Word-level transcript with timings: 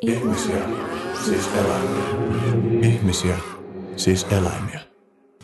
Ihmisiä, 0.00 0.68
siis 1.24 1.48
eläimiä. 1.54 2.04
Ihmisiä, 2.82 3.38
siis 3.96 4.26
eläimiä. 4.30 4.80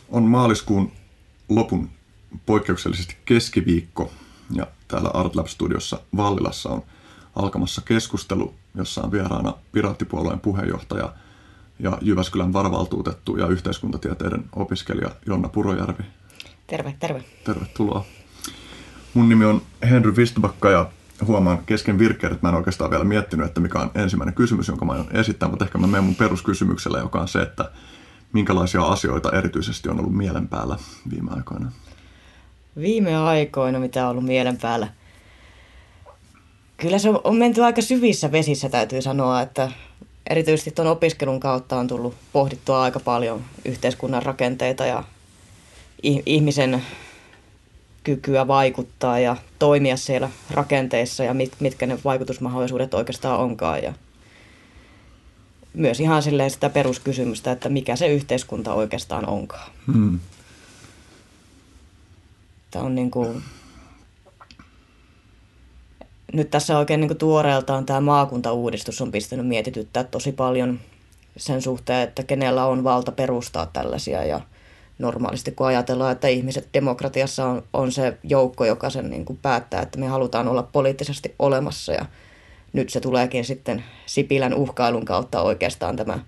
On 0.09 0.23
maaliskuun 0.23 0.93
lopun 1.49 1.91
poikkeuksellisesti 2.47 3.17
keskiviikko 3.25 4.11
ja 4.51 4.67
täällä 4.89 5.11
Artlab 5.15 5.47
Studiossa 5.47 6.01
Vallilassa 6.17 6.69
on 6.69 6.83
alkamassa 7.35 7.83
keskustelu, 7.85 8.55
jossa 8.75 9.03
on 9.03 9.13
vieraana 9.13 9.55
Piraattipuolueen 9.73 10.41
puheenjohtaja 10.41 11.13
ja 11.79 11.99
Jyväskylän 12.03 12.53
varavaltuutettu 12.53 13.37
ja 13.37 13.47
yhteiskuntatieteiden 13.47 14.45
opiskelija 14.57 15.11
Jonna 15.27 15.49
Purojärvi. 15.49 16.05
Terve, 16.67 16.97
terve. 16.99 17.25
Tervetuloa. 17.45 18.05
Mun 19.15 19.29
nimi 19.29 19.45
on 19.45 19.63
Henry 19.91 20.17
Vistbakka 20.17 20.71
ja 20.71 20.91
huomaan 21.27 21.59
kesken 21.67 21.99
virkkeen, 21.99 22.33
että 22.33 22.47
mä 22.47 22.49
en 22.49 22.57
oikeastaan 22.57 22.91
vielä 22.91 23.05
miettinyt, 23.05 23.47
että 23.47 23.61
mikä 23.61 23.79
on 23.79 23.91
ensimmäinen 23.95 24.35
kysymys, 24.35 24.69
jonka 24.69 24.85
mä 24.85 24.93
aion 24.93 25.17
esittää, 25.17 25.49
mutta 25.49 25.65
ehkä 25.65 25.79
mä 25.79 25.87
menen 25.87 26.05
mun 26.05 26.15
peruskysymykselle, 26.15 26.99
joka 26.99 27.21
on 27.21 27.29
se, 27.29 27.43
että 27.43 27.71
minkälaisia 28.33 28.83
asioita 28.83 29.39
erityisesti 29.39 29.89
on 29.89 30.01
ollut 30.01 30.17
mielen 30.17 30.49
päällä 30.49 30.77
viime 31.11 31.31
aikoina? 31.37 31.73
Viime 32.81 33.17
aikoina, 33.17 33.79
mitä 33.79 34.05
on 34.05 34.11
ollut 34.11 34.25
mielen 34.25 34.57
päällä? 34.57 34.89
Kyllä 36.77 36.99
se 36.99 37.09
on 37.25 37.37
menty 37.37 37.63
aika 37.63 37.83
syvissä 37.83 38.33
vesissä, 38.33 38.69
täytyy 38.69 39.03
sanoa, 39.03 39.41
että 39.41 39.71
erityisesti 40.31 40.71
tuon 40.71 40.89
opiskelun 40.89 41.41
kautta 41.41 41.77
on 41.77 41.87
tullut 41.87 42.15
pohdittua 42.33 42.83
aika 42.83 43.01
paljon 43.01 43.45
yhteiskunnan 43.65 44.23
rakenteita 44.23 44.87
ja 44.87 45.05
ihmisen 46.27 46.83
kykyä 48.07 48.49
vaikuttaa 48.49 49.19
ja 49.19 49.37
toimia 49.59 49.97
siellä 49.97 50.31
rakenteissa 50.51 51.25
ja 51.25 51.35
mit, 51.35 51.53
mitkä 51.61 51.87
ne 51.87 51.99
vaikutusmahdollisuudet 52.05 52.95
oikeastaan 52.95 53.39
onkaan. 53.41 53.83
Ja 53.83 53.93
myös 55.75 56.01
ihan 56.01 56.23
silleen 56.23 56.51
sitä 56.51 56.71
peruskysymystä, 56.71 57.53
että 57.53 57.69
mikä 57.69 57.97
se 57.97 58.07
yhteiskunta 58.07 58.75
oikeastaan 58.75 59.29
onkaan. 59.29 59.71
Hmm. 59.93 60.21
Tämä 62.71 62.85
on 62.85 62.95
niin 62.95 63.11
kuin, 63.11 63.43
nyt 66.33 66.51
tässä 66.51 66.79
oikein 66.79 67.01
niin 67.01 67.09
kuin 67.09 67.19
tuoreeltaan 67.19 67.87
tämä 67.87 68.01
maakuntauudistus 68.01 69.01
on 69.01 69.13
pistänyt 69.13 69.47
mietityttää 69.47 70.05
tosi 70.05 70.33
paljon 70.33 70.81
sen 71.37 71.63
suhteen, 71.63 72.09
että 72.09 72.23
kenellä 72.23 72.67
on 72.67 72.85
valta 72.85 73.13
perustaa 73.13 73.67
tällaisia 73.67 74.25
ja– 74.25 74.41
normaalisti, 74.99 75.53
kun 75.53 75.67
ajatellaan, 75.67 76.13
että 76.13 76.29
ihmiset 76.29 76.69
demokratiassa 76.75 77.47
on, 77.47 77.63
on 77.73 77.93
se 77.93 78.19
joukko, 78.25 78.65
joka 78.65 78.91
sen 78.91 79.11
niin 79.11 79.25
kuin 79.25 79.39
päättää, 79.43 79.83
että 79.83 79.99
me 79.99 80.07
halutaan 80.07 80.49
olla 80.49 80.63
poliittisesti 80.63 81.35
olemassa 81.39 81.93
ja 81.93 82.07
nyt 82.73 82.91
se 82.91 83.01
tuleekin 83.01 83.45
sitten 83.45 83.85
Sipilän 84.07 84.55
uhkailun 84.55 85.05
kautta 85.05 85.43
oikeastaan 85.43 85.97
tämä 85.97 86.19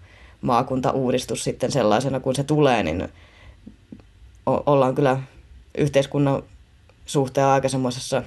maakuntauudistus 0.41 1.45
sitten 1.45 1.73
sellaisena 1.73 2.21
kuin 2.21 2.37
se 2.37 2.45
tulee, 2.45 2.83
niin 2.83 3.09
ollaan 4.47 4.95
kyllä 4.95 5.23
yhteiskunnan 5.79 6.43
suhteen 7.07 7.47
aika 7.47 7.69
semmoisessa 7.69 8.23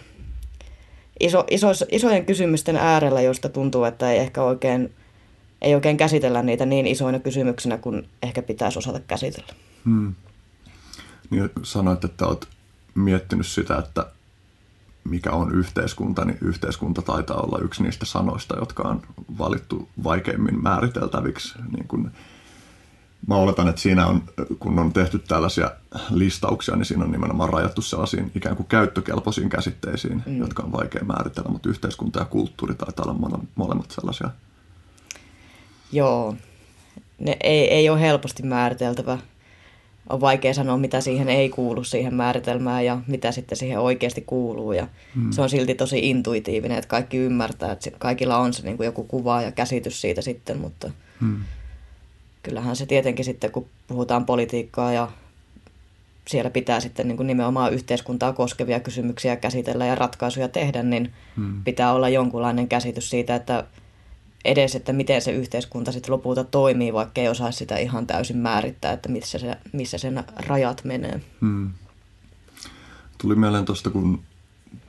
iso, 1.19 1.43
iso, 1.49 1.67
isojen 1.91 2.25
kysymysten 2.25 2.75
äärellä, 2.75 3.21
josta 3.21 3.49
tuntuu, 3.49 3.83
että 3.83 4.11
ei 4.11 4.19
ehkä 4.19 4.43
oikein, 4.43 4.93
ei 5.61 5.75
oikein 5.75 5.97
käsitellä 5.97 6.43
niitä 6.43 6.65
niin 6.65 6.87
isoina 6.87 7.19
kysymyksinä 7.19 7.77
kuin 7.77 8.07
ehkä 8.23 8.41
pitäisi 8.41 8.79
osata 8.79 8.99
käsitellä. 8.99 9.53
Hmm 9.85 10.15
niin 11.31 11.49
sanoit, 11.63 12.03
että 12.03 12.27
olet 12.27 12.47
miettinyt 12.95 13.47
sitä, 13.47 13.77
että 13.77 14.05
mikä 15.03 15.31
on 15.31 15.55
yhteiskunta, 15.55 16.25
niin 16.25 16.37
yhteiskunta 16.41 17.01
taitaa 17.01 17.37
olla 17.37 17.59
yksi 17.59 17.83
niistä 17.83 18.05
sanoista, 18.05 18.59
jotka 18.59 18.83
on 18.83 19.01
valittu 19.37 19.89
vaikeimmin 20.03 20.63
määriteltäviksi. 20.63 21.53
Niin 21.71 21.87
kun, 21.87 22.11
mä 23.27 23.35
oletan, 23.35 23.67
että 23.67 23.81
siinä 23.81 24.07
on, 24.07 24.23
kun 24.59 24.79
on 24.79 24.93
tehty 24.93 25.19
tällaisia 25.19 25.71
listauksia, 26.09 26.75
niin 26.75 26.85
siinä 26.85 27.03
on 27.03 27.11
nimenomaan 27.11 27.49
rajattu 27.49 27.81
sellaisiin 27.81 28.31
ikään 28.35 28.55
kuin 28.55 28.67
käyttökelpoisiin 28.67 29.49
käsitteisiin, 29.49 30.23
mm. 30.25 30.37
jotka 30.37 30.63
on 30.63 30.71
vaikea 30.71 31.03
määritellä, 31.03 31.49
mutta 31.49 31.69
yhteiskunta 31.69 32.19
ja 32.19 32.25
kulttuuri 32.25 32.75
taitaa 32.75 33.05
olla 33.05 33.45
molemmat 33.55 33.91
sellaisia. 33.91 34.29
Joo, 35.91 36.35
ne 37.19 37.37
ei, 37.39 37.71
ei 37.71 37.89
ole 37.89 38.01
helposti 38.01 38.43
määriteltävä 38.43 39.17
on 40.11 40.21
vaikea 40.21 40.53
sanoa, 40.53 40.77
mitä 40.77 41.01
siihen 41.01 41.29
ei 41.29 41.49
kuulu 41.49 41.83
siihen 41.83 42.15
määritelmään 42.15 42.85
ja 42.85 42.99
mitä 43.07 43.31
sitten 43.31 43.57
siihen 43.57 43.79
oikeasti 43.79 44.21
kuuluu. 44.21 44.73
Ja 44.73 44.87
hmm. 45.15 45.31
Se 45.31 45.41
on 45.41 45.49
silti 45.49 45.75
tosi 45.75 46.09
intuitiivinen, 46.09 46.77
että 46.77 46.87
kaikki 46.87 47.17
ymmärtää, 47.17 47.71
että 47.71 47.91
kaikilla 47.99 48.37
on 48.37 48.53
se 48.53 48.63
niin 48.63 48.77
kuin 48.77 48.85
joku 48.85 49.03
kuva 49.03 49.41
ja 49.41 49.51
käsitys 49.51 50.01
siitä 50.01 50.21
sitten, 50.21 50.57
mutta 50.57 50.91
hmm. 51.21 51.37
kyllähän 52.43 52.75
se 52.75 52.85
tietenkin 52.85 53.25
sitten, 53.25 53.51
kun 53.51 53.65
puhutaan 53.87 54.25
politiikkaa 54.25 54.93
ja 54.93 55.07
siellä 56.27 56.49
pitää 56.49 56.79
sitten 56.79 57.07
niin 57.07 57.17
kuin 57.17 57.27
nimenomaan 57.27 57.73
yhteiskuntaa 57.73 58.33
koskevia 58.33 58.79
kysymyksiä 58.79 59.35
käsitellä 59.35 59.85
ja 59.85 59.95
ratkaisuja 59.95 60.47
tehdä, 60.47 60.83
niin 60.83 61.13
hmm. 61.35 61.63
pitää 61.63 61.93
olla 61.93 62.09
jonkunlainen 62.09 62.67
käsitys 62.67 63.09
siitä, 63.09 63.35
että 63.35 63.63
edes, 64.45 64.75
että 64.75 64.93
miten 64.93 65.21
se 65.21 65.31
yhteiskunta 65.31 65.91
sitten 65.91 66.11
lopulta 66.11 66.43
toimii, 66.43 66.93
vaikka 66.93 67.21
ei 67.21 67.29
osaa 67.29 67.51
sitä 67.51 67.77
ihan 67.77 68.07
täysin 68.07 68.37
määrittää, 68.37 68.91
että 68.93 69.09
missä, 69.09 69.39
se, 69.39 69.57
missä 69.73 69.97
sen 69.97 70.23
rajat 70.47 70.83
menee. 70.83 71.21
Hmm. 71.41 71.69
Tuli 73.17 73.35
mieleen 73.35 73.65
tuosta, 73.65 73.89
kun 73.89 74.23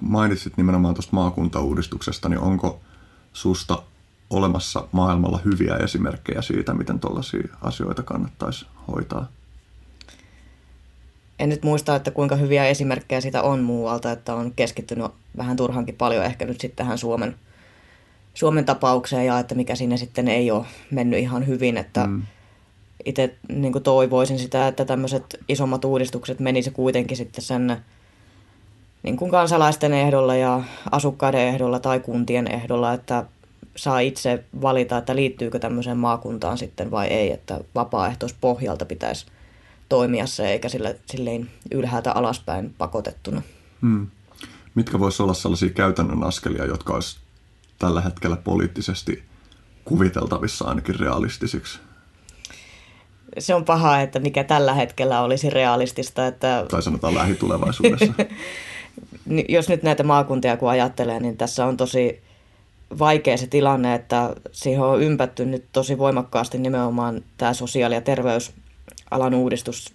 mainitsit 0.00 0.56
nimenomaan 0.56 0.94
tuosta 0.94 1.16
maakuntauudistuksesta, 1.16 2.28
niin 2.28 2.38
onko 2.38 2.80
susta 3.32 3.82
olemassa 4.30 4.88
maailmalla 4.92 5.40
hyviä 5.44 5.76
esimerkkejä 5.76 6.42
siitä, 6.42 6.74
miten 6.74 7.00
tuollaisia 7.00 7.48
asioita 7.60 8.02
kannattaisi 8.02 8.66
hoitaa? 8.88 9.28
En 11.38 11.48
nyt 11.48 11.62
muista, 11.62 11.96
että 11.96 12.10
kuinka 12.10 12.36
hyviä 12.36 12.66
esimerkkejä 12.66 13.20
siitä 13.20 13.42
on 13.42 13.60
muualta, 13.60 14.12
että 14.12 14.34
on 14.34 14.52
keskittynyt 14.52 15.12
vähän 15.36 15.56
turhankin 15.56 15.94
paljon 15.94 16.24
ehkä 16.24 16.44
nyt 16.44 16.60
sitten 16.60 16.76
tähän 16.76 16.98
Suomen– 16.98 17.36
Suomen 18.34 18.64
tapaukseen 18.64 19.26
ja 19.26 19.38
että 19.38 19.54
mikä 19.54 19.74
sinne 19.74 19.96
sitten 19.96 20.28
ei 20.28 20.50
ole 20.50 20.66
mennyt 20.90 21.20
ihan 21.20 21.46
hyvin, 21.46 21.76
että 21.76 22.06
mm. 22.06 22.22
itse 23.04 23.34
niin 23.48 23.82
toivoisin 23.82 24.38
sitä, 24.38 24.68
että 24.68 24.84
tämmöiset 24.84 25.38
isommat 25.48 25.84
uudistukset 25.84 26.40
menisi 26.40 26.70
kuitenkin 26.70 27.16
sitten 27.16 27.44
sen 27.44 27.76
niin 29.02 29.16
kuin 29.16 29.30
kansalaisten 29.30 29.92
ehdolla 29.92 30.34
ja 30.34 30.62
asukkaiden 30.90 31.40
ehdolla 31.40 31.80
tai 31.80 32.00
kuntien 32.00 32.46
ehdolla, 32.46 32.92
että 32.92 33.24
saa 33.76 34.00
itse 34.00 34.44
valita, 34.62 34.98
että 34.98 35.16
liittyykö 35.16 35.58
tämmöiseen 35.58 35.96
maakuntaan 35.96 36.58
sitten 36.58 36.90
vai 36.90 37.06
ei, 37.06 37.32
että 37.32 37.60
vapaaehtoispohjalta 37.74 38.84
pitäisi 38.84 39.26
toimia 39.88 40.26
se, 40.26 40.48
eikä 40.48 40.68
sille, 40.68 41.00
silleen 41.06 41.50
ylhäältä 41.70 42.12
alaspäin 42.12 42.74
pakotettuna. 42.78 43.42
Hmm. 43.82 44.06
Mitkä 44.74 44.98
voisi 44.98 45.22
olla 45.22 45.34
sellaisia 45.34 45.70
käytännön 45.70 46.22
askelia, 46.22 46.64
jotka 46.64 46.94
olisi 46.94 47.21
tällä 47.82 48.00
hetkellä 48.00 48.36
poliittisesti 48.36 49.22
kuviteltavissa 49.84 50.64
ainakin 50.64 51.00
realistisiksi? 51.00 51.78
Se 53.38 53.54
on 53.54 53.64
paha, 53.64 54.00
että 54.00 54.18
mikä 54.18 54.44
tällä 54.44 54.74
hetkellä 54.74 55.20
olisi 55.20 55.50
realistista. 55.50 56.26
Että... 56.26 56.66
Tai 56.70 56.82
sanotaan 56.82 57.14
lähitulevaisuudessa. 57.14 58.14
Jos 59.48 59.68
nyt 59.68 59.82
näitä 59.82 60.02
maakuntia 60.02 60.56
kun 60.56 60.70
ajattelee, 60.70 61.20
niin 61.20 61.36
tässä 61.36 61.66
on 61.66 61.76
tosi 61.76 62.22
vaikea 62.98 63.36
se 63.36 63.46
tilanne, 63.46 63.94
että 63.94 64.36
siihen 64.52 64.82
on 64.82 65.02
ympätty 65.02 65.44
nyt 65.44 65.64
tosi 65.72 65.98
voimakkaasti 65.98 66.58
nimenomaan 66.58 67.22
tämä 67.36 67.54
sosiaali- 67.54 67.94
ja 67.94 68.00
terveysalan 68.00 69.34
uudistus. 69.34 69.94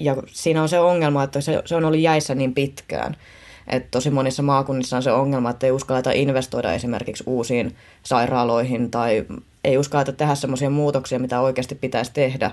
Ja 0.00 0.16
siinä 0.26 0.62
on 0.62 0.68
se 0.68 0.80
ongelma, 0.80 1.22
että 1.22 1.40
se, 1.40 1.62
se 1.64 1.76
on 1.76 1.84
ollut 1.84 2.00
jäissä 2.00 2.34
niin 2.34 2.54
pitkään– 2.54 3.16
et 3.68 3.90
tosi 3.90 4.10
monissa 4.10 4.42
maakunnissa 4.42 4.96
on 4.96 5.02
se 5.02 5.12
ongelma, 5.12 5.50
että 5.50 5.66
ei 5.66 5.72
uskalleta 5.72 6.10
investoida 6.12 6.72
esimerkiksi 6.72 7.24
uusiin 7.26 7.76
sairaaloihin 8.02 8.90
tai 8.90 9.26
ei 9.64 9.78
uskalleta 9.78 10.12
tehdä 10.12 10.34
semmoisia 10.34 10.70
muutoksia, 10.70 11.18
mitä 11.18 11.40
oikeasti 11.40 11.74
pitäisi 11.74 12.10
tehdä. 12.14 12.50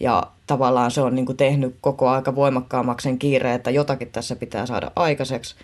Ja 0.00 0.22
tavallaan 0.46 0.90
se 0.90 1.00
on 1.00 1.14
niin 1.14 1.26
kuin 1.26 1.36
tehnyt 1.36 1.76
koko 1.80 2.08
aika 2.08 2.34
voimakkaammaksi 2.34 3.04
sen 3.04 3.18
kiire, 3.18 3.54
että 3.54 3.70
jotakin 3.70 4.10
tässä 4.10 4.36
pitää 4.36 4.66
saada 4.66 4.90
aikaiseksi. 4.96 5.54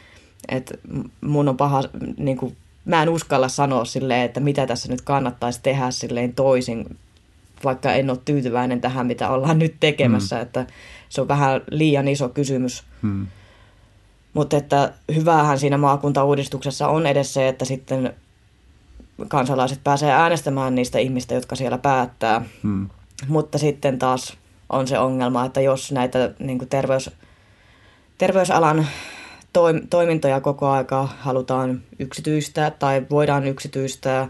Et 0.48 0.80
mun 1.20 1.48
on 1.48 1.56
paha, 1.56 1.82
niin 2.16 2.36
kuin, 2.36 2.56
mä 2.84 3.02
en 3.02 3.08
uskalla 3.08 3.48
sanoa 3.48 3.84
silleen, 3.84 4.22
että 4.22 4.40
mitä 4.40 4.66
tässä 4.66 4.88
nyt 4.88 5.00
kannattaisi 5.00 5.60
tehdä 5.62 5.90
silleen 5.90 6.34
toisin, 6.34 6.96
vaikka 7.64 7.92
en 7.92 8.10
ole 8.10 8.18
tyytyväinen 8.24 8.80
tähän, 8.80 9.06
mitä 9.06 9.30
ollaan 9.30 9.58
nyt 9.58 9.74
tekemässä. 9.80 10.36
Mm. 10.36 10.42
Että 10.42 10.66
se 11.08 11.20
on 11.20 11.28
vähän 11.28 11.60
liian 11.70 12.08
iso 12.08 12.28
kysymys. 12.28 12.84
Mm 13.02 13.26
mutta 14.34 14.56
että 14.56 14.92
hyvähän 15.14 15.58
siinä 15.58 15.78
maakuntauudistuksessa 15.78 16.88
on 16.88 17.06
edes 17.06 17.34
se, 17.34 17.48
että 17.48 17.64
sitten 17.64 18.14
kansalaiset 19.28 19.80
pääsee 19.84 20.12
äänestämään 20.12 20.74
niistä 20.74 20.98
ihmistä, 20.98 21.34
jotka 21.34 21.56
siellä 21.56 21.78
päättää. 21.78 22.44
Hmm. 22.62 22.88
Mutta 23.28 23.58
sitten 23.58 23.98
taas 23.98 24.36
on 24.70 24.88
se 24.88 24.98
ongelma, 24.98 25.44
että 25.44 25.60
jos 25.60 25.92
näitä 25.92 26.30
niin 26.38 26.68
terveys, 26.70 27.10
terveysalan 28.18 28.86
toimintoja 29.90 30.40
koko 30.40 30.68
aika 30.68 31.08
halutaan 31.18 31.82
yksityistää 31.98 32.70
tai 32.70 33.06
voidaan 33.10 33.46
yksityistää, 33.46 34.28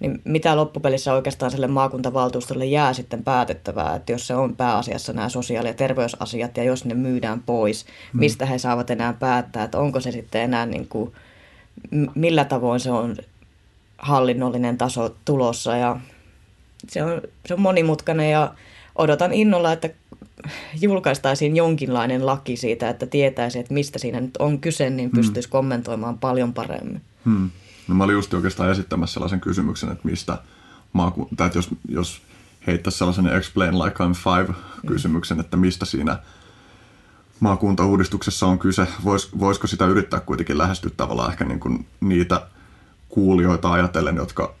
niin 0.00 0.20
mitä 0.24 0.56
loppupelissä 0.56 1.14
oikeastaan 1.14 1.50
sille 1.50 1.66
maakuntavaltuustolle 1.66 2.64
jää 2.64 2.92
sitten 2.92 3.24
päätettävää, 3.24 3.94
että 3.94 4.12
jos 4.12 4.26
se 4.26 4.34
on 4.34 4.56
pääasiassa 4.56 5.12
nämä 5.12 5.28
sosiaali- 5.28 5.68
ja 5.68 5.74
terveysasiat 5.74 6.56
ja 6.56 6.64
jos 6.64 6.84
ne 6.84 6.94
myydään 6.94 7.42
pois, 7.46 7.86
hmm. 8.12 8.20
mistä 8.20 8.46
he 8.46 8.58
saavat 8.58 8.90
enää 8.90 9.12
päättää, 9.12 9.64
että 9.64 9.78
onko 9.78 10.00
se 10.00 10.12
sitten 10.12 10.42
enää 10.42 10.66
niin 10.66 10.88
kuin, 10.88 11.12
millä 12.14 12.44
tavoin 12.44 12.80
se 12.80 12.90
on 12.90 13.16
hallinnollinen 13.98 14.78
taso 14.78 15.16
tulossa 15.24 15.76
ja 15.76 16.00
se 16.88 17.02
on, 17.02 17.22
se 17.46 17.54
on 17.54 17.60
monimutkainen 17.60 18.30
ja 18.30 18.54
odotan 18.96 19.32
innolla, 19.32 19.72
että 19.72 19.90
julkaistaisiin 20.80 21.56
jonkinlainen 21.56 22.26
laki 22.26 22.56
siitä, 22.56 22.88
että 22.88 23.06
tietäisi, 23.06 23.58
että 23.58 23.74
mistä 23.74 23.98
siinä 23.98 24.20
nyt 24.20 24.36
on 24.36 24.60
kyse, 24.60 24.90
niin 24.90 25.10
hmm. 25.10 25.16
pystyisi 25.16 25.48
hmm. 25.48 25.52
kommentoimaan 25.52 26.18
paljon 26.18 26.54
paremmin. 26.54 27.02
Hmm. 27.24 27.50
No 27.88 27.94
mä 27.94 28.04
olin 28.04 28.14
just 28.14 28.34
oikeastaan 28.34 28.70
esittämässä 28.70 29.14
sellaisen 29.14 29.40
kysymyksen, 29.40 29.92
että 29.92 30.08
mistä 30.08 30.38
maaku- 30.92 31.28
tai 31.36 31.46
että 31.46 31.58
jos, 31.58 31.70
jos 31.88 32.22
heittäisi 32.66 32.98
sellaisen 32.98 33.26
explain 33.26 33.78
like 33.78 34.04
I'm 34.04 34.14
five 34.14 34.54
kysymyksen, 34.86 35.40
että 35.40 35.56
mistä 35.56 35.84
siinä 35.84 36.18
maakuntauudistuksessa 37.40 38.46
on 38.46 38.58
kyse, 38.58 38.86
Vois, 39.04 39.38
voisiko 39.38 39.66
sitä 39.66 39.86
yrittää 39.86 40.20
kuitenkin 40.20 40.58
lähestyä 40.58 40.90
tavallaan 40.96 41.30
ehkä 41.30 41.44
niin 41.44 41.60
kuin 41.60 41.86
niitä 42.00 42.46
kuulijoita 43.08 43.72
ajatellen, 43.72 44.16
jotka 44.16 44.54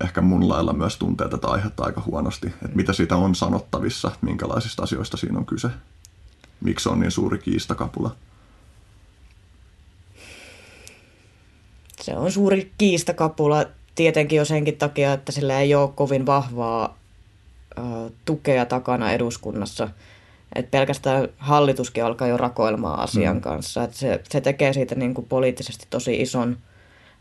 ehkä 0.00 0.20
mun 0.20 0.48
lailla 0.48 0.72
myös 0.72 0.96
tuntee 0.96 1.28
tätä 1.28 1.46
aihetta 1.48 1.84
aika 1.84 2.02
huonosti, 2.06 2.46
että 2.46 2.76
mitä 2.76 2.92
siitä 2.92 3.16
on 3.16 3.34
sanottavissa, 3.34 4.10
minkälaisista 4.22 4.82
asioista 4.82 5.16
siinä 5.16 5.38
on 5.38 5.46
kyse, 5.46 5.70
miksi 6.60 6.88
on 6.88 7.00
niin 7.00 7.10
suuri 7.10 7.38
kiistakapula. 7.38 8.16
Se 12.00 12.16
on 12.16 12.32
suuri 12.32 12.72
kiistakapula 12.78 13.64
tietenkin 13.94 14.36
jo 14.36 14.44
senkin 14.44 14.76
takia, 14.76 15.12
että 15.12 15.32
sillä 15.32 15.60
ei 15.60 15.74
ole 15.74 15.90
kovin 15.94 16.26
vahvaa 16.26 16.98
ö, 17.78 17.82
tukea 18.24 18.66
takana 18.66 19.12
eduskunnassa. 19.12 19.88
Et 20.54 20.70
pelkästään 20.70 21.28
hallituskin 21.36 22.04
alkaa 22.04 22.28
jo 22.28 22.36
rakoilmaa 22.36 23.02
asian 23.02 23.36
mm. 23.36 23.40
kanssa. 23.40 23.84
Et 23.84 23.94
se, 23.94 24.20
se 24.30 24.40
tekee 24.40 24.72
siitä 24.72 24.94
niin 24.94 25.14
kuin 25.14 25.26
poliittisesti 25.28 25.86
tosi 25.90 26.20
ison 26.20 26.56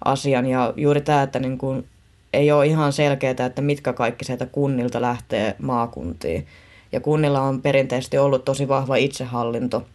asian. 0.05 0.45
Ja 0.45 0.73
juuri 0.75 1.01
tämä, 1.01 1.21
että 1.21 1.39
niin 1.39 1.57
kuin 1.57 1.87
ei 2.33 2.51
ole 2.51 2.65
ihan 2.65 2.93
selkeää, 2.93 3.45
että 3.45 3.61
mitkä 3.61 3.93
kaikki 3.93 4.25
sieltä 4.25 4.45
kunnilta 4.45 5.01
lähtee 5.01 5.55
maakuntiin. 5.59 6.47
Ja 6.91 6.99
kunnilla 6.99 7.41
on 7.41 7.61
perinteisesti 7.61 8.17
ollut 8.17 8.45
tosi 8.45 8.67
vahva 8.67 8.95
itsehallinto. 8.95 9.85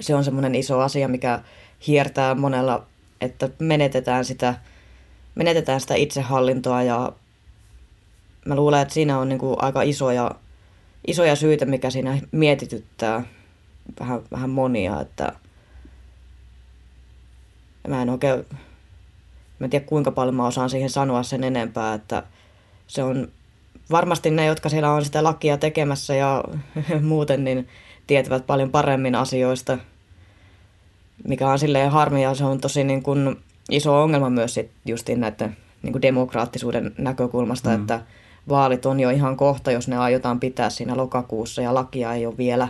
Se 0.00 0.14
on 0.14 0.24
semmoinen 0.24 0.54
iso 0.54 0.80
asia, 0.80 1.08
mikä 1.08 1.40
hiertää 1.86 2.34
monella 2.34 2.86
että 3.20 3.48
menetetään 3.58 4.24
sitä, 4.24 4.54
menetetään 5.34 5.80
sitä 5.80 5.94
itsehallintoa 5.94 6.82
ja 6.82 7.12
mä 8.44 8.56
luulen, 8.56 8.80
että 8.80 8.94
siinä 8.94 9.18
on 9.18 9.28
niin 9.28 9.38
kuin 9.38 9.56
aika 9.58 9.82
isoja, 9.82 10.30
isoja 11.06 11.36
syitä, 11.36 11.66
mikä 11.66 11.90
siinä 11.90 12.18
mietityttää 12.32 13.22
vähän, 14.00 14.20
vähän 14.30 14.50
monia, 14.50 15.00
että 15.00 15.32
mä 17.88 18.02
en 18.02 18.10
oikein, 18.10 18.46
mä 19.58 19.64
en 19.64 19.70
tiedä 19.70 19.84
kuinka 19.84 20.10
paljon 20.10 20.34
mä 20.34 20.46
osaan 20.46 20.70
siihen 20.70 20.90
sanoa 20.90 21.22
sen 21.22 21.44
enempää, 21.44 21.94
että 21.94 22.22
se 22.86 23.02
on 23.02 23.28
varmasti 23.90 24.30
ne, 24.30 24.46
jotka 24.46 24.68
siellä 24.68 24.92
on 24.92 25.04
sitä 25.04 25.24
lakia 25.24 25.58
tekemässä 25.58 26.14
ja 26.14 26.44
muuten, 27.00 27.44
niin 27.44 27.68
tietävät 28.06 28.46
paljon 28.46 28.70
paremmin 28.70 29.14
asioista– 29.14 29.78
mikä 31.28 31.48
on 31.48 31.58
silleen 31.58 31.90
harmi 31.90 32.22
ja 32.22 32.34
se 32.34 32.44
on 32.44 32.60
tosi 32.60 32.84
niin 32.84 33.02
kuin 33.02 33.36
iso 33.70 34.02
ongelma 34.02 34.30
myös 34.30 34.54
sit 34.54 34.70
justiin 34.86 35.20
näiden 35.20 35.56
niin 35.82 35.92
kuin 35.92 36.02
demokraattisuuden 36.02 36.94
näkökulmasta, 36.98 37.70
mm. 37.70 37.80
että 37.80 38.00
vaalit 38.48 38.86
on 38.86 39.00
jo 39.00 39.10
ihan 39.10 39.36
kohta, 39.36 39.70
jos 39.70 39.88
ne 39.88 39.98
aiotaan 39.98 40.40
pitää 40.40 40.70
siinä 40.70 40.96
lokakuussa 40.96 41.62
ja 41.62 41.74
lakia 41.74 42.12
ei 42.14 42.26
ole 42.26 42.36
vielä, 42.38 42.68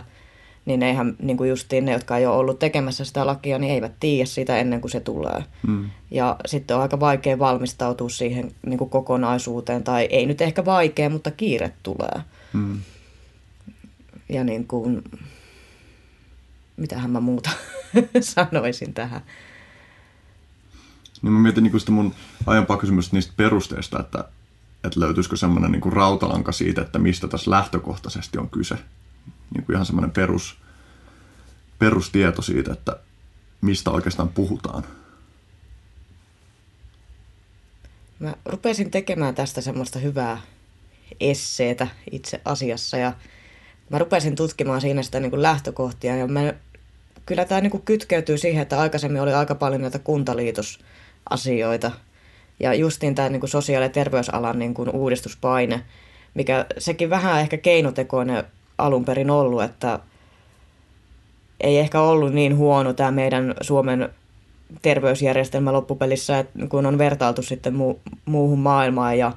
niin 0.65 0.83
eihän 0.83 1.15
niin 1.19 1.37
kuin 1.37 1.49
justiin 1.49 1.85
ne, 1.85 1.91
jotka 1.91 2.17
ei 2.17 2.25
ole 2.25 2.35
ollut 2.37 2.59
tekemässä 2.59 3.05
sitä 3.05 3.25
lakia, 3.25 3.59
niin 3.59 3.73
eivät 3.73 3.91
tiedä 3.99 4.25
sitä 4.25 4.57
ennen 4.57 4.81
kuin 4.81 4.91
se 4.91 4.99
tulee. 4.99 5.43
Mm. 5.67 5.89
Ja 6.11 6.35
sitten 6.45 6.75
on 6.75 6.81
aika 6.81 6.99
vaikea 6.99 7.39
valmistautua 7.39 8.09
siihen 8.09 8.51
niin 8.65 8.77
kuin 8.77 8.89
kokonaisuuteen, 8.89 9.83
tai 9.83 10.05
ei 10.05 10.25
nyt 10.25 10.41
ehkä 10.41 10.65
vaikea, 10.65 11.09
mutta 11.09 11.31
kiire 11.31 11.71
tulee. 11.83 12.21
Mm. 12.53 12.79
Ja 14.29 14.43
niin 14.43 14.67
kuin, 14.67 15.03
mitähän 16.81 17.11
mä 17.11 17.19
muuta 17.19 17.49
sanoisin 18.21 18.93
tähän. 18.93 19.21
Niin 21.21 21.33
mä 21.33 21.39
mietin 21.39 21.63
niin 21.63 21.79
sitä 21.79 21.91
mun 21.91 22.15
aiempaa 22.45 22.77
kysymystä 22.77 23.15
niistä 23.15 23.33
perusteista, 23.37 23.99
että, 23.99 24.25
että 24.83 24.99
löytyisikö 24.99 25.37
semmoinen 25.37 25.71
niin 25.71 25.93
rautalanka 25.93 26.51
siitä, 26.51 26.81
että 26.81 26.99
mistä 26.99 27.27
tässä 27.27 27.51
lähtökohtaisesti 27.51 28.37
on 28.37 28.49
kyse. 28.49 28.75
Niin 29.53 29.65
kuin 29.65 29.73
ihan 29.73 29.85
semmoinen 29.85 30.11
perus, 30.11 30.57
perustieto 31.79 32.41
siitä, 32.41 32.73
että 32.73 32.99
mistä 33.61 33.91
oikeastaan 33.91 34.29
puhutaan. 34.29 34.83
Mä 38.19 38.33
rupesin 38.45 38.91
tekemään 38.91 39.35
tästä 39.35 39.61
semmoista 39.61 39.99
hyvää 39.99 40.41
esseetä 41.19 41.87
itse 42.11 42.41
asiassa 42.45 42.97
ja 42.97 43.13
mä 43.89 43.97
rupesin 43.97 44.35
tutkimaan 44.35 44.81
siinä 44.81 45.03
sitä 45.03 45.19
niin 45.19 45.29
kuin 45.29 45.41
lähtökohtia 45.41 46.15
ja 46.15 46.27
mä 46.27 46.53
kyllä 47.25 47.45
tämä 47.45 47.61
niin 47.61 47.71
kuin 47.71 47.83
kytkeytyy 47.83 48.37
siihen, 48.37 48.61
että 48.61 48.79
aikaisemmin 48.79 49.21
oli 49.21 49.33
aika 49.33 49.55
paljon 49.55 49.81
näitä 49.81 49.99
kuntaliitosasioita. 49.99 51.91
Ja 52.59 52.73
justiin 52.73 53.15
tämä 53.15 53.29
niin 53.29 53.39
kuin 53.39 53.49
sosiaali- 53.49 53.85
ja 53.85 53.89
terveysalan 53.89 54.59
niin 54.59 54.73
kuin 54.73 54.89
uudistuspaine, 54.89 55.81
mikä 56.33 56.65
sekin 56.77 57.09
vähän 57.09 57.41
ehkä 57.41 57.57
keinotekoinen 57.57 58.43
alun 58.77 59.05
perin 59.05 59.29
ollut, 59.29 59.63
että 59.63 59.99
ei 61.61 61.79
ehkä 61.79 62.01
ollut 62.01 62.33
niin 62.33 62.57
huono 62.57 62.93
tämä 62.93 63.11
meidän 63.11 63.55
Suomen 63.61 64.09
terveysjärjestelmä 64.81 65.73
loppupelissä, 65.73 66.45
kun 66.69 66.85
on 66.85 66.97
vertailtu 66.97 67.41
sitten 67.41 67.73
mu- 67.73 67.99
muuhun 68.25 68.59
maailmaan 68.59 69.17
ja 69.17 69.31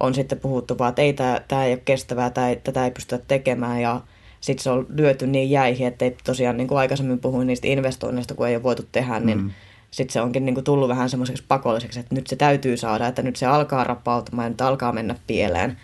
on 0.00 0.14
sitten 0.14 0.40
puhuttu 0.40 0.78
vaan, 0.78 0.88
että 0.88 1.02
ei 1.02 1.12
tämä, 1.12 1.40
tämä 1.48 1.64
ei 1.64 1.72
ole 1.72 1.82
kestävää, 1.84 2.30
tämä 2.30 2.48
ei, 2.48 2.56
tätä 2.56 2.84
ei 2.84 2.90
pystytä 2.90 3.24
tekemään. 3.28 3.80
Ja 3.80 4.00
sitten 4.40 4.62
se 4.62 4.70
on 4.70 4.86
lyöty 4.88 5.26
niin 5.26 5.50
jäihin, 5.50 5.86
että 5.86 6.04
ei 6.04 6.16
tosiaan 6.24 6.56
niin 6.56 6.68
kuin 6.68 6.78
aikaisemmin 6.78 7.18
puhuin 7.18 7.46
niistä 7.46 7.66
investoinneista, 7.66 8.34
kun 8.34 8.48
ei 8.48 8.56
ole 8.56 8.62
voitu 8.62 8.82
tehdä, 8.92 9.20
niin 9.20 9.38
mm. 9.38 9.50
sitten 9.90 10.12
se 10.12 10.20
onkin 10.20 10.44
niin 10.44 10.54
kuin 10.54 10.64
tullut 10.64 10.88
vähän 10.88 11.10
semmoiseksi 11.10 11.44
pakolliseksi, 11.48 12.00
että 12.00 12.14
nyt 12.14 12.26
se 12.26 12.36
täytyy 12.36 12.76
saada, 12.76 13.06
että 13.06 13.22
nyt 13.22 13.36
se 13.36 13.46
alkaa 13.46 13.84
rappautumaan 13.84 14.46
ja 14.46 14.50
nyt 14.50 14.60
alkaa 14.60 14.92
mennä 14.92 15.14
pieleen. 15.26 15.76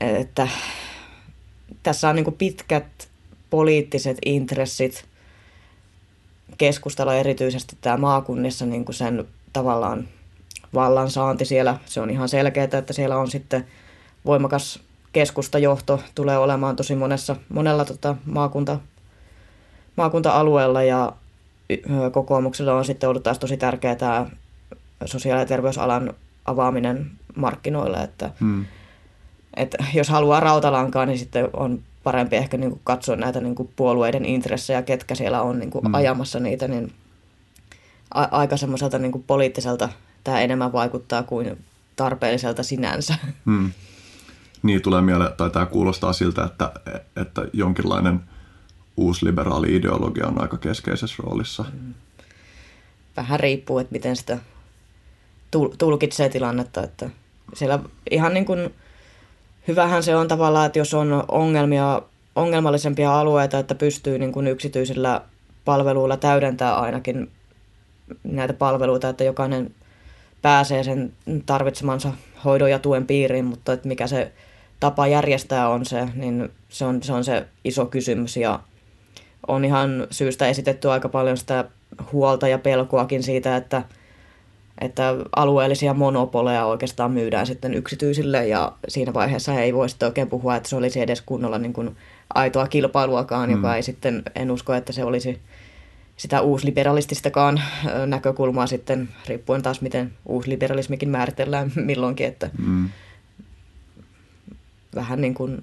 Että 0.00 0.48
tässä 1.82 2.08
on 2.08 2.16
niin 2.16 2.24
kuin 2.24 2.36
pitkät 2.36 3.08
poliittiset 3.50 4.18
intressit 4.26 5.04
keskustella 6.58 7.14
erityisesti 7.14 7.76
tämä 7.80 7.96
maakunnissa 7.96 8.66
niin 8.66 8.84
kuin 8.84 8.94
sen 8.94 9.24
tavallaan 9.52 10.08
vallansaanti 10.74 11.44
siellä. 11.44 11.78
Se 11.86 12.00
on 12.00 12.10
ihan 12.10 12.28
selkeää, 12.28 12.68
että 12.78 12.92
siellä 12.92 13.16
on 13.16 13.30
sitten 13.30 13.66
voimakas 14.26 14.80
keskustajohto 15.12 16.00
tulee 16.14 16.38
olemaan 16.38 16.76
tosi 16.76 16.94
monessa, 16.94 17.36
monella 17.48 17.84
tota 17.84 18.16
maakunta, 18.24 18.78
maakunta-alueella 19.96 20.82
ja 20.82 21.12
kokoomuksella 22.12 22.74
on 22.74 22.84
sitten 22.84 23.08
ollut 23.08 23.22
taas 23.22 23.38
tosi 23.38 23.56
tärkeää 23.56 23.96
tämä 23.96 24.26
sosiaali- 25.04 25.42
ja 25.42 25.46
terveysalan 25.46 26.14
avaaminen 26.44 27.10
markkinoille, 27.36 27.98
että, 27.98 28.30
hmm. 28.40 28.64
että 29.56 29.84
jos 29.94 30.08
haluaa 30.08 30.40
rautalankaa, 30.40 31.06
niin 31.06 31.18
sitten 31.18 31.48
on 31.52 31.82
parempi 32.04 32.36
ehkä 32.36 32.56
niin 32.56 32.70
kuin 32.70 32.80
katsoa 32.84 33.16
näitä 33.16 33.40
niin 33.40 33.54
kuin 33.54 33.70
puolueiden 33.76 34.24
intressejä, 34.24 34.82
ketkä 34.82 35.14
siellä 35.14 35.42
on 35.42 35.58
niin 35.58 35.70
kuin 35.70 35.84
hmm. 35.84 35.94
ajamassa 35.94 36.40
niitä, 36.40 36.68
niin 36.68 36.92
a- 38.14 38.28
aika 38.30 38.56
semmoiselta 38.56 38.98
niin 38.98 39.12
kuin 39.12 39.24
poliittiselta 39.26 39.88
tämä 40.24 40.40
enemmän 40.40 40.72
vaikuttaa 40.72 41.22
kuin 41.22 41.64
tarpeelliselta 41.96 42.62
sinänsä. 42.62 43.14
Hmm 43.46 43.72
niin 44.62 44.82
tulee 44.82 45.00
mieleen, 45.00 45.32
tai 45.36 45.50
tämä 45.50 45.66
kuulostaa 45.66 46.12
siltä, 46.12 46.44
että, 46.44 46.72
että 47.16 47.42
jonkinlainen 47.52 48.20
uusliberaali 48.96 49.76
ideologia 49.76 50.26
on 50.26 50.42
aika 50.42 50.56
keskeisessä 50.56 51.22
roolissa. 51.22 51.64
Vähän 53.16 53.40
riippuu, 53.40 53.78
että 53.78 53.92
miten 53.92 54.16
sitä 54.16 54.38
tulkitsee 55.78 56.28
tilannetta. 56.28 56.82
Että 56.82 57.10
siellä 57.54 57.78
ihan 58.10 58.34
niin 58.34 58.44
kuin, 58.44 58.74
hyvähän 59.68 60.02
se 60.02 60.16
on 60.16 60.28
tavallaan, 60.28 60.66
että 60.66 60.78
jos 60.78 60.94
on 60.94 61.24
ongelmia, 61.28 62.02
ongelmallisempia 62.36 63.20
alueita, 63.20 63.58
että 63.58 63.74
pystyy 63.74 64.18
niin 64.18 64.32
kuin 64.32 64.46
yksityisillä 64.46 65.22
palveluilla 65.64 66.16
täydentää 66.16 66.78
ainakin 66.78 67.30
näitä 68.24 68.52
palveluita, 68.52 69.08
että 69.08 69.24
jokainen 69.24 69.74
pääsee 70.42 70.84
sen 70.84 71.12
tarvitsemansa 71.46 72.12
hoidon 72.44 72.70
ja 72.70 72.78
tuen 72.78 73.06
piiriin, 73.06 73.44
mutta 73.44 73.72
että 73.72 73.88
mikä 73.88 74.06
se 74.06 74.32
tapa 74.80 75.06
järjestää 75.06 75.68
on 75.68 75.86
se, 75.86 76.08
niin 76.14 76.48
se 76.68 76.84
on, 76.84 77.02
se 77.02 77.12
on 77.12 77.24
se 77.24 77.46
iso 77.64 77.86
kysymys 77.86 78.36
ja 78.36 78.60
on 79.48 79.64
ihan 79.64 80.06
syystä 80.10 80.48
esitetty 80.48 80.90
aika 80.90 81.08
paljon 81.08 81.36
sitä 81.36 81.64
huolta 82.12 82.48
ja 82.48 82.58
pelkoakin 82.58 83.22
siitä, 83.22 83.56
että 83.56 83.82
että 84.80 85.14
alueellisia 85.36 85.94
monopoleja 85.94 86.66
oikeastaan 86.66 87.12
myydään 87.12 87.46
sitten 87.46 87.74
yksityisille 87.74 88.46
ja 88.46 88.72
siinä 88.88 89.14
vaiheessa 89.14 89.54
ei 89.54 89.74
voi 89.74 89.88
sitten 89.88 90.06
oikein 90.06 90.28
puhua, 90.28 90.56
että 90.56 90.68
se 90.68 90.76
olisi 90.76 91.00
edes 91.00 91.22
kunnolla 91.22 91.58
niin 91.58 91.72
kuin 91.72 91.96
aitoa 92.34 92.68
kilpailuakaan, 92.68 93.48
mm. 93.48 93.56
joka 93.56 93.76
ei 93.76 93.82
sitten, 93.82 94.22
en 94.34 94.50
usko, 94.50 94.74
että 94.74 94.92
se 94.92 95.04
olisi 95.04 95.40
sitä 96.16 96.40
uusliberalististakaan 96.40 97.62
näkökulmaa 98.06 98.66
sitten, 98.66 99.08
riippuen 99.28 99.62
taas 99.62 99.80
miten 99.80 100.12
uusliberalismikin 100.26 101.08
määritellään 101.08 101.72
milloinkin, 101.76 102.26
että 102.26 102.50
mm. 102.58 102.88
Vähän 104.94 105.20
niin 105.20 105.34
kuin 105.34 105.60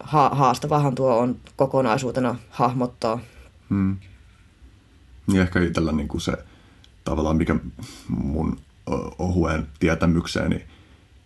ha- 0.00 0.34
haastavahan 0.34 0.94
tuo 0.94 1.18
on 1.18 1.36
kokonaisuutena 1.56 2.36
hahmottaa. 2.50 3.18
Mm. 3.68 3.96
Niin 5.26 5.42
ehkä 5.42 5.60
itsellä 5.62 5.92
niin 5.92 6.08
kuin 6.08 6.20
se 6.20 6.32
tavallaan, 7.04 7.36
mikä 7.36 7.56
mun 8.08 8.56
ohueen 9.18 9.66
tietämykseeni 9.80 10.64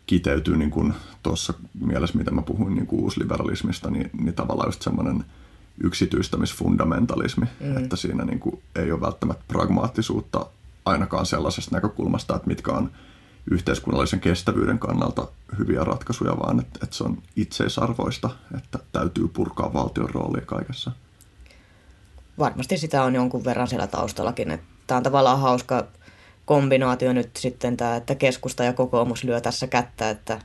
kiteytyy 0.07 0.57
niin 0.57 0.71
kuin 0.71 0.95
tuossa 1.23 1.55
mielessä, 1.81 2.19
mitä 2.19 2.31
mä 2.31 2.43
puhuin 2.43 2.75
niin 2.75 2.87
kuin 2.87 3.03
uusliberalismista, 3.03 3.91
niin, 3.91 4.11
niin 4.21 4.35
tavallaan 4.35 4.69
just 4.69 4.83
semmoinen 4.83 5.25
yksityistämisfundamentalismi, 5.81 7.47
mm. 7.61 7.77
että 7.77 7.97
siinä 7.97 8.25
niin 8.25 8.41
kuin 8.41 8.63
ei 8.75 8.93
ole 8.93 9.01
välttämättä 9.01 9.45
pragmaattisuutta 9.49 10.47
ainakaan 10.85 11.27
sellaisesta 11.27 11.77
näkökulmasta, 11.77 12.37
että 12.37 12.49
mitkä 12.49 12.73
on 12.73 12.91
yhteiskunnallisen 13.51 14.21
kestävyyden 14.21 14.79
kannalta 14.79 15.29
hyviä 15.59 15.85
ratkaisuja, 15.85 16.39
vaan 16.39 16.61
että, 16.61 16.81
että 16.83 16.97
se 16.97 17.05
on 17.05 17.23
itseisarvoista, 17.37 18.31
että 18.57 18.79
täytyy 18.93 19.29
purkaa 19.29 19.73
valtion 19.73 20.11
roolia 20.11 20.47
kaikessa. 20.47 20.93
Varmasti 22.39 22.79
sitä 22.79 23.03
on 23.03 23.15
jonkun 23.15 23.45
verran 23.45 23.69
siellä 23.69 23.87
taustallakin. 23.87 24.51
Että 24.51 24.67
tämä 24.87 24.97
on 24.97 25.03
tavallaan 25.03 25.41
hauska 25.41 25.87
kombinaatio 26.45 27.13
nyt 27.13 27.37
sitten 27.37 27.77
tämä, 27.77 27.97
että 27.97 28.15
keskusta 28.15 28.65
ja 28.65 28.73
kokoomus 28.73 29.25
lyö 29.25 29.41
tässä 29.41 29.67
kättä, 29.67 30.11
että 30.11 30.41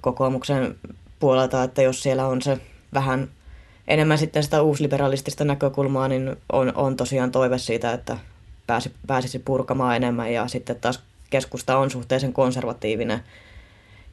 kokoomuksen 0.00 0.78
puolelta, 1.18 1.62
että 1.62 1.82
jos 1.82 2.02
siellä 2.02 2.26
on 2.26 2.42
se 2.42 2.60
vähän 2.94 3.28
enemmän 3.88 4.18
sitten 4.18 4.42
sitä 4.42 4.62
uusliberalistista 4.62 5.44
näkökulmaa, 5.44 6.08
niin 6.08 6.36
on, 6.52 6.72
on 6.74 6.96
tosiaan 6.96 7.30
toive 7.30 7.58
siitä, 7.58 7.92
että 7.92 8.18
pääsi, 8.66 8.94
pääsisi 9.06 9.38
purkamaan 9.38 9.96
enemmän 9.96 10.32
ja 10.32 10.48
sitten 10.48 10.80
taas 10.80 11.02
keskusta 11.30 11.78
on 11.78 11.90
suhteellisen 11.90 12.32
konservatiivinen 12.32 13.22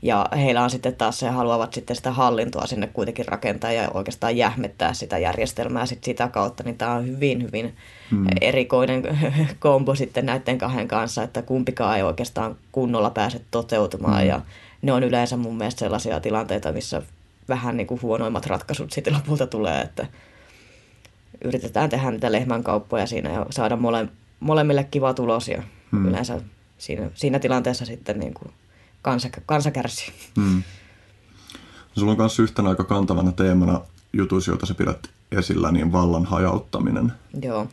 ja 0.02 0.26
heillä 0.38 0.64
on 0.64 0.70
sitten 0.70 0.96
taas 0.96 1.20
se, 1.20 1.30
haluavat 1.30 1.74
sitten 1.74 1.96
sitä 1.96 2.12
hallintoa 2.12 2.66
sinne 2.66 2.88
kuitenkin 2.88 3.28
rakentaa 3.28 3.72
ja 3.72 3.90
oikeastaan 3.94 4.38
jähmettää 4.38 4.94
sitä 4.94 5.18
järjestelmää 5.18 5.86
sit 5.86 6.04
sitä 6.04 6.28
kautta, 6.28 6.64
niin 6.64 6.78
tämä 6.78 6.92
on 6.92 7.08
hyvin, 7.08 7.44
hyvin 7.44 7.76
hmm. 8.12 8.26
erikoinen 8.42 9.04
kombo 9.60 9.96
sitten 9.96 10.26
näiden 10.26 10.58
kahden 10.58 10.88
kanssa, 10.88 11.24
että 11.24 11.42
kumpikaan 11.42 11.98
ei 11.98 12.04
oikeastaan 12.04 12.56
kunnolla 12.72 13.10
pääse 13.10 13.42
toteutumaan 13.52 14.22
hmm. 14.22 14.30
ja 14.30 14.42
ne 14.82 14.92
on 14.92 15.04
yleensä 15.04 15.38
mun 15.38 15.58
mielestä 15.58 15.80
sellaisia 15.80 16.20
tilanteita, 16.20 16.72
missä 16.72 17.02
vähän 17.50 17.78
niin 17.78 17.88
kuin 17.88 18.02
huonoimmat 18.02 18.46
ratkaisut 18.46 18.92
sitten 18.92 19.14
lopulta 19.14 19.48
tulee, 19.48 19.82
että 19.82 20.08
yritetään 21.44 21.90
tehdä 21.90 22.12
niitä 22.12 22.32
lehmänkauppoja 22.32 23.06
siinä 23.06 23.30
ja 23.30 23.46
saada 23.50 23.76
mole, 23.76 24.08
molemmille 24.40 24.84
kiva 24.84 25.14
tulos 25.14 25.48
ja 25.48 25.64
hmm. 25.92 26.08
yleensä 26.08 26.42
siinä, 26.78 27.10
siinä 27.14 27.40
tilanteessa 27.40 27.86
sitten 27.86 28.20
niin 28.20 28.34
kuin 28.34 28.54
kansa, 29.02 29.30
kansa 29.46 29.72
kärsii. 29.72 30.14
Hmm. 30.36 30.64
Sulla 31.96 32.12
on 32.12 32.18
myös 32.18 32.40
yhtenä 32.40 32.70
aika 32.70 32.84
kantavana 32.84 33.32
teemana 33.32 33.82
jutuissa, 34.14 34.52
joita 34.52 34.66
sä 34.66 34.74
pidät 34.74 35.08
esillä, 35.32 35.72
niin 35.72 35.92
vallan 35.92 36.26
hajauttaminen. 36.26 37.14
Joo. 37.42 37.68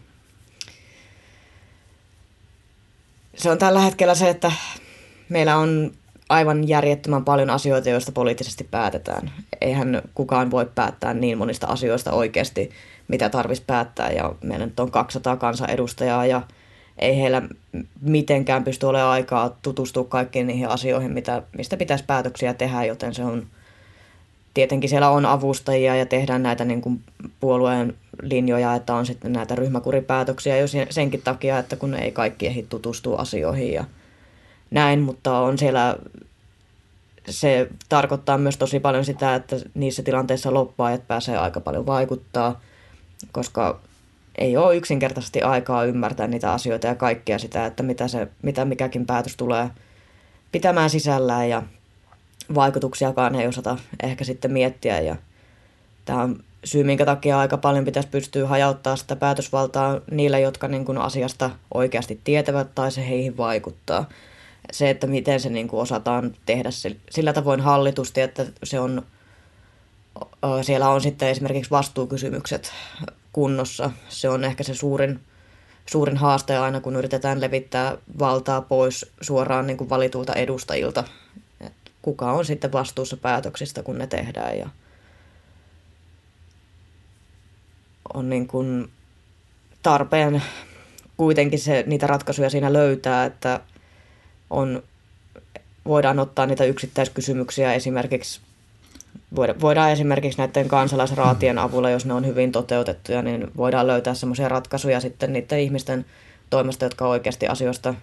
Se 3.36 3.50
on 3.50 3.58
tällä 3.58 3.80
hetkellä 3.80 4.14
se, 4.14 4.30
että 4.30 4.52
meillä 5.28 5.56
on 5.56 5.92
aivan 6.28 6.68
järjettömän 6.68 7.24
paljon 7.24 7.50
asioita, 7.50 7.88
joista 7.88 8.12
poliittisesti 8.12 8.64
päätetään. 8.64 9.32
Eihän 9.60 10.02
kukaan 10.14 10.50
voi 10.50 10.66
päättää 10.74 11.14
niin 11.14 11.38
monista 11.38 11.66
asioista 11.66 12.12
oikeasti, 12.12 12.70
mitä 13.08 13.28
tarvitsisi 13.28 13.66
päättää. 13.66 14.10
Ja 14.10 14.34
meillä 14.42 14.66
nyt 14.66 14.80
on 14.80 14.90
200 14.90 15.36
kansanedustajaa 15.36 16.26
ja 16.26 16.42
ei 16.98 17.16
heillä 17.16 17.42
mitenkään 18.00 18.64
pysty 18.64 18.86
olemaan 18.86 19.12
aikaa 19.12 19.56
tutustua 19.62 20.04
kaikkiin 20.04 20.46
niihin 20.46 20.68
asioihin, 20.68 21.12
mitä, 21.12 21.42
mistä 21.56 21.76
pitäisi 21.76 22.04
päätöksiä 22.04 22.54
tehdä, 22.54 22.84
joten 22.84 23.14
se 23.14 23.24
on 23.24 23.46
tietenkin 24.54 24.90
siellä 24.90 25.10
on 25.10 25.26
avustajia 25.26 25.96
ja 25.96 26.06
tehdään 26.06 26.42
näitä 26.42 26.64
niin 26.64 26.80
kuin 26.80 27.00
puolueen 27.40 27.94
linjoja, 28.22 28.74
että 28.74 28.94
on 28.94 29.06
sitten 29.06 29.32
näitä 29.32 29.54
ryhmäkuripäätöksiä 29.54 30.56
jo 30.56 30.66
senkin 30.90 31.22
takia, 31.22 31.58
että 31.58 31.76
kun 31.76 31.94
ei 31.94 32.12
kaikki 32.12 32.46
ehdi 32.46 32.62
tutustua 32.62 33.18
asioihin 33.18 33.72
ja 33.72 33.84
näin, 34.70 35.00
mutta 35.00 35.38
on 35.38 35.58
siellä, 35.58 35.96
se 37.28 37.68
tarkoittaa 37.88 38.38
myös 38.38 38.56
tosi 38.56 38.80
paljon 38.80 39.04
sitä, 39.04 39.34
että 39.34 39.56
niissä 39.74 40.02
tilanteissa 40.02 40.54
loppuajat 40.54 41.08
pääsee 41.08 41.36
aika 41.36 41.60
paljon 41.60 41.86
vaikuttaa, 41.86 42.60
koska 43.32 43.80
ei 44.38 44.56
ole 44.56 44.76
yksinkertaisesti 44.76 45.42
aikaa 45.42 45.84
ymmärtää 45.84 46.26
niitä 46.26 46.52
asioita 46.52 46.86
ja 46.86 46.94
kaikkea 46.94 47.38
sitä, 47.38 47.66
että 47.66 47.82
mitä, 47.82 48.08
se, 48.08 48.28
mitä 48.42 48.64
mikäkin 48.64 49.06
päätös 49.06 49.36
tulee 49.36 49.70
pitämään 50.52 50.90
sisällään 50.90 51.48
ja 51.48 51.62
vaikutuksiakaan 52.54 53.34
ei 53.34 53.46
osata 53.46 53.76
ehkä 54.02 54.24
sitten 54.24 54.52
miettiä. 54.52 55.00
Ja 55.00 55.16
tämä 56.04 56.22
on 56.22 56.44
syy, 56.64 56.84
minkä 56.84 57.04
takia 57.04 57.38
aika 57.38 57.56
paljon 57.56 57.84
pitäisi 57.84 58.08
pystyä 58.08 58.48
hajauttaa 58.48 58.96
sitä 58.96 59.16
päätösvaltaa 59.16 60.00
niille, 60.10 60.40
jotka 60.40 60.68
niin 60.68 60.84
kuin 60.84 60.98
asiasta 60.98 61.50
oikeasti 61.74 62.20
tietävät 62.24 62.74
tai 62.74 62.92
se 62.92 63.08
heihin 63.08 63.36
vaikuttaa. 63.36 64.08
Se, 64.72 64.90
että 64.90 65.06
miten 65.06 65.40
se 65.40 65.50
niin 65.50 65.68
kuin 65.68 65.80
osataan 65.80 66.36
tehdä 66.46 66.68
sillä 67.10 67.32
tavoin 67.32 67.60
hallitusti, 67.60 68.20
että 68.20 68.46
se 68.64 68.80
on, 68.80 69.02
siellä 70.62 70.88
on 70.88 71.00
sitten 71.00 71.28
esimerkiksi 71.28 71.70
vastuukysymykset 71.70 72.72
kunnossa. 73.32 73.90
Se 74.08 74.28
on 74.28 74.44
ehkä 74.44 74.62
se 74.62 74.74
suurin, 74.74 75.20
suurin 75.86 76.16
haaste 76.16 76.56
aina, 76.56 76.80
kun 76.80 76.96
yritetään 76.96 77.40
levittää 77.40 77.96
valtaa 78.18 78.60
pois 78.60 79.12
suoraan 79.20 79.66
niin 79.66 79.76
kuin 79.76 79.90
valitulta 79.90 80.34
edustajilta. 80.34 81.04
Et 81.60 81.72
kuka 82.02 82.32
on 82.32 82.44
sitten 82.44 82.72
vastuussa 82.72 83.16
päätöksistä, 83.16 83.82
kun 83.82 83.98
ne 83.98 84.06
tehdään. 84.06 84.58
Ja 84.58 84.68
on 88.14 88.30
niin 88.30 88.46
kuin 88.46 88.90
tarpeen 89.82 90.42
kuitenkin 91.16 91.58
se, 91.58 91.84
niitä 91.86 92.06
ratkaisuja 92.06 92.50
siinä 92.50 92.72
löytää, 92.72 93.24
että 93.24 93.60
on, 94.50 94.82
voidaan 95.86 96.18
ottaa 96.18 96.46
niitä 96.46 96.64
yksittäiskysymyksiä 96.64 97.74
esimerkiksi 97.74 98.40
voidaan 99.36 99.90
esimerkiksi 99.90 100.38
näiden 100.38 100.68
kansalaisraatien 100.68 101.58
avulla, 101.58 101.90
jos 101.90 102.06
ne 102.06 102.14
on 102.14 102.26
hyvin 102.26 102.52
toteutettuja, 102.52 103.22
niin 103.22 103.50
voidaan 103.56 103.86
löytää 103.86 104.14
semmoisia 104.14 104.48
ratkaisuja 104.48 105.00
sitten 105.00 105.32
niiden 105.32 105.60
ihmisten 105.60 106.04
toimesta, 106.50 106.84
jotka 106.84 107.06
oikeasti 107.06 107.48
asioista 107.48 107.94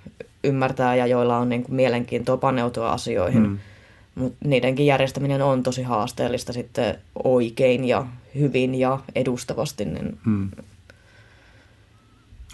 ymmärtää 0.43 0.95
ja 0.95 1.07
joilla 1.07 1.37
on 1.37 1.49
niin 1.49 1.63
kuin 1.63 1.75
mielenkiintoa 1.75 2.37
paneutua 2.37 2.91
asioihin. 2.91 3.47
Mm. 3.47 3.57
Mutta 4.15 4.47
niidenkin 4.47 4.85
järjestäminen 4.85 5.41
on 5.41 5.63
tosi 5.63 5.83
haasteellista 5.83 6.53
sitten 6.53 6.97
oikein 7.23 7.85
ja 7.85 8.05
hyvin 8.35 8.75
ja 8.75 8.99
edustavasti. 9.15 9.85
Niin... 9.85 10.19
Mm. 10.25 10.49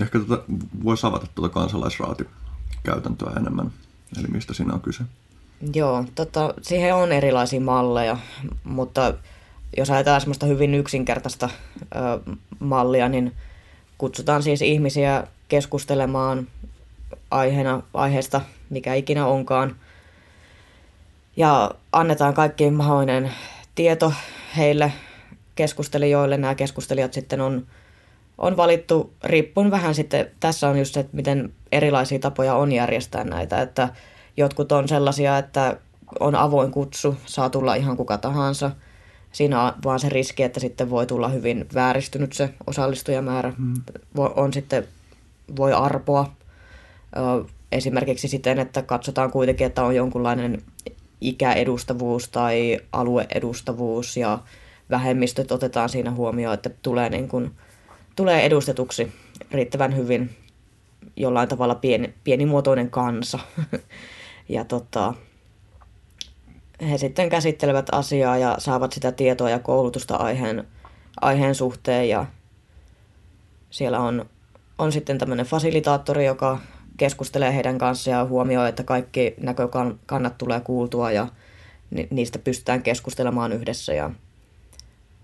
Ehkä 0.01 0.19
tuota, 0.19 0.43
voisi 0.83 1.07
avata 1.07 1.27
tuota 1.35 1.53
kansalaisraatikäytäntöä 1.53 3.33
enemmän, 3.37 3.71
eli 4.19 4.27
mistä 4.27 4.53
siinä 4.53 4.73
on 4.73 4.81
kyse. 4.81 5.03
Joo, 5.73 6.05
tota, 6.15 6.53
siihen 6.61 6.95
on 6.95 7.11
erilaisia 7.11 7.61
malleja, 7.61 8.17
mutta 8.63 9.13
jos 9.77 9.89
ajatellaan 9.89 10.21
semmoista 10.21 10.45
hyvin 10.45 10.75
yksinkertaista 10.75 11.49
ö, 11.95 12.31
mallia, 12.59 13.09
niin 13.09 13.33
kutsutaan 13.97 14.43
siis 14.43 14.61
ihmisiä 14.61 15.27
keskustelemaan 15.47 16.47
aiheena, 17.31 17.81
aiheesta, 17.93 18.41
mikä 18.69 18.93
ikinä 18.93 19.25
onkaan. 19.25 19.75
Ja 21.37 21.71
annetaan 21.91 22.33
kaikki 22.33 22.71
mahdollinen 22.71 23.31
tieto 23.75 24.13
heille 24.57 24.91
keskustelijoille. 25.55 26.37
Nämä 26.37 26.55
keskustelijat 26.55 27.13
sitten 27.13 27.41
on, 27.41 27.67
on 28.37 28.57
valittu, 28.57 29.13
riippuen 29.23 29.71
vähän 29.71 29.95
sitten, 29.95 30.31
tässä 30.39 30.69
on 30.69 30.79
just 30.79 30.93
se, 30.93 30.99
että 30.99 31.15
miten 31.15 31.53
erilaisia 31.71 32.19
tapoja 32.19 32.55
on 32.55 32.71
järjestää 32.71 33.23
näitä, 33.23 33.61
että 33.61 33.89
Jotkut 34.37 34.71
on 34.71 34.87
sellaisia, 34.87 35.37
että 35.37 35.77
on 36.19 36.35
avoin 36.35 36.71
kutsu, 36.71 37.17
saa 37.25 37.49
tulla 37.49 37.75
ihan 37.75 37.97
kuka 37.97 38.17
tahansa. 38.17 38.71
Siinä 39.31 39.63
on 39.63 39.73
vaan 39.83 39.99
se 39.99 40.09
riski, 40.09 40.43
että 40.43 40.59
sitten 40.59 40.89
voi 40.89 41.05
tulla 41.05 41.29
hyvin 41.29 41.65
vääristynyt 41.73 42.33
se 42.33 42.53
osallistujamäärä. 42.67 43.53
Hmm. 43.57 43.73
On 44.17 44.53
sitten, 44.53 44.87
voi 45.55 45.73
arpoa 45.73 46.31
esimerkiksi 47.71 48.27
siten, 48.27 48.59
että 48.59 48.81
katsotaan 48.81 49.31
kuitenkin, 49.31 49.67
että 49.67 49.83
on 49.83 49.95
jonkunlainen 49.95 50.61
ikäedustavuus 51.21 52.29
tai 52.29 52.79
alueedustavuus 52.91 54.17
ja 54.17 54.39
vähemmistöt 54.89 55.51
otetaan 55.51 55.89
siinä 55.89 56.11
huomioon, 56.11 56.53
että 56.53 56.69
tulee, 56.81 57.09
niin 57.09 57.27
kuin, 57.27 57.51
tulee 58.15 58.45
edustetuksi 58.45 59.11
riittävän 59.51 59.95
hyvin 59.95 60.29
jollain 61.15 61.49
tavalla 61.49 61.75
pieni, 61.75 62.13
pienimuotoinen 62.23 62.89
kansa. 62.89 63.39
ja 64.49 64.63
tota, 64.63 65.13
he 66.89 66.97
sitten 66.97 67.29
käsittelevät 67.29 67.87
asiaa 67.91 68.37
ja 68.37 68.55
saavat 68.57 68.93
sitä 68.93 69.11
tietoa 69.11 69.49
ja 69.49 69.59
koulutusta 69.59 70.15
aiheen, 70.15 70.67
aiheen 71.21 71.55
suhteen. 71.55 72.09
Ja 72.09 72.25
siellä 73.69 73.99
on, 73.99 74.25
on 74.77 74.91
sitten 74.91 75.17
tämmöinen 75.17 75.45
fasilitaattori, 75.45 76.25
joka 76.25 76.59
keskustelee 76.97 77.55
heidän 77.55 77.77
kanssaan 77.77 78.17
ja 78.17 78.25
huomioi, 78.25 78.69
että 78.69 78.83
kaikki 78.83 79.33
näkökannat 79.41 80.37
tulee 80.37 80.59
kuultua 80.59 81.11
ja 81.11 81.27
niistä 82.09 82.39
pystytään 82.39 82.83
keskustelemaan 82.83 83.53
yhdessä 83.53 83.93
ja 83.93 84.11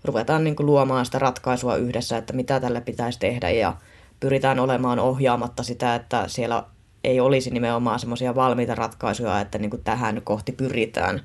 ruvetaan 0.04 0.44
niin 0.44 0.56
kuin 0.56 0.66
luomaan 0.66 1.04
sitä 1.04 1.18
ratkaisua 1.18 1.76
yhdessä, 1.76 2.16
että 2.16 2.32
mitä 2.32 2.60
tälle 2.60 2.80
pitäisi 2.80 3.18
tehdä. 3.18 3.50
Ja 3.50 3.76
pyritään 4.20 4.58
olemaan 4.58 4.98
ohjaamatta 4.98 5.62
sitä, 5.62 5.94
että 5.94 6.28
siellä 6.28 6.64
ei 7.04 7.20
olisi 7.20 7.50
nimenomaan 7.50 7.98
semmoisia 7.98 8.34
valmiita 8.34 8.74
ratkaisuja, 8.74 9.40
että 9.40 9.58
niin 9.58 9.70
kuin 9.70 9.84
tähän 9.84 10.22
kohti 10.24 10.52
pyritään 10.52 11.22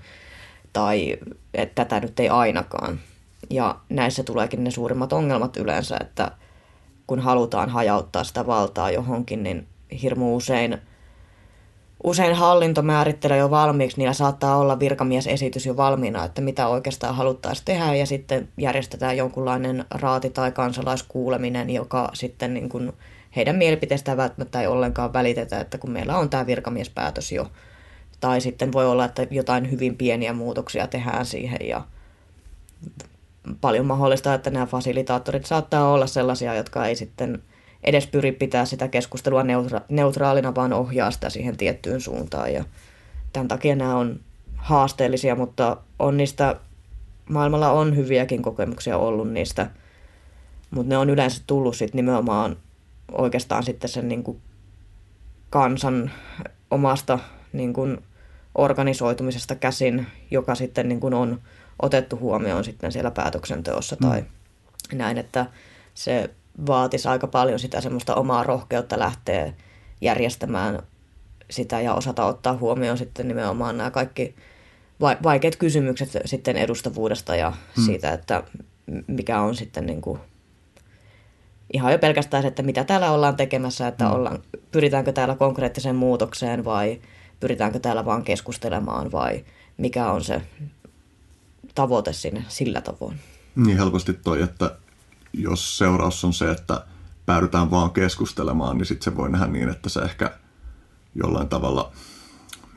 tai 0.73 1.17
että 1.53 1.85
tätä 1.85 1.99
nyt 1.99 2.19
ei 2.19 2.29
ainakaan. 2.29 2.99
Ja 3.49 3.75
näissä 3.89 4.23
tuleekin 4.23 4.63
ne 4.63 4.71
suurimmat 4.71 5.13
ongelmat 5.13 5.57
yleensä, 5.57 5.97
että 6.01 6.31
kun 7.07 7.19
halutaan 7.19 7.69
hajauttaa 7.69 8.23
sitä 8.23 8.47
valtaa 8.47 8.91
johonkin, 8.91 9.43
niin 9.43 9.67
hirmu 10.01 10.35
usein, 10.35 10.77
usein 12.03 12.35
hallinto 12.35 12.81
määrittelee 12.81 13.37
jo 13.37 13.49
valmiiksi, 13.49 13.97
niillä 13.97 14.13
saattaa 14.13 14.57
olla 14.57 14.79
virkamiesesitys 14.79 15.65
jo 15.65 15.77
valmiina, 15.77 16.25
että 16.25 16.41
mitä 16.41 16.67
oikeastaan 16.67 17.15
haluttaisiin 17.15 17.65
tehdä 17.65 17.95
ja 17.95 18.05
sitten 18.05 18.49
järjestetään 18.57 19.17
jonkunlainen 19.17 19.85
raati 19.91 20.29
tai 20.29 20.51
kansalaiskuuleminen, 20.51 21.69
joka 21.69 22.09
sitten 22.13 22.53
niin 22.53 22.69
kuin 22.69 22.93
heidän 23.35 23.55
mielipiteestään 23.55 24.17
välttämättä 24.17 24.61
ei 24.61 24.67
ollenkaan 24.67 25.13
välitetä, 25.13 25.59
että 25.59 25.77
kun 25.77 25.91
meillä 25.91 26.17
on 26.17 26.29
tämä 26.29 26.45
virkamiespäätös 26.45 27.31
jo, 27.31 27.51
tai 28.19 28.41
sitten 28.41 28.73
voi 28.73 28.85
olla, 28.85 29.05
että 29.05 29.27
jotain 29.31 29.71
hyvin 29.71 29.97
pieniä 29.97 30.33
muutoksia 30.33 30.87
tehdään 30.87 31.25
siihen 31.25 31.67
ja 31.67 31.81
paljon 33.61 33.85
mahdollista, 33.85 34.33
että 34.33 34.49
nämä 34.49 34.65
fasilitaattorit 34.65 35.45
saattaa 35.45 35.91
olla 35.91 36.07
sellaisia, 36.07 36.55
jotka 36.55 36.85
ei 36.85 36.95
sitten 36.95 37.43
edes 37.83 38.07
pyri 38.07 38.31
pitää 38.31 38.65
sitä 38.65 38.87
keskustelua 38.87 39.43
neutra- 39.43 39.85
neutraalina, 39.89 40.55
vaan 40.55 40.73
ohjaa 40.73 41.11
sitä 41.11 41.29
siihen 41.29 41.57
tiettyyn 41.57 42.01
suuntaan. 42.01 42.53
Ja 42.53 42.63
tämän 43.33 43.47
takia 43.47 43.75
nämä 43.75 43.95
on 43.95 44.19
haasteellisia, 44.55 45.35
mutta 45.35 45.77
on 45.99 46.17
niistä, 46.17 46.55
maailmalla 47.29 47.71
on 47.71 47.95
hyviäkin 47.95 48.41
kokemuksia 48.41 48.97
ollut 48.97 49.31
niistä, 49.31 49.69
mutta 50.71 50.89
ne 50.89 50.97
on 50.97 51.09
yleensä 51.09 51.43
tullut 51.47 51.75
sitten 51.75 51.95
nimenomaan 51.95 52.57
oikeastaan 53.11 53.63
sitten 53.63 53.89
sen 53.89 54.07
niin 54.07 54.23
kuin 54.23 54.41
kansan 55.49 56.11
omasta 56.71 57.19
niin 57.53 57.73
kuin 57.73 57.97
organisoitumisesta 58.55 59.55
käsin, 59.55 60.07
joka 60.31 60.55
sitten 60.55 60.89
niin 60.89 60.99
kuin 60.99 61.13
on 61.13 61.41
otettu 61.81 62.17
huomioon 62.19 62.63
sitten 62.63 62.91
siellä 62.91 63.11
päätöksenteossa 63.11 63.95
mm. 64.01 64.09
tai 64.09 64.23
näin, 64.93 65.17
että 65.17 65.45
se 65.93 66.29
vaatisi 66.67 67.07
aika 67.07 67.27
paljon 67.27 67.59
sitä 67.59 67.81
semmoista 67.81 68.15
omaa 68.15 68.43
rohkeutta 68.43 68.99
lähteä 68.99 69.53
järjestämään 70.01 70.83
sitä 71.49 71.81
ja 71.81 71.93
osata 71.93 72.25
ottaa 72.25 72.57
huomioon 72.57 72.97
sitten 72.97 73.27
nimenomaan 73.27 73.77
nämä 73.77 73.91
kaikki 73.91 74.35
vaikeat 75.23 75.55
kysymykset 75.55 76.09
sitten 76.25 76.57
edustavuudesta 76.57 77.35
ja 77.35 77.53
mm. 77.77 77.83
siitä, 77.83 78.13
että 78.13 78.43
mikä 79.07 79.41
on 79.41 79.55
sitten 79.55 79.85
niin 79.85 80.01
kuin 80.01 80.19
ihan 81.73 81.91
jo 81.91 81.99
pelkästään 81.99 82.43
se, 82.43 82.47
että 82.47 82.63
mitä 82.63 82.83
täällä 82.83 83.11
ollaan 83.11 83.35
tekemässä, 83.35 83.87
että 83.87 84.05
mm. 84.05 84.11
ollaan, 84.11 84.39
pyritäänkö 84.71 85.11
täällä 85.11 85.35
konkreettiseen 85.35 85.95
muutokseen 85.95 86.65
vai 86.65 87.01
pyritäänkö 87.39 87.79
täällä 87.79 88.05
vaan 88.05 88.23
keskustelemaan 88.23 89.11
vai 89.11 89.45
mikä 89.77 90.11
on 90.11 90.23
se 90.23 90.41
tavoite 91.75 92.13
sinne 92.13 92.45
sillä 92.47 92.81
tavoin. 92.81 93.19
Niin 93.55 93.77
helposti 93.77 94.13
toi, 94.13 94.41
että 94.41 94.75
jos 95.33 95.77
seuraus 95.77 96.23
on 96.23 96.33
se, 96.33 96.51
että 96.51 96.85
päädytään 97.25 97.71
vaan 97.71 97.91
keskustelemaan, 97.91 98.77
niin 98.77 98.85
sitten 98.85 99.03
se 99.13 99.17
voi 99.17 99.29
nähdä 99.29 99.47
niin, 99.47 99.69
että 99.69 99.89
se 99.89 99.99
ehkä 99.99 100.31
jollain 101.15 101.49
tavalla, 101.49 101.91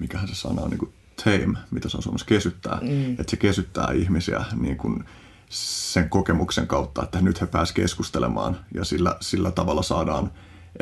mikähän 0.01 0.29
se 0.29 0.35
sana 0.35 0.63
on, 0.63 0.71
niin 0.71 0.79
kuin 0.79 0.93
tame, 1.25 1.59
mitä 1.71 1.89
se 1.89 1.97
on 1.97 2.03
Suomessa, 2.03 2.27
kesyttää. 2.27 2.79
Mm. 2.83 3.13
Että 3.13 3.31
se 3.31 3.37
kesyttää 3.37 3.93
ihmisiä 3.93 4.45
niin 4.61 4.77
kuin 4.77 5.05
sen 5.51 6.11
kokemuksen 6.11 6.67
kautta, 6.67 7.03
että 7.03 7.21
nyt 7.21 7.41
he 7.41 7.47
pääsevät 7.47 7.77
keskustelemaan 7.77 8.57
ja 8.75 8.85
sillä, 8.85 9.17
sillä 9.21 9.51
tavalla 9.51 9.83
saadaan 9.83 10.31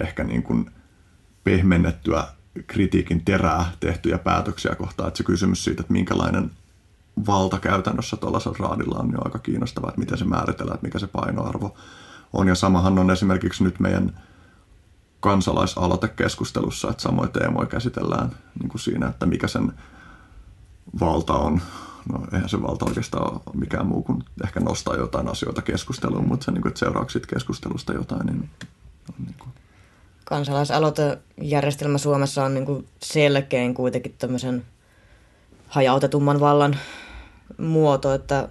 ehkä 0.02 0.24
niin 0.24 0.42
kuin 0.42 0.70
pehmennettyä 1.44 2.24
kritiikin 2.66 3.24
terää 3.24 3.72
tehtyjä 3.80 4.18
päätöksiä 4.18 4.74
kohtaan. 4.74 5.08
Että 5.08 5.18
se 5.18 5.24
kysymys 5.24 5.64
siitä, 5.64 5.80
että 5.80 5.92
minkälainen 5.92 6.50
valta 7.26 7.58
käytännössä 7.58 8.16
tuollaisella 8.16 8.58
raadilla 8.58 8.98
on 8.98 9.08
niin 9.08 9.24
aika 9.26 9.38
kiinnostavaa, 9.38 9.88
että 9.88 10.00
miten 10.00 10.18
se 10.18 10.24
määritellään, 10.24 10.74
että 10.74 10.86
mikä 10.86 10.98
se 10.98 11.06
painoarvo 11.06 11.76
on. 12.32 12.48
Ja 12.48 12.54
samahan 12.54 12.98
on 12.98 13.10
esimerkiksi 13.10 13.64
nyt 13.64 13.80
meidän 13.80 14.20
kansalaisaloitekeskustelussa, 15.20 16.90
että 16.90 17.02
samoin 17.02 17.32
teemoja 17.32 17.66
käsitellään 17.66 18.30
niin 18.60 18.68
kuin 18.68 18.80
siinä, 18.80 19.08
että 19.08 19.26
mikä 19.26 19.48
sen 19.48 19.72
valta 21.00 21.32
on. 21.32 21.60
No 22.12 22.26
eihän 22.32 22.48
se 22.48 22.62
valta 22.62 22.84
oikeastaan 22.84 23.32
ole 23.32 23.40
mikään 23.54 23.86
muu 23.86 24.02
kuin 24.02 24.22
ehkä 24.44 24.60
nostaa 24.60 24.96
jotain 24.96 25.28
asioita 25.28 25.62
keskusteluun, 25.62 26.28
mutta 26.28 26.44
se, 26.44 26.50
niin 26.50 26.62
kuin, 26.62 26.70
että 26.70 26.78
seuraukset 26.78 27.26
keskustelusta 27.26 27.92
jotain, 27.92 28.26
niin 28.26 28.50
on 29.08 29.24
niin 29.24 29.34
kuin... 29.38 29.50
Kansalaisaloitejärjestelmä 30.24 31.98
Suomessa 31.98 32.44
on 32.44 32.54
niin 32.54 32.66
kuin 32.66 32.86
selkein 33.02 33.74
kuitenkin 33.74 34.14
tämmöisen 34.18 34.64
hajautetumman 35.68 36.40
vallan 36.40 36.76
muoto, 37.58 38.14
että 38.14 38.48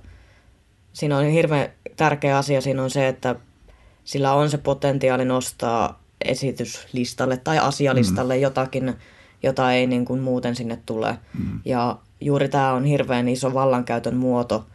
siinä 0.93 1.17
on 1.17 1.25
hirveän 1.25 1.69
tärkeä 1.95 2.37
asia 2.37 2.61
siinä 2.61 2.83
on 2.83 2.89
se, 2.89 3.07
että 3.07 3.35
sillä 4.03 4.33
on 4.33 4.49
se 4.49 4.57
potentiaali 4.57 5.25
nostaa 5.25 5.99
esityslistalle 6.25 7.37
tai 7.37 7.59
asialistalle 7.59 8.35
mm. 8.35 8.41
jotakin, 8.41 8.95
jota 9.43 9.73
ei 9.73 9.87
niin 9.87 10.05
kuin 10.05 10.21
muuten 10.21 10.55
sinne 10.55 10.79
tule. 10.85 11.17
Mm. 11.39 11.59
Ja 11.65 11.97
juuri 12.21 12.49
tämä 12.49 12.73
on 12.73 12.85
hirveän 12.85 13.29
iso 13.29 13.53
vallankäytön 13.53 14.15
muoto 14.15 14.65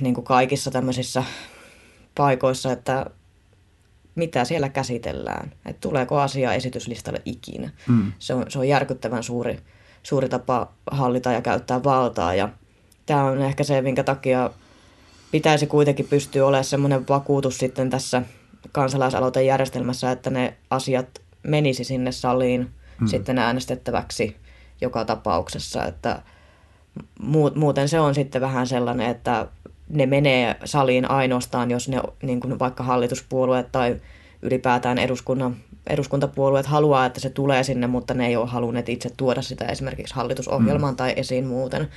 niin 0.00 0.14
kuin 0.14 0.24
kaikissa 0.24 0.70
tämmöisissä 0.70 1.24
paikoissa, 2.14 2.72
että 2.72 3.06
mitä 4.14 4.44
siellä 4.44 4.68
käsitellään, 4.68 5.52
että 5.66 5.80
tuleeko 5.80 6.20
asia 6.20 6.52
esityslistalle 6.52 7.22
ikinä. 7.24 7.70
Mm. 7.88 8.12
Se, 8.18 8.34
on, 8.34 8.44
se 8.48 8.58
on 8.58 8.68
järkyttävän 8.68 9.22
suuri, 9.22 9.58
suuri 10.02 10.28
tapa 10.28 10.72
hallita 10.90 11.32
ja 11.32 11.42
käyttää 11.42 11.84
valtaa 11.84 12.34
ja 12.34 12.48
tämä 13.06 13.24
on 13.24 13.42
ehkä 13.42 13.64
se, 13.64 13.82
minkä 13.82 14.04
takia 14.04 14.50
pitäisi 15.30 15.66
kuitenkin 15.66 16.08
pystyä 16.08 16.46
olemaan 16.46 16.64
semmoinen 16.64 17.08
vakuutus 17.08 17.58
sitten 17.58 17.90
tässä 17.90 18.22
kansalaisaloitejärjestelmässä, 18.72 20.10
että 20.10 20.30
ne 20.30 20.56
asiat 20.70 21.22
menisi 21.42 21.84
sinne 21.84 22.12
saliin 22.12 22.70
hmm. 22.98 23.08
sitten 23.08 23.38
äänestettäväksi 23.38 24.36
joka 24.80 25.04
tapauksessa, 25.04 25.84
että 25.84 26.22
muuten 27.54 27.88
se 27.88 28.00
on 28.00 28.14
sitten 28.14 28.40
vähän 28.40 28.66
sellainen, 28.66 29.10
että 29.10 29.46
ne 29.88 30.06
menee 30.06 30.56
saliin 30.64 31.10
ainoastaan, 31.10 31.70
jos 31.70 31.88
ne 31.88 32.02
niin 32.22 32.40
kuin 32.40 32.58
vaikka 32.58 32.82
hallituspuolueet 32.84 33.72
tai 33.72 34.00
ylipäätään 34.42 34.98
eduskunnan, 34.98 35.56
eduskuntapuolueet 35.86 36.66
haluaa, 36.66 37.06
että 37.06 37.20
se 37.20 37.30
tulee 37.30 37.62
sinne, 37.62 37.86
mutta 37.86 38.14
ne 38.14 38.26
ei 38.26 38.36
ole 38.36 38.46
halunneet 38.46 38.88
itse 38.88 39.10
tuoda 39.16 39.42
sitä 39.42 39.64
esimerkiksi 39.64 40.14
hallitusohjelmaan 40.14 40.94
mm. 40.94 40.96
tai 40.96 41.12
esiin 41.16 41.46
muuten. 41.46 41.88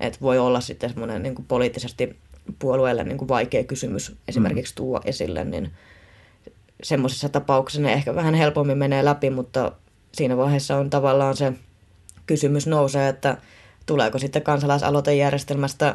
Että 0.00 0.18
voi 0.20 0.38
olla 0.38 0.60
sitten 0.60 0.90
semmoinen 0.90 1.22
niin 1.22 1.34
poliittisesti 1.48 2.16
puolueelle 2.58 3.04
niin 3.04 3.18
kuin 3.18 3.28
vaikea 3.28 3.64
kysymys 3.64 4.16
esimerkiksi 4.28 4.72
mm. 4.72 4.76
tuo 4.76 5.00
esille, 5.04 5.44
niin 5.44 5.70
semmoisessa 6.82 7.28
tapauksessa 7.28 7.82
ne 7.82 7.92
ehkä 7.92 8.14
vähän 8.14 8.34
helpommin 8.34 8.78
menee 8.78 9.04
läpi, 9.04 9.30
mutta 9.30 9.72
siinä 10.12 10.36
vaiheessa 10.36 10.76
on 10.76 10.90
tavallaan 10.90 11.36
se 11.36 11.52
kysymys 12.28 12.66
nousee, 12.66 13.08
että 13.08 13.36
tuleeko 13.86 14.18
sitten 14.18 14.42
kansalaisaloitejärjestelmästä 14.42 15.94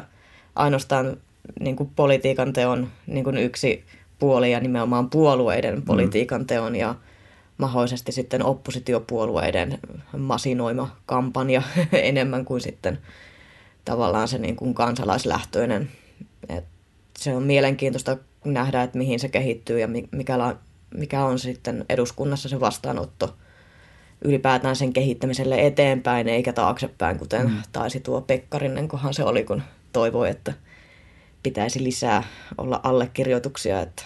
ainoastaan 0.54 1.16
niin 1.60 1.76
kuin 1.76 1.90
politiikan 1.96 2.52
teon 2.52 2.88
niin 3.06 3.24
kuin 3.24 3.38
yksi 3.38 3.84
puoli 4.18 4.52
ja 4.52 4.60
nimenomaan 4.60 5.10
puolueiden 5.10 5.74
mm. 5.74 5.82
politiikan 5.82 6.46
teon 6.46 6.76
ja 6.76 6.94
mahdollisesti 7.58 8.12
sitten 8.12 8.44
oppositiopuolueiden 8.44 9.78
masinoima 10.16 10.96
kampanja 11.06 11.62
enemmän 11.92 12.44
kuin 12.44 12.60
sitten 12.60 12.98
tavallaan 13.84 14.28
se 14.28 14.38
niin 14.38 14.56
kuin 14.56 14.74
kansalaislähtöinen. 14.74 15.90
Et 16.48 16.64
se 17.18 17.36
on 17.36 17.42
mielenkiintoista 17.42 18.16
nähdä, 18.44 18.82
että 18.82 18.98
mihin 18.98 19.20
se 19.20 19.28
kehittyy 19.28 19.80
ja 19.80 19.88
mikä, 19.88 20.56
mikä 20.94 21.24
on 21.24 21.38
sitten 21.38 21.84
eduskunnassa 21.88 22.48
se 22.48 22.60
vastaanotto 22.60 23.36
ylipäätään 24.24 24.76
sen 24.76 24.92
kehittämiselle 24.92 25.66
eteenpäin 25.66 26.28
eikä 26.28 26.52
taaksepäin, 26.52 27.18
kuten 27.18 27.50
mm. 27.50 27.62
taisi 27.72 28.00
tuo 28.00 28.20
Pekkarinen, 28.20 28.88
kohan 28.88 29.14
se 29.14 29.24
oli, 29.24 29.44
kun 29.44 29.62
toivoi, 29.92 30.30
että 30.30 30.52
pitäisi 31.42 31.82
lisää 31.84 32.22
olla 32.58 32.80
allekirjoituksia. 32.82 33.80
Että 33.80 34.02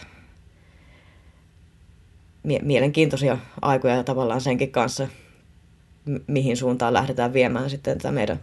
mie- 2.43 2.63
mielenkiintoisia 2.63 3.39
aikoja 3.63 4.05
tavallaan 4.05 4.41
senkin 4.41 4.73
kanssa, 4.73 5.09
mi- 6.05 6.23
mihin 6.27 6.57
suuntaan 6.57 6.95
lähdetään 6.95 7.33
viemään 7.33 7.71
sitten 7.71 7.99
tätä 7.99 8.13
meidän, 8.13 8.41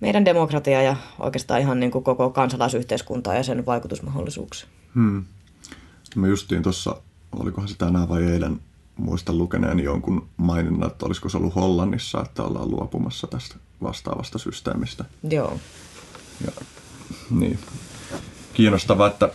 meidän 0.00 0.24
demokratiaa 0.24 0.82
ja 0.82 0.96
oikeastaan 1.18 1.60
ihan 1.60 1.80
niin 1.80 1.90
kuin 1.90 2.04
koko 2.04 2.30
kansalaisyhteiskuntaa 2.30 3.34
ja 3.34 3.42
sen 3.42 3.66
vaikutusmahdollisuuksia. 3.66 4.68
Hmm. 4.94 5.24
Sitten 6.02 6.20
mä 6.20 6.28
justiin 6.28 6.62
tuossa, 6.62 6.96
olikohan 7.32 7.68
se 7.68 7.78
tänään 7.78 8.08
vai 8.08 8.24
eilen, 8.24 8.60
muistan 8.96 9.38
lukeneen 9.38 9.80
jonkun 9.80 10.28
maininnan, 10.36 10.90
että 10.90 11.06
olisiko 11.06 11.28
se 11.28 11.36
ollut 11.36 11.54
Hollannissa, 11.54 12.20
että 12.20 12.42
ollaan 12.42 12.70
luopumassa 12.70 13.26
tästä 13.26 13.54
vastaavasta 13.82 14.38
systeemistä. 14.38 15.04
Joo. 15.30 15.58
Ja, 16.46 16.52
niin. 17.30 17.58
Kiinnostavaa, 18.54 19.06
että 19.06 19.28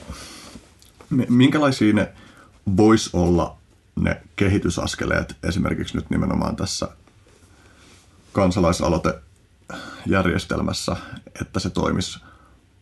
minkälaisia 1.30 1.94
ne 1.94 2.14
vois 2.78 3.10
olla 3.14 3.58
ne 3.96 4.22
kehitysaskeleet 4.36 5.36
esimerkiksi 5.44 5.98
nyt 5.98 6.10
nimenomaan 6.10 6.56
tässä 6.56 6.88
kansalaisaloitejärjestelmässä, 8.34 10.96
että 11.42 11.60
se 11.60 11.70
toimisi 11.70 12.20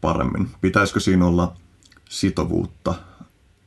paremmin? 0.01 0.51
Pitäisikö 0.61 0.99
siinä 0.99 1.25
olla 1.25 1.55
sitovuutta 2.09 2.95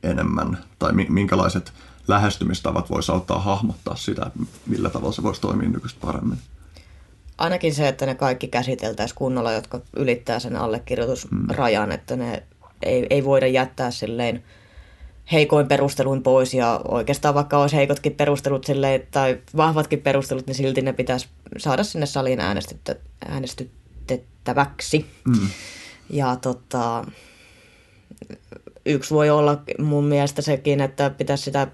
enemmän 0.03 0.57
tai 0.79 0.93
minkälaiset 0.93 1.73
lähestymistavat 2.07 2.89
voisi 2.89 3.11
auttaa 3.11 3.39
hahmottaa 3.39 3.95
sitä, 3.95 4.31
millä 4.67 4.89
tavalla 4.89 5.11
se 5.11 5.23
voisi 5.23 5.41
toimia 5.41 5.69
nykyistä 5.69 5.99
paremmin? 6.01 6.37
Ainakin 7.37 7.75
se, 7.75 7.87
että 7.87 8.05
ne 8.05 8.15
kaikki 8.15 8.47
käsiteltäisiin 8.47 9.17
kunnolla, 9.17 9.51
jotka 9.51 9.81
ylittää 9.95 10.39
sen 10.39 10.55
allekirjoitusrajan, 10.55 11.89
mm. 11.89 11.95
että 11.95 12.15
ne 12.15 12.43
ei, 12.83 13.07
ei 13.09 13.25
voida 13.25 13.47
jättää 13.47 13.91
silleen 13.91 14.43
heikoin 15.31 15.67
perusteluin 15.67 16.23
pois 16.23 16.53
ja 16.53 16.81
oikeastaan 16.87 17.35
vaikka 17.35 17.57
olisi 17.57 17.75
heikotkin 17.75 18.15
perustelut 18.15 18.65
silleen, 18.65 19.07
tai 19.11 19.39
vahvatkin 19.55 20.01
perustelut, 20.01 20.47
niin 20.47 20.55
silti 20.55 20.81
ne 20.81 20.93
pitäisi 20.93 21.27
saada 21.57 21.83
sinne 21.83 22.05
saliin 22.05 22.39
äänestytettäväksi. 23.25 25.05
Mm. 25.25 25.47
Ja 26.09 26.35
tota, 26.35 27.05
yksi 28.85 29.13
voi 29.13 29.29
olla 29.29 29.61
mun 29.79 30.05
mielestä 30.05 30.41
sekin, 30.41 30.81
että 30.81 31.09
pitäisi 31.09 31.43
sitä 31.43 31.67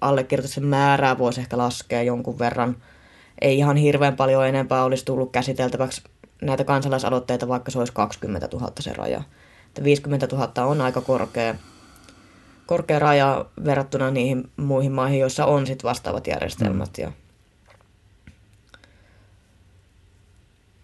allekirjoituksen 0.00 0.66
määrää 0.66 1.18
voisi 1.18 1.40
ehkä 1.40 1.58
laskea 1.58 2.02
jonkun 2.02 2.38
verran. 2.38 2.76
Ei 3.40 3.58
ihan 3.58 3.76
hirveän 3.76 4.16
paljon 4.16 4.46
enempää 4.46 4.84
olisi 4.84 5.04
tullut 5.04 5.32
käsiteltäväksi 5.32 6.02
näitä 6.42 6.64
kansalaisaloitteita, 6.64 7.48
vaikka 7.48 7.70
se 7.70 7.78
olisi 7.78 7.92
20 7.92 8.48
000 8.52 8.72
se 8.80 8.92
raja. 8.92 9.22
Että 9.66 9.84
50 9.84 10.28
000 10.32 10.64
on 10.64 10.80
aika 10.80 11.00
korkea, 11.00 11.54
korkea 12.66 12.98
raja 12.98 13.44
verrattuna 13.64 14.10
niihin 14.10 14.50
muihin 14.56 14.92
maihin, 14.92 15.20
joissa 15.20 15.46
on 15.46 15.66
sit 15.66 15.84
vastaavat 15.84 16.26
järjestelmät. 16.26 16.98
Mm. 16.98 17.02
Ja, 17.02 17.12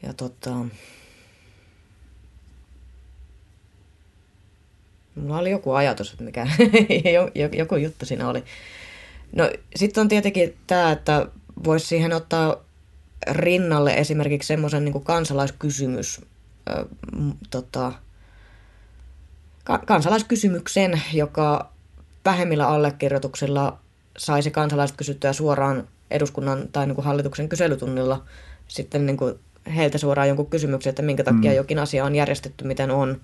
ja 0.02 0.14
tota, 0.14 0.50
Mulla 5.14 5.38
oli 5.38 5.50
joku 5.50 5.72
ajatus, 5.72 6.12
että 6.12 6.24
mikä, 6.24 6.46
joku 7.58 7.76
juttu 7.76 8.06
siinä 8.06 8.28
oli. 8.28 8.44
No 9.36 9.50
sitten 9.76 10.00
on 10.00 10.08
tietenkin 10.08 10.56
tämä, 10.66 10.92
että 10.92 11.26
voisi 11.64 11.86
siihen 11.86 12.12
ottaa 12.12 12.56
rinnalle 13.30 13.94
esimerkiksi 13.94 14.46
semmoisen 14.46 14.84
niin 14.84 15.04
kansalaiskysymys, 15.04 16.20
äh, 16.70 16.84
tota, 17.50 17.92
ka- 19.64 19.82
kansalaiskysymyksen, 19.86 21.02
joka 21.12 21.72
vähemmillä 22.24 22.68
allekirjoituksilla 22.68 23.78
saisi 24.18 24.50
kansalaiset 24.50 24.96
kysyttyä 24.96 25.32
suoraan 25.32 25.88
eduskunnan 26.10 26.68
tai 26.72 26.86
niin 26.86 26.94
kuin 26.94 27.04
hallituksen 27.04 27.48
kyselytunnilla 27.48 28.24
sitten 28.68 29.06
niin 29.06 29.16
kuin 29.16 29.34
heiltä 29.76 29.98
suoraan 29.98 30.28
jonkun 30.28 30.46
kysymyksen, 30.46 30.90
että 30.90 31.02
minkä 31.02 31.24
takia 31.24 31.50
mm. 31.50 31.56
jokin 31.56 31.78
asia 31.78 32.04
on 32.04 32.14
järjestetty, 32.14 32.64
miten 32.64 32.90
on, 32.90 33.20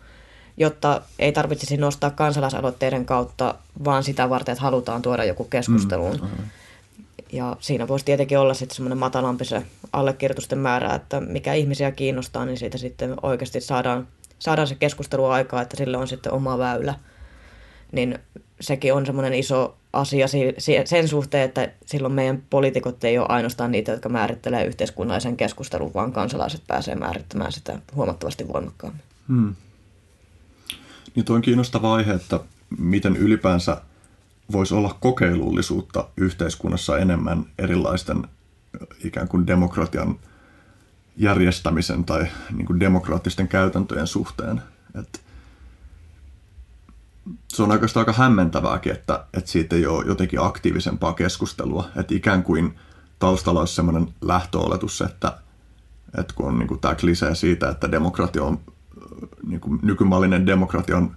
jotta 0.56 1.02
ei 1.18 1.32
tarvitsisi 1.32 1.76
nostaa 1.76 2.10
kansalaisaloitteiden 2.10 3.06
kautta, 3.06 3.54
vaan 3.84 4.04
sitä 4.04 4.30
varten, 4.30 4.52
että 4.52 4.62
halutaan 4.62 5.02
tuoda 5.02 5.24
joku 5.24 5.44
keskusteluun. 5.44 6.20
Mm. 6.20 6.44
Ja 7.32 7.56
siinä 7.60 7.88
voisi 7.88 8.04
tietenkin 8.04 8.38
olla 8.38 8.54
sitten 8.54 8.76
semmoinen 8.76 8.98
matalampi 8.98 9.44
se 9.44 9.62
allekirjoitusten 9.92 10.58
määrä, 10.58 10.94
että 10.94 11.20
mikä 11.20 11.54
ihmisiä 11.54 11.90
kiinnostaa, 11.90 12.46
niin 12.46 12.58
siitä 12.58 12.78
sitten 12.78 13.14
oikeasti 13.22 13.60
saadaan, 13.60 14.08
saadaan 14.38 14.68
se 14.68 14.74
keskustelu 14.74 15.24
aikaa, 15.26 15.62
että 15.62 15.76
sille 15.76 15.96
on 15.96 16.08
sitten 16.08 16.32
oma 16.32 16.58
väylä. 16.58 16.94
Niin 17.92 18.18
sekin 18.60 18.94
on 18.94 19.06
semmoinen 19.06 19.34
iso 19.34 19.76
asia 19.92 20.26
sen 20.84 21.08
suhteen, 21.08 21.44
että 21.44 21.68
silloin 21.86 22.14
meidän 22.14 22.42
poliitikot 22.50 23.04
ei 23.04 23.18
ole 23.18 23.26
ainoastaan 23.28 23.72
niitä, 23.72 23.92
jotka 23.92 24.08
määrittelee 24.08 24.64
yhteiskunnallisen 24.64 25.36
keskustelun, 25.36 25.94
vaan 25.94 26.12
kansalaiset 26.12 26.62
pääsee 26.66 26.94
määrittämään 26.94 27.52
sitä 27.52 27.78
huomattavasti 27.94 28.48
voimakkaammin. 28.48 29.02
Hmm. 29.28 29.54
Niin 31.14 31.24
tuo 31.24 31.36
on 31.36 31.42
kiinnostava 31.42 31.94
aihe, 31.94 32.12
että 32.12 32.40
miten 32.78 33.16
ylipäänsä 33.16 33.80
voisi 34.52 34.74
olla 34.74 34.96
kokeilullisuutta 35.00 36.08
yhteiskunnassa 36.16 36.98
enemmän 36.98 37.44
erilaisten 37.58 38.28
ikään 39.04 39.28
kuin 39.28 39.46
demokratian 39.46 40.18
järjestämisen 41.16 42.04
tai 42.04 42.26
niin 42.52 42.66
kuin 42.66 42.80
demokraattisten 42.80 43.48
käytäntöjen 43.48 44.06
suhteen. 44.06 44.62
Et 44.94 45.20
se 47.48 47.62
on 47.62 47.70
oikeastaan 47.70 48.00
aika 48.00 48.22
hämmentävääkin, 48.22 48.92
että, 48.92 49.24
että 49.34 49.50
siitä 49.50 49.76
ei 49.76 49.86
ole 49.86 50.06
jotenkin 50.06 50.40
aktiivisempaa 50.42 51.12
keskustelua. 51.12 51.88
Että 51.96 52.14
ikään 52.14 52.42
kuin 52.42 52.78
taustalla 53.18 53.60
olisi 53.60 53.74
sellainen 53.74 54.14
lähtöoletus, 54.20 55.00
että, 55.00 55.38
että 56.18 56.34
kun 56.34 56.46
on 56.46 56.58
niin 56.58 56.68
kuin 56.68 56.80
tämä 56.80 56.94
klisee 56.94 57.34
siitä, 57.34 57.68
että 57.68 57.90
demokratia 57.90 58.44
on, 58.44 58.60
niin 59.46 59.60
kuin 59.60 59.78
nykymallinen 59.82 60.46
demokratia 60.46 60.96
on 60.96 61.16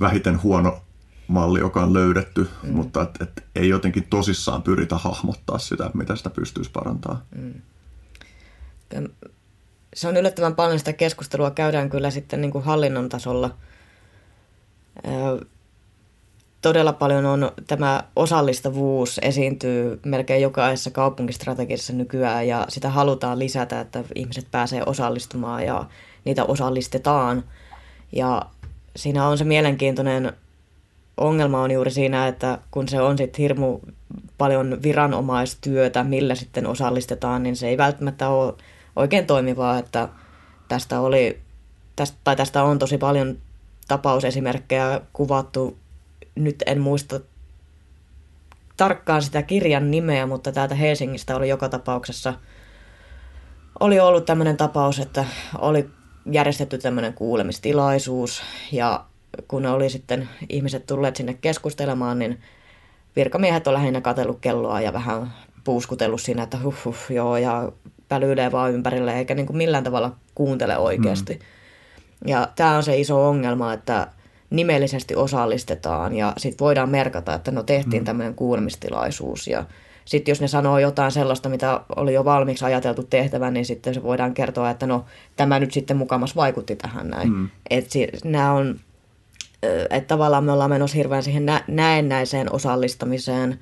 vähiten 0.00 0.42
huono 0.42 0.80
malli, 1.28 1.60
joka 1.60 1.82
on 1.82 1.94
löydetty, 1.94 2.48
mm. 2.62 2.72
mutta 2.72 3.02
et, 3.02 3.10
et 3.20 3.44
ei 3.54 3.68
jotenkin 3.68 4.06
tosissaan 4.10 4.62
pyritä 4.62 4.96
hahmottaa 4.96 5.58
sitä, 5.58 5.90
mitä 5.94 6.16
sitä 6.16 6.30
pystyisi 6.30 6.70
parantaa. 6.70 7.22
Mm. 7.36 7.54
Se 9.94 10.08
on 10.08 10.16
yllättävän 10.16 10.54
paljon 10.54 10.78
sitä 10.78 10.92
keskustelua 10.92 11.50
käydään 11.50 11.90
kyllä 11.90 12.10
sitten 12.10 12.40
niin 12.40 12.50
kuin 12.50 12.64
hallinnon 12.64 13.08
tasolla. 13.08 13.56
Todella 16.62 16.92
paljon 16.92 17.26
on 17.26 17.52
tämä 17.66 18.04
osallistavuus 18.16 19.20
esiintyy 19.22 20.00
melkein 20.04 20.42
jokaisessa 20.42 20.90
kaupunkistrategiassa 20.90 21.92
nykyään 21.92 22.48
ja 22.48 22.66
sitä 22.68 22.90
halutaan 22.90 23.38
lisätä, 23.38 23.80
että 23.80 24.04
ihmiset 24.14 24.46
pääsee 24.50 24.82
osallistumaan 24.86 25.66
ja 25.66 25.84
niitä 26.24 26.44
osallistetaan. 26.44 27.44
Ja 28.12 28.42
siinä 28.96 29.26
on 29.26 29.38
se 29.38 29.44
mielenkiintoinen 29.44 30.32
ongelma 31.16 31.62
on 31.62 31.70
juuri 31.70 31.90
siinä, 31.90 32.28
että 32.28 32.58
kun 32.70 32.88
se 32.88 33.00
on 33.00 33.18
sitten 33.18 33.42
hirmu 33.42 33.80
paljon 34.38 34.78
viranomaistyötä, 34.82 36.04
millä 36.04 36.34
sitten 36.34 36.66
osallistetaan, 36.66 37.42
niin 37.42 37.56
se 37.56 37.68
ei 37.68 37.78
välttämättä 37.78 38.28
ole 38.28 38.54
oikein 38.96 39.26
toimivaa, 39.26 39.78
että 39.78 40.08
tästä 40.68 41.00
oli, 41.00 41.40
tästä, 41.96 42.18
tai 42.24 42.36
tästä 42.36 42.62
on 42.62 42.78
tosi 42.78 42.98
paljon 42.98 43.38
tapausesimerkkejä 43.88 45.00
kuvattu. 45.12 45.78
Nyt 46.34 46.62
en 46.66 46.80
muista 46.80 47.20
tarkkaan 48.76 49.22
sitä 49.22 49.42
kirjan 49.42 49.90
nimeä, 49.90 50.26
mutta 50.26 50.52
täältä 50.52 50.74
Helsingistä 50.74 51.36
oli 51.36 51.48
joka 51.48 51.68
tapauksessa 51.68 52.34
oli 53.80 54.00
ollut 54.00 54.24
tämmöinen 54.24 54.56
tapaus, 54.56 54.98
että 54.98 55.24
oli 55.58 55.90
järjestetty 56.30 56.78
tämmöinen 56.78 57.14
kuulemistilaisuus 57.14 58.42
ja 58.72 59.04
kun 59.48 59.66
oli 59.66 59.90
sitten 59.90 60.28
ihmiset 60.48 60.86
tulleet 60.86 61.16
sinne 61.16 61.34
keskustelemaan, 61.34 62.18
niin 62.18 62.40
virkamiehet 63.16 63.66
on 63.66 63.74
lähinnä 63.74 64.00
katsellut 64.00 64.38
kelloa 64.40 64.80
ja 64.80 64.92
vähän 64.92 65.32
puuskutellut 65.64 66.20
siinä, 66.20 66.42
että 66.42 66.58
huh, 66.62 66.84
huh 66.84 66.96
joo, 67.10 67.36
ja 67.36 67.72
pälyilee 68.08 68.52
vaan 68.52 68.72
ympärille, 68.72 69.18
eikä 69.18 69.34
niin 69.34 69.46
kuin 69.46 69.56
millään 69.56 69.84
tavalla 69.84 70.16
kuuntele 70.34 70.78
oikeasti. 70.78 71.34
Mm. 71.34 71.40
Ja 72.26 72.48
tämä 72.56 72.76
on 72.76 72.82
se 72.82 72.98
iso 72.98 73.28
ongelma, 73.28 73.72
että 73.72 74.06
nimellisesti 74.50 75.16
osallistetaan 75.16 76.16
ja 76.16 76.32
sitten 76.36 76.64
voidaan 76.64 76.88
merkata, 76.88 77.34
että 77.34 77.50
no 77.50 77.62
tehtiin 77.62 78.02
mm. 78.02 78.04
tämmöinen 78.04 78.34
kuulemistilaisuus 78.34 79.46
ja 79.46 79.64
sitten 80.10 80.32
jos 80.32 80.40
ne 80.40 80.48
sanoo 80.48 80.78
jotain 80.78 81.12
sellaista, 81.12 81.48
mitä 81.48 81.80
oli 81.96 82.14
jo 82.14 82.24
valmiiksi 82.24 82.64
ajateltu 82.64 83.02
tehtävän, 83.02 83.54
niin 83.54 83.66
sitten 83.66 83.94
se 83.94 84.02
voidaan 84.02 84.34
kertoa, 84.34 84.70
että 84.70 84.86
no 84.86 85.04
tämä 85.36 85.58
nyt 85.58 85.72
sitten 85.72 85.96
mukamas 85.96 86.36
vaikutti 86.36 86.76
tähän 86.76 87.08
näin. 87.08 87.32
Mm. 87.32 87.48
Että 87.70 87.98
nämä 88.24 88.52
on 88.52 88.80
että 89.90 90.08
tavallaan 90.08 90.44
me 90.44 90.52
ollaan 90.52 90.70
menossa 90.70 90.96
hirveän 90.96 91.22
siihen 91.22 91.46
nä- 91.46 91.64
näennäiseen 91.68 92.52
osallistamiseen, 92.52 93.58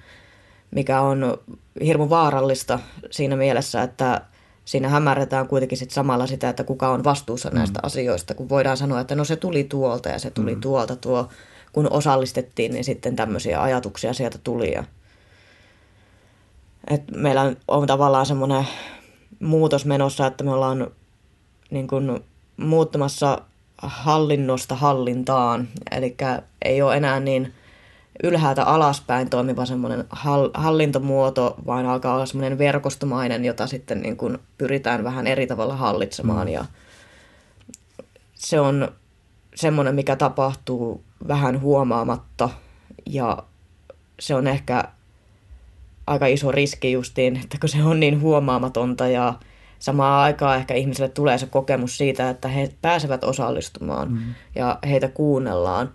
mikä 0.71 1.01
on 1.01 1.39
hirmu 1.85 2.09
vaarallista 2.09 2.79
siinä 3.11 3.37
mielessä, 3.37 3.83
että 3.83 4.21
siinä 4.65 4.89
hämärretään 4.89 5.49
kuitenkin 5.49 5.79
sit 5.79 5.91
samalla 5.91 6.27
sitä, 6.27 6.49
että 6.49 6.65
kuka 6.65 6.89
on 6.89 7.05
vastuussa 7.05 7.51
näistä 7.51 7.79
mm. 7.79 7.87
asioista, 7.87 8.35
kun 8.35 8.49
voidaan 8.49 8.77
sanoa, 8.77 9.01
että 9.01 9.15
no 9.15 9.25
se 9.25 9.37
tuli 9.37 9.65
tuolta 9.65 10.09
ja 10.09 10.19
se 10.19 10.31
tuli 10.31 10.55
mm. 10.55 10.61
tuolta 10.61 10.97
tuo, 10.97 11.29
kun 11.73 11.93
osallistettiin, 11.93 12.73
niin 12.73 12.85
sitten 12.85 13.17
tämmöisiä 13.17 13.63
ajatuksia 13.63 14.13
sieltä 14.13 14.39
tuli 14.45 14.73
ja 14.73 14.85
Et 16.90 17.03
meillä 17.16 17.53
on 17.68 17.87
tavallaan 17.87 18.27
semmoinen 18.27 18.68
muutos 19.40 19.85
menossa, 19.85 20.27
että 20.27 20.44
me 20.44 20.51
ollaan 20.51 20.90
niin 21.70 21.88
kuin 21.88 22.24
muuttamassa 22.57 23.42
hallinnosta 23.83 24.74
hallintaan. 24.74 25.68
Eli 25.90 26.16
ei 26.64 26.83
ole 26.83 26.96
enää 26.96 27.20
niin 27.20 27.53
ylhäältä 28.22 28.64
alaspäin 28.64 29.31
toimiva 29.31 29.66
semmoinen 29.66 30.05
hallintomuoto, 30.55 31.55
vaan 31.66 31.87
alkaa 31.87 32.14
olla 32.14 32.27
semmoinen 32.27 32.59
verkostomainen, 32.59 33.44
jota 33.44 33.66
sitten 33.66 34.01
niin 34.01 34.16
kuin 34.16 34.38
pyritään 34.59 35.05
vähän 35.05 35.27
eri 35.27 35.46
tavalla 35.46 35.77
hallitsemaan. 35.77 36.46
Mm. 36.46 36.53
Ja 36.53 36.64
se 38.35 38.61
on 38.61 38.92
semmoinen, 39.55 39.94
mikä 39.94 40.16
tapahtuu 40.16 41.05
vähän 41.29 41.61
huomaamatta 41.61 42.48
ja 43.07 43.42
se 44.20 44.35
on 44.35 44.46
ehkä 44.46 44.85
aika 46.09 46.27
iso 46.27 46.53
riski 46.53 46.92
justiin, 46.92 47.37
että 47.37 47.57
kun 47.61 47.68
se 47.68 47.85
on 47.85 48.01
niin 48.01 48.21
huomaamatonta 48.21 49.09
ja 49.09 49.35
samaan 49.79 50.23
aikaan 50.23 50.57
ehkä 50.57 50.75
ihmisille 50.75 51.09
tulee 51.09 51.38
se 51.38 51.47
kokemus 51.47 51.99
siitä, 51.99 52.31
että 52.31 52.49
he 52.49 52.71
pääsevät 52.83 53.25
osallistumaan 53.25 54.12
mm. 54.12 54.18
ja 54.55 54.79
heitä 54.88 55.09
kuunnellaan, 55.09 55.92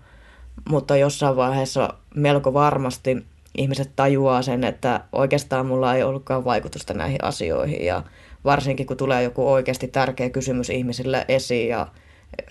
mutta 0.68 0.96
jossain 0.96 1.36
vaiheessa 1.36 1.94
melko 2.14 2.54
varmasti 2.54 3.24
ihmiset 3.58 3.90
tajuaa 3.96 4.42
sen, 4.42 4.64
että 4.64 5.00
oikeastaan 5.12 5.66
mulla 5.66 5.94
ei 5.94 6.02
ollutkaan 6.02 6.44
vaikutusta 6.44 6.94
näihin 6.94 7.24
asioihin 7.24 7.84
ja 7.84 8.02
varsinkin 8.44 8.86
kun 8.86 8.96
tulee 8.96 9.22
joku 9.22 9.52
oikeasti 9.52 9.88
tärkeä 9.88 10.30
kysymys 10.30 10.70
ihmisille 10.70 11.24
esiin 11.28 11.68
ja 11.68 11.86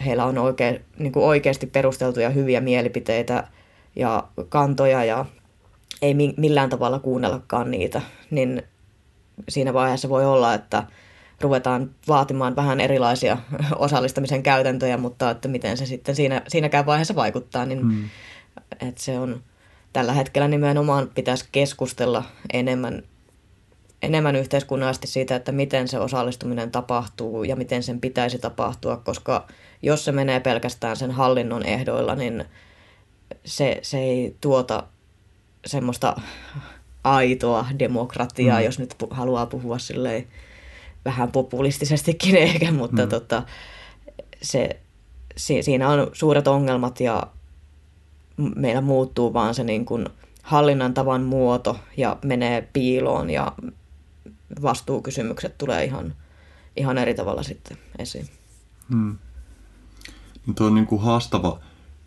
heillä 0.05 0.25
on 0.25 0.37
oikein, 0.37 0.81
niin 0.99 1.11
kuin 1.11 1.25
oikeasti 1.25 1.67
perusteltuja 1.67 2.29
hyviä 2.29 2.61
mielipiteitä 2.61 3.47
ja 3.95 4.23
kantoja 4.49 5.03
ja 5.03 5.25
ei 6.03 6.13
millään 6.37 6.69
tavalla 6.69 6.99
kuunnellakaan 6.99 7.71
niitä, 7.71 8.01
niin 8.31 8.63
siinä 9.49 9.73
vaiheessa 9.73 10.09
voi 10.09 10.25
olla, 10.25 10.53
että 10.53 10.83
ruvetaan 11.41 11.89
vaatimaan 12.07 12.55
vähän 12.55 12.79
erilaisia 12.79 13.37
osallistamisen 13.75 14.43
käytäntöjä, 14.43 14.97
mutta 14.97 15.29
että 15.29 15.47
miten 15.47 15.77
se 15.77 15.85
sitten 15.85 16.15
siinä, 16.15 16.41
siinäkään 16.47 16.85
vaiheessa 16.85 17.15
vaikuttaa, 17.15 17.65
niin 17.65 17.85
mm. 17.85 18.09
että 18.71 19.03
se 19.03 19.19
on 19.19 19.43
tällä 19.93 20.13
hetkellä 20.13 20.47
nimenomaan 20.47 21.11
pitäisi 21.15 21.45
keskustella 21.51 22.23
enemmän, 22.53 23.03
enemmän 24.01 24.35
yhteiskunnallisesti 24.35 25.07
siitä, 25.07 25.35
että 25.35 25.51
miten 25.51 25.87
se 25.87 25.99
osallistuminen 25.99 26.71
tapahtuu 26.71 27.43
ja 27.43 27.55
miten 27.55 27.83
sen 27.83 28.01
pitäisi 28.01 28.39
tapahtua, 28.39 28.97
koska 28.97 29.47
jos 29.81 30.05
se 30.05 30.11
menee 30.11 30.39
pelkästään 30.39 30.97
sen 30.97 31.11
hallinnon 31.11 31.65
ehdoilla, 31.65 32.15
niin 32.15 32.45
se, 33.45 33.79
se 33.81 33.97
ei 33.97 34.35
tuota 34.41 34.83
semmoista 35.65 36.21
aitoa 37.03 37.65
demokratiaa, 37.79 38.59
mm. 38.59 38.65
jos 38.65 38.79
nyt 38.79 38.95
haluaa 39.09 39.45
puhua 39.45 39.77
silleen 39.77 40.27
vähän 41.05 41.31
populistisestikin 41.31 42.35
ehkä, 42.47 42.71
mutta 42.71 43.03
mm. 43.03 43.09
tota, 43.09 43.43
se, 44.41 44.79
si, 45.37 45.63
siinä 45.63 45.89
on 45.89 46.07
suuret 46.13 46.47
ongelmat 46.47 46.99
ja 46.99 47.27
meillä 48.55 48.81
muuttuu 48.81 49.33
vaan 49.33 49.55
se 49.55 49.63
niin 49.63 49.85
kuin 49.85 50.05
hallinnan 50.43 50.93
tavan 50.93 51.21
muoto 51.21 51.79
ja 51.97 52.17
menee 52.25 52.69
piiloon 52.73 53.29
ja 53.29 53.51
vastuukysymykset 54.61 55.57
tulee 55.57 55.83
ihan, 55.83 56.15
ihan 56.75 56.97
eri 56.97 57.13
tavalla 57.13 57.43
sitten 57.43 57.77
esiin. 57.99 58.27
Hmm. 58.89 59.17
Tuo 60.55 60.67
on 60.67 60.75
niin 60.75 60.87
kuin 60.87 61.01
haastava 61.01 61.59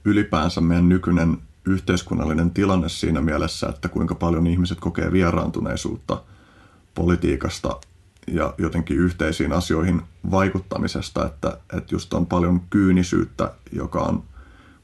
ylipäänsä 0.05 0.61
meidän 0.61 0.89
nykyinen 0.89 1.39
yhteiskunnallinen 1.67 2.51
tilanne 2.51 2.89
siinä 2.89 3.21
mielessä, 3.21 3.69
että 3.69 3.89
kuinka 3.89 4.15
paljon 4.15 4.47
ihmiset 4.47 4.81
kokee 4.81 5.13
vieraantuneisuutta 5.13 6.23
politiikasta 6.95 7.81
ja 8.27 8.55
jotenkin 8.59 8.97
yhteisiin 8.97 9.53
asioihin 9.53 10.03
vaikuttamisesta, 10.31 11.27
että, 11.27 11.59
että 11.73 11.95
just 11.95 12.15
on 12.15 12.27
paljon 12.27 12.61
kyynisyyttä, 12.71 13.53
joka 13.73 14.01
on 14.01 14.23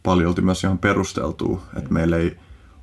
paljolti 0.03 0.43
myös 0.43 0.65
ihan 0.65 0.79
perusteltua, 0.79 1.63
että 1.77 1.93
meillä 1.93 2.17
ei 2.17 2.39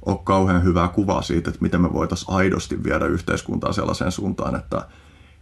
ole 0.05 0.19
kauhean 0.23 0.63
hyvää 0.63 0.87
kuvaa 0.87 1.21
siitä, 1.21 1.49
että 1.49 1.61
miten 1.61 1.81
me 1.81 1.93
voitaisiin 1.93 2.35
aidosti 2.35 2.83
viedä 2.83 3.05
yhteiskuntaa 3.05 3.73
sellaiseen 3.73 4.11
suuntaan, 4.11 4.55
että, 4.55 4.87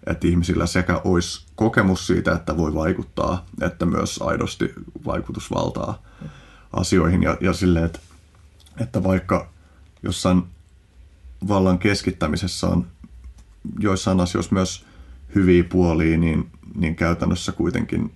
että 0.08 0.28
ihmisillä 0.28 0.66
sekä 0.66 1.02
olisi 1.04 1.46
kokemus 1.56 2.08
siitä, 2.08 2.32
että 2.32 2.58
voi 2.58 2.74
vaikuttaa, 2.74 3.46
että 3.62 3.86
myös 3.86 4.20
aidosti 4.22 4.74
vaikutusvaltaa 5.06 6.02
asioihin 6.74 7.24
ja, 7.24 7.38
ja 7.42 7.54
silleen, 7.54 7.86
että 7.86 8.00
että 8.82 9.04
vaikka 9.04 9.50
jossain 10.04 10.44
vallan 11.48 11.80
keskittämisessä 11.80 12.68
on 12.68 12.88
joissain 13.80 14.20
asioissa 14.20 14.54
myös 14.54 14.86
hyviä 15.36 15.64
puolia, 15.64 16.18
niin, 16.18 16.52
niin 16.76 16.96
käytännössä 16.96 17.52
kuitenkin 17.52 18.14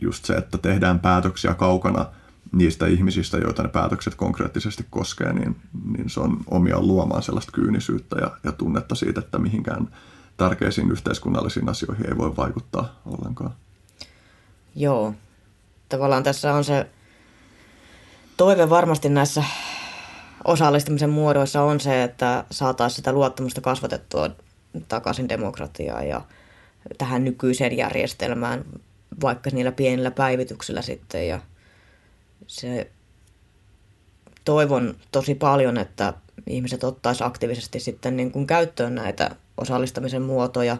just 0.00 0.24
se, 0.24 0.34
että 0.34 0.58
tehdään 0.58 1.00
päätöksiä 1.00 1.54
kaukana 1.54 2.06
niistä 2.52 2.86
ihmisistä, 2.86 3.38
joita 3.38 3.62
ne 3.62 3.68
päätökset 3.68 4.14
konkreettisesti 4.14 4.86
koskee, 4.90 5.32
niin, 5.32 5.56
niin 5.96 6.10
se 6.10 6.20
on 6.20 6.40
omia 6.50 6.80
luomaan 6.80 7.22
sellaista 7.22 7.52
kyynisyyttä 7.52 8.16
ja, 8.20 8.30
ja 8.44 8.52
tunnetta 8.52 8.94
siitä, 8.94 9.20
että 9.20 9.38
mihinkään 9.38 9.88
tärkeisiin 10.36 10.90
yhteiskunnallisiin 10.90 11.68
asioihin 11.68 12.06
ei 12.06 12.16
voi 12.16 12.36
vaikuttaa 12.36 13.00
ollenkaan. 13.06 13.50
Joo. 14.74 15.14
Tavallaan 15.88 16.22
tässä 16.22 16.54
on 16.54 16.64
se 16.64 16.90
toive 18.36 18.70
varmasti 18.70 19.08
näissä 19.08 19.44
osallistumisen 20.44 21.10
muodoissa 21.10 21.62
on 21.62 21.80
se, 21.80 22.02
että 22.02 22.44
saataisiin 22.50 22.96
sitä 22.96 23.12
luottamusta 23.12 23.60
kasvatettua 23.60 24.30
takaisin 24.88 25.28
demokratiaan 25.28 26.08
ja 26.08 26.20
tähän 26.98 27.24
nykyiseen 27.24 27.76
järjestelmään, 27.76 28.64
vaikka 29.22 29.50
niillä 29.52 29.72
pienillä 29.72 30.10
päivityksillä 30.10 30.82
sitten. 30.82 31.28
Ja 31.28 31.40
se 32.46 32.90
toivon 34.44 34.94
tosi 35.12 35.34
paljon, 35.34 35.78
että 35.78 36.12
ihmiset 36.46 36.84
ottaisi 36.84 37.24
aktiivisesti 37.24 37.80
sitten 37.80 38.16
niin 38.16 38.32
kuin 38.32 38.46
käyttöön 38.46 38.94
näitä 38.94 39.30
osallistamisen 39.56 40.22
muotoja, 40.22 40.76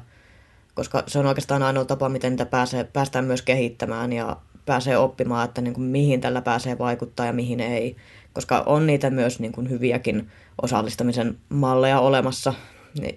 koska 0.75 1.03
se 1.07 1.19
on 1.19 1.27
oikeastaan 1.27 1.63
ainoa 1.63 1.85
tapa, 1.85 2.09
miten 2.09 2.33
niitä 2.33 2.47
pääsee, 2.47 2.85
päästään 2.85 3.25
myös 3.25 3.43
kehittämään 3.43 4.13
ja 4.13 4.37
pääsee 4.67 4.99
oppimaan, 4.99 5.45
että 5.45 5.61
niin 5.61 5.75
kuin 5.75 5.85
mihin 5.85 6.21
tällä 6.21 6.43
pääsee 6.43 6.79
vaikuttaa 6.79 7.27
ja 7.27 7.33
mihin 7.33 7.61
ei 7.61 7.97
koska 8.39 8.63
on 8.67 8.87
niitä 8.87 9.11
myös 9.11 9.41
niin 9.41 9.53
kuin 9.53 9.71
hyviäkin 9.71 10.31
osallistamisen 10.63 11.39
malleja 11.49 12.01
olemassa 12.01 12.55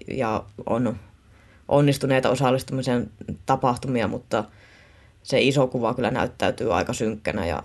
ja 0.08 0.44
on 0.66 0.96
onnistuneita 1.68 2.30
osallistumisen 2.30 3.10
tapahtumia, 3.46 4.08
mutta 4.08 4.44
se 5.22 5.40
iso 5.40 5.66
kuva 5.66 5.94
kyllä 5.94 6.10
näyttäytyy 6.10 6.74
aika 6.74 6.92
synkkänä 6.92 7.46
ja 7.46 7.62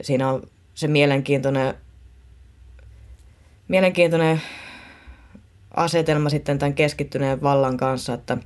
siinä 0.00 0.30
on 0.30 0.42
se 0.74 0.88
mielenkiintoinen, 0.88 1.74
mielenkiintoinen 3.68 4.42
asetelma 5.76 6.30
sitten 6.30 6.58
tämän 6.58 6.74
keskittyneen 6.74 7.42
vallan 7.42 7.76
kanssa, 7.76 8.14
että 8.14 8.38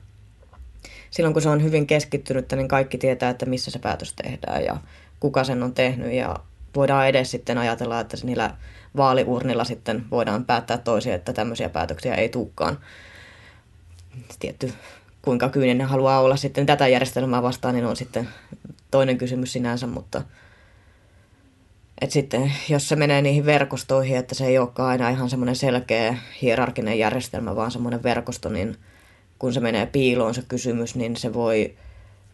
silloin 1.10 1.32
kun 1.32 1.42
se 1.42 1.48
on 1.48 1.62
hyvin 1.62 1.86
keskittynyt, 1.86 2.52
niin 2.52 2.68
kaikki 2.68 2.98
tietää, 2.98 3.30
että 3.30 3.46
missä 3.46 3.70
se 3.70 3.78
päätös 3.78 4.14
tehdään 4.14 4.64
ja 4.64 4.76
kuka 5.20 5.44
sen 5.44 5.62
on 5.62 5.74
tehnyt 5.74 6.12
ja 6.12 6.36
voidaan 6.76 7.08
edes 7.08 7.30
sitten 7.30 7.58
ajatella, 7.58 8.00
että 8.00 8.16
niillä 8.22 8.54
vaaliurnilla 8.96 9.64
sitten 9.64 10.04
voidaan 10.10 10.44
päättää 10.44 10.78
toisia, 10.78 11.14
että 11.14 11.32
tämmöisiä 11.32 11.68
päätöksiä 11.68 12.14
ei 12.14 12.28
tulekaan. 12.28 12.78
Tietty, 14.40 14.72
kuinka 15.22 15.48
kyyninen 15.48 15.86
haluaa 15.86 16.20
olla 16.20 16.36
sitten 16.36 16.66
tätä 16.66 16.88
järjestelmää 16.88 17.42
vastaan, 17.42 17.74
niin 17.74 17.86
on 17.86 17.96
sitten 17.96 18.28
toinen 18.90 19.18
kysymys 19.18 19.52
sinänsä, 19.52 19.86
mutta 19.86 20.22
et 22.00 22.10
sitten 22.10 22.52
jos 22.68 22.88
se 22.88 22.96
menee 22.96 23.22
niihin 23.22 23.46
verkostoihin, 23.46 24.16
että 24.16 24.34
se 24.34 24.46
ei 24.46 24.58
olekaan 24.58 24.88
aina 24.88 25.08
ihan 25.08 25.30
semmoinen 25.30 25.56
selkeä 25.56 26.16
hierarkinen 26.42 26.98
järjestelmä, 26.98 27.56
vaan 27.56 27.70
semmoinen 27.70 28.02
verkosto, 28.02 28.48
niin 28.48 28.76
kun 29.38 29.52
se 29.52 29.60
menee 29.60 29.86
piiloon 29.86 30.34
se 30.34 30.42
kysymys, 30.48 30.94
niin 30.94 31.16
se 31.16 31.34
voi 31.34 31.74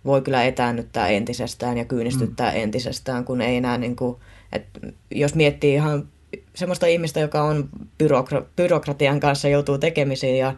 voi 0.06 0.22
kyllä 0.22 0.44
etäännyttää 0.44 1.08
entisestään 1.08 1.78
ja 1.78 1.84
kyynistyttää 1.84 2.50
mm. 2.50 2.56
entisestään, 2.56 3.24
kun 3.24 3.40
ei 3.40 3.56
enää 3.56 3.78
niin 3.78 3.96
kuin, 3.96 4.16
että 4.52 4.80
jos 5.10 5.34
miettii 5.34 5.74
ihan 5.74 6.08
semmoista 6.54 6.86
ihmistä, 6.86 7.20
joka 7.20 7.42
on 7.42 7.68
byrokra- 8.02 8.44
byrokratian 8.56 9.20
kanssa 9.20 9.48
joutuu 9.48 9.78
tekemisiin 9.78 10.38
ja 10.38 10.54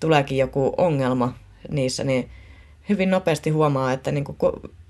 tuleekin 0.00 0.38
joku 0.38 0.74
ongelma 0.76 1.34
niissä, 1.70 2.04
niin 2.04 2.30
hyvin 2.88 3.10
nopeasti 3.10 3.50
huomaa, 3.50 3.92
että 3.92 4.12
niin 4.12 4.24
kuin 4.24 4.36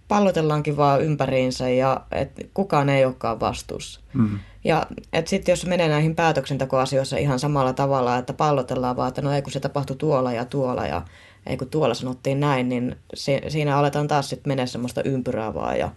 pallotellaankin 0.09 0.77
vaan 0.77 1.03
ympäriinsä 1.03 1.69
ja 1.69 2.01
että 2.13 2.43
kukaan 2.55 2.89
ei 2.89 3.05
olekaan 3.05 3.41
vastuussa. 3.41 4.01
Mm. 4.15 4.39
Ja 4.65 4.87
sitten 5.25 5.53
jos 5.53 5.67
menee 5.67 5.89
näihin 5.89 6.15
päätöksentekoasioissa 6.15 7.17
ihan 7.17 7.39
samalla 7.39 7.73
tavalla, 7.73 8.17
että 8.17 8.33
pallotellaan 8.33 8.97
vaan, 8.97 9.09
että 9.09 9.23
no 9.23 9.33
ei 9.33 9.43
kun 9.43 9.53
se 9.53 9.61
tapahtui 9.61 9.97
tuolla 9.97 10.33
ja 10.33 10.45
tuolla 10.45 10.87
ja 10.87 11.03
ei 11.47 11.57
kun 11.57 11.71
tuolla 11.71 11.95
sanottiin 11.95 12.41
näin, 12.41 12.69
niin 12.69 12.97
si- 13.15 13.43
siinä 13.49 13.77
aletaan 13.77 14.09
taas 14.09 14.29
sitten 14.29 14.51
mennä 14.51 14.67
semmoista 14.67 15.03
ympyrää 15.03 15.55
vaan 15.55 15.79
ja 15.79 15.91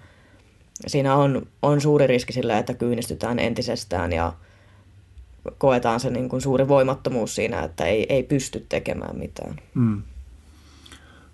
siinä 0.88 1.16
on, 1.16 1.48
on 1.62 1.82
suuri 1.82 2.08
riski 2.08 2.34
sillä, 2.34 2.58
että 2.58 2.74
kyynistytään 2.74 3.40
entisestään 3.40 4.12
ja 4.12 4.34
koetaan 5.58 6.00
se 6.00 6.10
niin 6.10 6.30
kuin 6.30 6.42
suuri 6.42 6.68
voimattomuus 6.68 7.36
siinä, 7.36 7.64
että 7.64 7.86
ei, 7.86 8.06
ei 8.10 8.24
pysty 8.24 8.66
tekemään 8.70 9.18
mitään. 9.18 9.56
Mm. 9.74 10.02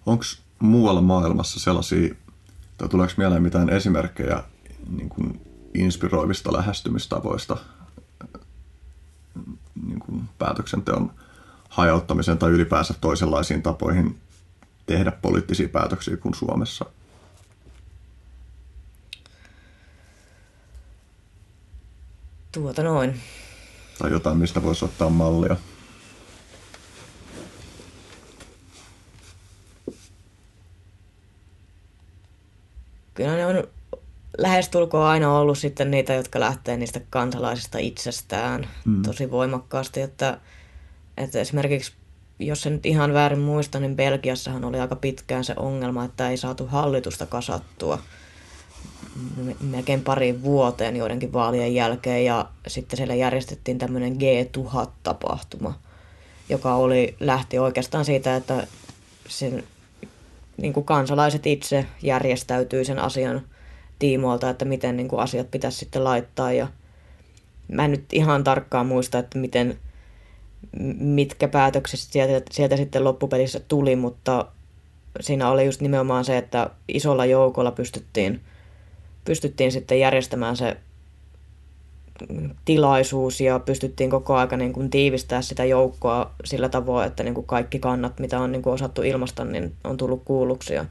Onko 0.06 0.24
muualla 0.60 1.02
maailmassa 1.02 1.60
sellaisia, 1.60 2.16
tai 2.78 2.90
tuleeko 2.90 3.14
mieleen 3.18 3.44
mitään 3.44 3.70
esimerkkejä 3.70 4.44
niin 4.98 5.10
kuin 5.10 5.42
inspiroivista 5.74 6.54
lähestymistavoista 6.54 7.58
niin 9.88 10.00
kuin 10.00 10.22
päätöksenteon 10.38 11.12
hajauttamiseen 11.70 12.38
tai 12.38 12.50
ylipäänsä 12.50 12.94
toisenlaisiin 13.02 13.62
tapoihin 13.62 14.20
tehdä 14.86 15.12
poliittisia 15.12 15.70
päätöksiä 15.70 16.18
kuin 16.18 16.34
Suomessa? 16.36 16.86
Tuota 22.52 22.84
noin. 22.84 23.22
Tai 24.00 24.12
jotain, 24.12 24.38
mistä 24.38 24.64
voisi 24.64 24.86
ottaa 24.86 25.10
mallia. 25.10 25.56
Kyllä 33.14 33.36
ne 33.36 33.46
on 33.46 33.64
lähestulkoon 34.38 35.06
aina 35.06 35.34
ollut 35.34 35.58
sitten 35.58 35.92
niitä, 35.92 36.14
jotka 36.14 36.40
lähtee 36.40 36.78
niistä 36.78 37.02
kansalaisista 37.10 37.78
itsestään 37.78 38.68
mm. 38.86 39.02
tosi 39.02 39.32
voimakkaasti, 39.32 40.02
että, 40.02 40.40
että 41.20 41.40
esimerkiksi 41.40 41.94
jos 42.40 42.62
se 42.62 42.70
nyt 42.70 42.86
ihan 42.86 43.14
väärin 43.14 43.40
muista, 43.40 43.80
niin 43.80 43.96
Belgiassahan 43.96 44.66
oli 44.66 44.80
aika 44.80 44.96
pitkään 44.96 45.44
se 45.44 45.54
ongelma, 45.58 46.06
että 46.06 46.30
ei 46.30 46.38
saatu 46.38 46.68
hallitusta 46.68 47.26
kasattua 47.26 48.00
melkein 49.62 50.04
pariin 50.04 50.44
vuoteen 50.44 50.96
joidenkin 50.96 51.34
vaalien 51.34 51.76
jälkeen. 51.76 52.26
Ja 52.26 52.50
sitten 52.68 52.98
siellä 52.98 53.16
järjestettiin 53.16 53.78
tämmöinen 53.78 54.16
G1000-tapahtuma, 54.16 55.80
joka 56.50 56.76
oli, 56.76 57.16
lähti 57.20 57.60
oikeastaan 57.60 58.06
siitä, 58.06 58.36
että 58.36 58.68
sen, 59.28 59.64
niin 60.58 60.74
kuin 60.74 60.86
kansalaiset 60.86 61.48
itse 61.48 61.86
järjestäytyy 62.04 62.86
sen 62.86 63.00
asian 63.00 63.42
tiimoilta, 64.00 64.50
että 64.50 64.66
miten 64.66 64.98
niin 64.98 65.08
kuin 65.08 65.20
asiat 65.20 65.52
pitäisi 65.52 65.78
sitten 65.78 66.04
laittaa. 66.04 66.52
Ja 66.52 66.68
mä 67.68 67.86
en 67.86 67.92
nyt 67.92 68.06
ihan 68.14 68.44
tarkkaan 68.44 68.86
muista, 68.86 69.20
että 69.20 69.38
miten, 69.38 69.80
mitkä 71.00 71.48
päätökset 71.48 72.00
sieltä, 72.00 72.46
sieltä 72.52 72.78
sitten 72.78 73.04
loppupelissä 73.04 73.60
tuli, 73.60 73.96
mutta 73.96 74.46
siinä 75.20 75.50
oli 75.50 75.66
just 75.66 75.82
nimenomaan 75.82 76.26
se, 76.26 76.38
että 76.38 76.70
isolla 76.88 77.26
joukolla 77.26 77.72
pystyttiin, 77.72 78.42
pystyttiin 79.26 79.72
sitten 79.72 80.00
järjestämään 80.00 80.58
se 80.58 80.78
tilaisuus 82.66 83.42
ja 83.42 83.60
pystyttiin 83.60 84.10
koko 84.10 84.36
aika 84.36 84.58
niin 84.58 84.74
kuin 84.74 84.90
tiivistää 84.90 85.42
sitä 85.42 85.66
joukkoa 85.66 86.32
sillä 86.46 86.70
tavoin, 86.70 87.08
että 87.08 87.24
niin 87.24 87.34
kuin 87.34 87.48
kaikki 87.48 87.80
kannat, 87.80 88.20
mitä 88.20 88.40
on 88.40 88.52
niin 88.52 88.62
kuin 88.62 88.74
osattu 88.74 89.02
ilmasta, 89.02 89.46
niin 89.46 89.74
on 89.84 89.98
tullut 89.98 90.22
kuulluksi 90.26 90.74
ja 90.74 90.86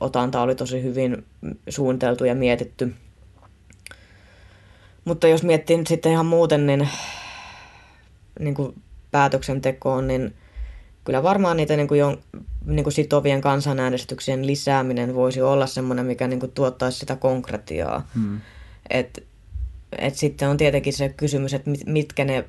otanta 0.00 0.42
oli 0.42 0.54
tosi 0.54 0.82
hyvin 0.82 1.24
suunniteltu 1.68 2.24
ja 2.24 2.34
mietitty. 2.34 2.94
Mutta 5.04 5.28
jos 5.28 5.42
miettii 5.42 5.82
sitten 5.88 6.12
ihan 6.12 6.26
muuten, 6.26 6.66
niin, 6.66 6.88
niin 8.40 8.54
kuin 8.54 8.74
päätöksentekoon, 9.12 10.08
niin 10.08 10.34
kyllä 11.04 11.22
varmaan 11.22 11.56
niitä 11.56 11.76
niin 11.76 11.88
kuin 11.88 12.00
jo, 12.00 12.16
niin 12.64 12.84
kuin 12.84 12.94
sitovien 12.94 13.40
kansanäänestyksien 13.40 14.46
lisääminen 14.46 15.14
voisi 15.14 15.42
olla 15.42 15.66
semmoinen, 15.66 16.06
mikä 16.06 16.28
niin 16.28 16.40
kuin 16.40 16.52
tuottaisi 16.52 16.98
sitä 16.98 17.16
konkretiaa. 17.16 18.08
Hmm. 18.14 18.40
Et, 18.90 19.24
et 19.98 20.14
sitten 20.14 20.48
on 20.48 20.56
tietenkin 20.56 20.92
se 20.92 21.08
kysymys, 21.08 21.54
että 21.54 21.70
mitkä 21.86 22.24
ne 22.24 22.44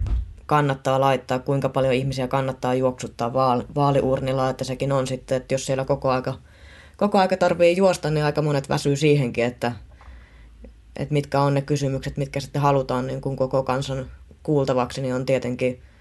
kannattaa 0.46 1.00
laittaa, 1.00 1.40
kuinka 1.40 1.70
paljon 1.70 1.94
ihmisiä 1.94 2.28
kannattaa 2.28 2.74
juoksuttaa 2.74 3.34
vaali, 3.34 3.64
vaaliurnilla, 3.76 4.50
että 4.50 4.64
sekin 4.64 4.92
on 4.92 5.08
sitten, 5.08 5.38
että 5.38 5.54
jos 5.54 5.66
siellä 5.66 5.86
koko 5.86 6.10
aika, 6.10 6.38
koko 6.98 7.18
aika 7.20 7.38
tarvii 7.38 7.78
juosta, 7.78 8.10
niin 8.10 8.26
aika 8.26 8.42
monet 8.42 8.70
väsyy 8.70 8.96
siihenkin, 8.96 9.46
että, 9.46 9.72
että 10.96 11.14
mitkä 11.14 11.42
on 11.42 11.54
ne 11.54 11.62
kysymykset, 11.62 12.18
mitkä 12.18 12.40
sitten 12.40 12.62
halutaan 12.62 13.08
niin 13.08 13.22
kuin 13.22 13.36
koko 13.36 13.64
kansan 13.64 14.06
kuultavaksi, 14.44 15.02
niin 15.02 15.16
on 15.16 15.26
tietenkin– 15.26 15.82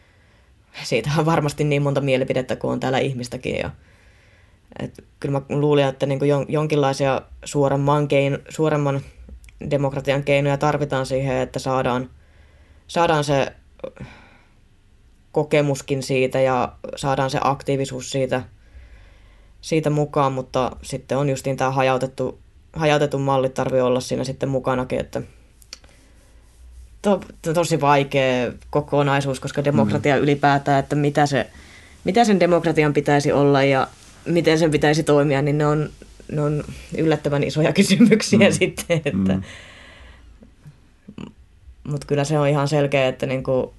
siitä 0.83 1.11
on 1.19 1.27
varmasti 1.27 1.65
niin 1.65 1.83
monta 1.83 2.01
mielipidettä 2.01 2.57
kuin 2.57 2.73
on 2.73 2.81
täällä 2.81 2.99
ihmistäkin. 2.99 3.57
Ja, 3.57 3.71
et, 4.79 5.05
kyllä 5.21 5.41
mä 5.41 5.57
luulin, 5.57 5.85
että 5.87 6.07
niin 6.07 6.29
jon, 6.29 6.47
jonkinlaisia 6.49 7.23
suuremman, 7.45 8.09
keino, 8.09 8.39
suuremman 8.49 9.01
demokratian 9.71 10.23
keinoja 10.23 10.59
tarvitaan 10.59 11.07
siihen, 11.07 11.37
että 11.37 11.59
saadaan, 11.59 12.11
saadaan 12.87 13.25
se 13.25 13.53
kokemuskin 15.33 16.03
siitä 16.03 16.41
ja 16.41 16.73
saadaan 16.97 17.31
se 17.31 17.39
aktiivisuus 17.43 18.11
siitä, 18.11 18.43
siitä 19.61 19.91
mukaan, 19.91 20.33
mutta 20.33 20.77
sitten 20.83 21.19
on 21.19 21.29
justiin 21.29 21.57
tämä 21.57 21.71
hajautettu, 21.71 22.39
hajautettu 22.73 23.19
malli 23.19 23.49
tarvii 23.49 23.81
olla 23.81 24.01
siinä 24.01 24.25
sitten 24.25 24.49
mukanakin, 24.49 25.01
että 25.01 25.23
to, 27.03 27.21
to, 27.43 27.55
tosi 27.55 27.81
vaikea 27.81 28.53
kokonaisuus, 28.71 29.41
koska 29.41 29.65
demokratia 29.65 30.17
mm. 30.17 30.23
ylipäätään, 30.23 30.81
että 30.81 30.97
mitä, 30.97 31.27
se, 31.27 31.51
mitä 32.05 32.25
sen 32.25 32.41
demokratian 32.41 32.93
pitäisi 32.93 33.33
olla 33.33 33.62
ja 33.62 33.88
miten 34.27 34.59
sen 34.59 34.71
pitäisi 34.71 35.03
toimia, 35.03 35.43
niin 35.43 35.59
ne 35.59 35.67
on, 35.67 35.91
ne 36.33 36.41
on 36.41 36.65
yllättävän 36.99 37.45
isoja 37.45 37.73
kysymyksiä 37.83 38.49
mm. 38.49 38.53
sitten. 38.53 38.97
Että, 39.05 39.35
mm. 39.35 39.43
Mutta 41.85 42.07
kyllä 42.07 42.25
se 42.25 42.38
on 42.38 42.49
ihan 42.49 42.69
selkeä, 42.69 43.09
että 43.09 43.27
niinku, 43.27 43.75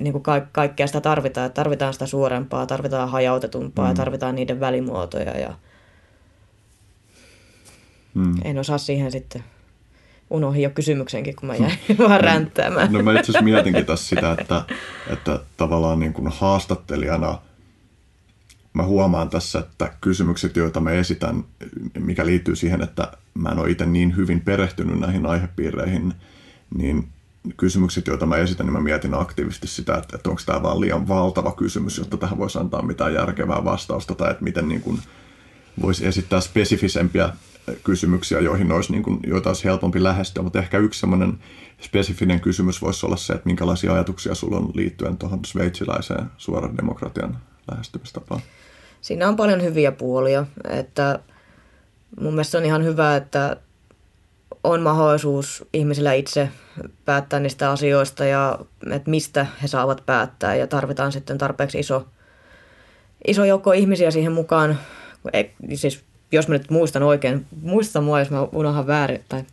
niinku 0.00 0.20
ka- 0.20 0.46
kaikkea 0.52 0.86
sitä 0.86 1.00
tarvitaan. 1.00 1.52
Tarvitaan 1.52 1.92
sitä 1.92 2.06
suorempaa, 2.06 2.66
tarvitaan 2.66 3.10
hajautetumpaa 3.10 3.84
mm. 3.84 3.90
ja 3.90 3.94
tarvitaan 3.94 4.34
niiden 4.34 4.60
välimuotoja. 4.60 5.38
Ja 5.38 5.54
mm. 8.14 8.34
En 8.44 8.58
osaa 8.58 8.78
siihen 8.78 9.12
sitten 9.12 9.44
unohdin 10.30 10.62
jo 10.62 10.70
kysymyksenkin, 10.70 11.36
kun 11.36 11.46
mä 11.46 11.56
jäin 11.56 11.78
vaan 11.98 12.20
ränttäämään. 12.20 12.92
No 12.92 13.02
mä 13.02 13.12
itse 13.12 13.22
asiassa 13.22 13.44
mietinkin 13.44 13.86
tässä 13.86 14.08
sitä, 14.08 14.36
että, 14.38 14.64
että 15.10 15.40
tavallaan 15.56 16.00
niin 16.00 16.12
kuin 16.12 16.28
haastattelijana 16.28 17.38
mä 18.72 18.82
huomaan 18.82 19.30
tässä, 19.30 19.58
että 19.58 19.92
kysymykset, 20.00 20.56
joita 20.56 20.80
mä 20.80 20.90
esitän, 20.90 21.44
mikä 21.98 22.26
liittyy 22.26 22.56
siihen, 22.56 22.82
että 22.82 23.12
mä 23.34 23.48
en 23.48 23.58
ole 23.58 23.70
itse 23.70 23.86
niin 23.86 24.16
hyvin 24.16 24.40
perehtynyt 24.40 25.00
näihin 25.00 25.26
aihepiireihin, 25.26 26.14
niin 26.76 27.08
kysymykset, 27.56 28.06
joita 28.06 28.26
mä 28.26 28.36
esitän, 28.36 28.66
niin 28.66 28.72
mä 28.72 28.80
mietin 28.80 29.14
aktiivisesti 29.14 29.66
sitä, 29.66 29.94
että, 29.94 30.16
että 30.16 30.30
onko 30.30 30.42
tämä 30.46 30.62
vaan 30.62 30.80
liian 30.80 31.08
valtava 31.08 31.52
kysymys, 31.52 31.98
jotta 31.98 32.16
tähän 32.16 32.38
voisi 32.38 32.58
antaa 32.58 32.82
mitään 32.82 33.14
järkevää 33.14 33.64
vastausta, 33.64 34.14
tai 34.14 34.30
että 34.30 34.44
miten 34.44 34.68
niin 34.68 34.80
kuin 34.80 34.98
voisi 35.82 36.06
esittää 36.06 36.40
spesifisempiä 36.40 37.32
kysymyksiä, 37.84 38.40
joihin 38.40 38.72
olisi, 38.72 38.92
niin 38.92 39.02
kuin, 39.02 39.20
joita 39.26 39.50
olisi 39.50 39.64
helpompi 39.64 40.02
lähestyä, 40.02 40.42
mutta 40.42 40.58
ehkä 40.58 40.78
yksi 40.78 41.00
sellainen 41.00 41.38
spesifinen 41.80 42.40
kysymys 42.40 42.82
voisi 42.82 43.06
olla 43.06 43.16
se, 43.16 43.32
että 43.32 43.46
minkälaisia 43.46 43.92
ajatuksia 43.92 44.34
sulla 44.34 44.56
on 44.56 44.70
liittyen 44.74 45.16
tuohon 45.16 45.44
sveitsiläiseen 45.44 46.26
suoran 46.36 46.76
demokratian 46.76 47.38
lähestymistapaan. 47.70 48.40
Siinä 49.00 49.28
on 49.28 49.36
paljon 49.36 49.62
hyviä 49.62 49.92
puolia, 49.92 50.46
että 50.68 51.18
mun 52.20 52.32
mielestä 52.32 52.58
on 52.58 52.64
ihan 52.64 52.84
hyvä, 52.84 53.16
että 53.16 53.56
on 54.64 54.82
mahdollisuus 54.82 55.64
ihmisillä 55.72 56.12
itse 56.12 56.48
päättää 57.04 57.40
niistä 57.40 57.70
asioista 57.70 58.24
ja 58.24 58.58
että 58.90 59.10
mistä 59.10 59.46
he 59.62 59.68
saavat 59.68 60.02
päättää 60.06 60.54
ja 60.54 60.66
tarvitaan 60.66 61.12
sitten 61.12 61.38
tarpeeksi 61.38 61.78
iso, 61.78 62.08
iso 63.26 63.44
joukko 63.44 63.72
ihmisiä 63.72 64.10
siihen 64.10 64.32
mukaan, 64.32 64.78
siis 65.74 66.04
jos 66.32 66.48
mä 66.48 66.54
nyt 66.54 66.70
muistan 66.70 67.02
oikein, 67.02 67.46
muistan 67.62 68.04
mua, 68.04 68.18
jos 68.18 68.30
mä 68.30 68.42
unohan 68.42 68.86
väärin, 68.86 69.24
tai 69.28 69.44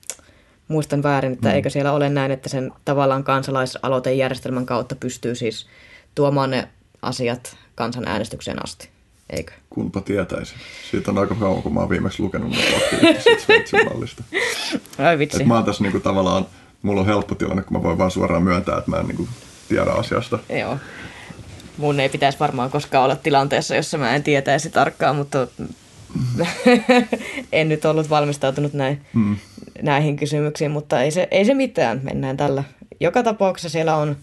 muistan 0.67 1.03
väärin, 1.03 1.33
että 1.33 1.49
mm. 1.49 1.55
eikö 1.55 1.69
siellä 1.69 1.91
ole 1.91 2.09
näin, 2.09 2.31
että 2.31 2.49
sen 2.49 2.71
tavallaan 2.85 3.23
kansalaisaloitejärjestelmän 3.23 4.65
kautta 4.65 4.95
pystyy 4.95 5.35
siis 5.35 5.67
tuomaan 6.15 6.49
ne 6.49 6.67
asiat 7.01 7.57
kansanäänestykseen 7.75 8.63
asti, 8.63 8.89
eikö? 9.29 9.51
Kunpa 9.69 10.01
tietäisi. 10.01 10.55
Siitä 10.91 11.11
on 11.11 11.17
aika 11.17 11.35
kauan, 11.35 11.63
kun 11.63 11.73
mä 11.73 11.79
oon 11.79 11.89
viimeksi 11.89 12.23
lukenut 12.23 12.55
mallista. 13.89 14.23
Ai 14.97 15.17
vitsi. 15.17 15.41
Et 15.41 15.47
mä 15.47 15.55
oon 15.55 15.65
tässä 15.65 15.83
niinku 15.83 15.99
tavallaan, 15.99 16.45
mulla 16.81 17.01
on 17.01 17.07
helppo 17.07 17.35
tilanne, 17.35 17.63
kun 17.63 17.77
mä 17.77 17.83
voin 17.83 17.97
vaan 17.97 18.11
suoraan 18.11 18.43
myöntää, 18.43 18.77
että 18.77 18.91
mä 18.91 18.97
en 18.97 19.07
niinku 19.07 19.27
tiedä 19.69 19.91
asiasta. 19.91 20.39
Joo. 20.59 20.77
Mun 21.77 21.99
ei 21.99 22.09
pitäisi 22.09 22.39
varmaan 22.39 22.69
koskaan 22.69 23.03
olla 23.03 23.15
tilanteessa, 23.15 23.75
jossa 23.75 23.97
mä 23.97 24.15
en 24.15 24.23
tietäisi 24.23 24.69
tarkkaan, 24.69 25.15
mutta 25.15 25.47
en 27.51 27.69
nyt 27.69 27.85
ollut 27.85 28.09
valmistautunut 28.09 28.73
näin, 28.73 29.01
mm. 29.13 29.37
näihin 29.81 30.15
kysymyksiin, 30.15 30.71
mutta 30.71 31.01
ei 31.01 31.11
se, 31.11 31.27
ei 31.31 31.45
se 31.45 31.53
mitään, 31.53 32.01
mennään 32.03 32.37
tällä. 32.37 32.63
Joka 32.99 33.23
tapauksessa 33.23 33.69
siellä 33.69 33.95
on, 33.95 34.17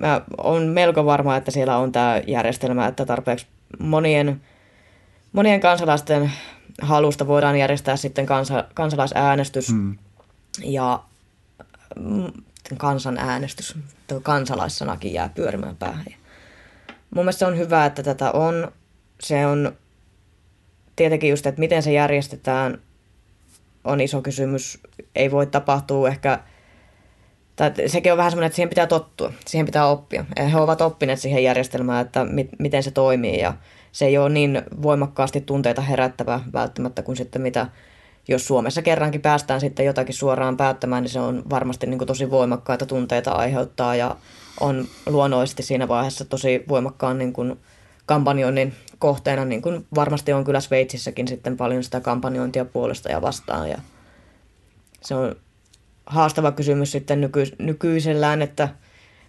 mä 0.00 0.20
on 0.38 0.62
melko 0.62 1.04
varma, 1.04 1.36
että 1.36 1.50
siellä 1.50 1.76
on 1.76 1.92
tämä 1.92 2.20
järjestelmä, 2.26 2.86
että 2.86 3.06
tarpeeksi 3.06 3.46
monien, 3.78 4.40
monien 5.32 5.60
kansalaisten 5.60 6.32
halusta 6.82 7.26
voidaan 7.26 7.58
järjestää 7.58 7.96
sitten 7.96 8.26
kansa, 8.26 8.64
kansalaisäänestys. 8.74 9.72
Mm. 9.72 9.98
Ja 10.64 11.02
mm, 11.96 12.32
kansanäänestys. 12.76 13.78
Tuo 14.06 14.20
kansalaissanakin 14.20 15.12
jää 15.12 15.28
pyörimään 15.28 15.76
päähän. 15.76 16.04
Mun 17.14 17.24
mielestä 17.24 17.38
se 17.38 17.46
on 17.46 17.58
hyvä, 17.58 17.86
että 17.86 18.02
tätä 18.02 18.32
on. 18.32 18.72
Se 19.20 19.46
on 19.46 19.72
tietenkin 21.00 21.30
just, 21.30 21.46
että 21.46 21.60
miten 21.60 21.82
se 21.82 21.92
järjestetään, 21.92 22.78
on 23.84 24.00
iso 24.00 24.22
kysymys. 24.22 24.80
Ei 25.14 25.30
voi 25.30 25.46
tapahtua 25.46 26.08
ehkä, 26.08 26.38
tai 27.56 27.72
sekin 27.86 28.12
on 28.12 28.18
vähän 28.18 28.30
semmoinen, 28.30 28.46
että 28.46 28.56
siihen 28.56 28.68
pitää 28.68 28.86
tottua, 28.86 29.32
siihen 29.46 29.66
pitää 29.66 29.86
oppia. 29.86 30.24
He 30.52 30.56
ovat 30.56 30.80
oppineet 30.80 31.18
siihen 31.18 31.44
järjestelmään, 31.44 32.06
että 32.06 32.24
mi- 32.24 32.48
miten 32.58 32.82
se 32.82 32.90
toimii 32.90 33.40
ja 33.40 33.54
se 33.92 34.06
ei 34.06 34.18
ole 34.18 34.28
niin 34.28 34.62
voimakkaasti 34.82 35.40
tunteita 35.40 35.82
herättävä 35.82 36.40
välttämättä 36.52 37.02
kuin 37.02 37.16
sitten 37.16 37.42
mitä, 37.42 37.66
jos 38.28 38.46
Suomessa 38.46 38.82
kerrankin 38.82 39.22
päästään 39.22 39.60
sitten 39.60 39.86
jotakin 39.86 40.14
suoraan 40.14 40.56
päättämään, 40.56 41.02
niin 41.02 41.10
se 41.10 41.20
on 41.20 41.42
varmasti 41.50 41.86
niin 41.86 41.98
kuin 41.98 42.08
tosi 42.08 42.30
voimakkaita 42.30 42.86
tunteita 42.86 43.32
aiheuttaa 43.32 43.96
ja 43.96 44.16
on 44.60 44.86
luonnollisesti 45.06 45.62
siinä 45.62 45.88
vaiheessa 45.88 46.24
tosi 46.24 46.64
voimakkaan 46.68 47.18
niin 47.18 47.32
kuin 47.32 47.56
kampanjoinnin 48.06 48.74
kohteena, 49.00 49.44
niin 49.44 49.62
kuin 49.62 49.86
varmasti 49.94 50.32
on 50.32 50.44
kyllä 50.44 50.60
Sveitsissäkin 50.60 51.28
sitten 51.28 51.56
paljon 51.56 51.84
sitä 51.84 52.00
kampanjointia 52.00 52.64
puolesta 52.64 53.10
ja 53.10 53.22
vastaan. 53.22 53.70
Ja 53.70 53.78
se 55.00 55.14
on 55.14 55.36
haastava 56.06 56.52
kysymys 56.52 56.92
sitten 56.92 57.20
nyky- 57.20 57.56
nykyisellään, 57.58 58.42
että 58.42 58.68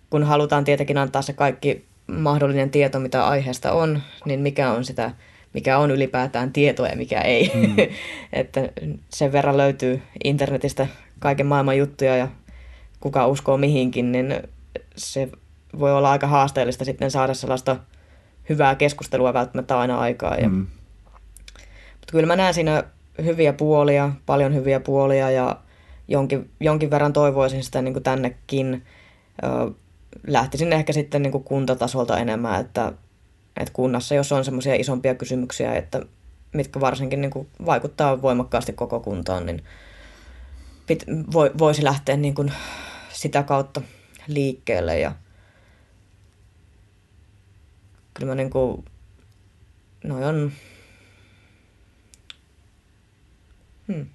kun 0.09 0.23
halutaan 0.23 0.63
tietenkin 0.63 0.97
antaa 0.97 1.21
se 1.21 1.33
kaikki 1.33 1.85
mahdollinen 2.07 2.69
tieto, 2.69 2.99
mitä 2.99 3.27
aiheesta 3.27 3.71
on, 3.71 4.01
niin 4.25 4.39
mikä 4.39 4.71
on 4.71 4.85
sitä, 4.85 5.11
mikä 5.53 5.77
on 5.77 5.91
ylipäätään 5.91 6.53
tietoa 6.53 6.87
ja 6.87 6.95
mikä 6.95 7.21
ei. 7.21 7.51
Mm. 7.53 7.75
että 8.33 8.69
sen 9.09 9.31
verran 9.31 9.57
löytyy 9.57 10.01
internetistä 10.23 10.87
kaiken 11.19 11.45
maailman 11.45 11.77
juttuja 11.77 12.15
ja 12.15 12.27
kuka 12.99 13.27
uskoo 13.27 13.57
mihinkin, 13.57 14.11
niin 14.11 14.43
se 14.95 15.29
voi 15.79 15.93
olla 15.93 16.11
aika 16.11 16.27
haasteellista 16.27 16.85
sitten 16.85 17.11
saada 17.11 17.33
sellaista 17.33 17.77
hyvää 18.49 18.75
keskustelua 18.75 19.33
välttämättä 19.33 19.79
aina 19.79 19.99
aikaa. 19.99 20.35
Ja, 20.35 20.49
mm. 20.49 20.67
Mutta 21.91 22.11
kyllä 22.11 22.27
mä 22.27 22.35
näen 22.35 22.53
siinä 22.53 22.83
hyviä 23.23 23.53
puolia, 23.53 24.11
paljon 24.25 24.55
hyviä 24.55 24.79
puolia 24.79 25.31
ja 25.31 25.57
jonkin, 26.07 26.49
jonkin 26.59 26.91
verran 26.91 27.13
toivoisin 27.13 27.63
sitä 27.63 27.81
niin 27.81 27.93
kuin 27.93 28.03
tännekin. 28.03 28.85
Ö, 29.43 29.71
lähtisin 30.27 30.73
ehkä 30.73 30.93
sitten 30.93 31.21
niin 31.21 31.31
kuin 31.31 31.43
kuntatasolta 31.43 32.17
enemmän, 32.17 32.61
että, 32.61 32.93
että 33.57 33.73
kunnassa, 33.73 34.15
jos 34.15 34.31
on 34.31 34.45
semmoisia 34.45 34.75
isompia 34.75 35.15
kysymyksiä, 35.15 35.75
että 35.75 36.01
mitkä 36.53 36.79
varsinkin 36.79 37.21
niin 37.21 37.31
kuin 37.31 37.47
vaikuttaa 37.65 38.21
voimakkaasti 38.21 38.73
koko 38.73 38.99
kuntaan, 38.99 39.45
niin 39.45 39.63
pit, 40.87 41.05
voi, 41.33 41.51
voisi 41.57 41.83
lähteä 41.83 42.17
niin 42.17 42.35
kuin 42.35 42.51
sitä 43.09 43.43
kautta 43.43 43.81
liikkeelle 44.27 44.99
ja 44.99 45.11
kyllä 48.13 48.31
mä 48.31 48.35
niin 48.35 48.49
kuin, 48.49 48.85
noi 50.03 50.23
on, 50.25 50.51
hmm. 53.87 54.05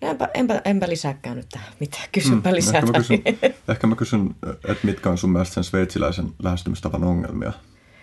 No 0.00 0.08
enpä, 0.08 0.28
enpä, 0.34 0.62
enpä 0.64 0.88
lisääkään 0.88 1.36
nyt 1.36 1.46
tähän 1.50 1.72
mitään. 1.80 2.04
Kysypä 2.12 2.48
mm, 2.48 2.54
lisää. 2.54 2.80
Ehkä 2.80 2.92
mä, 2.92 2.98
kysyn, 2.98 3.22
ehkä 3.68 3.86
mä 3.86 3.96
kysyn, 3.96 4.34
että 4.68 4.86
mitkä 4.86 5.10
on 5.10 5.18
sun 5.18 5.30
mielestä 5.30 5.54
sen 5.54 5.64
sveitsiläisen 5.64 6.26
lähestymistavan 6.42 7.04
ongelmia? 7.04 7.52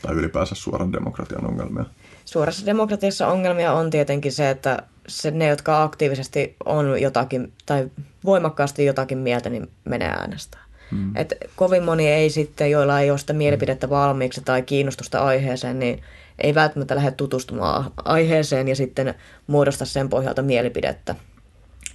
Tai 0.01 0.15
ylipäänsä 0.15 0.55
suoran 0.55 0.93
demokratian 0.93 1.47
ongelmia? 1.47 1.85
Suorassa 2.25 2.65
demokratiassa 2.65 3.27
ongelmia 3.27 3.73
on 3.73 3.89
tietenkin 3.89 4.31
se, 4.31 4.49
että 4.49 4.83
se, 5.07 5.31
ne, 5.31 5.47
jotka 5.47 5.83
aktiivisesti 5.83 6.55
on 6.65 7.01
jotakin 7.01 7.53
tai 7.65 7.89
voimakkaasti 8.25 8.85
jotakin 8.85 9.17
mieltä, 9.17 9.49
niin 9.49 9.71
menee 9.85 10.09
äänestää. 10.09 10.64
Mm. 10.91 11.15
Et 11.15 11.33
kovin 11.55 11.83
moni 11.83 12.07
ei 12.07 12.29
sitten, 12.29 12.71
joilla 12.71 12.99
ei 12.99 13.09
ole 13.11 13.17
sitä 13.17 13.33
mielipidettä 13.33 13.89
valmiiksi 13.89 14.41
tai 14.45 14.61
kiinnostusta 14.61 15.19
aiheeseen, 15.19 15.79
niin 15.79 16.01
ei 16.43 16.55
välttämättä 16.55 16.95
lähde 16.95 17.11
tutustumaan 17.11 17.91
aiheeseen 18.05 18.67
ja 18.67 18.75
sitten 18.75 19.13
muodosta 19.47 19.85
sen 19.85 20.09
pohjalta 20.09 20.41
mielipidettä. 20.41 21.15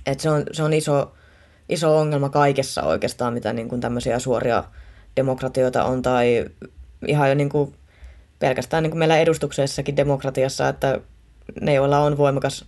Et 0.06 0.20
se 0.20 0.30
on, 0.30 0.42
se 0.52 0.62
on 0.62 0.72
iso, 0.72 1.12
iso 1.68 1.98
ongelma 1.98 2.28
kaikessa 2.28 2.82
oikeastaan, 2.82 3.34
mitä 3.34 3.52
niin 3.52 3.68
kuin 3.68 3.80
tämmöisiä 3.80 4.18
suoria 4.18 4.64
demokratioita 5.16 5.84
on 5.84 6.02
tai 6.02 6.44
ihan 7.06 7.28
jo 7.28 7.34
niin 7.34 7.48
kuin 7.48 7.74
pelkästään 8.38 8.82
niin 8.82 8.90
kuin 8.90 8.98
meillä 8.98 9.18
edustuksessakin 9.18 9.96
demokratiassa, 9.96 10.68
että 10.68 11.00
ne, 11.60 11.74
joilla 11.74 11.98
on 11.98 12.18
voimakas 12.18 12.64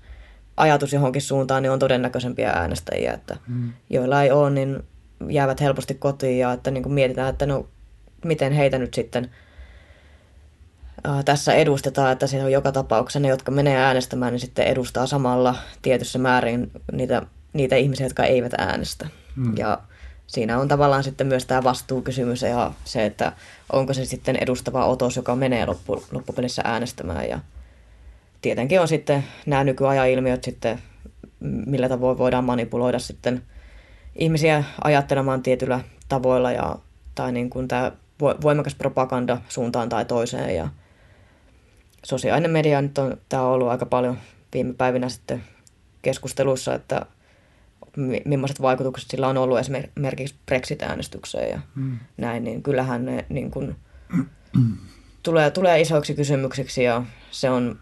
ajatus 0.56 0.92
johonkin 0.92 1.22
suuntaan, 1.22 1.62
niin 1.62 1.70
on 1.70 1.78
todennäköisempiä 1.78 2.50
äänestäjiä, 2.50 3.12
että 3.12 3.36
mm. 3.46 3.72
joilla 3.90 4.22
ei 4.22 4.30
ole, 4.30 4.50
niin 4.50 4.84
jäävät 5.30 5.60
helposti 5.60 5.94
kotiin 5.94 6.38
ja 6.38 6.52
että 6.52 6.70
niin 6.70 6.82
kuin 6.82 6.92
mietitään, 6.92 7.30
että 7.30 7.46
no 7.46 7.66
miten 8.24 8.52
heitä 8.52 8.78
nyt 8.78 8.94
sitten 8.94 9.30
ää, 11.04 11.22
tässä 11.22 11.54
edustetaan, 11.54 12.12
että 12.12 12.26
siinä 12.26 12.44
on 12.44 12.52
joka 12.52 12.72
tapauksessa 12.72 13.20
ne, 13.20 13.28
jotka 13.28 13.50
menee 13.50 13.76
äänestämään, 13.76 14.32
niin 14.32 14.40
sitten 14.40 14.66
edustaa 14.66 15.06
samalla 15.06 15.54
tietyssä 15.82 16.18
määrin 16.18 16.70
niitä, 16.92 17.22
niitä 17.52 17.76
ihmisiä, 17.76 18.06
jotka 18.06 18.24
eivät 18.24 18.52
äänestä. 18.58 19.08
Hmm. 19.36 19.56
Ja 19.56 19.78
siinä 20.26 20.58
on 20.58 20.68
tavallaan 20.68 21.04
sitten 21.04 21.26
myös 21.26 21.46
tämä 21.46 21.64
vastuukysymys 21.64 22.42
ja 22.42 22.72
se, 22.84 23.06
että 23.06 23.32
onko 23.72 23.94
se 23.94 24.04
sitten 24.04 24.36
edustava 24.36 24.86
otos, 24.86 25.16
joka 25.16 25.36
menee 25.36 25.66
loppu, 25.66 26.04
loppupelissä 26.12 26.62
äänestämään. 26.64 27.28
Ja 27.28 27.40
tietenkin 28.42 28.80
on 28.80 28.88
sitten 28.88 29.24
nämä 29.46 29.64
nykyajan 29.64 30.08
ilmiöt 30.08 30.44
sitten, 30.44 30.78
millä 31.40 31.88
tavoin 31.88 32.18
voidaan 32.18 32.44
manipuloida 32.44 32.98
sitten 32.98 33.42
ihmisiä 34.14 34.64
ajattelemaan 34.84 35.42
tietyllä 35.42 35.80
tavoilla 36.08 36.52
ja, 36.52 36.76
tai 37.14 37.32
niin 37.32 37.50
kuin 37.50 37.68
tämä 37.68 37.92
voimakas 38.42 38.74
propaganda 38.74 39.38
suuntaan 39.48 39.88
tai 39.88 40.04
toiseen 40.04 40.56
ja 40.56 40.68
sosiaalinen 42.04 42.50
media 42.50 42.82
nyt 42.82 42.98
on, 42.98 43.16
tämä 43.28 43.42
on 43.42 43.52
ollut 43.52 43.68
aika 43.68 43.86
paljon 43.86 44.18
viime 44.54 44.74
päivinä 44.74 45.08
sitten 45.08 45.42
keskustelussa, 46.02 46.74
että 46.74 47.06
millaiset 48.24 48.62
vaikutukset 48.62 49.10
sillä 49.10 49.28
on 49.28 49.36
ollut 49.36 49.58
esimerkiksi 49.58 50.34
Brexit-äänestykseen 50.46 51.50
ja 51.50 51.60
hmm. 51.74 51.98
näin, 52.16 52.44
niin 52.44 52.62
kyllähän 52.62 53.04
ne 53.04 53.24
niin 53.28 53.50
kuin, 53.50 53.76
tulee, 55.22 55.50
tulee 55.50 55.80
isoiksi 55.80 56.14
kysymyksiksi 56.14 56.82
ja 56.82 57.02
se 57.30 57.50
on 57.50 57.78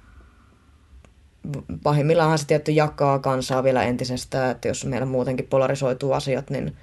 pahimmillaan 1.82 2.38
se 2.38 2.46
tietty 2.46 2.72
jakaa 2.72 3.18
kansaa 3.18 3.64
vielä 3.64 3.82
entisestään, 3.82 4.50
että 4.50 4.68
jos 4.68 4.84
meillä 4.84 5.06
muutenkin 5.06 5.46
polarisoituu 5.46 6.12
asiat, 6.12 6.50
niin 6.50 6.76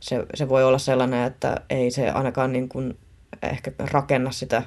se, 0.00 0.26
se 0.34 0.48
voi 0.48 0.64
olla 0.64 0.78
sellainen, 0.78 1.24
että 1.24 1.60
ei 1.70 1.90
se 1.90 2.10
ainakaan 2.10 2.52
niin 2.52 2.68
kuin 2.68 2.98
ehkä 3.42 3.72
rakenna 3.78 4.30
sitä 4.30 4.62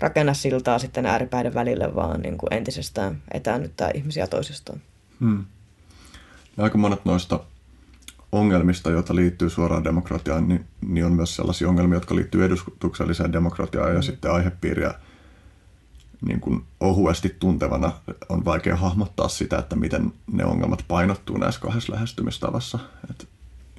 rakenna 0.00 0.34
siltaa 0.34 0.78
sitten 0.78 1.06
ääripäiden 1.06 1.54
välille, 1.54 1.94
vaan 1.94 2.20
niin 2.20 2.38
kuin 2.38 2.52
entisestään 2.52 3.22
etäännyttää 3.34 3.90
ihmisiä 3.94 4.26
toisistaan. 4.26 4.80
Hmm. 5.20 5.44
Ja 6.56 6.64
aika 6.64 6.78
monet 6.78 7.04
noista 7.04 7.40
ongelmista, 8.32 8.90
joita 8.90 9.14
liittyy 9.14 9.50
suoraan 9.50 9.84
demokratiaan, 9.84 10.48
niin, 10.48 10.64
niin 10.86 11.04
on 11.04 11.12
myös 11.12 11.36
sellaisia 11.36 11.68
ongelmia, 11.68 11.96
jotka 11.96 12.14
liittyy 12.14 12.44
edustukselliseen 12.44 13.32
demokratiaan 13.32 13.88
ja 13.88 13.94
hmm. 13.94 14.02
sitten 14.02 14.32
aihepiiriä 14.32 14.94
niin 16.26 16.40
kuin 16.40 16.64
ohuesti 16.80 17.36
tuntevana 17.38 17.92
on 18.28 18.44
vaikea 18.44 18.76
hahmottaa 18.76 19.28
sitä, 19.28 19.58
että 19.58 19.76
miten 19.76 20.12
ne 20.32 20.44
ongelmat 20.44 20.84
painottuu 20.88 21.36
näissä 21.36 21.60
kahdessa 21.60 21.92
lähestymistavassa. 21.92 22.78
Että 23.10 23.24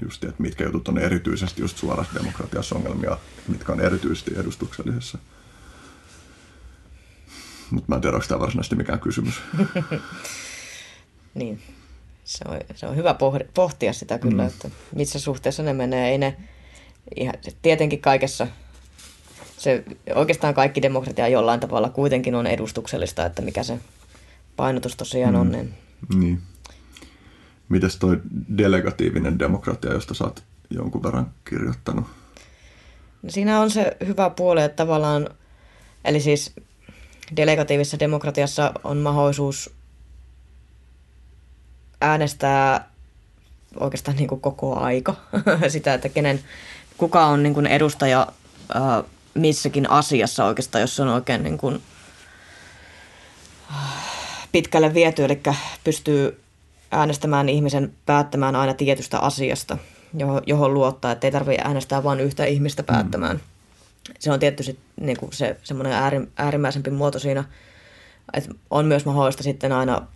just, 0.02 0.24
että 0.24 0.42
mitkä 0.44 0.64
jutut 0.64 0.88
on 0.88 0.98
erityisesti 0.98 1.62
just 1.62 1.78
suorassa 1.78 2.14
demokratiassa 2.14 2.76
ongelmia, 2.76 3.18
mitkä 3.48 3.72
on 3.72 3.82
erityisesti 3.82 4.32
edustuksellisessa. 4.38 5.18
Mutta 7.72 7.86
mä 7.88 7.96
en 7.96 8.02
tiedä, 8.02 8.16
onko 8.16 8.28
tämä 8.28 8.40
varsinaisesti 8.40 8.76
mikään 8.76 9.00
kysymys. 9.00 9.42
niin, 11.36 11.62
se 12.24 12.46
on, 12.48 12.60
se 12.76 12.88
on 12.88 12.96
hyvä 12.96 13.16
pohtia 13.54 13.94
sitä 13.94 14.20
kyllä, 14.20 14.44
mm. 14.44 14.48
että 14.48 14.70
missä 14.96 15.20
suhteessa 15.20 15.64
ne 15.64 15.74
menee. 15.74 16.10
Ei 16.10 16.18
ne, 16.18 16.38
ihan, 17.16 17.34
tietenkin 17.62 18.02
kaikessa 18.02 18.48
se 19.62 19.84
oikeastaan 20.16 20.54
kaikki 20.54 20.82
demokratia 20.82 21.28
jollain 21.28 21.60
tavalla 21.60 21.90
kuitenkin 21.90 22.36
on 22.36 22.48
edustuksellista, 22.48 23.26
että 23.26 23.42
mikä 23.42 23.64
se 23.64 23.80
painotus 24.56 24.96
tosiaan 24.96 25.36
on. 25.36 25.48
Mm. 25.48 25.52
Niin. 25.52 25.74
niin. 26.16 26.42
Mites 27.70 27.98
toi 27.98 28.22
delegatiivinen 28.58 29.40
demokratia, 29.40 29.94
josta 29.94 30.14
sä 30.14 30.24
oot 30.24 30.44
jonkun 30.70 31.04
verran 31.04 31.32
kirjoittanut? 31.50 32.06
No 33.22 33.30
siinä 33.30 33.62
on 33.62 33.72
se 33.72 33.98
hyvä 34.08 34.30
puoli, 34.30 34.64
että 34.64 34.76
tavallaan, 34.76 35.30
eli 36.06 36.20
siis 36.20 36.54
delegatiivisessa 37.36 38.00
demokratiassa 38.00 38.72
on 38.84 38.98
mahdollisuus 38.98 39.74
äänestää 42.02 42.92
oikeastaan 43.80 44.18
niin 44.18 44.28
kuin 44.28 44.42
koko 44.42 44.80
aika 44.80 45.16
sitä, 45.68 45.94
että 45.94 46.10
kenen, 46.10 46.40
kuka 46.98 47.26
on 47.26 47.44
niin 47.44 47.54
kuin 47.54 47.68
edustaja 47.68 48.28
ää, 48.74 49.04
missäkin 49.34 49.90
asiassa 49.90 50.46
oikeastaan, 50.46 50.82
jos 50.82 51.00
on 51.00 51.08
oikein 51.08 51.44
niin 51.44 51.58
kuin 51.58 51.82
pitkälle 54.52 54.94
viety, 54.94 55.26
eli 55.26 55.42
pystyy 55.84 56.42
äänestämään 56.92 57.50
ihmisen 57.50 57.94
päättämään 58.06 58.56
aina 58.56 58.74
tietystä 58.74 59.20
asiasta. 59.20 59.78
johon 60.46 60.74
luottaa, 60.74 61.12
että 61.12 61.28
ei 61.28 61.32
tarvitse 61.32 61.62
äänestää 61.64 62.04
vain 62.04 62.20
yhtä 62.20 62.46
ihmistä 62.46 62.84
päättämään. 62.84 63.36
Mm. 63.36 63.42
Se 64.20 64.32
on 64.32 64.40
tietysti 64.40 64.80
niin 65.02 65.18
kuin 65.18 65.34
se 65.34 65.58
semmoinen 65.64 66.28
äärimmäisempi 66.38 66.90
muoto 66.90 67.20
siinä, 67.20 67.44
että 68.34 68.50
on 68.70 68.86
myös 68.86 69.06
mahdollista 69.06 69.44
sitten 69.44 69.72
aina 69.72 70.08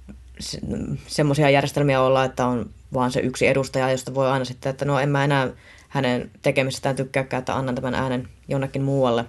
semmoisia 1.07 1.49
järjestelmiä 1.49 2.01
olla, 2.01 2.23
että 2.23 2.45
on 2.45 2.69
vaan 2.93 3.11
se 3.11 3.19
yksi 3.19 3.47
edustaja, 3.47 3.91
josta 3.91 4.15
voi 4.15 4.29
aina 4.29 4.45
sitten, 4.45 4.69
että 4.69 4.85
no 4.85 4.99
en 4.99 5.09
mä 5.09 5.23
enää 5.23 5.49
hänen 5.95 6.31
tekemisestään 6.41 6.95
tykkääkään, 6.95 7.39
että 7.39 7.55
annan 7.55 7.75
tämän 7.75 7.95
äänen 7.95 8.27
jonnekin 8.47 8.81
muualle. 8.81 9.25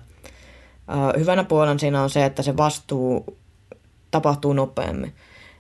Hyvänä 1.18 1.44
puolena 1.44 1.78
siinä 1.78 2.02
on 2.02 2.10
se, 2.10 2.24
että 2.24 2.42
se 2.42 2.56
vastuu 2.56 3.38
tapahtuu 4.10 4.52
nopeammin. 4.52 5.14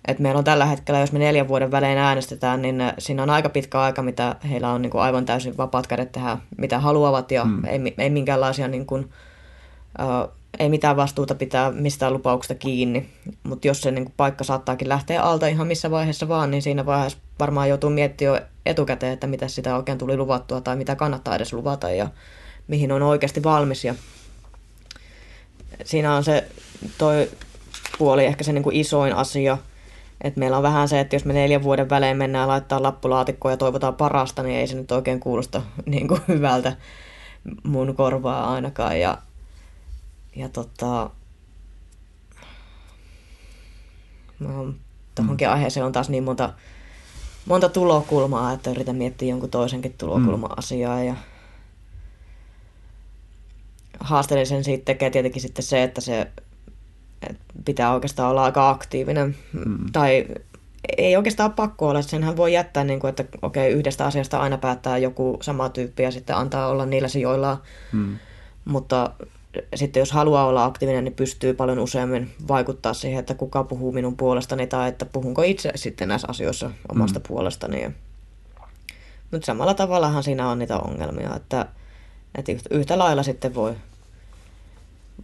Et 0.08 0.18
meillä 0.18 0.38
on 0.38 0.44
tällä 0.44 0.66
hetkellä, 0.66 1.00
jos 1.00 1.12
me 1.12 1.18
neljän 1.18 1.48
vuoden 1.48 1.70
välein 1.70 1.98
äänestetään, 1.98 2.62
niin 2.62 2.76
siinä 2.98 3.22
on 3.22 3.30
aika 3.30 3.48
pitkä 3.48 3.80
aika, 3.80 4.02
mitä 4.02 4.36
heillä 4.50 4.70
on 4.70 4.82
niin 4.82 4.90
kuin 4.90 5.02
aivan 5.02 5.24
täysin 5.24 5.56
vapaat 5.56 5.86
kädet 5.86 6.12
tehdä, 6.12 6.38
mitä 6.58 6.78
haluavat 6.78 7.30
ja 7.30 7.44
hmm. 7.44 7.64
ei, 7.64 7.94
ei 7.98 8.10
minkäänlaisia, 8.10 8.68
niin 8.68 8.86
kuin, 8.86 9.10
uh, 10.02 10.32
ei 10.58 10.68
mitään 10.68 10.96
vastuuta 10.96 11.34
pitää 11.34 11.72
mistään 11.72 12.12
lupauksesta 12.12 12.54
kiinni. 12.54 13.08
Mutta 13.42 13.68
jos 13.68 13.80
se 13.80 13.90
niin 13.90 14.04
kuin, 14.04 14.14
paikka 14.16 14.44
saattaakin 14.44 14.88
lähteä 14.88 15.22
alta 15.22 15.46
ihan 15.46 15.66
missä 15.66 15.90
vaiheessa 15.90 16.28
vaan, 16.28 16.50
niin 16.50 16.62
siinä 16.62 16.86
vaiheessa 16.86 17.18
varmaan 17.38 17.68
joutuu 17.68 17.90
miettimään 17.90 18.34
jo 18.34 18.46
etukäteen, 18.66 19.12
että 19.12 19.26
mitä 19.26 19.48
sitä 19.48 19.76
oikein 19.76 19.98
tuli 19.98 20.16
luvattua 20.16 20.60
tai 20.60 20.76
mitä 20.76 20.96
kannattaa 20.96 21.36
edes 21.36 21.52
luvata 21.52 21.90
ja 21.90 22.08
mihin 22.68 22.92
on 22.92 23.02
oikeasti 23.02 23.42
valmis. 23.42 23.84
Ja 23.84 23.94
siinä 25.84 26.14
on 26.14 26.24
se 26.24 26.48
toi 26.98 27.30
puoli 27.98 28.24
ehkä 28.24 28.44
se 28.44 28.52
niin 28.52 28.62
kuin 28.62 28.76
isoin 28.76 29.12
asia, 29.12 29.58
et 30.20 30.36
meillä 30.36 30.56
on 30.56 30.62
vähän 30.62 30.88
se, 30.88 31.00
että 31.00 31.16
jos 31.16 31.24
me 31.24 31.32
neljän 31.32 31.62
vuoden 31.62 31.90
välein 31.90 32.16
mennään 32.16 32.48
laittaa 32.48 32.82
lappulaatikkoa 32.82 33.50
ja 33.50 33.56
toivotaan 33.56 33.94
parasta, 33.94 34.42
niin 34.42 34.60
ei 34.60 34.66
se 34.66 34.74
nyt 34.74 34.92
oikein 34.92 35.20
kuulosta 35.20 35.62
niin 35.86 36.08
kuin 36.08 36.20
hyvältä 36.28 36.76
mun 37.62 37.96
korvaa 37.96 38.52
ainakaan. 38.54 39.00
Ja, 39.00 39.18
ja 40.36 40.48
tota, 40.48 41.10
no, 44.40 44.74
tohonkin 45.14 45.48
mm. 45.48 45.52
aiheeseen 45.52 45.86
on 45.86 45.92
taas 45.92 46.08
niin 46.08 46.24
monta, 46.24 46.52
monta 47.46 47.68
tulokulmaa, 47.68 48.52
että 48.52 48.70
yritän 48.70 48.96
miettiä 48.96 49.28
jonkun 49.28 49.50
toisenkin 49.50 49.94
tulokulma-asiaa. 49.98 51.04
Ja 51.04 51.14
haasteellisen 54.00 54.64
siitä 54.64 54.84
tekee 54.84 55.10
tietenkin 55.10 55.42
sitten 55.42 55.64
se, 55.64 55.82
että 55.82 56.00
se 56.00 56.30
että 57.22 57.44
pitää 57.64 57.94
oikeastaan 57.94 58.30
olla 58.30 58.44
aika 58.44 58.70
aktiivinen. 58.70 59.36
Mm. 59.52 59.92
Tai 59.92 60.26
ei 60.98 61.16
oikeastaan 61.16 61.52
pakko 61.52 61.88
olla, 61.88 62.02
senhän 62.02 62.36
voi 62.36 62.52
jättää, 62.52 62.84
niin 62.84 63.00
kuin, 63.00 63.08
että 63.08 63.24
okei, 63.42 63.72
yhdestä 63.72 64.06
asiasta 64.06 64.40
aina 64.40 64.58
päättää 64.58 64.98
joku 64.98 65.38
sama 65.40 65.68
tyyppi 65.68 66.02
ja 66.02 66.10
sitten 66.10 66.36
antaa 66.36 66.68
olla 66.68 66.86
niillä 66.86 67.08
sijoilla. 67.08 67.62
Mm. 67.92 68.18
Mutta 68.64 69.10
sitten 69.74 70.00
jos 70.00 70.12
haluaa 70.12 70.46
olla 70.46 70.64
aktiivinen, 70.64 71.04
niin 71.04 71.14
pystyy 71.14 71.54
paljon 71.54 71.78
useammin 71.78 72.30
vaikuttaa 72.48 72.94
siihen, 72.94 73.20
että 73.20 73.34
kuka 73.34 73.64
puhuu 73.64 73.92
minun 73.92 74.16
puolestani 74.16 74.66
tai 74.66 74.88
että 74.88 75.06
puhunko 75.06 75.42
itse 75.42 75.72
sitten 75.74 76.08
näissä 76.08 76.28
asioissa 76.30 76.70
omasta 76.88 77.18
mm. 77.18 77.22
puolestani. 77.28 77.94
Mutta 79.30 79.46
samalla 79.46 79.74
tavallahan 79.74 80.22
siinä 80.22 80.48
on 80.48 80.58
niitä 80.58 80.78
ongelmia, 80.78 81.36
että, 81.36 81.66
että 82.34 82.52
yhtä 82.70 82.98
lailla 82.98 83.22
sitten 83.22 83.54
voi 83.54 83.74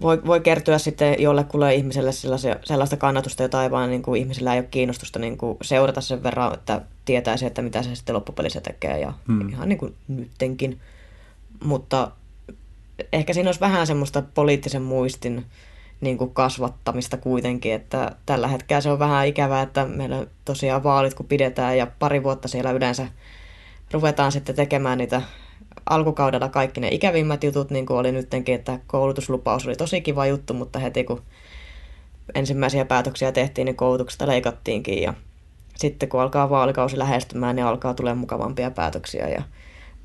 voi, 0.01 0.23
voi 0.27 0.41
kertyä 0.41 0.79
sitten 0.79 1.17
jollekulle 1.19 1.75
ihmiselle 1.75 2.13
sellaisia, 2.13 2.57
sellaista 2.65 2.97
kannatusta, 2.97 3.43
jota 3.43 3.63
ei 3.63 3.71
vaan 3.71 3.91
niin 3.91 4.03
kuin, 4.03 4.21
ihmisillä 4.21 4.55
ei 4.55 4.61
ole 4.61 4.69
kiinnostusta 4.71 5.19
niin 5.19 5.39
kuin, 5.39 5.57
seurata 5.63 6.01
sen 6.01 6.23
verran, 6.23 6.55
että 6.55 6.81
tietäisi, 7.05 7.47
että 7.47 7.63
mitä 7.63 7.83
se 7.83 7.95
sitten 7.95 8.15
loppupelissä 8.15 8.61
tekee 8.61 9.01
ja 9.01 9.13
hmm. 9.27 9.49
ihan 9.49 9.69
niin 9.69 9.79
kuin 9.79 9.95
nyttenkin. 10.09 10.81
Mutta 11.65 12.11
ehkä 13.13 13.33
siinä 13.33 13.49
olisi 13.49 13.61
vähän 13.61 13.87
semmoista 13.87 14.23
poliittisen 14.35 14.83
muistin 14.83 15.47
niin 16.01 16.19
kuin 16.19 16.35
kasvattamista 16.35 17.17
kuitenkin, 17.17 17.75
että 17.75 18.13
tällä 18.27 18.49
hetkellä 18.49 18.81
se 18.81 18.91
on 18.91 18.99
vähän 18.99 19.27
ikävää, 19.27 19.63
että 19.63 19.85
meillä 19.85 20.27
tosiaan 20.45 20.83
vaalit 20.83 21.15
kun 21.15 21.27
pidetään 21.27 21.79
ja 21.79 21.87
pari 21.99 22.23
vuotta 22.23 22.49
siellä 22.49 22.71
yleensä 22.71 23.07
ruvetaan 23.93 24.33
sitten 24.33 24.55
tekemään 24.55 24.99
niitä 24.99 25.23
alkukaudella 25.91 26.49
kaikki 26.49 26.81
ne 26.81 26.89
ikävimmät 26.89 27.45
jutut, 27.45 27.71
niin 27.71 27.87
kuin 27.87 27.99
oli 27.99 28.13
nyttenkin, 28.13 28.55
että 28.55 28.79
koulutuslupaus 28.87 29.67
oli 29.67 29.77
tosi 29.77 30.01
kiva 30.01 30.27
juttu, 30.27 30.55
mutta 30.55 30.79
heti 30.79 31.05
kun 31.05 31.23
ensimmäisiä 32.35 32.85
päätöksiä 32.85 33.33
tehtiin, 33.33 33.65
niin 33.65 33.77
koulutuksesta 33.77 34.27
leikattiinkin 34.27 35.03
ja 35.03 35.15
sitten 35.77 36.09
kun 36.09 36.21
alkaa 36.21 36.51
vaalikausi 36.51 36.99
lähestymään, 36.99 37.57
niin 37.57 37.67
alkaa 37.67 37.95
tulee 37.95 38.15
mukavampia 38.15 38.71
päätöksiä 38.71 39.29
ja 39.29 39.43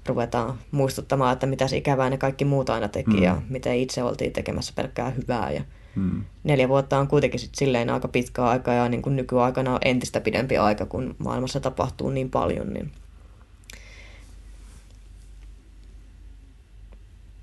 ruvetaan 0.10 0.60
muistuttamaan, 0.72 1.34
että 1.34 1.46
mitä 1.46 1.66
ikävää 1.76 2.10
ne 2.10 2.18
kaikki 2.18 2.46
muut 2.46 2.70
aina 2.70 2.88
teki 2.88 3.18
mm. 3.18 3.24
ja 3.24 3.42
miten 3.50 3.76
itse 3.76 4.04
oltiin 4.04 4.34
tekemässä 4.34 4.74
pelkkää 4.76 5.10
hyvää. 5.10 5.52
Ja 5.52 5.64
mm. 5.96 6.24
Neljä 6.44 6.70
vuotta 6.70 7.00
on 7.00 7.08
kuitenkin 7.08 7.40
sit 7.40 7.56
silleen 7.56 7.90
aika 7.90 8.08
pitkä 8.08 8.46
aika 8.46 8.74
ja 8.74 8.90
niin 8.90 9.02
kuin 9.02 9.16
nykyaikana 9.16 9.74
on 9.74 9.80
entistä 9.86 10.22
pidempi 10.22 10.58
aika, 10.58 10.86
kun 10.86 11.16
maailmassa 11.18 11.60
tapahtuu 11.60 12.10
niin 12.10 12.30
paljon. 12.30 12.74
Niin 12.74 12.92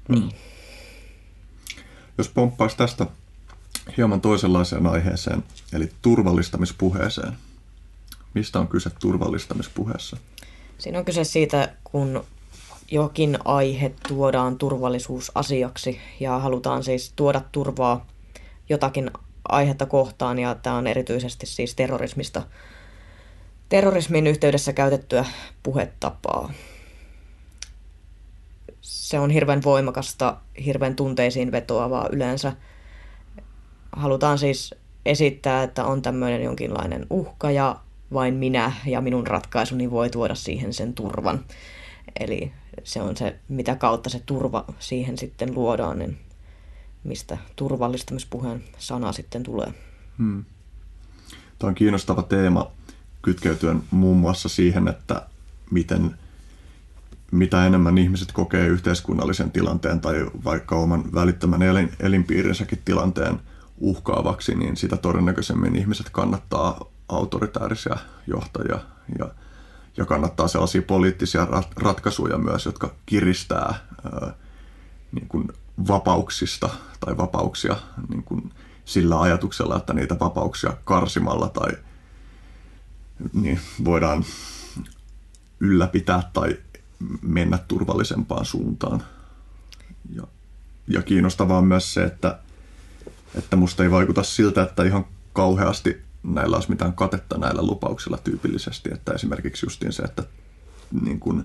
Niin. 0.08 0.22
Mm. 0.22 0.30
Jos 2.18 2.28
pomppaisi 2.28 2.76
tästä 2.76 3.06
hieman 3.96 4.20
toisenlaiseen 4.20 4.86
aiheeseen, 4.86 5.44
eli 5.72 5.90
turvallistamispuheeseen. 6.02 7.32
Mistä 8.34 8.58
on 8.58 8.68
kyse 8.68 8.90
turvallistamispuheessa? 9.00 10.16
Siinä 10.78 10.98
on 10.98 11.04
kyse 11.04 11.24
siitä, 11.24 11.74
kun 11.84 12.24
jokin 12.90 13.38
aihe 13.44 13.92
tuodaan 14.08 14.58
turvallisuusasiaksi 14.58 16.00
ja 16.20 16.38
halutaan 16.38 16.84
siis 16.84 17.12
tuoda 17.16 17.40
turvaa 17.52 18.06
jotakin 18.68 19.10
aihetta 19.48 19.86
kohtaan 19.86 20.38
ja 20.38 20.54
tämä 20.54 20.76
on 20.76 20.86
erityisesti 20.86 21.46
siis 21.46 21.74
terrorismista, 21.74 22.42
terrorismin 23.68 24.26
yhteydessä 24.26 24.72
käytettyä 24.72 25.24
puhetapaa 25.62 26.50
se 28.84 29.18
on 29.18 29.30
hirveän 29.30 29.62
voimakasta, 29.64 30.36
hirveän 30.64 30.96
tunteisiin 30.96 31.52
vetoavaa 31.52 32.08
yleensä. 32.12 32.52
Halutaan 33.92 34.38
siis 34.38 34.74
esittää, 35.06 35.62
että 35.62 35.84
on 35.84 36.02
tämmöinen 36.02 36.42
jonkinlainen 36.42 37.06
uhka 37.10 37.50
ja 37.50 37.76
vain 38.12 38.34
minä 38.34 38.72
ja 38.86 39.00
minun 39.00 39.26
ratkaisuni 39.26 39.90
voi 39.90 40.10
tuoda 40.10 40.34
siihen 40.34 40.72
sen 40.72 40.94
turvan. 40.94 41.44
Eli 42.20 42.52
se 42.84 43.02
on 43.02 43.16
se, 43.16 43.38
mitä 43.48 43.76
kautta 43.76 44.10
se 44.10 44.22
turva 44.26 44.64
siihen 44.78 45.18
sitten 45.18 45.54
luodaan, 45.54 45.98
niin 45.98 46.18
mistä 47.04 47.38
turvallistamispuheen 47.56 48.64
sana 48.78 49.12
sitten 49.12 49.42
tulee. 49.42 49.74
Hmm. 50.18 50.44
Tämä 51.58 51.68
on 51.68 51.74
kiinnostava 51.74 52.22
teema 52.22 52.70
kytkeytyen 53.22 53.82
muun 53.90 54.16
muassa 54.16 54.48
siihen, 54.48 54.88
että 54.88 55.26
miten 55.70 56.14
mitä 57.30 57.66
enemmän 57.66 57.98
ihmiset 57.98 58.32
kokee 58.32 58.66
yhteiskunnallisen 58.66 59.50
tilanteen 59.50 60.00
tai 60.00 60.26
vaikka 60.44 60.76
oman 60.76 61.14
välittömän 61.14 61.62
elin, 61.62 61.92
elinpiirinsäkin 62.00 62.82
tilanteen 62.84 63.40
uhkaavaksi, 63.78 64.54
niin 64.54 64.76
sitä 64.76 64.96
todennäköisemmin 64.96 65.76
ihmiset 65.76 66.10
kannattaa 66.10 66.90
autoritäärisiä 67.08 67.96
johtajia 68.26 68.78
ja, 69.18 69.30
ja 69.96 70.04
kannattaa 70.04 70.48
sellaisia 70.48 70.82
poliittisia 70.82 71.46
ratkaisuja 71.76 72.38
myös, 72.38 72.66
jotka 72.66 72.94
kiristää 73.06 73.74
ää, 74.12 74.34
niin 75.12 75.28
kuin 75.28 75.48
vapauksista 75.88 76.68
tai 77.00 77.16
vapauksia 77.16 77.76
niin 78.08 78.22
kuin 78.22 78.52
sillä 78.84 79.20
ajatuksella, 79.20 79.76
että 79.76 79.92
niitä 79.92 80.16
vapauksia 80.20 80.76
karsimalla 80.84 81.48
tai 81.48 81.70
niin 83.32 83.60
voidaan 83.84 84.24
ylläpitää 85.60 86.30
tai 86.32 86.56
mennä 87.22 87.58
turvallisempaan 87.58 88.44
suuntaan. 88.44 89.02
Ja, 90.14 90.22
ja 90.88 91.02
kiinnostavaa 91.02 91.58
on 91.58 91.66
myös 91.66 91.94
se, 91.94 92.04
että, 92.04 92.38
että 93.34 93.56
musta 93.56 93.82
ei 93.82 93.90
vaikuta 93.90 94.22
siltä, 94.22 94.62
että 94.62 94.84
ihan 94.84 95.06
kauheasti 95.32 96.03
näillä 96.24 96.56
olisi 96.56 96.70
mitään 96.70 96.92
katetta 96.92 97.38
näillä 97.38 97.62
lupauksilla 97.62 98.18
tyypillisesti. 98.24 98.90
Että 98.92 99.12
esimerkiksi 99.12 99.66
justiin 99.66 99.92
se, 99.92 100.02
että 100.02 100.22
niin 101.02 101.20
kun 101.20 101.44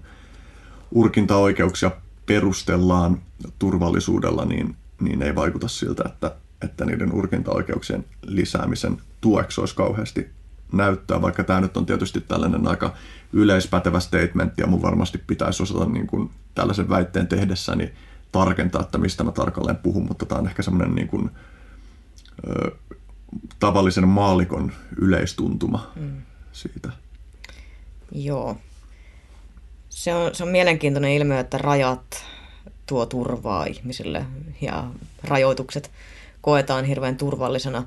urkintaoikeuksia 0.92 1.92
perustellaan 2.26 3.22
turvallisuudella, 3.60 4.46
niin, 4.46 4.76
niin 5.02 5.22
ei 5.22 5.36
vaikuta 5.36 5.68
siltä, 5.68 6.04
että, 6.06 6.36
että 6.62 6.86
niiden 6.86 7.14
urkintaoikeuksien 7.14 8.06
lisäämisen 8.26 8.98
tueksi 9.22 9.62
olisi 9.62 9.76
kauheasti 9.76 10.30
näyttää, 10.72 11.22
vaikka 11.22 11.44
tämä 11.44 11.62
nyt 11.62 11.78
on 11.78 11.86
tietysti 11.86 12.22
tällainen 12.22 12.68
aika 12.68 12.94
yleispätevä 13.34 14.00
statement 14.00 14.54
ja 14.58 14.68
mun 14.68 14.82
varmasti 14.82 15.18
pitäisi 15.18 15.64
osata 15.64 15.86
niin 15.86 16.08
kuin 16.08 16.30
tällaisen 16.56 16.90
väitteen 16.90 17.28
tehdessäni 17.28 17.94
tarkentaa, 18.32 18.82
että 18.82 18.98
mistä 18.98 19.24
mä 19.24 19.32
tarkalleen 19.32 19.78
puhun, 19.78 20.06
mutta 20.08 20.26
tämä 20.26 20.40
on 20.40 20.48
ehkä 20.48 20.62
semmoinen 20.62 20.96
niin 20.96 21.32
ö, 22.48 22.72
tavallisen 23.60 24.08
maalikon 24.08 24.72
yleistuntuma 25.02 25.92
mm. 25.96 26.22
siitä. 26.52 26.90
Joo. 28.12 28.58
se 29.90 30.14
on, 30.16 30.36
se 30.36 30.44
on 30.44 30.50
mielenkiintoinen 30.50 31.12
ilmiö, 31.12 31.40
että 31.40 31.58
rajat 31.58 32.26
tuo 32.86 33.06
turvaa 33.06 33.66
ihmisille 33.66 34.26
ja 34.62 34.88
rajoitukset 35.24 35.92
koetaan 36.42 36.86
hirveän 36.86 37.18
turvallisena. 37.18 37.86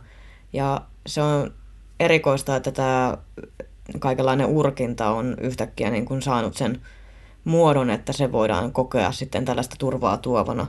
Ja 0.53 0.81
se 1.07 1.23
on 1.23 1.55
erikoista, 2.01 2.57
että 2.57 2.73
tämä 2.73 3.19
kaikenlainen 3.99 4.47
urkinta 4.47 5.11
on 5.11 5.37
yhtäkkiä 5.41 5.91
niin 5.91 6.05
kuin 6.05 6.23
saanut 6.23 6.57
sen 6.57 6.81
muodon, 7.45 7.91
että 7.91 8.13
se 8.13 8.33
voidaan 8.33 8.73
kokea 8.73 9.13
sitten 9.13 9.45
tällaista 9.45 9.77
turvaa 9.79 10.17
tuovana. 10.17 10.67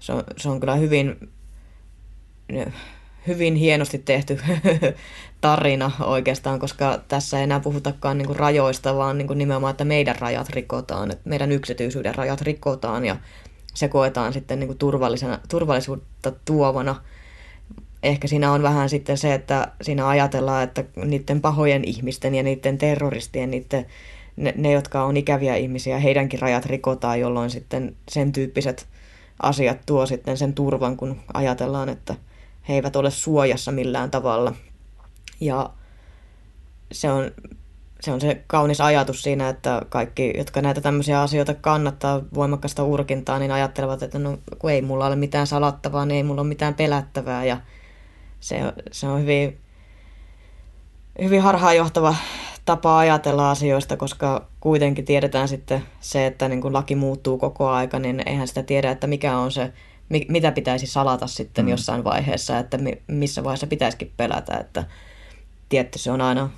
Se 0.00 0.12
on, 0.12 0.24
se 0.36 0.48
on 0.48 0.60
kyllä 0.60 0.74
hyvin, 0.74 1.30
hyvin 3.26 3.54
hienosti 3.54 3.98
tehty 3.98 4.40
tarina 5.40 5.90
oikeastaan, 6.00 6.58
koska 6.58 7.00
tässä 7.08 7.38
ei 7.38 7.44
enää 7.44 7.60
puhutakaan 7.60 8.18
niin 8.18 8.26
kuin 8.26 8.38
rajoista, 8.38 8.96
vaan 8.96 9.18
niin 9.18 9.26
kuin 9.26 9.38
nimenomaan, 9.38 9.70
että 9.70 9.84
meidän 9.84 10.16
rajat 10.18 10.48
rikotaan, 10.48 11.10
että 11.10 11.28
meidän 11.28 11.52
yksityisyyden 11.52 12.14
rajat 12.14 12.40
rikotaan 12.40 13.04
ja 13.04 13.16
se 13.74 13.88
koetaan 13.88 14.32
sitten 14.32 14.58
niin 14.58 14.68
kuin 14.68 14.78
turvallisena, 14.78 15.38
turvallisuutta 15.48 16.32
tuovana. 16.44 16.96
Ehkä 18.02 18.28
siinä 18.28 18.52
on 18.52 18.62
vähän 18.62 18.88
sitten 18.88 19.18
se, 19.18 19.34
että 19.34 19.68
siinä 19.82 20.08
ajatellaan, 20.08 20.64
että 20.64 20.84
niiden 21.04 21.40
pahojen 21.40 21.84
ihmisten 21.84 22.34
ja 22.34 22.42
niiden 22.42 22.78
terroristien, 22.78 23.50
niiden, 23.50 23.86
ne, 24.36 24.54
ne, 24.56 24.72
jotka 24.72 25.04
on 25.04 25.16
ikäviä 25.16 25.56
ihmisiä, 25.56 25.98
heidänkin 25.98 26.40
rajat 26.40 26.66
rikotaan, 26.66 27.20
jolloin 27.20 27.50
sitten 27.50 27.96
sen 28.10 28.32
tyyppiset 28.32 28.86
asiat 29.42 29.78
tuo 29.86 30.06
sitten 30.06 30.36
sen 30.36 30.54
turvan, 30.54 30.96
kun 30.96 31.20
ajatellaan, 31.34 31.88
että 31.88 32.14
he 32.68 32.74
eivät 32.74 32.96
ole 32.96 33.10
suojassa 33.10 33.72
millään 33.72 34.10
tavalla. 34.10 34.54
Ja 35.40 35.70
se 36.92 37.10
on 37.10 37.30
se 38.02 38.12
on 38.12 38.20
se 38.20 38.42
kaunis 38.46 38.80
ajatus 38.80 39.22
siinä, 39.22 39.48
että 39.48 39.82
kaikki, 39.88 40.32
jotka 40.36 40.62
näitä 40.62 40.80
tämmöisiä 40.80 41.20
asioita 41.20 41.54
kannattaa 41.54 42.22
voimakasta 42.34 42.84
urkintaa, 42.84 43.38
niin 43.38 43.52
ajattelevat, 43.52 44.02
että 44.02 44.18
no 44.18 44.38
kun 44.58 44.70
ei 44.70 44.82
mulla 44.82 45.06
ole 45.06 45.16
mitään 45.16 45.46
salattavaa, 45.46 46.06
niin 46.06 46.16
ei 46.16 46.22
mulla 46.22 46.40
ole 46.40 46.48
mitään 46.48 46.74
pelättävää. 46.74 47.44
Ja 47.44 47.60
se, 48.40 48.60
se 48.92 49.06
on 49.06 49.20
hyvin, 49.20 49.58
hyvin 51.22 51.42
harhaanjohtava 51.42 52.14
tapa 52.64 52.98
ajatella 52.98 53.50
asioista, 53.50 53.96
koska 53.96 54.46
kuitenkin 54.60 55.04
tiedetään 55.04 55.48
sitten 55.48 55.82
se, 56.00 56.26
että 56.26 56.48
niin 56.48 56.60
kun 56.60 56.72
laki 56.72 56.94
muuttuu 56.94 57.38
koko 57.38 57.68
aika, 57.68 57.98
niin 57.98 58.22
eihän 58.26 58.48
sitä 58.48 58.62
tiedä, 58.62 58.90
että 58.90 59.06
mikä 59.06 59.38
on 59.38 59.52
se, 59.52 59.72
mitä 60.28 60.52
pitäisi 60.52 60.86
salata 60.86 61.26
sitten 61.26 61.64
mm. 61.64 61.68
jossain 61.68 62.04
vaiheessa, 62.04 62.58
että 62.58 62.78
missä 63.06 63.44
vaiheessa 63.44 63.66
pitäisikin 63.66 64.12
pelätä, 64.16 64.56
että 64.56 64.84
tietty 65.68 65.98
se 65.98 66.10
on 66.10 66.20
aina 66.20 66.50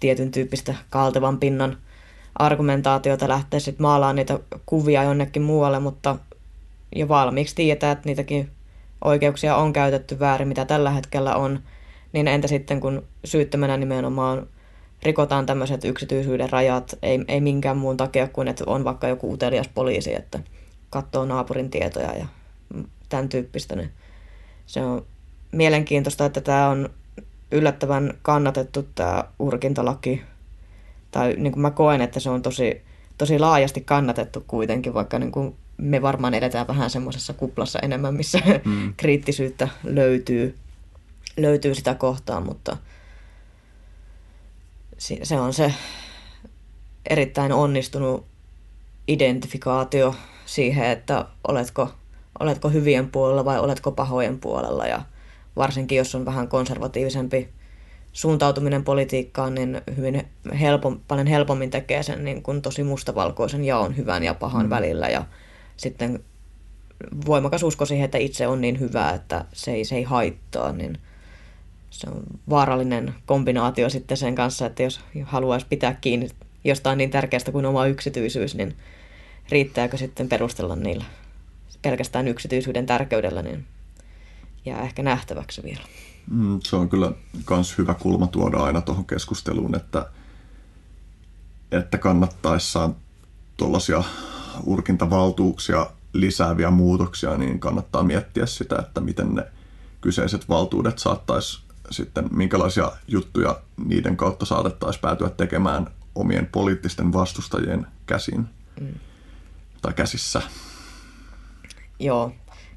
tietyn 0.00 0.30
tyyppistä 0.30 0.74
kaltevan 0.90 1.38
pinnan 1.38 1.76
argumentaatiota 2.38 3.28
lähteä 3.28 3.60
sitten 3.60 3.82
maalaan 3.82 4.16
niitä 4.16 4.38
kuvia 4.66 5.02
jonnekin 5.02 5.42
muualle, 5.42 5.78
mutta 5.78 6.16
jo 6.96 7.08
valmiiksi 7.08 7.54
tiedetään, 7.54 7.92
että 7.92 8.08
niitäkin 8.08 8.50
oikeuksia 9.04 9.56
on 9.56 9.72
käytetty 9.72 10.18
väärin, 10.18 10.48
mitä 10.48 10.64
tällä 10.64 10.90
hetkellä 10.90 11.36
on, 11.36 11.60
niin 12.12 12.28
entä 12.28 12.48
sitten 12.48 12.80
kun 12.80 13.02
syyttömänä 13.24 13.76
nimenomaan 13.76 14.46
rikotaan 15.02 15.46
tämmöiset 15.46 15.84
yksityisyyden 15.84 16.50
rajat, 16.50 16.98
ei, 17.02 17.24
ei 17.28 17.40
minkään 17.40 17.76
muun 17.76 17.96
takia 17.96 18.28
kuin, 18.28 18.48
että 18.48 18.64
on 18.66 18.84
vaikka 18.84 19.08
joku 19.08 19.32
utelias 19.32 19.68
poliisi, 19.68 20.14
että 20.14 20.40
katsoo 20.90 21.24
naapurin 21.24 21.70
tietoja 21.70 22.14
ja 22.14 22.26
tämän 23.08 23.28
tyyppistä, 23.28 23.76
niin 23.76 23.90
se 24.66 24.80
on 24.80 25.06
mielenkiintoista, 25.52 26.26
että 26.26 26.40
tämä 26.40 26.68
on 26.68 26.90
yllättävän 27.50 28.14
kannatettu 28.22 28.88
tämä 28.94 29.24
urkintalaki. 29.38 30.22
Tai 31.10 31.34
niin 31.38 31.52
kuin 31.52 31.62
mä 31.62 31.70
koen, 31.70 32.00
että 32.00 32.20
se 32.20 32.30
on 32.30 32.42
tosi, 32.42 32.82
tosi 33.18 33.38
laajasti 33.38 33.80
kannatettu 33.80 34.44
kuitenkin, 34.46 34.94
vaikka 34.94 35.18
niin 35.18 35.32
kuin 35.32 35.56
me 35.76 36.02
varmaan 36.02 36.34
edetään 36.34 36.66
vähän 36.66 36.90
semmoisessa 36.90 37.32
kuplassa 37.32 37.78
enemmän, 37.78 38.14
missä 38.14 38.40
mm. 38.64 38.94
kriittisyyttä 38.96 39.68
löytyy, 39.84 40.56
löytyy 41.36 41.74
sitä 41.74 41.94
kohtaan, 41.94 42.46
mutta 42.46 42.76
se 45.22 45.40
on 45.40 45.52
se 45.52 45.74
erittäin 47.10 47.52
onnistunut 47.52 48.26
identifikaatio 49.08 50.14
siihen, 50.46 50.86
että 50.86 51.26
oletko, 51.48 51.90
oletko 52.40 52.68
hyvien 52.68 53.10
puolella 53.10 53.44
vai 53.44 53.58
oletko 53.58 53.92
pahojen 53.92 54.38
puolella? 54.38 54.86
Ja 54.86 55.02
varsinkin 55.56 55.98
jos 55.98 56.14
on 56.14 56.24
vähän 56.24 56.48
konservatiivisempi 56.48 57.48
suuntautuminen 58.12 58.84
politiikkaan, 58.84 59.54
niin 59.54 59.80
hyvin 59.96 60.26
helpom, 60.60 61.00
paljon 61.08 61.26
helpommin 61.26 61.70
tekee 61.70 62.02
sen 62.02 62.24
niin 62.24 62.42
kuin 62.42 62.62
tosi 62.62 62.82
mustavalkoisen 62.82 63.64
jaon 63.64 63.96
hyvän 63.96 64.22
ja 64.22 64.34
pahan 64.34 64.66
mm. 64.66 64.70
välillä. 64.70 65.08
Ja 65.08 65.24
sitten 65.76 66.24
voimakas 67.26 67.62
usko 67.62 67.86
siihen, 67.86 68.04
että 68.04 68.18
itse 68.18 68.46
on 68.46 68.60
niin 68.60 68.80
hyvä, 68.80 69.10
että 69.10 69.44
se 69.52 69.72
ei, 69.72 69.84
se 69.84 69.96
ei 69.96 70.02
haittaa, 70.02 70.72
niin 70.72 70.98
se 71.90 72.10
on 72.10 72.22
vaarallinen 72.50 73.14
kombinaatio 73.26 73.90
sitten 73.90 74.16
sen 74.16 74.34
kanssa, 74.34 74.66
että 74.66 74.82
jos 74.82 75.00
haluaisi 75.22 75.66
pitää 75.68 75.96
kiinni 76.00 76.28
jostain 76.64 76.98
niin 76.98 77.10
tärkeästä 77.10 77.52
kuin 77.52 77.66
oma 77.66 77.86
yksityisyys, 77.86 78.54
niin 78.54 78.76
riittääkö 79.48 79.96
sitten 79.96 80.28
perustella 80.28 80.76
niillä 80.76 81.04
pelkästään 81.84 82.28
yksityisyyden 82.28 82.86
tärkeydellä, 82.86 83.42
niin 83.42 83.66
jää 84.64 84.82
ehkä 84.82 85.02
nähtäväksi 85.02 85.62
vielä. 85.62 85.82
Mm, 86.30 86.60
se 86.64 86.76
on 86.76 86.88
kyllä 86.88 87.12
myös 87.50 87.78
hyvä 87.78 87.94
kulma 87.94 88.26
tuoda 88.26 88.58
aina 88.58 88.80
tuohon 88.80 89.04
keskusteluun, 89.04 89.74
että, 89.74 90.06
että 91.72 91.98
kannattaessaan 91.98 92.96
tuollaisia 93.56 94.04
urkintavaltuuksia 94.64 95.86
lisääviä 96.12 96.70
muutoksia, 96.70 97.36
niin 97.36 97.60
kannattaa 97.60 98.02
miettiä 98.02 98.46
sitä, 98.46 98.76
että 98.78 99.00
miten 99.00 99.34
ne 99.34 99.46
kyseiset 100.00 100.48
valtuudet 100.48 100.98
saattaisi 100.98 101.60
sitten, 101.90 102.28
minkälaisia 102.30 102.92
juttuja 103.08 103.60
niiden 103.84 104.16
kautta 104.16 104.46
saatettaisiin 104.46 105.00
päätyä 105.00 105.30
tekemään 105.30 105.86
omien 106.14 106.46
poliittisten 106.46 107.12
vastustajien 107.12 107.86
käsin 108.06 108.48
mm. 108.80 108.94
tai 109.82 109.92
käsissä. 109.92 110.42
Joo, 112.04 112.32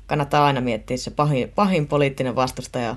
kannattaa 0.06 0.46
aina 0.46 0.62
miettiä 0.62 0.98
se 0.98 1.12
pahin, 1.12 1.52
pahin 1.56 1.88
poliittinen 1.88 2.36
vastustaja 2.36 2.96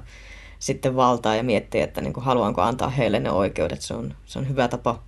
sitten 0.59 0.97
valtaa 0.97 1.37
ja 1.37 1.43
miettiä, 1.43 1.85
että 1.85 2.01
niin 2.01 2.13
kuin 2.13 2.25
haluanko 2.25 2.63
antaa 2.63 2.89
heille 2.89 3.21
ne 3.21 3.31
oikeudet. 3.31 3.83
Se 3.83 3.95
on, 3.95 4.15
se 4.27 4.39
on 4.39 4.49
hyvä 4.49 4.69
tapa 4.69 5.03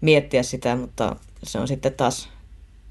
miettiä 0.00 0.42
sitä, 0.42 0.76
mutta 0.76 1.16
se 1.42 1.58
on 1.58 1.68
sitten 1.68 1.92
taas, 1.92 2.28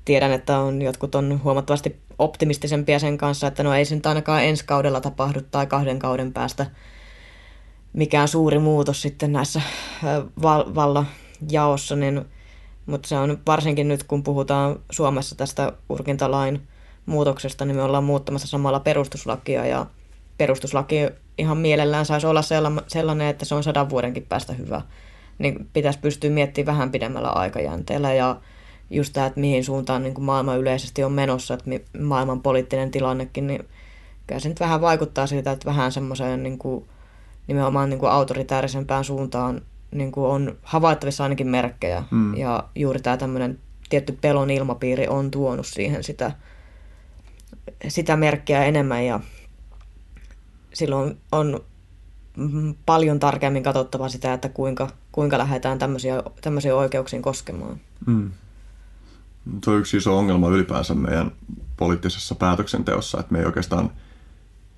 tiedän, 0.05 0.31
että 0.31 0.57
on, 0.57 0.81
jotkut 0.81 1.15
on 1.15 1.43
huomattavasti 1.43 1.99
optimistisempia 2.19 2.99
sen 2.99 3.17
kanssa, 3.17 3.47
että 3.47 3.63
no 3.63 3.73
ei 3.73 3.85
se 3.85 3.95
nyt 3.95 4.05
ainakaan 4.05 4.43
ensi 4.43 4.65
kaudella 4.65 5.01
tapahdu 5.01 5.41
tai 5.51 5.67
kahden 5.67 5.99
kauden 5.99 6.33
päästä 6.33 6.65
mikään 7.93 8.27
suuri 8.27 8.59
muutos 8.59 9.01
sitten 9.01 9.31
näissä 9.33 9.61
val- 10.41 10.75
vallajaossa, 10.75 11.95
niin, 11.95 12.25
mutta 12.85 13.07
se 13.07 13.17
on 13.17 13.39
varsinkin 13.47 13.87
nyt, 13.87 14.03
kun 14.03 14.23
puhutaan 14.23 14.79
Suomessa 14.91 15.35
tästä 15.35 15.73
urkintalain 15.89 16.67
muutoksesta, 17.11 17.65
niin 17.65 17.75
me 17.75 17.83
ollaan 17.83 18.03
muuttamassa 18.03 18.47
samalla 18.47 18.79
perustuslakia 18.79 19.65
ja 19.65 19.85
perustuslaki 20.37 20.95
ihan 21.37 21.57
mielellään 21.57 22.05
saisi 22.05 22.27
olla 22.27 22.41
sellainen, 22.87 23.27
että 23.27 23.45
se 23.45 23.55
on 23.55 23.63
sadan 23.63 23.89
vuodenkin 23.89 24.25
päästä 24.29 24.53
hyvä. 24.53 24.81
Niin 25.37 25.69
pitäisi 25.73 25.99
pystyä 25.99 26.29
miettimään 26.29 26.75
vähän 26.75 26.91
pidemmällä 26.91 27.29
aikajänteellä 27.29 28.13
ja 28.13 28.35
just 28.89 29.13
tämä, 29.13 29.25
että 29.25 29.39
mihin 29.39 29.63
suuntaan 29.63 30.03
niin 30.03 30.13
kuin 30.13 30.25
maailma 30.25 30.55
yleisesti 30.55 31.03
on 31.03 31.11
menossa, 31.11 31.53
että 31.53 31.69
maailman 31.99 32.41
poliittinen 32.41 32.91
tilannekin, 32.91 33.47
niin 33.47 33.67
kyllä 34.27 34.39
se 34.39 34.49
nyt 34.49 34.59
vähän 34.59 34.81
vaikuttaa 34.81 35.27
siltä, 35.27 35.51
että 35.51 35.65
vähän 35.65 35.91
semmoiseen 35.91 36.43
niin 36.43 36.57
kuin, 36.57 36.85
nimenomaan 37.47 37.89
niin 37.89 37.99
kuin 37.99 38.11
autoritäärisempään 38.11 39.03
suuntaan 39.03 39.61
niin 39.91 40.11
kuin 40.11 40.27
on 40.27 40.57
havaittavissa 40.63 41.23
ainakin 41.23 41.47
merkkejä. 41.47 42.03
Mm. 42.11 42.37
Ja 42.37 42.63
juuri 42.75 42.99
tämä 42.99 43.17
tämmöinen 43.17 43.59
tietty 43.89 44.17
pelon 44.21 44.49
ilmapiiri 44.49 45.07
on 45.07 45.31
tuonut 45.31 45.67
siihen 45.67 46.03
sitä, 46.03 46.31
sitä 47.87 48.15
merkkiä 48.15 48.65
enemmän 48.65 49.05
ja 49.05 49.19
silloin 50.73 51.17
on 51.31 51.61
paljon 52.85 53.19
tarkemmin 53.19 53.63
katsottava 53.63 54.09
sitä, 54.09 54.33
että 54.33 54.49
kuinka, 54.49 54.89
kuinka 55.11 55.37
lähdetään 55.37 55.79
tämmöisiä, 55.79 56.23
tämmöisiä 56.41 56.75
oikeuksiin 56.75 57.21
koskemaan. 57.21 57.79
Mm. 58.05 58.31
Tuo 59.63 59.73
on 59.73 59.79
yksi 59.79 59.97
iso 59.97 60.17
ongelma 60.17 60.49
ylipäänsä 60.49 60.93
meidän 60.93 61.31
poliittisessa 61.77 62.35
päätöksenteossa, 62.35 63.19
että 63.19 63.33
me 63.33 63.39
ei 63.39 63.45
oikeastaan 63.45 63.91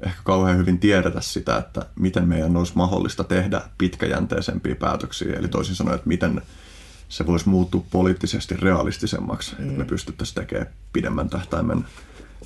ehkä 0.06 0.22
kauhean 0.24 0.58
hyvin 0.58 0.80
tiedetä 0.80 1.22
sitä, 1.22 1.58
että 1.58 1.86
miten 2.00 2.28
meidän 2.28 2.58
olisi 2.58 2.74
mahdollista 2.76 3.24
tehdä 3.24 3.62
pitkäjänteisempiä 3.78 4.76
päätöksiä. 4.76 5.34
Eli 5.34 5.48
toisin 5.48 5.76
sanoen, 5.76 5.96
että 5.96 6.08
miten 6.08 6.42
se 7.10 7.26
voisi 7.26 7.50
muuttua 7.50 7.84
poliittisesti 7.92 8.56
realistisemmaksi, 8.56 9.56
mm. 9.60 9.66
että 9.66 9.78
me 9.78 9.86
pystyttäisiin 9.86 10.36
tekemään 10.36 10.74
pidemmän 10.94 11.30
tähtäimen 11.30 11.86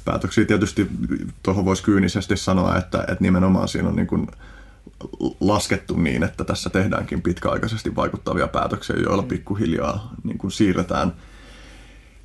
päätöksiä. 0.07 0.45
Tietysti 0.45 0.87
tuohon 1.43 1.65
voisi 1.65 1.83
kyynisesti 1.83 2.37
sanoa, 2.37 2.77
että, 2.77 3.01
että 3.01 3.17
nimenomaan 3.19 3.67
siinä 3.67 3.89
on 3.89 3.95
niin 3.95 4.07
kuin 4.07 4.27
laskettu 5.39 5.97
niin, 5.97 6.23
että 6.23 6.43
tässä 6.43 6.69
tehdäänkin 6.69 7.21
pitkäaikaisesti 7.21 7.95
vaikuttavia 7.95 8.47
päätöksiä, 8.47 8.95
joilla 8.95 9.21
mm. 9.21 9.27
pikkuhiljaa 9.27 10.11
niin 10.23 10.37
kuin 10.37 10.51
siirretään 10.51 11.13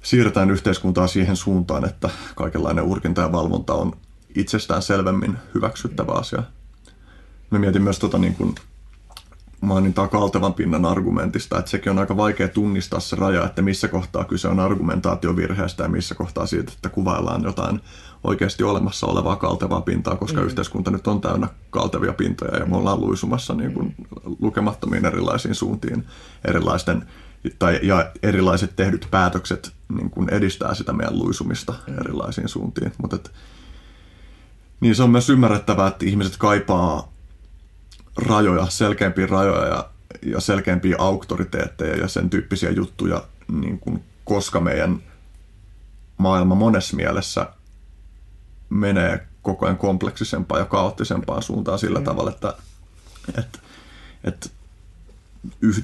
siirretään 0.03 0.51
yhteiskuntaa 0.51 1.07
siihen 1.07 1.37
suuntaan, 1.37 1.85
että 1.85 2.11
kaikenlainen 2.35 2.85
urkinta 2.85 3.21
ja 3.21 3.33
valvonta 3.33 3.75
on 3.75 3.93
itsestään 4.35 4.83
selvemmin 4.83 5.37
hyväksyttävä 5.55 6.13
asia. 6.13 6.43
Mä 7.51 7.59
mietin 7.59 7.83
myös 7.83 7.99
tota 7.99 8.19
niin 8.19 8.35
kuin 8.35 8.55
mainintaa 9.63 10.09
kaltevan 10.09 10.55
pinnan 10.55 10.85
argumentista, 10.85 11.59
että 11.59 11.71
sekin 11.71 11.93
on 11.93 11.99
aika 11.99 12.17
vaikea 12.17 12.49
tunnistaa 12.49 13.01
se 13.01 13.17
raja, 13.17 13.45
että 13.45 13.63
missä 13.63 13.89
kohtaa 13.89 14.25
kyse 14.25 14.49
on 14.49 14.61
argumentaatiovirheestä 14.61 15.83
ja 15.83 15.89
missä 15.89 16.15
kohtaa 16.15 16.47
siitä, 16.47 16.73
että 16.75 16.89
kuvaillaan 16.89 17.43
jotain 17.43 17.81
oikeasti 18.25 18.63
olemassa 18.63 19.07
olevaa 19.07 19.37
kaltevaa 19.37 19.81
pintaa, 19.81 20.17
koska 20.17 20.41
mm. 20.41 20.47
yhteiskunta 20.47 20.91
nyt 20.91 21.07
on 21.07 21.21
täynnä 21.21 21.49
kaltevia 21.71 22.13
pintoja 22.13 22.57
ja 22.57 22.67
me 22.67 22.77
ollaan 22.77 23.01
luisumassa 23.01 23.55
niin 23.55 23.73
kuin 23.73 23.95
lukemattomiin 24.41 25.07
erilaisiin 25.07 25.55
suuntiin 25.55 26.07
erilaisten 26.45 27.07
tai, 27.59 27.81
ja 27.83 28.11
erilaiset 28.23 28.77
tehdyt 28.77 29.09
päätökset 29.11 29.73
niin 29.95 30.11
kuin 30.11 30.29
edistää 30.29 30.75
sitä 30.75 30.93
meidän 30.93 31.19
luisumista 31.19 31.75
mm. 31.87 31.99
erilaisiin 31.99 32.49
suuntiin. 32.49 32.93
Mutta 32.99 33.17
et, 33.17 33.33
niin 34.81 34.95
se 34.95 35.03
on 35.03 35.11
myös 35.11 35.31
ymmärrettävää, 35.31 35.89
että 35.89 36.07
ihmiset 36.07 36.37
kaipaa 36.37 37.13
rajoja, 38.17 38.67
selkeämpiä 38.67 39.27
rajoja 39.27 39.67
ja, 39.67 39.91
ja 40.23 40.41
selkeämpiä 40.41 40.97
auktoriteetteja 40.99 41.97
ja 41.97 42.09
sen 42.09 42.31
tyyppisiä 42.31 42.71
juttuja, 42.71 43.25
niin 43.53 43.79
kuin, 43.79 44.05
koska 44.25 44.61
meidän 44.61 45.03
maailma 46.17 46.55
monessa 46.55 46.97
mielessä 46.97 47.47
menee 48.71 49.27
koko 49.43 49.67
ajan 49.67 49.79
kompleksisempaan 49.79 50.61
ja 50.61 50.65
kaoottisempaan 50.65 51.43
suuntaan 51.43 51.79
sillä 51.79 51.99
mm. 51.99 52.05
tavalla, 52.05 52.31
että, 52.31 52.55
että, 53.39 53.59
että 54.25 54.49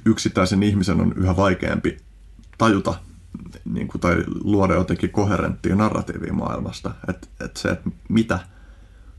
yksittäisen 0.04 0.62
ihmisen 0.62 1.00
on 1.00 1.12
yhä 1.16 1.36
vaikeampi 1.36 1.98
tajuta 2.58 2.94
niin 3.64 3.88
kuin, 3.88 4.00
tai 4.00 4.24
luoda 4.44 4.74
jotenkin 4.74 5.10
koherenttia 5.10 5.76
narratiivia 5.76 6.32
maailmasta. 6.32 6.90
Että, 7.08 7.26
että 7.44 7.60
se, 7.60 7.68
että 7.68 7.90
mitä 8.08 8.38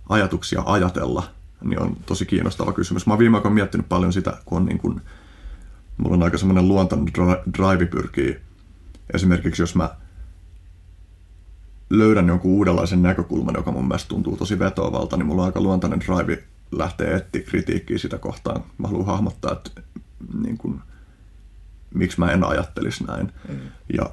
ajatuksia 0.10 0.64
ajatella, 0.66 1.24
niin 1.62 1.82
on 1.82 1.98
tosi 2.06 2.26
kiinnostava 2.26 2.74
kysymys. 2.74 3.08
Mä 3.08 3.14
oon 3.14 3.20
viime 3.20 3.38
aikoina 3.38 3.56
miettinyt 3.56 3.90
paljon 3.90 4.14
sitä, 4.14 4.38
kun 4.46 4.58
on 4.58 4.66
niin 4.66 4.78
kuin, 4.78 5.02
mulla 5.98 6.16
on 6.16 6.24
aika 6.24 6.38
semmoinen 6.38 6.68
luontainen 6.68 7.08
drive 7.58 7.86
pyrkii. 7.86 8.38
Esimerkiksi 9.14 9.62
jos 9.62 9.76
mä 9.76 9.90
löydän 11.90 12.28
jonkun 12.28 12.52
uudenlaisen 12.52 13.02
näkökulman, 13.02 13.56
joka 13.56 13.72
mun 13.72 13.88
mielestä 13.88 14.10
tuntuu 14.10 14.38
tosi 14.38 14.60
vetoavalta, 14.60 15.18
niin 15.18 15.26
mulla 15.26 15.42
on 15.42 15.46
aika 15.46 15.62
luontainen 15.62 16.00
drive 16.00 16.44
lähteä 16.72 17.18
etsiä 17.18 17.42
kritiikkiä 17.42 17.98
sitä 17.98 18.18
kohtaan. 18.18 18.64
Mä 18.78 18.88
haluan 18.88 19.06
hahmottaa, 19.06 19.52
että 19.52 19.82
niin 20.44 20.58
kuin, 20.58 20.82
miksi 21.94 22.20
mä 22.20 22.32
en 22.32 22.44
ajattelisi 22.44 23.04
näin. 23.04 23.32
Mm. 23.50 23.60
Ja, 23.94 24.10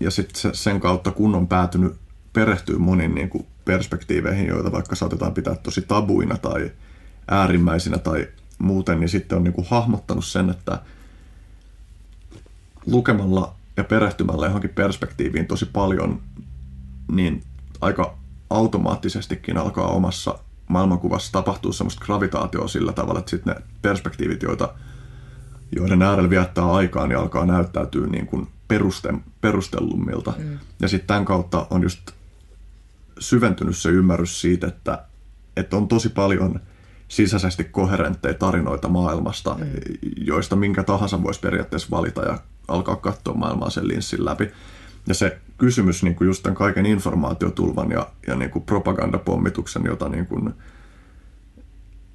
ja 0.00 0.10
sitten 0.10 0.54
sen 0.54 0.80
kautta, 0.80 1.10
kun 1.10 1.34
on 1.34 1.48
päätynyt 1.48 1.94
perehtyä 2.32 2.78
moniin 2.78 3.14
niin 3.14 3.28
kuin 3.28 3.46
perspektiiveihin, 3.64 4.46
joita 4.46 4.72
vaikka 4.72 4.96
saatetaan 4.96 5.34
pitää 5.34 5.54
tosi 5.54 5.82
tabuina 5.82 6.38
tai 6.38 6.70
äärimmäisinä 7.30 7.98
tai 7.98 8.28
muuten, 8.58 9.00
niin 9.00 9.08
sitten 9.08 9.38
on 9.38 9.44
niin 9.44 9.54
kuin 9.54 9.66
hahmottanut 9.70 10.24
sen, 10.24 10.50
että 10.50 10.78
lukemalla 12.86 13.54
ja 13.76 13.84
perehtymällä 13.84 14.46
johonkin 14.46 14.70
perspektiiviin 14.70 15.46
tosi 15.46 15.66
paljon, 15.66 16.20
niin 17.12 17.42
aika 17.80 18.18
automaattisestikin 18.50 19.58
alkaa 19.58 19.88
omassa 19.88 20.38
maailmankuvassa 20.68 21.32
tapahtua 21.32 21.72
semmoista 21.72 22.04
gravitaatioa 22.04 22.68
sillä 22.68 22.92
tavalla, 22.92 23.18
että 23.18 23.30
sitten 23.30 23.54
ne 23.54 23.62
perspektiivit, 23.82 24.42
joita, 24.42 24.74
joiden 25.76 26.02
äärellä 26.02 26.30
viettää 26.30 26.72
aikaa, 26.72 27.06
niin 27.06 27.18
alkaa 27.18 27.46
näyttäytyä 27.46 28.06
niin 28.06 28.26
kuin 28.26 28.48
peruste, 28.68 29.14
perustellummilta. 29.40 30.32
Mm. 30.38 30.58
Ja 30.80 30.88
sitten 30.88 31.06
tämän 31.06 31.24
kautta 31.24 31.66
on 31.70 31.82
just 31.82 32.10
syventynyt 33.18 33.76
se 33.76 33.88
ymmärrys 33.88 34.40
siitä, 34.40 34.66
että, 34.66 35.04
että 35.56 35.76
on 35.76 35.88
tosi 35.88 36.08
paljon 36.08 36.60
sisäisesti 37.08 37.64
koherentteja 37.64 38.34
tarinoita 38.34 38.88
maailmasta, 38.88 39.54
mm. 39.54 39.66
joista 40.16 40.56
minkä 40.56 40.82
tahansa 40.82 41.22
voisi 41.22 41.40
periaatteessa 41.40 41.88
valita 41.90 42.22
ja 42.22 42.38
alkaa 42.68 42.96
katsoa 42.96 43.34
maailmaa 43.34 43.70
sen 43.70 43.88
linssin 43.88 44.24
läpi. 44.24 44.50
Ja 45.06 45.14
se 45.14 45.38
kysymys 45.58 46.02
niin 46.02 46.14
kuin 46.14 46.26
just 46.26 46.42
tämän 46.42 46.56
kaiken 46.56 46.86
informaatiotulvan 46.86 47.90
ja, 47.90 48.06
ja 48.26 48.34
niin 48.34 48.50
kuin 48.50 48.64
propagandapommituksen, 48.64 49.82
jota 49.84 50.08
niin 50.08 50.26
kuin 50.26 50.54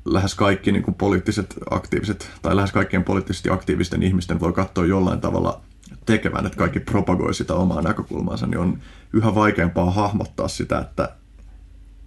lähes 0.05 0.35
kaikki 0.35 0.71
niin 0.71 0.83
kuin 0.83 0.95
poliittiset 0.95 1.55
aktiiviset, 1.69 2.31
tai 2.41 2.55
lähes 2.55 2.71
kaikkien 2.71 3.03
poliittisesti 3.03 3.49
aktiivisten 3.49 4.03
ihmisten 4.03 4.39
voi 4.39 4.53
katsoa 4.53 4.85
jollain 4.85 5.21
tavalla 5.21 5.61
tekevän, 6.05 6.45
että 6.45 6.57
kaikki 6.57 6.79
propagoi 6.79 7.33
sitä 7.33 7.53
omaa 7.53 7.81
näkökulmaansa, 7.81 8.47
niin 8.47 8.57
on 8.57 8.79
yhä 9.13 9.35
vaikeampaa 9.35 9.91
hahmottaa 9.91 10.47
sitä, 10.47 10.79
että, 10.79 11.15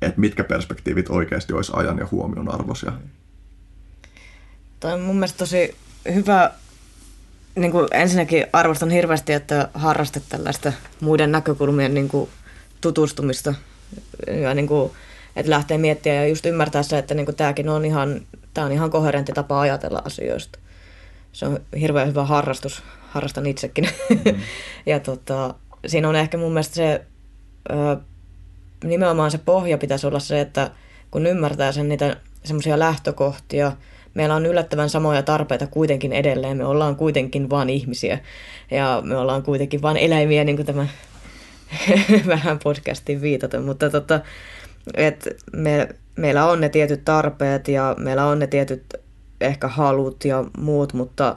että 0.02 0.20
mitkä 0.20 0.44
perspektiivit 0.44 1.10
oikeasti 1.10 1.52
olisi 1.52 1.72
ajan 1.74 1.98
ja 1.98 2.08
huomion 2.10 2.54
arvoisia. 2.54 2.92
Tämä 4.80 4.94
on 4.94 5.00
mun 5.00 5.16
mielestä 5.16 5.38
tosi 5.38 5.76
hyvä 6.14 6.50
niin 7.56 7.72
kuin 7.72 7.88
ensinnäkin 7.90 8.46
arvostan 8.52 8.90
hirveästi, 8.90 9.32
että 9.32 9.68
harrastat 9.74 10.22
tällaista 10.28 10.72
muiden 11.00 11.32
näkökulmien 11.32 11.94
niin 11.94 12.08
kuin 12.08 12.30
tutustumista 12.80 13.54
ja 14.42 14.54
niin 14.54 14.66
kuin, 14.66 14.92
että 15.36 15.50
lähtee 15.50 15.78
miettimään 15.78 16.22
ja 16.22 16.28
just 16.28 16.46
ymmärtää 16.46 16.82
se, 16.82 16.98
että 16.98 17.14
niin 17.14 17.26
kuin 17.26 17.36
tämäkin 17.36 17.68
on 17.68 17.84
ihan, 17.84 18.20
tämä 18.54 18.64
on 18.66 18.72
ihan 18.72 18.90
koherentti 18.90 19.32
tapa 19.32 19.60
ajatella 19.60 20.02
asioista. 20.04 20.58
Se 21.32 21.46
on 21.46 21.60
hirveän 21.80 22.08
hyvä 22.08 22.24
harrastus, 22.24 22.82
harrastan 23.08 23.46
itsekin. 23.46 23.88
Mm. 24.24 24.40
ja 24.86 25.00
tota, 25.00 25.54
siinä 25.86 26.08
on 26.08 26.16
ehkä 26.16 26.38
mun 26.38 26.52
mielestä 26.52 26.74
se, 26.74 27.04
ö, 27.70 27.96
nimenomaan 28.84 29.30
se 29.30 29.38
pohja 29.38 29.78
pitäisi 29.78 30.06
olla 30.06 30.18
se, 30.18 30.40
että 30.40 30.70
kun 31.10 31.26
ymmärtää 31.26 31.72
sen 31.72 31.88
niitä 31.88 32.16
semmoisia 32.44 32.78
lähtökohtia, 32.78 33.72
meillä 34.14 34.34
on 34.34 34.46
yllättävän 34.46 34.90
samoja 34.90 35.22
tarpeita 35.22 35.66
kuitenkin 35.66 36.12
edelleen. 36.12 36.56
Me 36.56 36.64
ollaan 36.64 36.96
kuitenkin 36.96 37.50
vain 37.50 37.70
ihmisiä 37.70 38.18
ja 38.70 39.02
me 39.04 39.16
ollaan 39.16 39.42
kuitenkin 39.42 39.82
vain 39.82 39.96
eläimiä, 39.96 40.44
niin 40.44 40.56
kuin 40.56 40.66
tämä 40.66 40.86
vähän 42.26 42.58
podcastiin 42.58 43.20
viitaten, 43.20 43.62
mutta 43.62 43.90
tota, 43.90 44.20
et 44.94 45.28
me, 45.52 45.88
meillä 46.16 46.46
on 46.46 46.60
ne 46.60 46.68
tietyt 46.68 47.04
tarpeet 47.04 47.68
ja 47.68 47.94
meillä 47.98 48.26
on 48.26 48.38
ne 48.38 48.46
tietyt 48.46 48.82
ehkä 49.40 49.68
halut 49.68 50.24
ja 50.24 50.44
muut, 50.58 50.92
mutta 50.92 51.36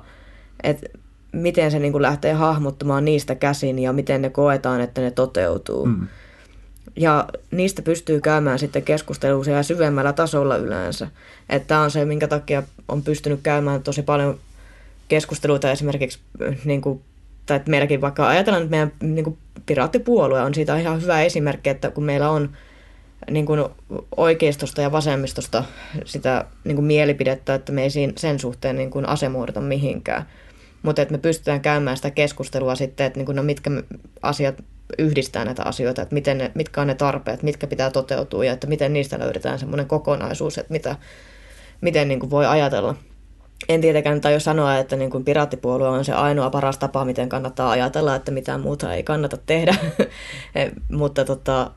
et 0.63 0.91
miten 1.31 1.71
se 1.71 1.79
niin 1.79 2.01
lähtee 2.01 2.33
hahmottumaan 2.33 3.05
niistä 3.05 3.35
käsin 3.35 3.79
ja 3.79 3.93
miten 3.93 4.21
ne 4.21 4.29
koetaan, 4.29 4.81
että 4.81 5.01
ne 5.01 5.11
toteutuu. 5.11 5.85
Mm. 5.85 6.07
Ja 6.95 7.27
niistä 7.51 7.81
pystyy 7.81 8.21
käymään 8.21 8.59
sitten 8.59 8.83
keskusteluja 8.83 9.55
ja 9.55 9.63
syvemmällä 9.63 10.13
tasolla 10.13 10.57
yleensä. 10.57 11.07
Että 11.49 11.67
tämä 11.67 11.81
on 11.81 11.91
se, 11.91 12.05
minkä 12.05 12.27
takia 12.27 12.63
on 12.87 13.03
pystynyt 13.03 13.39
käymään 13.43 13.83
tosi 13.83 14.01
paljon 14.01 14.39
keskusteluita 15.07 15.71
esimerkiksi, 15.71 16.19
niin 16.65 16.81
kuin, 16.81 17.01
tai 17.45 17.57
että 17.57 17.71
meilläkin 17.71 18.01
vaikka 18.01 18.27
ajatellaan, 18.27 18.63
että 18.63 18.71
meidän 18.71 18.91
niin 19.01 19.23
kuin 19.23 19.37
piraattipuolue 19.65 20.41
on 20.41 20.53
siitä 20.53 20.77
ihan 20.77 21.01
hyvä 21.01 21.21
esimerkki, 21.21 21.69
että 21.69 21.91
kun 21.91 22.03
meillä 22.03 22.29
on 22.29 22.49
niin 23.31 23.45
kuin 23.45 23.65
oikeistosta 24.17 24.81
ja 24.81 24.91
vasemmistosta 24.91 25.63
sitä 26.05 26.45
niin 26.63 26.75
kuin 26.75 26.85
mielipidettä, 26.85 27.53
että 27.53 27.71
me 27.71 27.83
ei 27.83 27.89
sen 28.17 28.39
suhteen 28.39 28.75
niin 28.75 28.91
kuin 28.91 29.09
asemuodota 29.09 29.61
mihinkään. 29.61 30.25
Mutta 30.83 31.01
että 31.01 31.11
me 31.11 31.17
pystytään 31.17 31.61
käymään 31.61 31.97
sitä 31.97 32.11
keskustelua 32.11 32.75
sitten, 32.75 33.05
että 33.05 33.19
niin 33.19 33.25
kuin, 33.25 33.35
no 33.35 33.43
mitkä 33.43 33.69
asiat 34.21 34.63
yhdistää 34.97 35.45
näitä 35.45 35.63
asioita, 35.63 36.01
että 36.01 36.13
miten 36.13 36.37
ne, 36.37 36.51
mitkä 36.55 36.81
on 36.81 36.87
ne 36.87 36.95
tarpeet, 36.95 37.43
mitkä 37.43 37.67
pitää 37.67 37.91
toteutua 37.91 38.45
ja 38.45 38.53
että 38.53 38.67
miten 38.67 38.93
niistä 38.93 39.19
löydetään 39.19 39.59
semmoinen 39.59 39.87
kokonaisuus, 39.87 40.57
että 40.57 40.73
mitä, 40.73 40.95
miten 41.81 42.07
niin 42.07 42.19
kuin 42.19 42.29
voi 42.29 42.45
ajatella. 42.45 42.95
En 43.69 43.81
tietenkään 43.81 44.21
tai 44.21 44.33
jo 44.33 44.39
sanoa, 44.39 44.77
että 44.77 44.95
niin 44.95 45.11
kuin 45.11 45.25
piraattipuolue 45.25 45.87
on 45.87 46.05
se 46.05 46.13
ainoa 46.13 46.49
paras 46.49 46.77
tapa, 46.77 47.05
miten 47.05 47.29
kannattaa 47.29 47.69
ajatella, 47.69 48.15
että 48.15 48.31
mitään 48.31 48.61
muuta 48.61 48.93
ei 48.93 49.03
kannata 49.03 49.37
tehdä, 49.45 49.75
mutta 50.99 51.25
tota, 51.25 51.71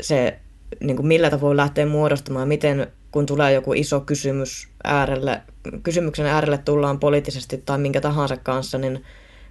se 0.00 0.38
niin 0.80 0.96
kuin 0.96 1.06
millä 1.06 1.30
tavoin 1.30 1.56
lähtee 1.56 1.86
muodostamaan, 1.86 2.48
miten 2.48 2.92
kun 3.12 3.26
tulee 3.26 3.52
joku 3.52 3.72
iso 3.72 4.00
kysymys 4.00 4.68
äärelle, 4.84 5.42
kysymyksen 5.82 6.26
äärelle 6.26 6.58
tullaan 6.58 6.98
poliittisesti 6.98 7.62
tai 7.66 7.78
minkä 7.78 8.00
tahansa 8.00 8.36
kanssa, 8.36 8.78
niin 8.78 9.04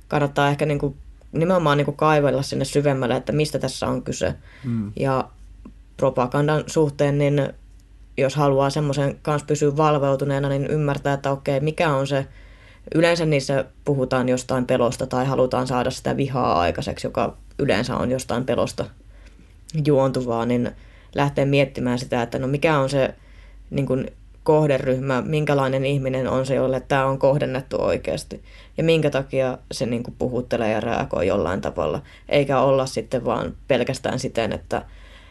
kannattaa 0.08 0.50
ehkä 0.50 0.66
niin 0.66 0.80
kuin 0.80 0.96
nimenomaan 1.32 1.78
niin 1.78 1.86
kuin 1.86 1.98
kaivella 1.98 2.42
sinne 2.42 2.66
syvemmälle, 2.66 3.16
että 3.16 3.32
mistä 3.32 3.60
tässä 3.60 3.88
on 3.88 4.04
kyse. 4.04 4.34
Mm. 4.64 4.92
Ja 4.96 5.30
propagandan 5.98 6.64
suhteen, 6.68 7.18
niin 7.18 7.54
jos 8.18 8.36
haluaa 8.36 8.70
semmoisen 8.70 9.20
kanssa 9.22 9.46
pysyä 9.46 9.78
valveutuneena, 9.78 10.50
niin 10.50 10.68
ymmärtää, 10.68 11.14
että 11.14 11.32
okei, 11.32 11.60
mikä 11.60 11.96
on 11.96 12.08
se, 12.08 12.28
yleensä 12.96 13.26
niissä 13.26 13.66
puhutaan 13.86 14.30
jostain 14.30 14.66
pelosta 14.66 15.08
tai 15.08 15.26
halutaan 15.26 15.68
saada 15.68 15.92
sitä 15.92 16.18
vihaa 16.18 16.60
aikaiseksi, 16.60 17.08
joka 17.08 17.38
yleensä 17.60 17.96
on 17.96 18.12
jostain 18.12 18.46
pelosta 18.46 18.86
juontuvaa, 19.86 20.46
niin 20.46 20.72
lähtee 21.16 21.46
miettimään 21.46 22.00
sitä, 22.00 22.22
että 22.22 22.40
no 22.40 22.48
mikä 22.48 22.80
on 22.80 22.90
se 22.90 23.16
niin 23.72 23.86
kuin 23.86 24.12
kohderyhmä, 24.44 25.22
minkälainen 25.22 25.86
ihminen 25.86 26.28
on 26.28 26.46
se, 26.46 26.56
jolle 26.56 26.80
tämä 26.80 27.06
on 27.06 27.20
kohdennettu 27.20 27.82
oikeasti. 27.82 28.44
Ja 28.78 28.84
minkä 28.84 29.10
takia 29.10 29.58
se 29.72 29.86
niin 29.86 30.04
kuin 30.04 30.16
puhuttelee 30.18 30.72
ja 30.72 30.80
reagoi 30.80 31.28
jollain 31.28 31.62
tavalla. 31.62 32.02
Eikä 32.30 32.60
olla 32.60 32.86
sitten 32.86 33.26
vaan 33.26 33.56
pelkästään 33.68 34.20
siten, 34.20 34.54
että 34.54 34.86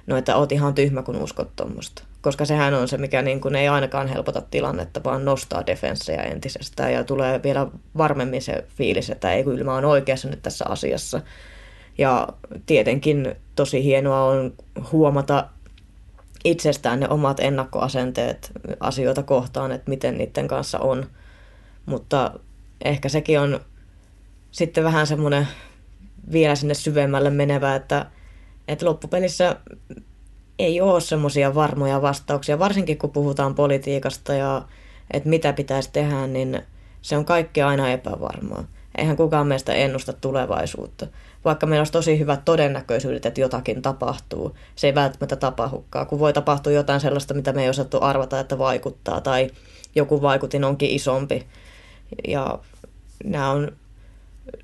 no 0.07 0.16
että 0.16 0.36
oot 0.36 0.53
ihan 0.53 0.74
tyhmä, 0.74 1.03
kun 1.03 1.16
uskot 1.16 1.57
tuommoista. 1.57 2.03
Koska 2.22 2.45
sehän 2.45 2.74
on 2.74 2.88
se, 2.88 2.99
mikä 2.99 3.22
niin 3.22 3.41
kuin 3.41 3.57
ei 3.57 3.68
ainakaan 3.68 4.09
helpota 4.09 4.43
tilannetta, 4.51 5.05
vaan 5.05 5.24
nostaa 5.24 5.66
defenssejä 5.66 6.22
entisestään 6.22 6.93
ja 6.93 7.05
tulee 7.05 7.43
vielä 7.43 7.66
varmemmin 7.97 8.43
se 8.43 8.64
fiilis, 8.76 9.11
että 9.11 9.32
ei 9.32 9.45
kyllä 9.45 9.64
mä 9.64 9.74
oon 9.74 9.84
oikeassa 9.84 10.28
nyt 10.28 10.43
tässä 10.43 10.64
asiassa. 10.68 11.20
Ja 11.99 12.28
tietenkin 12.66 13.34
tosi 13.57 13.84
hienoa 13.84 14.24
on 14.24 14.53
huomata 14.93 15.49
itsestään 16.45 17.01
ne 17.01 17.09
omat 17.09 17.41
ennakkoasenteet 17.41 18.51
asioita 18.80 19.22
kohtaan, 19.22 19.72
että 19.72 19.91
miten 19.91 20.18
niiden 20.18 20.49
kanssa 20.49 20.78
on. 20.78 21.07
Mutta 21.86 22.41
ehkä 22.84 23.09
sekin 23.09 23.41
on 23.41 23.61
sitten 24.51 24.84
vähän 24.84 25.07
semmoinen 25.07 25.49
vielä 26.32 26.55
sinne 26.55 26.74
syvemmälle 26.74 27.30
menevä, 27.30 27.74
että, 27.74 28.07
että 28.68 28.86
loppupelissä 28.86 29.57
ei 30.59 30.80
ole 30.80 31.01
semmoisia 31.01 31.55
varmoja 31.55 32.03
vastauksia, 32.03 32.59
varsinkin 32.59 32.99
kun 32.99 33.11
puhutaan 33.11 33.55
politiikasta 33.55 34.34
ja 34.34 34.62
että 35.11 35.28
mitä 35.28 35.53
pitäisi 35.53 35.91
tehdä, 35.93 36.26
niin 36.26 36.62
se 37.03 37.16
on 37.16 37.24
kaikki 37.24 37.62
aina 37.62 37.91
epävarmaa. 37.91 38.64
Eihän 38.99 39.16
kukaan 39.16 39.47
meistä 39.47 39.72
ennusta 39.72 40.12
tulevaisuutta. 40.12 41.07
Vaikka 41.45 41.66
meillä 41.66 41.80
olisi 41.80 41.93
tosi 41.93 42.18
hyvät 42.18 42.45
todennäköisyydet, 42.45 43.26
että 43.26 43.41
jotakin 43.41 43.82
tapahtuu, 43.82 44.57
se 44.76 44.86
ei 44.86 44.95
välttämättä 44.95 45.36
tapahdukaan. 45.36 46.07
Kun 46.07 46.18
voi 46.18 46.32
tapahtua 46.32 46.72
jotain 46.72 47.01
sellaista, 47.01 47.34
mitä 47.34 47.53
me 47.53 47.62
ei 47.62 47.68
osattu 47.68 47.99
arvata, 48.01 48.41
että 48.41 48.59
vaikuttaa, 48.59 49.20
tai 49.20 49.51
joku 49.95 50.22
vaikutin 50.22 50.64
onkin 50.64 50.91
isompi. 50.91 51.47
Ja 52.28 52.59
nämä 53.24 53.51
on 53.51 53.72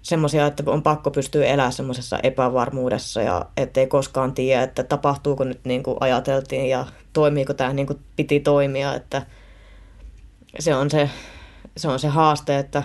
semmoisia, 0.02 0.46
että 0.46 0.62
on 0.66 0.82
pakko 0.82 1.10
pystyä 1.10 1.46
elämään 1.46 1.72
semmoisessa 1.72 2.18
epävarmuudessa 2.22 3.22
ja 3.22 3.46
ettei 3.56 3.86
koskaan 3.86 4.34
tiedä, 4.34 4.62
että 4.62 4.82
tapahtuuko 4.82 5.44
nyt 5.44 5.60
niin 5.64 5.82
kuin 5.82 5.96
ajateltiin 6.00 6.68
ja 6.68 6.86
toimiiko 7.12 7.54
tämä 7.54 7.72
niin 7.72 7.86
kuin 7.86 7.98
piti 8.16 8.40
toimia, 8.40 8.94
että 8.94 9.22
se 10.58 10.74
on 10.74 10.90
se, 10.90 11.10
se 11.76 11.88
on 11.88 11.98
se 11.98 12.08
haaste, 12.08 12.58
että 12.58 12.82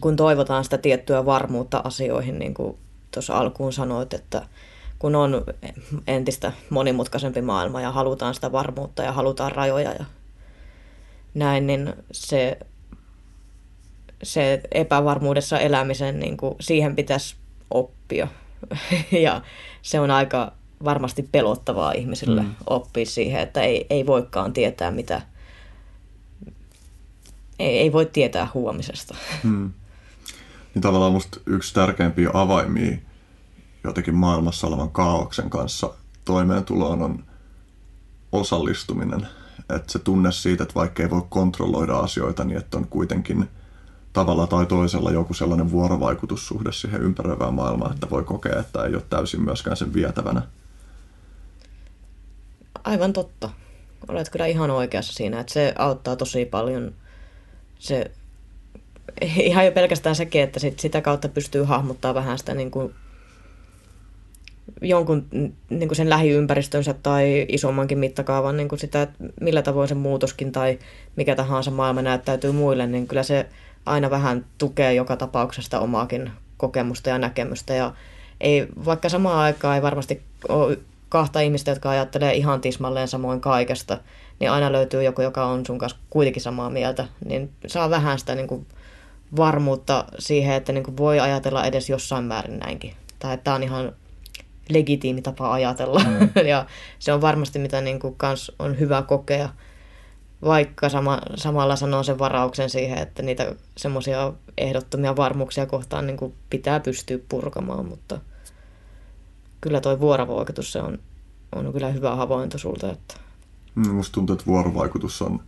kun 0.00 0.16
toivotaan 0.16 0.64
sitä 0.64 0.78
tiettyä 0.78 1.24
varmuutta 1.24 1.80
asioihin, 1.84 2.38
niin 2.38 2.54
kuin 2.54 2.78
tuossa 3.10 3.38
alkuun 3.38 3.72
sanoit, 3.72 4.14
että 4.14 4.46
kun 4.98 5.14
on 5.14 5.44
entistä 6.06 6.52
monimutkaisempi 6.70 7.42
maailma 7.42 7.80
ja 7.80 7.92
halutaan 7.92 8.34
sitä 8.34 8.52
varmuutta 8.52 9.02
ja 9.02 9.12
halutaan 9.12 9.52
rajoja 9.52 9.92
ja 9.92 10.04
näin, 11.34 11.66
niin 11.66 11.92
se 12.12 12.58
se 14.24 14.60
epävarmuudessa 14.72 15.58
elämisen, 15.58 16.20
niin 16.20 16.36
kuin, 16.36 16.54
siihen 16.60 16.96
pitäisi 16.96 17.36
oppia. 17.70 18.28
ja 19.24 19.42
se 19.82 20.00
on 20.00 20.10
aika 20.10 20.52
varmasti 20.84 21.28
pelottavaa 21.32 21.92
ihmisille 21.92 22.42
mm. 22.42 22.54
oppia 22.66 23.06
siihen, 23.06 23.40
että 23.40 23.62
ei, 23.62 23.86
ei 23.90 24.06
voikaan 24.06 24.52
tietää 24.52 24.90
mitä, 24.90 25.22
ei, 27.58 27.78
ei 27.78 27.92
voi 27.92 28.06
tietää 28.06 28.48
huomisesta. 28.54 29.14
Mm. 29.42 29.72
Niin 30.74 30.82
tavallaan 30.82 31.12
musta 31.12 31.40
yksi 31.46 31.74
tärkeimpiä 31.74 32.30
avaimia 32.34 32.96
jotenkin 33.84 34.14
maailmassa 34.14 34.66
olevan 34.66 34.90
kaauksen 34.90 35.50
kanssa 35.50 35.94
toimeentuloon 36.24 37.02
on 37.02 37.24
osallistuminen. 38.32 39.28
Että 39.76 39.92
se 39.92 39.98
tunne 39.98 40.32
siitä, 40.32 40.62
että 40.62 40.74
vaikka 40.74 41.02
ei 41.02 41.10
voi 41.10 41.22
kontrolloida 41.28 41.98
asioita, 41.98 42.44
niin 42.44 42.58
että 42.58 42.76
on 42.76 42.86
kuitenkin– 42.86 43.48
tavalla 44.14 44.46
tai 44.46 44.66
toisella 44.66 45.10
joku 45.10 45.34
sellainen 45.34 45.70
vuorovaikutussuhde 45.70 46.72
siihen 46.72 47.02
ympäröivään 47.02 47.54
maailmaan, 47.54 47.94
että 47.94 48.10
voi 48.10 48.24
kokea, 48.24 48.60
että 48.60 48.84
ei 48.84 48.94
ole 48.94 49.02
täysin 49.10 49.42
myöskään 49.42 49.76
sen 49.76 49.94
vietävänä. 49.94 50.42
Aivan 52.84 53.12
totta. 53.12 53.50
Olet 54.08 54.30
kyllä 54.30 54.46
ihan 54.46 54.70
oikeassa 54.70 55.12
siinä, 55.12 55.40
että 55.40 55.52
se 55.52 55.74
auttaa 55.78 56.16
tosi 56.16 56.44
paljon. 56.44 56.94
Se, 57.78 58.10
ihan 59.36 59.66
jo 59.66 59.72
pelkästään 59.72 60.16
sekin, 60.16 60.42
että 60.42 60.60
sit 60.60 60.80
sitä 60.80 61.00
kautta 61.00 61.28
pystyy 61.28 61.62
hahmottaa 61.62 62.14
vähän 62.14 62.38
sitä 62.38 62.54
niin 62.54 62.70
kuin 62.70 62.94
jonkun 64.82 65.26
niin 65.70 65.88
kuin 65.88 65.96
sen 65.96 66.10
lähiympäristönsä 66.10 66.94
tai 67.02 67.46
isommankin 67.48 67.98
mittakaavan 67.98 68.56
niin 68.56 68.68
kuin 68.68 68.78
sitä, 68.78 69.02
että 69.02 69.24
millä 69.40 69.62
tavoin 69.62 69.88
se 69.88 69.94
muutoskin 69.94 70.52
tai 70.52 70.78
mikä 71.16 71.36
tahansa 71.36 71.70
maailma 71.70 72.02
näyttäytyy 72.02 72.52
muille, 72.52 72.86
niin 72.86 73.08
kyllä 73.08 73.22
se 73.22 73.46
aina 73.86 74.10
vähän 74.10 74.44
tukee 74.58 74.94
joka 74.94 75.16
tapauksesta 75.16 75.80
omaakin 75.80 76.30
kokemusta 76.56 77.10
ja 77.10 77.18
näkemystä. 77.18 77.74
Ja 77.74 77.92
ei, 78.40 78.66
vaikka 78.84 79.08
samaan 79.08 79.38
aikaan 79.38 79.76
ei 79.76 79.82
varmasti 79.82 80.22
ole 80.48 80.78
kahta 81.08 81.40
ihmistä, 81.40 81.70
jotka 81.70 81.90
ajattelee 81.90 82.34
ihan 82.34 82.60
tismalleen 82.60 83.08
samoin 83.08 83.40
kaikesta, 83.40 83.98
niin 84.40 84.50
aina 84.50 84.72
löytyy 84.72 85.02
joku, 85.02 85.22
joka 85.22 85.44
on 85.44 85.66
sun 85.66 85.78
kanssa 85.78 85.98
kuitenkin 86.10 86.42
samaa 86.42 86.70
mieltä. 86.70 87.08
Niin 87.24 87.50
saa 87.66 87.90
vähän 87.90 88.18
sitä 88.18 88.34
niin 88.34 88.48
kuin 88.48 88.66
varmuutta 89.36 90.04
siihen, 90.18 90.54
että 90.54 90.72
niin 90.72 90.84
kuin 90.84 90.96
voi 90.96 91.20
ajatella 91.20 91.64
edes 91.64 91.90
jossain 91.90 92.24
määrin 92.24 92.58
näinkin. 92.58 92.94
Tai 93.18 93.34
että 93.34 93.44
tämä 93.44 93.54
on 93.54 93.62
ihan 93.62 93.92
legitiimi 94.68 95.22
tapa 95.22 95.52
ajatella. 95.52 96.00
Mm. 96.00 96.46
ja 96.46 96.66
se 96.98 97.12
on 97.12 97.20
varmasti 97.20 97.58
mitä 97.58 97.80
niin 97.80 98.00
kuin 98.00 98.14
kans 98.16 98.52
on 98.58 98.78
hyvä 98.78 99.02
kokea 99.02 99.48
vaikka 100.44 100.88
sama, 100.88 101.20
samalla 101.34 101.76
sanoo 101.76 102.02
sen 102.02 102.18
varauksen 102.18 102.70
siihen, 102.70 102.98
että 102.98 103.22
niitä 103.22 103.54
semmoisia 103.76 104.32
ehdottomia 104.58 105.16
varmuuksia 105.16 105.66
kohtaan 105.66 106.06
niin 106.06 106.16
kuin 106.16 106.34
pitää 106.50 106.80
pystyä 106.80 107.18
purkamaan, 107.28 107.86
mutta 107.86 108.20
kyllä 109.60 109.80
toi 109.80 110.00
vuorovaikutus 110.00 110.72
se 110.72 110.80
on, 110.80 110.98
on 111.54 111.72
kyllä 111.72 111.88
hyvä 111.88 112.14
havainto 112.14 112.58
sulta. 112.58 112.92
Että... 112.92 113.23
Mm, 113.74 113.88
musta 113.88 114.14
tuntuu, 114.14 114.34
että 114.34 114.46
vuorovaikutus 114.46 115.22
on 115.22 115.40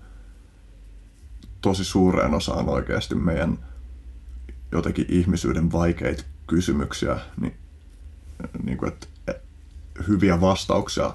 tosi 1.61 1.85
suureen 1.85 2.35
osaan 2.35 2.68
oikeasti 2.68 3.14
meidän 3.14 3.59
jotenkin 4.72 5.07
ihmisyyden 5.09 5.72
vaikeita 5.72 6.24
kysymyksiä, 6.47 7.18
niin, 7.41 7.57
niin 8.64 8.79
kuin, 8.79 8.93
että 8.93 9.07
hyviä 10.09 10.41
vastauksia 10.41 11.14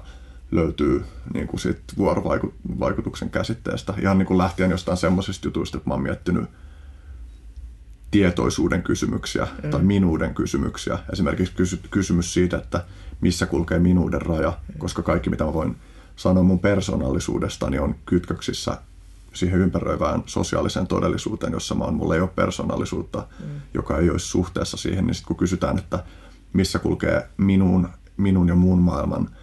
löytyy 0.50 1.04
niin 1.34 1.46
kuin 1.46 1.60
sit 1.60 1.80
vuorovaikutuksen 1.96 3.30
käsitteestä. 3.30 3.94
Ihan 4.00 4.18
niin 4.18 4.26
kuin 4.26 4.38
lähtien 4.38 4.70
jostain 4.70 4.96
semmoisista 4.96 5.46
jutuista, 5.46 5.76
että 5.76 5.90
mä 5.90 5.94
oon 5.94 6.02
miettinyt 6.02 6.44
tietoisuuden 8.10 8.82
kysymyksiä 8.82 9.48
mm. 9.62 9.70
tai 9.70 9.82
minuuden 9.82 10.34
kysymyksiä. 10.34 10.98
Esimerkiksi 11.12 11.54
kysy- 11.54 11.80
kysymys 11.90 12.34
siitä, 12.34 12.56
että 12.56 12.84
missä 13.20 13.46
kulkee 13.46 13.78
minuuden 13.78 14.22
raja, 14.22 14.50
mm. 14.50 14.78
koska 14.78 15.02
kaikki 15.02 15.30
mitä 15.30 15.44
mä 15.44 15.52
voin 15.52 15.76
sanoa 16.16 16.42
mun 16.42 16.58
persoonallisuudestani 16.58 17.78
on 17.78 17.94
kytköksissä 18.06 18.78
siihen 19.34 19.60
ympäröivään 19.60 20.22
sosiaaliseen 20.26 20.86
todellisuuteen, 20.86 21.52
jossa 21.52 21.74
mä 21.74 21.84
oon, 21.84 21.94
mulla 21.94 22.14
ei 22.14 22.20
ole 22.20 22.30
persoonallisuutta, 22.36 23.26
mm. 23.40 23.46
joka 23.74 23.98
ei 23.98 24.10
olisi 24.10 24.26
suhteessa 24.26 24.76
siihen, 24.76 25.06
niin 25.06 25.14
sitten 25.14 25.28
kun 25.28 25.36
kysytään, 25.36 25.78
että 25.78 26.04
missä 26.52 26.78
kulkee 26.78 27.28
minun, 27.36 27.88
minun 28.16 28.48
ja 28.48 28.54
muun 28.54 28.78
maailman– 28.78 29.28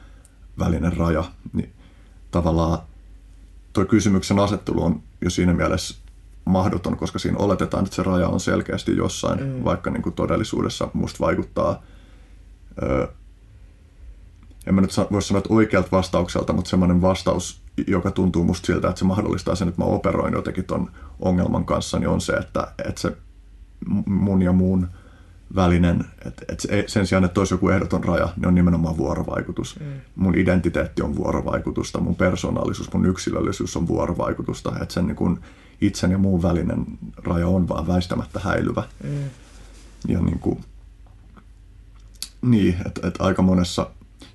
välinen 0.59 0.97
raja, 0.97 1.23
niin 1.53 1.73
tavallaan 2.31 2.79
tuo 3.73 3.85
kysymyksen 3.85 4.39
asettelu 4.39 4.83
on 4.83 5.03
jo 5.21 5.29
siinä 5.29 5.53
mielessä 5.53 5.95
mahdoton, 6.45 6.97
koska 6.97 7.19
siinä 7.19 7.37
oletetaan, 7.37 7.83
että 7.83 7.95
se 7.95 8.03
raja 8.03 8.27
on 8.27 8.39
selkeästi 8.39 8.97
jossain, 8.97 9.43
mm. 9.43 9.63
vaikka 9.63 9.89
niin 9.89 10.03
kuin 10.03 10.15
todellisuudessa 10.15 10.87
musta 10.93 11.19
vaikuttaa, 11.25 11.83
öö, 12.83 13.07
en 14.67 14.75
mä 14.75 14.81
nyt 14.81 14.91
voi 15.11 15.21
sanoa, 15.21 15.37
että 15.37 15.53
oikealta 15.53 15.89
vastaukselta, 15.91 16.53
mutta 16.53 16.69
semmoinen 16.69 17.01
vastaus, 17.01 17.61
joka 17.87 18.11
tuntuu 18.11 18.43
musta 18.43 18.65
siltä, 18.65 18.89
että 18.89 18.99
se 18.99 19.05
mahdollistaa 19.05 19.55
sen, 19.55 19.67
että 19.67 19.81
mä 19.81 19.85
operoin 19.85 20.33
jotenkin 20.33 20.65
ton 20.65 20.91
ongelman 21.19 21.65
kanssa, 21.65 21.99
niin 21.99 22.09
on 22.09 22.21
se, 22.21 22.33
että, 22.33 22.67
että 22.85 23.01
se 23.01 23.17
mun 24.05 24.41
ja 24.41 24.51
muun 24.51 24.87
välinen, 25.55 26.05
että 26.25 26.45
et 26.49 26.89
sen 26.89 27.07
sijaan, 27.07 27.23
että 27.23 27.41
olisi 27.41 27.53
joku 27.53 27.69
ehdoton 27.69 28.03
raja, 28.03 28.29
niin 28.35 28.47
on 28.47 28.55
nimenomaan 28.55 28.97
vuorovaikutus. 28.97 29.79
Mm. 29.79 29.85
Mun 30.15 30.37
identiteetti 30.37 31.01
on 31.01 31.15
vuorovaikutusta, 31.15 31.99
mun 31.99 32.15
persoonallisuus, 32.15 32.93
mun 32.93 33.05
yksilöllisyys 33.05 33.77
on 33.77 33.87
vuorovaikutusta, 33.87 34.73
että 34.81 34.93
sen 34.93 35.07
niin 35.07 35.15
kun 35.15 35.39
itsen 35.81 36.11
ja 36.11 36.17
muun 36.17 36.41
välinen 36.41 36.85
raja 37.17 37.47
on 37.47 37.69
vaan 37.69 37.87
väistämättä 37.87 38.39
häilyvä. 38.39 38.83
Mm. 39.03 39.29
Ja 40.07 40.21
niin 40.21 40.39
kuin, 40.39 40.59
niin, 42.41 42.75
että 42.85 43.07
et 43.07 43.15
aika 43.19 43.41
monessa, 43.41 43.89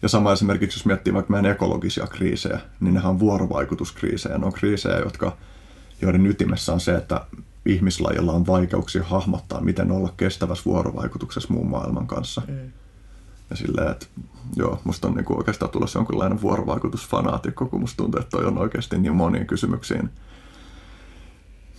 ja 0.04 0.08
sama 0.08 0.32
esimerkiksi 0.32 0.78
jos 0.78 0.86
miettii 0.86 1.14
vaikka 1.14 1.32
meidän 1.32 1.50
ekologisia 1.50 2.06
kriisejä, 2.06 2.60
niin 2.80 2.94
nehän 2.94 3.10
on 3.10 3.18
vuorovaikutuskriisejä. 3.18 4.38
Ne 4.38 4.46
on 4.46 4.52
kriisejä, 4.52 4.98
jotka, 4.98 5.36
joiden 6.02 6.26
ytimessä 6.26 6.72
on 6.72 6.80
se, 6.80 6.94
että 6.94 7.20
ihmislajilla 7.66 8.32
on 8.32 8.46
vaikeuksia 8.46 9.04
hahmottaa, 9.04 9.60
miten 9.60 9.90
olla 9.90 10.12
kestävässä 10.16 10.64
vuorovaikutuksessa 10.64 11.52
muun 11.52 11.70
maailman 11.70 12.06
kanssa. 12.06 12.42
Mm. 12.48 12.72
Ja 13.50 13.56
silleen, 13.56 13.90
että 13.90 14.06
joo, 14.56 14.80
musta 14.84 15.08
on 15.08 15.14
niinku 15.14 15.36
oikeastaan 15.36 15.70
tulossa 15.70 15.98
jonkinlainen 15.98 16.42
vuorovaikutusfanaatikko, 16.42 17.66
kun 17.66 17.80
musta 17.80 17.96
tuntuu, 17.96 18.20
että 18.20 18.30
toi 18.30 18.46
on 18.46 18.58
oikeasti 18.58 18.98
niin 18.98 19.16
moniin 19.16 19.46
kysymyksiin 19.46 20.10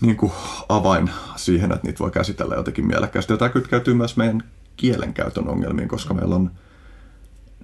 niin 0.02 0.18
kuin 0.18 0.32
avain 0.70 1.10
siihen, 1.36 1.72
että 1.72 1.88
niitä 1.88 2.00
voi 2.00 2.12
käsitellä 2.12 2.56
jotenkin 2.56 2.88
mielekkäästi. 2.88 3.34
Ja 3.34 3.38
tämä 3.38 3.50
kytkeytyy 3.50 3.94
myös 3.94 4.18
meidän 4.18 4.44
kielenkäytön 4.78 5.48
ongelmiin, 5.48 5.88
koska 5.88 6.14
meillä 6.14 6.36
on 6.36 6.52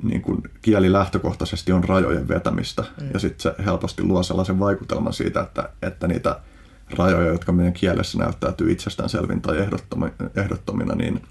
niin 0.03 0.21
kuin 0.21 0.43
kieli 0.61 0.91
lähtökohtaisesti 0.91 1.71
on 1.71 1.83
rajojen 1.83 2.27
vetämistä. 2.27 2.83
Mm. 3.01 3.09
Ja 3.13 3.19
sitten 3.19 3.41
se 3.41 3.63
helposti 3.65 4.03
luo 4.03 4.23
sellaisen 4.23 4.59
vaikutelman 4.59 5.13
siitä, 5.13 5.41
että, 5.41 5.69
että 5.81 6.07
niitä 6.07 6.39
rajoja, 6.97 7.31
jotka 7.31 7.51
meidän 7.51 7.73
kielessä 7.73 8.17
näyttäytyy 8.17 8.71
itsestäänselvin 8.71 9.41
tai 9.41 9.57
ehdottomina, 10.35 10.95
niin, 10.95 11.21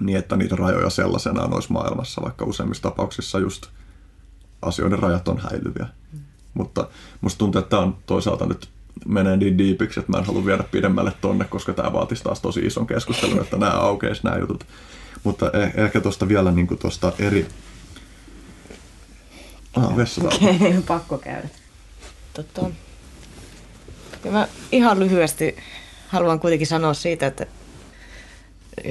niin 0.00 0.18
että 0.18 0.36
niitä 0.36 0.56
rajoja 0.56 0.90
sellaisenaan 0.90 1.54
olisi 1.54 1.72
maailmassa, 1.72 2.22
vaikka 2.22 2.44
useimmissa 2.44 2.82
tapauksissa 2.82 3.38
just 3.38 3.66
asioiden 4.62 4.98
rajat 4.98 5.28
on 5.28 5.38
häilyviä. 5.38 5.86
Mm. 6.12 6.18
Mutta 6.54 6.88
musta 7.20 7.38
tuntuu, 7.38 7.58
että 7.58 7.70
tämä 7.70 7.82
on 7.82 7.96
toisaalta 8.06 8.46
nyt 8.46 8.68
menee 9.06 9.36
niin 9.36 9.58
diipiksi, 9.58 10.00
että 10.00 10.12
mä 10.12 10.18
en 10.18 10.24
halua 10.24 10.44
viedä 10.44 10.62
pidemmälle 10.62 11.12
tonne, 11.20 11.44
koska 11.44 11.72
tämä 11.72 11.92
vaatisi 11.92 12.24
taas 12.24 12.40
tosi 12.40 12.60
ison 12.60 12.86
keskustelun, 12.86 13.40
että 13.40 13.56
nämä 13.56 13.72
aukeisi 13.72 14.24
nämä 14.24 14.38
jutut. 14.38 14.66
Mutta 15.24 15.46
eh- 15.46 15.80
ehkä 15.80 16.00
tuosta 16.00 16.28
vielä 16.28 16.50
niin 16.50 16.78
tuosta 16.78 17.12
eri... 17.18 17.46
Ah, 19.76 19.92
okay, 19.94 20.82
pakko 20.88 21.18
käydä. 21.18 21.48
Totta. 22.32 22.70
Ja 24.24 24.30
mä 24.30 24.48
ihan 24.72 25.00
lyhyesti 25.00 25.56
haluan 26.08 26.40
kuitenkin 26.40 26.66
sanoa 26.66 26.94
siitä, 26.94 27.26
että 27.26 27.46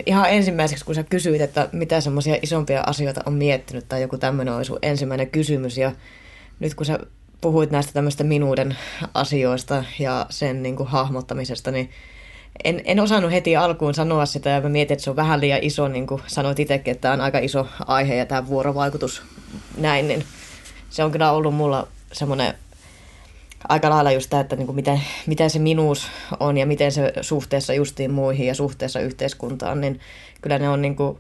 ihan 0.06 0.30
ensimmäiseksi, 0.30 0.86
kun 0.86 0.96
sä 0.96 1.04
kysyit, 1.04 1.42
että 1.42 1.70
mitä 1.72 2.02
semmoisia 2.02 2.38
isompia 2.42 2.84
asioita 2.88 3.22
on 3.26 3.34
miettinyt 3.34 3.90
tai 3.90 4.02
joku 4.02 4.18
tämmöinen 4.18 4.54
olisi 4.54 4.74
ensimmäinen 4.82 5.30
kysymys 5.30 5.78
ja 5.78 5.92
nyt 6.60 6.76
kun 6.76 6.86
sä 6.86 7.00
puhuit 7.42 7.72
näistä 7.72 7.94
tämmöistä 7.94 8.24
minuuden 8.24 8.78
asioista 9.14 9.84
ja 10.00 10.26
sen 10.30 10.64
niin 10.64 10.76
kuin 10.76 10.90
hahmottamisesta, 10.90 11.72
niin 11.72 11.90
en, 12.64 12.82
en 12.86 13.00
osannut 13.00 13.32
heti 13.32 13.56
alkuun 13.56 13.94
sanoa 13.94 14.26
sitä 14.26 14.50
ja 14.50 14.62
mä 14.62 14.70
mietin, 14.70 14.94
että 14.94 15.04
se 15.04 15.10
on 15.10 15.16
vähän 15.16 15.42
liian 15.42 15.60
iso, 15.62 15.88
niin 15.88 16.08
kuin 16.08 16.22
sanoit 16.28 16.60
itsekin, 16.60 16.92
että 16.92 17.02
tämä 17.02 17.14
on 17.14 17.22
aika 17.22 17.40
iso 17.40 17.68
aihe 17.88 18.16
ja 18.16 18.26
tämä 18.26 18.48
vuorovaikutus 18.48 19.22
näin, 19.78 20.08
niin 20.08 20.24
se 20.92 21.04
on 21.04 21.12
kyllä 21.12 21.32
ollut 21.32 21.56
mulla 21.56 21.88
semmoinen 22.12 22.54
aika 23.70 23.90
lailla 23.90 24.12
just 24.12 24.30
tämä, 24.30 24.42
että 24.42 24.56
niin 24.56 24.66
kuin 24.66 24.76
miten, 24.76 25.02
miten 25.26 25.50
se 25.50 25.60
minuus 25.60 26.08
on 26.40 26.58
ja 26.58 26.66
miten 26.66 26.92
se 26.92 27.14
suhteessa 27.22 27.74
justiin 27.74 28.12
muihin 28.12 28.48
ja 28.48 28.56
suhteessa 28.56 29.00
yhteiskuntaan, 29.00 29.82
niin 29.82 30.00
kyllä 30.42 30.60
ne 30.60 30.70
on 30.70 30.82
niin 30.82 30.96
kuin, 30.96 31.18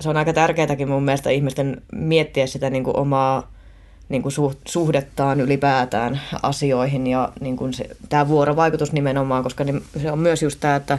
se 0.00 0.08
on 0.08 0.16
aika 0.16 0.32
tärkeätäkin 0.32 0.88
mun 0.88 1.02
mielestä 1.02 1.30
ihmisten 1.30 1.82
miettiä 1.92 2.46
sitä 2.46 2.70
niin 2.70 2.84
kuin 2.84 2.96
omaa 2.96 3.50
niin 4.08 4.22
kuin 4.22 4.32
suhdettaan 4.68 5.40
ylipäätään 5.40 6.20
asioihin 6.42 7.06
ja 7.06 7.32
niin 7.40 7.56
kuin 7.56 7.74
se, 7.74 7.88
tämä 8.08 8.28
vuorovaikutus 8.28 8.92
nimenomaan, 8.92 9.42
koska 9.42 9.64
se 10.02 10.12
on 10.12 10.18
myös 10.18 10.42
just 10.42 10.60
tämä, 10.60 10.76
että 10.76 10.98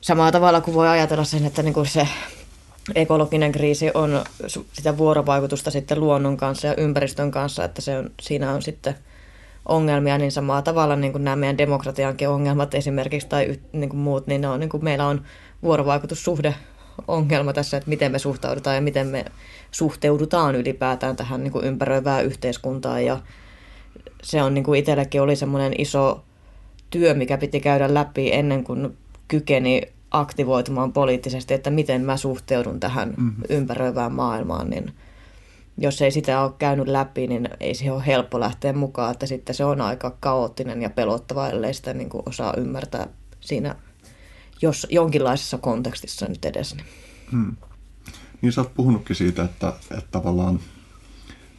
samalla 0.00 0.32
tavalla 0.32 0.60
kuin 0.60 0.74
voi 0.74 0.88
ajatella 0.88 1.24
sen, 1.24 1.46
että 1.46 1.62
niin 1.62 1.74
kuin 1.74 1.86
se 1.86 2.08
ekologinen 2.94 3.52
kriisi 3.52 3.90
on 3.94 4.24
sitä 4.72 4.98
vuorovaikutusta 4.98 5.70
sitten 5.70 6.00
luonnon 6.00 6.36
kanssa 6.36 6.66
ja 6.66 6.74
ympäristön 6.76 7.30
kanssa, 7.30 7.64
että 7.64 7.82
se 7.82 7.98
on, 7.98 8.10
siinä 8.22 8.52
on 8.52 8.62
sitten 8.62 8.94
ongelmia, 9.68 10.18
niin 10.18 10.32
samalla 10.32 10.62
tavalla 10.62 10.96
niin 10.96 11.12
kuin 11.12 11.24
nämä 11.24 11.36
meidän 11.36 11.58
demokratiankin 11.58 12.28
ongelmat 12.28 12.74
esimerkiksi 12.74 13.28
tai 13.28 13.60
niin 13.72 13.90
kuin 13.90 14.00
muut, 14.00 14.26
niin, 14.26 14.40
ne 14.40 14.48
on, 14.48 14.60
niin 14.60 14.70
kuin 14.70 14.84
meillä 14.84 15.06
on 15.06 15.22
vuorovaikutussuhde 15.62 16.54
ongelma 17.08 17.52
tässä, 17.52 17.76
että 17.76 17.88
miten 17.88 18.12
me 18.12 18.18
suhtaudutaan 18.18 18.76
ja 18.76 18.82
miten 18.82 19.06
me 19.06 19.24
suhteudutaan 19.70 20.54
ylipäätään 20.54 21.16
tähän 21.16 21.44
niin 21.44 21.52
kuin 21.52 21.64
ympäröivään 21.64 22.24
yhteiskuntaan. 22.24 23.04
Ja 23.04 23.20
se 24.22 24.42
on 24.42 24.54
niin 24.54 24.64
kuin 24.64 24.78
itsellekin 24.78 25.22
oli 25.22 25.36
semmoinen 25.36 25.74
iso 25.78 26.24
työ, 26.90 27.14
mikä 27.14 27.38
piti 27.38 27.60
käydä 27.60 27.94
läpi 27.94 28.32
ennen 28.32 28.64
kuin 28.64 28.96
kykeni 29.28 29.82
aktivoitumaan 30.20 30.92
poliittisesti, 30.92 31.54
että 31.54 31.70
miten 31.70 32.02
mä 32.02 32.16
suhteudun 32.16 32.80
tähän 32.80 33.08
mm-hmm. 33.08 33.42
ympäröivään 33.48 34.12
maailmaan, 34.12 34.70
niin 34.70 34.92
jos 35.78 36.02
ei 36.02 36.10
sitä 36.10 36.40
ole 36.42 36.52
käynyt 36.58 36.88
läpi, 36.88 37.26
niin 37.26 37.48
ei 37.60 37.74
siihen 37.74 37.94
ole 37.94 38.06
helppo 38.06 38.40
lähteä 38.40 38.72
mukaan, 38.72 39.12
että 39.12 39.26
sitten 39.26 39.54
se 39.54 39.64
on 39.64 39.80
aika 39.80 40.16
kaoottinen 40.20 40.82
ja 40.82 40.90
pelottava, 40.90 41.48
ellei 41.48 41.74
sitä 41.74 41.94
niin 41.94 42.08
kuin 42.08 42.22
osaa 42.26 42.54
ymmärtää 42.56 43.06
siinä 43.40 43.74
jos 44.62 44.86
jonkinlaisessa 44.90 45.58
kontekstissa 45.58 46.26
nyt 46.26 46.44
edes. 46.44 46.74
Niin. 46.74 46.86
Hmm. 47.32 47.56
Niin 48.42 48.52
sä 48.52 48.60
oot 48.60 48.74
puhunutkin 48.74 49.16
siitä, 49.16 49.44
että, 49.44 49.72
että 49.90 50.10
tavallaan 50.10 50.60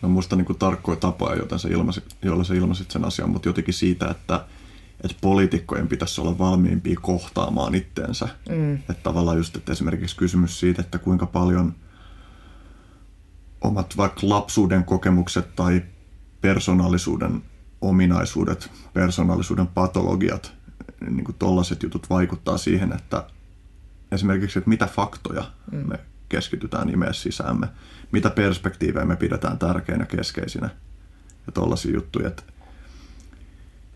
no 0.02 0.10
muista 0.10 0.36
niin 0.36 0.60
tarkkoja 0.60 0.96
tapoja, 0.96 1.36
joten 1.36 1.60
sä 1.60 1.68
ilmasit, 1.68 2.04
joilla 2.22 2.44
sä 2.44 2.54
ilmasit 2.54 2.92
sen 2.92 3.06
asian, 3.06 3.30
mutta 3.30 3.50
jotenkin 3.50 3.74
siitä, 3.74 4.10
että, 4.10 4.46
että 5.04 5.18
poliitikkojen 5.22 5.88
pitäisi 5.88 6.22
olla 6.22 6.38
valmiimpia 6.38 7.00
kohtaamaan 7.02 7.76
itteensä. 7.76 8.28
Mm. 8.50 8.74
Että 8.76 9.04
tavallaan 9.04 9.38
just, 9.38 9.56
että 9.56 9.72
esimerkiksi 9.72 10.16
kysymys 10.16 10.60
siitä, 10.60 10.82
että 10.82 10.98
kuinka 10.98 11.26
paljon 11.26 11.76
omat 13.62 13.98
vaikka 13.98 14.30
lapsuuden 14.30 14.84
kokemukset 14.84 15.56
tai 15.56 15.82
persoonallisuuden 16.42 17.42
ominaisuudet, 17.82 18.72
persoonallisuuden 18.94 19.68
patologiat 19.68 20.54
niin 21.10 21.26
kuin 21.26 21.36
tollaiset 21.40 21.84
jutut 21.84 22.10
vaikuttaa 22.10 22.58
siihen, 22.58 22.94
että 22.94 23.24
esimerkiksi, 24.12 24.60
että 24.60 24.70
mitä 24.70 24.88
faktoja 24.88 25.44
mm. 25.72 25.90
me 25.90 26.00
keskitytään 26.30 26.88
nimeä 26.88 27.14
sisäämme, 27.14 27.68
mitä 28.12 28.30
perspektiivejä 28.30 29.06
me 29.06 29.16
pidetään 29.16 29.60
tärkeinä 29.60 30.06
keskeisinä 30.06 30.70
ja 31.46 31.52
tollaisia 31.52 31.94
juttuja, 31.94 32.28
että, 32.28 32.44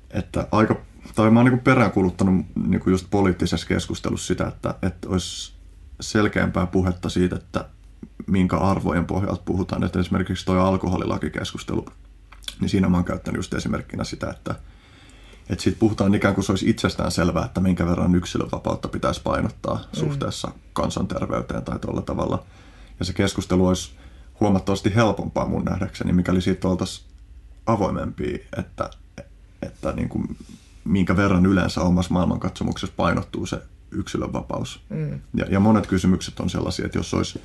että 0.10 0.48
aika, 0.52 0.82
tai 1.16 1.32
mä 1.32 1.40
oon 1.40 1.50
niin 1.50 1.60
peräänkuluttanut 1.60 2.46
niin 2.68 2.82
just 2.86 3.08
poliittisessa 3.10 3.68
keskustelussa 3.68 4.28
sitä, 4.28 4.48
että, 4.48 4.76
että 4.82 5.10
olisi 5.10 5.54
selkeämpää 6.00 6.66
puhetta 6.66 7.10
siitä, 7.10 7.36
että 7.36 7.66
minkä 8.28 8.58
arvojen 8.58 9.06
pohjalta 9.06 9.42
puhutaan, 9.46 9.84
että 9.84 10.00
esimerkiksi 10.00 10.46
toi 10.46 10.60
alkoholilakikeskustelu, 10.60 11.86
niin 12.60 12.70
siinä 12.70 12.90
mä 12.90 12.98
oon 12.98 13.06
käyttänyt 13.06 13.40
just 13.40 13.54
esimerkkinä 13.54 14.04
sitä, 14.04 14.30
että, 14.30 14.56
että 15.50 15.64
siitä 15.64 15.80
puhutaan 15.80 16.16
ikään 16.16 16.36
kuin 16.36 16.46
se 16.46 16.52
olisi 16.52 16.70
itsestään 16.70 17.12
selvää, 17.12 17.46
että 17.46 17.62
minkä 17.62 17.86
verran 17.86 18.16
yksilönvapautta 18.16 18.88
pitäisi 18.88 19.22
painottaa 19.22 19.76
mm. 19.76 20.00
suhteessa 20.00 20.52
kansanterveyteen 20.74 21.64
tai 21.64 21.80
tuolla 21.80 22.02
tavalla. 22.02 22.44
Ja 23.00 23.06
se 23.06 23.14
keskustelu 23.14 23.68
olisi 23.68 23.92
huomattavasti 24.40 24.96
helpompaa 24.96 25.46
mun 25.46 25.66
nähdäkseni, 25.66 26.14
mikäli 26.14 26.42
siitä 26.42 26.68
oltaisiin 26.68 27.08
avoimempia, 27.66 28.38
että, 28.58 28.90
että 29.62 29.92
niin 29.92 30.10
kuin, 30.10 30.38
minkä 30.84 31.18
verran 31.18 31.46
yleensä 31.46 31.82
omassa 31.82 32.14
maailmankatsomuksessa 32.14 32.96
painottuu 32.98 33.46
se 33.46 33.62
yksilönvapaus. 33.92 34.82
Mm. 34.90 35.20
Ja, 35.34 35.46
ja 35.50 35.60
monet 35.60 35.88
kysymykset 35.88 36.40
on 36.40 36.50
sellaisia, 36.50 36.86
että 36.86 36.98
jos 36.98 37.14
olisi 37.14 37.42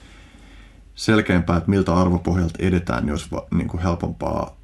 selkeämpää, 0.94 1.56
että 1.56 1.70
miltä 1.70 1.94
arvopohjalta 1.94 2.58
edetään, 2.58 3.04
niin 3.04 3.12
olisi 3.12 3.26
va, 3.32 3.46
niin 3.54 3.68
kuin 3.68 3.82
helpompaa 3.82 4.56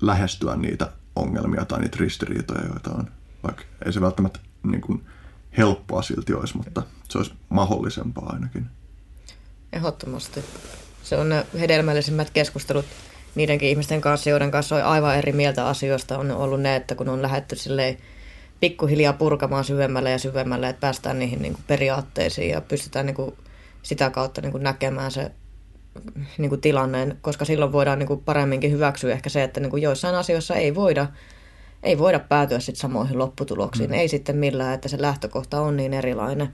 lähestyä 0.00 0.56
niitä 0.56 0.92
ongelmia 1.16 1.64
tai 1.64 1.80
niitä 1.80 1.96
ristiriitoja, 2.00 2.66
joita 2.66 2.90
on. 2.90 3.10
Vaikka 3.42 3.62
ei 3.84 3.92
se 3.92 4.00
välttämättä 4.00 4.40
niin 4.62 4.80
kuin 4.80 5.04
helppoa 5.58 6.02
silti 6.02 6.34
olisi, 6.34 6.56
mutta 6.56 6.82
se 7.08 7.18
olisi 7.18 7.32
mahdollisempaa 7.48 8.32
ainakin. 8.32 8.66
Ehdottomasti. 9.72 10.44
Se 11.02 11.16
on 11.16 11.28
ne 11.28 11.46
hedelmällisimmät 11.60 12.30
keskustelut 12.30 12.86
niidenkin 13.34 13.68
ihmisten 13.68 14.00
kanssa, 14.00 14.30
joiden 14.30 14.50
kanssa 14.50 14.76
on 14.76 14.82
aivan 14.82 15.16
eri 15.16 15.32
mieltä 15.32 15.66
asioista, 15.66 16.18
on 16.18 16.30
ollut 16.30 16.60
ne, 16.60 16.76
että 16.76 16.94
kun 16.94 17.08
on 17.08 17.22
lähdetty 17.22 17.56
silleen 17.56 17.96
pikkuhiljaa 18.60 19.12
purkamaan 19.12 19.64
syvemmälle 19.64 20.10
ja 20.10 20.18
syvemmälle, 20.18 20.68
että 20.68 20.80
päästään 20.80 21.18
niihin 21.18 21.42
niin 21.42 21.52
kuin 21.52 21.64
periaatteisiin 21.66 22.50
ja 22.50 22.60
pystytään 22.60 23.06
niin 23.06 23.14
kuin 23.14 23.34
sitä 23.82 24.10
kautta 24.10 24.40
niin 24.40 24.52
kuin 24.52 24.62
näkemään 24.62 25.10
se 25.10 25.30
niin 26.38 26.48
kuin 26.48 26.60
tilanne, 26.60 27.16
koska 27.22 27.44
silloin 27.44 27.72
voidaan 27.72 27.98
niin 27.98 28.06
kuin 28.06 28.20
paremminkin 28.24 28.72
hyväksyä 28.72 29.12
ehkä 29.12 29.30
se, 29.30 29.42
että 29.42 29.60
niin 29.60 29.70
kuin 29.70 29.82
joissain 29.82 30.14
asioissa 30.14 30.54
ei 30.54 30.74
voida, 30.74 31.06
ei 31.82 31.98
voida 31.98 32.18
päätyä 32.18 32.60
sit 32.60 32.76
samoihin 32.76 33.18
lopputuloksiin, 33.18 33.90
mm. 33.90 33.94
ei 33.94 34.08
sitten 34.08 34.36
millään, 34.36 34.74
että 34.74 34.88
se 34.88 35.02
lähtökohta 35.02 35.60
on 35.60 35.76
niin 35.76 35.94
erilainen. 35.94 36.48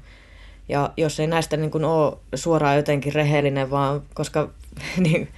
Ja 0.68 0.92
jos 0.96 1.20
ei 1.20 1.26
näistä 1.26 1.56
niin 1.56 1.70
kuin 1.70 1.84
ole 1.84 2.16
suoraan 2.34 2.76
jotenkin 2.76 3.12
rehellinen, 3.12 3.70
vaan 3.70 4.02
koska 4.14 4.50
niin, 4.96 5.28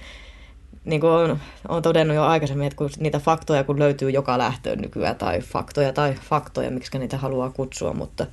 niin 0.85 1.01
kuin 1.01 1.11
on, 1.11 1.39
on 1.67 1.81
todennut 1.81 2.15
jo 2.15 2.23
aikaisemmin, 2.23 2.67
että 2.67 2.77
kun 2.77 2.89
niitä 2.99 3.19
faktoja 3.19 3.63
kun 3.63 3.79
löytyy 3.79 4.09
joka 4.09 4.37
lähtöön 4.37 4.79
nykyään, 4.79 5.15
tai 5.15 5.41
faktoja 5.41 5.93
tai 5.93 6.13
faktoja, 6.13 6.71
miksi 6.71 6.99
niitä 6.99 7.17
haluaa 7.17 7.49
kutsua, 7.49 7.93
mutta 7.93 8.25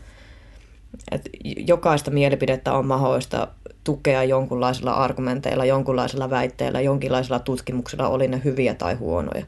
että 1.12 1.30
jokaista 1.42 2.10
mielipidettä 2.10 2.72
on 2.72 2.86
mahdollista 2.86 3.48
tukea 3.84 4.24
jonkunlaisilla 4.24 4.92
argumenteilla, 4.92 5.64
jonkunlaisilla 5.64 6.30
väitteillä, 6.30 6.80
jonkinlaisilla 6.80 7.38
tutkimuksilla, 7.38 8.08
oli 8.08 8.28
ne 8.28 8.40
hyviä 8.44 8.74
tai 8.74 8.94
huonoja. 8.94 9.46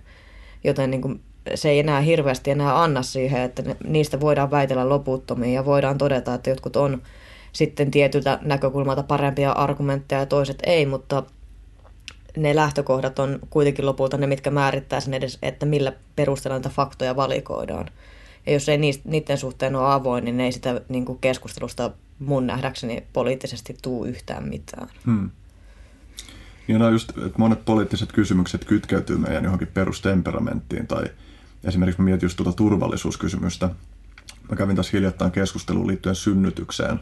Joten 0.64 0.90
niin 0.90 1.02
kuin, 1.02 1.20
se 1.54 1.68
ei 1.70 1.78
enää 1.78 2.00
hirveästi 2.00 2.50
enää 2.50 2.82
anna 2.82 3.02
siihen, 3.02 3.42
että 3.42 3.62
niistä 3.84 4.20
voidaan 4.20 4.50
väitellä 4.50 4.88
loputtomiin 4.88 5.54
ja 5.54 5.64
voidaan 5.64 5.98
todeta, 5.98 6.34
että 6.34 6.50
jotkut 6.50 6.76
on 6.76 7.02
sitten 7.52 7.90
tietyltä 7.90 8.38
näkökulmalta 8.42 9.02
parempia 9.02 9.52
argumentteja 9.52 10.20
ja 10.20 10.26
toiset 10.26 10.58
ei, 10.66 10.86
mutta 10.86 11.22
ne 12.42 12.56
lähtökohdat 12.56 13.18
on 13.18 13.38
kuitenkin 13.50 13.86
lopulta 13.86 14.16
ne, 14.16 14.26
mitkä 14.26 14.50
määrittää 14.50 15.00
sen 15.00 15.14
edes, 15.14 15.38
että 15.42 15.66
millä 15.66 15.92
perusteella 16.16 16.58
näitä 16.58 16.68
faktoja 16.68 17.16
valikoidaan. 17.16 17.90
Ja 18.46 18.52
jos 18.52 18.68
ei 18.68 18.78
niiden 19.04 19.38
suhteen 19.38 19.76
ole 19.76 19.92
avoin, 19.92 20.24
niin 20.24 20.40
ei 20.40 20.52
sitä 20.52 20.80
niin 20.88 21.04
kuin 21.04 21.18
keskustelusta 21.18 21.90
mun 22.18 22.46
nähdäkseni 22.46 23.02
poliittisesti 23.12 23.76
tuu 23.82 24.04
yhtään 24.04 24.48
mitään. 24.48 24.88
Hmm. 25.06 25.30
Ja 26.68 26.78
no 26.78 26.90
just, 26.90 27.10
että 27.10 27.38
monet 27.38 27.64
poliittiset 27.64 28.12
kysymykset 28.12 28.64
kytkeytyy 28.64 29.16
meidän 29.16 29.44
johonkin 29.44 29.68
perustemperamenttiin 29.74 30.86
tai 30.86 31.04
esimerkiksi 31.64 32.00
mä 32.00 32.04
mietin 32.04 32.26
just 32.26 32.36
tuota 32.36 32.52
turvallisuuskysymystä. 32.52 33.70
Mä 34.50 34.56
kävin 34.56 34.76
tässä 34.76 34.90
hiljattain 34.92 35.30
keskusteluun 35.30 35.86
liittyen 35.86 36.14
synnytykseen 36.14 37.00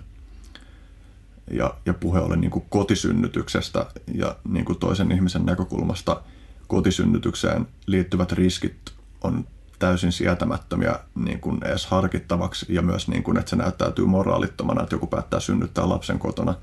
ja, 1.51 1.75
ja 1.87 1.95
puhe 1.95 2.21
oli 2.21 2.37
niin 2.37 2.51
kuin 2.51 2.65
kotisynnytyksestä 2.69 3.87
ja 4.15 4.37
niin 4.49 4.65
kuin 4.65 4.79
toisen 4.79 5.13
ihmisen 5.13 5.47
näkökulmasta 5.47 6.23
kotisynnytykseen 6.67 7.67
liittyvät 7.87 8.33
riskit 8.33 8.77
on 9.23 9.47
täysin 9.79 10.13
sietämättömiä 10.13 10.99
niin 11.15 11.41
kuin 11.41 11.65
edes 11.65 11.87
harkittavaksi 11.87 12.67
ja 12.69 12.83
myös, 12.83 13.09
niin 13.09 13.23
kuin, 13.23 13.39
että 13.39 13.51
se 13.51 13.57
näyttäytyy 13.57 14.07
moraalittomana, 14.07 14.83
että 14.83 14.95
joku 14.95 15.07
päättää 15.07 15.41
synnyttää 15.41 15.89
lapsen 15.89 16.19
kotona. 16.19 16.55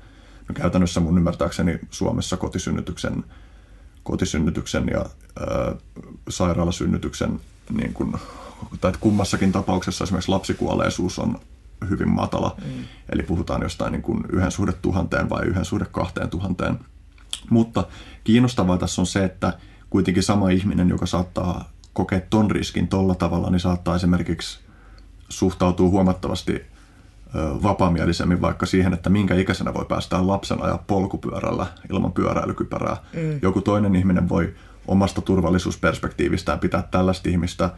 No 0.48 0.54
käytännössä 0.54 1.00
mun 1.00 1.18
ymmärtääkseni 1.18 1.78
Suomessa 1.90 2.36
kotisynnytyksen, 2.36 3.24
kotisynnytyksen 4.02 4.88
ja 4.92 4.98
ää, 5.40 5.74
sairaalasynnytyksen 6.28 7.40
niin 7.76 7.94
kuin, 7.94 8.14
tai 8.80 8.92
kummassakin 9.00 9.52
tapauksessa 9.52 10.04
esimerkiksi 10.04 10.30
lapsikuolleisuus 10.30 11.18
on 11.18 11.40
hyvin 11.90 12.10
matala. 12.10 12.56
Mm. 12.64 12.84
Eli 13.12 13.22
puhutaan 13.22 13.62
jostain 13.62 13.92
niin 13.92 14.02
kuin 14.02 14.24
yhden 14.32 14.50
suhde 14.50 14.72
tuhanteen 14.72 15.30
vai 15.30 15.44
yhden 15.44 15.64
suhde 15.64 15.84
kahteen 15.84 16.30
tuhanteen. 16.30 16.78
Mutta 17.50 17.86
kiinnostavaa 18.24 18.78
tässä 18.78 19.02
on 19.02 19.06
se, 19.06 19.24
että 19.24 19.58
kuitenkin 19.90 20.22
sama 20.22 20.50
ihminen, 20.50 20.88
joka 20.88 21.06
saattaa 21.06 21.70
kokea 21.92 22.20
ton 22.30 22.50
riskin 22.50 22.88
tolla 22.88 23.14
tavalla, 23.14 23.50
niin 23.50 23.60
saattaa 23.60 23.96
esimerkiksi 23.96 24.60
suhtautua 25.28 25.88
huomattavasti 25.88 26.62
vapaamielisemmin 27.62 28.40
vaikka 28.40 28.66
siihen, 28.66 28.92
että 28.92 29.10
minkä 29.10 29.34
ikäisenä 29.34 29.74
voi 29.74 29.84
päästää 29.84 30.26
lapsen 30.26 30.62
ajaa 30.62 30.84
polkupyörällä 30.86 31.66
ilman 31.90 32.12
pyöräilykypärää. 32.12 32.96
Mm. 33.12 33.38
Joku 33.42 33.60
toinen 33.60 33.96
ihminen 33.96 34.28
voi 34.28 34.54
omasta 34.86 35.20
turvallisuusperspektiivistään 35.20 36.58
pitää 36.58 36.82
tällaista 36.82 37.28
ihmistä, 37.28 37.70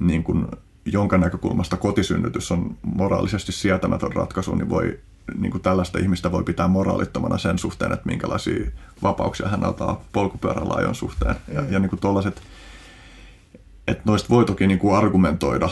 niin 0.00 0.24
kuin, 0.24 0.46
jonka 0.92 1.18
näkökulmasta 1.18 1.76
kotisynnytys 1.76 2.52
on 2.52 2.76
moraalisesti 2.82 3.52
sietämätön 3.52 4.12
ratkaisu, 4.12 4.54
niin 4.54 4.68
voi 4.68 4.98
niin 5.38 5.52
kuin 5.52 5.62
tällaista 5.62 5.98
ihmistä 5.98 6.32
voi 6.32 6.44
pitää 6.44 6.68
moraalittomana 6.68 7.38
sen 7.38 7.58
suhteen, 7.58 7.92
että 7.92 8.06
minkälaisia 8.06 8.70
vapauksia 9.02 9.48
hän 9.48 9.64
antaa 9.64 10.04
polkupyörällä 10.12 10.74
ajon 10.74 10.94
suhteen. 10.94 11.36
Mm. 11.48 11.54
Ja, 11.54 11.64
ja 11.70 11.78
niin 11.78 11.90
kuin 11.90 12.00
tollaiset 12.00 12.42
että 13.88 14.02
noista 14.04 14.28
voi 14.28 14.44
toki 14.44 14.66
niin 14.66 14.78
kuin 14.78 14.96
argumentoida, 14.96 15.68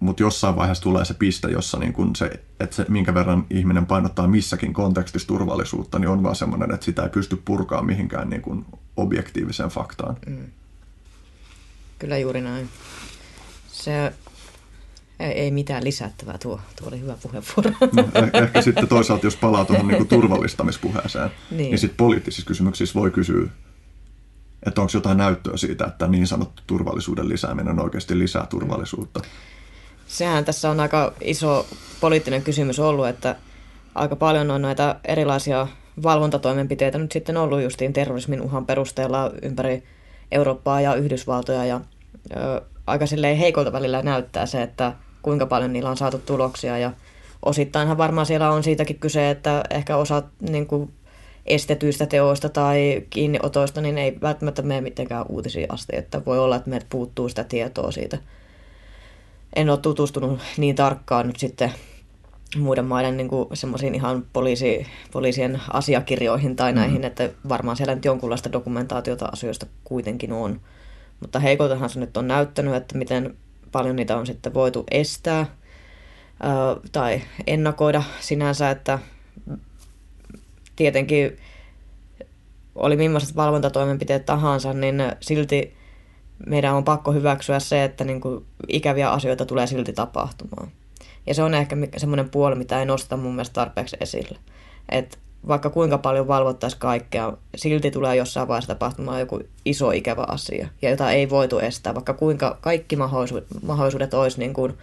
mutta 0.00 0.22
jossain 0.22 0.56
vaiheessa 0.56 0.82
tulee 0.82 1.04
se 1.04 1.14
piste, 1.14 1.48
jossa 1.48 1.78
niin 1.78 1.92
kuin 1.92 2.16
se, 2.16 2.40
että 2.60 2.76
se, 2.76 2.86
minkä 2.88 3.14
verran 3.14 3.46
ihminen 3.50 3.86
painottaa 3.86 4.28
missäkin 4.28 4.72
kontekstissa 4.72 5.28
turvallisuutta, 5.28 5.98
niin 5.98 6.08
on 6.08 6.22
vaan 6.22 6.36
semmoinen, 6.36 6.74
että 6.74 6.84
sitä 6.84 7.02
ei 7.02 7.08
pysty 7.08 7.42
purkaa 7.44 7.82
mihinkään 7.82 8.30
niin 8.30 8.42
kuin 8.42 8.66
objektiiviseen 8.96 9.68
faktaan. 9.68 10.16
Mm. 10.26 10.46
Kyllä 11.98 12.18
juuri 12.18 12.40
näin. 12.40 12.68
Se 13.84 14.12
ei, 15.20 15.32
ei 15.32 15.50
mitään 15.50 15.84
lisättävää, 15.84 16.38
tuo, 16.38 16.60
tuo 16.78 16.88
oli 16.88 17.00
hyvä 17.00 17.16
puheenvuoro. 17.22 17.70
No, 17.92 18.08
eh, 18.14 18.42
ehkä 18.42 18.62
sitten 18.62 18.88
toisaalta, 18.88 19.26
jos 19.26 19.36
palaa 19.36 19.64
tuohon 19.64 19.88
niin 19.88 20.08
turvallistamispuheeseen, 20.08 21.30
niin, 21.50 21.58
niin 21.58 21.78
sitten 21.78 21.96
poliittisissa 21.96 22.46
kysymyksissä 22.46 23.00
voi 23.00 23.10
kysyä 23.10 23.48
että 24.66 24.80
onko 24.80 24.90
jotain 24.94 25.18
näyttöä 25.18 25.56
siitä, 25.56 25.84
että 25.84 26.06
niin 26.06 26.26
sanottu 26.26 26.62
turvallisuuden 26.66 27.28
lisääminen 27.28 27.80
oikeasti 27.80 28.18
lisää 28.18 28.46
turvallisuutta? 28.46 29.20
Sehän 30.06 30.44
tässä 30.44 30.70
on 30.70 30.80
aika 30.80 31.12
iso 31.20 31.66
poliittinen 32.00 32.42
kysymys 32.42 32.78
ollut, 32.78 33.08
että 33.08 33.36
aika 33.94 34.16
paljon 34.16 34.50
on 34.50 34.62
näitä 34.62 35.00
erilaisia 35.04 35.66
valvontatoimenpiteitä 36.02 36.98
nyt 36.98 37.12
sitten 37.12 37.36
ollut 37.36 37.62
justiin 37.62 37.92
terrorismin 37.92 38.42
uhan 38.42 38.66
perusteella 38.66 39.30
ympäri 39.42 39.82
Eurooppaa 40.32 40.80
ja 40.80 40.94
Yhdysvaltoja 40.94 41.64
ja 41.64 41.80
ö, 42.36 42.62
aika 42.86 43.04
heikolta 43.38 43.72
välillä 43.72 44.02
näyttää 44.02 44.46
se, 44.46 44.62
että 44.62 44.92
kuinka 45.22 45.46
paljon 45.46 45.72
niillä 45.72 45.90
on 45.90 45.96
saatu 45.96 46.18
tuloksia 46.18 46.78
ja 46.78 46.92
osittainhan 47.44 47.98
varmaan 47.98 48.26
siellä 48.26 48.50
on 48.50 48.62
siitäkin 48.62 48.98
kyse, 48.98 49.30
että 49.30 49.64
ehkä 49.70 49.96
osa 49.96 50.22
niin 50.50 50.66
kuin 50.66 50.92
estetyistä 51.46 52.06
teoista 52.06 52.48
tai 52.48 53.02
kiinniotoista, 53.10 53.80
niin 53.80 53.98
ei 53.98 54.18
välttämättä 54.22 54.62
mene 54.62 54.80
mitenkään 54.80 55.24
uutisiin 55.28 55.72
asti, 55.72 55.96
että 55.96 56.24
voi 56.26 56.38
olla, 56.38 56.56
että 56.56 56.70
meiltä 56.70 56.86
puuttuu 56.90 57.28
sitä 57.28 57.44
tietoa 57.44 57.90
siitä. 57.90 58.18
En 59.56 59.70
ole 59.70 59.78
tutustunut 59.78 60.40
niin 60.56 60.74
tarkkaan 60.74 61.26
nyt 61.26 61.38
sitten 61.38 61.72
muiden 62.56 62.84
maiden 62.84 63.16
niin 63.16 63.30
semmoisiin 63.52 63.94
ihan 63.94 64.26
poliisi, 64.32 64.86
poliisien 65.12 65.60
asiakirjoihin 65.72 66.56
tai 66.56 66.72
mm. 66.72 66.76
näihin, 66.76 67.00
mm. 67.00 67.04
että 67.04 67.30
varmaan 67.48 67.76
siellä 67.76 67.94
nyt 67.94 68.04
jonkunlaista 68.04 68.52
dokumentaatiota 68.52 69.28
asioista 69.32 69.66
kuitenkin 69.84 70.32
on. 70.32 70.60
Mutta 71.20 71.38
heikoltahan 71.38 71.90
se 71.90 72.00
nyt 72.00 72.16
on 72.16 72.28
näyttänyt, 72.28 72.74
että 72.74 72.98
miten 72.98 73.36
paljon 73.72 73.96
niitä 73.96 74.16
on 74.16 74.26
sitten 74.26 74.54
voitu 74.54 74.84
estää 74.90 75.46
tai 76.92 77.22
ennakoida 77.46 78.02
sinänsä, 78.20 78.70
että 78.70 78.98
tietenkin 80.76 81.36
oli 82.74 82.96
millaiset 82.96 83.36
valvontatoimenpiteet 83.36 84.26
tahansa, 84.26 84.72
niin 84.72 85.02
silti 85.20 85.76
meidän 86.46 86.74
on 86.74 86.84
pakko 86.84 87.12
hyväksyä 87.12 87.58
se, 87.58 87.84
että 87.84 88.04
niin 88.04 88.20
kuin 88.20 88.44
ikäviä 88.68 89.10
asioita 89.10 89.46
tulee 89.46 89.66
silti 89.66 89.92
tapahtumaan. 89.92 90.68
Ja 91.26 91.34
se 91.34 91.42
on 91.42 91.54
ehkä 91.54 91.76
semmoinen 91.96 92.30
puoli, 92.30 92.54
mitä 92.54 92.78
ei 92.78 92.86
nosta 92.86 93.16
mun 93.16 93.34
mielestä 93.34 93.54
tarpeeksi 93.54 93.96
esille. 94.00 94.38
Et 94.88 95.18
vaikka 95.48 95.70
kuinka 95.70 95.98
paljon 95.98 96.28
valvottaisiin 96.28 96.80
kaikkea, 96.80 97.32
silti 97.56 97.90
tulee 97.90 98.16
jossain 98.16 98.48
vaiheessa 98.48 98.74
tapahtumaan 98.74 99.20
joku 99.20 99.40
iso 99.64 99.90
ikävä 99.90 100.24
asia, 100.28 100.68
ja 100.82 100.90
jota 100.90 101.10
ei 101.10 101.30
voitu 101.30 101.58
estää, 101.58 101.94
vaikka 101.94 102.14
kuinka 102.14 102.58
kaikki 102.60 102.96
mahdollisuudet, 103.62 104.14
olisi 104.14 104.38
niin 104.38 104.54
kuin 104.54 104.78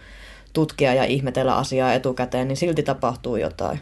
tutkia 0.52 0.94
ja 0.94 1.04
ihmetellä 1.04 1.56
asiaa 1.56 1.94
etukäteen, 1.94 2.48
niin 2.48 2.56
silti 2.56 2.82
tapahtuu 2.82 3.36
jotain 3.36 3.80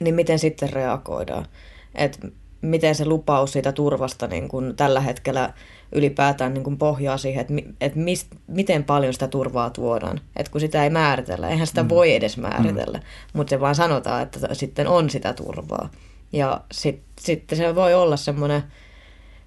niin 0.00 0.14
miten 0.14 0.38
sitten 0.38 0.72
reagoidaan? 0.72 1.46
Et 1.94 2.20
miten 2.62 2.94
se 2.94 3.04
lupaus 3.04 3.52
siitä 3.52 3.72
turvasta 3.72 4.26
niin 4.26 4.48
kun 4.48 4.74
tällä 4.76 5.00
hetkellä 5.00 5.52
ylipäätään 5.92 6.54
niin 6.54 6.64
kun 6.64 6.78
pohjaa 6.78 7.16
siihen, 7.16 7.40
että 7.40 7.54
et 7.80 7.94
mist, 7.94 8.26
miten 8.46 8.84
paljon 8.84 9.12
sitä 9.12 9.28
turvaa 9.28 9.70
tuodaan. 9.70 10.20
Et 10.36 10.48
kun 10.48 10.60
sitä 10.60 10.84
ei 10.84 10.90
määritellä, 10.90 11.48
eihän 11.48 11.66
sitä 11.66 11.82
mm. 11.82 11.88
voi 11.88 12.14
edes 12.14 12.36
määritellä, 12.36 12.98
mm. 12.98 13.04
mutta 13.32 13.50
se 13.50 13.60
vaan 13.60 13.74
sanotaan, 13.74 14.22
että 14.22 14.54
sitten 14.54 14.88
on 14.88 15.10
sitä 15.10 15.32
turvaa. 15.32 15.90
Ja 16.32 16.60
sitten 16.72 17.04
sit 17.20 17.44
se 17.54 17.74
voi 17.74 17.94
olla 17.94 18.16
semmoinen, 18.16 18.62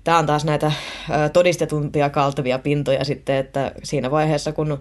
tämä 0.04 0.18
on 0.18 0.26
taas 0.26 0.46
näitä 0.46 0.72
todistetumpia 1.34 2.10
kaltavia 2.10 2.60
pintoja 2.60 3.04
sitten, 3.06 3.36
että 3.36 3.72
siinä 3.84 4.12
vaiheessa 4.12 4.52
kun 4.52 4.80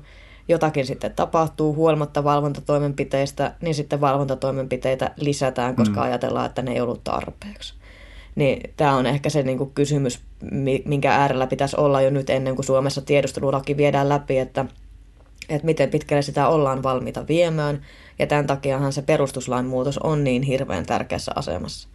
jotakin 0.49 0.87
sitten 0.87 1.13
tapahtuu 1.15 1.75
huolimatta 1.75 2.25
valvontatoimenpiteistä, 2.25 3.55
niin 3.61 3.75
sitten 3.75 4.01
valvontatoimenpiteitä 4.01 5.11
lisätään, 5.17 5.77
koska 5.77 6.01
mm. 6.01 6.07
ajatellaan, 6.07 6.47
että 6.47 6.63
ne 6.63 6.73
ei 6.73 6.81
ollut 6.81 7.05
tarpeeksi. 7.05 7.80
Niin 8.41 8.75
tämä 8.77 8.97
on 8.97 9.07
ehkä 9.07 9.31
se 9.31 9.43
niin 9.43 9.59
kuin 9.59 9.71
kysymys, 9.71 10.21
minkä 10.85 11.13
äärellä 11.13 11.47
pitäisi 11.47 11.77
olla 11.77 12.01
jo 12.01 12.11
nyt 12.11 12.31
ennen 12.31 12.55
kuin 12.55 12.67
Suomessa 12.67 13.01
tiedustelulaki 13.01 13.77
viedään 13.77 14.09
läpi, 14.09 14.39
että, 14.39 14.65
että 15.49 15.67
miten 15.67 15.91
pitkälle 15.91 16.23
sitä 16.23 16.49
ollaan 16.49 16.83
valmiita 16.83 17.29
viemään. 17.29 17.87
Ja 18.19 18.27
tämän 18.27 18.47
takiahan 18.47 18.93
se 18.93 19.03
perustuslain 19.03 19.67
muutos 19.67 19.99
on 19.99 20.25
niin 20.25 20.43
hirveän 20.43 20.87
tärkeässä 20.87 21.33
asemassa. 21.35 21.89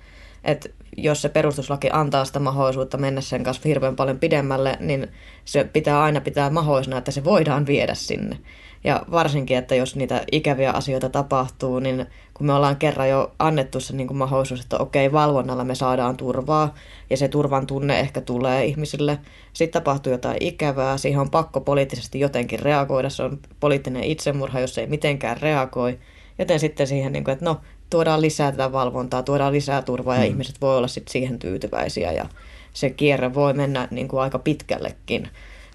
Että 0.43 0.69
jos 0.97 1.21
se 1.21 1.29
perustuslaki 1.29 1.89
antaa 1.91 2.25
sitä 2.25 2.39
mahdollisuutta 2.39 2.97
mennä 2.97 3.21
sen 3.21 3.43
kanssa 3.43 3.69
hirveän 3.69 3.95
paljon 3.95 4.19
pidemmälle, 4.19 4.77
niin 4.79 5.07
se 5.45 5.63
pitää 5.63 6.03
aina 6.03 6.21
pitää 6.21 6.49
mahdollisena, 6.49 6.97
että 6.97 7.11
se 7.11 7.23
voidaan 7.23 7.65
viedä 7.65 7.93
sinne. 7.93 8.37
Ja 8.85 9.05
varsinkin, 9.11 9.57
että 9.57 9.75
jos 9.75 9.95
niitä 9.95 10.23
ikäviä 10.31 10.71
asioita 10.71 11.09
tapahtuu, 11.09 11.79
niin 11.79 12.05
kun 12.33 12.47
me 12.47 12.53
ollaan 12.53 12.75
kerran 12.75 13.09
jo 13.09 13.31
annettu 13.39 13.79
se 13.79 13.95
niin 13.95 14.07
kuin 14.07 14.17
mahdollisuus, 14.17 14.61
että 14.61 14.77
okei, 14.77 15.11
valvonnalla 15.11 15.63
me 15.63 15.75
saadaan 15.75 16.17
turvaa, 16.17 16.73
ja 17.09 17.17
se 17.17 17.27
turvan 17.27 17.67
tunne 17.67 17.99
ehkä 17.99 18.21
tulee 18.21 18.65
ihmisille. 18.65 19.19
Sitten 19.53 19.83
tapahtuu 19.83 20.11
jotain 20.11 20.37
ikävää, 20.39 20.97
siihen 20.97 21.21
on 21.21 21.29
pakko 21.29 21.61
poliittisesti 21.61 22.19
jotenkin 22.19 22.59
reagoida, 22.59 23.09
se 23.09 23.23
on 23.23 23.39
poliittinen 23.59 24.03
itsemurha, 24.03 24.59
jos 24.59 24.77
ei 24.77 24.87
mitenkään 24.87 25.37
reagoi. 25.41 25.99
Joten 26.39 26.59
sitten 26.59 26.87
siihen, 26.87 27.13
niin 27.13 27.23
kuin, 27.23 27.33
että 27.33 27.45
no, 27.45 27.61
tuodaan 27.89 28.21
lisää 28.21 28.51
tätä 28.51 28.71
valvontaa, 28.71 29.23
tuodaan 29.23 29.53
lisää 29.53 29.81
turvaa 29.81 30.15
ja 30.15 30.21
mm. 30.21 30.27
ihmiset 30.27 30.61
voi 30.61 30.77
olla 30.77 30.87
sitten 30.87 31.11
siihen 31.11 31.39
tyytyväisiä 31.39 32.11
ja 32.11 32.25
se 32.73 32.89
kierre 32.89 33.33
voi 33.33 33.53
mennä 33.53 33.87
niin 33.91 34.07
kuin 34.07 34.21
aika 34.21 34.39
pitkällekin, 34.39 35.29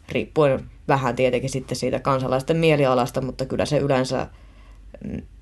riippuen 0.09 0.65
vähän 0.91 1.17
tietenkin 1.17 1.51
sitten 1.51 1.77
siitä 1.77 2.01
kansalaisten 2.01 2.57
mielialasta, 2.57 3.21
mutta 3.21 3.47
kyllä 3.47 3.65
se 3.65 3.79
yleensä 3.79 4.27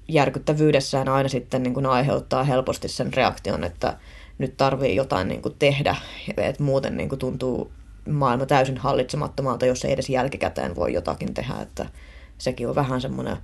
järkyttävyydessään 0.09 1.09
aina 1.09 1.29
sitten 1.29 1.63
niin 1.63 1.75
kuin 1.75 1.87
aiheuttaa 1.87 2.45
helposti 2.45 2.89
sen 2.89 3.15
reaktion, 3.15 3.65
että 3.65 3.97
nyt 4.39 4.57
tarvii 4.57 4.97
jotain 4.97 5.29
niin 5.29 5.43
kuin 5.43 5.55
tehdä, 5.59 5.97
että 6.37 6.63
muuten 6.63 6.97
niin 6.97 7.09
kuin 7.09 7.19
tuntuu 7.19 7.73
maailma 8.09 8.47
täysin 8.47 8.79
hallitsemattomalta, 8.79 9.67
jos 9.67 9.85
ei 9.85 9.93
edes 9.93 10.11
jälkikäteen 10.11 10.77
voi 10.77 10.93
jotakin 10.93 11.35
tehdä, 11.35 11.55
että 11.63 11.87
sekin 12.39 12.69
on 12.69 12.75
vähän 12.75 13.01
semmoinen 13.01 13.37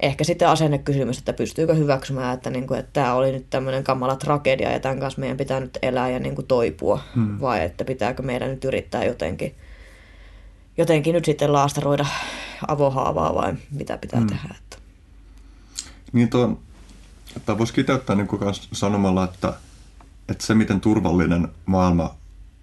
ehkä 0.00 0.24
sitten 0.24 0.48
asennekysymys, 0.48 1.18
että 1.18 1.32
pystyykö 1.32 1.74
hyväksymään, 1.74 2.34
että, 2.34 2.50
niin 2.50 2.66
kuin, 2.66 2.80
että 2.80 2.92
tämä 2.92 3.14
oli 3.14 3.32
nyt 3.32 3.46
tämmöinen 3.50 3.84
kamala 3.84 4.16
tragedia 4.16 4.72
ja 4.72 4.80
tämän 4.80 5.00
kanssa 5.00 5.20
meidän 5.20 5.36
pitää 5.36 5.60
nyt 5.60 5.78
elää 5.82 6.10
ja 6.10 6.18
niin 6.18 6.34
kuin 6.34 6.46
toipua, 6.46 7.00
hmm. 7.14 7.40
vai 7.40 7.64
että 7.64 7.84
pitääkö 7.84 8.22
meidän 8.22 8.50
nyt 8.50 8.64
yrittää 8.64 9.04
jotenkin, 9.04 9.54
jotenkin 10.78 11.14
nyt 11.14 11.24
sitten 11.24 11.52
laastaroida 11.52 12.06
avohaavaa 12.68 13.34
vai 13.34 13.54
mitä 13.70 13.98
pitää 13.98 14.20
hmm. 14.20 14.28
tehdä. 14.28 14.54
Että. 14.62 14.76
Niin 16.12 16.28
tuon, 16.28 16.58
että 17.36 17.58
voisi 17.58 17.72
kiteyttää 17.72 18.16
niin 18.16 18.28
kuin 18.28 18.40
sanomalla, 18.72 19.24
että, 19.24 19.54
että 20.28 20.46
se 20.46 20.54
miten 20.54 20.80
turvallinen 20.80 21.48
maailma 21.66 22.14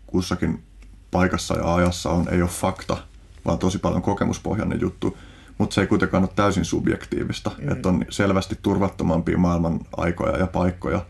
kussakin 0.08 0.64
paikassa 1.12 1.56
ja 1.58 1.76
ajassa 1.76 2.10
on, 2.10 2.30
ei 2.30 2.42
ole 2.42 2.50
fakta, 2.50 2.98
vaan 3.46 3.60
tosi 3.60 3.78
paljon 3.78 4.02
kokemuspohjainen 4.02 4.82
juttu 4.82 5.18
mutta 5.58 5.74
se 5.74 5.82
ei 5.82 5.88
kuitenkaan 5.88 6.24
ole 6.24 6.32
täysin 6.36 6.66
subjektiivista, 6.66 7.52
mm. 7.58 7.72
että 7.72 7.90
on 7.90 8.06
selvästi 8.10 8.60
turvattomampia 8.62 9.38
maailman 9.38 9.80
aikoja 9.98 10.38
ja 10.38 10.48
paikkoja, 10.48 11.06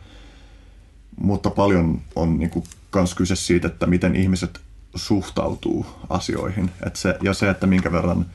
mutta 1.16 1.50
paljon 1.50 2.02
on 2.16 2.40
niin 2.40 2.50
kuin, 2.50 2.66
kans 2.90 3.16
kyse 3.16 3.36
siitä, 3.36 3.68
että 3.68 3.86
miten 3.86 4.16
ihmiset 4.16 4.62
suhtautuu 4.96 5.86
asioihin. 6.10 6.72
Et 6.86 6.96
se, 6.96 7.18
ja 7.22 7.34
se, 7.34 7.50
että 7.50 7.68
minkä 7.68 7.92
verran 7.92 8.26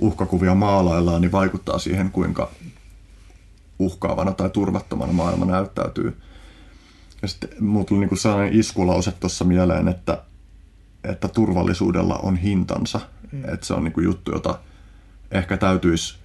uhkakuvia 0.00 0.54
maalaillaan, 0.54 1.20
niin 1.20 1.32
vaikuttaa 1.32 1.78
siihen, 1.78 2.10
kuinka 2.10 2.50
uhkaavana 3.78 4.32
tai 4.32 4.50
turvattomana 4.50 5.12
maailma 5.12 5.44
näyttäytyy. 5.44 6.16
Ja 7.22 7.28
sitten 7.28 7.50
mulla 7.60 7.84
tuli 7.84 8.06
niin 8.06 8.18
sellainen 8.18 8.58
iskulause 8.58 9.12
tuossa 9.12 9.44
mieleen, 9.44 9.88
että, 9.88 10.22
että 11.04 11.28
turvallisuudella 11.28 12.16
on 12.16 12.36
hintansa. 12.36 13.00
Mm. 13.32 13.44
Että 13.44 13.66
se 13.66 13.74
on 13.74 13.84
niin 13.84 13.92
kuin 13.92 14.04
juttu, 14.04 14.32
jota 14.32 14.58
ehkä 15.30 15.56
täytyisi 15.56 16.18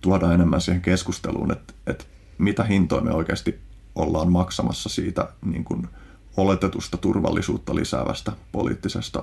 tuoda 0.00 0.32
enemmän 0.32 0.60
siihen 0.60 0.82
keskusteluun, 0.82 1.52
että, 1.52 1.74
että 1.86 2.04
mitä 2.38 2.64
hintoja 2.64 3.02
me 3.02 3.10
oikeasti 3.10 3.60
ollaan 3.94 4.32
maksamassa 4.32 4.88
siitä 4.88 5.28
niin 5.44 5.64
kuin 5.64 5.88
oletetusta 6.36 6.96
turvallisuutta 6.96 7.74
lisäävästä 7.74 8.32
poliittisesta 8.52 9.22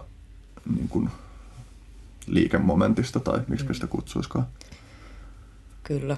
niin 0.76 0.88
kuin 0.88 1.10
liikemomentista 2.28 3.20
tai 3.20 3.40
miksi 3.48 3.74
sitä 3.74 3.88
kutsuisikaan. 3.88 4.48
Kyllä. 5.84 6.18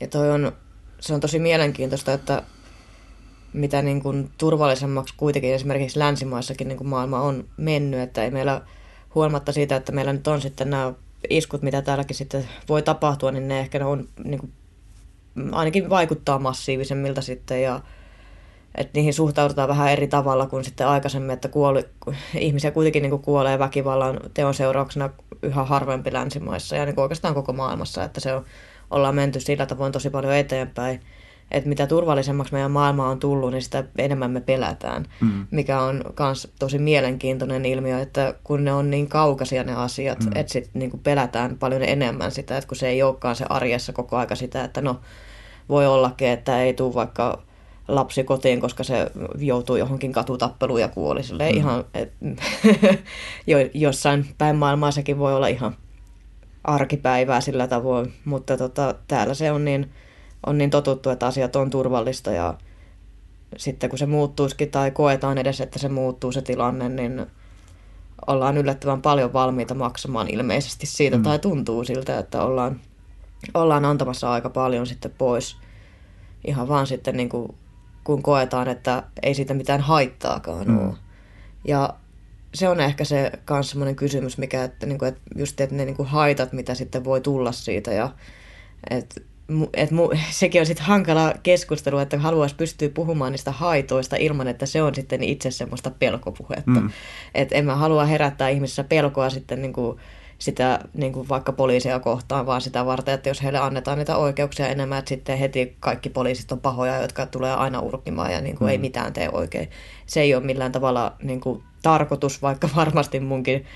Ja 0.00 0.08
toi 0.08 0.30
on, 0.30 0.52
se 1.00 1.14
on 1.14 1.20
tosi 1.20 1.38
mielenkiintoista, 1.38 2.12
että 2.12 2.42
mitä 3.52 3.82
niin 3.82 4.02
kuin 4.02 4.30
turvallisemmaksi 4.38 5.14
kuitenkin 5.16 5.54
esimerkiksi 5.54 5.98
länsimaissakin 5.98 6.68
niin 6.68 6.78
kuin 6.78 6.88
maailma 6.88 7.20
on 7.20 7.44
mennyt, 7.56 8.00
että 8.00 8.24
ei 8.24 8.30
meillä 8.30 8.62
huolimatta 9.14 9.52
siitä, 9.52 9.76
että 9.76 9.92
meillä 9.92 10.12
nyt 10.12 10.26
on 10.26 10.40
sitten 10.40 10.70
nämä 10.70 10.92
iskut, 11.30 11.62
mitä 11.62 11.82
täälläkin 11.82 12.16
sitten 12.16 12.48
voi 12.68 12.82
tapahtua, 12.82 13.30
niin 13.30 13.48
ne 13.48 13.60
ehkä 13.60 13.78
ne 13.78 13.84
on 13.84 14.08
niin 14.24 14.40
kuin, 14.40 14.52
ainakin 15.52 15.90
vaikuttaa 15.90 16.38
massiivisemmilta 16.38 17.22
sitten 17.22 17.62
ja 17.62 17.80
että 18.74 18.98
niihin 18.98 19.14
suhtaudutaan 19.14 19.68
vähän 19.68 19.92
eri 19.92 20.06
tavalla 20.06 20.46
kuin 20.46 20.64
sitten 20.64 20.88
aikaisemmin, 20.88 21.30
että 21.30 21.48
kuoli, 21.48 21.84
ihmisiä 22.34 22.70
kuitenkin 22.70 23.02
niin 23.02 23.10
kuin 23.10 23.22
kuolee 23.22 23.58
väkivallan 23.58 24.20
teon 24.34 24.54
seurauksena 24.54 25.10
yhä 25.42 25.64
harvempi 25.64 26.12
länsimaissa 26.12 26.76
ja 26.76 26.84
niin 26.84 26.94
kuin 26.94 27.02
oikeastaan 27.02 27.34
koko 27.34 27.52
maailmassa, 27.52 28.04
että 28.04 28.20
se 28.20 28.34
on, 28.34 28.44
ollaan 28.90 29.14
menty 29.14 29.40
sillä 29.40 29.66
tavoin 29.66 29.92
tosi 29.92 30.10
paljon 30.10 30.34
eteenpäin 30.34 31.00
että 31.52 31.68
mitä 31.68 31.86
turvallisemmaksi 31.86 32.52
meidän 32.52 32.70
maailma 32.70 33.08
on 33.08 33.18
tullut, 33.18 33.50
niin 33.50 33.62
sitä 33.62 33.84
enemmän 33.98 34.30
me 34.30 34.40
pelätään, 34.40 35.06
mm. 35.20 35.46
mikä 35.50 35.80
on 35.80 36.04
myös 36.18 36.52
tosi 36.58 36.78
mielenkiintoinen 36.78 37.64
ilmiö, 37.64 38.00
että 38.00 38.34
kun 38.44 38.64
ne 38.64 38.72
on 38.72 38.90
niin 38.90 39.08
kaukaisia 39.08 39.64
ne 39.64 39.74
asiat, 39.74 40.24
mm. 40.24 40.30
että 40.34 40.52
sitten 40.52 40.78
niin 40.78 41.00
pelätään 41.02 41.58
paljon 41.58 41.82
enemmän 41.82 42.30
sitä, 42.30 42.56
että 42.56 42.68
kun 42.68 42.76
se 42.76 42.88
ei 42.88 43.02
olekaan 43.02 43.36
se 43.36 43.44
arjessa 43.48 43.92
koko 43.92 44.16
aika 44.16 44.34
sitä, 44.34 44.64
että 44.64 44.80
no 44.80 45.00
voi 45.68 45.86
ollakin, 45.86 46.28
että 46.28 46.62
ei 46.62 46.74
tule 46.74 46.94
vaikka 46.94 47.42
lapsi 47.88 48.24
kotiin, 48.24 48.60
koska 48.60 48.84
se 48.84 49.10
joutuu 49.38 49.76
johonkin 49.76 50.12
katutappeluun 50.12 50.80
ja 50.80 50.88
kuoli. 50.88 51.20
mm. 51.32 51.56
ihan, 51.56 51.84
et, 51.94 52.12
jo, 53.46 53.58
jossain 53.74 54.26
päin 54.38 54.56
maailmaa 54.56 54.90
sekin 54.90 55.18
voi 55.18 55.34
olla 55.34 55.46
ihan 55.46 55.76
arkipäivää 56.64 57.40
sillä 57.40 57.68
tavoin, 57.68 58.12
mutta 58.24 58.56
tota, 58.56 58.94
täällä 59.08 59.34
se 59.34 59.52
on 59.52 59.64
niin 59.64 59.90
on 60.46 60.58
niin 60.58 60.70
totuttu, 60.70 61.10
että 61.10 61.26
asiat 61.26 61.56
on 61.56 61.70
turvallista 61.70 62.30
ja 62.30 62.54
sitten 63.56 63.90
kun 63.90 63.98
se 63.98 64.06
muuttuisikin 64.06 64.70
tai 64.70 64.90
koetaan 64.90 65.38
edes, 65.38 65.60
että 65.60 65.78
se 65.78 65.88
muuttuu 65.88 66.32
se 66.32 66.42
tilanne, 66.42 66.88
niin 66.88 67.26
ollaan 68.26 68.58
yllättävän 68.58 69.02
paljon 69.02 69.32
valmiita 69.32 69.74
maksamaan 69.74 70.28
ilmeisesti 70.28 70.86
siitä 70.86 71.16
mm. 71.16 71.22
tai 71.22 71.38
tuntuu 71.38 71.84
siltä, 71.84 72.18
että 72.18 72.42
ollaan, 72.42 72.80
ollaan 73.54 73.84
antamassa 73.84 74.32
aika 74.32 74.50
paljon 74.50 74.86
sitten 74.86 75.14
pois 75.18 75.56
ihan 76.46 76.68
vaan 76.68 76.86
sitten 76.86 77.16
niin 77.16 77.28
kuin, 77.28 77.54
kun 78.04 78.22
koetaan, 78.22 78.68
että 78.68 79.02
ei 79.22 79.34
siitä 79.34 79.54
mitään 79.54 79.80
haittaakaan 79.80 80.68
mm. 80.68 80.78
ole. 80.78 80.94
Ja 81.68 81.94
se 82.54 82.68
on 82.68 82.80
ehkä 82.80 83.04
se 83.04 83.32
myös 83.50 83.70
semmoinen 83.70 83.96
kysymys, 83.96 84.38
mikä, 84.38 84.64
että, 84.64 84.86
niin 84.86 84.98
kuin, 84.98 85.08
että 85.08 85.20
just 85.36 85.60
että 85.60 85.74
ne 85.74 85.84
niin 85.84 85.96
kuin 85.96 86.08
haitat, 86.08 86.52
mitä 86.52 86.74
sitten 86.74 87.04
voi 87.04 87.20
tulla 87.20 87.52
siitä 87.52 87.92
ja 87.92 88.10
että 88.90 89.20
et 89.74 89.90
mu, 89.90 90.10
sekin 90.30 90.60
on 90.60 90.66
sitten 90.66 90.86
hankala 90.86 91.34
keskustelu, 91.42 91.98
että 91.98 92.18
haluaisi 92.18 92.54
pystyä 92.54 92.88
puhumaan 92.88 93.32
niistä 93.32 93.52
haitoista 93.52 94.16
ilman, 94.16 94.48
että 94.48 94.66
se 94.66 94.82
on 94.82 94.94
sitten 94.94 95.22
itse 95.22 95.50
semmoista 95.50 95.90
pelkopuhetta. 95.90 96.70
Mm. 96.70 96.90
Et 97.34 97.52
en 97.52 97.64
mä 97.64 97.76
halua 97.76 98.04
herättää 98.04 98.48
ihmisissä 98.48 98.84
pelkoa 98.84 99.30
sitten 99.30 99.62
niin 99.62 99.72
kuin 99.72 99.98
sitä 100.42 100.78
niin 100.94 101.12
kuin 101.12 101.28
vaikka 101.28 101.52
poliisia 101.52 102.00
kohtaan, 102.00 102.46
vaan 102.46 102.60
sitä 102.60 102.86
varten, 102.86 103.14
että 103.14 103.28
jos 103.28 103.42
heille 103.42 103.58
annetaan 103.58 103.98
niitä 103.98 104.16
oikeuksia 104.16 104.68
enemmän, 104.68 104.98
että 104.98 105.08
sitten 105.08 105.38
heti 105.38 105.76
kaikki 105.80 106.10
poliisit 106.10 106.52
on 106.52 106.60
pahoja, 106.60 107.02
jotka 107.02 107.26
tulee 107.26 107.54
aina 107.54 107.80
urkimaan 107.80 108.32
ja 108.32 108.40
niin 108.40 108.56
kuin 108.56 108.68
mm. 108.68 108.70
ei 108.70 108.78
mitään 108.78 109.12
tee 109.12 109.28
oikein. 109.32 109.70
Se 110.06 110.20
ei 110.20 110.34
ole 110.34 110.44
millään 110.44 110.72
tavalla 110.72 111.16
niin 111.22 111.40
kuin 111.40 111.62
tarkoitus, 111.82 112.42
vaikka 112.42 112.68
varmasti 112.76 113.20
munkin 113.20 113.66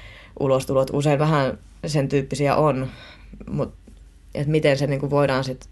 ulostulot 0.41 0.91
usein 0.93 1.19
vähän 1.19 1.59
sen 1.87 2.09
tyyppisiä 2.09 2.57
on, 2.57 2.89
mutta 3.51 3.77
että 4.35 4.51
miten 4.51 4.79
se 4.79 4.87
niin 4.87 5.01
kuin 5.01 5.11
voidaan 5.11 5.45
sit 5.45 5.65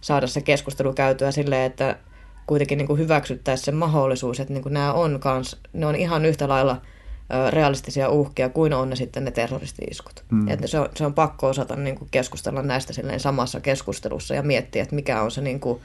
saada 0.00 0.26
se 0.26 0.40
keskustelu 0.40 0.92
käytyä 0.92 1.30
silleen, 1.30 1.62
että 1.62 1.98
kuitenkin 2.46 2.78
niin 2.78 2.86
kuin 2.86 2.98
hyväksyttäisiin 2.98 3.64
se 3.64 3.72
mahdollisuus, 3.72 4.40
että 4.40 4.52
niin 4.52 4.62
kuin 4.62 4.72
nämä 4.72 4.92
on 4.92 5.20
kans, 5.20 5.60
ne 5.72 5.86
on 5.86 5.96
ihan 5.96 6.24
yhtä 6.24 6.48
lailla 6.48 6.82
realistisia 7.50 8.08
uhkia 8.08 8.48
kuin 8.48 8.72
on 8.72 8.90
ne 8.90 8.96
sitten 8.96 9.24
ne 9.24 9.30
terroristi-iskut. 9.30 10.24
Mm. 10.30 10.48
Että 10.48 10.66
se, 10.66 10.78
on, 10.78 10.88
se 10.94 11.06
on 11.06 11.14
pakko 11.14 11.48
osata 11.48 11.76
niin 11.76 11.98
kuin 11.98 12.08
keskustella 12.10 12.62
näistä 12.62 12.92
silleen 12.92 13.20
samassa 13.20 13.60
keskustelussa 13.60 14.34
ja 14.34 14.42
miettiä, 14.42 14.82
että 14.82 14.94
mikä 14.94 15.22
on 15.22 15.30
se, 15.30 15.40
niin 15.40 15.60
kuin, 15.60 15.80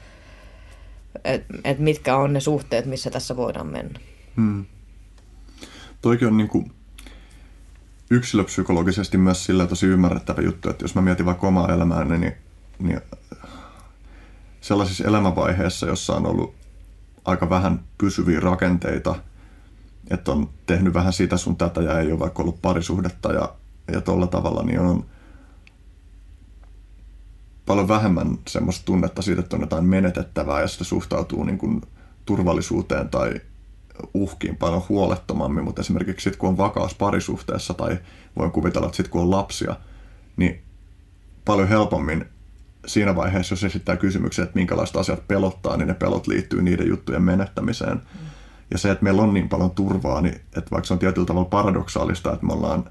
että, 1.24 1.54
että 1.64 1.82
mitkä 1.82 2.16
on 2.16 2.32
ne 2.32 2.40
suhteet, 2.40 2.86
missä 2.86 3.10
tässä 3.10 3.36
voidaan 3.36 3.66
mennä. 3.66 4.00
Mm. 4.36 4.64
Toikin 6.02 6.28
on 6.28 6.36
niin 6.36 6.48
kuin 6.48 6.72
yksilöpsykologisesti 8.10 9.18
myös 9.18 9.44
sillä 9.44 9.66
tosi 9.66 9.86
ymmärrettävä 9.86 10.42
juttu, 10.42 10.70
että 10.70 10.84
jos 10.84 10.94
mä 10.94 11.02
mietin 11.02 11.26
vaikka 11.26 11.46
omaa 11.46 11.72
elämääni, 11.72 12.18
niin, 12.18 12.34
niin 12.78 13.00
sellaisissa 14.60 15.04
elämänvaiheissa, 15.04 15.86
jossa 15.86 16.14
on 16.14 16.26
ollut 16.26 16.54
aika 17.24 17.50
vähän 17.50 17.80
pysyviä 17.98 18.40
rakenteita, 18.40 19.14
että 20.10 20.32
on 20.32 20.48
tehnyt 20.66 20.94
vähän 20.94 21.12
sitä 21.12 21.36
sun 21.36 21.56
tätä 21.56 21.82
ja 21.82 22.00
ei 22.00 22.12
ole 22.12 22.18
vaikka 22.18 22.42
ollut 22.42 22.62
parisuhdetta 22.62 23.32
ja, 23.32 23.54
ja 23.92 24.00
tuolla 24.00 24.26
tavalla, 24.26 24.62
niin 24.62 24.80
on 24.80 25.04
paljon 27.66 27.88
vähemmän 27.88 28.38
semmoista 28.48 28.84
tunnetta 28.84 29.22
siitä, 29.22 29.40
että 29.40 29.56
on 29.56 29.62
jotain 29.62 29.84
menetettävää 29.84 30.60
ja 30.60 30.68
sitä 30.68 30.84
suhtautuu 30.84 31.44
niin 31.44 31.58
kuin 31.58 31.82
turvallisuuteen 32.26 33.08
tai 33.08 33.40
uhkiin 34.14 34.56
paljon 34.56 34.82
huolettomammin, 34.88 35.64
mutta 35.64 35.80
esimerkiksi 35.80 36.24
sitten 36.24 36.38
kun 36.38 36.48
on 36.48 36.56
vakaus 36.56 36.94
parisuhteessa 36.94 37.74
tai 37.74 37.98
voin 38.38 38.50
kuvitella, 38.50 38.86
että 38.86 38.96
sitten 38.96 39.10
kun 39.10 39.20
on 39.20 39.30
lapsia, 39.30 39.76
niin 40.36 40.62
paljon 41.44 41.68
helpommin 41.68 42.24
siinä 42.86 43.16
vaiheessa, 43.16 43.52
jos 43.52 43.64
esittää 43.64 43.96
kysymyksen, 43.96 44.42
että 44.42 44.58
minkälaiset 44.58 44.96
asiat 44.96 45.28
pelottaa, 45.28 45.76
niin 45.76 45.88
ne 45.88 45.94
pelot 45.94 46.26
liittyy 46.26 46.62
niiden 46.62 46.88
juttujen 46.88 47.22
menettämiseen. 47.22 47.96
Mm. 47.96 48.25
Ja 48.70 48.78
se, 48.78 48.90
että 48.90 49.04
meillä 49.04 49.22
on 49.22 49.34
niin 49.34 49.48
paljon 49.48 49.70
turvaa, 49.70 50.20
niin 50.20 50.34
että 50.34 50.70
vaikka 50.70 50.86
se 50.86 50.92
on 50.92 50.98
tietyllä 50.98 51.26
tavalla 51.26 51.48
paradoksaalista, 51.48 52.32
että 52.32 52.46
me 52.46 52.52
ollaan 52.52 52.90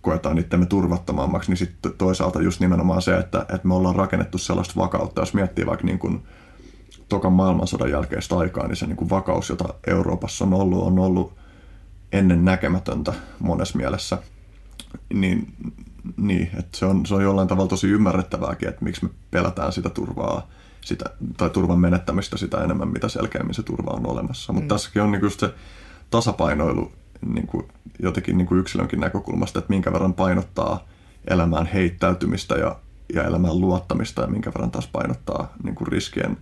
koetaan 0.00 0.38
itsemme 0.38 0.66
turvattomammaksi, 0.66 1.50
niin 1.50 1.56
sitten 1.58 1.92
toisaalta 1.98 2.42
just 2.42 2.60
nimenomaan 2.60 3.02
se, 3.02 3.16
että, 3.16 3.40
että 3.40 3.68
me 3.68 3.74
ollaan 3.74 3.96
rakennettu 3.96 4.38
sellaista 4.38 4.74
vakautta, 4.76 5.22
jos 5.22 5.34
miettii 5.34 5.66
vaikka 5.66 5.86
niin 5.86 5.98
kuin 5.98 6.22
tokan 7.08 7.32
maailmansodan 7.32 7.90
jälkeistä 7.90 8.38
aikaa, 8.38 8.66
niin 8.66 8.76
se 8.76 8.86
niin 8.86 8.96
kuin 8.96 9.10
vakaus, 9.10 9.48
jota 9.48 9.74
Euroopassa 9.86 10.44
on 10.44 10.54
ollut, 10.54 10.82
on 10.82 10.98
ollut 10.98 11.34
ennen 12.12 12.44
näkemätöntä 12.44 13.12
monessa 13.38 13.78
mielessä. 13.78 14.18
Niin 15.14 15.52
niin, 16.16 16.50
että 16.58 16.78
se 16.78 16.86
on, 16.86 17.06
se 17.06 17.14
on 17.14 17.22
jollain 17.22 17.48
tavalla 17.48 17.68
tosi 17.68 17.88
ymmärrettävääkin, 17.88 18.68
että 18.68 18.84
miksi 18.84 19.04
me 19.04 19.10
pelätään 19.30 19.72
sitä 19.72 19.90
turvaa 19.90 20.48
sitä, 20.84 21.04
tai 21.36 21.50
turvan 21.50 21.78
menettämistä 21.80 22.36
sitä 22.36 22.64
enemmän, 22.64 22.88
mitä 22.88 23.08
selkeämmin 23.08 23.54
se 23.54 23.62
turva 23.62 23.90
on 23.90 24.06
olemassa. 24.06 24.52
Mutta 24.52 24.64
mm. 24.64 24.68
tässäkin 24.68 25.02
on 25.02 25.12
niin 25.12 25.22
just 25.22 25.40
se 25.40 25.54
tasapainoilu 26.10 26.92
niin 27.26 27.46
kuin 27.46 27.68
jotenkin 27.98 28.38
niin 28.38 28.46
kuin 28.46 28.60
yksilönkin 28.60 29.00
näkökulmasta, 29.00 29.58
että 29.58 29.72
minkä 29.72 29.92
verran 29.92 30.14
painottaa 30.14 30.86
elämään 31.30 31.66
heittäytymistä 31.66 32.54
ja, 32.54 32.76
ja 33.14 33.24
elämään 33.24 33.60
luottamista 33.60 34.22
ja 34.22 34.28
minkä 34.28 34.50
verran 34.54 34.70
taas 34.70 34.86
painottaa 34.86 35.52
niin 35.62 35.74
kuin 35.74 35.88
riskien, 35.88 36.36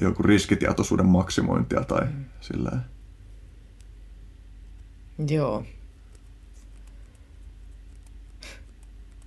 joku 0.00 0.22
riskitietoisuuden 0.22 1.06
maksimointia 1.06 1.84
tai 1.84 2.04
mm. 2.04 2.24
silleen. 2.40 2.80
Joo. 5.28 5.64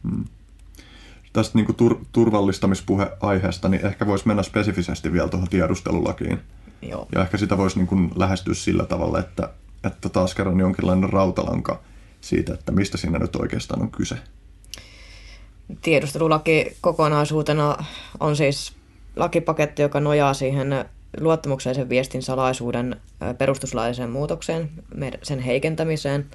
Hmm. 0.04 0.26
Tästä 1.36 1.58
niin 1.58 1.66
kuin 1.66 1.76
tur- 1.76 2.06
turvallistamispuheaiheesta, 2.12 3.70
niin 3.70 3.86
ehkä 3.86 4.08
voisi 4.08 4.28
mennä 4.28 4.44
spesifisesti 4.44 5.14
vielä 5.14 5.28
tuohon 5.28 5.50
tiedustelulakiin. 5.50 6.40
Joo. 6.82 7.08
Ja 7.16 7.22
ehkä 7.22 7.38
sitä 7.38 7.58
voisi 7.58 7.78
niin 7.78 7.88
kuin 7.88 8.12
lähestyä 8.16 8.54
sillä 8.54 8.86
tavalla, 8.86 9.20
että, 9.20 9.50
että 9.84 10.10
taas 10.10 10.36
kerran 10.36 10.60
jonkinlainen 10.60 11.10
rautalanka 11.10 11.80
siitä, 12.22 12.54
että 12.54 12.72
mistä 12.72 12.98
siinä 12.98 13.20
nyt 13.20 13.36
oikeastaan 13.36 13.82
on 13.82 13.92
kyse. 13.92 14.16
Tiedustelulaki 15.82 16.78
kokonaisuutena 16.82 17.78
on 18.20 18.36
siis 18.36 18.74
lakipaketti, 19.16 19.82
joka 19.82 20.00
nojaa 20.00 20.34
siihen 20.34 20.86
luottamuksellisen 21.20 21.90
viestin 21.90 22.24
salaisuuden 22.24 22.96
perustuslailliseen 23.38 24.10
muutokseen, 24.10 24.70
sen 25.24 25.40
heikentämiseen. 25.40 26.26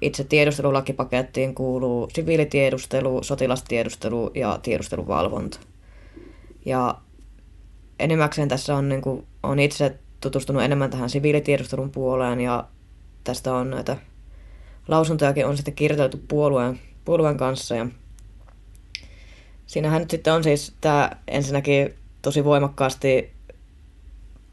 Itse 0.00 0.24
tiedustelulakipakettiin 0.24 1.54
kuuluu 1.54 2.08
siviilitiedustelu, 2.14 3.22
sotilastiedustelu 3.22 4.30
ja 4.34 4.58
tiedusteluvalvonta. 4.62 5.58
Ja 6.64 6.98
enimmäkseen 7.98 8.48
tässä 8.48 8.76
on, 8.76 8.88
niin 8.88 9.02
kuin, 9.02 9.26
on 9.42 9.58
itse 9.58 9.98
tutustunut 10.20 10.62
enemmän 10.62 10.90
tähän 10.90 11.10
siviilitiedustelun 11.10 11.90
puoleen 11.90 12.40
ja 12.40 12.64
tästä 13.24 13.54
on 13.54 13.70
näitä 13.70 13.96
lausuntojakin 14.88 15.46
on 15.46 15.56
sitten 15.56 15.74
kirjoiteltu 15.74 16.20
puolueen, 16.28 16.80
puolueen 17.04 17.36
kanssa 17.36 17.74
ja 17.74 17.86
siinähän 19.66 20.02
nyt 20.02 20.10
sitten 20.10 20.32
on 20.32 20.44
siis 20.44 20.74
tämä 20.80 21.10
ensinnäkin 21.28 21.94
tosi 22.22 22.44
voimakkaasti 22.44 23.32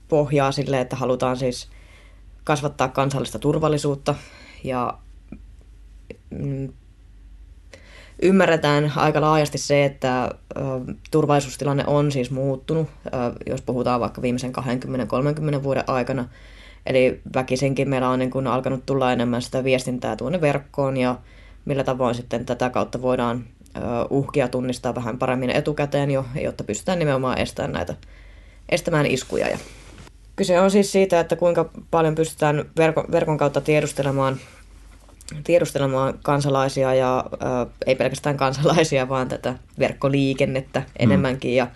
pohjaa 0.07 0.51
sille, 0.51 0.81
että 0.81 0.95
halutaan 0.95 1.38
siis 1.38 1.69
kasvattaa 2.43 2.88
kansallista 2.88 3.39
turvallisuutta 3.39 4.15
ja 4.63 4.97
mm, 6.29 6.69
ymmärretään 8.21 8.93
aika 8.95 9.21
laajasti 9.21 9.57
se, 9.57 9.85
että 9.85 10.31
ö, 10.57 10.61
turvallisuustilanne 11.11 11.84
on 11.88 12.11
siis 12.11 12.31
muuttunut, 12.31 12.88
jos 13.45 13.61
puhutaan 13.61 13.99
vaikka 13.99 14.21
viimeisen 14.21 14.53
20-30 15.59 15.63
vuoden 15.63 15.84
aikana. 15.88 16.29
Eli 16.85 17.21
väkisinkin 17.35 17.89
meillä 17.89 18.09
on 18.09 18.19
niin 18.19 18.31
kun 18.31 18.47
alkanut 18.47 18.85
tulla 18.85 19.13
enemmän 19.13 19.41
sitä 19.41 19.63
viestintää 19.63 20.15
tuonne 20.15 20.41
verkkoon 20.41 20.97
ja 20.97 21.15
millä 21.65 21.84
tavoin 21.84 22.15
sitten 22.15 22.45
tätä 22.45 22.69
kautta 22.69 23.01
voidaan 23.01 23.43
ö, 23.75 23.79
uhkia 24.09 24.47
tunnistaa 24.47 24.95
vähän 24.95 25.17
paremmin 25.17 25.49
etukäteen 25.49 26.11
jo, 26.11 26.25
jotta 26.41 26.63
pystytään 26.63 26.99
nimenomaan 26.99 27.38
estämään 27.38 27.73
näitä 27.73 27.95
estämään 28.69 29.05
iskuja 29.05 29.47
ja 29.49 29.57
Kyse 30.38 30.59
on 30.59 30.72
siis 30.72 30.91
siitä, 30.91 31.19
että 31.19 31.35
kuinka 31.35 31.69
paljon 31.91 32.15
pystytään 32.15 32.65
verkon, 32.77 33.05
verkon 33.11 33.38
kautta 33.38 33.61
tiedustelemaan, 33.61 34.38
tiedustelemaan 35.43 36.19
kansalaisia 36.23 36.93
ja 36.93 37.18
ä, 37.18 37.65
ei 37.85 37.95
pelkästään 37.95 38.38
kansalaisia, 38.38 39.09
vaan 39.09 39.27
tätä 39.27 39.55
verkkoliikennettä 39.80 40.84
enemmänkin. 40.99 41.51
Mm. 41.51 41.57
Ja 41.57 41.68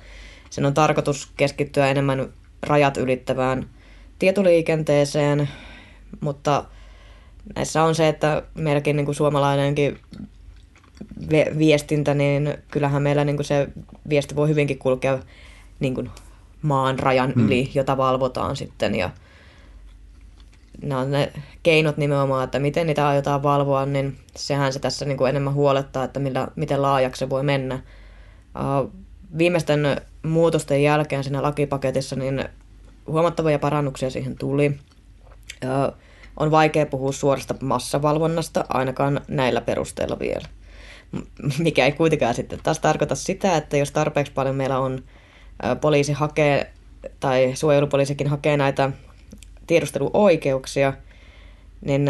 sen 0.50 0.66
on 0.66 0.74
tarkoitus 0.74 1.32
keskittyä 1.38 1.88
enemmän 1.88 2.30
rajat 2.64 2.98
ylittävään 2.98 3.70
tietoliikenteeseen, 4.20 5.50
mutta 6.20 6.66
näissä 7.56 7.84
on 7.84 7.96
se, 7.96 8.08
että 8.08 8.44
meilläkin 8.56 8.96
niin 8.96 9.06
kuin 9.06 9.16
suomalainenkin 9.16 10.00
viestintä, 11.58 12.14
niin 12.14 12.58
kyllähän 12.72 13.02
meillä 13.02 13.26
niin 13.26 13.36
kuin 13.38 13.46
se 13.46 13.68
viesti 14.10 14.36
voi 14.36 14.50
hyvinkin 14.50 14.80
kulkea 14.80 15.20
niin 15.80 15.96
kuin 15.96 16.10
maan 16.62 17.00
rajan 17.00 17.34
mm. 17.36 17.46
yli, 17.46 17.72
jota 17.74 17.98
valvotaan 17.98 18.56
sitten. 18.56 18.96
Ja 18.96 19.10
nämä 20.82 21.02
on 21.02 21.12
ne 21.12 21.32
keinot 21.64 21.98
nimenomaan, 21.98 22.44
että 22.44 22.60
miten 22.60 22.88
niitä 22.88 23.08
aiotaan 23.08 23.44
valvoa, 23.44 23.86
niin 23.86 24.18
sehän 24.36 24.74
se 24.74 24.80
tässä 24.80 25.06
niin 25.06 25.18
kuin 25.18 25.30
enemmän 25.30 25.54
huolettaa, 25.54 26.04
että 26.04 26.20
millä, 26.20 26.48
miten 26.56 26.82
laajaksi 26.82 27.20
se 27.20 27.30
voi 27.30 27.44
mennä. 27.44 27.76
Uh, 27.76 28.92
viimeisten 29.38 30.02
muutosten 30.24 30.84
jälkeen 30.84 31.24
siinä 31.24 31.42
lakipaketissa 31.42 32.16
niin 32.16 32.46
huomattavia 33.08 33.60
parannuksia 33.60 34.10
siihen 34.10 34.38
tuli. 34.38 34.80
Uh, 35.64 35.98
on 36.38 36.52
vaikea 36.52 36.86
puhua 36.86 37.12
suorasta 37.12 37.56
massavalvonnasta, 37.62 38.66
ainakaan 38.70 39.22
näillä 39.28 39.62
perusteilla 39.62 40.20
vielä. 40.20 40.48
Mikä 41.60 41.86
ei 41.86 41.92
kuitenkaan 41.92 42.34
sitten 42.34 42.60
taas 42.64 42.80
tarkoita 42.80 43.16
sitä, 43.16 43.58
että 43.58 43.78
jos 43.78 43.92
tarpeeksi 43.92 44.34
paljon 44.34 44.56
meillä 44.56 44.80
on 44.80 45.04
poliisi 45.82 46.14
hakee, 46.14 46.74
tai 47.20 47.52
suojelupoliisikin 47.56 48.28
hakee 48.28 48.58
näitä 48.58 48.92
tiedusteluoikeuksia, 49.68 50.94
niin 51.82 52.06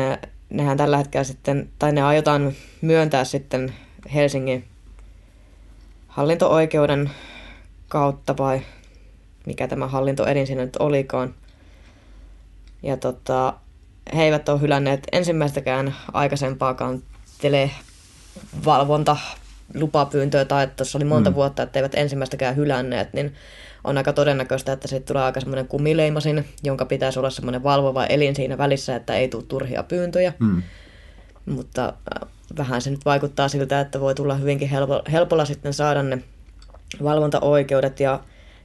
nehän 0.49 0.78
tällä 0.78 0.98
hetkellä 0.98 1.23
sitten, 1.23 1.69
tai 1.80 1.91
ne 1.91 2.02
aiotaan 2.03 2.53
myöntää 2.82 3.23
sitten 3.23 3.73
Helsingin 4.14 4.65
hallinto-oikeuden 6.07 7.11
kautta 7.88 8.38
vai 8.38 8.61
mikä 9.45 9.68
tämä 9.68 9.88
hallintoedin 9.88 10.48
siinä 10.48 10.65
nyt 10.65 10.76
olikaan. 10.76 11.34
Ja 12.84 12.98
tota, 12.98 13.53
he 14.15 14.23
eivät 14.23 14.49
ole 14.49 14.61
hylänneet 14.61 15.07
ensimmäistäkään 15.11 15.95
aikaisempaakaan 16.14 17.03
televalvonta 17.41 19.18
lupapyyntöä 19.73 20.45
tai 20.45 20.64
että 20.64 20.76
tuossa 20.76 20.98
oli 20.98 21.06
monta 21.06 21.30
mm. 21.30 21.35
vuotta, 21.35 21.64
että 21.64 21.80
eivät 21.80 21.95
ensimmäistäkään 21.95 22.56
hylänneet, 22.56 23.14
niin 23.14 23.34
on 23.84 23.98
aika 23.98 24.14
todennäköistä, 24.14 24.73
että 24.73 24.88
siitä 24.88 25.06
tulee 25.06 25.23
aika 25.23 25.39
semmoinen 25.39 25.68
kumileimasin, 25.68 26.45
jonka 26.64 26.85
pitäisi 26.85 27.19
olla 27.19 27.30
semmoinen 27.30 27.64
valvova 27.64 28.06
elin 28.06 28.35
siinä 28.35 28.57
välissä, 28.57 28.95
että 28.95 29.15
ei 29.15 29.27
tule 29.27 29.43
turhia 29.43 29.84
pyyntöjä. 29.84 30.34
Mm. 30.39 30.64
Mutta 31.45 31.85
äh, 31.85 32.30
vähän 32.57 32.81
se 32.81 32.89
nyt 32.89 33.06
vaikuttaa 33.06 33.48
siltä, 33.48 33.80
että 33.80 33.99
voi 33.99 34.15
tulla 34.15 34.35
hyvinkin 34.35 34.69
helpo, 34.69 35.02
helpolla 35.11 35.45
sitten 35.45 35.73
saada 35.73 36.03
ne 36.03 36.23
valvontaoikeudet 37.03 37.99
ja 37.99 38.19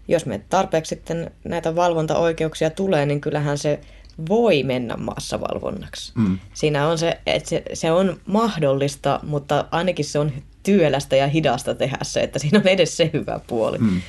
jos 0.09 0.27
me 0.27 0.41
tarpeeksi 0.49 0.89
sitten 0.89 1.31
näitä 1.45 1.77
valvontaoikeuksia 1.77 2.70
tulee, 2.70 3.07
niin 3.07 3.20
kyllähän 3.20 3.59
se 3.59 3.81
voi 4.28 4.62
mennä 4.62 4.97
maassavalvonnaksi. 4.97 6.12
Mm. 6.15 6.39
Siinä 6.55 6.89
on 6.89 6.99
se, 6.99 7.20
että 7.27 7.49
se, 7.49 7.62
se 7.74 7.93
on 7.93 8.20
mahdollista, 8.27 9.20
mutta 9.23 9.65
ainakin 9.70 10.05
se 10.05 10.19
on 10.19 10.33
työlästä 10.67 11.17
ja 11.17 11.27
hidasta 11.27 11.75
tehdä 11.75 11.99
se, 12.03 12.21
että 12.21 12.39
siinä 12.39 12.59
on 12.59 12.69
edes 12.69 12.97
se 12.97 13.11
hyvä 13.13 13.41
puoli. 13.47 13.79
Mm. 13.79 14.01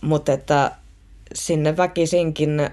Mutta 0.00 0.32
että 0.32 0.72
sinne 1.34 1.76
väkisinkin 1.76 2.70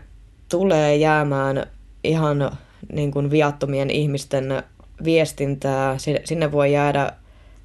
tulee 0.49 0.95
jäämään 0.95 1.68
ihan 2.03 2.57
niin 2.94 3.11
kuin 3.11 3.32
viattomien 3.32 3.90
ihmisten 3.90 4.64
viestintää. 5.03 5.95
Sinne 6.26 6.52
voi 6.52 6.74
jäädä 6.74 7.11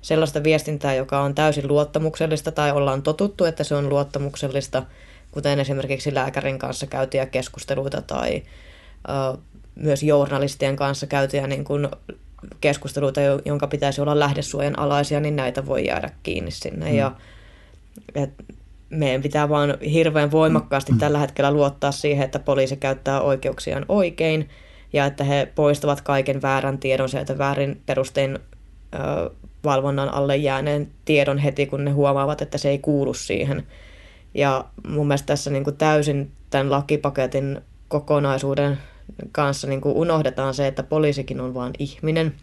sellaista 0.02 0.42
viestintää, 0.42 0.94
joka 0.94 1.20
on 1.20 1.34
täysin 1.34 1.68
luottamuksellista 1.68 2.52
tai 2.52 2.72
ollaan 2.72 3.02
totuttu, 3.02 3.44
että 3.44 3.64
se 3.64 3.74
on 3.74 3.88
luottamuksellista, 3.88 4.82
kuten 5.30 5.60
esimerkiksi 5.60 6.14
lääkärin 6.14 6.58
kanssa 6.58 6.86
käytyjä 6.86 7.26
keskusteluita 7.26 8.02
tai 8.02 8.42
ö, 9.08 9.38
myös 9.74 10.02
journalistien 10.02 10.76
kanssa 10.76 11.06
käytyjä 11.06 11.46
niin 11.46 11.64
kuin 11.64 11.88
keskusteluita, 12.60 13.20
jonka 13.44 13.66
pitäisi 13.66 14.00
olla 14.00 14.18
lähdesuojan 14.18 14.78
alaisia, 14.78 15.20
niin 15.20 15.36
näitä 15.36 15.66
voi 15.66 15.86
jäädä 15.86 16.10
kiinni 16.22 16.50
sinne. 16.50 16.90
Mm. 16.90 16.96
Ja, 16.96 17.12
et 18.14 18.30
meidän 18.90 19.22
pitää 19.22 19.48
vaan 19.48 19.78
hirveän 19.80 20.30
voimakkaasti 20.30 20.92
mm. 20.92 20.98
tällä 20.98 21.18
hetkellä 21.18 21.52
luottaa 21.52 21.92
siihen, 21.92 22.24
että 22.24 22.38
poliisi 22.38 22.76
käyttää 22.76 23.20
oikeuksiaan 23.20 23.84
oikein 23.88 24.48
ja 24.92 25.06
että 25.06 25.24
he 25.24 25.52
poistavat 25.54 26.00
kaiken 26.00 26.42
väärän 26.42 26.78
tiedon 26.78 27.08
sieltä 27.08 27.38
väärin 27.38 27.80
perustein 27.86 28.38
ö, 28.94 29.30
valvonnan 29.64 30.14
alle 30.14 30.36
jääneen 30.36 30.88
tiedon 31.04 31.38
heti, 31.38 31.66
kun 31.66 31.84
ne 31.84 31.90
huomaavat, 31.90 32.42
että 32.42 32.58
se 32.58 32.68
ei 32.68 32.78
kuulu 32.78 33.14
siihen. 33.14 33.66
Ja 34.34 34.64
mun 34.88 35.06
mielestä 35.06 35.26
tässä 35.26 35.50
niin 35.50 35.64
kuin 35.64 35.76
täysin 35.76 36.30
tämän 36.50 36.70
lakipaketin 36.70 37.60
kokonaisuuden 37.88 38.78
kanssa 39.32 39.66
niin 39.66 39.80
kuin 39.80 39.96
unohdetaan 39.96 40.54
se, 40.54 40.66
että 40.66 40.82
poliisikin 40.82 41.40
on 41.40 41.54
vain 41.54 41.72
ihminen. 41.78 42.34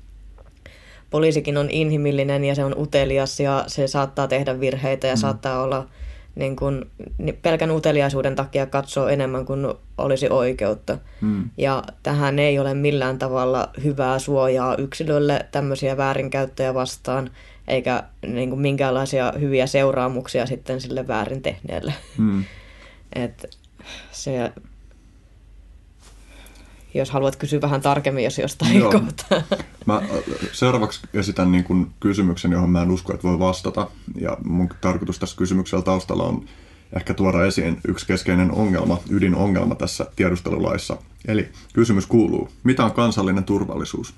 Poliisikin 1.10 1.58
on 1.58 1.70
inhimillinen 1.70 2.46
ja 2.46 2.56
se 2.56 2.64
on 2.64 2.76
utelias 2.78 3.40
ja 3.40 3.64
se 3.68 3.88
saattaa 3.88 4.28
tehdä 4.28 4.60
virheitä 4.60 5.08
ja 5.08 5.16
mm. 5.16 5.20
saattaa 5.20 5.64
olla 5.64 5.88
niin 6.36 6.56
kun, 6.56 6.86
niin 7.18 7.40
pelkän 7.42 7.72
uteliaisuuden 7.72 8.36
takia 8.36 8.66
katsoo 8.66 9.08
enemmän 9.08 9.46
kuin 9.46 9.68
olisi 9.98 10.30
oikeutta. 10.30 10.98
Hmm. 11.22 11.50
Ja 11.58 11.84
tähän 12.04 12.40
ei 12.40 12.60
ole 12.60 12.74
millään 12.74 13.20
tavalla 13.20 13.70
hyvää 13.84 14.20
suojaa 14.20 14.76
yksilölle 14.76 15.46
tämmöisiä 15.52 15.98
väärinkäyttöjä 15.98 16.74
vastaan, 16.74 17.30
eikä 17.68 18.04
niin 18.28 18.50
kuin 18.50 18.62
minkäänlaisia 18.62 19.34
hyviä 19.40 19.68
seuraamuksia 19.68 20.46
sitten 20.46 20.82
sille 20.82 21.08
väärin 21.08 21.42
tehneelle. 21.42 21.94
Hmm. 22.18 22.44
Et 23.24 23.58
se, 24.12 24.52
jos 26.94 27.12
haluat 27.12 27.36
kysyä 27.36 27.62
vähän 27.62 27.82
tarkemmin, 27.82 28.24
jos 28.24 28.38
jostain 28.38 28.80
Joo. 28.80 28.92
kohtaa. 28.92 29.42
Mä 29.86 30.02
seuraavaksi 30.52 31.00
esitän 31.14 31.52
niin 31.52 31.64
kuin 31.64 31.88
kysymyksen, 32.00 32.52
johon 32.52 32.70
mä 32.70 32.82
en 32.82 32.92
usko, 32.92 33.14
että 33.14 33.28
voi 33.28 33.40
vastata. 33.40 33.88
Ja 34.22 34.38
mun 34.44 34.70
tarkoitus 34.82 35.20
tässä 35.20 35.38
kysymyksellä 35.38 35.84
taustalla 35.84 36.24
on 36.24 36.46
ehkä 36.96 37.14
tuoda 37.14 37.46
esiin 37.46 37.78
yksi 37.88 38.08
keskeinen 38.08 38.52
ongelma, 38.52 39.00
ydinongelma 39.10 39.76
tässä 39.76 40.06
tiedustelulaissa. 40.16 40.98
Eli 41.28 41.50
kysymys 41.74 42.06
kuuluu, 42.06 42.50
mitä 42.64 42.86
on 42.86 42.92
kansallinen 42.92 43.44
turvallisuus? 43.44 44.14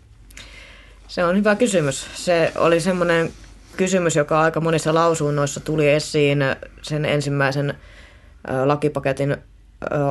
Se 1.08 1.26
on 1.26 1.38
hyvä 1.38 1.56
kysymys. 1.56 2.08
Se 2.14 2.52
oli 2.56 2.80
semmoinen 2.80 3.32
kysymys, 3.78 4.16
joka 4.16 4.42
aika 4.42 4.62
monissa 4.62 4.94
lausunnoissa 4.94 5.60
tuli 5.60 5.90
esiin 5.90 6.40
sen 6.82 7.06
ensimmäisen 7.06 7.74
lakipaketin 8.66 9.38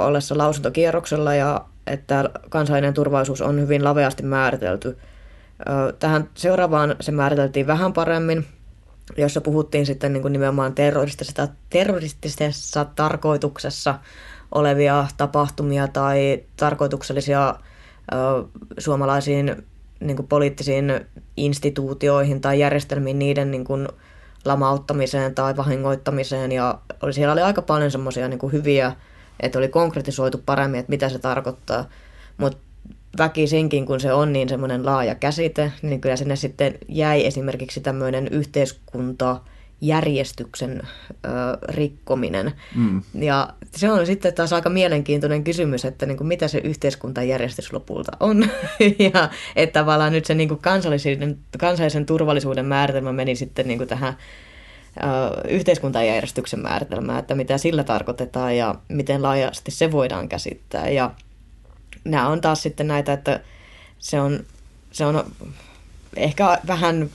ollessa 0.00 0.38
lausuntokierroksella 0.38 1.34
ja 1.34 1.64
että 1.86 2.30
kansallinen 2.48 2.94
turvallisuus 2.94 3.40
on 3.40 3.60
hyvin 3.60 3.84
laveasti 3.84 4.22
määritelty. 4.22 4.98
Tähän 5.98 6.28
seuraavaan 6.34 6.96
se 7.00 7.12
määriteltiin 7.12 7.66
vähän 7.66 7.92
paremmin, 7.92 8.46
jossa 9.16 9.40
puhuttiin 9.40 9.86
sitten 9.86 10.12
niin 10.12 10.22
kuin 10.22 10.32
nimenomaan 10.32 10.74
terroristisessa, 10.74 11.48
terroristisessa 11.70 12.84
tarkoituksessa 12.84 13.94
olevia 14.54 15.06
tapahtumia 15.16 15.88
tai 15.88 16.42
tarkoituksellisia 16.56 17.54
suomalaisiin 18.78 19.66
niin 20.00 20.16
kuin 20.16 20.28
poliittisiin 20.28 21.06
instituutioihin 21.36 22.40
tai 22.40 22.60
järjestelmiin 22.60 23.18
niiden 23.18 23.50
niin 23.50 23.64
kuin 23.64 23.88
lamauttamiseen 24.44 25.34
tai 25.34 25.56
vahingoittamiseen. 25.56 26.52
Ja 26.52 26.78
siellä 27.10 27.32
oli 27.32 27.42
aika 27.42 27.62
paljon 27.62 27.90
semmoisia 27.90 28.28
niin 28.28 28.52
hyviä 28.52 28.92
että 29.40 29.58
oli 29.58 29.68
konkretisoitu 29.68 30.42
paremmin, 30.46 30.80
että 30.80 30.90
mitä 30.90 31.08
se 31.08 31.18
tarkoittaa. 31.18 31.88
Mutta 32.36 32.58
väkisinkin, 33.18 33.86
kun 33.86 34.00
se 34.00 34.12
on 34.12 34.32
niin 34.32 34.48
semmoinen 34.48 34.86
laaja 34.86 35.14
käsite, 35.14 35.72
niin 35.82 36.00
kyllä 36.00 36.16
sinne 36.16 36.36
sitten 36.36 36.78
jäi 36.88 37.26
esimerkiksi 37.26 37.80
tämmöinen 37.80 38.28
yhteiskunta 38.28 39.40
järjestyksen 39.80 40.82
ö, 41.10 41.28
rikkominen. 41.68 42.52
Mm. 42.76 43.02
Ja 43.14 43.48
se 43.76 43.90
on 43.90 44.06
sitten 44.06 44.34
taas 44.34 44.52
aika 44.52 44.70
mielenkiintoinen 44.70 45.44
kysymys, 45.44 45.84
että 45.84 46.06
niin 46.06 46.16
kuin 46.16 46.28
mitä 46.28 46.48
se 46.48 46.58
yhteiskuntajärjestys 46.58 47.72
lopulta 47.72 48.12
on. 48.20 48.44
ja 49.12 49.30
että 49.56 49.80
tavallaan 49.80 50.12
nyt 50.12 50.24
se 50.24 50.34
niin 50.34 50.48
kuin 50.48 50.60
kansallisen, 50.60 51.38
kansallisen 51.58 52.06
turvallisuuden 52.06 52.66
määritelmä 52.66 53.12
meni 53.12 53.36
sitten 53.36 53.68
niin 53.68 53.78
kuin 53.78 53.88
tähän 53.88 54.16
yhteiskuntajärjestyksen 55.48 56.60
määritelmää, 56.60 57.18
että 57.18 57.34
mitä 57.34 57.58
sillä 57.58 57.84
tarkoitetaan 57.84 58.56
ja 58.56 58.74
miten 58.88 59.22
laajasti 59.22 59.70
se 59.70 59.92
voidaan 59.92 60.28
käsittää. 60.28 60.88
Ja 60.88 61.10
nämä 62.04 62.28
on 62.28 62.40
taas 62.40 62.62
sitten 62.62 62.88
näitä, 62.88 63.12
että 63.12 63.40
se 63.98 64.20
on, 64.20 64.40
se 64.92 65.06
on 65.06 65.24
ehkä 66.16 66.58
vähän 66.66 67.10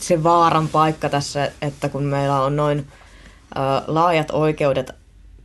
se 0.00 0.22
vaaran 0.22 0.68
paikka 0.68 1.08
tässä, 1.08 1.52
että 1.62 1.88
kun 1.88 2.02
meillä 2.02 2.42
on 2.42 2.56
noin 2.56 2.86
laajat 3.86 4.30
oikeudet, 4.30 4.90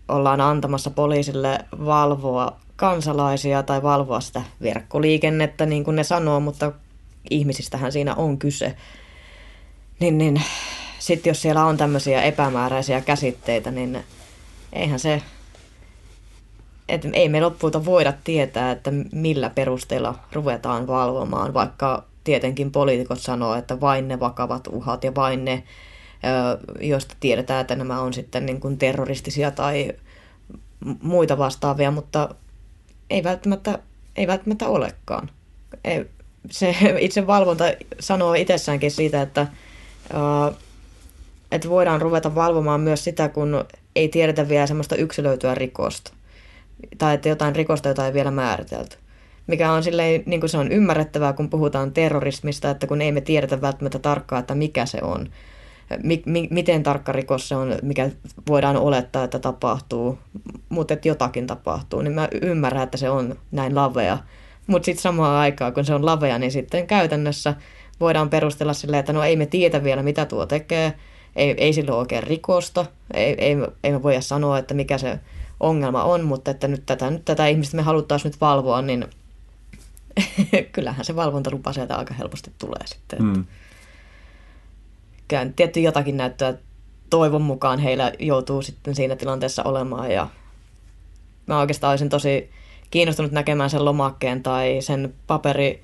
ollaan 0.08 0.42
antamassa 0.42 0.90
poliisille 0.90 1.60
valvoa 1.86 2.60
kansalaisia 2.76 3.64
tai 3.64 3.84
valvoa 3.84 4.20
sitä 4.20 4.42
verkkoliikennettä, 4.62 5.66
niin 5.66 5.84
kuin 5.84 5.96
ne 5.96 6.04
sanoo, 6.04 6.40
mutta 6.40 6.72
ihmisistähän 7.30 7.92
siinä 7.92 8.16
on 8.16 8.38
kyse. 8.38 8.76
Niin, 10.00 10.18
niin 10.18 10.42
sitten 11.04 11.32
jos 11.32 11.42
siellä 11.42 11.66
on 11.66 11.78
tämmöisiä 11.78 12.22
epämääräisiä 12.22 13.02
käsitteitä, 13.02 13.72
niin 13.72 14.04
eihän 14.74 15.00
se, 15.00 15.22
että 16.90 17.08
ei 17.14 17.30
me 17.30 17.42
loppuilta 17.42 17.86
voida 17.86 18.14
tietää, 18.24 18.72
että 18.72 18.92
millä 19.12 19.50
perusteella 19.50 20.20
ruvetaan 20.32 20.88
valvomaan, 20.88 21.54
vaikka 21.54 22.04
tietenkin 22.24 22.72
poliitikot 22.72 23.20
sanoo, 23.20 23.56
että 23.56 23.82
vain 23.82 24.08
ne 24.08 24.20
vakavat 24.20 24.68
uhat 24.68 25.04
ja 25.04 25.16
vain 25.16 25.46
ne, 25.46 25.64
joista 26.80 27.16
tiedetään, 27.20 27.62
että 27.62 27.76
nämä 27.76 28.02
on 28.02 28.14
sitten 28.14 28.46
niin 28.46 28.60
kuin 28.60 28.78
terroristisia 28.78 29.52
tai 29.52 29.92
muita 31.02 31.38
vastaavia, 31.38 31.92
mutta 31.92 32.36
ei 33.10 33.24
välttämättä, 33.24 33.80
ei 34.16 34.28
välttämättä 34.28 34.68
olekaan. 34.68 35.30
Ei, 35.84 36.06
se 36.52 36.76
itse 37.00 37.28
valvonta 37.28 37.64
sanoo 38.00 38.34
itsessäänkin 38.34 38.92
siitä, 38.92 39.22
että 39.22 39.48
että 41.54 41.70
voidaan 41.70 42.02
ruveta 42.02 42.36
valvomaan 42.36 42.82
myös 42.82 43.04
sitä, 43.04 43.30
kun 43.30 43.66
ei 43.96 44.10
tiedetä 44.10 44.50
vielä 44.50 44.68
semmoista 44.68 44.96
yksilöityä 44.96 45.56
rikosta. 45.56 46.14
Tai 46.98 47.14
että 47.14 47.30
jotain 47.30 47.56
rikosta, 47.56 47.90
jota 47.90 48.06
ei 48.06 48.14
vielä 48.14 48.32
määritelty. 48.32 48.98
Mikä 49.48 49.72
on 49.72 49.84
silleen, 49.84 50.24
niin 50.26 50.40
kuin 50.40 50.50
se 50.50 50.58
on 50.58 50.72
ymmärrettävää, 50.72 51.34
kun 51.34 51.50
puhutaan 51.50 51.92
terrorismista, 51.92 52.70
että 52.70 52.88
kun 52.88 53.02
ei 53.02 53.12
me 53.12 53.22
tiedetä 53.22 53.62
välttämättä 53.62 54.00
tarkkaan, 54.00 54.40
että 54.40 54.56
mikä 54.56 54.86
se 54.86 55.00
on. 55.02 55.30
Mi- 56.04 56.24
mi- 56.26 56.48
miten 56.52 56.84
tarkka 56.84 57.12
rikos 57.12 57.50
se 57.50 57.56
on, 57.56 57.76
mikä 57.82 58.10
voidaan 58.50 58.78
olettaa, 58.78 59.24
että 59.24 59.40
tapahtuu, 59.40 60.18
mutta 60.70 60.94
että 60.94 61.08
jotakin 61.08 61.48
tapahtuu, 61.48 62.02
niin 62.02 62.14
mä 62.14 62.28
ymmärrän, 62.42 62.84
että 62.84 62.98
se 62.98 63.10
on 63.10 63.36
näin 63.52 63.76
lavea. 63.76 64.18
Mutta 64.68 64.86
sitten 64.86 65.02
samaan 65.02 65.36
aikaan, 65.36 65.74
kun 65.74 65.86
se 65.86 65.94
on 65.94 66.06
lavea, 66.06 66.40
niin 66.40 66.52
sitten 66.52 66.88
käytännössä 66.88 67.54
voidaan 68.00 68.30
perustella 68.30 68.74
silleen, 68.74 69.00
että 69.00 69.14
no 69.14 69.24
ei 69.24 69.36
me 69.36 69.46
tiedä 69.46 69.84
vielä, 69.84 70.04
mitä 70.04 70.26
tuo 70.26 70.46
tekee, 70.46 70.94
ei, 71.36 71.56
ei 71.58 71.74
sillä 71.74 71.92
ole 71.92 72.00
oikein 72.00 72.24
rikosta, 72.24 72.86
ei, 73.14 73.36
ei, 73.38 73.56
ei 73.84 73.92
me 73.92 74.04
voida 74.04 74.22
sanoa, 74.22 74.58
että 74.58 74.74
mikä 74.74 74.98
se 74.98 75.20
ongelma 75.60 76.04
on, 76.04 76.24
mutta 76.24 76.52
että 76.52 76.68
nyt 76.68 76.84
tätä, 76.86 77.10
nyt 77.10 77.26
tätä 77.26 77.48
ihmistä 77.48 77.78
me 77.78 77.84
haluttaisiin 77.84 78.32
nyt 78.32 78.42
valvoa, 78.42 78.82
niin 78.82 79.08
kyllähän 80.72 81.06
se 81.06 81.16
valvontalupa 81.16 81.74
sieltä 81.74 81.96
aika 81.96 82.14
helposti 82.14 82.52
tulee 82.58 82.82
sitten. 82.86 83.24
Mm. 83.24 83.46
Kyllä 85.28 85.48
tietty 85.56 85.80
jotakin 85.80 86.18
näyttää 86.18 86.54
toivon 87.10 87.42
mukaan 87.42 87.80
heillä 87.80 88.12
joutuu 88.20 88.62
sitten 88.62 88.96
siinä 88.96 89.16
tilanteessa 89.16 89.64
olemaan 89.64 90.12
ja 90.12 90.28
mä 91.48 91.60
oikeastaan 91.60 91.92
olisin 91.92 92.10
tosi 92.10 92.50
kiinnostunut 92.92 93.32
näkemään 93.32 93.70
sen 93.70 93.86
lomakkeen 93.86 94.44
tai 94.44 94.78
sen 94.82 95.14
paperi, 95.28 95.84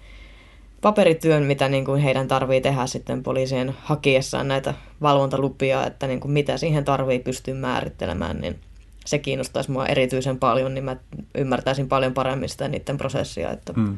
paperityön, 0.81 1.43
mitä 1.43 1.69
niin 1.69 1.85
kuin 1.85 2.01
heidän 2.01 2.27
tarvii 2.27 2.61
tehdä 2.61 2.88
sitten 2.88 3.23
poliisien 3.23 3.76
hakiessaan 3.84 4.47
näitä 4.47 4.73
valvontalupia, 5.01 5.85
että 5.85 6.07
niin 6.07 6.19
kuin 6.19 6.31
mitä 6.31 6.57
siihen 6.57 6.85
tarvii 6.85 7.19
pystyä 7.19 7.53
määrittelemään, 7.53 8.41
niin 8.41 8.60
se 9.06 9.19
kiinnostaisi 9.19 9.72
mua 9.72 9.85
erityisen 9.85 10.39
paljon, 10.39 10.73
niin 10.73 10.84
mä 10.84 10.95
ymmärtäisin 11.35 11.88
paljon 11.88 12.14
paremmin 12.14 12.49
sitä 12.49 12.68
niiden 12.68 12.97
prosessia, 12.97 13.51
että 13.51 13.73
hmm. 13.73 13.97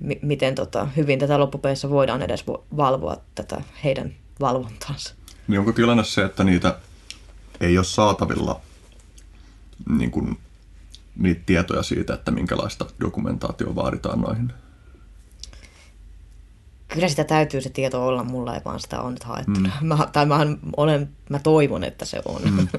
m- 0.00 0.26
miten 0.26 0.54
tota, 0.54 0.88
hyvin 0.96 1.18
tätä 1.18 1.38
loppupeissa 1.38 1.90
voidaan 1.90 2.22
edes 2.22 2.44
valvoa 2.76 3.16
tätä 3.34 3.62
heidän 3.84 4.14
valvontaansa. 4.40 5.14
Niin 5.48 5.58
onko 5.58 5.72
tilanne 5.72 6.04
se, 6.04 6.24
että 6.24 6.44
niitä 6.44 6.78
ei 7.60 7.78
ole 7.78 7.84
saatavilla 7.84 8.60
niin 9.88 10.10
kuin, 10.10 10.38
niitä 11.16 11.42
tietoja 11.46 11.82
siitä, 11.82 12.14
että 12.14 12.30
minkälaista 12.30 12.86
dokumentaatio 13.00 13.74
vaaditaan 13.74 14.20
noihin 14.20 14.52
kyllä 16.92 17.08
sitä 17.08 17.24
täytyy 17.24 17.60
se 17.60 17.70
tieto 17.70 18.06
olla, 18.06 18.24
mulla 18.24 18.54
ei 18.54 18.60
vaan 18.64 18.80
sitä 18.80 19.00
on 19.00 19.12
nyt 19.12 19.24
haettu. 19.24 19.60
Mm. 19.60 19.70
Mä, 19.80 20.08
tai 20.12 20.26
mä, 20.26 20.46
olen, 20.76 21.08
mä 21.28 21.38
toivon, 21.38 21.84
että 21.84 22.04
se 22.04 22.22
on. 22.24 22.40
Mm. 22.42 22.68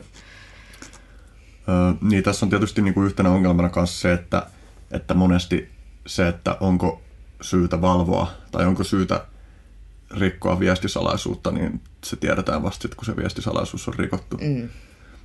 Ö, 1.70 1.94
niin, 2.02 2.24
tässä 2.24 2.46
on 2.46 2.50
tietysti 2.50 2.82
niin 2.82 2.94
kuin 2.94 3.06
yhtenä 3.06 3.30
ongelmana 3.30 3.70
kanssa 3.70 4.02
se, 4.02 4.14
että, 4.14 4.48
että 4.92 5.14
monesti 5.14 5.70
se, 6.08 6.28
että 6.28 6.58
onko 6.60 7.02
syytä 7.42 7.82
valvoa 7.82 8.32
tai 8.52 8.66
onko 8.66 8.84
syytä 8.84 9.26
rikkoa 10.18 10.60
viestisalaisuutta, 10.60 11.52
niin 11.52 11.82
se 12.04 12.16
tiedetään 12.16 12.64
vasta 12.64 12.82
sitten, 12.82 12.98
kun 12.98 13.06
se 13.06 13.16
viestisalaisuus 13.16 13.88
on 13.88 13.94
rikottu. 13.94 14.38
Mm. 14.38 14.70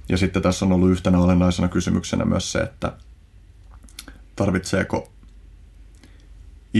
Ja 0.08 0.16
sitten 0.16 0.42
tässä 0.42 0.64
on 0.64 0.72
ollut 0.72 0.90
yhtenä 0.90 1.18
olennaisena 1.18 1.68
kysymyksenä 1.68 2.24
myös 2.24 2.52
se, 2.52 2.58
että 2.58 2.92
tarvitseeko 4.36 5.12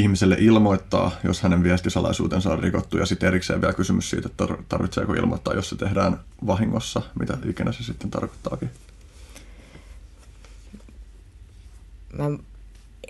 ihmiselle 0.01 0.37
ilmoittaa, 0.39 1.11
jos 1.25 1.43
hänen 1.43 1.63
viestisalaisuutensa 1.63 2.53
on 2.53 2.59
rikottu, 2.59 2.99
ja 2.99 3.07
sitten 3.07 3.27
erikseen 3.27 3.61
vielä 3.61 3.75
kysymys 3.75 4.11
siitä, 4.11 4.29
että 4.29 4.47
tarvitseeko 4.69 5.15
ilmoittaa, 5.15 5.55
jos 5.55 5.69
se 5.69 5.77
tehdään 5.77 6.21
vahingossa, 6.47 7.03
mitä 7.19 7.39
ikinä 7.51 7.73
se 7.73 7.83
sitten 7.83 8.11
tarkoittaakin. 8.11 8.71
Mä 12.19 12.25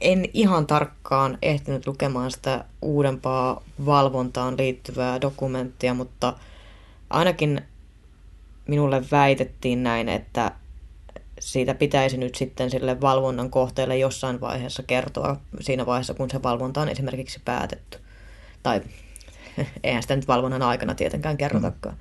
en 0.01 0.29
ihan 0.35 0.67
tarkkaan 0.67 1.39
ehtinyt 1.43 1.87
lukemaan 1.87 2.31
sitä 2.31 2.65
uudempaa 2.83 3.63
valvontaan 3.87 4.57
liittyvää 4.57 5.21
dokumenttia, 5.21 5.95
mutta 5.95 6.35
ainakin 7.11 7.63
minulle 8.69 9.05
väitettiin 9.11 9.83
näin, 9.83 10.09
että 10.09 10.53
siitä 11.41 11.75
pitäisi 11.75 12.17
nyt 12.17 12.35
sitten 12.35 12.71
sille 12.71 13.01
valvonnan 13.01 13.51
kohteelle 13.51 13.97
jossain 13.99 14.41
vaiheessa 14.41 14.83
kertoa 14.83 15.37
siinä 15.61 15.87
vaiheessa, 15.87 16.15
kun 16.15 16.31
se 16.31 16.43
valvonta 16.43 16.81
on 16.81 16.89
esimerkiksi 16.89 17.41
päätetty. 17.45 17.99
Tai 18.63 18.81
eihän 19.85 20.03
sitä 20.03 20.17
nyt 20.17 20.29
valvonnan 20.29 20.63
aikana 20.63 20.95
tietenkään 20.95 21.37
kerrotakaan. 21.37 21.95
Mm. 21.95 22.01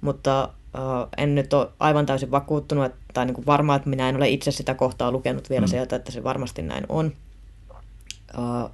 Mutta 0.00 0.48
uh, 0.74 1.08
en 1.16 1.34
nyt 1.34 1.52
ole 1.52 1.68
aivan 1.80 2.06
täysin 2.06 2.30
vakuuttunut 2.30 2.92
tai 3.14 3.26
niin 3.26 3.34
kuin 3.34 3.46
varma, 3.46 3.74
että 3.74 3.88
minä 3.88 4.08
en 4.08 4.16
ole 4.16 4.28
itse 4.28 4.50
sitä 4.50 4.74
kohtaa 4.74 5.12
lukenut 5.12 5.50
vielä 5.50 5.66
mm. 5.66 5.70
sieltä, 5.70 5.96
että 5.96 6.12
se 6.12 6.24
varmasti 6.24 6.62
näin 6.62 6.84
on. 6.88 7.12
Uh, 8.38 8.70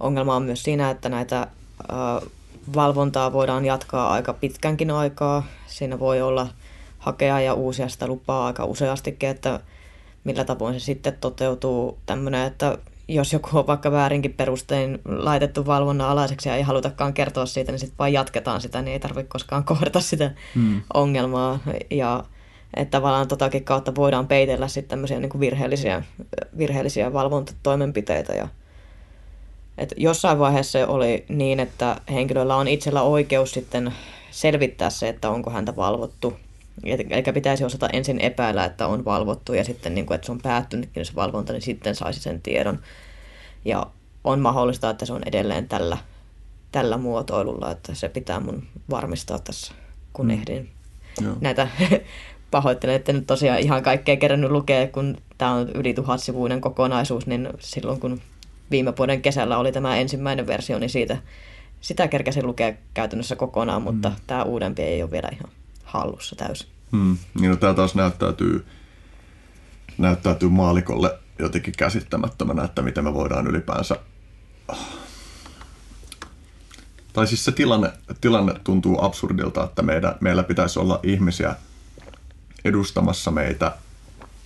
ongelma 0.00 0.36
on 0.36 0.42
myös 0.42 0.62
siinä, 0.62 0.90
että 0.90 1.08
näitä 1.08 1.46
uh, 1.82 2.30
valvontaa 2.74 3.32
voidaan 3.32 3.64
jatkaa 3.64 4.12
aika 4.12 4.32
pitkänkin 4.32 4.90
aikaa. 4.90 5.46
Siinä 5.66 5.98
voi 5.98 6.22
olla 6.22 6.48
hakea 7.02 7.40
ja 7.40 7.54
uusia 7.54 7.88
sitä 7.88 8.06
lupaa 8.06 8.46
aika 8.46 8.64
useastikin, 8.64 9.28
että 9.28 9.60
millä 10.24 10.44
tavoin 10.44 10.80
se 10.80 10.84
sitten 10.84 11.16
toteutuu 11.20 11.98
tämmöinen, 12.06 12.46
että 12.46 12.78
jos 13.08 13.32
joku 13.32 13.58
on 13.58 13.66
vaikka 13.66 13.92
väärinkin 13.92 14.34
perustein 14.34 14.98
laitettu 15.04 15.66
valvonnan 15.66 16.08
alaiseksi 16.08 16.48
ja 16.48 16.56
ei 16.56 16.62
halutakaan 16.62 17.14
kertoa 17.14 17.46
siitä, 17.46 17.72
niin 17.72 17.78
sitten 17.78 17.98
vaan 17.98 18.12
jatketaan 18.12 18.60
sitä, 18.60 18.82
niin 18.82 18.92
ei 18.92 19.00
tarvitse 19.00 19.28
koskaan 19.28 19.64
kohdata 19.64 20.00
sitä 20.00 20.30
hmm. 20.54 20.82
ongelmaa. 20.94 21.58
Ja 21.90 22.24
että 22.76 22.98
tavallaan 22.98 23.28
totakin 23.28 23.64
kautta 23.64 23.94
voidaan 23.94 24.26
peitellä 24.26 24.68
sitten 24.68 24.90
tämmöisiä 24.90 25.20
niin 25.20 25.30
kuin 25.30 25.40
virheellisiä, 25.40 26.02
virheellisiä 26.58 27.12
valvontatoimenpiteitä. 27.12 28.32
Ja, 28.32 28.48
että 29.78 29.94
jossain 29.98 30.38
vaiheessa 30.38 30.72
se 30.72 30.86
oli 30.86 31.24
niin, 31.28 31.60
että 31.60 32.00
henkilöllä 32.12 32.56
on 32.56 32.68
itsellä 32.68 33.02
oikeus 33.02 33.50
sitten 33.50 33.92
selvittää 34.30 34.90
se, 34.90 35.08
että 35.08 35.30
onko 35.30 35.50
häntä 35.50 35.76
valvottu. 35.76 36.36
Eli 36.84 37.22
pitäisi 37.34 37.64
osata 37.64 37.88
ensin 37.92 38.20
epäillä, 38.20 38.64
että 38.64 38.86
on 38.86 39.04
valvottu 39.04 39.54
ja 39.54 39.64
sitten, 39.64 39.94
niin 39.94 40.06
kuin, 40.06 40.14
että 40.14 40.26
se 40.26 40.32
on 40.32 40.40
päättynytkin 40.42 41.04
se 41.04 41.14
valvonta, 41.14 41.52
niin 41.52 41.62
sitten 41.62 41.94
saisi 41.94 42.20
sen 42.20 42.42
tiedon. 42.42 42.78
Ja 43.64 43.86
on 44.24 44.40
mahdollista, 44.40 44.90
että 44.90 45.06
se 45.06 45.12
on 45.12 45.22
edelleen 45.26 45.68
tällä, 45.68 45.98
tällä 46.72 46.96
muotoilulla, 46.96 47.70
että 47.70 47.94
se 47.94 48.08
pitää 48.08 48.40
mun 48.40 48.62
varmistaa 48.90 49.38
tässä, 49.38 49.72
kun 50.12 50.26
mm. 50.26 50.30
ehdin 50.30 50.70
Joo. 51.22 51.36
näitä 51.40 51.68
pahoittelen, 52.50 52.94
että 52.94 53.12
nyt 53.12 53.26
tosiaan 53.26 53.60
ihan 53.60 53.82
kaikkea 53.82 54.16
kerännyt 54.16 54.50
lukea, 54.50 54.88
kun 54.88 55.16
tämä 55.38 55.52
on 55.52 55.68
yli 55.74 55.94
tuhatsivuinen 55.94 56.60
kokonaisuus, 56.60 57.26
niin 57.26 57.48
silloin 57.58 58.00
kun 58.00 58.20
viime 58.70 58.92
vuoden 58.98 59.22
kesällä 59.22 59.58
oli 59.58 59.72
tämä 59.72 59.96
ensimmäinen 59.96 60.46
versio, 60.46 60.78
niin 60.78 60.90
siitä, 60.90 61.16
sitä 61.80 62.08
kerkäsin 62.08 62.46
lukea 62.46 62.72
käytännössä 62.94 63.36
kokonaan, 63.36 63.82
mutta 63.82 64.08
mm. 64.08 64.16
tämä 64.26 64.42
uudempi 64.42 64.82
ei 64.82 65.02
ole 65.02 65.10
vielä 65.10 65.28
ihan 65.32 65.61
hallussa 65.92 66.36
täysin. 66.36 66.68
Mm. 66.92 67.18
Niin 67.40 67.50
no, 67.50 67.56
tämä 67.56 67.74
taas 67.74 67.94
näyttäytyy, 67.94 68.66
näyttäytyy 69.98 70.48
maalikolle 70.48 71.18
jotenkin 71.38 71.74
käsittämättömänä, 71.78 72.64
että 72.64 72.82
miten 72.82 73.04
me 73.04 73.14
voidaan 73.14 73.46
ylipäänsä... 73.46 73.96
Tai 77.12 77.26
siis 77.26 77.44
se 77.44 77.52
tilanne, 77.52 77.92
tilanne 78.20 78.54
tuntuu 78.64 79.04
absurdilta, 79.04 79.64
että 79.64 79.82
meidän, 79.82 80.14
meillä 80.20 80.42
pitäisi 80.42 80.78
olla 80.78 81.00
ihmisiä 81.02 81.56
edustamassa 82.64 83.30
meitä 83.30 83.72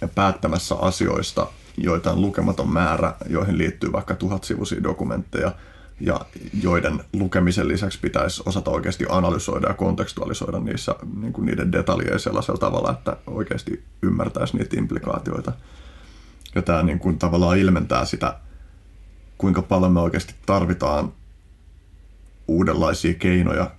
ja 0.01 0.09
päättämässä 0.09 0.74
asioista, 0.74 1.47
joita 1.77 2.12
on 2.12 2.20
lukematon 2.20 2.68
määrä, 2.68 3.14
joihin 3.28 3.59
liittyy 3.59 3.93
vaikka 3.93 4.14
tuhatsivuisia 4.14 4.82
dokumentteja– 4.82 5.52
ja 6.01 6.20
joiden 6.62 7.05
lukemisen 7.12 7.68
lisäksi 7.68 7.98
pitäisi 8.01 8.43
osata 8.47 8.70
oikeasti 8.70 9.06
analysoida 9.09 9.68
ja 9.68 9.74
kontekstualisoida 9.74 10.59
niissä, 10.59 10.94
niin 11.20 11.32
kuin 11.32 11.47
niiden 11.47 11.73
detaljeja 11.73 12.18
sellaisella 12.18 12.59
tavalla, 12.59 12.90
että 12.90 13.16
oikeasti 13.27 13.85
ymmärtäisi 14.02 14.56
niitä 14.56 14.77
implikaatioita. 14.78 15.52
Ja 16.55 16.62
tämä 16.62 16.82
niin 16.82 16.98
kuin 16.98 17.18
tavallaan 17.18 17.59
ilmentää 17.59 18.05
sitä, 18.05 18.39
kuinka 19.39 19.62
paljon 19.62 19.93
me 19.93 20.01
oikeasti 20.01 20.35
tarvitaan 20.47 21.12
uudenlaisia 22.48 23.14
keinoja 23.14 23.70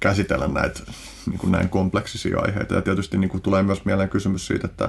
käsitellä 0.00 0.48
näitä 0.48 0.80
niin 1.26 1.38
kuin 1.38 1.52
näin 1.52 1.68
kompleksisia 1.68 2.40
aiheita. 2.40 2.74
Ja 2.74 2.82
tietysti 2.82 3.18
niin 3.18 3.30
kuin 3.30 3.42
tulee 3.42 3.62
myös 3.62 3.84
mieleen 3.84 4.08
kysymys 4.08 4.46
siitä, 4.46 4.66
että, 4.66 4.84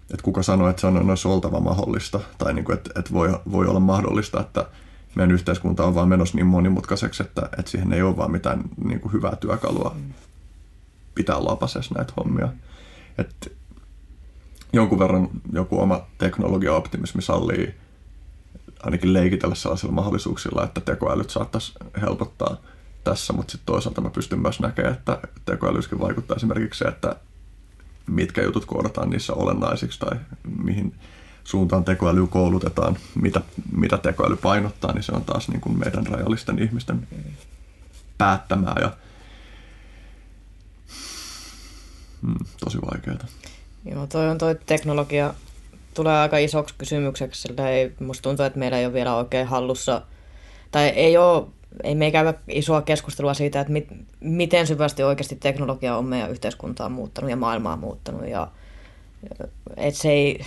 että 0.00 0.22
kuka 0.22 0.42
sanoo, 0.42 0.68
että 0.68 0.80
se 0.80 0.86
on 0.86 1.10
olisi 1.10 1.28
oltava 1.28 1.60
mahdollista, 1.60 2.20
tai 2.38 2.54
niin 2.54 2.64
kuin, 2.64 2.78
että, 2.78 2.90
että 3.00 3.12
voi, 3.12 3.40
voi 3.52 3.66
olla 3.66 3.80
mahdollista, 3.80 4.40
että 4.40 4.66
meidän 5.14 5.34
yhteiskunta 5.34 5.84
on 5.84 5.94
vaan 5.94 6.08
menossa 6.08 6.36
niin 6.36 6.46
monimutkaiseksi, 6.46 7.22
että, 7.22 7.48
että 7.58 7.70
siihen 7.70 7.92
ei 7.92 8.02
ole 8.02 8.16
vaan 8.16 8.30
mitään 8.30 8.62
niin 8.84 9.00
kuin 9.00 9.12
hyvää 9.12 9.36
työkalua 9.36 9.96
pitää 11.14 11.44
lapasessa 11.44 11.94
näitä 11.94 12.12
hommia. 12.16 12.48
Et 13.18 13.52
jonkun 14.72 14.98
verran 14.98 15.28
joku 15.52 15.80
oma 15.80 16.06
teknologia-optimismi 16.18 17.22
sallii 17.22 17.74
ainakin 18.82 19.12
leikitellä 19.12 19.54
sellaisilla 19.54 19.92
mahdollisuuksilla, 19.92 20.64
että 20.64 20.80
tekoälyt 20.80 21.30
saattaisi 21.30 21.72
helpottaa 22.00 22.56
tässä, 23.04 23.32
mutta 23.32 23.50
sitten 23.50 23.66
toisaalta 23.66 24.00
mä 24.00 24.10
pystyn 24.10 24.40
myös 24.40 24.60
näkemään, 24.60 24.94
että 24.94 25.18
tekoälyskin 25.44 26.00
vaikuttaa 26.00 26.36
esimerkiksi 26.36 26.78
se, 26.78 26.84
että 26.84 27.16
mitkä 28.06 28.42
jutut 28.42 28.64
koodataan 28.64 29.10
niissä 29.10 29.34
olennaisiksi 29.34 29.98
tai 30.00 30.18
mihin 30.58 30.94
suuntaan 31.44 31.84
tekoäly 31.84 32.26
koulutetaan, 32.26 32.96
mitä, 33.14 33.40
mitä 33.72 33.98
tekoäly 33.98 34.36
painottaa, 34.36 34.92
niin 34.92 35.02
se 35.02 35.12
on 35.12 35.24
taas 35.24 35.48
niin 35.48 35.60
kuin 35.60 35.78
meidän 35.78 36.06
rajallisten 36.06 36.58
ihmisten 36.58 37.08
päättämää 38.18 38.74
ja 38.80 38.92
hmm, 42.22 42.44
tosi 42.64 42.78
vaikeaa. 42.80 43.26
Joo, 43.84 44.06
toi 44.06 44.30
on 44.30 44.38
toi 44.38 44.58
teknologia 44.66 45.34
tulee 45.94 46.18
aika 46.18 46.38
isoksi 46.38 46.74
kysymykseksi, 46.78 47.42
sillä 47.42 47.70
ei, 47.70 47.92
musta 48.00 48.22
tuntuu, 48.22 48.46
että 48.46 48.58
meillä 48.58 48.78
ei 48.78 48.86
ole 48.86 48.92
vielä 48.92 49.16
oikein 49.16 49.46
hallussa, 49.46 50.02
tai 50.70 50.88
ei 50.88 51.16
ole, 51.16 51.46
ei 51.84 51.94
me 51.94 52.10
käydä 52.10 52.34
isoa 52.48 52.82
keskustelua 52.82 53.34
siitä, 53.34 53.60
että 53.60 53.72
mit, 53.72 53.88
miten 54.20 54.66
syvästi 54.66 55.02
oikeasti 55.02 55.36
teknologia 55.36 55.96
on 55.96 56.04
meidän 56.04 56.30
yhteiskuntaa 56.30 56.88
muuttanut 56.88 57.30
ja 57.30 57.36
maailmaa 57.36 57.76
muuttanut, 57.76 58.28
ja 58.28 58.48
että 59.76 60.00
se 60.00 60.10
ei, 60.10 60.40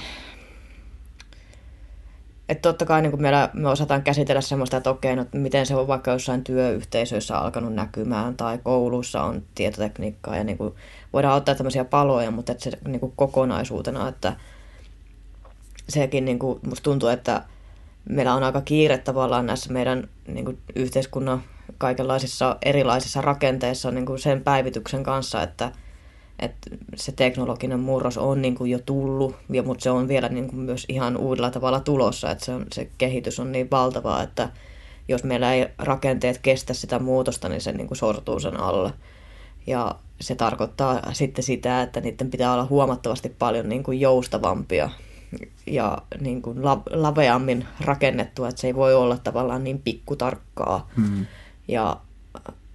että 2.53 2.69
totta 2.69 2.85
kai 2.85 3.01
niin 3.01 3.21
meillä, 3.21 3.49
me 3.53 3.69
osataan 3.69 4.03
käsitellä 4.03 4.41
semmoista, 4.41 4.77
että 4.77 4.89
okei, 4.89 5.15
no, 5.15 5.25
miten 5.33 5.65
se 5.65 5.75
on 5.75 5.87
vaikka 5.87 6.11
jossain 6.11 6.43
työyhteisöissä 6.43 7.37
alkanut 7.37 7.73
näkymään 7.73 8.37
tai 8.37 8.59
koulussa 8.63 9.23
on 9.23 9.43
tietotekniikkaa 9.55 10.35
ja 10.35 10.43
niin 10.43 10.57
kuin, 10.57 10.73
voidaan 11.13 11.37
ottaa 11.37 11.55
tämmöisiä 11.55 11.85
paloja, 11.85 12.31
mutta 12.31 12.51
että 12.51 12.63
se 12.63 12.71
niin 12.87 12.99
kuin 12.99 13.13
kokonaisuutena, 13.15 14.07
että 14.07 14.35
sekin 15.89 16.25
niin 16.25 16.39
kuin, 16.39 16.59
musta 16.67 16.83
tuntuu, 16.83 17.09
että 17.09 17.41
meillä 18.09 18.33
on 18.33 18.43
aika 18.43 18.61
kiire 18.61 18.97
tavallaan 18.97 19.45
näissä 19.45 19.73
meidän 19.73 20.07
niin 20.27 20.45
kuin, 20.45 20.57
yhteiskunnan 20.75 21.43
kaikenlaisissa 21.77 22.57
erilaisissa 22.61 23.21
rakenteissa 23.21 23.91
niin 23.91 24.05
kuin 24.05 24.19
sen 24.19 24.43
päivityksen 24.43 25.03
kanssa, 25.03 25.43
että– 25.43 25.71
että 26.39 26.69
se 26.95 27.11
teknologinen 27.11 27.79
murros 27.79 28.17
on 28.17 28.41
niin 28.41 28.55
kuin 28.55 28.71
jo 28.71 28.79
tullut, 28.85 29.35
mutta 29.65 29.83
se 29.83 29.91
on 29.91 30.07
vielä 30.07 30.29
niin 30.29 30.47
kuin 30.47 30.59
myös 30.59 30.85
ihan 30.89 31.17
uudella 31.17 31.51
tavalla 31.51 31.79
tulossa, 31.79 32.31
että 32.31 32.45
se, 32.45 32.53
on, 32.53 32.65
se 32.73 32.89
kehitys 32.97 33.39
on 33.39 33.51
niin 33.51 33.71
valtavaa, 33.71 34.23
että 34.23 34.49
jos 35.07 35.23
meillä 35.23 35.53
ei 35.53 35.67
rakenteet 35.77 36.37
kestä 36.37 36.73
sitä 36.73 36.99
muutosta, 36.99 37.49
niin 37.49 37.61
se 37.61 37.71
niin 37.71 37.87
kuin 37.87 37.97
sortuu 37.97 38.39
sen 38.39 38.59
alle. 38.59 38.93
Ja 39.67 39.95
se 40.21 40.35
tarkoittaa 40.35 41.13
sitten 41.13 41.43
sitä, 41.43 41.81
että 41.81 42.01
niiden 42.01 42.31
pitää 42.31 42.53
olla 42.53 42.65
huomattavasti 42.65 43.29
paljon 43.39 43.69
niin 43.69 43.83
kuin 43.83 43.99
joustavampia 43.99 44.89
ja 45.67 45.97
niin 46.19 46.41
kuin 46.41 46.65
la, 46.65 46.81
laveammin 46.89 47.65
rakennettua, 47.81 48.49
että 48.49 48.61
se 48.61 48.67
ei 48.67 48.75
voi 48.75 48.95
olla 48.95 49.17
tavallaan 49.17 49.63
niin 49.63 49.79
pikkutarkkaa. 49.79 50.89
Hmm. 50.95 51.25
Ja 51.67 51.97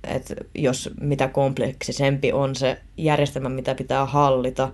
että 0.09 0.35
jos 0.55 0.91
mitä 1.01 1.29
kompleksisempi 1.29 2.33
on 2.33 2.57
se 2.57 2.79
järjestelmä, 2.97 3.49
mitä 3.49 3.75
pitää 3.75 4.07
hallita, 4.07 4.71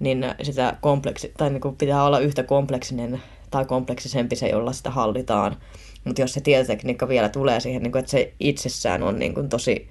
niin 0.00 0.24
sitä 0.42 0.76
kompleksi, 0.80 1.32
tai 1.38 1.50
niin 1.50 1.60
kuin 1.60 1.76
pitää 1.76 2.04
olla 2.04 2.18
yhtä 2.18 2.42
kompleksinen 2.42 3.22
tai 3.50 3.64
kompleksisempi 3.64 4.36
se, 4.36 4.48
jolla 4.48 4.72
sitä 4.72 4.90
hallitaan. 4.90 5.56
Mutta 6.04 6.20
jos 6.20 6.32
se 6.32 6.40
tietotekniikka 6.40 7.08
vielä 7.08 7.28
tulee 7.28 7.60
siihen, 7.60 7.82
niin 7.82 7.92
kuin, 7.92 8.00
että 8.00 8.10
se 8.10 8.32
itsessään 8.40 9.02
on 9.02 9.18
niin 9.18 9.34
kuin 9.34 9.48
tosi 9.48 9.88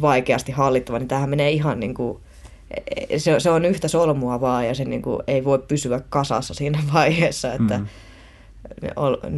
vaikeasti 0.00 0.52
hallittava, 0.52 0.98
niin 0.98 1.08
tämähän 1.08 1.30
menee 1.30 1.50
ihan 1.50 1.80
niin 1.80 1.94
kuin, 1.94 2.18
se, 3.16 3.40
se 3.40 3.50
on 3.50 3.64
yhtä 3.64 3.88
solmua 3.88 4.40
vaan 4.40 4.66
ja 4.66 4.74
se 4.74 4.84
niin 4.84 5.02
kuin, 5.02 5.20
ei 5.26 5.44
voi 5.44 5.58
pysyä 5.68 6.00
kasassa 6.08 6.54
siinä 6.54 6.82
vaiheessa, 6.94 7.52
että 7.52 7.78
mm. 7.78 7.86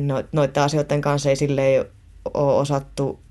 no, 0.06 0.22
noiden 0.32 0.62
asioiden 0.62 1.01
kanssa 1.01 1.30
ei 1.30 1.36
silleen 1.36 1.84
ole 2.34 2.55
osattu 2.55 3.23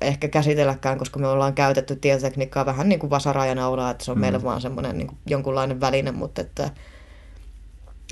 ehkä 0.00 0.28
käsitelläkään, 0.28 0.98
koska 0.98 1.18
me 1.18 1.26
ollaan 1.26 1.54
käytetty 1.54 1.96
tietotekniikkaa 1.96 2.66
vähän 2.66 2.88
niin 2.88 2.98
kuin 2.98 3.10
vasaraa 3.10 3.46
ja 3.46 3.54
naulaa, 3.54 3.90
että 3.90 4.04
se 4.04 4.10
on 4.10 4.16
mm. 4.16 4.20
meille 4.20 4.42
vaan 4.42 4.60
semmoinen 4.60 4.98
niin 4.98 5.06
kuin 5.06 5.18
jonkunlainen 5.26 5.80
väline, 5.80 6.12
mutta 6.12 6.40
että 6.40 6.70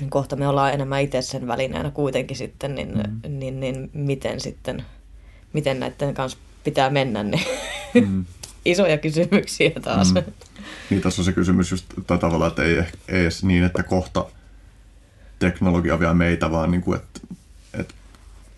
kohta 0.09 0.35
me 0.35 0.47
ollaan 0.47 0.73
enemmän 0.73 1.01
itse 1.01 1.21
sen 1.21 1.47
välineenä 1.47 1.91
kuitenkin 1.91 2.37
sitten, 2.37 2.75
niin, 2.75 2.93
mm. 2.97 3.39
niin, 3.39 3.59
niin 3.59 3.89
miten 3.93 4.39
sitten, 4.39 4.83
miten 5.53 5.79
näiden 5.79 6.13
kanssa 6.13 6.37
pitää 6.63 6.89
mennä, 6.89 7.23
niin 7.23 7.45
mm. 7.93 8.25
isoja 8.65 8.97
kysymyksiä 8.97 9.71
taas. 9.83 10.13
Mm. 10.13 10.23
Niin 10.89 11.01
tässä 11.01 11.21
on 11.21 11.25
se 11.25 11.33
kysymys 11.33 11.71
just 11.71 11.85
tavalla, 12.07 12.47
että 12.47 12.63
ei, 12.63 12.77
ei 13.07 13.21
edes 13.21 13.43
niin, 13.43 13.63
että 13.63 13.83
kohta 13.83 14.25
teknologia 15.39 15.99
vie 15.99 16.13
meitä, 16.13 16.51
vaan 16.51 16.71
niin 16.71 16.81
kuin, 16.81 16.99
että 16.99 17.19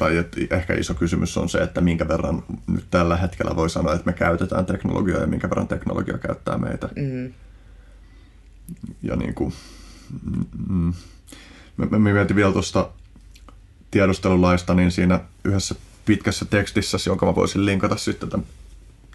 tai 0.01 0.17
että 0.17 0.55
ehkä 0.55 0.73
iso 0.73 0.93
kysymys 0.93 1.37
on 1.37 1.49
se, 1.49 1.57
että 1.57 1.81
minkä 1.81 2.07
verran 2.07 2.43
nyt 2.67 2.85
tällä 2.91 3.17
hetkellä 3.17 3.55
voi 3.55 3.69
sanoa, 3.69 3.93
että 3.93 4.05
me 4.05 4.13
käytetään 4.13 4.65
teknologiaa 4.65 5.21
ja 5.21 5.27
minkä 5.27 5.49
verran 5.49 5.67
teknologia 5.67 6.17
käyttää 6.17 6.57
meitä. 6.57 6.89
Mm. 6.95 7.33
Ja 9.03 9.15
niin 9.15 9.33
kuin, 9.33 9.53
mm, 10.69 10.93
mä, 11.77 11.85
mä 11.85 11.99
mietin 11.99 12.35
vielä 12.35 12.51
tuosta 12.51 12.89
tiedustelulaista, 13.91 14.73
niin 14.73 14.91
siinä 14.91 15.19
yhdessä 15.43 15.75
pitkässä 16.05 16.45
tekstissä, 16.45 16.97
jonka 17.05 17.25
mä 17.25 17.35
voisin 17.35 17.65
linkata 17.65 17.97
sitten 17.97 18.29
tämän 18.29 18.47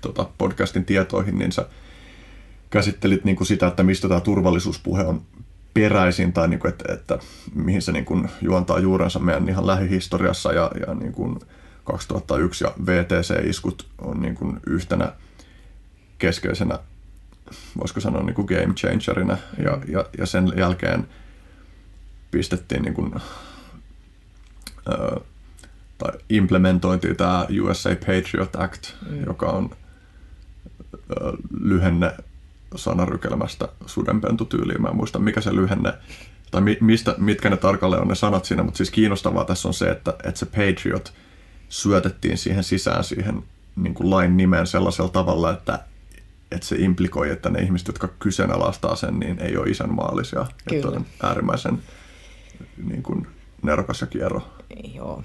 tota, 0.03 0.29
podcastin 0.39 0.85
tietoihin, 0.85 1.39
niin 1.39 1.53
sä 1.53 1.67
käsittelit 2.71 3.25
niin 3.25 3.37
kuin 3.37 3.47
sitä, 3.47 3.67
että 3.67 3.83
mistä 3.83 4.09
tämä 4.09 4.21
turvallisuuspuhe 4.21 5.05
on 5.05 5.23
peräisin 5.77 6.33
tai 6.33 6.49
niin 6.49 6.61
kuin, 6.61 6.69
että, 6.69 6.93
että 6.93 7.19
mihin 7.55 7.83
se 7.83 7.93
niin 7.93 8.05
kuin 8.05 8.31
juontaa 8.41 8.79
juurensa 8.79 9.19
meidän 9.19 9.49
ihan 9.49 9.67
lähihistoriassa 9.67 10.53
ja, 10.53 10.71
ja 10.87 10.95
niin 10.95 11.13
kuin 11.13 11.41
2001 11.85 12.65
ja 12.65 12.73
VTC-iskut 12.87 13.87
on 13.99 14.21
niin 14.21 14.35
kuin 14.35 14.61
yhtenä 14.67 15.13
keskeisenä, 16.19 16.79
voisiko 17.79 18.01
sanoa 18.01 18.23
niin 18.23 18.35
kuin 18.35 18.47
game 18.47 18.75
changerina 18.75 19.37
ja, 19.65 19.79
ja, 19.89 20.05
ja 20.19 20.27
sen 20.27 20.53
jälkeen 20.57 21.09
pistettiin 22.31 22.83
niin 22.83 22.95
kuin, 22.95 23.15
ö, 24.89 25.21
tai 25.99 26.13
implementointiin 26.29 27.17
tämä 27.17 27.47
USA 27.63 27.91
Patriot 27.91 28.57
Act, 28.57 28.83
mm. 29.11 29.25
joka 29.27 29.47
on 29.47 29.71
ö, 30.95 31.33
lyhenne 31.61 32.13
sanarykelmästä 32.75 33.69
sudenpentutyyliin. 33.87 34.83
Mä 34.83 34.89
en 34.89 34.97
muista, 34.97 35.19
mikä 35.19 35.41
se 35.41 35.55
lyhenne, 35.55 35.93
tai 36.51 36.61
mi, 36.61 36.79
mistä, 36.81 37.15
mitkä 37.19 37.51
ne 37.51 37.57
tarkalleen 37.57 38.03
on 38.03 38.09
ne 38.09 38.15
sanat 38.15 38.45
siinä, 38.45 38.63
mutta 38.63 38.77
siis 38.77 38.91
kiinnostavaa 38.91 39.45
tässä 39.45 39.69
on 39.69 39.75
se, 39.75 39.91
että, 39.91 40.15
että 40.25 40.39
se 40.39 40.47
Patriot 40.47 41.13
syötettiin 41.69 42.39
siihen 42.39 42.65
sisään 42.65 43.05
siihen 43.05 43.43
niin 43.77 43.95
kuin 43.95 44.11
lain 44.11 44.37
nimeen 44.37 44.67
sellaisella 44.67 45.11
tavalla, 45.11 45.51
että, 45.51 45.79
että 46.53 46.67
se 46.67 46.77
implikoi, 46.77 47.31
että 47.31 47.51
ne 47.51 47.59
ihmiset, 47.59 47.87
jotka 47.87 48.09
kyseenalaistaa 48.19 48.97
sen, 48.97 49.19
niin 49.19 49.39
ei 49.39 49.57
ole 49.57 49.71
isänmaallisia. 49.71 50.47
Kyllä. 50.69 50.79
Että 50.79 50.89
on 50.89 51.07
äärimmäisen 51.23 51.83
niin 52.89 53.03
kuin, 53.03 53.27
nerokas 53.63 54.01
ja 54.01 54.07
kierro. 54.07 54.43
Joo. 54.95 55.23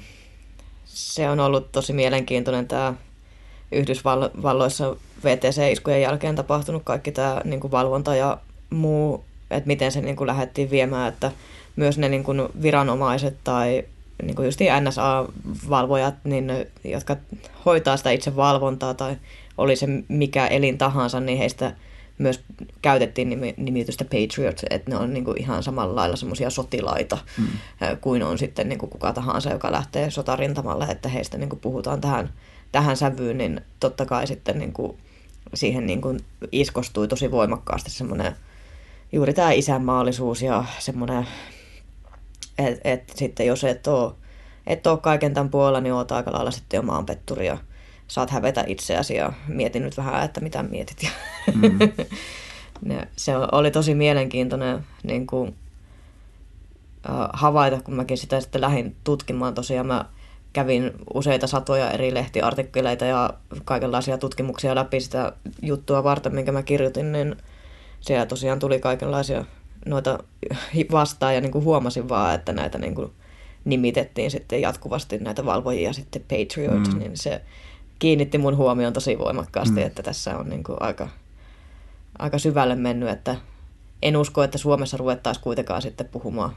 Se 0.85 1.29
on 1.29 1.39
ollut 1.39 1.71
tosi 1.71 1.93
mielenkiintoinen 1.93 2.67
tämä 2.67 2.93
Yhdysvalloissa 3.71 4.95
VTC-iskujen 5.23 6.01
jälkeen 6.01 6.35
tapahtunut 6.35 6.81
kaikki 6.85 7.11
tämä 7.11 7.41
niin 7.43 7.59
kuin 7.59 7.71
valvonta 7.71 8.15
ja 8.15 8.37
muu, 8.69 9.23
että 9.51 9.67
miten 9.67 9.91
se 9.91 10.01
niin 10.01 10.15
kuin 10.15 10.27
lähdettiin 10.27 10.71
viemään, 10.71 11.13
että 11.13 11.31
myös 11.75 11.97
ne 11.97 12.09
niin 12.09 12.23
kuin 12.23 12.41
viranomaiset 12.61 13.37
tai 13.43 13.83
niin 14.23 14.35
kuin 14.35 14.45
just 14.45 14.59
NSA-valvojat, 14.59 16.15
niin 16.23 16.47
ne, 16.47 16.67
jotka 16.83 17.17
hoitaa 17.65 17.97
sitä 17.97 18.11
itse 18.11 18.35
valvontaa 18.35 18.93
tai 18.93 19.15
oli 19.57 19.75
se 19.75 19.87
mikä 20.07 20.47
elin 20.47 20.77
tahansa, 20.77 21.19
niin 21.19 21.37
heistä 21.37 21.73
myös 22.17 22.43
käytettiin 22.81 23.55
nimitystä 23.57 24.05
Patriot, 24.05 24.61
että 24.69 24.91
ne 24.91 24.97
on 24.97 25.13
niin 25.13 25.25
kuin 25.25 25.41
ihan 25.41 25.63
samalla 25.63 25.95
lailla 25.95 26.15
semmoisia 26.15 26.49
sotilaita 26.49 27.17
mm. 27.37 27.47
kuin 28.01 28.23
on 28.23 28.37
sitten 28.37 28.69
niin 28.69 28.79
kuin 28.79 28.89
kuka 28.89 29.13
tahansa, 29.13 29.49
joka 29.49 29.71
lähtee 29.71 30.11
sotarintamalle, 30.11 30.85
että 30.85 31.09
heistä 31.09 31.37
niin 31.37 31.49
kuin 31.49 31.59
puhutaan 31.59 32.01
tähän, 32.01 32.29
tähän 32.71 32.97
sävyyn, 32.97 33.37
niin 33.37 33.61
totta 33.79 34.05
kai 34.05 34.27
sitten 34.27 34.59
niin 34.59 34.73
kuin 34.73 34.97
siihen 35.53 35.85
niin 35.85 36.01
kuin 36.01 36.19
iskostui 36.51 37.07
tosi 37.07 37.31
voimakkaasti 37.31 37.91
semmoinen 37.91 38.35
juuri 39.11 39.33
tämä 39.33 39.51
isänmaallisuus 39.51 40.41
ja 40.41 40.65
semmoinen, 40.79 41.27
että 42.57 42.81
et 42.83 43.13
sitten 43.15 43.47
jos 43.47 43.63
et 43.63 43.87
ole, 43.87 44.13
et 44.67 44.87
ole 44.87 44.97
kaiken 44.97 45.33
tämän 45.33 45.49
puolella, 45.49 45.81
niin 45.81 45.93
oot 45.93 46.11
aika 46.11 46.31
lailla 46.31 46.51
sitten 46.51 46.77
jo 46.77 46.81
maanpetturi 46.81 47.47
ja 47.47 47.57
saat 48.07 48.29
hävetä 48.29 48.63
itseäsi 48.67 49.15
ja 49.15 49.33
mietin 49.47 49.83
nyt 49.83 49.97
vähän, 49.97 50.25
että 50.25 50.41
mitä 50.41 50.63
mietit. 50.63 51.07
Mm. 52.81 52.97
se 53.15 53.31
oli 53.51 53.71
tosi 53.71 53.95
mielenkiintoinen 53.95 54.85
niin 55.03 55.27
kuin, 55.27 55.55
havaita, 57.33 57.81
kun 57.81 57.93
mäkin 57.93 58.17
sitä 58.17 58.41
sitten 58.41 58.61
lähdin 58.61 58.95
tutkimaan 59.03 59.53
tosiaan. 59.53 59.87
Mä 59.87 60.05
kävin 60.53 60.91
useita 61.13 61.47
satoja 61.47 61.91
eri 61.91 62.13
lehtiartikkeleita 62.13 63.05
ja 63.05 63.33
kaikenlaisia 63.65 64.17
tutkimuksia 64.17 64.75
läpi 64.75 64.99
sitä 64.99 65.33
juttua 65.61 66.03
varten, 66.03 66.35
minkä 66.35 66.51
mä 66.51 66.63
kirjoitin, 66.63 67.11
niin 67.11 67.35
siellä 68.01 68.25
tosiaan 68.25 68.59
tuli 68.59 68.79
kaikenlaisia 68.79 69.45
noita 69.85 70.19
vastaan 70.91 71.35
ja 71.35 71.41
niin 71.41 71.51
kuin 71.51 71.63
huomasin 71.63 72.09
vaan, 72.09 72.35
että 72.35 72.53
näitä 72.53 72.77
niin 72.77 72.95
kuin 72.95 73.11
nimitettiin 73.65 74.31
sitten 74.31 74.61
jatkuvasti 74.61 75.17
näitä 75.17 75.45
valvojia 75.45 75.93
sitten 75.93 76.21
Patriot, 76.21 76.93
mm. 76.93 76.99
niin 76.99 77.17
se 77.17 77.41
kiinnitti 77.99 78.37
mun 78.37 78.57
huomioon 78.57 78.93
tosi 78.93 79.19
voimakkaasti, 79.19 79.79
mm. 79.79 79.85
että 79.85 80.03
tässä 80.03 80.37
on 80.37 80.49
niin 80.49 80.63
kuin 80.63 80.77
aika, 80.79 81.07
aika 82.19 82.37
syvälle 82.37 82.75
mennyt, 82.75 83.09
että 83.09 83.35
en 84.01 84.17
usko, 84.17 84.43
että 84.43 84.57
Suomessa 84.57 84.97
ruvettaisiin 84.97 85.43
kuitenkaan 85.43 85.81
sitten 85.81 86.07
puhumaan 86.07 86.55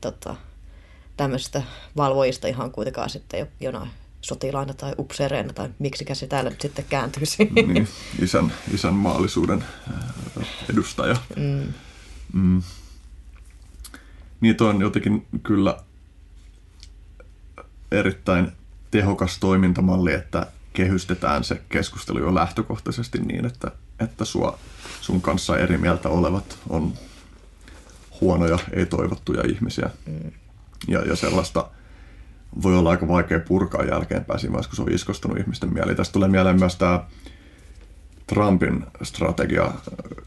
tota, 0.00 0.36
tämmöisistä 1.16 1.62
valvojista 1.96 2.48
ihan 2.48 2.70
kuitenkaan 2.70 3.10
sitten 3.10 3.48
jonain 3.60 3.90
sotilaina 4.22 4.74
tai 4.74 4.94
upseereina 4.98 5.52
tai 5.52 5.68
miksikä 5.78 6.14
se 6.14 6.26
täällä 6.26 6.50
nyt 6.50 6.60
sitten 6.60 6.84
kääntyisi. 6.88 7.50
Niin, 7.54 7.88
isän, 8.22 8.52
isän 8.74 8.94
maallisuuden 8.94 9.64
äh, 10.40 10.46
edustaja. 10.70 11.16
Mm. 11.36 11.72
Mm. 12.32 12.62
Niin 14.40 14.62
on 14.62 14.80
jotenkin 14.80 15.26
kyllä 15.42 15.78
erittäin 17.92 18.52
tehokas 18.90 19.38
toimintamalli, 19.38 20.12
että 20.12 20.46
kehystetään 20.72 21.44
se 21.44 21.62
keskustelu 21.68 22.18
jo 22.18 22.34
lähtökohtaisesti 22.34 23.18
niin, 23.18 23.46
että, 23.46 23.70
että 24.00 24.24
sua, 24.24 24.58
sun 25.00 25.22
kanssa 25.22 25.58
eri 25.58 25.78
mieltä 25.78 26.08
olevat 26.08 26.58
on 26.68 26.92
huonoja, 28.20 28.58
ei 28.72 28.86
toivottuja 28.86 29.42
ihmisiä. 29.48 29.90
Mm 30.06 30.32
ja, 30.88 31.00
ja 31.00 31.16
sellaista 31.16 31.70
voi 32.62 32.78
olla 32.78 32.90
aika 32.90 33.08
vaikea 33.08 33.40
purkaa 33.40 33.84
jälkeenpäin 33.84 34.40
siinä 34.40 34.52
vaiheessa, 34.52 34.70
kun 34.70 34.76
se 34.76 34.82
on 34.82 34.92
iskostunut 34.92 35.38
ihmisten 35.38 35.72
mieliin. 35.72 35.96
Tästä 35.96 36.12
tulee 36.12 36.28
mieleen 36.28 36.58
myös 36.58 36.76
tämä 36.76 37.04
Trumpin 38.26 38.84
strategia 39.02 39.72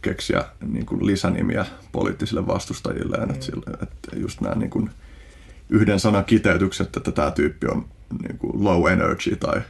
keksiä 0.01 0.45
niin 0.67 0.85
kuin 0.85 1.05
lisänimiä 1.05 1.65
poliittisille 1.91 2.47
vastustajilleen. 2.47 3.27
Mm. 3.27 3.33
Että, 3.33 3.83
että 3.83 4.19
just 4.19 4.41
nämä 4.41 4.55
niin 4.55 4.69
kuin 4.69 4.89
yhden 5.69 5.99
sanan 5.99 6.25
kiteytykset, 6.25 6.97
että 6.97 7.11
tämä 7.11 7.31
tyyppi 7.31 7.67
on 7.67 7.85
niin 8.21 8.37
kuin 8.37 8.63
low 8.63 8.91
energy 8.91 9.35
tai, 9.35 9.61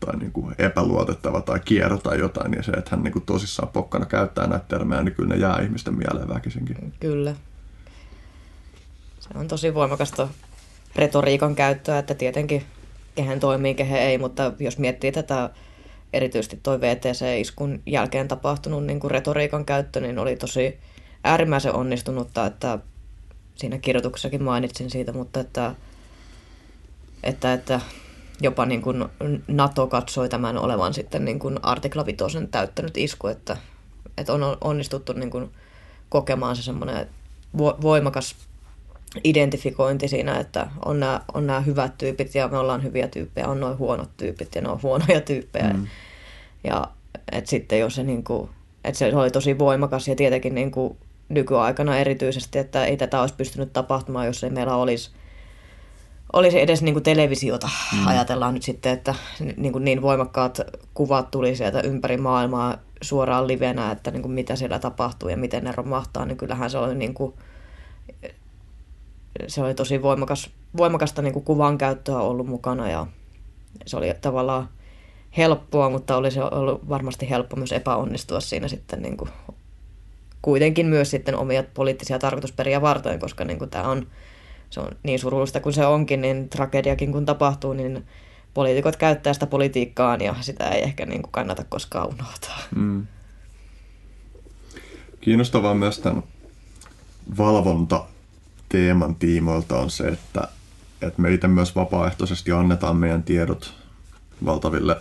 tai 0.00 0.16
niin 0.16 0.32
kuin 0.32 0.54
epäluotettava 0.58 1.40
tai 1.40 1.60
kierro 1.64 1.98
tai 1.98 2.18
jotain, 2.18 2.52
ja 2.54 2.62
se, 2.62 2.72
että 2.72 2.90
hän 2.90 3.02
niin 3.02 3.12
kuin 3.12 3.24
tosissaan 3.24 3.68
pokkana 3.68 4.06
käyttää 4.06 4.46
näitä 4.46 4.64
termejä, 4.68 5.02
niin 5.02 5.14
kyllä 5.14 5.28
ne 5.28 5.40
jää 5.40 5.60
ihmisten 5.60 5.94
mieleen 5.94 6.28
väkisinkin. 6.28 6.92
Kyllä, 7.00 7.34
on 9.34 9.48
tosi 9.48 9.74
voimakasta 9.74 10.28
retoriikan 10.96 11.54
käyttöä, 11.54 11.98
että 11.98 12.14
tietenkin 12.14 12.64
kehen 13.14 13.40
toimii, 13.40 13.74
kehen 13.74 14.00
ei, 14.02 14.18
mutta 14.18 14.52
jos 14.58 14.78
miettii 14.78 15.12
tätä 15.12 15.50
erityisesti 16.12 16.60
tuo 16.62 16.80
VTC-iskun 16.80 17.82
jälkeen 17.86 18.28
tapahtunut 18.28 18.84
niin 18.84 19.00
kuin 19.00 19.10
retoriikan 19.10 19.64
käyttö, 19.64 20.00
niin 20.00 20.18
oli 20.18 20.36
tosi 20.36 20.78
äärimmäisen 21.24 21.74
onnistunutta, 21.74 22.46
että 22.46 22.78
siinä 23.54 23.78
kirjoituksessakin 23.78 24.42
mainitsin 24.42 24.90
siitä, 24.90 25.12
mutta 25.12 25.40
että, 25.40 25.74
että, 27.22 27.52
että 27.52 27.80
jopa 28.40 28.66
niin 28.66 28.82
kuin 28.82 29.04
NATO 29.48 29.86
katsoi 29.86 30.28
tämän 30.28 30.58
olevan 30.58 30.94
sitten 30.94 31.24
niin 31.24 31.38
kuin 31.38 31.58
artikla 31.62 32.06
vitosen 32.06 32.48
täyttänyt 32.48 32.96
isku, 32.96 33.26
että, 33.26 33.56
että 34.18 34.32
on 34.32 34.56
onnistuttu 34.60 35.12
niin 35.12 35.30
kuin 35.30 35.50
kokemaan 36.08 36.56
se 36.56 36.62
semmoinen 36.62 37.08
voimakas 37.58 38.36
identifikointi 39.24 40.08
siinä, 40.08 40.40
että 40.40 40.66
on 40.84 41.00
nämä, 41.00 41.20
on 41.34 41.46
nämä 41.46 41.60
hyvät 41.60 41.98
tyypit 41.98 42.34
ja 42.34 42.48
me 42.48 42.58
ollaan 42.58 42.82
hyviä 42.82 43.08
tyyppejä, 43.08 43.48
on 43.48 43.60
noin 43.60 43.78
huonot 43.78 44.10
tyypit 44.16 44.54
ja 44.54 44.60
ne 44.60 44.68
on 44.68 44.82
huonoja 44.82 45.20
tyyppejä. 45.20 45.72
Mm. 45.72 45.86
Ja 46.64 46.86
että 47.32 47.50
sitten 47.50 47.78
jos 47.78 47.94
se, 47.94 48.02
niin 48.02 48.24
kuin, 48.24 48.50
että 48.84 48.98
se 48.98 49.16
oli 49.16 49.30
tosi 49.30 49.58
voimakas 49.58 50.08
ja 50.08 50.16
tietenkin 50.16 50.54
niin 50.54 50.70
kuin 50.70 50.96
nykyaikana 51.28 51.98
erityisesti, 51.98 52.58
että 52.58 52.84
ei 52.84 52.96
tätä 52.96 53.20
olisi 53.20 53.34
pystynyt 53.34 53.72
tapahtumaan, 53.72 54.26
jos 54.26 54.44
ei 54.44 54.50
meillä 54.50 54.76
olisi 54.76 55.10
olisi 56.32 56.60
edes 56.60 56.82
niin 56.82 56.94
kuin 56.94 57.02
televisiota. 57.02 57.68
Mm. 57.92 58.06
Ajatellaan 58.06 58.54
nyt 58.54 58.62
sitten, 58.62 58.92
että 58.92 59.14
niin, 59.56 59.72
kuin 59.72 59.84
niin 59.84 60.02
voimakkaat 60.02 60.60
kuvat 60.94 61.30
tuli 61.30 61.56
sieltä 61.56 61.80
ympäri 61.80 62.16
maailmaa 62.16 62.78
suoraan 63.02 63.48
livenä, 63.48 63.90
että 63.90 64.10
niin 64.10 64.22
kuin 64.22 64.32
mitä 64.32 64.56
siellä 64.56 64.78
tapahtuu 64.78 65.28
ja 65.28 65.36
miten 65.36 65.64
ne 65.64 65.72
romahtaa, 65.72 66.26
niin 66.26 66.36
kyllähän 66.36 66.70
se 66.70 66.78
oli 66.78 66.94
niin 66.94 67.14
kuin 67.14 67.34
se 69.46 69.62
oli 69.62 69.74
tosi 69.74 70.02
voimakas, 70.02 70.50
voimakasta 70.76 71.22
niin 71.22 71.32
kuin 71.32 71.44
kuvan 71.44 71.78
käyttöä 71.78 72.18
ollut 72.18 72.46
mukana 72.46 72.90
ja 72.90 73.06
se 73.86 73.96
oli 73.96 74.14
tavallaan 74.20 74.68
helppoa, 75.36 75.90
mutta 75.90 76.16
olisi 76.16 76.40
ollut 76.40 76.88
varmasti 76.88 77.30
helppo 77.30 77.56
myös 77.56 77.72
epäonnistua 77.72 78.40
siinä 78.40 78.68
sitten 78.68 79.02
niin 79.02 79.16
kuin, 79.16 79.30
kuitenkin 80.42 80.86
myös 80.86 81.10
sitten 81.10 81.36
omia 81.36 81.64
poliittisia 81.74 82.18
tarkoitusperiä 82.18 82.80
varten, 82.80 83.18
koska 83.18 83.44
niin 83.44 83.58
kuin 83.58 83.70
tämä 83.70 83.88
on, 83.88 84.06
se 84.70 84.80
on 84.80 84.88
niin 85.02 85.18
surullista 85.18 85.60
kuin 85.60 85.72
se 85.72 85.86
onkin, 85.86 86.20
niin 86.20 86.48
tragediakin 86.48 87.12
kun 87.12 87.26
tapahtuu, 87.26 87.72
niin 87.72 88.06
poliitikot 88.54 88.96
käyttää 88.96 89.32
sitä 89.32 89.46
politiikkaan 89.46 90.20
ja 90.20 90.34
sitä 90.40 90.68
ei 90.68 90.82
ehkä 90.82 91.06
niin 91.06 91.22
kuin 91.22 91.32
kannata 91.32 91.64
koskaan 91.68 92.08
unohtaa. 92.08 92.58
Mm. 92.76 93.06
Kiinnostavaa 95.20 95.74
myös 95.74 95.98
tämän 95.98 96.22
valvonta 97.38 98.04
teeman 98.72 99.14
tiimoilta 99.14 99.78
on 99.78 99.90
se, 99.90 100.08
että, 100.08 100.48
että 101.02 101.22
me 101.22 101.34
itse 101.34 101.48
myös 101.48 101.76
vapaaehtoisesti 101.76 102.52
annetaan 102.52 102.96
meidän 102.96 103.22
tiedot 103.22 103.74
valtaville 104.44 104.96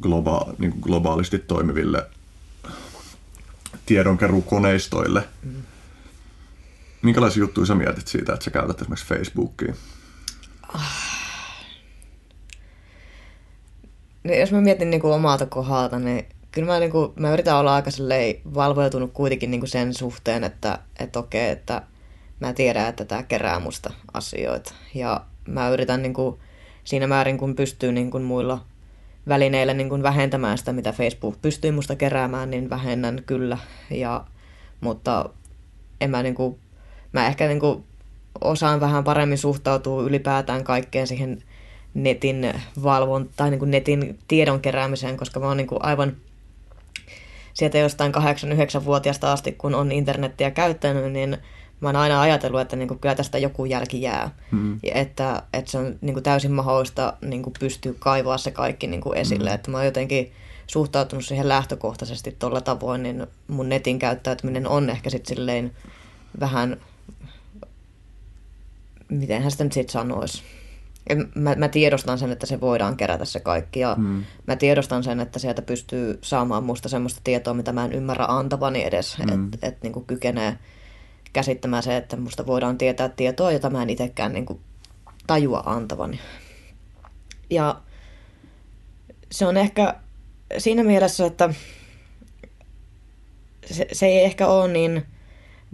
globa- 0.00 0.54
niin 0.58 0.70
kuin 0.70 0.80
globaalisti 0.82 1.38
toimiville 1.38 2.06
tiedonkeruukoneistoille. 3.86 5.28
Mm. 5.42 5.62
Minkälaisia 7.02 7.40
juttuja 7.40 7.66
sä 7.66 7.74
mietit 7.74 8.08
siitä, 8.08 8.32
että 8.32 8.44
sä 8.44 8.50
käytät 8.50 8.80
esimerkiksi 8.80 9.06
Facebookia? 9.06 9.74
No, 14.24 14.34
jos 14.34 14.52
mä 14.52 14.60
mietin 14.60 14.90
niin 14.90 15.00
kuin 15.00 15.14
omalta 15.14 15.46
kohdalta, 15.46 15.98
niin 15.98 16.26
kyllä 16.52 16.72
mä, 16.72 16.78
niin 16.78 16.90
kuin, 16.90 17.12
mä 17.16 17.32
yritän 17.32 17.56
olla 17.56 17.74
aika 17.74 17.90
valvoitunut 18.54 19.12
kuitenkin 19.12 19.50
niin 19.50 19.60
kuin 19.60 19.70
sen 19.70 19.94
suhteen, 19.94 20.44
että, 20.44 20.78
että 20.98 21.18
okei, 21.18 21.50
että 21.50 21.82
mä 22.40 22.52
tiedän, 22.52 22.88
että 22.88 23.04
tämä 23.04 23.22
kerää 23.22 23.60
musta 23.60 23.92
asioita. 24.14 24.74
Ja 24.94 25.20
mä 25.48 25.68
yritän 25.68 26.02
niin 26.02 26.14
kuin, 26.14 26.40
siinä 26.84 27.06
määrin, 27.06 27.38
kun 27.38 27.54
pystyy 27.54 27.92
niin 27.92 28.10
kuin 28.10 28.22
muilla 28.22 28.64
välineillä 29.28 29.74
niin 29.74 29.88
kuin 29.88 30.02
vähentämään 30.02 30.58
sitä, 30.58 30.72
mitä 30.72 30.92
Facebook 30.92 31.42
pystyy 31.42 31.70
musta 31.70 31.96
keräämään, 31.96 32.50
niin 32.50 32.70
vähennän 32.70 33.22
kyllä. 33.26 33.58
Ja, 33.90 34.24
mutta 34.80 35.30
en 36.00 36.10
mä, 36.10 36.22
niin 36.22 36.34
kuin, 36.34 36.58
mä 37.12 37.26
ehkä 37.26 37.46
niin 37.46 37.60
kuin 37.60 37.84
osaan 38.40 38.80
vähän 38.80 39.04
paremmin 39.04 39.38
suhtautua 39.38 40.02
ylipäätään 40.02 40.64
kaikkeen 40.64 41.06
siihen 41.06 41.42
netin 41.94 42.52
valvontaan 42.82 43.34
tai 43.36 43.50
niin 43.50 43.58
kuin 43.58 43.70
netin 43.70 44.18
tiedon 44.28 44.60
keräämiseen, 44.60 45.16
koska 45.16 45.40
mä 45.40 45.46
oon 45.46 45.56
niin 45.56 45.66
kuin 45.66 45.84
aivan 45.84 46.16
sieltä 47.54 47.78
jostain 47.78 48.14
8-9-vuotiaasta 48.14 49.32
asti, 49.32 49.52
kun 49.52 49.74
on 49.74 49.92
internettiä 49.92 50.50
käyttänyt, 50.50 51.12
niin 51.12 51.38
mä 51.80 51.88
oon 51.88 51.96
aina 51.96 52.20
ajatellut, 52.20 52.60
että 52.60 52.76
niin 52.76 52.88
kuin 52.88 53.00
kyllä 53.00 53.14
tästä 53.14 53.38
joku 53.38 53.64
jälki 53.64 54.02
jää. 54.02 54.30
Mm. 54.50 54.78
Ja 54.82 54.94
että, 54.94 55.42
että 55.52 55.70
se 55.70 55.78
on 55.78 55.98
niin 56.00 56.14
kuin 56.14 56.22
täysin 56.22 56.52
mahdollista 56.52 57.12
niin 57.20 57.42
kuin 57.42 57.54
pystyä 57.60 57.92
kaivaa 57.98 58.38
se 58.38 58.50
kaikki 58.50 58.86
niin 58.86 59.00
kuin 59.00 59.18
esille. 59.18 59.50
Mm. 59.50 59.54
Että 59.54 59.70
mä 59.70 59.76
oon 59.76 59.86
jotenkin 59.86 60.32
suhtautunut 60.66 61.24
siihen 61.24 61.48
lähtökohtaisesti 61.48 62.36
tuolla 62.38 62.60
tavoin, 62.60 63.02
niin 63.02 63.26
mun 63.48 63.68
netin 63.68 63.98
käyttäytyminen 63.98 64.68
on 64.68 64.90
ehkä 64.90 65.10
sitten 65.10 65.36
silleen 65.36 65.72
vähän, 66.40 66.76
mitenhän 69.08 69.50
sitä 69.50 69.64
nyt 69.64 69.72
sitten 69.72 69.92
sanoisi. 69.92 70.42
Mä, 71.34 71.54
mä 71.54 71.68
tiedostan 71.68 72.18
sen, 72.18 72.32
että 72.32 72.46
se 72.46 72.60
voidaan 72.60 72.96
kerätä 72.96 73.24
se 73.24 73.40
kaikki 73.40 73.80
ja 73.80 73.94
mm. 73.98 74.24
mä 74.46 74.56
tiedostan 74.56 75.04
sen, 75.04 75.20
että 75.20 75.38
sieltä 75.38 75.62
pystyy 75.62 76.18
saamaan 76.22 76.64
musta 76.64 76.88
semmoista 76.88 77.20
tietoa, 77.24 77.54
mitä 77.54 77.72
mä 77.72 77.84
en 77.84 77.92
ymmärrä 77.92 78.24
antavani 78.24 78.84
edes, 78.84 79.18
mm. 79.18 79.44
että 79.54 79.66
et, 79.66 79.82
niin 79.82 80.04
kykenee 80.06 80.58
käsittämään 81.32 81.82
se, 81.82 81.96
että 81.96 82.16
musta 82.16 82.46
voidaan 82.46 82.78
tietää 82.78 83.08
tietoa, 83.08 83.52
jota 83.52 83.70
mä 83.70 83.82
en 83.82 83.90
itsekään 83.90 84.32
niin 84.32 84.46
kuin 84.46 84.60
tajua 85.26 85.62
antavani. 85.66 86.20
Ja 87.50 87.80
se 89.30 89.46
on 89.46 89.56
ehkä 89.56 89.94
siinä 90.58 90.84
mielessä, 90.84 91.26
että 91.26 91.54
se, 93.66 93.86
se 93.92 94.06
ei 94.06 94.24
ehkä 94.24 94.46
ole 94.46 94.68
niin 94.68 95.06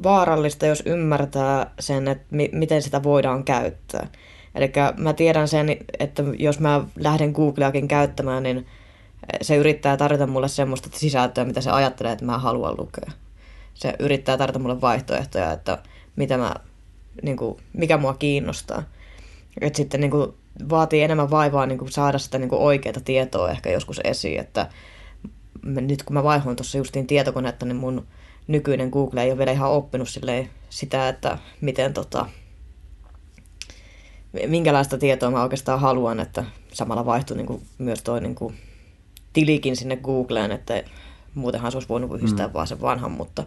vaarallista, 0.03 0.67
jos 0.67 0.83
ymmärtää 0.87 1.71
sen, 1.81 2.09
että 2.09 2.27
mi- 2.31 2.51
miten 2.53 2.83
sitä 2.83 3.03
voidaan 3.03 3.45
käyttää. 3.45 4.07
Eli 4.55 4.73
mä 4.97 5.13
tiedän 5.13 5.49
sen, 5.49 5.77
että 5.99 6.23
jos 6.39 6.61
mä 6.61 6.85
lähden 6.97 7.31
Googleakin 7.31 7.89
käyttämään, 7.89 8.43
niin 8.43 8.67
se 9.43 9.57
yrittää 9.57 9.97
tarjota 9.97 10.27
mulle 10.27 10.49
semmoista 10.49 10.89
sisältöä, 10.93 11.45
mitä 11.45 11.61
se 11.61 11.71
ajattelee, 11.71 12.13
että 12.13 12.25
mä 12.25 12.39
haluan 12.39 12.75
lukea 12.79 13.24
se 13.75 13.95
yrittää 13.99 14.37
tarjota 14.37 14.59
mulle 14.59 14.81
vaihtoehtoja, 14.81 15.53
että 15.53 15.79
mitä 16.17 16.39
mä, 16.39 16.55
niin 17.23 17.37
kuin, 17.37 17.59
mikä 17.73 17.97
mua 17.97 18.15
kiinnostaa. 18.15 18.83
Että 19.61 19.77
sitten 19.77 20.01
niin 20.01 20.11
kuin, 20.11 20.33
vaatii 20.71 21.03
enemmän 21.03 21.31
vaivaa 21.31 21.67
niin 21.67 21.79
kuin, 21.79 21.91
saada 21.91 22.19
sitä 22.19 22.39
niin 22.39 22.55
oikeaa 22.55 23.01
tietoa 23.05 23.51
ehkä 23.51 23.71
joskus 23.71 24.01
esiin, 24.05 24.41
että 24.41 24.69
nyt 25.63 26.03
kun 26.03 26.15
mä 26.15 26.25
vaihoin 26.25 26.57
tuossa 26.57 26.79
justiin 26.79 27.07
tietokonetta, 27.07 27.67
niin 27.67 27.77
mun 27.77 28.07
nykyinen 28.47 28.89
Google 28.91 29.23
ei 29.23 29.31
ole 29.31 29.39
vielä 29.39 29.53
ihan 29.53 29.71
oppinut 29.71 30.09
sitä, 30.71 31.09
että 31.09 31.39
miten 31.61 31.95
tota, 31.95 32.27
minkälaista 34.47 34.99
tietoa 34.99 35.31
mä 35.31 35.43
oikeastaan 35.43 35.81
haluan, 35.81 36.21
että 36.21 36.45
samalla 36.73 37.07
vaihtui 37.07 37.37
niin 37.37 37.63
myös 37.79 38.03
toi 38.03 38.21
niin 38.21 38.35
kuin, 38.35 38.55
tilikin 39.33 39.77
sinne 39.77 39.97
Googleen, 39.97 40.53
että 40.53 40.83
muutenhan 41.35 41.73
se 41.73 41.77
olisi 41.77 41.89
voinut 41.89 42.15
yhdistää 42.15 42.47
mm. 42.47 42.53
vaan 42.53 42.67
sen 42.67 42.81
vanhan, 42.81 43.13
mutta 43.13 43.45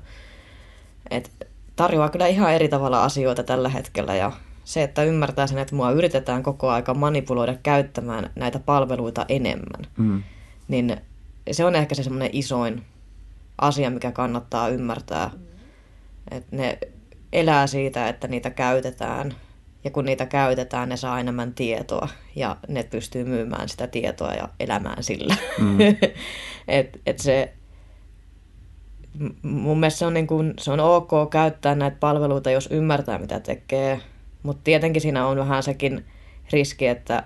et 1.09 1.47
tarjoaa 1.75 2.09
kyllä 2.09 2.27
ihan 2.27 2.53
eri 2.53 2.69
tavalla 2.69 3.03
asioita 3.03 3.43
tällä 3.43 3.69
hetkellä 3.69 4.15
ja 4.15 4.31
se, 4.63 4.83
että 4.83 5.03
ymmärtää 5.03 5.47
sen, 5.47 5.57
että 5.57 5.75
mua 5.75 5.91
yritetään 5.91 6.43
koko 6.43 6.69
aika 6.69 6.93
manipuloida 6.93 7.55
käyttämään 7.63 8.29
näitä 8.35 8.59
palveluita 8.59 9.25
enemmän, 9.29 9.87
mm. 9.97 10.23
niin 10.67 10.97
se 11.51 11.65
on 11.65 11.75
ehkä 11.75 11.95
se 11.95 12.03
semmoinen 12.03 12.29
isoin 12.33 12.83
asia, 13.61 13.89
mikä 13.89 14.11
kannattaa 14.11 14.69
ymmärtää. 14.69 15.31
Että 16.31 16.55
ne 16.55 16.77
elää 17.33 17.67
siitä, 17.67 18.09
että 18.09 18.27
niitä 18.27 18.49
käytetään 18.49 19.35
ja 19.83 19.91
kun 19.91 20.05
niitä 20.05 20.25
käytetään, 20.25 20.89
ne 20.89 20.97
saa 20.97 21.19
enemmän 21.19 21.53
tietoa 21.53 22.07
ja 22.35 22.57
ne 22.67 22.83
pystyy 22.83 23.23
myymään 23.23 23.69
sitä 23.69 23.87
tietoa 23.87 24.33
ja 24.33 24.49
elämään 24.59 25.03
sillä. 25.03 25.35
Mm. 25.59 25.77
et, 26.67 26.99
et 27.05 27.19
se, 27.19 27.53
mun 29.41 29.79
mielestä 29.79 29.99
se 29.99 30.05
on, 30.05 30.13
niin 30.13 30.27
kuin, 30.27 30.53
se 30.59 30.71
on 30.71 30.79
ok 30.79 31.11
käyttää 31.31 31.75
näitä 31.75 31.97
palveluita, 31.99 32.51
jos 32.51 32.69
ymmärtää 32.71 33.17
mitä 33.17 33.39
tekee, 33.39 34.01
mutta 34.43 34.61
tietenkin 34.63 35.01
siinä 35.01 35.27
on 35.27 35.37
vähän 35.37 35.63
sekin 35.63 36.05
riski, 36.51 36.87
että 36.87 37.23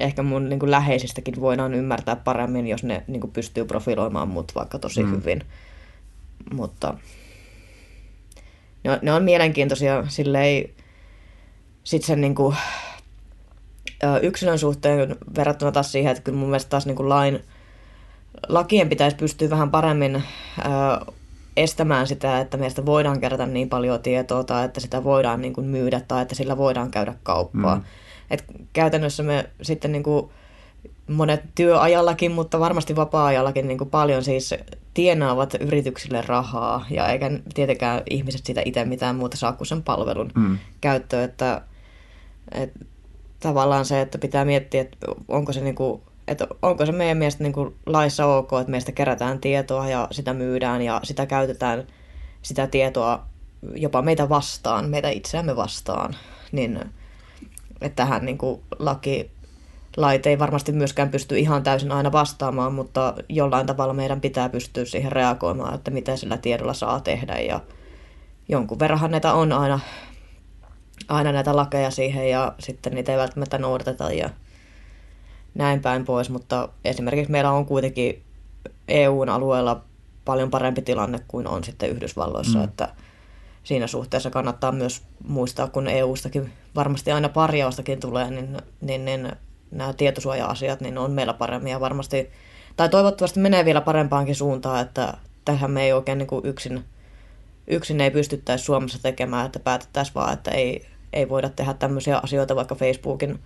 ehkä 0.00 0.22
mun 0.22 0.48
niin 0.48 0.58
kuin 0.58 0.70
läheisistäkin 0.70 1.40
voidaan 1.40 1.74
ymmärtää 1.74 2.16
paremmin, 2.16 2.66
jos 2.66 2.84
ne 2.84 3.04
niin 3.06 3.20
kuin 3.20 3.30
pystyy 3.30 3.64
profiloimaan 3.64 4.28
mut 4.28 4.52
vaikka 4.54 4.78
tosi 4.78 5.02
mm. 5.02 5.10
hyvin. 5.10 5.42
Mutta 6.52 6.94
ne 8.84 8.90
on, 8.90 8.98
ne 9.02 9.12
on 9.12 9.22
mielenkiintoisia, 9.22 10.04
silleen 10.08 10.70
sitten 11.84 12.06
sen 12.06 12.20
niin 12.20 12.34
kuin, 12.34 12.56
yksilön 14.22 14.58
suhteen 14.58 15.16
verrattuna 15.36 15.72
taas 15.72 15.92
siihen, 15.92 16.10
että 16.12 16.22
kyllä 16.22 16.38
mun 16.38 16.48
mielestä 16.48 16.70
taas 16.70 16.86
niin 16.86 16.96
kuin 16.96 17.08
lain, 17.08 17.44
lakien 18.48 18.88
pitäisi 18.88 19.16
pystyä 19.16 19.50
vähän 19.50 19.70
paremmin 19.70 20.16
ö, 20.16 20.22
estämään 21.56 22.06
sitä, 22.06 22.40
että 22.40 22.56
meistä 22.56 22.86
voidaan 22.86 23.20
kerätä 23.20 23.46
niin 23.46 23.68
paljon 23.68 24.02
tietoa 24.02 24.44
tai 24.44 24.64
että 24.64 24.80
sitä 24.80 25.04
voidaan 25.04 25.40
niin 25.40 25.52
kuin 25.52 25.66
myydä 25.66 26.00
tai 26.08 26.22
että 26.22 26.34
sillä 26.34 26.56
voidaan 26.56 26.90
käydä 26.90 27.14
kauppaa. 27.22 27.76
Mm. 27.76 27.82
Et 28.30 28.44
käytännössä 28.72 29.22
me 29.22 29.50
sitten 29.62 29.92
niin 29.92 30.02
kuin 30.02 30.30
monet 31.08 31.42
työajallakin, 31.54 32.32
mutta 32.32 32.60
varmasti 32.60 32.96
vapaa-ajallakin 32.96 33.68
niin 33.68 33.78
kuin 33.78 33.90
paljon 33.90 34.24
siis 34.24 34.54
tienaavat 34.94 35.54
yrityksille 35.54 36.22
rahaa 36.26 36.86
ja 36.90 37.08
eikä 37.08 37.30
tietenkään 37.54 38.02
ihmiset 38.10 38.46
sitä 38.46 38.62
itse 38.64 38.84
mitään 38.84 39.16
muuta 39.16 39.36
saa 39.36 39.52
kuin 39.52 39.66
sen 39.66 39.82
palvelun 39.82 40.30
mm. 40.34 40.58
käyttöön, 40.80 41.24
että, 41.24 41.62
että 42.52 42.78
tavallaan 43.40 43.84
se, 43.84 44.00
että 44.00 44.18
pitää 44.18 44.44
miettiä, 44.44 44.80
että 44.80 44.96
onko 45.28 45.52
se 45.52 45.60
niin 45.60 45.74
kuin 45.74 46.02
että 46.28 46.46
onko 46.62 46.86
se 46.86 46.92
meidän 46.92 47.18
mielestä 47.18 47.42
niin 47.42 47.52
kuin 47.52 47.74
laissa 47.86 48.26
ok, 48.26 48.52
että 48.60 48.70
meistä 48.70 48.92
kerätään 48.92 49.40
tietoa 49.40 49.88
ja 49.88 50.08
sitä 50.10 50.32
myydään 50.32 50.82
ja 50.82 51.00
sitä 51.04 51.26
käytetään 51.26 51.86
sitä 52.42 52.66
tietoa 52.66 53.24
jopa 53.74 54.02
meitä 54.02 54.28
vastaan, 54.28 54.88
meitä 54.88 55.08
itseämme 55.08 55.56
vastaan, 55.56 56.16
niin 56.52 56.80
että 57.80 57.96
tähän 57.96 58.24
niin 58.24 58.38
kuin 58.38 58.60
laki, 58.78 59.30
lait 59.96 60.26
ei 60.26 60.38
varmasti 60.38 60.72
myöskään 60.72 61.08
pysty 61.08 61.38
ihan 61.38 61.62
täysin 61.62 61.92
aina 61.92 62.12
vastaamaan, 62.12 62.74
mutta 62.74 63.14
jollain 63.28 63.66
tavalla 63.66 63.94
meidän 63.94 64.20
pitää 64.20 64.48
pystyä 64.48 64.84
siihen 64.84 65.12
reagoimaan, 65.12 65.74
että 65.74 65.90
mitä 65.90 66.16
sillä 66.16 66.36
tiedolla 66.36 66.74
saa 66.74 67.00
tehdä 67.00 67.38
ja 67.38 67.60
jonkun 68.48 68.78
verran 68.78 69.10
näitä 69.10 69.32
on 69.32 69.52
aina, 69.52 69.80
aina 71.08 71.32
näitä 71.32 71.56
lakeja 71.56 71.90
siihen 71.90 72.30
ja 72.30 72.54
sitten 72.58 72.94
niitä 72.94 73.12
ei 73.12 73.18
välttämättä 73.18 73.58
noudateta 73.58 74.12
ja 74.12 74.30
näin 75.58 75.80
päin 75.80 76.04
pois, 76.04 76.30
mutta 76.30 76.68
esimerkiksi 76.84 77.32
meillä 77.32 77.50
on 77.50 77.66
kuitenkin 77.66 78.22
EUn 78.88 79.28
alueella 79.28 79.82
paljon 80.24 80.50
parempi 80.50 80.82
tilanne 80.82 81.20
kuin 81.28 81.46
on 81.46 81.64
sitten 81.64 81.90
Yhdysvalloissa, 81.90 82.58
mm. 82.58 82.64
että 82.64 82.88
siinä 83.64 83.86
suhteessa 83.86 84.30
kannattaa 84.30 84.72
myös 84.72 85.02
muistaa, 85.28 85.68
kun 85.68 85.88
EUstakin 85.88 86.52
varmasti 86.74 87.12
aina 87.12 87.28
parjaustakin 87.28 88.00
tulee, 88.00 88.30
niin, 88.30 88.56
niin, 88.80 89.04
niin 89.04 89.32
nämä 89.70 89.92
tietosuoja-asiat 89.92 90.80
niin 90.80 90.98
on 90.98 91.10
meillä 91.10 91.34
paremmin 91.34 91.70
ja 91.70 91.80
varmasti, 91.80 92.30
tai 92.76 92.88
toivottavasti 92.88 93.40
menee 93.40 93.64
vielä 93.64 93.80
parempaankin 93.80 94.34
suuntaan, 94.34 94.80
että 94.80 95.14
tähän 95.44 95.70
me 95.70 95.82
ei 95.82 95.92
oikein 95.92 96.18
niin 96.18 96.26
kuin 96.26 96.46
yksin, 96.46 96.84
yksin 97.66 98.00
ei 98.00 98.10
pystyttäisi 98.10 98.64
Suomessa 98.64 99.02
tekemään, 99.02 99.46
että 99.46 99.58
päätettäisiin 99.58 100.14
vaan, 100.14 100.32
että 100.32 100.50
ei, 100.50 100.86
ei 101.12 101.28
voida 101.28 101.48
tehdä 101.48 101.74
tämmöisiä 101.74 102.20
asioita 102.22 102.56
vaikka 102.56 102.74
Facebookin 102.74 103.38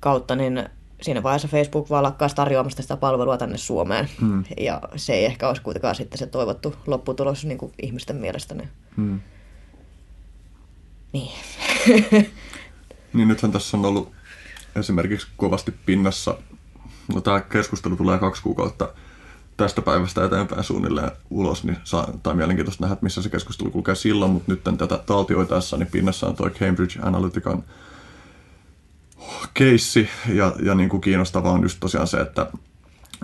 kautta, 0.00 0.36
niin 0.36 0.68
siinä 1.02 1.22
vaiheessa 1.22 1.48
Facebook 1.48 1.90
vaan 1.90 2.02
lakkaisi 2.02 2.36
tarjoamasta 2.36 2.82
sitä 2.82 2.96
palvelua 2.96 3.38
tänne 3.38 3.58
Suomeen. 3.58 4.08
Hmm. 4.20 4.44
Ja 4.60 4.80
se 4.96 5.12
ei 5.12 5.24
ehkä 5.24 5.48
olisi 5.48 5.62
kuitenkaan 5.62 5.94
sitten 5.94 6.18
se 6.18 6.26
toivottu 6.26 6.74
lopputulos 6.86 7.44
niin 7.44 7.58
kuin 7.58 7.72
ihmisten 7.82 8.16
mielestä. 8.16 8.54
Niin. 8.54 8.68
Hmm. 8.96 9.20
Niin. 11.12 11.32
niin 13.14 13.28
nythän 13.28 13.52
tässä 13.52 13.76
on 13.76 13.84
ollut 13.84 14.12
esimerkiksi 14.76 15.26
kovasti 15.36 15.74
pinnassa, 15.86 16.38
no 17.14 17.20
tämä 17.20 17.40
keskustelu 17.40 17.96
tulee 17.96 18.18
kaksi 18.18 18.42
kuukautta 18.42 18.88
tästä 19.56 19.82
päivästä 19.82 20.24
eteenpäin 20.24 20.64
suunnilleen 20.64 21.10
ulos, 21.30 21.64
niin 21.64 21.76
saa, 21.84 22.08
tai 22.22 22.34
mielenkiintoista 22.34 22.84
nähdä, 22.84 22.96
missä 23.00 23.22
se 23.22 23.28
keskustelu 23.28 23.70
kulkee 23.70 23.94
silloin, 23.94 24.30
mutta 24.30 24.52
nyt 24.52 24.64
tätä 24.78 24.98
taltioitaessa, 25.06 25.76
niin 25.76 25.90
pinnassa 25.90 26.26
on 26.26 26.36
tuo 26.36 26.50
Cambridge 26.50 27.00
Analytican 27.02 27.64
keissi, 29.54 30.08
ja, 30.28 30.52
ja 30.62 30.74
niin 30.74 30.88
kuin 30.88 31.00
kiinnostavaa 31.00 31.52
on 31.52 31.62
just 31.62 31.80
tosiaan 31.80 32.06
se, 32.06 32.20
että, 32.20 32.46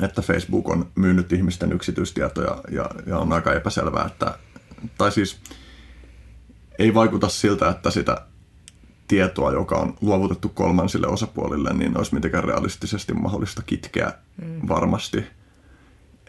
että 0.02 0.22
Facebook 0.22 0.68
on 0.68 0.90
myynyt 0.94 1.32
ihmisten 1.32 1.72
yksityistietoja, 1.72 2.58
ja, 2.70 2.90
ja 3.06 3.18
on 3.18 3.32
aika 3.32 3.52
epäselvää, 3.52 4.06
että, 4.06 4.38
tai 4.98 5.12
siis 5.12 5.40
ei 6.78 6.94
vaikuta 6.94 7.28
siltä, 7.28 7.68
että 7.68 7.90
sitä 7.90 8.26
tietoa, 9.08 9.52
joka 9.52 9.76
on 9.76 9.94
luovutettu 10.00 10.48
kolmansille 10.48 11.06
osapuolille, 11.06 11.72
niin 11.72 11.98
olisi 11.98 12.14
mitenkään 12.14 12.44
realistisesti 12.44 13.14
mahdollista 13.14 13.62
kitkeä 13.62 14.12
mm. 14.42 14.68
varmasti 14.68 15.24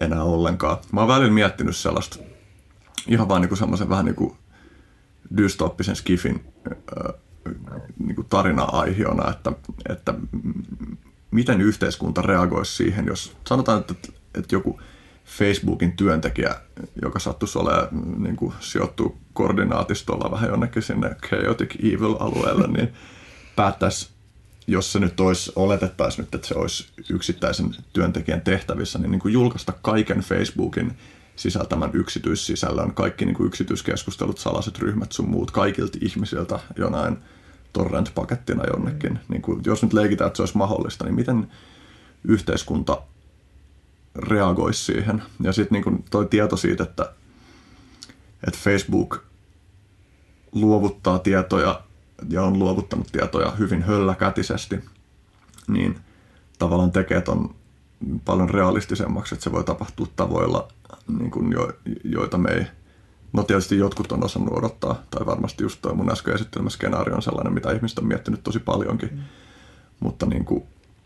enää 0.01 0.23
ollenkaan. 0.23 0.77
Mä 0.91 0.99
oon 0.99 1.07
välillä 1.07 1.33
miettinyt 1.33 1.75
sellaista 1.75 2.19
ihan 3.07 3.29
vaan 3.29 3.41
niin 3.41 3.49
kuin 3.49 3.59
semmoisen 3.59 3.89
vähän 3.89 4.05
niin 4.05 4.15
kuin 4.15 4.37
dystoppisen 5.37 5.95
skifin 5.95 6.53
niin 7.99 8.15
kuin 8.15 8.27
tarina-aihiona, 8.29 9.31
että, 9.31 9.51
että 9.89 10.13
miten 11.31 11.61
yhteiskunta 11.61 12.21
reagoisi 12.21 12.75
siihen, 12.75 13.05
jos 13.05 13.37
sanotaan, 13.47 13.79
että, 13.79 13.93
että 14.35 14.55
joku 14.55 14.79
Facebookin 15.25 15.91
työntekijä, 15.91 16.55
joka 17.01 17.19
sattuisi 17.19 17.59
olemaan, 17.59 17.87
niin 18.17 18.35
kuin 18.35 18.53
sijoittuu 18.59 19.17
koordinaatistolla 19.33 20.31
vähän 20.31 20.49
jonnekin 20.49 20.83
sinne 20.83 21.15
chaotic 21.27 21.75
evil-alueelle, 21.75 22.67
niin 22.67 22.93
päättäisi, 23.55 24.09
jos 24.67 24.91
se 24.91 24.99
nyt 24.99 25.19
olisi, 25.19 25.51
oletettaisiin 25.55 26.25
nyt, 26.25 26.35
että 26.35 26.47
se 26.47 26.55
olisi 26.55 26.87
yksittäisen 27.09 27.75
työntekijän 27.93 28.41
tehtävissä, 28.41 28.99
niin, 28.99 29.11
niin 29.11 29.21
kuin 29.21 29.33
julkaista 29.33 29.73
kaiken 29.81 30.19
Facebookin 30.19 30.97
sisältämän 31.35 31.89
yksityissisällön, 31.93 32.93
kaikki 32.93 33.25
niin 33.25 33.35
kuin 33.35 33.47
yksityiskeskustelut, 33.47 34.37
salaiset 34.37 34.79
ryhmät 34.79 35.11
sun 35.11 35.29
muut, 35.29 35.51
kaikilta 35.51 35.97
ihmisiltä 36.01 36.59
jonain 36.75 37.17
torrent-pakettina 37.73 38.63
jonnekin. 38.73 39.11
Mm. 39.11 39.19
Niin 39.29 39.41
kuin, 39.41 39.61
jos 39.65 39.83
nyt 39.83 39.93
leikitään, 39.93 40.27
että 40.27 40.37
se 40.37 40.41
olisi 40.41 40.57
mahdollista, 40.57 41.05
niin 41.05 41.15
miten 41.15 41.51
yhteiskunta 42.23 43.01
reagoisi 44.15 44.85
siihen. 44.85 45.23
Ja 45.41 45.53
sitten 45.53 45.81
niin 45.81 46.03
toi 46.11 46.25
tieto 46.25 46.57
siitä, 46.57 46.83
että, 46.83 47.13
että 48.47 48.59
Facebook 48.63 49.23
luovuttaa 50.51 51.19
tietoja 51.19 51.81
ja 52.29 52.43
on 52.43 52.59
luovuttanut 52.59 53.07
tietoja 53.11 53.51
hyvin 53.51 53.83
hölläkätisesti, 53.83 54.79
niin 55.67 55.99
tavallaan 56.59 56.91
tekee 56.91 57.23
on 57.27 57.55
paljon 58.25 58.49
realistisemmaksi, 58.49 59.35
että 59.35 59.43
se 59.43 59.51
voi 59.51 59.63
tapahtua 59.63 60.07
tavoilla, 60.15 60.67
niin 61.19 61.31
kuin 61.31 61.51
jo, 61.51 61.71
joita 62.03 62.37
me 62.37 62.49
ei, 62.51 62.65
no 63.33 63.43
tietysti 63.43 63.77
jotkut 63.77 64.11
on 64.11 64.23
osannut 64.23 64.57
odottaa, 64.57 65.03
tai 65.11 65.25
varmasti 65.25 65.63
just 65.63 65.81
tuo 65.81 65.93
mun 65.93 66.11
äsken 66.11 66.35
esittelemä 66.35 66.69
skenaario 66.69 67.15
on 67.15 67.21
sellainen, 67.21 67.53
mitä 67.53 67.71
ihmiset 67.71 67.99
on 67.99 68.07
miettinyt 68.07 68.43
tosi 68.43 68.59
paljonkin, 68.59 69.09
mm. 69.11 69.19
mutta 69.99 70.25
niin 70.25 70.45
kuin, 70.45 70.63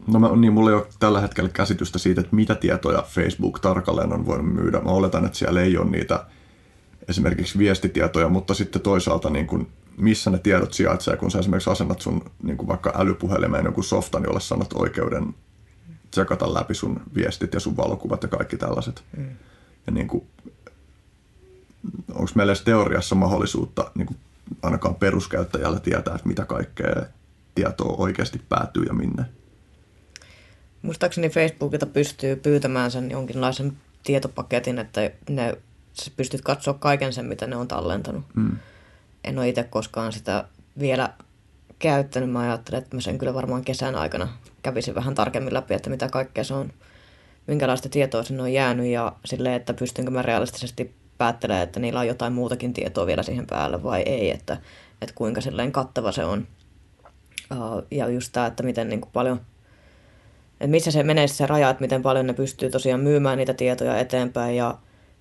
No 0.08 0.20
mä, 0.20 0.36
niin 0.36 0.54
mulla 0.54 0.70
ei 0.70 0.76
ole 0.76 0.88
tällä 1.00 1.22
hetkellä 1.22 1.50
käsitystä 1.50 2.00
siitä, 2.00 2.22
että 2.22 2.36
mitä 2.36 2.56
tietoja 2.56 3.04
Facebook 3.08 3.60
tarkalleen 3.60 4.14
on 4.14 4.26
voinut 4.26 4.54
myydä. 4.54 4.82
Mä 4.82 4.90
oletan, 4.90 5.26
että 5.26 5.38
siellä 5.38 5.62
ei 5.62 5.78
ole 5.78 5.90
niitä 5.90 6.26
esimerkiksi 7.08 7.58
viestitietoja, 7.58 8.30
mutta 8.30 8.54
sitten 8.54 8.82
toisaalta 8.82 9.30
niin 9.30 9.48
kuin, 9.48 9.68
missä 9.98 10.30
ne 10.30 10.38
tiedot 10.38 10.74
sijaitsee, 10.74 11.18
kun 11.18 11.32
sä 11.32 11.40
esimerkiksi 11.40 11.70
asennat 11.70 12.02
sun 12.02 12.32
niin 12.44 12.58
kuin 12.58 12.68
vaikka 12.68 12.94
älypuhelimeen 12.96 13.66
joku 13.66 13.84
softan, 13.84 14.24
jolle 14.24 14.40
sanot 14.40 14.74
oikeuden 14.74 15.36
tsekata 16.12 16.54
läpi 16.54 16.74
sun 16.74 17.02
viestit 17.16 17.54
ja 17.54 17.60
sun 17.60 17.78
valokuvat 17.78 18.24
ja 18.24 18.30
kaikki 18.30 18.58
tällaiset. 18.58 19.04
Mm. 19.18 19.30
Ja 19.88 19.94
niin 19.94 20.08
kuin, 20.08 20.28
onko 22.14 22.32
meillä 22.36 22.52
edes 22.52 22.62
teoriassa 22.62 23.16
mahdollisuutta 23.16 23.92
niin 23.96 24.06
kuin 24.06 24.18
ainakaan 24.62 24.96
peruskäyttäjällä 24.96 25.80
tietää, 25.80 26.16
että 26.16 26.28
mitä 26.28 26.46
kaikkea 26.46 26.96
tietoa 27.56 27.96
oikeasti 27.98 28.42
päätyy 28.50 28.84
ja 28.84 28.94
minne? 28.94 29.26
Muistaakseni 30.82 31.30
Facebookilta 31.30 31.86
pystyy 31.86 32.36
pyytämään 32.36 32.92
sen 32.92 33.12
jonkinlaisen 33.12 33.78
tietopaketin, 34.04 34.80
että 34.80 35.12
ne, 35.30 35.58
sä 35.94 36.12
pystyt 36.18 36.42
katsoa 36.42 36.74
kaiken 36.74 37.14
sen, 37.14 37.26
mitä 37.26 37.48
ne 37.48 37.56
on 37.56 37.68
tallentanut. 37.68 38.24
Mm. 38.36 38.58
En 39.24 39.38
ole 39.38 39.50
itse 39.50 39.64
koskaan 39.64 40.14
sitä 40.14 40.46
vielä 40.80 41.14
käyttänyt. 41.80 42.30
Mä 42.30 42.40
ajattelen, 42.40 42.84
että 42.84 42.96
mä 42.96 43.02
sen 43.02 43.18
kyllä 43.18 43.34
varmaan 43.34 43.64
kesän 43.66 43.96
aikana 43.96 44.28
kävisin 44.62 44.96
vähän 44.96 45.16
tarkemmin 45.16 45.54
läpi, 45.54 45.74
että 45.74 45.90
mitä 45.90 46.10
kaikkea 46.10 46.44
se 46.44 46.54
on, 46.54 46.74
minkälaista 47.48 47.90
tietoa 47.90 48.24
sinne 48.24 48.44
on 48.44 48.54
jäänyt 48.54 48.86
ja 48.86 49.14
silleen, 49.26 49.56
että 49.56 49.74
pystynkö 49.74 50.12
mä 50.12 50.22
realistisesti 50.22 50.96
päättelemään, 51.18 51.64
että 51.64 51.80
niillä 51.80 52.00
on 52.00 52.08
jotain 52.08 52.34
muutakin 52.34 52.74
tietoa 52.74 53.06
vielä 53.06 53.24
siihen 53.24 53.48
päälle 53.48 53.84
vai 53.84 54.02
ei, 54.02 54.32
että, 54.32 54.58
että 55.02 55.16
kuinka 55.16 55.42
silleen 55.42 55.72
kattava 55.72 56.12
se 56.12 56.26
on. 56.26 56.48
Ja 57.92 58.10
just 58.10 58.30
tämä, 58.32 58.46
että 58.46 58.64
miten 58.64 58.90
niin 58.90 59.02
kuin 59.02 59.12
paljon– 59.14 59.42
että 60.64 60.72
missä 60.72 60.92
se 60.92 61.04
menee 61.04 61.28
se 61.28 61.46
raja, 61.46 61.70
että 61.70 61.82
miten 61.82 62.02
paljon 62.02 62.28
ne 62.28 62.34
pystyy 62.34 62.70
tosiaan 62.70 63.00
myymään 63.00 63.38
niitä 63.38 63.54
tietoja 63.54 64.00
eteenpäin 64.00 64.56
ja 64.56 64.78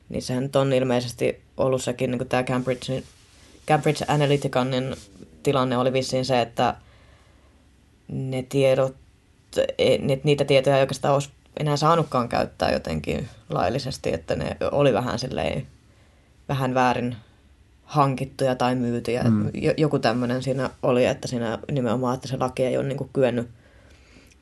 niin 0.09 0.23
sehän 0.23 0.43
nyt 0.43 0.56
on 0.56 0.73
ilmeisesti 0.73 1.43
ollut 1.56 1.82
sekin 1.82 2.10
niin 2.10 2.28
tämä 2.28 2.43
Cambridge, 2.43 3.02
Cambridge 3.69 4.05
Analytican 4.09 4.70
niin 4.70 4.94
tilanne 5.43 5.78
oli 5.78 5.93
vissiin 5.93 6.24
se, 6.24 6.40
että 6.40 6.74
ne 8.09 8.43
tiedot, 8.43 8.97
e, 9.78 9.98
niitä 10.24 10.44
tietoja 10.44 10.77
ei 10.77 10.81
oikeastaan 10.81 11.14
olisi 11.14 11.31
enää 11.60 11.77
saanutkaan 11.77 12.28
käyttää 12.28 12.73
jotenkin 12.73 13.28
laillisesti, 13.51 14.12
että 14.12 14.36
ne 14.36 14.56
oli 14.73 14.93
vähän 14.93 15.19
silleen, 15.19 15.66
vähän 16.48 16.74
väärin 16.74 17.16
hankittuja 17.85 18.55
tai 18.55 18.74
myytyjä. 18.74 19.23
Mm. 19.23 19.51
Joku 19.77 19.98
tämmöinen 19.98 20.43
siinä 20.43 20.70
oli, 20.82 21.05
että 21.05 21.28
siinä 21.28 21.59
nimenomaan, 21.70 22.14
että 22.14 22.28
se 22.28 22.36
laki 22.36 22.64
ei 22.64 22.77
ole 22.77 22.86
niin 22.86 22.98
kuin 22.98 23.10
kyennyt 23.12 23.48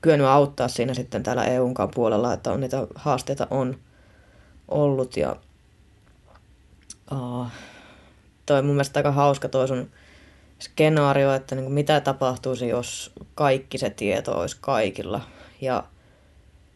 kyennyt 0.01 0.27
auttaa 0.27 0.69
siinä 0.69 0.95
sitten 0.95 1.23
täällä 1.23 1.45
EUn 1.45 1.75
puolella, 1.95 2.33
että 2.33 2.53
on 2.53 2.61
niitä 2.61 2.87
haasteita 2.95 3.47
on 3.51 3.79
ollut 4.69 5.17
ja 5.17 5.37
uh, 7.13 7.47
toi 8.47 8.63
mun 8.63 8.75
mielestä 8.75 8.99
aika 8.99 9.13
hauska 9.13 9.49
toi 9.49 9.69
sun 9.69 9.91
skenaario, 10.59 11.35
että 11.35 11.55
niin 11.55 11.65
kuin 11.65 11.75
mitä 11.75 12.01
tapahtuisi, 12.01 12.69
jos 12.69 13.13
kaikki 13.35 13.79
se 13.79 13.91
tieto 13.91 14.39
olisi 14.41 14.57
kaikilla. 14.61 15.21
Ja 15.61 15.85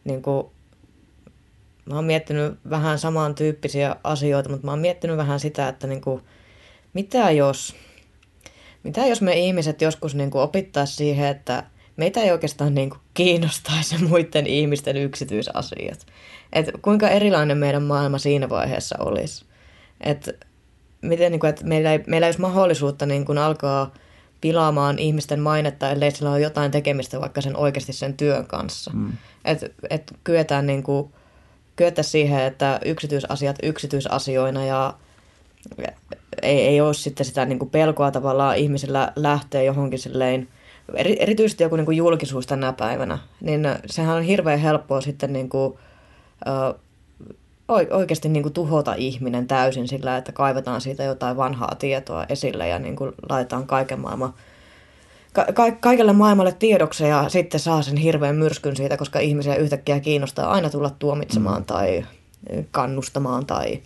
niin 0.03 0.21
kuin, 0.21 0.47
mä 1.85 1.95
oon 1.95 2.05
miettinyt 2.05 2.59
vähän 2.69 2.99
samantyyppisiä 2.99 3.95
asioita, 4.03 4.49
mutta 4.49 4.65
mä 4.65 4.71
oon 4.71 4.79
miettinyt 4.79 5.17
vähän 5.17 5.39
sitä, 5.39 5.67
että 5.67 5.87
niin 5.87 6.01
kuin, 6.01 6.21
mitä 6.93 7.31
jos, 7.31 7.75
mitä 8.83 9.05
jos 9.05 9.21
me 9.21 9.33
ihmiset 9.33 9.81
joskus 9.81 10.15
niin 10.15 10.29
opittaisiin 10.33 10.97
siihen, 10.97 11.27
että 11.27 11.63
meitä 11.97 12.21
ei 12.21 12.31
oikeastaan 12.31 12.75
niin 12.75 12.89
kuin 12.89 12.99
kiinnostaisi 13.13 14.03
muiden 14.07 14.47
ihmisten 14.47 14.97
yksityisasiat. 14.97 16.05
Et 16.53 16.71
kuinka 16.81 17.09
erilainen 17.09 17.57
meidän 17.57 17.83
maailma 17.83 18.17
siinä 18.17 18.49
vaiheessa 18.49 18.95
olisi. 18.99 19.45
Et 20.01 20.29
miten, 21.01 21.31
niin 21.31 21.39
kuin, 21.39 21.49
että 21.49 21.65
meillä, 21.65 21.91
ei, 21.91 22.03
meillä 22.07 22.27
ei 22.27 22.29
olisi 22.29 22.41
mahdollisuutta 22.41 23.05
niin 23.05 23.25
kuin 23.25 23.37
alkaa 23.37 23.93
pilaamaan 24.41 24.99
ihmisten 24.99 25.39
mainetta, 25.39 25.91
ellei 25.91 26.11
sillä 26.11 26.31
ole 26.31 26.39
jotain 26.39 26.71
tekemistä 26.71 27.21
vaikka 27.21 27.41
sen 27.41 27.57
oikeasti 27.57 27.93
sen 27.93 28.17
työn 28.17 28.45
kanssa. 28.45 28.91
Mm. 28.93 29.11
Että 29.45 29.69
et 29.89 30.13
kyetään 30.23 30.65
niin 30.65 30.83
kuin, 30.83 31.13
kyetä 31.75 32.03
siihen, 32.03 32.43
että 32.43 32.79
yksityisasiat 32.85 33.55
yksityisasioina 33.63 34.65
ja 34.65 34.93
ei, 36.41 36.61
ei 36.61 36.81
ole 36.81 36.93
sitten 36.93 37.25
sitä 37.25 37.45
niin 37.45 37.59
kuin 37.59 37.69
pelkoa 37.69 38.11
tavallaan 38.11 38.57
ihmisillä 38.57 39.11
lähteä 39.15 39.61
johonkin 39.61 39.99
silleen 39.99 40.47
eri, 40.93 41.17
erityisesti 41.19 41.63
joku 41.63 41.75
niin 41.75 41.85
kuin 41.85 41.97
julkisuus 41.97 42.47
tänä 42.47 42.73
päivänä, 42.73 43.17
niin 43.41 43.67
sehän 43.85 44.15
on 44.15 44.23
hirveän 44.23 44.59
helppoa 44.59 45.01
sitten 45.01 45.33
niin 45.33 45.49
kuin, 45.49 45.77
ö, 46.47 46.73
oikeasti 47.91 48.29
niin 48.29 48.43
kuin 48.43 48.53
tuhota 48.53 48.93
ihminen 48.93 49.47
täysin 49.47 49.87
sillä, 49.87 50.17
että 50.17 50.31
kaivetaan 50.31 50.81
siitä 50.81 51.03
jotain 51.03 51.37
vanhaa 51.37 51.75
tietoa 51.79 52.25
esille 52.29 52.67
ja 52.67 52.79
niin 52.79 52.95
kuin 52.95 53.11
laitetaan 53.29 53.67
kaiken 53.67 53.99
maailman 53.99 54.33
ka- 55.35 55.53
ka- 55.53 55.71
kaikelle 55.71 56.13
maailmalle 56.13 56.51
tiedoksi 56.59 57.03
ja 57.03 57.29
sitten 57.29 57.59
saa 57.59 57.81
sen 57.81 57.97
hirveän 57.97 58.35
myrskyn 58.35 58.75
siitä, 58.75 58.97
koska 58.97 59.19
ihmisiä 59.19 59.55
yhtäkkiä 59.55 59.99
kiinnostaa 59.99 60.51
aina 60.51 60.69
tulla 60.69 60.89
tuomitsemaan 60.89 61.61
mm. 61.61 61.65
tai 61.65 62.05
kannustamaan 62.71 63.45
tai 63.45 63.81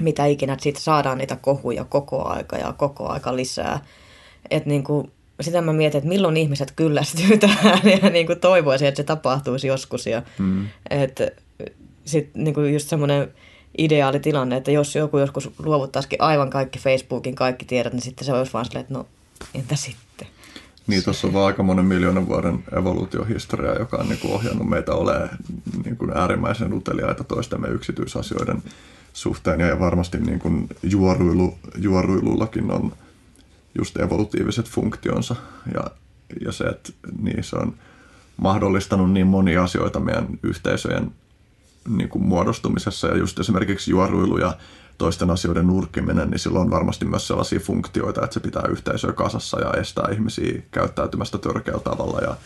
mitä 0.00 0.26
ikinä, 0.26 0.56
siitä 0.60 0.80
saadaan 0.80 1.18
niitä 1.18 1.36
kohuja 1.36 1.84
koko 1.84 2.24
aika 2.24 2.56
ja 2.56 2.72
koko 2.72 3.08
aika 3.08 3.36
lisää. 3.36 3.84
Että 4.50 4.68
niin 4.68 4.84
kuin, 4.84 5.12
sitä 5.40 5.60
mä 5.60 5.72
mietin, 5.72 5.98
että 5.98 6.08
milloin 6.08 6.36
ihmiset 6.36 6.72
kyllästyy 6.76 7.38
tähän 7.38 7.80
ja 8.02 8.10
niin 8.10 8.26
kuin 8.26 8.40
toivoisin, 8.40 8.88
että 8.88 8.96
se 8.96 9.04
tapahtuisi 9.04 9.66
joskus. 9.66 10.06
Ja, 10.06 10.22
mm. 10.38 10.68
että 10.90 11.30
sitten 12.04 12.44
niin 12.44 12.54
kuin 12.54 12.72
just 12.72 12.88
semmoinen 12.88 13.32
ideaali 13.78 14.20
tilanne, 14.20 14.56
että 14.56 14.70
jos 14.70 14.94
joku 14.94 15.18
joskus 15.18 15.50
luovuttaisikin 15.58 16.22
aivan 16.22 16.50
kaikki 16.50 16.78
Facebookin 16.78 17.34
kaikki 17.34 17.64
tiedot, 17.64 17.92
niin 17.92 18.02
sitten 18.02 18.24
se 18.26 18.32
olisi 18.32 18.52
vaan 18.52 18.64
silleen, 18.64 18.80
että 18.80 18.94
no 18.94 19.06
entä 19.54 19.76
sitten? 19.76 20.07
Niin, 20.88 21.04
tuossa 21.04 21.26
on 21.26 21.32
vaan 21.32 21.46
aika 21.46 21.62
monen 21.62 21.84
miljoonan 21.84 22.28
vuoden 22.28 22.64
evoluutiohistoria, 22.78 23.78
joka 23.78 23.96
on 23.96 24.08
niin 24.08 24.18
kuin 24.18 24.34
ohjannut 24.34 24.68
meitä 24.68 24.92
olemaan 24.92 25.30
niin 25.84 25.96
kuin 25.96 26.16
äärimmäisen 26.16 26.72
uteliaita 26.72 27.24
toistemme 27.24 27.68
yksityisasioiden 27.68 28.62
suhteen. 29.12 29.60
Ja 29.60 29.80
varmasti 29.80 30.18
niin 30.18 30.38
kuin 30.38 30.68
juoruilu, 30.82 31.58
juoruilullakin 31.76 32.70
on 32.70 32.92
just 33.78 33.96
evolutiiviset 33.96 34.68
funktionsa. 34.68 35.36
Ja, 35.74 35.84
ja 36.44 36.52
se, 36.52 36.64
että 36.64 36.92
niin 37.22 37.44
se 37.44 37.56
on 37.56 37.74
mahdollistanut 38.36 39.12
niin 39.12 39.26
monia 39.26 39.62
asioita 39.64 40.00
meidän 40.00 40.26
yhteisöjen 40.42 41.12
niin 41.88 42.08
kuin 42.08 42.24
muodostumisessa. 42.24 43.06
Ja 43.06 43.16
just 43.16 43.38
esimerkiksi 43.38 43.90
juoruilu 43.90 44.38
ja 44.38 44.56
toisten 44.98 45.30
asioiden 45.30 45.66
nurkkiminen, 45.66 46.30
niin 46.30 46.38
silloin 46.38 46.62
on 46.62 46.70
varmasti 46.70 47.04
myös 47.04 47.26
sellaisia 47.26 47.60
funktioita, 47.60 48.24
että 48.24 48.34
se 48.34 48.40
pitää 48.40 48.62
yhteisöä 48.68 49.12
kasassa 49.12 49.60
ja 49.60 49.80
estää 49.80 50.08
ihmisiä 50.12 50.62
käyttäytymästä 50.70 51.38
törkeällä 51.38 51.82
tavalla. 51.82 52.20
Ja, 52.20 52.36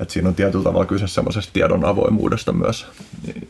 että 0.00 0.14
siinä 0.14 0.28
on 0.28 0.34
tietyllä 0.34 0.64
tavalla 0.64 0.86
kyse 0.86 1.06
semmoisesta 1.06 1.52
tiedon 1.52 1.84
avoimuudesta 1.84 2.52
myös. 2.52 2.86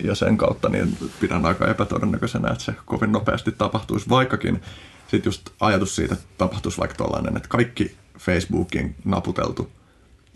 Ja 0.04 0.14
sen 0.14 0.36
kautta 0.36 0.68
niin 0.68 0.96
pidän 1.20 1.46
aika 1.46 1.66
epätodennäköisenä, 1.66 2.52
että 2.52 2.64
se 2.64 2.74
kovin 2.84 3.12
nopeasti 3.12 3.52
tapahtuisi, 3.52 4.08
vaikkakin 4.08 4.62
sitten 5.08 5.28
just 5.28 5.50
ajatus 5.60 5.96
siitä, 5.96 6.14
että 6.14 6.26
tapahtuisi 6.38 6.78
vaikka 6.78 7.04
tällainen, 7.04 7.36
että 7.36 7.48
kaikki 7.48 7.96
Facebookin 8.18 8.94
naputeltu 9.04 9.70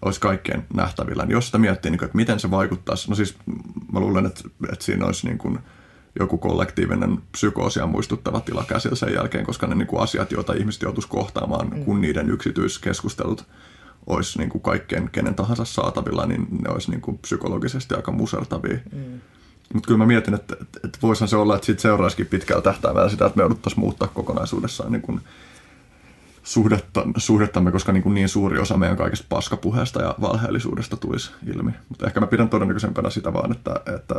olisi 0.03 0.21
kaikkien 0.21 0.67
nähtävillä. 0.75 1.25
Niin 1.25 1.33
jos 1.33 1.47
sitä 1.47 1.59
miettii, 1.59 1.91
niin 1.91 1.99
kuin, 1.99 2.07
että 2.07 2.17
miten 2.17 2.41
se 2.41 2.51
vaikuttaisi, 2.51 3.11
no 3.11 3.17
siis 3.17 3.37
mä 3.93 4.01
luulen, 4.01 4.27
että, 4.27 4.41
että 4.73 4.85
siinä 4.85 5.07
olisi 5.07 5.27
niin 5.27 5.39
kuin– 5.39 5.59
joku 6.19 6.39
kollektiivinen 6.39 7.19
psykoosia 7.33 7.87
muistuttava 7.87 8.41
tila 8.41 8.65
käsillä 8.69 8.97
sen 8.97 9.15
jälkeen, 9.15 9.47
koska 9.47 9.67
ne 9.67 9.75
niin 9.75 9.87
kuin 9.87 10.03
asiat, 10.03 10.33
joita 10.33 10.53
ihmiset 10.53 10.83
joutuisi 10.83 11.09
kohtaamaan, 11.09 11.69
mm. 11.69 11.85
kun 11.85 12.01
niiden 12.01 12.31
yksityiskeskustelut 12.31 13.45
olisi 14.07 14.39
niin 14.39 14.51
kuin 14.51 14.63
kaikkien 14.63 15.11
kenen 15.13 15.35
tahansa 15.35 15.65
saatavilla, 15.65 16.27
niin 16.27 16.47
ne 16.51 16.69
olisi 16.69 16.91
niin 16.91 17.01
kuin 17.01 17.19
psykologisesti 17.19 17.95
aika 17.95 18.13
musertavia. 18.13 18.79
Mm. 18.93 19.21
Mutta 19.75 19.87
kyllä 19.87 19.99
mä 19.99 20.07
mietin, 20.07 20.35
että, 20.35 20.57
että, 20.61 20.81
että 20.85 20.99
voisihan 21.03 21.29
se 21.29 21.37
olla, 21.37 21.55
että 21.55 21.67
siitä 21.67 21.83
seuraisikin 21.83 22.27
pitkällä 22.27 22.63
tähtäimellä 22.63 23.09
sitä, 23.09 23.27
että 23.27 23.37
me 23.37 23.43
jouduttaisiin 23.43 23.81
muuttaa 23.81 24.09
kokonaisuudessaan 24.09 24.93
niin 24.93 25.03
kuin 25.03 25.21
suhdetta, 26.47 27.03
suhdettamme, 27.17 27.73
koska 27.73 27.93
niin, 27.93 28.03
kuin 28.03 28.15
niin 28.15 28.29
suuri 28.29 28.59
osa 28.59 28.77
meidän 28.77 28.97
kaikista 28.97 29.27
paskapuheesta 29.29 30.03
ja 30.03 30.15
valheellisuudesta 30.21 30.97
tulisi 30.97 31.31
ilmi. 31.55 31.71
Mutta 31.89 32.07
ehkä 32.07 32.21
mä 32.21 32.27
pidän 32.27 32.49
todennäköisempänä 32.49 33.11
sitä 33.11 33.33
vaan, 33.33 33.53
että, 33.53 33.81
että, 33.97 34.15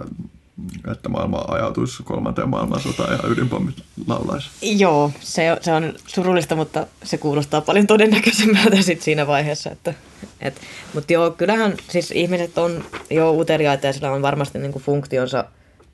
että 0.92 1.10
maailma 1.10 1.46
ajautuisi 1.48 2.04
kolmanteen 2.04 2.50
maailmansotaan 2.50 3.14
ja 3.14 3.30
ydinpommit 3.30 3.84
laulaisi. 4.08 4.50
Joo, 4.62 5.12
se, 5.20 5.58
se 5.62 5.74
on 5.74 5.94
surullista, 6.08 6.56
mutta 6.56 6.88
se 7.04 7.18
kuulostaa 7.18 7.62
paljon 7.62 7.88
todennäköisemmältä 7.88 8.82
sit 8.82 9.02
siinä 9.02 9.28
vaiheessa. 9.28 9.72
Että, 9.72 9.94
et, 10.42 10.62
mutta 10.94 11.14
joo, 11.14 11.32
kyllähän 11.32 11.74
siis 11.90 12.12
ihmiset 12.12 12.58
on 12.58 12.84
jo 13.10 13.32
uteliaita 13.34 13.88
ja 13.88 13.94
sillä 13.94 14.12
on 14.12 14.22
varmasti 14.22 14.60
niin 14.60 14.72
kuin 14.72 14.84
funktionsa 14.84 15.46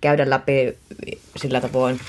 käydä 0.01 0.29
läpi 0.29 0.77
sillä 1.35 1.61
tavoin 1.61 1.99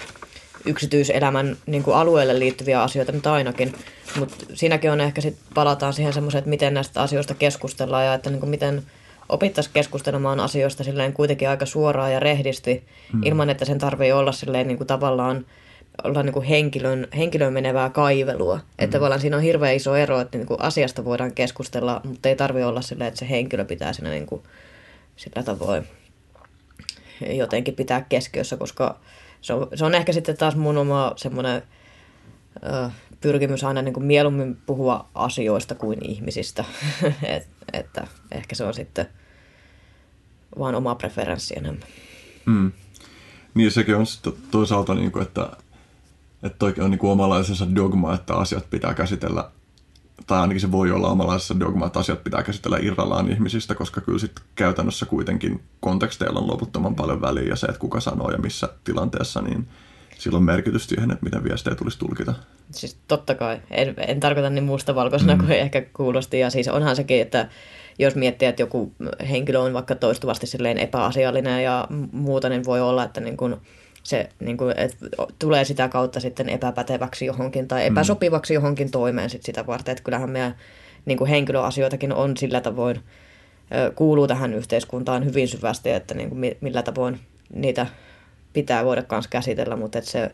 yksityiselämän 0.67 1.57
niin 1.67 1.83
kuin 1.83 1.97
alueelle 1.97 2.39
liittyviä 2.39 2.83
asioita 2.83 3.13
nyt 3.13 3.27
ainakin. 3.27 3.75
Mutta 4.19 4.47
siinäkin 4.55 4.91
on 4.91 5.01
ehkä 5.01 5.21
sitten 5.21 5.47
palataan 5.55 5.93
siihen 5.93 6.13
semmoiseen, 6.13 6.39
että 6.39 6.51
miten 6.51 6.75
näistä 6.75 7.03
asioista 7.03 7.35
keskustellaan 7.35 8.05
ja 8.05 8.15
että 8.15 8.31
niin 8.31 8.41
kuin 8.41 8.51
miten 8.51 8.83
opittaisiin 9.29 9.75
keskustelemaan 9.75 10.41
asioista 10.41 10.85
silleen 10.85 11.13
kuitenkin 11.13 11.49
aika 11.49 11.67
suoraan 11.67 12.13
ja 12.13 12.21
rehdisti, 12.21 12.85
hmm. 13.13 13.23
ilman 13.23 13.51
että 13.51 13.65
sen 13.65 13.79
tarvii 13.79 14.13
olla 14.13 14.33
silleen 14.33 14.69
niin 14.69 14.79
kuin 14.79 14.87
tavallaan 14.87 15.47
olla 16.05 16.23
niin 16.23 16.33
kuin 16.33 16.47
henkilön, 16.47 17.09
henkilön 17.17 17.53
menevää 17.53 17.91
kaivelua. 17.91 18.57
Hmm. 18.57 18.67
Että 18.79 18.99
tavallaan 18.99 19.21
siinä 19.21 19.37
on 19.37 19.43
hirveän 19.43 19.75
iso 19.75 19.97
ero, 19.97 20.21
että 20.21 20.39
niin 20.39 20.47
kuin 20.47 20.61
asiasta 20.61 21.05
voidaan 21.05 21.33
keskustella, 21.33 22.01
mutta 22.05 22.29
ei 22.29 22.37
tarvitse 22.37 22.67
olla 22.67 22.83
silleen, 22.83 23.09
että 23.09 23.21
se 23.21 23.31
henkilö 23.31 23.65
pitää 23.65 23.93
siinä 23.93 24.11
niin 24.11 24.27
kuin 24.27 24.43
sillä 25.17 25.43
tavoin 25.43 25.87
jotenkin 27.21 27.75
pitää 27.75 28.07
keskiössä, 28.09 28.57
koska 28.57 28.99
se 29.45 29.53
on, 29.53 29.69
se 29.75 29.85
on 29.85 29.95
ehkä 29.95 30.13
sitten 30.13 30.37
taas 30.37 30.57
mun 30.57 30.79
oma 30.79 31.13
semmoinen 31.17 31.63
pyrkimys 33.21 33.65
aina 33.65 33.83
niin 33.83 33.95
kuin 33.95 34.07
mieluummin 34.07 34.57
puhua 34.67 35.09
asioista 35.15 35.75
kuin 35.75 36.11
ihmisistä. 36.11 36.65
Et, 37.37 37.49
että 37.73 38.07
ehkä 38.33 38.55
se 38.55 38.65
on 38.65 38.75
sitten 38.75 39.07
vaan 40.59 40.75
oma 40.75 40.95
preferenssi 40.95 41.55
enemmän. 41.59 41.89
Mm. 42.47 42.73
Niin 43.55 43.71
sekin 43.71 43.97
on 43.97 44.07
sitten 44.07 44.33
toisaalta, 44.51 44.95
niin 44.95 45.13
kuin, 45.13 45.23
että, 45.23 45.57
että 46.43 46.59
toikin 46.59 46.85
on 46.85 46.91
niin 46.91 46.99
kuin 46.99 47.11
omalaisensa 47.11 47.75
dogma, 47.75 48.15
että 48.15 48.35
asiat 48.35 48.71
pitää 48.71 48.95
käsitellä 48.95 49.51
tai 50.27 50.41
ainakin 50.41 50.61
se 50.61 50.73
voi 50.73 50.91
olla 50.91 51.09
omanlaisessa 51.09 51.61
dogma, 51.61 51.87
että 51.87 51.99
asiat 51.99 52.25
pitää 52.25 52.43
käsitellä 52.43 52.79
irrallaan 52.83 53.31
ihmisistä, 53.31 53.75
koska 53.75 54.01
kyllä 54.01 54.19
sitten 54.19 54.45
käytännössä 54.55 55.07
kuitenkin 55.07 55.63
konteksteilla 55.81 56.41
on 56.41 56.49
loputtoman 56.49 56.95
paljon 56.95 57.21
väliä 57.21 57.49
ja 57.49 57.57
se, 57.57 57.67
että 57.67 57.81
kuka 57.81 58.01
sanoo 58.01 58.31
ja 58.31 58.39
missä 58.39 58.69
tilanteessa, 58.85 59.43
niin 59.43 59.69
sillä 60.19 60.37
on 60.37 60.45
merkitys 60.45 60.87
siihen, 60.87 61.11
että 61.11 61.25
miten 61.25 61.45
viestejä 61.45 61.77
tulisi 61.77 61.99
tulkita. 61.99 62.35
Siis 62.71 62.97
totta 63.09 63.35
kai. 63.35 63.61
En, 63.71 63.95
en 63.99 64.21
tarkoita 64.21 64.51
niin 64.51 64.65
mustavalkoisena 64.65 65.35
mm. 65.35 65.41
kuin 65.41 65.53
ehkä 65.53 65.83
kuulosti. 65.93 66.39
Ja 66.39 66.51
siis 66.51 66.69
onhan 66.69 66.97
sekin, 66.97 67.21
että 67.21 67.49
jos 67.99 68.15
miettii, 68.15 68.49
että 68.49 68.63
joku 68.63 68.93
henkilö 69.31 69.59
on 69.59 69.73
vaikka 69.73 69.95
toistuvasti 69.95 70.47
silleen 70.47 70.79
epäasiallinen 70.79 71.65
ja 71.65 71.89
muuta, 72.13 72.49
niin 72.49 72.65
voi 72.65 72.81
olla, 72.81 73.05
että 73.05 73.21
niin 73.21 73.37
kuin 73.37 73.57
se 74.05 74.29
niin 74.41 74.57
kuin, 74.57 74.75
että 74.79 74.97
tulee 75.39 75.65
sitä 75.65 75.89
kautta 75.89 76.21
sitten 76.21 76.49
epäpäteväksi 76.49 77.27
johonkin 77.27 77.69
tai 77.69 77.81
mm. 77.81 77.87
epäsopivaksi 77.87 78.55
johonkin 78.55 78.91
toimeen 78.91 79.31
sit 79.31 79.43
sitä 79.43 79.67
varten. 79.67 79.93
Että 79.93 80.05
kyllähän 80.05 80.31
meidän 80.31 80.55
niin 81.05 81.19
kuin 81.19 81.31
henkilöasioitakin 81.31 82.13
on 82.13 82.37
sillä 82.37 82.61
tavoin, 82.61 83.01
kuuluu 83.95 84.27
tähän 84.27 84.55
yhteiskuntaan 84.55 85.25
hyvin 85.25 85.49
syvästi, 85.49 85.91
että 85.91 86.15
niin 86.15 86.29
kuin 86.29 86.57
millä 86.61 86.83
tavoin 86.83 87.21
niitä 87.55 87.87
pitää 88.53 88.85
voida 88.85 89.05
myös 89.11 89.29
käsitellä, 89.29 89.77
mutta 89.77 89.99
että 89.99 90.11
se, 90.11 90.31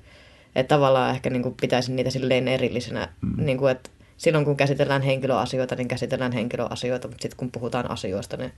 että 0.56 0.74
tavallaan 0.74 1.14
ehkä 1.14 1.30
niin 1.30 1.42
kuin 1.42 1.54
pitäisi 1.60 1.92
niitä 1.92 2.10
silleen 2.10 2.48
erillisenä, 2.48 3.08
mm. 3.20 3.44
niin 3.44 3.58
kuin, 3.58 3.72
että 3.72 3.90
silloin 4.16 4.44
kun 4.44 4.56
käsitellään 4.56 5.02
henkilöasioita, 5.02 5.76
niin 5.76 5.88
käsitellään 5.88 6.32
henkilöasioita, 6.32 7.08
mutta 7.08 7.22
sitten 7.22 7.36
kun 7.36 7.50
puhutaan 7.50 7.90
asioista, 7.90 8.36
niin 8.36 8.52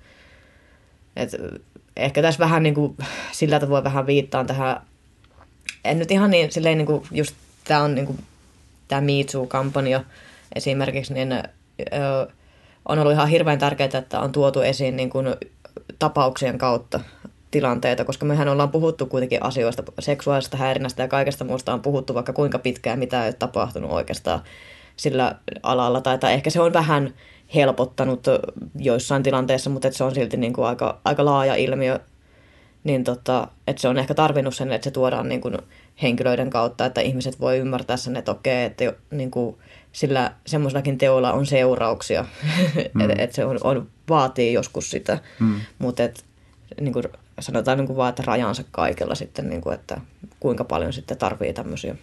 että 1.17 1.37
ehkä 1.97 2.23
tässä 2.23 2.39
vähän 2.39 2.63
niin 2.63 2.75
kuin, 2.75 2.97
sillä 3.33 3.61
tavoin 3.61 3.85
vähän 3.85 4.07
viittaan 4.07 4.47
tähän 4.47 4.81
en 5.85 5.99
nyt 5.99 6.11
ihan 6.11 6.31
niin, 6.31 6.53
silleen 6.53 6.79
niin 6.79 6.87
kuin 6.87 7.03
just 7.11 7.35
tämä 7.65 7.83
on 7.83 7.95
niin 7.95 8.07
kuin, 8.07 8.19
tämä 8.89 9.01
Me 9.01 9.13
Too-kampanja 9.33 10.05
esimerkiksi, 10.55 11.15
niin 11.15 11.33
ö, 11.33 11.43
on 12.89 12.99
ollut 12.99 13.13
ihan 13.13 13.29
hirveän 13.29 13.59
tärkeää, 13.59 13.99
että 13.99 14.21
on 14.21 14.33
tuotu 14.33 14.61
esiin 14.61 14.97
niin 14.97 15.11
kuin, 15.11 15.27
tapauksien 15.99 16.59
kautta 16.59 17.01
tilanteita, 17.51 18.05
koska 18.05 18.27
mehän 18.27 18.49
ollaan 18.49 18.71
puhuttu 18.71 19.07
kuitenkin 19.07 19.43
asioista, 19.43 19.83
seksuaalisesta 19.99 20.57
häirinnästä 20.57 21.03
ja 21.03 21.09
kaikesta 21.09 21.45
muusta 21.45 21.73
on 21.73 21.83
puhuttu 21.83 22.15
vaikka 22.15 22.33
kuinka 22.33 22.59
pitkään, 22.59 22.99
mitä 22.99 23.23
ei 23.23 23.29
ole 23.29 23.33
tapahtunut 23.33 23.91
oikeastaan 23.91 24.41
sillä 24.97 25.35
alalla, 25.63 26.01
tai, 26.01 26.19
tai 26.19 26.33
ehkä 26.33 26.51
se 26.51 26.61
on 26.61 26.73
vähän 26.73 27.15
helpottanut 27.55 28.27
joissain 28.79 29.23
tilanteissa, 29.23 29.71
mutta 29.71 29.93
se 29.93 30.05
on 30.05 30.15
silti 30.15 30.37
niin 30.37 30.53
kuin 30.53 30.67
aika, 30.67 31.01
aika 31.05 31.25
laaja 31.25 31.55
ilmiö 31.55 32.01
niin 32.85 33.05
tota, 33.05 33.49
että 33.67 33.83
se 33.83 33.89
on 33.89 33.99
ehkä 33.99 34.15
tarvinnut 34.15 34.55
sen, 34.55 34.73
että 34.73 34.85
se 34.85 34.91
tuodaan 34.91 35.29
niin 35.29 35.41
kuin 35.41 35.59
henkilöiden 36.03 36.51
kautta, 36.51 36.87
että 36.87 37.01
ihmiset 37.01 37.41
voi 37.41 37.59
ymmärtää 37.59 37.97
sen, 37.97 38.17
että 38.17 38.33
okei, 38.33 38.65
että 38.65 38.93
niin 39.11 39.31
kuin 39.31 39.57
sillä 39.93 40.33
semmoisellakin 40.47 40.99
teolla 40.99 41.33
on 41.33 41.47
seurauksia, 41.47 42.23
mm. 42.95 43.01
että 43.01 43.23
et 43.23 43.33
se 43.33 43.45
on, 43.45 43.59
on, 43.65 43.89
vaatii 44.09 44.53
joskus 44.53 44.91
sitä, 44.91 45.19
mm. 45.41 45.61
mutta 45.79 46.03
et, 46.03 46.25
niin 46.81 46.93
kuin 46.93 47.05
sanotaan 47.41 47.79
niin 47.79 47.87
kuin 47.87 47.97
vaan, 47.97 48.09
että 48.09 48.23
rajansa 48.27 48.65
kaikella 48.71 49.15
sitten, 49.15 49.49
niin 49.49 49.61
kuin, 49.61 49.75
että 49.75 50.01
kuinka 50.41 50.65
paljon 50.65 50.93
sitten 50.93 51.19
tarvii 51.19 51.53
tämmöisiä 51.53 51.97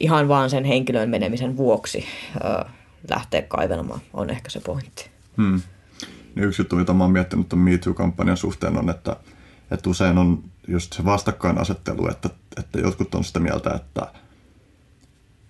ihan 0.00 0.28
vaan 0.28 0.50
sen 0.50 0.64
henkilön 0.64 1.10
menemisen 1.10 1.56
vuoksi 1.56 2.04
ö, 2.36 2.64
lähteä 3.10 3.42
kaivelemaan, 3.42 4.00
on 4.12 4.30
ehkä 4.30 4.50
se 4.50 4.60
pointti. 4.60 5.10
Mm 5.36 5.60
niin 6.34 6.44
yksi 6.44 6.62
juttu, 6.62 6.76
mitä 6.76 6.92
mä 6.92 7.04
oon 7.04 7.12
miettinyt 7.12 7.48
tuon 7.48 7.60
MeToo-kampanjan 7.60 8.36
suhteen 8.36 8.78
on, 8.78 8.90
että, 8.90 9.16
että 9.70 9.90
usein 9.90 10.18
on 10.18 10.44
just 10.68 10.92
se 10.92 11.04
vastakkainasettelu, 11.04 12.08
että, 12.08 12.30
että 12.56 12.80
jotkut 12.80 13.14
on 13.14 13.24
sitä 13.24 13.40
mieltä, 13.40 13.70
että, 13.70 14.12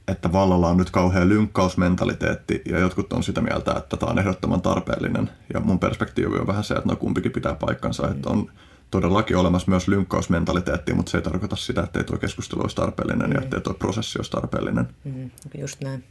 että 0.09 0.33
vallalla 0.33 0.69
on 0.69 0.77
nyt 0.77 0.91
kauhean 0.91 1.29
lynkkausmentaliteetti 1.29 2.63
ja 2.65 2.79
jotkut 2.79 3.13
on 3.13 3.23
sitä 3.23 3.41
mieltä, 3.41 3.73
että 3.73 3.97
tämä 3.97 4.13
on 4.13 4.19
ehdottoman 4.19 4.61
tarpeellinen. 4.61 5.31
Ja 5.55 5.61
mun 5.61 5.79
perspektiivi 5.79 6.39
on 6.39 6.47
vähän 6.47 6.65
se, 6.65 6.75
että 6.75 6.89
no 6.89 6.97
kumpikin 6.97 7.33
pitää 7.33 7.55
paikkansa, 7.55 8.09
että 8.11 8.31
on 8.31 8.51
todellakin 8.91 9.37
olemassa 9.37 9.71
myös 9.71 9.89
lynkkausmentaliteetti, 9.89 10.95
mutta 10.95 11.11
se 11.11 11.19
ei 11.19 11.23
tarkoita 11.23 11.57
sitä, 11.57 11.83
että 11.83 11.99
ei 11.99 12.05
tuo 12.05 12.19
keskustelu 12.19 12.63
olisi 12.63 12.77
tarpeellinen 12.77 13.31
mm. 13.31 13.35
ja 13.35 13.41
että 13.41 13.61
tuo 13.61 13.75
prosessi 13.75 14.19
olisi 14.19 14.31
tarpeellinen. 14.31 14.89
Mm, 15.05 15.31
just 15.59 15.81
näin. 15.81 16.05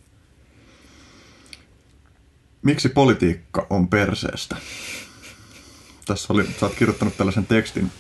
Miksi 2.62 2.90
politiikka 2.90 3.68
on 3.70 3.88
perseestä? 3.88 4.56
Tässä 6.06 6.34
oli, 6.34 6.46
sä 6.60 6.66
oot 6.66 6.76
kirjoittanut 6.76 7.18
tällaisen 7.18 7.46
tekstin 7.46 7.92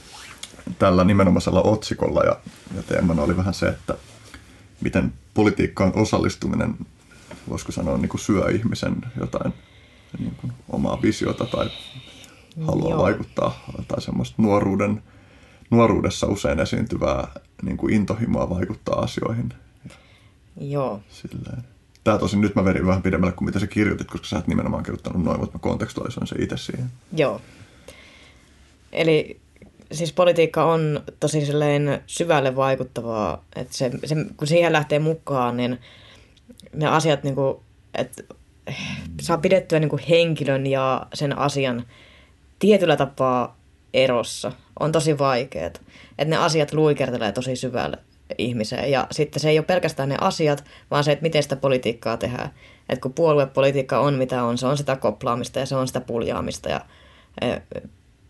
tällä 0.79 1.03
nimenomaisella 1.03 1.61
otsikolla 1.61 2.23
ja, 2.23 2.37
ja 2.75 2.83
teemana 2.83 3.21
oli 3.21 3.37
vähän 3.37 3.53
se, 3.53 3.67
että 3.67 3.97
miten 4.81 5.13
politiikkaan 5.33 5.91
osallistuminen, 5.95 6.75
voisiko 7.49 7.71
sanoa, 7.71 7.97
niin 7.97 8.09
kuin 8.09 8.21
syö 8.21 8.49
ihmisen 8.49 8.95
jotain 9.19 9.53
niin 10.19 10.35
kuin 10.41 10.53
omaa 10.69 11.01
visiota 11.01 11.45
tai 11.45 11.69
haluaa 12.67 12.89
Joo. 12.89 13.01
vaikuttaa 13.01 13.65
tai 13.87 14.01
semmoista 14.01 14.41
nuoruuden, 14.41 15.03
nuoruudessa 15.69 16.27
usein 16.27 16.59
esiintyvää 16.59 17.27
niin 17.61 17.77
kuin 17.77 17.93
intohimoa 17.93 18.49
vaikuttaa 18.49 18.99
asioihin. 18.99 19.53
Joo. 20.59 21.01
Silleen. 21.09 21.76
Tämä 22.07 22.17
tosin 22.17 22.41
nyt 22.41 22.55
mä 22.55 22.65
verin 22.65 22.87
vähän 22.87 23.01
pidemmälle 23.01 23.33
kuin 23.33 23.45
mitä 23.45 23.59
sä 23.59 23.67
kirjoitit, 23.67 24.07
koska 24.07 24.27
sä 24.27 24.37
et 24.37 24.47
nimenomaan 24.47 24.83
kirjoittanut 24.83 25.23
noin, 25.23 25.39
mutta 25.39 25.57
mä 25.57 25.61
kontekstualisoin 25.61 26.27
se 26.27 26.35
itse 26.39 26.57
siihen. 26.57 26.85
Joo. 27.13 27.41
Eli 28.91 29.39
siis 29.91 30.13
politiikka 30.13 30.65
on 30.65 31.03
tosi 31.19 31.41
syvälle 32.07 32.55
vaikuttavaa, 32.55 33.43
että 33.55 33.77
se, 33.77 33.91
se, 34.05 34.15
kun 34.37 34.47
siihen 34.47 34.73
lähtee 34.73 34.99
mukaan, 34.99 35.57
niin 35.57 35.79
ne 36.73 36.87
asiat, 36.87 37.23
niin 37.23 37.35
kuin, 37.35 37.57
että 37.93 38.23
saa 39.21 39.37
pidettyä 39.37 39.79
niin 39.79 39.89
kuin 39.89 40.03
henkilön 40.09 40.67
ja 40.67 41.07
sen 41.13 41.37
asian 41.37 41.85
tietyllä 42.59 42.97
tapaa 42.97 43.57
erossa. 43.93 44.51
On 44.79 44.91
tosi 44.91 45.17
vaikeaa. 45.17 45.67
Että 45.67 45.79
ne 46.25 46.37
asiat 46.37 46.73
luikertelee 46.73 47.31
tosi 47.31 47.55
syvälle 47.55 47.97
ihmiseen. 48.37 48.91
Ja 48.91 49.07
sitten 49.11 49.39
se 49.39 49.49
ei 49.49 49.59
ole 49.59 49.65
pelkästään 49.65 50.09
ne 50.09 50.17
asiat, 50.21 50.63
vaan 50.91 51.03
se, 51.03 51.11
että 51.11 51.23
miten 51.23 51.43
sitä 51.43 51.55
politiikkaa 51.55 52.17
tehdään. 52.17 52.49
Että 52.89 53.01
kun 53.01 53.13
puoluepolitiikka 53.13 53.99
on 53.99 54.13
mitä 54.13 54.43
on, 54.43 54.57
se 54.57 54.67
on 54.67 54.77
sitä 54.77 54.95
koplaamista 54.95 55.59
ja 55.59 55.65
se 55.65 55.75
on 55.75 55.87
sitä 55.87 56.01
puljaamista 56.01 56.69
ja 56.69 56.81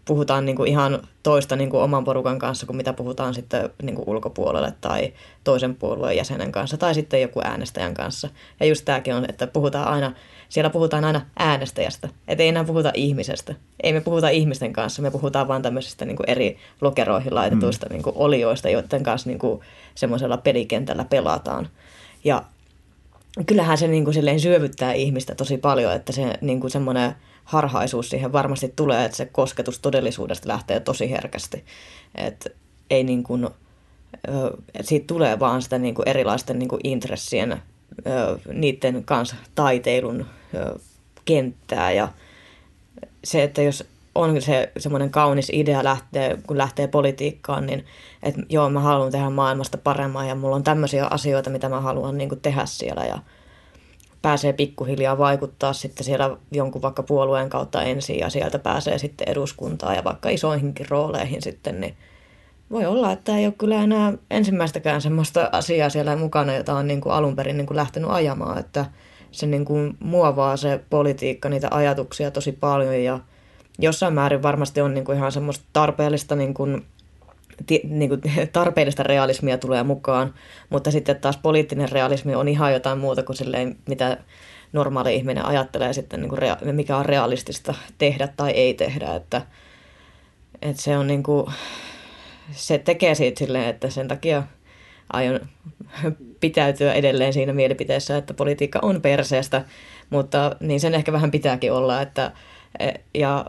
puhutaan 0.07 0.45
niin 0.45 0.55
kuin 0.55 0.69
ihan 0.69 1.07
toista 1.23 1.55
niin 1.55 1.69
kuin 1.69 1.83
oman 1.83 2.03
porukan 2.03 2.39
kanssa 2.39 2.65
kuin 2.65 2.77
mitä 2.77 2.93
puhutaan 2.93 3.33
sitten 3.33 3.69
niin 3.81 3.95
kuin 3.95 4.09
ulkopuolelle 4.09 4.73
tai 4.81 5.13
toisen 5.43 5.75
puolueen 5.75 6.17
jäsenen 6.17 6.51
kanssa 6.51 6.77
tai 6.77 6.93
sitten 6.93 7.21
joku 7.21 7.41
äänestäjän 7.43 7.93
kanssa. 7.93 8.29
Ja 8.59 8.65
just 8.65 8.85
tämäkin 8.85 9.15
on, 9.15 9.25
että 9.29 9.47
puhutaan 9.47 9.87
aina, 9.87 10.13
siellä 10.49 10.69
puhutaan 10.69 11.05
aina 11.05 11.21
äänestäjästä, 11.39 12.09
että 12.27 12.43
ei 12.43 12.49
enää 12.49 12.63
puhuta 12.63 12.91
ihmisestä. 12.93 13.55
Ei 13.83 13.93
me 13.93 14.01
puhuta 14.01 14.29
ihmisten 14.29 14.73
kanssa, 14.73 15.01
me 15.01 15.11
puhutaan 15.11 15.47
vain 15.47 15.61
tämmöisistä 15.61 16.05
niin 16.05 16.17
kuin 16.17 16.29
eri 16.29 16.57
lokeroihin 16.81 17.35
laitetuista 17.35 17.85
mm. 17.85 17.93
niin 17.93 18.03
kuin 18.03 18.15
olioista, 18.15 18.69
joiden 18.69 19.03
kanssa 19.03 19.29
niin 19.29 19.39
kuin 19.39 19.61
semmoisella 19.95 20.37
pelikentällä 20.37 21.05
pelataan. 21.05 21.69
Ja 22.23 22.43
kyllähän 23.45 23.77
se 23.77 23.87
niin 23.87 24.03
kuin 24.03 24.13
silleen 24.13 24.39
syövyttää 24.39 24.93
ihmistä 24.93 25.35
tosi 25.35 25.57
paljon, 25.57 25.93
että 25.93 26.11
se 26.11 26.33
niin 26.41 26.59
kuin 26.59 26.71
semmoinen– 26.71 27.15
harhaisuus 27.47 28.09
siihen 28.09 28.31
varmasti 28.31 28.73
tulee, 28.75 29.05
että 29.05 29.17
se 29.17 29.25
kosketus 29.25 29.79
todellisuudesta 29.79 30.47
lähtee 30.47 30.79
tosi 30.79 31.11
herkästi. 31.11 31.65
Että 32.15 32.49
ei 32.89 33.03
niin 33.03 33.23
kuin, 33.23 33.47
siitä 34.81 35.07
tulee 35.07 35.39
vaan 35.39 35.61
sitä 35.61 35.77
niin 35.77 35.95
kuin 35.95 36.09
erilaisten 36.09 36.59
niin 36.59 36.69
kuin 36.69 36.81
intressien, 36.83 37.61
niiden 38.53 39.03
kanssa 39.03 39.35
taiteilun 39.55 40.25
kenttää 41.25 41.91
ja 41.91 42.07
se, 43.23 43.43
että 43.43 43.61
jos 43.61 43.83
on 44.15 44.41
se 44.41 44.71
semmoinen 44.77 45.09
kaunis 45.09 45.51
idea 45.53 45.83
lähtee, 45.83 46.37
kun 46.47 46.57
lähtee 46.57 46.87
politiikkaan, 46.87 47.65
niin 47.65 47.85
että 48.23 48.41
joo, 48.49 48.69
mä 48.69 48.79
haluan 48.79 49.11
tehdä 49.11 49.29
maailmasta 49.29 49.77
paremman 49.77 50.27
ja 50.27 50.35
mulla 50.35 50.55
on 50.55 50.63
tämmöisiä 50.63 51.05
asioita, 51.05 51.49
mitä 51.49 51.69
mä 51.69 51.81
haluan 51.81 52.17
niin 52.17 52.29
kuin 52.29 52.41
tehdä 52.41 52.65
siellä 52.65 53.05
ja 53.05 53.19
pääsee 54.21 54.53
pikkuhiljaa 54.53 55.17
vaikuttaa 55.17 55.73
sitten 55.73 56.03
siellä 56.03 56.37
jonkun 56.51 56.81
vaikka 56.81 57.03
puolueen 57.03 57.49
kautta 57.49 57.83
ensin 57.83 58.19
ja 58.19 58.29
sieltä 58.29 58.59
pääsee 58.59 58.97
sitten 58.97 59.29
eduskuntaan 59.29 59.95
ja 59.95 60.03
vaikka 60.03 60.29
isoihinkin 60.29 60.89
rooleihin 60.89 61.41
sitten, 61.41 61.81
niin 61.81 61.97
voi 62.71 62.85
olla, 62.85 63.11
että 63.11 63.37
ei 63.37 63.45
ole 63.45 63.53
kyllä 63.57 63.83
enää 63.83 64.13
ensimmäistäkään 64.31 65.01
semmoista 65.01 65.49
asiaa 65.51 65.89
siellä 65.89 66.15
mukana, 66.15 66.55
jota 66.55 66.73
on 66.73 66.87
niin 66.87 67.01
kuin 67.01 67.13
alun 67.13 67.35
perin 67.35 67.57
niin 67.57 67.67
kuin 67.67 67.77
lähtenyt 67.77 68.09
ajamaan, 68.09 68.57
että 68.57 68.85
se 69.31 69.45
niin 69.45 69.65
kuin 69.65 69.97
muovaa 69.99 70.57
se 70.57 70.79
politiikka, 70.89 71.49
niitä 71.49 71.67
ajatuksia 71.71 72.31
tosi 72.31 72.51
paljon 72.51 73.03
ja 73.03 73.19
jossain 73.79 74.13
määrin 74.13 74.43
varmasti 74.43 74.81
on 74.81 74.93
niin 74.93 75.05
kuin 75.05 75.17
ihan 75.17 75.31
semmoista 75.31 75.65
tarpeellista 75.73 76.35
niin 76.35 76.53
kuin 76.53 76.85
niin 77.83 78.09
kuin, 78.09 78.21
tarpeellista 78.53 79.03
realismia 79.03 79.57
tulee 79.57 79.83
mukaan, 79.83 80.33
mutta 80.69 80.91
sitten 80.91 81.15
taas 81.15 81.37
poliittinen 81.37 81.91
realismi 81.91 82.35
on 82.35 82.47
ihan 82.47 82.73
jotain 82.73 82.99
muuta 82.99 83.23
kuin 83.23 83.35
silleen, 83.35 83.77
mitä 83.87 84.17
normaali 84.73 85.15
ihminen 85.15 85.45
ajattelee 85.45 85.93
sitten, 85.93 86.21
niin 86.21 86.29
kuin 86.29 86.39
rea- 86.39 86.71
mikä 86.71 86.97
on 86.97 87.05
realistista 87.05 87.73
tehdä 87.97 88.27
tai 88.37 88.51
ei 88.51 88.73
tehdä, 88.73 89.15
että, 89.15 89.41
että 90.61 90.81
se 90.81 90.97
on 90.97 91.07
niin 91.07 91.23
kuin, 91.23 91.51
se 92.51 92.77
tekee 92.77 93.15
siitä 93.15 93.39
silleen, 93.39 93.69
että 93.69 93.89
sen 93.89 94.07
takia 94.07 94.43
aion 95.13 95.39
pitäytyä 96.39 96.93
edelleen 96.93 97.33
siinä 97.33 97.53
mielipiteessä, 97.53 98.17
että 98.17 98.33
politiikka 98.33 98.79
on 98.81 99.01
perseestä, 99.01 99.65
mutta 100.09 100.55
niin 100.59 100.79
sen 100.79 100.95
ehkä 100.95 101.11
vähän 101.11 101.31
pitääkin 101.31 101.73
olla, 101.73 102.01
että 102.01 102.31
ja 103.13 103.45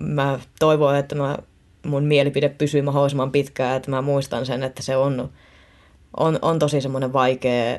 mä 0.00 0.38
toivon, 0.58 0.96
että 0.96 1.14
mä 1.14 1.38
mun 1.86 2.04
mielipide 2.04 2.48
pysyy 2.48 2.82
mahdollisimman 2.82 3.32
pitkään, 3.32 3.76
että 3.76 3.90
mä 3.90 4.02
muistan 4.02 4.46
sen, 4.46 4.62
että 4.62 4.82
se 4.82 4.96
on, 4.96 5.30
on, 6.16 6.38
on 6.42 6.58
tosi 6.58 6.80
semmoinen 6.80 7.12
vaikea, 7.12 7.78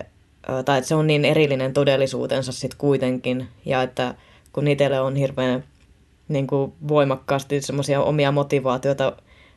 tai 0.66 0.78
että 0.78 0.88
se 0.88 0.96
on 0.96 1.08
niin 1.08 1.26
erillinen 1.26 1.74
todellisuutensa 1.74 2.52
sitten 2.52 2.78
kuitenkin, 2.78 3.48
ja 3.66 3.82
että 3.82 4.16
kun 4.54 4.68
itselle 4.68 5.00
on 5.00 5.16
hirveän 5.16 5.64
niin 6.28 6.48
kuin 6.48 6.74
voimakkaasti 6.88 7.62
semmoisia 7.62 8.02
omia 8.02 8.32
motivaatioita 8.32 9.14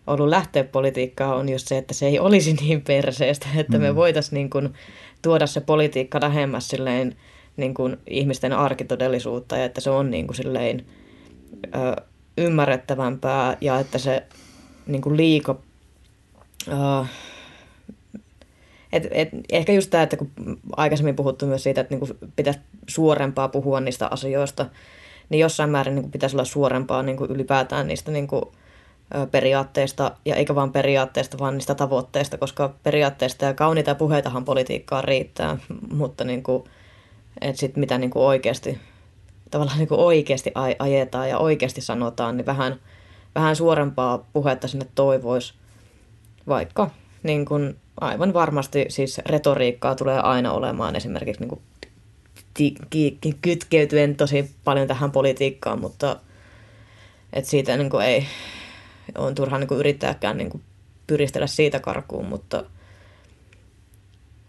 ollut 0.06 0.28
lähteä 0.28 0.64
politiikkaan, 0.64 1.36
on 1.36 1.48
just 1.48 1.68
se, 1.68 1.78
että 1.78 1.94
se 1.94 2.06
ei 2.06 2.18
olisi 2.18 2.52
niin 2.60 2.82
perseestä, 2.82 3.46
että 3.56 3.78
mm. 3.78 3.82
me 3.82 3.96
voitaisiin 3.96 4.34
niin 4.34 4.50
kuin 4.50 4.74
tuoda 5.22 5.46
se 5.46 5.60
politiikka 5.60 6.20
lähemmäs 6.20 6.68
silleen, 6.68 7.16
niin 7.56 7.74
kuin 7.74 7.96
ihmisten 8.06 8.52
arkitodellisuutta, 8.52 9.56
ja 9.56 9.64
että 9.64 9.80
se 9.80 9.90
on 9.90 10.10
niin 10.10 10.26
kuin 10.26 10.36
silleen, 10.36 10.86
ö, 11.74 12.02
ymmärrettävämpää 12.38 13.56
ja 13.60 13.80
että 13.80 13.98
se 13.98 14.22
niin 14.86 15.02
kuin 15.02 15.16
liika... 15.16 15.56
Uh, 16.68 17.06
et, 18.92 19.08
et, 19.10 19.28
ehkä 19.52 19.72
just 19.72 19.90
tämä, 19.90 20.02
että 20.02 20.16
kun 20.16 20.30
aikaisemmin 20.76 21.16
puhuttu 21.16 21.46
myös 21.46 21.62
siitä, 21.62 21.80
että 21.80 21.94
niin 21.94 22.32
pitäisi 22.36 22.60
suorempaa 22.88 23.48
puhua 23.48 23.80
niistä 23.80 24.08
asioista, 24.10 24.66
niin 25.28 25.40
jossain 25.40 25.70
määrin 25.70 25.94
niin 25.94 26.10
pitäisi 26.10 26.36
olla 26.36 26.44
suorempaa 26.44 27.02
niin 27.02 27.16
ylipäätään 27.28 27.86
niistä 27.86 28.10
niin 28.10 28.26
kuin, 28.26 28.42
periaatteista, 29.30 30.16
ja 30.24 30.36
eikä 30.36 30.54
vain 30.54 30.72
periaatteista, 30.72 31.38
vaan 31.38 31.54
niistä 31.54 31.74
tavoitteista, 31.74 32.38
koska 32.38 32.74
periaatteista 32.82 33.44
ja 33.44 33.54
kauniita 33.54 33.94
puheitahan 33.94 34.44
politiikkaa 34.44 35.02
riittää, 35.02 35.58
mutta 35.92 36.24
niin 36.24 36.42
kuin, 36.42 36.64
et 37.40 37.56
sit 37.56 37.76
mitä 37.76 37.98
niin 37.98 38.10
kuin 38.10 38.22
oikeasti 38.22 38.78
tavallaan 39.50 39.78
niin 39.78 39.88
kuin 39.88 40.00
oikeasti 40.00 40.52
ajetaan 40.78 41.28
ja 41.28 41.38
oikeasti 41.38 41.80
sanotaan, 41.80 42.36
niin 42.36 42.46
vähän, 42.46 42.80
vähän 43.34 43.56
suorempaa 43.56 44.26
puhetta 44.32 44.68
sinne 44.68 44.86
toivoisi, 44.94 45.54
vaikka 46.48 46.90
niin 47.22 47.44
kuin 47.44 47.76
aivan 48.00 48.34
varmasti 48.34 48.86
siis 48.88 49.18
retoriikkaa 49.18 49.94
tulee 49.94 50.20
aina 50.20 50.52
olemaan 50.52 50.96
esimerkiksi 50.96 51.40
niin 51.40 51.48
kuin 51.48 51.60
kytkeytyen 53.42 54.16
tosi 54.16 54.50
paljon 54.64 54.88
tähän 54.88 55.10
politiikkaan, 55.10 55.80
mutta 55.80 56.16
et 57.32 57.44
siitä 57.44 57.76
niin 57.76 57.90
kuin 57.90 58.04
ei 58.04 58.26
on 59.18 59.34
turha 59.34 59.58
niin 59.58 59.68
kuin 59.68 59.80
yrittääkään 59.80 60.38
niin 60.38 60.50
kuin 60.50 60.62
pyristellä 61.06 61.46
siitä 61.46 61.80
karkuun, 61.80 62.26
mutta 62.26 62.64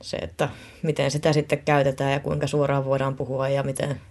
se, 0.02 0.18
että 0.18 0.50
miten 0.84 1.12
sitä 1.12 1.34
sitten 1.34 1.60
käytetään 1.66 2.12
ja 2.12 2.20
kuinka 2.20 2.48
suoraan 2.48 2.86
voidaan 2.86 3.16
puhua 3.16 3.50
ja 3.50 3.64
miten, 3.64 4.02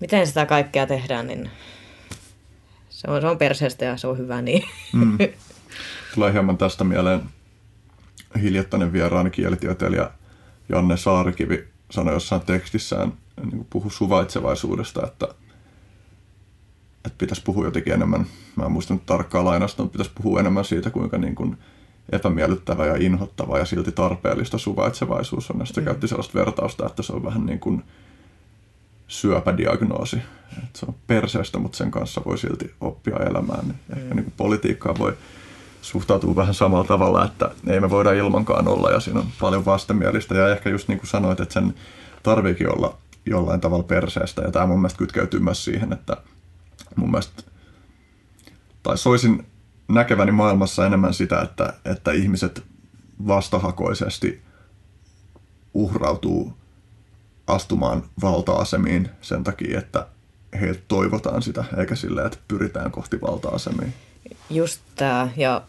miten 0.00 0.26
sitä 0.26 0.46
kaikkea 0.46 0.86
tehdään, 0.86 1.26
niin 1.26 1.50
se 2.90 3.10
on, 3.10 3.20
se 3.20 3.26
on 3.26 3.38
perseestä 3.38 3.84
ja 3.84 3.96
se 3.96 4.06
on 4.06 4.18
hyvä 4.18 4.42
niin. 4.42 4.68
Mm. 4.92 5.18
Tulee 6.14 6.32
hieman 6.32 6.58
tästä 6.58 6.84
mieleen 6.84 7.22
hiljattainen 8.42 8.92
vieraani 8.92 9.30
kielitieteilijä 9.30 10.10
Janne 10.68 10.96
Saarikivi 10.96 11.68
sanoi 11.90 12.14
jossain 12.14 12.42
tekstissään, 12.42 13.12
niin 13.50 13.66
puhu 13.70 13.90
suvaitsevaisuudesta, 13.90 15.06
että, 15.06 15.28
että 17.06 17.18
pitäisi 17.18 17.42
puhua 17.42 17.64
jotenkin 17.64 17.92
enemmän, 17.92 18.26
mä 18.56 18.64
en 18.64 18.72
muista 18.72 18.94
nyt 18.94 19.06
tarkkaa 19.06 19.44
lainasta, 19.44 19.82
mutta 19.82 19.92
pitäisi 19.92 20.22
puhua 20.22 20.40
enemmän 20.40 20.64
siitä, 20.64 20.90
kuinka 20.90 21.18
niin 21.18 21.34
kuin 21.34 21.58
epämiellyttävä 22.12 22.86
ja 22.86 22.96
inhottava 22.96 23.58
ja 23.58 23.64
silti 23.64 23.92
tarpeellista 23.92 24.58
suvaitsevaisuus 24.58 25.50
on. 25.50 25.58
Ja 25.58 25.64
sitten 25.64 25.84
mm. 25.84 25.86
käytti 25.86 26.08
sellaista 26.08 26.38
vertausta, 26.38 26.86
että 26.86 27.02
se 27.02 27.12
on 27.12 27.24
vähän 27.24 27.46
niin 27.46 27.60
kuin 27.60 27.84
syöpädiagnoosi. 29.08 30.16
Että 30.52 30.78
se 30.78 30.86
on 30.86 30.94
perseestä, 31.06 31.58
mutta 31.58 31.78
sen 31.78 31.90
kanssa 31.90 32.20
voi 32.26 32.38
silti 32.38 32.74
oppia 32.80 33.16
elämään. 33.16 33.64
Niin 33.68 33.78
ehkä 33.96 34.08
mm. 34.08 34.16
niin 34.16 34.24
kuin 34.24 34.34
politiikkaa 34.36 34.94
voi 34.98 35.16
suhtautua 35.82 36.36
vähän 36.36 36.54
samalla 36.54 36.84
tavalla, 36.84 37.24
että 37.24 37.50
ei 37.66 37.80
me 37.80 37.90
voida 37.90 38.12
ilmankaan 38.12 38.68
olla 38.68 38.90
ja 38.90 39.00
siinä 39.00 39.20
on 39.20 39.26
paljon 39.40 39.64
vastenmielistä. 39.64 40.34
Ja 40.34 40.48
ehkä 40.48 40.70
just 40.70 40.88
niin 40.88 40.98
kuin 40.98 41.08
sanoit, 41.08 41.40
että 41.40 41.54
sen 41.54 41.74
tarviikin 42.22 42.72
olla 42.72 42.96
jollain 43.26 43.60
tavalla 43.60 43.82
perseestä. 43.82 44.42
Ja 44.42 44.50
tämä 44.50 44.66
mun 44.66 44.78
mielestä 44.78 44.98
kytkeytyy 44.98 45.40
myös 45.40 45.64
siihen, 45.64 45.92
että 45.92 46.16
mun 46.96 47.10
mielestä, 47.10 47.42
tai 48.82 48.98
soisin 48.98 49.46
näkeväni 49.88 50.32
maailmassa 50.32 50.86
enemmän 50.86 51.14
sitä, 51.14 51.40
että, 51.40 51.72
että 51.84 52.12
ihmiset 52.12 52.64
vastahakoisesti 53.26 54.42
uhrautuu 55.74 56.52
astumaan 57.46 58.04
valta-asemiin 58.22 59.08
sen 59.20 59.44
takia, 59.44 59.78
että 59.78 60.06
heiltä 60.60 60.80
toivotaan 60.88 61.42
sitä, 61.42 61.64
eikä 61.78 61.94
sillä, 61.94 62.26
että 62.26 62.38
pyritään 62.48 62.90
kohti 62.90 63.20
valta-asemia. 63.20 63.88
Just 64.50 64.80
tämä, 64.94 65.28
ja 65.36 65.62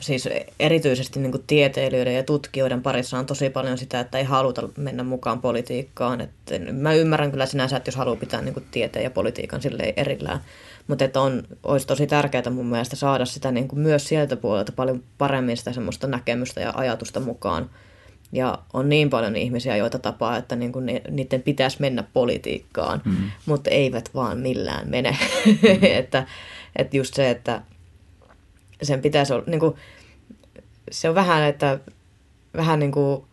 siis 0.00 0.28
erityisesti 0.60 1.20
niin 1.20 1.32
kuin 1.32 1.44
tieteilijöiden 1.46 2.14
ja 2.14 2.22
tutkijoiden 2.22 2.82
parissa 2.82 3.18
on 3.18 3.26
tosi 3.26 3.50
paljon 3.50 3.78
sitä, 3.78 4.00
että 4.00 4.18
ei 4.18 4.24
haluta 4.24 4.68
mennä 4.76 5.02
mukaan 5.02 5.40
politiikkaan. 5.40 6.20
Että 6.20 6.58
mä 6.72 6.94
ymmärrän 6.94 7.30
kyllä 7.30 7.46
sinänsä, 7.46 7.76
että 7.76 7.88
jos 7.88 7.96
haluaa 7.96 8.16
pitää 8.16 8.40
niin 8.40 8.54
kuin 8.54 8.66
tieteen 8.70 9.02
ja 9.02 9.10
politiikan 9.10 9.62
silleen 9.62 9.94
erillään, 9.96 10.40
mutta 10.88 11.04
että 11.04 11.20
on, 11.20 11.42
olisi 11.62 11.86
tosi 11.86 12.06
tärkeää 12.06 12.50
mun 12.50 12.66
mielestä 12.66 12.96
saada 12.96 13.24
sitä 13.24 13.50
niin 13.50 13.68
kuin 13.68 13.80
myös 13.80 14.08
sieltä 14.08 14.36
puolelta 14.36 14.72
paljon 14.72 15.02
paremmin 15.18 15.56
sitä 15.56 15.72
semmoista 15.72 16.06
näkemystä 16.06 16.60
ja 16.60 16.72
ajatusta 16.76 17.20
mukaan. 17.20 17.70
Ja 18.32 18.58
on 18.72 18.88
niin 18.88 19.10
paljon 19.10 19.36
ihmisiä, 19.36 19.76
joita 19.76 19.98
tapaa, 19.98 20.36
että 20.36 20.56
niin 20.56 20.72
kuin 20.72 20.86
niiden 21.10 21.42
pitäisi 21.42 21.76
mennä 21.80 22.04
politiikkaan, 22.12 23.02
mm. 23.04 23.16
mutta 23.46 23.70
eivät 23.70 24.10
vaan 24.14 24.38
millään 24.38 24.90
mene. 24.90 25.16
Mm. 25.46 25.58
että, 25.82 26.26
että 26.76 26.96
just 26.96 27.14
se, 27.14 27.30
että 27.30 27.62
sen 28.82 29.02
pitäisi 29.02 29.32
olla, 29.32 29.44
niin 29.46 29.60
kuin, 29.60 29.74
se 30.90 31.08
on 31.08 31.14
vähän, 31.14 31.42
että 31.42 31.78
vähän 32.56 32.78
niin 32.78 32.92
kuin, 32.92 33.24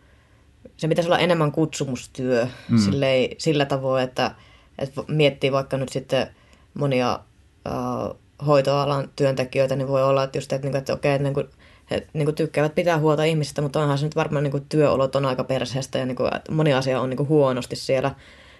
se 0.76 0.88
pitäisi 0.88 1.08
olla 1.08 1.18
enemmän 1.18 1.52
kutsumustyö 1.52 2.46
mm. 2.68 2.78
sillei, 2.78 3.34
sillä 3.38 3.64
tavoin, 3.64 4.04
että, 4.04 4.34
että 4.78 5.02
miettii 5.08 5.52
vaikka 5.52 5.76
nyt 5.76 5.88
sitten 5.88 6.26
monia 6.74 7.20
uh, 7.68 8.16
hoitoalan 8.46 9.10
työntekijöitä, 9.16 9.76
niin 9.76 9.88
voi 9.88 10.04
olla, 10.04 10.24
että 10.24 10.38
just, 10.38 10.52
että, 10.52 10.66
niin 10.66 10.76
että 10.76 10.92
okei, 10.92 11.12
että 11.12 11.22
niin 11.22 11.34
kuin, 11.34 11.46
he 11.90 12.06
niin 12.12 12.24
kuin 12.24 12.34
tykkäävät 12.34 12.74
pitää 12.74 12.98
huolta 12.98 13.24
ihmisistä, 13.24 13.62
mutta 13.62 13.80
onhan 13.80 13.98
se 13.98 14.04
nyt 14.06 14.16
varmaan 14.16 14.44
niin 14.44 14.50
kuin 14.50 14.66
työolot 14.68 15.16
on 15.16 15.26
aika 15.26 15.44
perseestä 15.44 15.98
ja 15.98 16.06
niin 16.06 16.16
kuin, 16.16 16.30
moni 16.50 16.74
asia 16.74 17.00
on 17.00 17.10
niin 17.10 17.16
kuin 17.16 17.28
huonosti 17.28 17.76
siellä. 17.76 18.14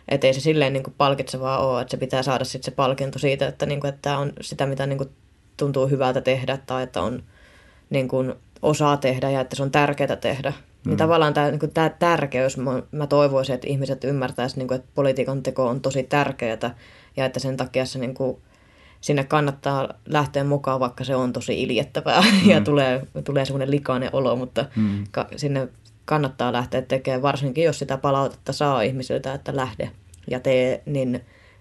Että 0.08 0.26
ei 0.26 0.34
se 0.34 0.40
silleen 0.40 0.72
niin 0.72 0.82
kuin 0.82 0.94
palkitsevaa 0.98 1.58
ole, 1.58 1.80
että 1.80 1.90
se 1.90 1.96
pitää 1.96 2.22
saada 2.22 2.44
sitten 2.44 2.72
se 2.72 2.76
palkinto 2.76 3.18
siitä, 3.18 3.48
että, 3.48 3.66
niin 3.66 3.80
kuin, 3.80 3.88
että 3.88 4.02
tämä 4.02 4.18
on 4.18 4.32
sitä, 4.40 4.66
mitä 4.66 4.86
niin 4.86 4.98
kuin 4.98 5.10
tuntuu 5.58 5.86
hyvältä 5.86 6.20
tehdä 6.20 6.58
tai 6.66 6.82
että 6.82 7.02
on 7.02 7.22
niin 7.90 8.08
kuin, 8.08 8.34
osaa 8.62 8.96
tehdä 8.96 9.30
ja 9.30 9.40
että 9.40 9.56
se 9.56 9.62
on 9.62 9.70
tärkeää 9.70 10.16
tehdä. 10.16 10.50
Niin 10.50 10.58
mm. 10.84 10.88
Niin 10.90 10.96
tavallaan 10.96 11.34
tämä, 11.34 11.50
niin 11.50 11.58
kuin, 11.58 11.74
tämä 11.74 11.90
tärkeys, 11.90 12.56
mä, 12.56 12.82
mä 12.92 13.06
toivoisin, 13.06 13.54
että 13.54 13.66
ihmiset 13.66 14.04
ymmärtäisivät, 14.04 14.56
niin 14.56 14.68
kuin, 14.68 14.78
että 14.78 14.90
politiikan 14.94 15.42
teko 15.42 15.66
on 15.66 15.80
tosi 15.80 16.02
tärkeää 16.02 16.74
ja 17.16 17.24
että 17.24 17.40
sen 17.40 17.56
takia 17.56 17.86
se 17.86 17.98
niin 17.98 18.14
kuin, 18.14 18.38
sinne 19.00 19.24
kannattaa 19.24 19.88
lähteä 20.06 20.44
mukaan, 20.44 20.80
vaikka 20.80 21.04
se 21.04 21.16
on 21.16 21.32
tosi 21.32 21.62
iljettävää 21.62 22.20
mm. 22.44 22.50
ja 22.50 22.60
tulee, 22.60 23.06
tulee 23.24 23.44
semmoinen 23.44 23.70
likainen 23.70 24.10
olo, 24.12 24.36
mutta 24.36 24.64
mm. 24.76 25.04
ka, 25.10 25.26
sinne 25.36 25.68
kannattaa 26.04 26.52
lähteä 26.52 26.82
tekemään, 26.82 27.22
varsinkin 27.22 27.64
jos 27.64 27.78
sitä 27.78 27.98
palautetta 27.98 28.52
saa 28.52 28.82
ihmisiltä, 28.82 29.34
että 29.34 29.56
lähde 29.56 29.90
ja 30.30 30.40
tee, 30.40 30.82
niin 30.86 31.20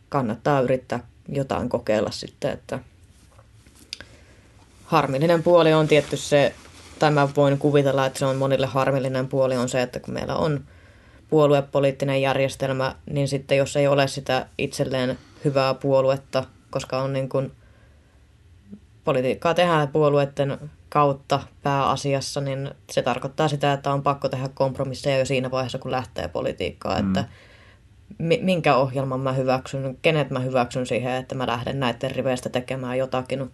kannattaa 0.09 0.61
yrittää 0.61 0.99
jotain 1.29 1.69
kokeilla 1.69 2.11
sitten, 2.11 2.51
että 2.51 2.79
harmillinen 4.87 5.43
puoli 5.43 5.73
on 5.73 5.87
tietty 5.87 6.17
se, 6.17 6.55
tai 6.99 7.11
mä 7.11 7.29
voin 7.35 7.57
kuvitella, 7.57 8.05
että 8.05 8.19
se 8.19 8.25
on 8.25 8.35
monille 8.35 8.67
harmillinen 8.67 9.27
puoli 9.27 9.57
on 9.57 9.69
se, 9.69 9.81
että 9.81 9.99
kun 9.99 10.13
meillä 10.13 10.35
on 10.35 10.63
puoluepoliittinen 11.29 12.21
järjestelmä, 12.21 12.95
niin 13.11 13.27
sitten 13.27 13.57
jos 13.57 13.75
ei 13.75 13.87
ole 13.87 14.07
sitä 14.07 14.45
itselleen 14.57 15.17
hyvää 15.45 15.73
puoluetta, 15.73 16.43
koska 16.69 17.01
on 17.01 17.13
niin 17.13 17.29
kuin 17.29 17.51
politiikkaa 19.03 19.53
tehdään 19.53 19.87
puolueiden 19.87 20.57
kautta 20.89 21.39
pääasiassa, 21.63 22.41
niin 22.41 22.71
se 22.91 23.01
tarkoittaa 23.01 23.47
sitä, 23.47 23.73
että 23.73 23.93
on 23.93 24.03
pakko 24.03 24.29
tehdä 24.29 24.49
kompromisseja 24.53 25.17
jo 25.17 25.25
siinä 25.25 25.51
vaiheessa, 25.51 25.79
kun 25.79 25.91
lähtee 25.91 26.27
politiikkaan, 26.27 27.05
mm. 27.05 27.07
että 27.07 27.25
minkä 28.41 28.75
ohjelman 28.75 29.19
mä 29.19 29.33
hyväksyn, 29.33 29.97
kenet 30.01 30.29
mä 30.29 30.39
hyväksyn 30.39 30.85
siihen, 30.85 31.13
että 31.13 31.35
mä 31.35 31.47
lähden 31.47 31.79
näiden 31.79 32.11
riveistä 32.11 32.49
tekemään 32.49 32.97
jotakin 32.97 33.51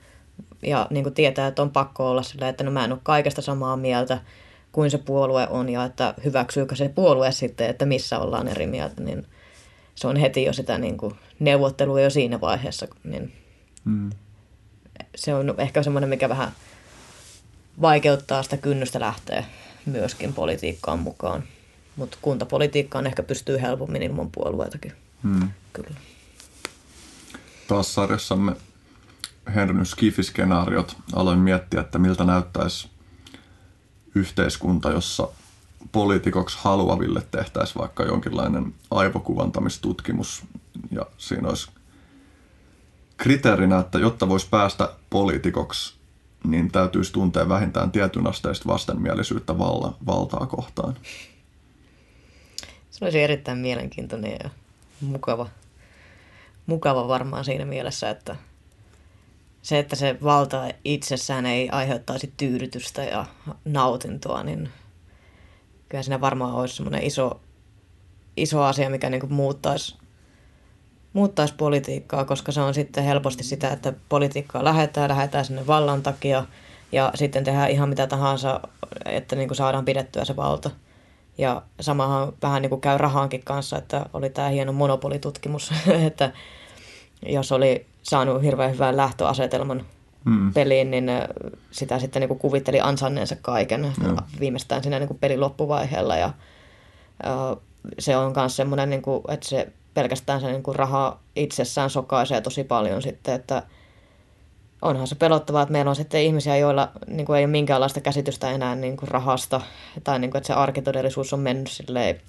ja 0.61 0.87
niin 0.89 1.03
kuin 1.03 1.15
tietää, 1.15 1.47
että 1.47 1.61
on 1.61 1.71
pakko 1.71 2.09
olla 2.09 2.23
sillä, 2.23 2.49
että 2.49 2.63
no 2.63 2.71
mä 2.71 2.85
en 2.85 2.91
ole 2.91 2.99
kaikesta 3.03 3.41
samaa 3.41 3.77
mieltä 3.77 4.19
kuin 4.71 4.91
se 4.91 4.97
puolue 4.97 5.47
on 5.49 5.69
ja 5.69 5.83
että 5.83 6.13
hyväksyykö 6.25 6.75
se 6.75 6.89
puolue 6.89 7.31
sitten, 7.31 7.69
että 7.69 7.85
missä 7.85 8.19
ollaan 8.19 8.47
eri 8.47 8.67
mieltä, 8.67 9.01
niin 9.01 9.27
se 9.95 10.07
on 10.07 10.15
heti 10.15 10.43
jo 10.43 10.53
sitä 10.53 10.77
niin 10.77 10.97
kuin 10.97 11.15
neuvottelua 11.39 12.01
jo 12.01 12.09
siinä 12.09 12.41
vaiheessa. 12.41 12.87
Niin 13.03 13.33
mm. 13.85 14.09
Se 15.15 15.33
on 15.33 15.55
ehkä 15.57 15.83
semmoinen, 15.83 16.09
mikä 16.09 16.29
vähän 16.29 16.51
vaikeuttaa 17.81 18.43
sitä 18.43 18.57
kynnystä 18.57 18.99
lähteä 18.99 19.45
myöskin 19.85 20.33
politiikkaan 20.33 20.99
mukaan. 20.99 21.43
Mutta 21.95 22.17
kuntapolitiikkaan 22.21 23.07
ehkä 23.07 23.23
pystyy 23.23 23.61
helpommin 23.61 24.03
ilman 24.03 24.29
puolueitakin. 24.31 24.93
Mm. 25.23 25.49
Kyllä. 25.73 25.97
Taas 27.67 27.93
sarjassamme 27.93 28.55
Henryn 29.55 29.85
skifiskenaariot 29.85 30.97
aloin 31.13 31.39
miettiä, 31.39 31.81
että 31.81 31.99
miltä 31.99 32.23
näyttäisi 32.23 32.89
yhteiskunta, 34.15 34.91
jossa 34.91 35.27
poliitikoksi 35.91 36.57
haluaville 36.61 37.21
tehtäisiin 37.31 37.81
vaikka 37.81 38.03
jonkinlainen 38.03 38.73
aivokuvantamistutkimus 38.91 40.43
ja 40.91 41.05
siinä 41.17 41.47
olisi 41.47 41.71
kriteerinä, 43.17 43.79
että 43.79 43.99
jotta 43.99 44.29
voisi 44.29 44.47
päästä 44.49 44.89
poliitikoksi, 45.09 45.95
niin 46.43 46.71
täytyisi 46.71 47.13
tuntea 47.13 47.49
vähintään 47.49 47.91
tietyn 47.91 48.27
asteista 48.27 48.67
vastenmielisyyttä 48.67 49.57
val- 49.57 49.91
valtaa 50.05 50.45
kohtaan. 50.45 50.97
Se 52.91 53.05
olisi 53.05 53.21
erittäin 53.21 53.57
mielenkiintoinen 53.57 54.37
ja 54.43 54.49
mukava, 55.01 55.49
mukava 56.65 57.07
varmaan 57.07 57.45
siinä 57.45 57.65
mielessä, 57.65 58.09
että 58.09 58.35
se, 59.63 59.79
että 59.79 59.95
se 59.95 60.17
valta 60.23 60.69
itsessään 60.85 61.45
ei 61.45 61.69
aiheuttaisi 61.69 62.33
tyydytystä 62.37 63.03
ja 63.03 63.25
nautintoa, 63.65 64.43
niin 64.43 64.69
kyllä 65.89 66.03
siinä 66.03 66.21
varmaan 66.21 66.55
olisi 66.55 66.75
semmoinen 66.75 67.03
iso, 67.03 67.39
iso 68.37 68.63
asia, 68.63 68.89
mikä 68.89 69.09
niin 69.09 69.19
kuin 69.19 69.33
muuttaisi, 69.33 69.95
muuttaisi 71.13 71.53
politiikkaa, 71.57 72.25
koska 72.25 72.51
se 72.51 72.61
on 72.61 72.73
sitten 72.73 73.03
helposti 73.03 73.43
sitä, 73.43 73.69
että 73.69 73.93
politiikkaa 74.09 74.63
lähetään, 74.63 75.09
lähetään 75.09 75.45
sinne 75.45 75.67
vallan 75.67 76.03
takia 76.03 76.45
ja 76.91 77.11
sitten 77.15 77.43
tehdään 77.43 77.71
ihan 77.71 77.89
mitä 77.89 78.07
tahansa, 78.07 78.59
että 79.05 79.35
niin 79.35 79.47
kuin 79.47 79.57
saadaan 79.57 79.85
pidettyä 79.85 80.25
se 80.25 80.35
valta. 80.35 80.71
Ja 81.37 81.61
samahan 81.79 82.33
vähän 82.41 82.61
niin 82.61 82.69
kuin 82.69 82.81
käy 82.81 82.97
rahankin 82.97 83.43
kanssa, 83.43 83.77
että 83.77 84.05
oli 84.13 84.29
tämä 84.29 84.49
hieno 84.49 84.73
monopolitutkimus, 84.73 85.71
että 86.07 86.31
jos 87.25 87.51
oli 87.51 87.92
saanut 88.03 88.43
hirveän 88.43 88.73
hyvän 88.73 88.97
lähtöasetelman 88.97 89.85
mm. 90.25 90.53
peliin, 90.53 90.91
niin 90.91 91.11
sitä 91.71 91.99
sitten 91.99 92.19
niin 92.19 92.27
kuin 92.27 92.39
kuvitteli 92.39 92.81
ansanneensa 92.81 93.35
kaiken 93.41 93.83
ja. 93.83 94.15
viimeistään 94.39 94.83
siinä 94.83 94.99
niin 94.99 95.07
kuin 95.07 95.19
pelin 95.19 95.39
loppuvaiheella. 95.39 96.15
Ja, 96.15 96.33
ja 97.23 97.57
se 97.99 98.17
on 98.17 98.33
myös 98.35 98.55
semmoinen, 98.55 98.89
niin 98.89 99.01
kuin, 99.01 99.23
että 99.27 99.49
se 99.49 99.67
pelkästään 99.93 100.41
se 100.41 100.47
niin 100.47 100.63
kuin 100.63 100.75
raha 100.75 101.19
itsessään 101.35 101.89
sokaisee 101.89 102.41
tosi 102.41 102.63
paljon 102.63 103.01
sitten, 103.01 103.33
että 103.33 103.63
onhan 104.81 105.07
se 105.07 105.15
pelottavaa, 105.15 105.61
että 105.61 105.71
meillä 105.71 105.89
on 105.89 105.95
sitten 105.95 106.21
ihmisiä, 106.21 106.57
joilla 106.57 106.91
niin 107.07 107.25
kuin 107.25 107.37
ei 107.37 107.45
ole 107.45 107.51
minkäänlaista 107.51 108.01
käsitystä 108.01 108.51
enää 108.51 108.75
niin 108.75 108.97
kuin 108.97 109.09
rahasta, 109.09 109.61
tai 110.03 110.19
niin 110.19 110.31
kuin, 110.31 110.39
että 110.39 110.47
se 110.47 110.53
arkitodellisuus 110.53 111.33
on 111.33 111.39
mennyt 111.39 111.71
silleen 111.71 112.21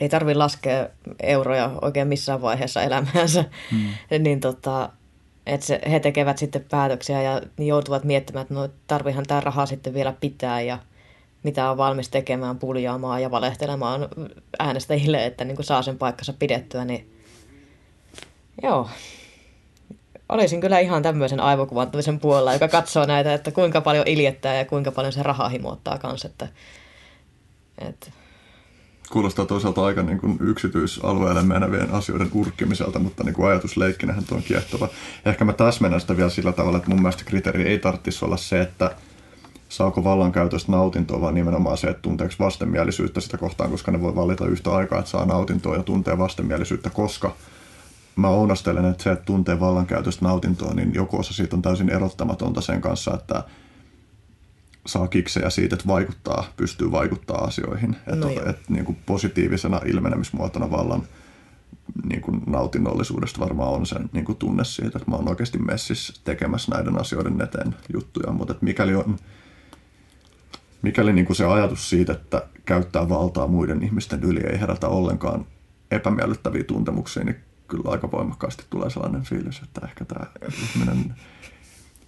ei 0.00 0.08
tarvi 0.08 0.34
laskea 0.34 0.88
euroja 1.22 1.70
oikein 1.82 2.08
missään 2.08 2.42
vaiheessa 2.42 2.82
elämäänsä, 2.82 3.44
hmm. 3.70 3.88
niin 4.24 4.40
tota, 4.40 4.90
että 5.48 5.66
se, 5.66 5.80
he 5.90 6.00
tekevät 6.00 6.38
sitten 6.38 6.64
päätöksiä 6.70 7.22
ja 7.22 7.42
joutuvat 7.58 8.04
miettimään, 8.04 8.42
että 8.42 8.54
no 8.54 8.68
tarvihan 8.86 9.24
tämä 9.26 9.40
raha 9.40 9.66
sitten 9.66 9.94
vielä 9.94 10.14
pitää 10.20 10.60
ja 10.60 10.78
mitä 11.42 11.70
on 11.70 11.76
valmis 11.76 12.08
tekemään, 12.08 12.58
puljaamaan 12.58 13.22
ja 13.22 13.30
valehtelemaan 13.30 14.08
äänestäjille, 14.58 15.26
että 15.26 15.44
niin 15.44 15.64
saa 15.64 15.82
sen 15.82 15.98
paikkansa 15.98 16.32
pidettyä, 16.32 16.84
niin 16.84 17.12
joo. 18.62 18.88
olisin 20.28 20.60
kyllä 20.60 20.78
ihan 20.78 21.02
tämmöisen 21.02 21.40
aivokuvantamisen 21.40 22.20
puolella, 22.20 22.52
joka 22.52 22.68
katsoo 22.68 23.06
näitä, 23.06 23.34
että 23.34 23.50
kuinka 23.50 23.80
paljon 23.80 24.06
iljettää 24.06 24.56
ja 24.56 24.64
kuinka 24.64 24.92
paljon 24.92 25.12
se 25.12 25.22
rahaa 25.22 25.48
himoittaa 25.48 25.98
kanssa. 25.98 26.28
Että, 26.28 26.48
että 27.78 28.10
kuulostaa 29.10 29.46
toisaalta 29.46 29.84
aika 29.84 30.02
niin 30.02 30.18
kuin 30.18 30.38
yksityisalueelle 30.40 31.42
menevien 31.42 31.90
asioiden 31.90 32.30
urkkimiselta, 32.34 32.98
mutta 32.98 33.24
niin 33.24 33.34
kuin 33.34 33.48
ajatusleikkinähän 33.48 34.24
tuo 34.24 34.36
on 34.36 34.42
kiehtova. 34.42 34.88
Ehkä 35.24 35.44
mä 35.44 35.52
täsmennän 35.52 36.00
sitä 36.00 36.16
vielä 36.16 36.30
sillä 36.30 36.52
tavalla, 36.52 36.78
että 36.78 36.90
mun 36.90 37.02
mielestä 37.02 37.24
kriteeri 37.24 37.68
ei 37.68 37.78
tarvitsisi 37.78 38.24
olla 38.24 38.36
se, 38.36 38.60
että 38.60 38.96
saako 39.68 40.04
vallankäytöstä 40.04 40.72
nautintoa, 40.72 41.20
vaan 41.20 41.34
nimenomaan 41.34 41.78
se, 41.78 41.86
että 41.86 42.02
tunteeko 42.02 42.34
vastenmielisyyttä 42.38 43.20
sitä 43.20 43.38
kohtaan, 43.38 43.70
koska 43.70 43.92
ne 43.92 44.00
voi 44.00 44.14
valita 44.14 44.46
yhtä 44.46 44.70
aikaa, 44.70 44.98
että 44.98 45.10
saa 45.10 45.26
nautintoa 45.26 45.76
ja 45.76 45.82
tuntee 45.82 46.18
vastenmielisyyttä, 46.18 46.90
koska 46.90 47.34
mä 48.16 48.28
ounastelen, 48.28 48.84
että 48.84 49.02
se, 49.02 49.12
että 49.12 49.24
tuntee 49.24 49.60
vallankäytöstä 49.60 50.24
nautintoa, 50.24 50.74
niin 50.74 50.94
joku 50.94 51.18
osa 51.18 51.34
siitä 51.34 51.56
on 51.56 51.62
täysin 51.62 51.90
erottamatonta 51.90 52.60
sen 52.60 52.80
kanssa, 52.80 53.14
että 53.14 53.44
saa 54.88 55.08
kiksejä 55.08 55.50
siitä, 55.50 55.74
että 55.74 55.88
vaikuttaa, 55.88 56.52
pystyy 56.56 56.90
vaikuttaa 56.90 57.44
asioihin. 57.44 57.96
No 58.14 58.28
että, 58.28 58.50
että 58.50 58.62
niin 58.68 58.84
kuin 58.84 58.98
positiivisena 59.06 59.80
ilmenemismuotona 59.86 60.70
vallan 60.70 61.02
niin 62.08 62.20
kuin 62.20 62.42
nautinnollisuudesta 62.46 63.40
varmaan 63.40 63.72
on 63.72 63.86
sen 63.86 64.10
niin 64.12 64.24
kuin 64.24 64.38
tunne 64.38 64.64
siitä, 64.64 64.98
että 64.98 65.10
mä 65.10 65.16
oon 65.16 65.28
oikeasti 65.28 65.58
messissä 65.58 66.12
tekemässä 66.24 66.72
näiden 66.72 67.00
asioiden 67.00 67.40
eteen 67.40 67.74
juttuja, 67.92 68.32
mutta 68.32 68.52
että 68.52 68.64
mikäli 68.64 68.94
on 68.94 69.18
mikäli 70.82 71.12
niin 71.12 71.26
kuin 71.26 71.36
se 71.36 71.44
ajatus 71.44 71.90
siitä, 71.90 72.12
että 72.12 72.46
käyttää 72.64 73.08
valtaa 73.08 73.46
muiden 73.46 73.82
ihmisten 73.82 74.22
yli 74.22 74.40
ei 74.40 74.60
herätä 74.60 74.88
ollenkaan 74.88 75.46
epämiellyttäviä 75.90 76.64
tuntemuksia, 76.64 77.24
niin 77.24 77.36
kyllä 77.68 77.90
aika 77.90 78.10
voimakkaasti 78.10 78.64
tulee 78.70 78.90
sellainen 78.90 79.22
fiilis, 79.22 79.60
että 79.62 79.80
ehkä 79.84 80.04
tämä 80.04 80.26
ihminen 80.62 81.14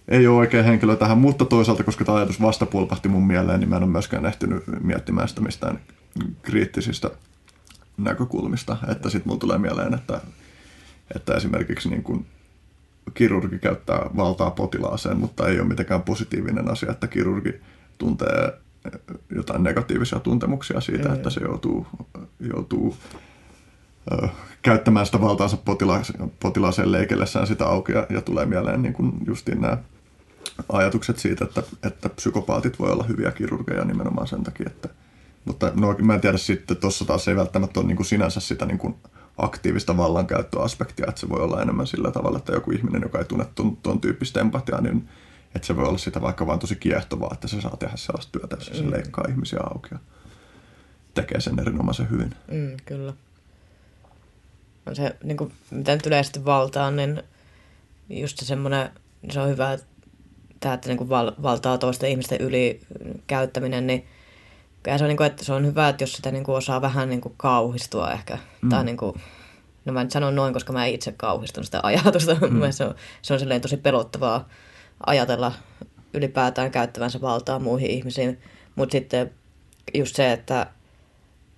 ei 0.07 0.27
ole 0.27 0.37
oikein 0.37 0.65
henkilö 0.65 0.95
tähän, 0.95 1.17
mutta 1.17 1.45
toisaalta, 1.45 1.83
koska 1.83 2.05
tämä 2.05 2.17
ajatus 2.17 2.41
vasta 2.41 2.65
pulpahti 2.65 3.09
mun 3.09 3.27
mieleen, 3.27 3.59
niin 3.59 3.69
mä 3.69 3.77
en 3.77 3.83
ole 3.83 3.91
myöskään 3.91 4.25
ehtinyt 4.25 4.63
miettimään 4.83 5.27
sitä 5.27 5.41
mistään 5.41 5.79
kriittisistä 6.41 7.09
näkökulmista. 7.97 8.77
Että 8.87 9.09
sitten 9.09 9.27
mulla 9.29 9.39
tulee 9.39 9.57
mieleen, 9.57 9.93
että, 9.93 10.21
että 11.15 11.33
esimerkiksi 11.33 11.89
niin 11.89 12.03
kuin 12.03 12.25
kirurgi 13.13 13.59
käyttää 13.59 14.09
valtaa 14.17 14.51
potilaaseen, 14.51 15.17
mutta 15.17 15.47
ei 15.47 15.59
ole 15.59 15.67
mitenkään 15.67 16.01
positiivinen 16.01 16.71
asia, 16.71 16.91
että 16.91 17.07
kirurgi 17.07 17.53
tuntee 17.97 18.53
jotain 19.35 19.63
negatiivisia 19.63 20.19
tuntemuksia 20.19 20.81
siitä, 20.81 21.09
mm. 21.09 21.15
että 21.15 21.29
se 21.29 21.41
joutuu, 21.41 21.87
joutuu 22.39 22.97
käyttämään 24.61 25.05
sitä 25.05 25.21
valtaansa 25.21 25.57
potilaaseen, 25.57 26.31
potilaaseen 26.39 26.91
leikellessään 26.91 27.47
sitä 27.47 27.65
auki 27.65 27.91
ja, 27.91 28.07
ja 28.09 28.21
tulee 28.21 28.45
mieleen 28.45 28.81
niin 28.81 28.93
kuin 28.93 29.13
justiin 29.27 29.61
nämä 29.61 29.77
ajatukset 30.69 31.19
siitä, 31.19 31.45
että, 31.45 31.63
että 31.83 32.09
psykopaatit 32.09 32.79
voi 32.79 32.91
olla 32.91 33.03
hyviä 33.03 33.31
kirurgeja 33.31 33.85
nimenomaan 33.85 34.27
sen 34.27 34.43
takia, 34.43 34.67
että 34.67 34.89
mutta 35.45 35.71
no, 35.75 35.95
mä 36.01 36.13
en 36.13 36.21
tiedä 36.21 36.37
sitten, 36.37 36.77
tuossa 36.77 37.05
taas 37.05 37.27
ei 37.27 37.35
välttämättä 37.35 37.79
ole 37.79 37.87
niin 37.87 37.95
kuin 37.95 38.05
sinänsä 38.05 38.39
sitä 38.39 38.65
niin 38.65 38.77
kuin 38.77 38.95
aktiivista 39.37 39.97
vallankäyttöaspektia, 39.97 41.05
että 41.09 41.21
se 41.21 41.29
voi 41.29 41.41
olla 41.41 41.61
enemmän 41.61 41.87
sillä 41.87 42.11
tavalla, 42.11 42.37
että 42.37 42.53
joku 42.53 42.71
ihminen, 42.71 43.01
joka 43.01 43.19
ei 43.19 43.25
tunne 43.25 43.45
tuon, 43.55 43.77
tuon 43.77 44.01
tyyppistä 44.01 44.41
empatiaa, 44.41 44.81
niin 44.81 45.09
että 45.55 45.67
se 45.67 45.75
voi 45.75 45.85
olla 45.85 45.97
sitä 45.97 46.21
vaikka 46.21 46.47
vaan 46.47 46.59
tosi 46.59 46.75
kiehtovaa, 46.75 47.29
että 47.33 47.47
se 47.47 47.61
saa 47.61 47.77
tehdä 47.77 47.97
sellaista 47.97 48.39
työtä, 48.39 48.55
jossa 48.55 48.75
se 48.75 48.83
mm. 48.83 48.91
leikkaa 48.91 49.25
ihmisiä 49.29 49.59
auki 49.63 49.89
ja 49.91 49.99
tekee 51.13 51.39
sen 51.39 51.59
erinomaisen 51.59 52.09
hyvin. 52.09 52.35
Mm, 52.51 52.77
kyllä. 52.85 53.13
Se, 54.93 55.15
niin 55.23 55.37
kuin, 55.37 55.53
mitä 55.71 55.95
nyt 55.95 56.05
yleisesti 56.05 56.45
valtaan, 56.45 56.95
niin 56.95 57.23
just 58.09 58.37
se 58.37 58.45
semmoinen, 58.45 58.89
se 59.29 59.39
on 59.39 59.49
hyvä, 59.49 59.73
että 59.73 59.85
tämä, 60.59 60.73
että 60.73 60.89
niin 60.89 60.97
kuin 60.97 61.09
val, 61.09 61.31
valtaa 61.41 61.77
toisten 61.77 62.09
ihmisten 62.09 62.41
yli 62.41 62.79
käyttäminen, 63.27 63.87
niin 63.87 64.07
se 64.97 65.03
on, 65.03 65.07
niin 65.07 65.17
kuin, 65.17 65.27
että 65.27 65.45
se 65.45 65.53
on 65.53 65.65
hyvä, 65.65 65.89
että 65.89 66.03
jos 66.03 66.13
sitä 66.13 66.31
niin 66.31 66.43
kuin 66.43 66.55
osaa 66.55 66.81
vähän 66.81 67.09
niin 67.09 67.21
kuin 67.21 67.33
kauhistua 67.37 68.11
ehkä. 68.11 68.37
Mm. 68.61 68.69
Tai 68.69 68.83
niin 68.83 68.97
kuin, 68.97 69.21
no 69.85 69.93
mä 69.93 70.03
nyt 70.03 70.11
sanon 70.11 70.35
noin, 70.35 70.53
koska 70.53 70.73
mä 70.73 70.85
itse 70.85 71.11
kauhistan 71.11 71.63
sitä 71.63 71.79
ajatusta. 71.83 72.33
Mm. 72.33 72.61
se 72.71 72.85
on, 72.85 72.95
se 73.21 73.33
on 73.33 73.61
tosi 73.61 73.77
pelottavaa 73.77 74.49
ajatella 75.05 75.51
ylipäätään 76.13 76.71
käyttävänsä 76.71 77.21
valtaa 77.21 77.59
muihin 77.59 77.89
ihmisiin. 77.89 78.41
Mutta 78.75 78.91
sitten 78.91 79.31
just 79.93 80.15
se, 80.15 80.31
että 80.31 80.67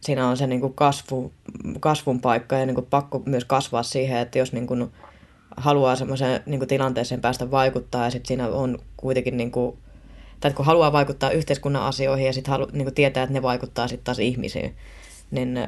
siinä 0.05 0.27
on 0.27 0.37
se 0.37 0.47
niin 0.47 0.61
kuin 0.61 0.73
kasvu, 0.73 1.31
kasvun 1.79 2.21
paikka 2.21 2.55
ja 2.55 2.65
niin 2.65 2.75
kuin 2.75 2.87
pakko 2.89 3.21
myös 3.25 3.45
kasvaa 3.45 3.83
siihen, 3.83 4.17
että 4.17 4.39
jos 4.39 4.53
niin 4.53 4.67
kuin 4.67 4.91
haluaa 5.57 5.95
semmoiseen 5.95 6.41
niin 6.45 6.67
tilanteeseen 6.67 7.21
päästä 7.21 7.51
vaikuttaa 7.51 8.03
ja 8.03 8.11
sitten 8.11 8.27
siinä 8.27 8.47
on 8.47 8.79
kuitenkin, 8.97 9.37
niin 9.37 9.51
kuin, 9.51 9.77
tai 10.39 10.53
kun 10.53 10.65
haluaa 10.65 10.91
vaikuttaa 10.91 11.31
yhteiskunnan 11.31 11.83
asioihin 11.83 12.25
ja 12.25 12.33
sitten 12.33 12.51
halu, 12.51 12.67
niin 12.71 12.85
kuin 12.85 12.95
tietää, 12.95 13.23
että 13.23 13.33
ne 13.33 13.41
vaikuttaa 13.41 13.87
sitten 13.87 14.05
taas 14.05 14.19
ihmisiin, 14.19 14.75
niin 15.31 15.67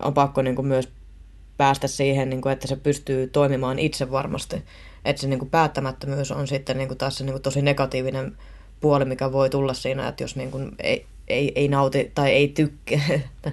on 0.00 0.14
pakko 0.14 0.42
niin 0.42 0.56
kuin 0.56 0.66
myös 0.66 0.88
päästä 1.56 1.88
siihen, 1.88 2.30
niin 2.30 2.40
kuin, 2.40 2.52
että 2.52 2.66
se 2.66 2.76
pystyy 2.76 3.26
toimimaan 3.26 3.78
itse 3.78 4.10
varmasti. 4.10 4.62
Että 5.04 5.22
se 5.22 5.28
niin 5.28 5.38
kuin 5.38 5.50
päättämättömyys 5.50 6.32
on 6.32 6.48
sitten 6.48 6.78
niin 6.78 6.88
kuin 6.88 6.98
taas 6.98 7.16
se 7.16 7.24
niin 7.24 7.32
kuin 7.32 7.42
tosi 7.42 7.62
negatiivinen 7.62 8.38
puoli, 8.80 9.04
mikä 9.04 9.32
voi 9.32 9.50
tulla 9.50 9.74
siinä, 9.74 10.08
että 10.08 10.24
jos 10.24 10.36
niin 10.36 10.50
kuin 10.50 10.72
ei, 10.78 11.06
ei, 11.28 11.52
ei 11.54 11.68
nauti 11.68 12.12
tai 12.14 12.30
ei 12.30 12.48
tykkää, 12.48 13.00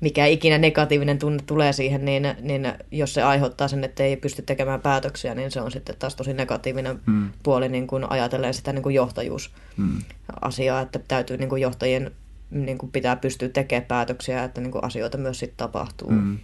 mikä 0.00 0.26
ikinä 0.26 0.58
negatiivinen 0.58 1.18
tunne 1.18 1.42
tulee 1.46 1.72
siihen, 1.72 2.04
niin, 2.04 2.22
niin 2.40 2.72
jos 2.90 3.14
se 3.14 3.22
aiheuttaa 3.22 3.68
sen, 3.68 3.84
että 3.84 4.02
ei 4.02 4.16
pysty 4.16 4.42
tekemään 4.42 4.80
päätöksiä, 4.80 5.34
niin 5.34 5.50
se 5.50 5.60
on 5.60 5.70
sitten 5.70 5.96
taas 5.98 6.16
tosi 6.16 6.32
negatiivinen 6.32 7.00
hmm. 7.06 7.30
puoli 7.42 7.68
niin 7.68 7.86
kuin 7.86 8.10
ajatellen 8.10 8.54
sitä 8.54 8.72
niin 8.72 8.82
kuin 8.82 8.94
johtajuusasiaa, 8.94 10.78
hmm. 10.78 10.82
että 10.82 10.98
täytyy 11.08 11.36
niin 11.36 11.48
kuin 11.48 11.62
johtajien 11.62 12.10
niin 12.50 12.78
kuin 12.78 12.92
pitää 12.92 13.16
pystyä 13.16 13.48
tekemään 13.48 13.86
päätöksiä, 13.86 14.44
että 14.44 14.60
niin 14.60 14.72
kuin 14.72 14.84
asioita 14.84 15.18
myös 15.18 15.38
sitten 15.38 15.56
tapahtuu. 15.56 16.08
Hmm. 16.08 16.38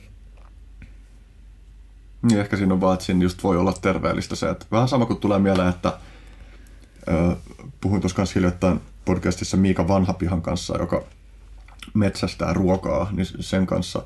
Niin 2.23 2.41
ehkä 2.41 2.57
siinä 2.57 2.74
on 2.74 2.81
vaan, 2.81 2.95
että 2.95 3.07
siinä 3.07 3.23
just 3.23 3.43
voi 3.43 3.57
olla 3.57 3.73
terveellistä 3.73 4.37
se, 4.37 4.51
että 4.51 4.66
vähän 4.73 4.89
sama 4.89 5.07
kuin 5.07 5.20
tulee 5.20 5.39
mieleen, 5.39 5.69
että 5.69 5.99
ö, 7.09 7.37
puhuin 7.81 8.01
tuossa 8.01 8.16
kanssa 8.16 8.35
hiljattain 8.35 8.81
podcastissa 9.07 9.57
Miika 9.57 9.89
Vanhapihan 9.89 10.43
kanssa, 10.43 10.78
joka 10.78 11.05
metsästää 11.95 12.53
ruokaa, 12.53 13.09
niin 13.12 13.27
sen 13.41 13.66
kanssa 13.66 14.03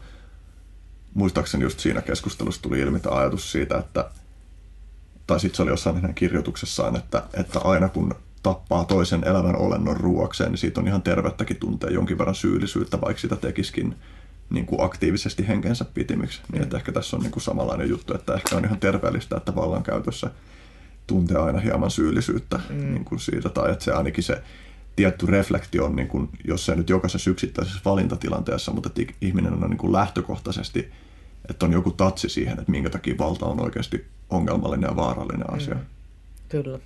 muistaakseni 1.14 1.64
just 1.64 1.80
siinä 1.80 2.02
keskustelussa 2.02 2.62
tuli 2.62 2.80
ilmi 2.80 3.00
tämä 3.00 3.16
ajatus 3.16 3.52
siitä, 3.52 3.78
että 3.78 4.10
tai 5.26 5.40
sitten 5.40 5.56
se 5.56 5.62
oli 5.62 5.70
jossain 5.70 5.96
hänen 5.96 6.14
kirjoituksessaan, 6.14 6.96
että, 6.96 7.22
että 7.34 7.58
aina 7.58 7.88
kun 7.88 8.14
tappaa 8.42 8.84
toisen 8.84 9.24
elävän 9.24 9.56
olennon 9.56 9.96
ruoakseen, 9.96 10.50
niin 10.50 10.58
siitä 10.58 10.80
on 10.80 10.86
ihan 10.86 11.02
tervettäkin 11.02 11.56
tuntea 11.56 11.90
jonkin 11.90 12.18
verran 12.18 12.34
syyllisyyttä, 12.34 13.00
vaikka 13.00 13.20
sitä 13.20 13.36
tekisikin 13.36 13.96
niin 14.50 14.66
kuin 14.66 14.84
aktiivisesti 14.84 15.48
henkensä 15.48 15.84
pitimiksi. 15.84 16.40
Niin 16.52 16.62
että 16.62 16.76
ehkä 16.76 16.92
tässä 16.92 17.16
on 17.16 17.22
niin 17.22 17.32
kuin 17.32 17.42
samanlainen 17.42 17.88
juttu, 17.88 18.14
että 18.14 18.34
ehkä 18.34 18.56
on 18.56 18.64
ihan 18.64 18.80
terveellistä, 18.80 19.36
että 19.36 19.54
vallankäytössä 19.54 20.30
tuntee 21.06 21.36
aina 21.36 21.60
hieman 21.60 21.90
syyllisyyttä 21.90 22.60
mm. 22.68 22.92
niin 22.92 23.04
kuin 23.04 23.20
siitä, 23.20 23.48
tai 23.48 23.72
että 23.72 23.84
se 23.84 23.92
ainakin 23.92 24.24
se 24.24 24.42
tietty 25.00 25.26
reflektio 25.26 25.84
on, 25.84 25.96
niin 25.96 26.08
kuin, 26.08 26.28
jos 26.44 26.66
se 26.66 26.76
nyt 26.76 26.90
jokaisessa 26.90 27.30
yksittäisessä 27.30 27.80
valintatilanteessa, 27.84 28.72
mutta 28.72 28.88
että 28.88 29.14
ihminen 29.20 29.52
on 29.52 29.70
niin 29.70 29.78
kuin 29.78 29.92
lähtökohtaisesti, 29.92 30.92
että 31.50 31.66
on 31.66 31.72
joku 31.72 31.90
tatsi 31.90 32.28
siihen, 32.28 32.58
että 32.58 32.70
minkä 32.70 32.90
takia 32.90 33.14
valta 33.18 33.46
on 33.46 33.60
oikeasti 33.60 34.06
ongelmallinen 34.30 34.88
ja 34.88 34.96
vaarallinen 34.96 35.46
mm. 35.50 35.56
asia. 35.56 35.74
Mm. 35.74 35.80
Kyllä. 36.48 36.78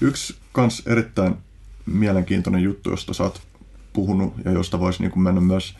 Yksi 0.00 0.36
kans 0.52 0.82
erittäin 0.86 1.34
mielenkiintoinen 1.86 2.62
juttu, 2.62 2.90
josta 2.90 3.14
sä 3.14 3.22
oot 3.22 3.42
puhunut 3.92 4.34
ja 4.44 4.50
josta 4.50 4.80
voisi 4.80 5.02
niin 5.02 5.10
kuin 5.10 5.22
mennä 5.22 5.40
myös 5.40 5.76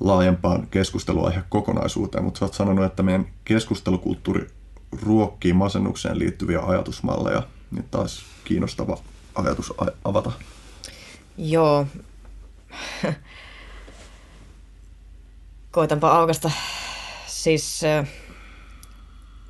laajempaan 0.00 0.66
keskusteluaihe 0.66 1.42
kokonaisuuteen, 1.48 2.24
mutta 2.24 2.38
sä 2.38 2.44
oot 2.44 2.54
sanonut, 2.54 2.84
että 2.84 3.02
meidän 3.02 3.26
keskustelukulttuuri 3.44 4.46
ruokkii 5.02 5.52
masennukseen 5.52 6.18
liittyviä 6.18 6.60
ajatusmalleja, 6.60 7.42
niin 7.70 7.84
taas 7.90 8.24
kiinnostava 8.44 8.98
ajatus 9.34 9.74
avata. 10.04 10.32
Joo. 11.38 11.86
Koitanpa 15.70 16.10
aukasta. 16.10 16.50
Siis 17.26 17.82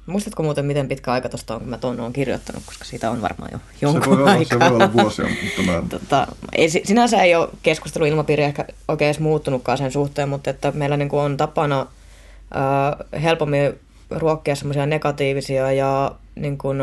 Muistatko 0.06 0.42
muuten, 0.42 0.64
miten 0.64 0.88
pitkä 0.88 1.12
aika 1.12 1.28
tuosta 1.28 1.54
on, 1.54 1.60
kun 1.60 1.70
mä 1.70 1.78
tuon 1.78 2.12
kirjoittanut, 2.12 2.62
koska 2.66 2.84
siitä 2.84 3.10
on 3.10 3.22
varmaan 3.22 3.50
jo 3.52 3.58
jonkun 3.80 4.02
se 4.02 4.10
voi 4.10 4.18
olla, 4.18 4.30
aikaa. 4.30 4.58
Se 4.58 4.64
voi 4.64 4.74
olla 4.74 4.92
vuosia, 4.92 5.26
mutta 5.44 5.62
mä... 5.62 5.82
tota, 5.88 6.26
ei, 6.52 6.68
sinänsä 6.68 7.22
ei 7.22 7.34
ole 7.34 7.48
keskusteluilmapiiri 7.62 8.42
ehkä 8.42 8.64
oikein 8.88 9.06
edes 9.06 9.20
muuttunutkaan 9.20 9.78
sen 9.78 9.92
suhteen, 9.92 10.28
mutta 10.28 10.50
että 10.50 10.70
meillä 10.70 10.96
niin 10.96 11.08
kuin 11.08 11.20
on 11.20 11.36
tapana 11.36 11.80
äh, 11.80 13.22
helpommin 13.22 13.80
ruokkia 14.10 14.56
semmoisia 14.56 14.86
negatiivisia 14.86 15.72
ja 15.72 16.14
niin 16.34 16.58
kuin, 16.58 16.78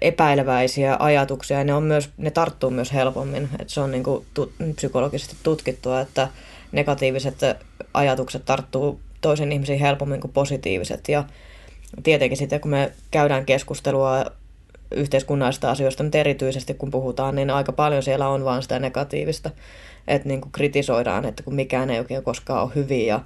epäileväisiä 0.00 0.96
ajatuksia, 0.98 1.58
ja 1.58 1.64
ne, 1.64 1.74
on 1.74 1.82
myös, 1.82 2.10
ne 2.16 2.30
tarttuu 2.30 2.70
myös 2.70 2.92
helpommin. 2.92 3.48
että 3.58 3.72
se 3.74 3.80
on 3.80 3.90
niin 3.90 4.02
kuin 4.02 4.26
tu, 4.34 4.52
psykologisesti 4.76 5.36
tutkittua, 5.42 6.00
että 6.00 6.28
negatiiviset 6.72 7.36
ajatukset 7.94 8.44
tarttuu 8.44 9.00
toisen 9.20 9.52
ihmisiä 9.52 9.78
helpommin 9.78 10.20
kuin 10.20 10.32
positiiviset. 10.32 11.08
Ja 11.08 11.24
tietenkin 12.02 12.38
sitten, 12.38 12.60
kun 12.60 12.70
me 12.70 12.92
käydään 13.10 13.46
keskustelua 13.46 14.24
yhteiskunnallisista 14.90 15.70
asioista, 15.70 16.02
mutta 16.02 16.18
erityisesti 16.18 16.74
kun 16.74 16.90
puhutaan, 16.90 17.34
niin 17.34 17.50
aika 17.50 17.72
paljon 17.72 18.02
siellä 18.02 18.28
on 18.28 18.44
vaan 18.44 18.62
sitä 18.62 18.78
negatiivista, 18.78 19.50
että 20.08 20.28
niin 20.28 20.40
kuin 20.40 20.52
kritisoidaan, 20.52 21.24
että 21.24 21.42
kun 21.42 21.54
mikään 21.54 21.90
ei 21.90 21.98
oikein 21.98 22.22
koskaan 22.22 22.62
ole 22.62 22.70
hyvin 22.74 23.06
ja 23.06 23.20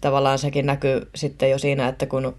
tavallaan 0.00 0.38
sekin 0.38 0.66
näkyy 0.66 1.08
sitten 1.14 1.50
jo 1.50 1.58
siinä, 1.58 1.88
että 1.88 2.06
kun 2.06 2.34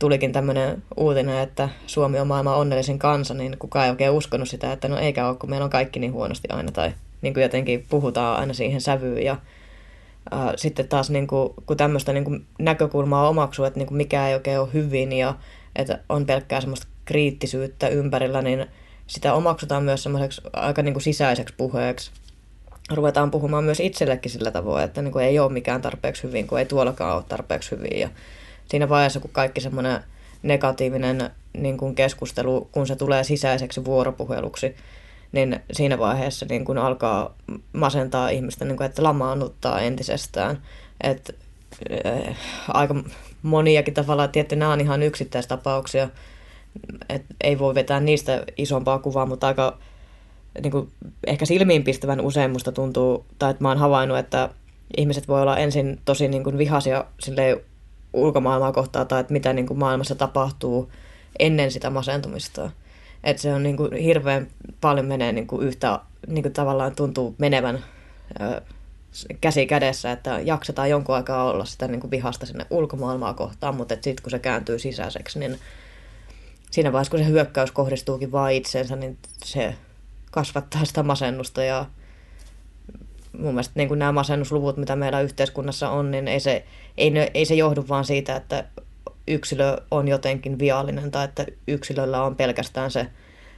tulikin 0.00 0.32
tämmöinen 0.32 0.82
uutinen, 0.96 1.38
että 1.38 1.68
Suomi 1.86 2.18
on 2.18 2.26
maailman 2.26 2.56
onnellisin 2.56 2.98
kansa, 2.98 3.34
niin 3.34 3.56
kukaan 3.58 3.84
ei 3.84 3.90
oikein 3.90 4.10
uskonut 4.10 4.48
sitä, 4.48 4.72
että 4.72 4.88
no 4.88 4.98
eikä 4.98 5.28
ole, 5.28 5.36
kun 5.36 5.50
meillä 5.50 5.64
on 5.64 5.70
kaikki 5.70 6.00
niin 6.00 6.12
huonosti 6.12 6.48
aina, 6.48 6.72
tai 6.72 6.92
niin 7.22 7.34
kuin 7.34 7.42
jotenkin 7.42 7.86
puhutaan 7.88 8.40
aina 8.40 8.54
siihen 8.54 8.80
sävyyn, 8.80 9.24
ja 9.24 9.36
ää, 10.30 10.52
sitten 10.56 10.88
taas 10.88 11.10
niin 11.10 11.26
kuin, 11.26 11.54
kun 11.66 11.76
tämmöistä 11.76 12.12
niin 12.12 12.24
kuin 12.24 12.46
näkökulmaa 12.58 13.28
omaksuu, 13.28 13.64
että 13.64 13.78
niin 13.78 13.86
kuin 13.86 13.96
mikä 13.96 14.28
ei 14.28 14.34
oikein 14.34 14.60
ole 14.60 14.68
hyvin, 14.74 15.12
ja 15.12 15.34
että 15.76 15.98
on 16.08 16.26
pelkkää 16.26 16.60
semmoista 16.60 16.86
kriittisyyttä 17.04 17.88
ympärillä, 17.88 18.42
niin 18.42 18.66
sitä 19.06 19.34
omaksutaan 19.34 19.84
myös 19.84 20.02
semmoiseksi 20.02 20.42
aika 20.52 20.82
niin 20.82 20.94
kuin 20.94 21.02
sisäiseksi 21.02 21.54
puheeksi. 21.56 22.10
Ruvetaan 22.94 23.30
puhumaan 23.30 23.64
myös 23.64 23.80
itsellekin 23.80 24.30
sillä 24.30 24.50
tavoin, 24.50 24.84
että 24.84 25.02
niin 25.02 25.12
kuin 25.12 25.24
ei 25.24 25.38
ole 25.38 25.52
mikään 25.52 25.82
tarpeeksi 25.82 26.22
hyvin, 26.22 26.46
kun 26.46 26.58
ei 26.58 26.66
tuollakaan 26.66 27.16
ole 27.16 27.24
tarpeeksi 27.28 27.70
hyvin, 27.70 28.00
ja 28.00 28.08
siinä 28.70 28.88
vaiheessa, 28.88 29.20
kun 29.20 29.30
kaikki 29.32 29.60
semmoinen 29.60 30.00
negatiivinen 30.42 31.30
niin 31.52 31.78
kuin 31.78 31.94
keskustelu, 31.94 32.68
kun 32.72 32.86
se 32.86 32.96
tulee 32.96 33.24
sisäiseksi 33.24 33.84
vuoropuheluksi, 33.84 34.76
niin 35.32 35.60
siinä 35.72 35.98
vaiheessa 35.98 36.46
niin 36.48 36.64
kuin 36.64 36.78
alkaa 36.78 37.34
masentaa 37.72 38.28
ihmistä, 38.28 38.64
niin 38.64 38.76
kuin, 38.76 38.86
että 38.86 39.02
lamaannuttaa 39.02 39.80
entisestään. 39.80 40.62
Et, 41.00 41.36
äh, 42.06 42.36
aika 42.68 42.94
moniakin 43.42 43.94
tavallaan, 43.94 44.28
tietty 44.28 44.56
nämä 44.56 44.72
on 44.72 44.80
ihan 44.80 45.02
yksittäistapauksia, 45.02 46.08
et 47.08 47.22
ei 47.40 47.58
voi 47.58 47.74
vetää 47.74 48.00
niistä 48.00 48.44
isompaa 48.56 48.98
kuvaa, 48.98 49.26
mutta 49.26 49.46
aika 49.46 49.78
niin 50.62 50.70
kuin, 50.70 50.88
ehkä 51.26 51.44
silmiinpistävän 51.44 52.20
usein 52.20 52.50
musta 52.50 52.72
tuntuu, 52.72 53.24
tai 53.38 53.50
että 53.50 53.64
mä 53.64 53.68
oon 53.68 53.78
havainnut, 53.78 54.18
että 54.18 54.50
ihmiset 54.96 55.28
voi 55.28 55.42
olla 55.42 55.56
ensin 55.56 56.00
tosi 56.04 56.28
niin 56.28 56.44
kuin 56.44 56.58
vihaisia 56.58 57.04
silleen 57.20 57.60
ulkomaailmaa 58.12 58.72
kohtaan 58.72 59.08
tai 59.08 59.20
että 59.20 59.32
mitä 59.32 59.52
niin 59.52 59.66
kuin 59.66 59.78
maailmassa 59.78 60.14
tapahtuu 60.14 60.92
ennen 61.38 61.70
sitä 61.70 61.90
masentumista. 61.90 62.70
Että 63.24 63.42
se 63.42 63.54
on 63.54 63.62
niin 63.62 63.76
kuin 63.76 63.92
hirveän 63.92 64.48
paljon 64.80 65.06
menee 65.06 65.32
niin 65.32 65.46
kuin 65.46 65.66
yhtä, 65.66 66.00
niin 66.26 66.42
kuin 66.42 66.52
tavallaan 66.52 66.94
tuntuu 66.96 67.34
menevän 67.38 67.84
ö, 68.40 68.60
käsi 69.40 69.66
kädessä, 69.66 70.12
että 70.12 70.40
jaksetaan 70.40 70.90
jonkun 70.90 71.14
aikaa 71.14 71.50
olla 71.50 71.64
sitä 71.64 71.88
niin 71.88 72.00
kuin 72.00 72.10
vihasta 72.10 72.46
sinne 72.46 72.66
ulkomaailmaa 72.70 73.34
kohtaan, 73.34 73.74
mutta 73.74 73.94
sitten 73.94 74.22
kun 74.22 74.30
se 74.30 74.38
kääntyy 74.38 74.78
sisäiseksi, 74.78 75.38
niin 75.38 75.58
siinä 76.70 76.92
vaiheessa 76.92 77.10
kun 77.10 77.20
se 77.20 77.26
hyökkäys 77.26 77.70
kohdistuukin 77.70 78.32
vain 78.32 78.56
itseensä, 78.56 78.96
niin 78.96 79.18
se 79.44 79.74
kasvattaa 80.30 80.84
sitä 80.84 81.02
masennusta 81.02 81.62
ja 81.64 81.86
mun 83.38 83.54
mielestä 83.54 83.72
niin 83.74 83.88
kuin 83.88 83.98
nämä 83.98 84.12
masennusluvut, 84.12 84.76
mitä 84.76 84.96
meillä 84.96 85.20
yhteiskunnassa 85.20 85.90
on, 85.90 86.10
niin 86.10 86.28
ei 86.28 86.40
se, 86.40 86.64
ei, 86.98 87.10
ne, 87.10 87.30
ei 87.34 87.44
se 87.44 87.54
johdu 87.54 87.84
vaan 87.88 88.04
siitä, 88.04 88.36
että 88.36 88.64
yksilö 89.28 89.76
on 89.90 90.08
jotenkin 90.08 90.58
viallinen 90.58 91.10
tai 91.10 91.24
että 91.24 91.46
yksilöllä 91.68 92.22
on 92.22 92.36
pelkästään 92.36 92.90
se 92.90 93.06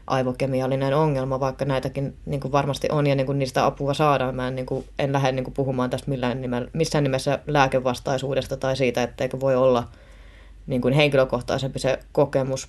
aivokemiallinen 0.06 0.96
ongelma, 0.96 1.40
vaikka 1.40 1.64
näitäkin 1.64 2.16
niin 2.26 2.40
kuin 2.40 2.52
varmasti 2.52 2.88
on 2.90 3.06
ja 3.06 3.14
niin 3.14 3.26
kuin 3.26 3.38
niistä 3.38 3.66
apua 3.66 3.94
saadaan. 3.94 4.34
Mä 4.34 4.48
en, 4.48 4.56
niin 4.56 4.66
kuin, 4.66 4.84
en 4.98 5.12
lähde 5.12 5.32
niin 5.32 5.44
kuin 5.44 5.54
puhumaan 5.54 5.90
tästä 5.90 6.10
millään 6.10 6.40
nimellä, 6.40 6.68
missään 6.72 7.04
nimessä 7.04 7.38
lääkevastaisuudesta 7.46 8.56
tai 8.56 8.76
siitä, 8.76 9.02
etteikö 9.02 9.40
voi 9.40 9.56
olla 9.56 9.88
niin 10.66 10.80
kuin 10.80 10.94
henkilökohtaisempi 10.94 11.78
se 11.78 11.98
kokemus. 12.12 12.68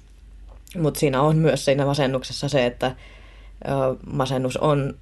Mutta 0.79 0.99
siinä 0.99 1.21
on 1.21 1.37
myös 1.37 1.65
siinä 1.65 1.85
masennuksessa 1.85 2.49
se, 2.49 2.65
että 2.65 2.95
masennus 4.11 4.57
on 4.57 4.93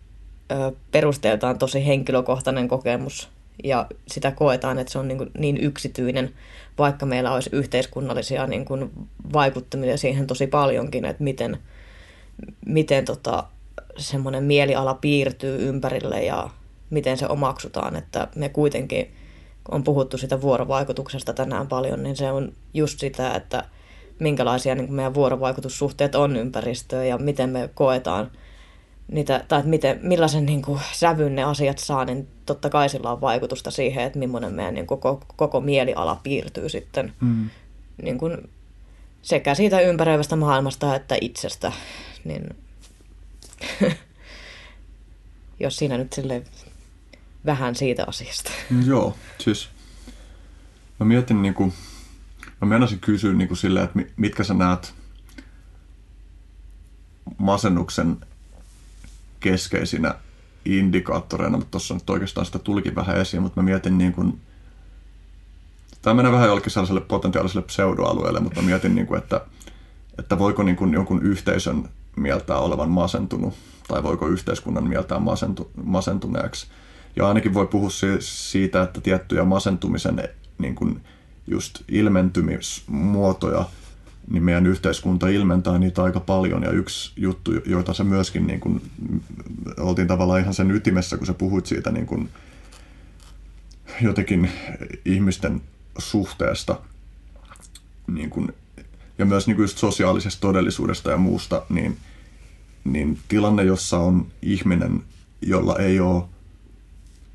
perusteeltaan 0.91 1.60
tosi 1.60 1.88
henkilökohtainen 1.88 2.68
kokemus. 2.68 3.30
Ja 3.64 3.86
sitä 4.07 4.32
koetaan, 4.32 4.80
että 4.80 4.94
se 4.94 4.99
on 4.99 5.07
niin, 5.07 5.18
kuin 5.18 5.32
niin 5.38 5.57
yksityinen, 5.57 6.34
vaikka 6.78 7.06
meillä 7.06 7.34
olisi 7.34 7.49
yhteiskunnallisia 7.53 8.48
niin 8.48 8.65
kuin 8.65 8.91
vaikuttamia 9.34 9.98
siihen 9.98 10.28
tosi 10.28 10.48
paljonkin, 10.48 11.06
että 11.06 11.23
miten, 11.23 11.57
miten 12.65 13.06
tota, 13.06 13.44
semmoinen 13.98 14.44
mieliala 14.44 14.94
piirtyy 14.94 15.68
ympärille 15.68 16.23
ja 16.23 16.49
miten 16.90 17.18
se 17.18 17.28
omaksutaan, 17.28 17.95
että 17.95 18.28
me 18.36 18.49
kuitenkin, 18.49 19.11
on 19.72 19.84
puhuttu 19.84 20.18
sitä 20.18 20.41
vuorovaikutuksesta 20.41 21.34
tänään 21.34 21.68
paljon, 21.68 22.03
niin 22.03 22.15
se 22.15 22.32
on 22.32 22.52
just 22.73 22.99
sitä, 22.99 23.34
että 23.34 23.64
minkälaisia 24.19 24.76
niin 24.76 24.94
meidän 24.94 25.14
vuorovaikutussuhteet 25.14 26.15
on 26.15 26.36
ympäristöön 26.36 27.07
ja 27.07 27.18
miten 27.18 27.49
me 27.49 27.69
koetaan– 27.73 28.32
niitä, 29.12 29.46
tai 29.48 29.60
että 29.60 29.70
miten, 29.70 30.00
millaisen 30.04 30.46
niin 30.46 30.62
kuin, 30.62 30.80
sävyn 30.92 31.36
ne 31.36 31.44
asiat 31.44 31.78
saa, 31.78 32.06
niin 32.06 32.28
totta 32.46 32.70
kai 32.70 32.90
sillä 32.90 33.12
on 33.12 33.22
vaikutusta 33.22 33.72
siihen, 33.72 34.04
että 34.04 34.20
millainen 34.20 34.54
meidän 34.54 34.74
niin 34.74 34.88
koko, 34.88 35.22
koko 35.36 35.62
mieliala 35.62 36.20
piirtyy 36.24 36.70
sitten 36.70 37.14
mm. 37.22 37.50
niin 38.02 38.18
kuin, 38.18 38.50
sekä 39.22 39.56
siitä 39.56 39.80
ympäröivästä 39.80 40.36
maailmasta 40.36 40.96
että 40.96 41.18
itsestä. 41.22 41.72
Niin, 42.24 42.50
jos 45.60 45.78
siinä 45.78 45.98
nyt 45.98 46.14
sille 46.14 46.44
vähän 47.46 47.76
siitä 47.76 48.04
asiasta. 48.08 48.52
Mm, 48.70 48.86
joo, 48.86 49.16
siis 49.38 49.70
mä 51.00 51.06
mietin 51.06 51.42
niin 51.42 51.54
kuin, 51.54 51.74
mä 52.62 52.68
meinasin 52.68 53.00
kysyä 53.00 53.34
niin 53.34 53.48
kuin 53.48 53.58
silleen, 53.58 53.86
että 53.86 54.00
mitkä 54.18 54.44
sä 54.44 54.54
näet 54.54 54.94
masennuksen 57.38 58.18
keskeisinä 59.42 60.16
indikaattoreina, 60.66 61.58
mutta 61.58 61.72
tuossa 61.72 61.94
nyt 61.94 62.10
oikeastaan 62.10 62.46
sitä 62.46 62.60
tulikin 62.60 62.96
vähän 62.96 63.18
esiin, 63.18 63.44
mutta 63.44 63.62
mä 63.62 63.66
mietin 63.66 63.98
niin 63.98 64.14
kuin, 64.14 64.42
tämä 66.02 66.14
menee 66.14 66.32
vähän 66.32 66.48
jollekin 66.48 66.72
sellaiselle 66.72 67.02
potentiaaliselle 67.02 67.68
pseudoalueelle, 67.68 68.40
mutta 68.40 68.62
mä 68.62 68.66
mietin, 68.66 68.96
niin 68.96 69.08
kuin, 69.08 69.18
että, 69.18 69.42
että 70.20 70.40
voiko 70.40 70.64
niin 70.64 70.76
kuin 70.76 70.94
jonkun 70.94 71.24
yhteisön 71.24 71.90
mieltää 72.16 72.58
olevan 72.58 72.90
masentunut, 72.90 73.54
tai 73.88 74.04
voiko 74.04 74.28
yhteiskunnan 74.28 74.88
mieltää 74.88 75.20
masentu, 75.20 75.72
masentuneeksi. 75.84 76.68
Ja 77.16 77.28
ainakin 77.28 77.54
voi 77.54 77.68
puhua 77.68 77.90
siitä, 78.20 78.82
että 78.82 79.02
tiettyjä 79.02 79.44
masentumisen 79.44 80.30
niin 80.58 80.76
kuin 80.76 81.02
just 81.48 81.82
ilmentymismuotoja– 81.88 83.66
niin 84.32 84.44
meidän 84.44 84.68
yhteiskunta 84.68 85.28
ilmentää 85.28 85.80
niitä 85.80 86.03
aika 86.03 86.20
paljon. 86.20 86.64
Ja 86.64 86.72
yksi 86.72 87.12
juttu, 87.16 87.52
joita 87.66 87.94
se 87.94 88.03
myöskin, 88.03 88.48
niin 88.48 88.60
kuin, 88.60 88.82
oltiin 89.80 90.08
tavallaan 90.08 90.41
ihan 90.41 90.53
sen 90.53 90.72
ytimessä, 90.72 91.18
kun 91.18 91.28
sä 91.28 91.34
puhuit 91.34 91.66
siitä 91.66 91.91
niin 91.91 92.06
kuin, 92.06 92.30
jotenkin 94.02 94.52
ihmisten 95.06 95.62
suhteesta 95.98 96.80
niin 98.08 98.30
kuin, 98.30 98.53
ja 99.18 99.26
myös 99.26 99.48
niin 99.48 99.58
just 99.58 99.78
sosiaalisesta 99.78 100.41
todellisuudesta 100.41 101.12
ja 101.12 101.18
muusta, 101.18 101.66
niin, 101.70 101.98
niin 102.84 103.20
tilanne, 103.28 103.64
jossa 103.64 103.98
on 103.98 104.28
ihminen, 104.41 105.03
jolla 105.41 105.78
ei 105.78 105.99
ole 105.99 106.24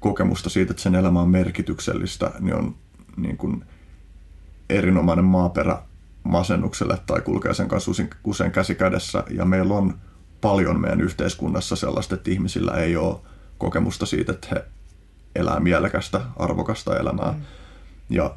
kokemusta 0.01 0.51
siitä, 0.51 0.70
että 0.70 0.82
sen 0.82 0.94
elämä 0.94 1.20
on 1.20 1.28
merkityksellistä, 1.28 2.32
niin 2.40 2.55
on 2.55 2.74
niin 3.16 3.36
kuin 3.36 3.64
erinomainen 4.70 5.24
maaperä 5.24 5.78
masennukselle 6.27 6.98
tai 7.07 7.20
kulkee 7.20 7.55
sen 7.55 7.69
kanssa 7.69 7.90
usein 8.24 8.53
käsi 8.53 8.74
kädessä. 8.74 9.24
Ja 9.31 9.44
meillä 9.44 9.74
on 9.74 9.94
paljon 10.40 10.81
meidän 10.81 11.01
yhteiskunnassa 11.01 11.77
sellaista, 11.77 12.15
että 12.15 12.31
ihmisillä 12.31 12.73
ei 12.73 12.97
ole 12.97 13.16
kokemusta 13.59 14.07
siitä, 14.07 14.32
että 14.32 14.48
he 14.51 14.65
elää 15.35 15.61
mielekästä, 15.61 16.20
arvokasta 16.36 16.98
elämää. 16.98 17.32
Mm. 17.32 17.40
Ja, 18.11 18.36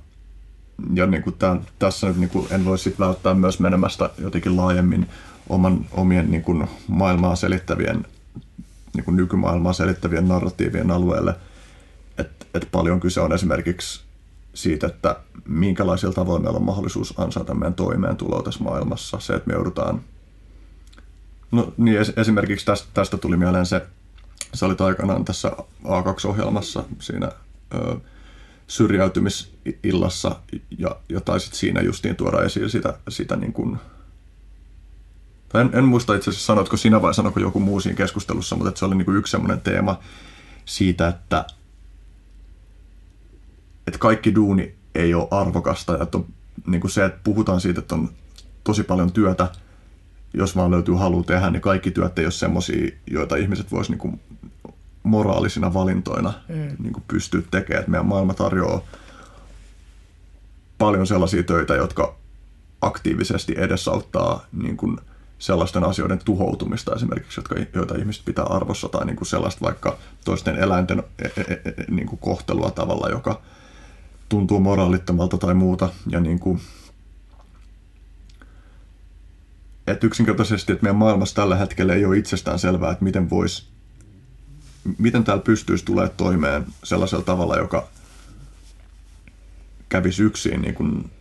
ja 0.93 1.05
niin 1.05 1.23
kuin 1.23 1.35
tämän, 1.39 1.61
tässä 1.79 2.07
nyt 2.07 2.17
niin 2.17 2.29
kuin 2.29 2.47
en 2.51 2.65
voi 2.65 2.77
sit 2.77 2.99
välttää 2.99 3.33
myös 3.33 3.59
menemästä 3.59 4.09
jotenkin 4.17 4.57
laajemmin 4.57 5.09
oman, 5.49 5.85
omien 5.91 6.31
niin 6.31 6.43
kuin 6.43 6.67
maailmaa 6.87 7.35
selittävien, 7.35 8.05
niin 8.95 9.03
kuin 9.05 9.17
nykymaailmaa 9.17 9.73
selittävien 9.73 10.27
narratiivien 10.27 10.91
alueelle. 10.91 11.35
Että 12.17 12.45
et 12.53 12.67
paljon 12.71 12.99
kyse 12.99 13.21
on 13.21 13.33
esimerkiksi 13.33 14.08
siitä, 14.61 14.87
että 14.87 15.15
minkälaisilla 15.47 16.13
tavoin 16.13 16.41
meillä 16.41 16.57
on 16.57 16.63
mahdollisuus 16.65 17.13
ansaita 17.17 17.53
meidän 17.53 17.73
toimeentuloa 17.73 18.43
tässä 18.43 18.63
maailmassa. 18.63 19.19
Se, 19.19 19.33
että 19.33 19.47
me 19.47 19.53
joudutaan... 19.53 20.01
No 21.51 21.73
niin, 21.77 21.97
esimerkiksi 22.17 22.65
tästä, 22.65 22.87
tästä 22.93 23.17
tuli 23.17 23.37
mieleen 23.37 23.65
se, 23.65 23.85
se 24.53 24.65
oli 24.65 24.75
aikanaan 24.79 25.25
tässä 25.25 25.51
A2-ohjelmassa 25.83 26.83
siinä 26.99 27.31
ö, 27.73 27.97
syrjäytymisillassa 28.67 30.35
ja, 30.77 30.95
ja 31.09 31.21
taisit 31.21 31.53
siinä 31.53 31.81
justiin 31.81 32.15
tuoda 32.15 32.43
esiin 32.43 32.69
sitä, 32.69 32.93
sitä 33.09 33.35
niin 33.35 33.53
kuin, 33.53 33.77
en, 35.53 35.69
en 35.73 35.83
muista 35.83 36.15
itse 36.15 36.29
asiassa 36.29 36.45
sanoitko 36.45 36.77
sinä 36.77 37.01
vai 37.01 37.13
sanoiko 37.13 37.39
joku 37.39 37.59
muu 37.59 37.79
siinä 37.79 37.97
keskustelussa, 37.97 38.55
mutta 38.55 38.79
se 38.79 38.85
oli 38.85 38.95
niin 38.95 39.05
kuin 39.05 39.17
yksi 39.17 39.31
semmoinen 39.31 39.61
teema 39.61 39.99
siitä, 40.65 41.07
että 41.07 41.45
että 43.89 43.99
kaikki 43.99 44.35
duuni 44.35 44.75
ei 44.95 45.13
ole 45.13 45.27
arvokasta. 45.31 45.93
Ja 45.93 46.07
on, 46.15 46.25
niin 46.67 46.81
kuin 46.81 46.91
se, 46.91 47.05
että 47.05 47.19
puhutaan 47.23 47.61
siitä, 47.61 47.79
että 47.79 47.95
on 47.95 48.09
tosi 48.63 48.83
paljon 48.83 49.11
työtä, 49.11 49.47
jos 50.33 50.55
vaan 50.55 50.71
löytyy 50.71 50.95
halu 50.95 51.23
tehdä, 51.23 51.49
niin 51.49 51.61
kaikki 51.61 51.91
työt 51.91 52.19
ei 52.19 52.25
ole 52.25 52.31
semmoisia, 52.31 52.91
joita 53.07 53.35
ihmiset 53.35 53.71
voisivat 53.71 54.03
niin 54.03 54.19
moraalisina 55.03 55.73
valintoina 55.73 56.33
mm. 56.47 56.75
niin 56.83 56.93
kuin 56.93 57.03
pystyä 57.07 57.41
tekemään. 57.51 57.79
Että 57.79 57.91
meidän 57.91 58.05
maailma 58.05 58.33
tarjoaa 58.33 58.81
paljon 60.77 61.07
sellaisia 61.07 61.43
töitä, 61.43 61.75
jotka 61.75 62.15
aktiivisesti 62.81 63.53
edesauttaa 63.57 64.45
niin 64.53 64.77
kuin 64.77 64.97
sellaisten 65.39 65.83
asioiden 65.83 66.19
tuhoutumista 66.25 66.95
esimerkiksi, 66.95 67.39
jotka, 67.39 67.55
joita 67.73 67.95
ihmiset 67.95 68.25
pitää 68.25 68.45
arvossa, 68.45 68.89
tai 68.89 69.05
niin 69.05 69.15
kuin 69.15 69.27
sellaista 69.27 69.65
vaikka 69.65 69.97
toisten 70.25 70.55
eläinten 70.55 71.03
e, 71.19 71.25
e, 71.25 71.41
e, 71.51 71.73
niin 71.89 72.07
kuin 72.07 72.19
kohtelua 72.19 72.71
tavalla, 72.71 73.09
joka 73.09 73.41
tuntuu 74.29 74.59
moraalittomalta 74.59 75.37
tai 75.37 75.53
muuta. 75.53 75.89
Ja 76.07 76.19
niin 76.19 76.39
kuin, 76.39 76.61
että 79.87 80.07
yksinkertaisesti, 80.07 80.71
että 80.71 80.83
meidän 80.83 80.95
maailmassa 80.95 81.35
tällä 81.35 81.55
hetkellä 81.55 81.93
ei 81.93 82.05
ole 82.05 82.17
itsestään 82.17 82.59
selvää, 82.59 82.91
että 82.91 83.03
miten 83.03 83.29
voisi 83.29 83.69
miten 84.97 85.23
täällä 85.23 85.43
pystyisi 85.43 85.85
tulemaan 85.85 86.17
toimeen 86.17 86.65
sellaisella 86.83 87.23
tavalla, 87.23 87.57
joka 87.57 87.87
kävisi 89.89 90.23
yksin 90.23 90.61
niin 90.61 90.75
kuin 90.75 91.11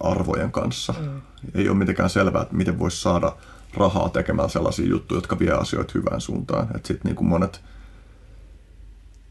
arvojen 0.00 0.52
kanssa. 0.52 0.94
Mm. 1.00 1.20
Ei 1.54 1.68
ole 1.68 1.78
mitenkään 1.78 2.10
selvää, 2.10 2.42
että 2.42 2.54
miten 2.54 2.78
voisi 2.78 3.00
saada 3.00 3.36
rahaa 3.74 4.08
tekemään 4.08 4.50
sellaisia 4.50 4.86
juttuja, 4.86 5.18
jotka 5.18 5.38
vie 5.38 5.50
asioita 5.50 5.92
hyvään 5.94 6.20
suuntaan. 6.20 6.68
Että 6.76 6.88
sitten 6.88 7.08
niin 7.08 7.16
kuin 7.16 7.28
monet 7.28 7.60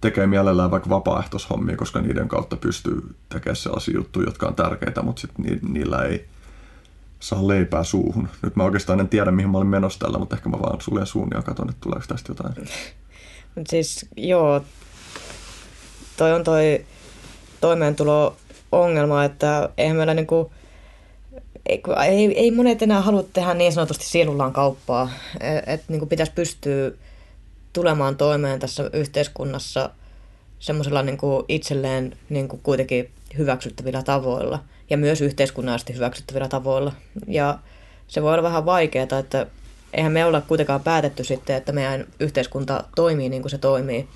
tekee 0.03 0.27
mielellään 0.27 0.71
vaikka 0.71 0.89
vapaaehtoishommia, 0.89 1.77
koska 1.77 2.01
niiden 2.01 2.27
kautta 2.27 2.55
pystyy 2.55 3.15
tekemään 3.29 3.55
sellaisia 3.55 3.93
juttuja, 3.93 4.27
jotka 4.27 4.47
on 4.47 4.55
tärkeitä, 4.55 5.01
mutta 5.01 5.21
sitten 5.21 5.45
ni- 5.45 5.73
niillä 5.73 6.03
ei 6.03 6.25
saa 7.19 7.47
leipää 7.47 7.83
suuhun. 7.83 8.29
Nyt 8.41 8.55
mä 8.55 8.63
oikeastaan 8.63 8.99
en 8.99 9.09
tiedä, 9.09 9.31
mihin 9.31 9.49
mä 9.49 9.57
olin 9.57 9.67
menossa 9.67 9.99
tällä, 9.99 10.17
mutta 10.17 10.35
ehkä 10.35 10.49
mä 10.49 10.59
vaan 10.59 10.81
suljen 10.81 11.07
suun 11.07 11.27
ja 11.33 11.41
katson, 11.41 11.69
että 11.69 11.81
tuleeko 11.81 12.05
tästä 12.07 12.31
jotain. 12.31 12.53
siis 13.69 14.05
joo, 14.17 14.61
toi 16.17 16.33
on 16.33 16.43
toi 16.43 16.85
toimeentulo-ongelma, 17.61 19.23
että 19.23 19.69
eihän 19.77 19.97
meillä 19.97 20.13
niinku, 20.13 20.51
ei, 21.65 21.81
ei, 22.05 22.39
ei 22.39 22.51
monet 22.51 22.81
enää 22.81 23.01
halua 23.01 23.23
tehdä 23.33 23.53
niin 23.53 23.73
sanotusti 23.73 24.05
sielullaan 24.05 24.53
kauppaa. 24.53 25.09
Että 25.39 25.71
et, 25.71 25.83
niin 25.87 26.09
pitäisi 26.09 26.31
pystyä 26.35 26.91
tulemaan 27.73 28.17
toimeen 28.17 28.59
tässä 28.59 28.89
yhteiskunnassa 28.93 29.89
semmoisella 30.59 31.01
niin 31.01 31.17
itselleen 31.47 32.17
niin 32.29 32.47
kuin 32.47 32.59
kuitenkin 32.63 33.09
hyväksyttävillä 33.37 34.03
tavoilla 34.03 34.63
ja 34.89 34.97
myös 34.97 35.21
yhteiskunnallisesti 35.21 35.95
hyväksyttävillä 35.95 36.47
tavoilla. 36.47 36.93
Ja 37.27 37.59
se 38.07 38.21
voi 38.21 38.33
olla 38.33 38.43
vähän 38.43 38.65
vaikeaa, 38.65 39.19
että 39.19 39.47
eihän 39.93 40.11
me 40.11 40.25
olla 40.25 40.41
kuitenkaan 40.41 40.81
päätetty 40.81 41.23
sitten, 41.23 41.55
että 41.55 41.71
meidän 41.71 42.05
yhteiskunta 42.19 42.83
toimii 42.95 43.29
niin 43.29 43.41
kuin 43.41 43.49
se 43.49 43.57
toimii. 43.57 44.07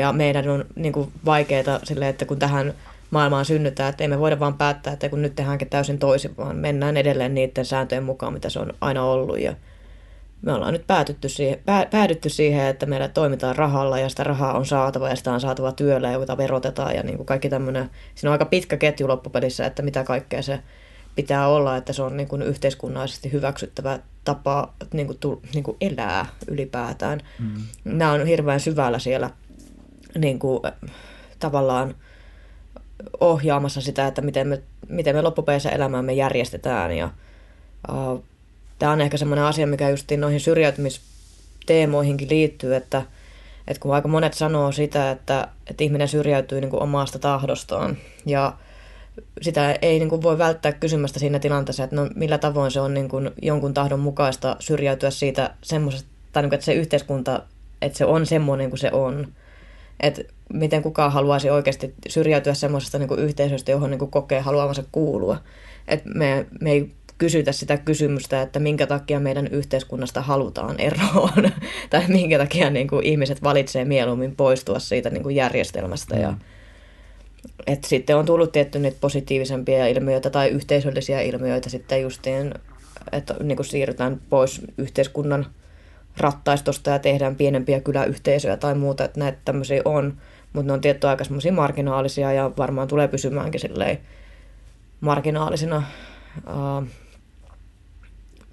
Ja 0.00 0.12
meidän 0.12 0.48
on 0.48 0.64
niin 0.74 0.92
kuin 0.92 1.12
vaikeaa 1.24 1.80
sille, 1.84 2.08
että 2.08 2.24
kun 2.24 2.38
tähän 2.38 2.74
maailmaan 3.10 3.44
synnytään, 3.44 3.90
että 3.90 4.04
ei 4.04 4.08
me 4.08 4.20
voida 4.20 4.40
vaan 4.40 4.54
päättää, 4.54 4.92
että 4.92 5.08
kun 5.08 5.22
nyt 5.22 5.36
tehdäänkin 5.36 5.68
täysin 5.68 5.98
toisin, 5.98 6.36
vaan 6.36 6.56
mennään 6.56 6.96
edelleen 6.96 7.34
niiden 7.34 7.64
sääntöjen 7.64 8.04
mukaan, 8.04 8.32
mitä 8.32 8.50
se 8.50 8.58
on 8.58 8.72
aina 8.80 9.04
ollut. 9.04 9.40
Ja 9.40 9.54
me 10.46 10.52
ollaan 10.52 10.72
nyt 10.72 10.86
päätytty 10.86 11.28
siihen, 11.28 11.58
pää, 11.64 11.86
päädytty 11.86 12.28
siihen, 12.28 12.66
että 12.66 12.86
meillä 12.86 13.08
toimitaan 13.08 13.56
rahalla 13.56 13.98
ja 13.98 14.08
sitä 14.08 14.24
rahaa 14.24 14.56
on 14.56 14.66
saatava 14.66 15.08
ja 15.08 15.16
sitä 15.16 15.32
on 15.32 15.40
saatava 15.40 15.72
työllä, 15.72 16.12
jota 16.12 16.36
verotetaan 16.36 16.94
ja 16.94 17.02
niin 17.02 17.16
kuin 17.16 17.26
kaikki 17.26 17.48
tämmöinen. 17.48 17.90
Siinä 18.14 18.30
on 18.30 18.32
aika 18.32 18.44
pitkä 18.44 18.76
ketju 18.76 19.08
loppupelissä, 19.08 19.66
että 19.66 19.82
mitä 19.82 20.04
kaikkea 20.04 20.42
se 20.42 20.60
pitää 21.16 21.48
olla, 21.48 21.76
että 21.76 21.92
se 21.92 22.02
on 22.02 22.16
niin 22.16 22.28
kuin 22.28 22.42
yhteiskunnallisesti 22.42 23.32
hyväksyttävä 23.32 23.98
tapa 24.24 24.72
niin 24.92 25.06
kuin, 25.06 25.18
tu, 25.18 25.42
niin 25.54 25.64
kuin 25.64 25.76
elää 25.80 26.26
ylipäätään. 26.48 27.20
Mm. 27.38 27.62
Nämä 27.84 28.12
on 28.12 28.26
hirveän 28.26 28.60
syvällä 28.60 28.98
siellä 28.98 29.30
niin 30.18 30.38
kuin, 30.38 30.62
tavallaan 31.38 31.94
ohjaamassa 33.20 33.80
sitä, 33.80 34.06
että 34.06 34.22
miten 34.22 34.48
me, 34.48 34.62
miten 34.88 35.16
me 35.16 35.22
loppupeleissä 35.22 35.70
elämäämme 35.70 36.12
järjestetään. 36.12 36.96
Ja, 36.96 37.10
uh, 37.92 38.24
tämä 38.78 38.92
on 38.92 39.00
ehkä 39.00 39.16
semmoinen 39.16 39.44
asia, 39.44 39.66
mikä 39.66 39.90
just 39.90 40.12
noihin 40.16 40.40
syrjäytymisteemoihinkin 40.40 42.28
liittyy, 42.30 42.74
että, 42.74 43.02
että 43.68 43.80
kun 43.80 43.94
aika 43.94 44.08
monet 44.08 44.34
sanoo 44.34 44.72
sitä, 44.72 45.10
että, 45.10 45.48
että 45.66 45.84
ihminen 45.84 46.08
syrjäytyy 46.08 46.60
niin 46.60 46.70
kuin 46.70 46.82
omasta 46.82 47.18
tahdostaan 47.18 47.96
ja 48.26 48.52
sitä 49.42 49.78
ei 49.82 49.98
niin 49.98 50.08
kuin 50.08 50.22
voi 50.22 50.38
välttää 50.38 50.72
kysymästä 50.72 51.18
siinä 51.18 51.38
tilanteessa, 51.38 51.84
että 51.84 51.96
no 51.96 52.08
millä 52.14 52.38
tavoin 52.38 52.70
se 52.70 52.80
on 52.80 52.94
niin 52.94 53.08
kuin 53.08 53.30
jonkun 53.42 53.74
tahdon 53.74 54.00
mukaista 54.00 54.56
syrjäytyä 54.60 55.10
siitä 55.10 55.54
semmoisesta, 55.62 56.08
tai 56.32 56.42
niin 56.42 56.50
kuin, 56.50 56.54
että 56.54 56.64
se 56.64 56.74
yhteiskunta, 56.74 57.42
että 57.82 57.98
se 57.98 58.04
on 58.04 58.26
semmoinen 58.26 58.70
kuin 58.70 58.78
se 58.78 58.90
on. 58.92 59.28
Että 60.00 60.22
miten 60.52 60.82
kukaan 60.82 61.12
haluaisi 61.12 61.50
oikeasti 61.50 61.94
syrjäytyä 62.08 62.54
semmoisesta 62.54 62.98
niin 62.98 63.18
yhteisöstä, 63.18 63.70
johon 63.70 63.90
niin 63.90 63.98
kuin 63.98 64.10
kokee 64.10 64.40
haluavansa 64.40 64.84
kuulua. 64.92 65.38
Että 65.88 66.08
me, 66.14 66.46
me 66.60 66.70
ei 66.70 66.90
kysytä 67.18 67.52
sitä 67.52 67.76
kysymystä, 67.76 68.42
että 68.42 68.58
minkä 68.58 68.86
takia 68.86 69.20
meidän 69.20 69.46
yhteiskunnasta 69.46 70.22
halutaan 70.22 70.80
eroon, 70.80 71.50
tai 71.90 72.04
minkä 72.08 72.38
takia 72.38 72.70
niin 72.70 72.88
kuin 72.88 73.06
ihmiset 73.06 73.42
valitsee 73.42 73.84
mieluummin 73.84 74.36
poistua 74.36 74.78
siitä 74.78 75.10
niin 75.10 75.22
kuin 75.22 75.36
järjestelmästä. 75.36 76.16
Ja, 76.16 76.30
mm. 76.30 76.38
et 77.66 77.84
sitten 77.84 78.16
on 78.16 78.26
tullut 78.26 78.52
tietty 78.52 78.78
niitä 78.78 78.96
positiivisempia 79.00 79.86
ilmiöitä 79.86 80.30
tai 80.30 80.48
yhteisöllisiä 80.48 81.20
ilmiöitä 81.20 81.70
sitten 81.70 82.02
justiin, 82.02 82.54
että 83.12 83.34
niin 83.42 83.56
kuin 83.56 83.66
siirrytään 83.66 84.20
pois 84.30 84.62
yhteiskunnan 84.78 85.46
rattaistosta 86.16 86.90
ja 86.90 86.98
tehdään 86.98 87.36
pienempiä 87.36 87.80
kyläyhteisöjä 87.80 88.56
tai 88.56 88.74
muuta, 88.74 89.04
että 89.04 89.20
näitä 89.20 89.38
tämmöisiä 89.44 89.82
on, 89.84 90.16
mutta 90.52 90.66
ne 90.66 90.72
on 90.72 90.80
tietty 90.80 91.08
aika 91.08 91.24
semmoisia 91.24 91.52
marginaalisia 91.52 92.32
ja 92.32 92.50
varmaan 92.58 92.88
tulee 92.88 93.08
pysymäänkin 93.08 93.60
silleen 93.60 93.98
marginaalisina. 95.00 95.82
Uh, 96.46 96.88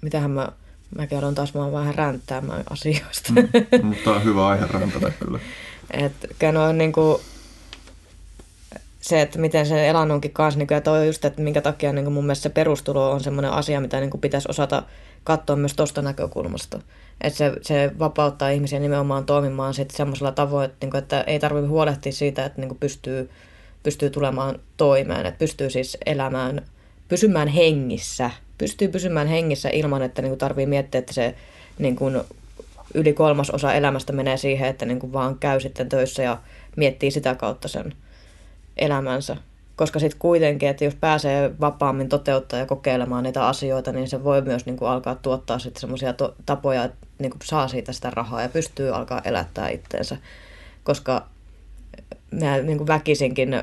mitähän 0.04 0.30
mä, 0.30 0.48
mäkin 0.96 1.18
aloin 1.18 1.34
taas 1.34 1.54
vaan 1.54 1.72
vähän 1.72 1.94
ränttäämään 1.94 2.64
asioista. 2.70 3.32
Mm, 3.32 3.86
mutta 3.86 4.10
on 4.12 4.24
hyvä 4.24 4.46
aihe 4.46 4.66
räntätä 4.70 5.10
kyllä. 5.10 5.38
että 5.90 6.52
no 6.52 6.64
on 6.64 6.78
niinku, 6.78 7.20
se, 9.00 9.20
että 9.20 9.38
miten 9.38 9.66
se 9.66 9.88
elannonkin 9.88 10.30
kanssa, 10.32 10.58
niin 10.58 10.68
ja 10.70 10.80
toi 10.80 11.06
just, 11.06 11.24
että 11.24 11.42
minkä 11.42 11.60
takia 11.60 11.92
niin 11.92 12.12
mun 12.12 12.24
mielestä 12.24 12.42
se 12.42 12.48
perustulo 12.48 13.10
on 13.10 13.20
semmoinen 13.20 13.50
asia, 13.50 13.80
mitä 13.80 14.00
niin 14.00 14.20
pitäisi 14.20 14.48
osata 14.50 14.82
katsoa 15.24 15.56
myös 15.56 15.74
tuosta 15.74 16.02
näkökulmasta. 16.02 16.80
Että 17.20 17.36
se, 17.36 17.52
se 17.62 17.92
vapauttaa 17.98 18.48
ihmisiä 18.48 18.78
nimenomaan 18.78 19.26
toimimaan 19.26 19.74
sitten 19.74 19.96
semmoisella 19.96 20.32
tavoin, 20.32 20.64
että, 20.64 20.76
niin 20.80 20.90
kuin, 20.90 20.98
että 21.02 21.20
ei 21.20 21.38
tarvitse 21.38 21.68
huolehtia 21.68 22.12
siitä, 22.12 22.44
että 22.44 22.60
niin 22.60 22.76
pystyy, 22.80 23.30
pystyy 23.82 24.10
tulemaan 24.10 24.58
toimeen, 24.76 25.26
että 25.26 25.38
pystyy 25.38 25.70
siis 25.70 25.98
elämään, 26.06 26.62
pysymään 27.08 27.48
hengissä, 27.48 28.30
pystyy 28.58 28.88
pysymään 28.88 29.26
hengissä 29.26 29.68
ilman, 29.68 30.02
että 30.02 30.22
niin 30.22 30.38
tarvii 30.38 30.66
miettiä, 30.66 30.98
että 30.98 31.12
se 31.12 31.34
niin 31.78 31.96
kuin, 31.96 32.20
yli 32.94 33.12
kolmas 33.12 33.50
osa 33.50 33.74
elämästä 33.74 34.12
menee 34.12 34.36
siihen, 34.36 34.68
että 34.68 34.86
niin 34.86 34.98
kuin 34.98 35.12
vaan 35.12 35.38
käy 35.38 35.60
sitten 35.60 35.88
töissä 35.88 36.22
ja 36.22 36.38
miettii 36.76 37.10
sitä 37.10 37.34
kautta 37.34 37.68
sen 37.68 37.94
elämänsä. 38.76 39.36
Koska 39.76 39.98
sitten 39.98 40.18
kuitenkin, 40.18 40.68
että 40.68 40.84
jos 40.84 40.94
pääsee 40.94 41.50
vapaammin 41.60 42.08
toteuttaa 42.08 42.58
ja 42.58 42.66
kokeilemaan 42.66 43.24
niitä 43.24 43.46
asioita, 43.46 43.92
niin 43.92 44.08
se 44.08 44.24
voi 44.24 44.42
myös 44.42 44.66
niin 44.66 44.76
kuin 44.76 44.88
alkaa 44.88 45.14
tuottaa 45.14 45.58
sitten 45.58 45.80
semmoisia 45.80 46.12
to- 46.12 46.34
tapoja, 46.46 46.84
että 46.84 47.06
niin 47.18 47.30
kuin 47.30 47.40
saa 47.44 47.68
siitä 47.68 47.92
sitä 47.92 48.10
rahaa 48.10 48.42
ja 48.42 48.48
pystyy 48.48 48.96
alkaa 48.96 49.20
elättää 49.24 49.68
itteensä. 49.68 50.16
Koska 50.84 51.26
mä 52.30 52.58
niin 52.58 52.78
kuin 52.78 52.86
väkisinkin 52.86 53.62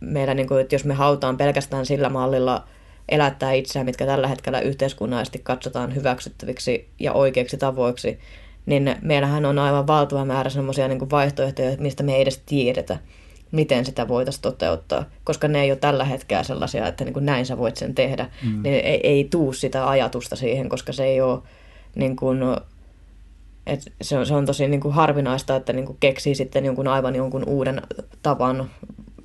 meillä, 0.00 0.34
niin 0.34 0.48
kuin, 0.48 0.60
että 0.60 0.74
jos 0.74 0.84
me 0.84 0.94
hautaan 0.94 1.36
pelkästään 1.36 1.86
sillä 1.86 2.08
mallilla 2.08 2.64
elättää 3.08 3.52
itseään, 3.52 3.86
mitkä 3.86 4.06
tällä 4.06 4.28
hetkellä 4.28 4.60
yhteiskunnallisesti 4.60 5.38
katsotaan 5.38 5.94
hyväksyttäviksi 5.94 6.88
ja 7.00 7.12
oikeiksi 7.12 7.56
tavoiksi, 7.56 8.18
niin 8.66 8.96
meillähän 9.02 9.46
on 9.46 9.58
aivan 9.58 9.86
valtava 9.86 10.24
määrä 10.24 10.50
semmoisia 10.50 10.88
niin 10.88 11.10
vaihtoehtoja, 11.10 11.76
mistä 11.78 12.02
me 12.02 12.14
ei 12.14 12.22
edes 12.22 12.42
tiedetä 12.46 12.98
miten 13.52 13.84
sitä 13.84 14.08
voitaisiin 14.08 14.42
toteuttaa, 14.42 15.04
koska 15.24 15.48
ne 15.48 15.62
ei 15.62 15.70
ole 15.70 15.78
tällä 15.78 16.04
hetkellä 16.04 16.42
sellaisia, 16.42 16.88
että 16.88 17.04
niin 17.04 17.12
kuin 17.12 17.26
näin 17.26 17.46
sä 17.46 17.58
voit 17.58 17.76
sen 17.76 17.94
tehdä. 17.94 18.30
Mm. 18.44 18.62
Niin 18.62 18.74
ei, 18.74 19.00
ei 19.02 19.24
tuu 19.24 19.52
sitä 19.52 19.88
ajatusta 19.88 20.36
siihen, 20.36 20.68
koska 20.68 20.92
se 20.92 21.04
ei 21.04 21.20
ole 21.20 21.38
niin 21.94 22.16
kuin, 22.16 22.38
et 23.66 23.92
se, 24.02 24.18
on, 24.18 24.26
se 24.26 24.34
on 24.34 24.46
tosi 24.46 24.68
niin 24.68 24.80
kuin 24.80 24.94
harvinaista, 24.94 25.56
että 25.56 25.72
niin 25.72 25.86
kuin 25.86 25.96
keksii 26.00 26.34
sitten 26.34 26.64
jonkun 26.64 26.88
aivan 26.88 27.16
jonkun 27.16 27.44
uuden 27.46 27.82
tavan, 28.22 28.70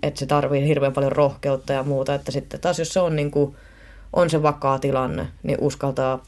että 0.03 0.19
se 0.19 0.25
tarvii 0.25 0.67
hirveän 0.67 0.93
paljon 0.93 1.11
rohkeutta 1.11 1.73
ja 1.73 1.83
muuta, 1.83 2.15
että 2.15 2.31
sitten 2.31 2.59
taas 2.59 2.79
jos 2.79 2.93
se 2.93 2.99
on, 2.99 3.15
niin 3.15 3.31
kuin, 3.31 3.55
on 4.13 4.29
se 4.29 4.43
vakaa 4.43 4.79
tilanne, 4.79 5.27
niin 5.43 5.57
uskaltaa, 5.61 6.23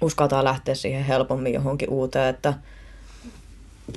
uskaltaa 0.00 0.44
lähteä 0.44 0.74
siihen 0.74 1.04
helpommin 1.04 1.54
johonkin 1.54 1.90
uuteen, 1.90 2.28
että– 2.28 2.54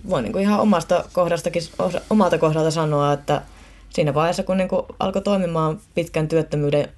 voin 0.09 0.23
niin 0.23 0.33
kuin 0.33 0.41
ihan 0.41 0.59
omasta 0.59 1.03
kohdastakin, 1.13 1.61
omalta 2.09 2.37
kohdalta 2.37 2.71
sanoa, 2.71 3.13
että, 3.13 3.41
siinä 3.89 4.13
vaiheessa, 4.13 4.43
kun 4.43 4.57
niin 4.57 4.69
kuin 4.69 4.81
alkoi 4.99 5.21
toimimaan 5.21 5.79
pitkän 5.95 6.27
työttömyyden 6.27 6.89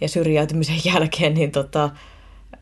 ja 0.00 0.08
syrjäytymisen 0.08 0.80
jälkeen, 0.94 1.34
niin, 1.34 1.50
tota, 1.50 1.90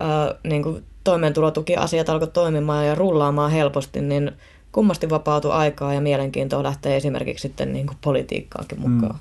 ää, 0.00 0.34
niin 0.44 0.62
kuin 0.62 0.84
toimeentulotukiasiat 1.04 2.08
alkoi 2.08 2.28
toimimaan 2.28 2.86
ja 2.86 2.94
rullaamaan 2.94 3.50
helposti, 3.50 4.00
niin 4.00 4.32
kummasti 4.72 5.10
vapautui 5.10 5.52
aikaa 5.52 5.94
ja 5.94 6.00
mielenkiintoa 6.00 6.62
lähtee 6.62 6.96
esimerkiksi 6.96 7.42
sitten 7.42 7.72
niin 7.72 7.86
kuin 7.86 7.98
politiikkaankin 8.00 8.80
mukaan. 8.80 9.20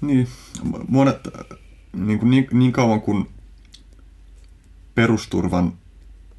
Mm. 0.00 0.06
Niin, 0.06 0.28
monet, 0.88 1.28
niin, 1.92 2.18
kuin 2.18 2.30
niin, 2.30 2.48
niin 2.52 2.72
kauan 2.72 3.00
kuin 3.00 3.28
perusturvan 4.94 5.72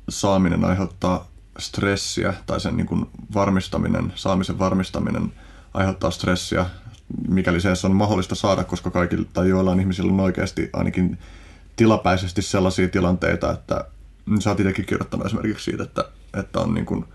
saaminen 0.10 0.66
aiheuttaa 0.66 1.28
stressiä 1.60 2.34
tai 2.46 2.60
sen 2.60 2.78
niin 2.78 2.88
kuin 2.88 3.06
varmistaminen, 3.34 4.14
saamisen 4.16 4.60
varmistaminen 4.60 5.34
aiheuttaa 5.74 6.12
stressiä, 6.12 6.66
mikäli 7.28 7.62
se 7.62 7.70
on 7.84 7.96
mahdollista 7.96 8.36
saada, 8.36 8.64
koska 8.64 8.92
kaikilla 8.92 9.26
tai 9.34 9.50
joillain 9.50 9.80
ihmisillä 9.80 10.14
on 10.14 10.20
oikeasti 10.20 10.70
ainakin 10.74 11.18
tilapäisesti 11.76 12.42
sellaisia 12.42 12.88
tilanteita, 12.88 13.52
että 13.52 13.86
sä 14.40 14.50
oot 14.50 14.60
itsekin 14.60 14.86
kirjoittanut 14.86 15.26
esimerkiksi 15.26 15.64
siitä, 15.64 15.84
että, 15.84 16.10
että 16.40 16.60
on 16.60 16.74
niin 16.74 16.86
kuin 16.86 17.06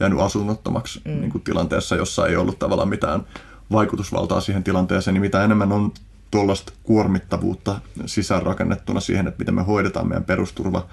jäänyt 0.00 0.20
asunnottomaksi 0.20 1.00
mm. 1.04 1.10
niin 1.10 1.30
kuin 1.30 1.42
tilanteessa, 1.42 1.96
jossa 1.96 2.26
ei 2.26 2.36
ollut 2.36 2.58
tavallaan 2.58 2.88
mitään 2.88 3.26
vaikutusvaltaa 3.72 4.40
siihen 4.40 4.64
tilanteeseen, 4.64 5.14
niin 5.14 5.20
mitä 5.20 5.44
enemmän 5.44 5.72
on 5.72 5.92
tuollaista 6.30 6.72
kuormittavuutta 6.82 7.80
sisäänrakennettuna 8.06 9.00
siihen, 9.00 9.26
että 9.26 9.38
miten 9.38 9.54
me 9.54 9.62
hoidetaan 9.62 10.08
meidän 10.08 10.24
perusturva, 10.24 10.86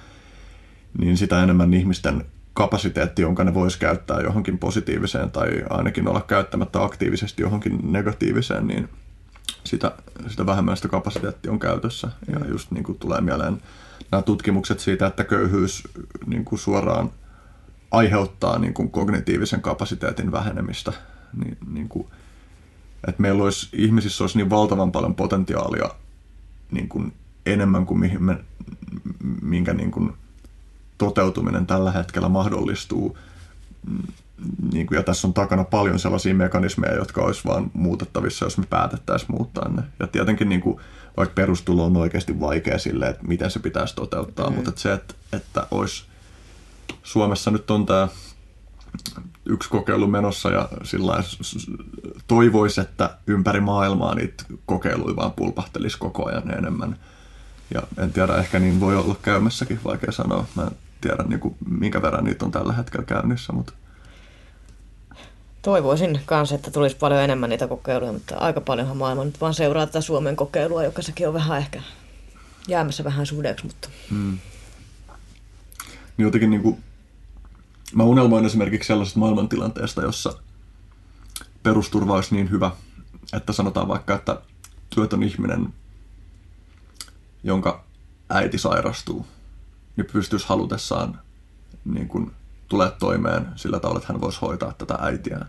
niin 0.98 1.18
sitä 1.18 1.44
enemmän 1.44 1.74
ihmisten 1.74 2.26
kapasiteetti, 2.54 3.22
jonka 3.22 3.44
ne 3.44 3.54
voisi 3.54 3.80
käyttää 3.80 4.22
johonkin 4.22 4.58
positiiviseen 4.58 5.32
tai 5.32 5.64
ainakin 5.70 6.08
olla 6.08 6.22
käyttämättä 6.22 6.84
aktiivisesti 6.84 7.42
johonkin 7.42 7.80
negatiiviseen, 7.92 8.68
niin 8.68 8.90
sitä, 9.64 9.92
sitä 10.28 10.46
vähemmän 10.46 10.78
sitä 10.78 10.88
kapasiteettia 10.88 11.52
on 11.52 11.60
käytössä. 11.60 12.10
Ja 12.34 12.40
mm. 12.40 12.50
just 12.50 12.72
niin 12.72 12.84
kuin 12.84 12.98
tulee 12.98 13.22
mieleen 13.22 13.62
nämä 14.12 14.22
tutkimukset 14.22 14.80
siitä, 14.80 15.08
että 15.08 15.24
köyhyys 15.24 15.84
niin 16.26 16.46
kuin 16.46 16.60
suoraan 16.60 17.12
aiheuttaa 17.94 18.60
niin 18.60 18.74
kuin 18.74 18.92
kognitiivisen 18.92 19.62
kapasiteetin 19.62 20.32
vähenemistä. 20.32 20.94
Niin, 21.44 21.58
niin 21.74 21.90
kuin, 21.90 22.08
että 23.08 23.22
meillä 23.22 23.44
olisi, 23.44 23.70
ihmisissä 23.74 24.24
olisi 24.24 24.38
niin 24.38 24.50
valtavan 24.50 24.92
paljon 24.92 25.16
potentiaalia 25.16 25.90
niin 26.72 26.90
kuin 26.90 27.14
enemmän 27.46 27.86
kuin 27.86 28.00
mihin 28.00 28.24
me, 28.24 28.38
minkä 29.42 29.74
niin 29.74 29.92
kuin 29.92 30.14
toteutuminen 30.98 31.66
tällä 31.66 31.92
hetkellä 31.92 32.30
mahdollistuu. 32.30 33.18
Niin 34.74 34.88
kuin, 34.88 34.98
ja 34.98 35.04
tässä 35.04 35.28
on 35.28 35.34
takana 35.34 35.64
paljon 35.64 36.00
sellaisia 36.00 36.36
mekanismeja, 36.36 36.96
jotka 36.96 37.22
olisi 37.22 37.46
vaan 37.46 37.72
muutettavissa, 37.74 38.46
jos 38.46 38.58
me 38.58 38.66
päätettäisiin 38.70 39.32
muuttaa 39.32 39.70
ne. 39.70 39.84
Ja 40.00 40.08
tietenkin 40.08 40.50
niin 40.50 40.62
kuin, 40.62 40.80
vaikka 41.18 41.34
perustulo 41.34 41.86
on 41.86 41.98
oikeasti 41.98 42.40
vaikea 42.40 42.78
sille, 42.78 43.10
että 43.10 43.28
miten 43.28 43.52
se 43.52 43.60
pitäisi 43.60 43.96
toteuttaa, 43.96 44.50
mm. 44.50 44.56
mutta 44.56 44.70
että 44.70 44.82
se, 44.82 44.94
että, 44.94 45.14
että 45.34 45.68
olisi 45.72 46.06
Suomessa 47.04 47.52
nyt 47.52 47.72
on 47.72 47.86
tämä 47.86 48.08
yksi 49.46 49.70
kokeilu 49.70 50.08
menossa 50.08 50.50
ja 50.50 50.70
sillä 50.84 51.24
toivoisi, 52.28 52.82
että 52.82 53.18
ympäri 53.28 53.62
maailmaa 53.62 54.16
niitä 54.16 54.44
kokeiluja 54.66 55.16
vaan 55.16 55.32
pulpahtelisi 55.32 55.98
koko 55.98 56.26
ajan 56.26 56.52
enemmän. 56.58 57.00
Ja 57.74 57.82
en 57.98 58.14
tiedä, 58.14 58.36
ehkä 58.36 58.60
niin 58.60 58.80
voi 58.80 58.96
olla 58.96 59.16
käymässäkin, 59.22 59.80
vaikea 59.84 60.12
sanoa. 60.12 60.46
Mä 60.56 60.64
en 60.64 60.72
tiedä, 61.02 61.24
niin 61.24 61.40
kuin, 61.40 61.56
minkä 61.70 62.02
verran 62.02 62.24
niitä 62.24 62.46
on 62.46 62.52
tällä 62.52 62.74
hetkellä 62.74 63.06
käynnissä, 63.06 63.54
mutta 63.54 63.74
Toivoisin 65.64 66.20
kanssa, 66.26 66.56
että 66.56 66.72
tulisi 66.72 66.96
paljon 66.96 67.22
enemmän 67.22 67.50
niitä 67.50 67.68
kokeiluja, 67.68 68.12
mutta 68.12 68.38
aika 68.38 68.62
paljonhan 68.62 68.98
maailma 68.98 69.24
nyt 69.24 69.42
vaan 69.42 69.54
seuraa 69.54 69.86
tätä 69.86 70.02
Suomen 70.02 70.36
kokeilua, 70.36 70.84
joka 70.84 71.02
sekin 71.02 71.28
on 71.28 71.34
vähän 71.34 71.58
ehkä 71.58 71.82
jäämässä 72.68 73.04
vähän 73.04 73.26
suhdeeksi. 73.26 73.66
Mutta... 73.66 73.90
Hmm. 74.10 74.38
Niin 76.18 76.24
jotenkin 76.24 76.50
niin 76.50 76.62
kuin, 76.62 76.84
mä 77.96 78.04
unelmoin 78.04 78.46
esimerkiksi 78.46 78.88
sellaisesta 78.88 79.20
maailmantilanteesta, 79.20 80.02
jossa 80.02 80.34
perusturva 81.64 82.16
olisi 82.16 82.36
niin 82.36 82.52
hyvä, 82.52 82.72
että 83.34 83.54
sanotaan 83.54 83.88
vaikka, 83.88 84.16
että 84.16 84.42
työtön 84.90 85.24
ihminen, 85.24 85.74
jonka 87.44 87.84
äiti 88.30 88.58
sairastuu, 88.58 89.26
niin 89.98 90.08
pystyisi 90.14 90.48
halutessaan 90.48 91.20
niin 91.86 92.08
kuin, 92.08 92.32
tulee 92.68 92.92
toimeen 93.00 93.48
sillä 93.56 93.80
tavalla, 93.80 94.00
että 94.00 94.14
hän 94.14 94.22
voisi 94.22 94.42
hoitaa 94.42 94.74
tätä 94.74 94.98
äitiään. 95.02 95.48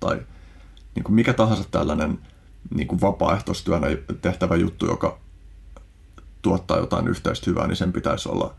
Tai 0.00 0.22
niin 0.94 1.04
kuin 1.04 1.14
mikä 1.14 1.32
tahansa 1.32 1.64
tällainen 1.70 2.18
niin 2.74 2.88
kuin 2.88 3.00
vapaaehtoistyönä 3.00 3.86
tehtävä 4.20 4.56
juttu, 4.56 4.86
joka 4.86 5.18
tuottaa 6.42 6.78
jotain 6.78 7.08
yhteistä 7.08 7.50
hyvää, 7.50 7.66
niin 7.66 7.76
sen 7.76 7.92
pitäisi 7.92 8.28
olla 8.28 8.54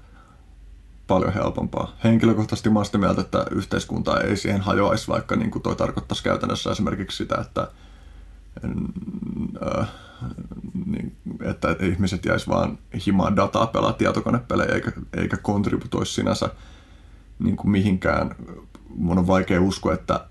paljon 1.12 1.34
helpompaa. 1.34 1.96
Henkilökohtaisesti 2.04 2.70
mä 2.70 2.84
sitä 2.84 2.98
mieltä, 2.98 3.22
että 3.22 3.46
yhteiskunta 3.52 4.22
ei 4.22 4.38
siihen 4.38 4.62
hajoaisi, 4.62 5.08
vaikka 5.08 5.36
niin 5.36 5.52
kuin 5.52 5.62
toi 5.62 5.76
tarkoittaisi 5.76 6.24
käytännössä 6.24 6.72
esimerkiksi 6.72 7.18
sitä, 7.18 7.36
että, 7.42 7.68
äh, 9.80 9.88
niin, 10.86 11.16
että 11.42 11.76
ihmiset 11.80 12.26
jäisi 12.26 12.48
vaan 12.48 12.78
himaan 13.06 13.36
dataa 13.36 13.68
pelaa 13.68 13.94
tietokonepelejä 13.94 14.76
eikä, 14.76 14.92
eikä 15.18 15.38
kontributoisi 15.38 16.14
sinänsä 16.14 16.50
niin 17.40 17.56
kuin 17.56 17.72
mihinkään. 17.72 18.36
Mun 18.96 19.18
on 19.18 19.28
vaikea 19.28 19.62
uskoa, 19.62 19.94
että 19.94 20.26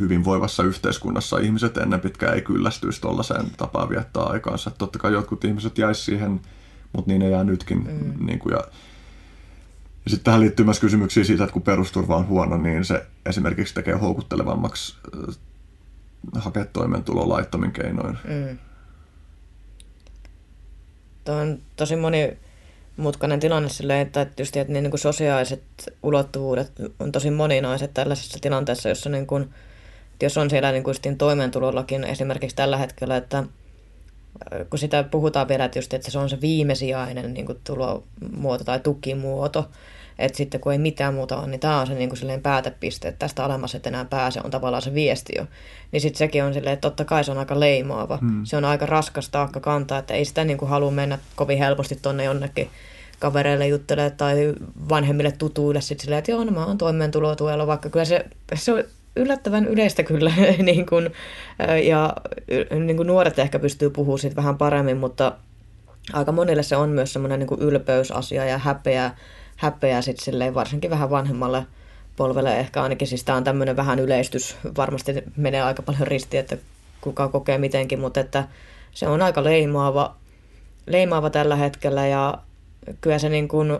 hyvinvoivassa 0.00 0.62
yhteiskunnassa 0.62 1.38
ihmiset 1.38 1.76
ennen 1.76 2.00
pitkään 2.00 2.34
ei 2.34 2.42
kyllästyisi 2.42 3.00
tuollaiseen 3.00 3.46
tapaan 3.56 3.88
viettää 3.88 4.22
aikaansa. 4.22 4.70
Totta 4.70 4.98
kai 4.98 5.12
jotkut 5.12 5.44
ihmiset 5.44 5.78
jäisi 5.78 6.02
siihen, 6.02 6.40
mutta 6.92 7.10
niin 7.10 7.18
ne 7.18 7.30
jää 7.30 7.44
nytkin. 7.44 7.78
Mm. 7.78 8.26
Niin 8.26 8.38
kuin, 8.38 8.52
ja, 8.52 8.64
ja 10.04 10.10
sitten 10.10 10.24
tähän 10.24 10.40
liittyy 10.40 10.64
myös 10.64 10.80
kysymyksiä 10.80 11.24
siitä, 11.24 11.44
että 11.44 11.52
kun 11.52 11.62
perusturva 11.62 12.16
on 12.16 12.28
huono, 12.28 12.56
niin 12.56 12.84
se 12.84 13.06
esimerkiksi 13.26 13.74
tekee 13.74 13.94
houkuttelevammaksi 13.94 14.96
äh, 15.28 15.34
hakea 16.34 16.64
toimeentuloa 16.64 17.28
laittomin 17.28 17.72
keinoin. 17.72 18.18
Mm. 18.24 18.58
Tuo 21.24 21.34
on 21.34 21.58
tosi 21.76 21.96
moni 21.96 22.36
mutkainen 22.96 23.40
tilanne 23.40 23.68
silleen, 23.68 24.06
että, 24.06 24.26
just, 24.38 24.56
että 24.56 24.72
niin 24.72 24.90
kuin 24.90 25.00
sosiaaliset 25.00 25.62
ulottuvuudet 26.02 26.72
on 26.98 27.12
tosi 27.12 27.30
moninaiset 27.30 27.94
tällaisessa 27.94 28.38
tilanteessa, 28.40 28.88
jossa 28.88 29.10
niin 29.10 29.26
kuin, 29.26 29.50
jos 30.22 30.38
on 30.38 30.50
siellä 30.50 30.72
niin 30.72 30.84
kuin 30.84 30.96
toimeentulollakin 31.18 32.04
esimerkiksi 32.04 32.56
tällä 32.56 32.76
hetkellä, 32.76 33.16
että 33.16 33.44
kun 34.70 34.78
sitä 34.78 35.02
puhutaan 35.02 35.48
vielä, 35.48 35.64
että, 35.64 35.78
just, 35.78 35.94
että 35.94 36.10
se 36.10 36.18
on 36.18 36.30
se 36.30 36.40
viimesijainen 36.40 37.34
niin 37.34 37.46
kuin 37.46 37.58
tulomuoto 37.64 38.64
tai 38.64 38.80
tukimuoto, 38.80 39.70
että 40.18 40.36
sitten 40.36 40.60
kun 40.60 40.72
ei 40.72 40.78
mitään 40.78 41.14
muuta 41.14 41.38
ole, 41.38 41.46
niin 41.46 41.60
tämä 41.60 41.80
on 41.80 41.86
se 41.86 41.94
niin 41.94 42.08
kuin 42.08 42.42
päätepiste, 42.42 43.08
että 43.08 43.18
tästä 43.18 43.44
alemmas 43.44 43.74
et 43.74 43.86
enää 43.86 44.04
pääse, 44.04 44.40
on 44.44 44.50
tavallaan 44.50 44.82
se 44.82 44.94
viesti 44.94 45.32
jo. 45.36 45.46
Niin 45.92 46.00
sitten 46.00 46.18
sekin 46.18 46.44
on 46.44 46.54
silleen, 46.54 46.74
että 46.74 46.88
totta 46.88 47.04
kai 47.04 47.24
se 47.24 47.30
on 47.30 47.38
aika 47.38 47.60
leimaava. 47.60 48.16
Hmm. 48.16 48.44
Se 48.44 48.56
on 48.56 48.64
aika 48.64 48.86
raskas 48.86 49.28
taakka 49.28 49.60
kantaa, 49.60 49.98
että 49.98 50.14
ei 50.14 50.24
sitä 50.24 50.44
niin 50.44 50.58
kuin 50.58 50.68
halua 50.68 50.90
mennä 50.90 51.18
kovin 51.36 51.58
helposti 51.58 51.98
tuonne 52.02 52.24
jonnekin 52.24 52.70
kavereille 53.18 53.66
juttelee 53.68 54.10
tai 54.10 54.54
vanhemmille 54.88 55.32
tutuille 55.32 55.80
sitten 55.80 56.02
silleen, 56.04 56.18
että 56.18 56.30
joo, 56.30 56.44
no 56.44 56.50
mä 56.50 56.66
oon 56.66 56.78
toimeentulotuella, 56.78 57.66
vaikka 57.66 57.88
kyllä 57.88 58.04
se, 58.04 58.24
se 58.54 58.72
on 58.72 58.84
yllättävän 59.16 59.64
yleistä 59.68 60.02
kyllä, 60.02 60.32
niin 60.62 60.86
kuin, 60.86 61.10
ja 61.82 62.12
niin 62.70 62.96
kuin 62.96 63.06
nuoret 63.06 63.38
ehkä 63.38 63.58
pystyy 63.58 63.90
puhumaan 63.90 64.18
siitä 64.18 64.36
vähän 64.36 64.58
paremmin, 64.58 64.96
mutta 64.96 65.32
aika 66.12 66.32
monille 66.32 66.62
se 66.62 66.76
on 66.76 66.88
myös 66.88 67.12
semmoinen 67.12 67.38
niin 67.38 67.60
ylpeysasia 67.60 68.44
ja 68.44 68.58
häpeä, 68.58 69.10
häpeä 69.62 70.02
sitten 70.02 70.24
silleen, 70.24 70.54
varsinkin 70.54 70.90
vähän 70.90 71.10
vanhemmalle 71.10 71.66
polvelle. 72.16 72.58
Ehkä 72.58 72.82
ainakin, 72.82 73.08
siis 73.08 73.24
tämä 73.24 73.38
on 73.38 73.44
tämmöinen 73.44 73.76
vähän 73.76 73.98
yleistys, 73.98 74.56
varmasti 74.76 75.12
menee 75.36 75.62
aika 75.62 75.82
paljon 75.82 76.06
risti, 76.06 76.36
että 76.36 76.56
kuka 77.00 77.28
kokee 77.28 77.58
mitenkin, 77.58 78.00
mutta 78.00 78.20
että 78.20 78.48
se 78.92 79.08
on 79.08 79.22
aika 79.22 79.44
leimaava, 79.44 80.16
leimaava 80.86 81.30
tällä 81.30 81.56
hetkellä 81.56 82.06
ja 82.06 82.38
kyllä 83.00 83.18
se 83.18 83.28
niin 83.28 83.48
kuin, 83.48 83.78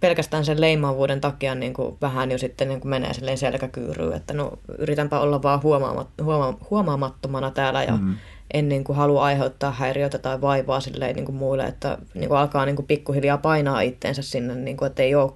pelkästään 0.00 0.44
sen 0.44 0.60
leimaavuuden 0.60 1.20
takia 1.20 1.54
niin 1.54 1.74
kuin 1.74 1.96
vähän 2.00 2.30
jo 2.30 2.38
sitten 2.38 2.68
niin 2.68 2.80
kuin 2.80 2.90
menee 2.90 3.14
silleen 3.14 3.38
selkäkyyryyn, 3.38 4.16
että 4.16 4.34
no 4.34 4.52
yritänpä 4.78 5.20
olla 5.20 5.42
vaan 5.42 5.62
huomaamat, 5.62 6.08
huoma, 6.22 6.58
huomaamattomana 6.70 7.50
täällä 7.50 7.82
ja 7.82 7.96
mm. 7.96 8.14
en 8.54 8.68
niin 8.68 8.84
kuin 8.84 8.96
halua 8.96 9.24
aiheuttaa 9.24 9.70
häiriötä 9.70 10.18
tai 10.18 10.40
vaivaa 10.40 10.80
silleen 10.80 11.16
niin 11.16 11.24
kuin 11.24 11.36
muille, 11.36 11.64
että 11.64 11.98
niin 12.14 12.28
kuin 12.28 12.38
alkaa 12.38 12.66
niin 12.66 12.76
kuin 12.76 12.86
pikkuhiljaa 12.86 13.38
painaa 13.38 13.80
itteensä 13.80 14.22
sinne, 14.22 14.54
niin 14.54 14.76
kuin, 14.76 14.86
että 14.86 15.02
ei 15.02 15.14
ole 15.14 15.32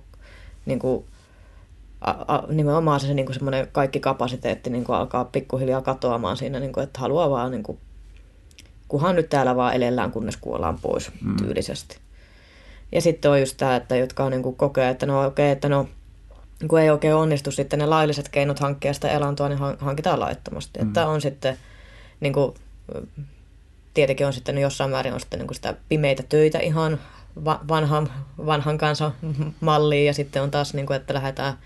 niin 0.67 0.79
kuin, 0.79 1.05
a, 2.01 2.11
a, 2.11 2.43
nimenomaan 2.49 3.01
se 3.01 3.15
niin 3.15 3.27
kuin 3.27 3.35
semmoinen 3.35 3.69
kaikki 3.73 4.01
kapasiteetti 4.01 4.71
niin 4.71 4.85
kuin 4.85 4.97
alkaa 4.97 5.25
pikkuhiljaa 5.25 5.83
katoamaan 5.83 6.37
siinä, 6.37 6.61
niin 6.61 6.73
kuin, 6.73 6.85
että 6.85 7.01
haluaa 7.01 7.31
vaan 7.31 7.51
niin 7.51 7.63
kuin, 7.63 7.79
kunhan 8.89 9.17
nyt 9.17 9.29
täällä 9.29 9.57
vaan 9.57 9.75
elellään, 9.75 10.13
kunnes 10.13 10.37
kuollaan 10.37 10.79
pois 10.83 11.11
mm. 11.21 11.37
tyylisesti. 11.37 11.99
Ja 12.97 13.03
sitten 13.03 13.31
on 13.31 13.41
just 13.41 13.57
tämä, 13.57 13.77
että 13.77 13.97
jotka 13.97 14.25
on 14.25 14.33
niin 14.33 14.43
kuin 14.43 14.57
kokee, 14.57 14.91
että 14.91 15.07
no 15.07 15.27
okei, 15.27 15.45
okay, 15.45 15.53
että 15.53 15.69
no 15.69 15.89
kun 16.69 16.81
ei 16.81 16.91
oikein 16.91 17.15
onnistu 17.15 17.51
sitten 17.51 17.79
ne 17.79 17.87
lailliset 17.87 18.29
keinot 18.29 18.59
hankkia 18.59 18.93
sitä 18.93 19.09
elantoa, 19.09 19.49
niin 19.49 19.59
hankitaan 19.79 20.21
laittomasti. 20.21 20.81
Mm. 20.81 20.87
Että 20.89 21.07
on 21.07 21.21
sitten, 21.21 21.57
niin 22.21 22.33
kuin, 22.33 22.55
tietenkin 23.95 24.27
on 24.27 24.33
sitten 24.33 24.59
jossain 24.59 24.91
määrin 24.91 25.15
on 25.15 25.21
sitten 25.21 25.39
niin 25.39 25.47
kuin 25.47 25.55
sitä 25.55 25.75
pimeitä 25.89 26.23
töitä 26.29 26.59
ihan 26.59 27.01
vanhan, 27.45 28.11
vanhan 28.47 28.79
kansan 28.79 29.13
malliin 29.61 30.07
ja 30.07 30.15
sitten 30.15 30.43
on 30.43 30.51
taas, 30.51 30.75
niin 30.75 30.87
kuin, 30.87 30.97
että 30.97 31.15
lähdetään 31.15 31.59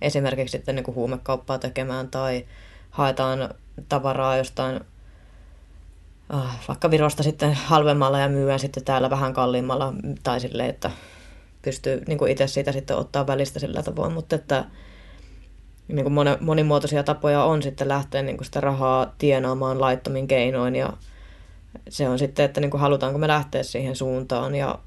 esimerkiksi 0.00 0.52
sitten 0.52 0.74
niin 0.74 0.84
kuin 0.84 0.94
huumekauppaa 0.94 1.58
tekemään 1.58 2.08
tai 2.08 2.44
haetaan 2.90 3.54
tavaraa 3.88 4.36
jostain 4.36 4.80
vaikka 6.68 6.90
Virosta 6.90 7.22
sitten 7.22 7.54
halvemmalla 7.54 8.18
ja 8.18 8.28
myyään 8.28 8.60
sitten 8.60 8.84
täällä 8.84 9.10
vähän 9.10 9.32
kalliimmalla 9.32 9.94
tai 10.22 10.40
silleen, 10.40 10.70
että 10.70 10.90
pystyy 11.62 12.02
niin 12.06 12.18
kuin 12.18 12.32
itse 12.32 12.46
siitä 12.46 12.72
sitten 12.72 12.96
ottaa 12.96 13.26
välistä 13.26 13.58
sillä 13.58 13.82
tavoin, 13.82 14.12
mutta 14.12 14.36
että 14.36 14.64
niin 15.88 16.04
kuin 16.04 16.38
monimuotoisia 16.40 17.02
tapoja 17.02 17.44
on 17.44 17.62
sitten 17.62 17.88
lähteä 17.88 18.22
niin 18.22 18.36
kuin 18.36 18.44
sitä 18.44 18.60
rahaa 18.60 19.14
tienaamaan 19.18 19.80
laittomin 19.80 20.28
keinoin. 20.28 20.76
Ja 20.76 20.92
se 21.88 22.08
on 22.08 22.18
sitten, 22.18 22.44
että 22.44 22.60
niin 22.60 22.70
kuin 22.70 22.80
halutaanko 22.80 23.18
me 23.18 23.28
lähteä 23.28 23.62
siihen 23.62 23.96
suuntaan 23.96 24.54
ja 24.54 24.78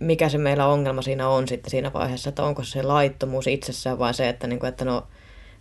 mikä 0.00 0.28
se 0.28 0.38
meillä 0.38 0.66
ongelma 0.66 1.02
siinä 1.02 1.28
on 1.28 1.48
sitten 1.48 1.70
siinä 1.70 1.92
vaiheessa, 1.92 2.28
että 2.28 2.42
onko 2.42 2.64
se 2.64 2.82
laittomuus 2.82 3.46
itsessään 3.46 3.98
vai 3.98 4.14
se, 4.14 4.28
että, 4.28 4.46
niin 4.46 4.58
kuin, 4.58 4.68
että 4.68 4.84
no 4.84 5.06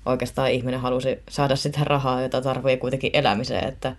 oikeastaan 0.05 0.51
ihminen 0.51 0.79
halusi 0.79 1.19
saada 1.29 1.55
sitä 1.55 1.79
rahaa, 1.83 2.21
jota 2.21 2.41
tarvii 2.41 2.77
kuitenkin 2.77 3.11
elämiseen, 3.13 3.67
että 3.67 3.95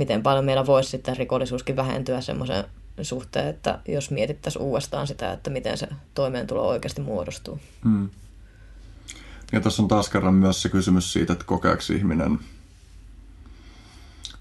miten 0.00 0.22
paljon 0.22 0.44
meillä 0.44 0.66
voisi 0.66 0.90
sitten 0.90 1.16
rikollisuuskin 1.16 1.76
vähentyä 1.76 2.20
semmoisen 2.20 2.64
suhteen, 3.02 3.48
että 3.48 3.78
jos 3.88 4.10
mietittäisiin 4.10 4.62
uudestaan 4.62 5.06
sitä, 5.06 5.32
että 5.32 5.50
miten 5.50 5.78
se 5.78 5.88
toimeentulo 6.14 6.68
oikeasti 6.68 7.00
muodostuu. 7.00 7.60
Hmm. 7.84 8.08
Ja 9.52 9.60
tässä 9.60 9.82
on 9.82 9.88
taas 9.88 10.08
kerran 10.08 10.34
myös 10.34 10.62
se 10.62 10.68
kysymys 10.68 11.12
siitä, 11.12 11.32
että 11.32 11.44
kokeeko 11.44 11.82
ihminen, 11.94 12.38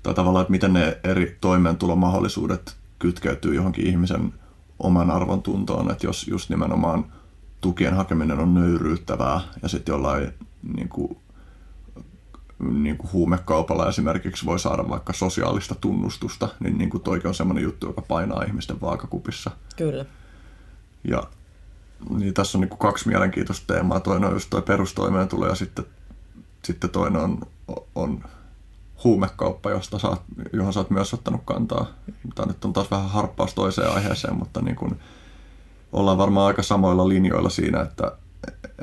tai 0.04 0.14
tavallaan, 0.14 0.42
että 0.42 0.52
miten 0.52 0.74
ne 0.74 0.98
eri 1.04 1.38
toimeentulomahdollisuudet 1.42 2.76
kytkeytyy 3.00 3.56
johonkin 3.56 3.88
ihmisen 3.88 4.34
oman 4.80 5.12
arvon 5.12 5.44
tuntoon, 5.44 5.92
että 5.92 6.08
jos 6.08 6.28
just 6.28 6.50
nimenomaan 6.50 7.12
tukien 7.62 7.94
hakeminen 7.94 8.40
on 8.40 8.54
nöyryyttävää 8.54 9.42
ja 9.62 9.70
sitten 9.70 9.94
jollain 9.94 10.34
niin 10.76 10.90
kuin, 10.90 11.18
niin 12.60 12.98
kuin 12.98 13.12
huumekaupalla 13.12 13.90
esimerkiksi 13.90 14.46
voi 14.46 14.60
saada 14.60 14.90
vaikka 14.90 15.14
sosiaalista 15.14 15.76
tunnustusta, 15.76 16.50
niin, 16.60 16.78
niin 16.78 16.90
kuin 16.90 17.04
toikin 17.04 17.28
on 17.28 17.36
semmoinen 17.36 17.64
juttu, 17.64 17.88
joka 17.88 18.02
painaa 18.02 18.44
ihmisten 18.44 18.82
vaakakupissa. 18.82 19.52
Kyllä. 19.78 20.06
Ja 21.04 21.24
niin 22.10 22.34
tässä 22.34 22.58
on 22.58 22.62
niin 22.62 22.70
kuin 22.70 22.80
kaksi 22.80 23.08
mielenkiintoista 23.08 23.74
teemaa. 23.74 24.00
Toinen 24.00 24.30
on 24.30 24.36
just 24.36 24.50
tuo 24.50 24.62
perustoimeentulo 24.62 25.48
ja 25.48 25.56
sitten, 25.56 25.86
sitten 26.64 26.90
toinen 26.90 27.22
on, 27.22 27.40
on 27.96 28.24
huumekauppa, 29.04 29.70
josta 29.70 30.00
saat, 30.00 30.22
johon 30.54 30.74
sä 30.74 30.80
oot 30.80 30.90
myös 30.90 31.14
ottanut 31.14 31.42
kantaa. 31.46 31.86
Tämä 32.36 32.46
nyt 32.46 32.66
on 32.66 32.74
taas 32.74 32.92
vähän 32.92 33.10
harppaus 33.10 33.54
toiseen 33.54 33.92
aiheeseen, 33.92 34.36
mutta 34.36 34.62
niin 34.62 34.76
kuin 34.76 35.00
ollaan 35.92 36.18
varmaan 36.18 36.48
aika 36.48 36.64
samoilla 36.64 37.10
linjoilla 37.10 37.50
siinä, 37.50 37.82
että, 37.82 38.12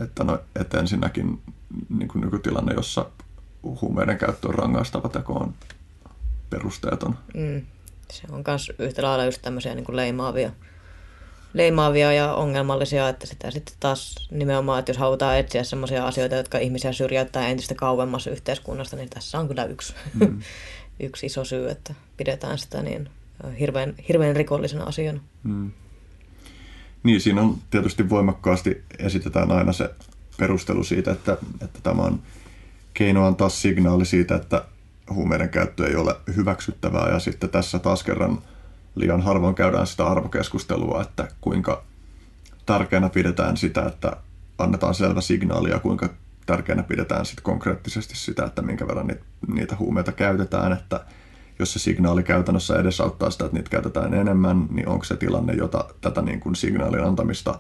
että, 0.03 0.25
no, 0.25 0.39
että 0.61 0.79
ensinnäkin 0.79 1.43
niin 1.89 2.09
kuin 2.09 2.21
nykytilanne, 2.21 2.75
jossa 2.75 3.07
huumeiden 3.81 4.19
käyttö 4.19 4.49
on 4.49 4.55
rangaistava 4.55 5.09
teko, 5.09 5.33
on 5.33 5.55
perusteeton. 6.51 7.19
Mm. 7.35 7.63
Se 8.11 8.23
on 8.31 8.45
myös 8.47 8.73
yhtä 8.79 9.03
lailla 9.03 9.25
just 9.25 9.43
tämmöisiä 9.43 9.75
niin 9.75 9.85
kuin 9.85 9.97
leimaavia, 9.97 10.51
leimaavia 11.53 12.13
ja 12.13 12.35
ongelmallisia, 12.35 13.09
että 13.09 13.27
sitä 13.27 13.51
sitten 13.51 13.75
taas 13.81 14.15
nimenomaan, 14.31 14.79
että 14.79 14.91
jos 14.91 14.99
halutaan 14.99 15.39
etsiä 15.39 15.65
sellaisia 15.65 16.07
asioita, 16.07 16.35
jotka 16.35 16.59
ihmisiä 16.59 16.93
syrjäyttää 16.93 17.49
entistä 17.49 17.75
kauemmassa 17.75 18.31
yhteiskunnasta, 18.31 18.97
niin 18.97 19.11
tässä 19.11 19.39
on 19.39 19.49
kyllä 19.49 19.65
yksi, 19.65 19.95
mm. 20.15 20.41
yksi 21.01 21.27
iso 21.27 21.45
syy, 21.45 21.71
että 21.71 21.95
pidetään 22.17 22.59
sitä 22.59 22.83
niin 22.83 23.09
hirveän, 23.61 23.95
hirveän 24.09 24.37
rikollisena 24.37 24.85
asiana. 24.85 25.21
Mm. 25.43 25.71
Niin, 27.03 27.21
siinä 27.21 27.41
on 27.41 27.59
tietysti 27.71 28.09
voimakkaasti 28.09 28.85
esitetään 28.99 29.53
aina 29.53 29.73
se 29.73 29.91
perustelu 30.39 30.85
siitä, 30.85 31.13
että, 31.13 31.37
että 31.65 31.79
tämä 31.83 32.03
on 32.03 32.23
keino 32.97 33.27
antaa 33.27 33.49
signaali 33.49 34.07
siitä, 34.07 34.35
että 34.37 34.65
huumeiden 35.11 35.49
käyttö 35.49 35.87
ei 35.87 35.97
ole 35.97 36.17
hyväksyttävää 36.37 37.09
ja 37.09 37.19
sitten 37.19 37.51
tässä 37.51 37.79
taas 37.79 38.03
kerran 38.03 38.39
liian 38.95 39.21
harvoin 39.21 39.55
käydään 39.55 39.87
sitä 39.87 40.07
arvokeskustelua, 40.07 41.03
että 41.03 41.29
kuinka 41.41 41.85
tärkeänä 42.67 43.09
pidetään 43.09 43.57
sitä, 43.57 43.83
että 43.83 44.17
annetaan 44.59 44.95
selvä 44.95 45.21
signaali 45.21 45.71
ja 45.71 45.79
kuinka 45.79 46.09
tärkeänä 46.47 46.83
pidetään 46.83 47.27
sitten 47.27 47.43
konkreettisesti 47.43 48.17
sitä, 48.17 48.45
että 48.45 48.63
minkä 48.63 48.89
verran 48.89 49.11
niitä, 49.49 49.77
huumeita 49.77 50.13
käytetään, 50.13 50.73
että 50.73 51.05
jos 51.59 51.73
se 51.73 51.79
signaali 51.79 52.23
käytännössä 52.23 52.79
edesauttaa 52.79 53.31
sitä, 53.31 53.45
että 53.45 53.57
niitä 53.57 53.71
käytetään 53.71 54.15
enemmän, 54.15 54.67
niin 54.71 54.89
onko 54.89 55.05
se 55.05 55.17
tilanne, 55.17 55.53
jota 55.53 55.85
tätä 56.01 56.23
niin 56.23 56.41
kuin 56.41 56.57
signaalin 56.57 57.05
antamista 57.05 57.59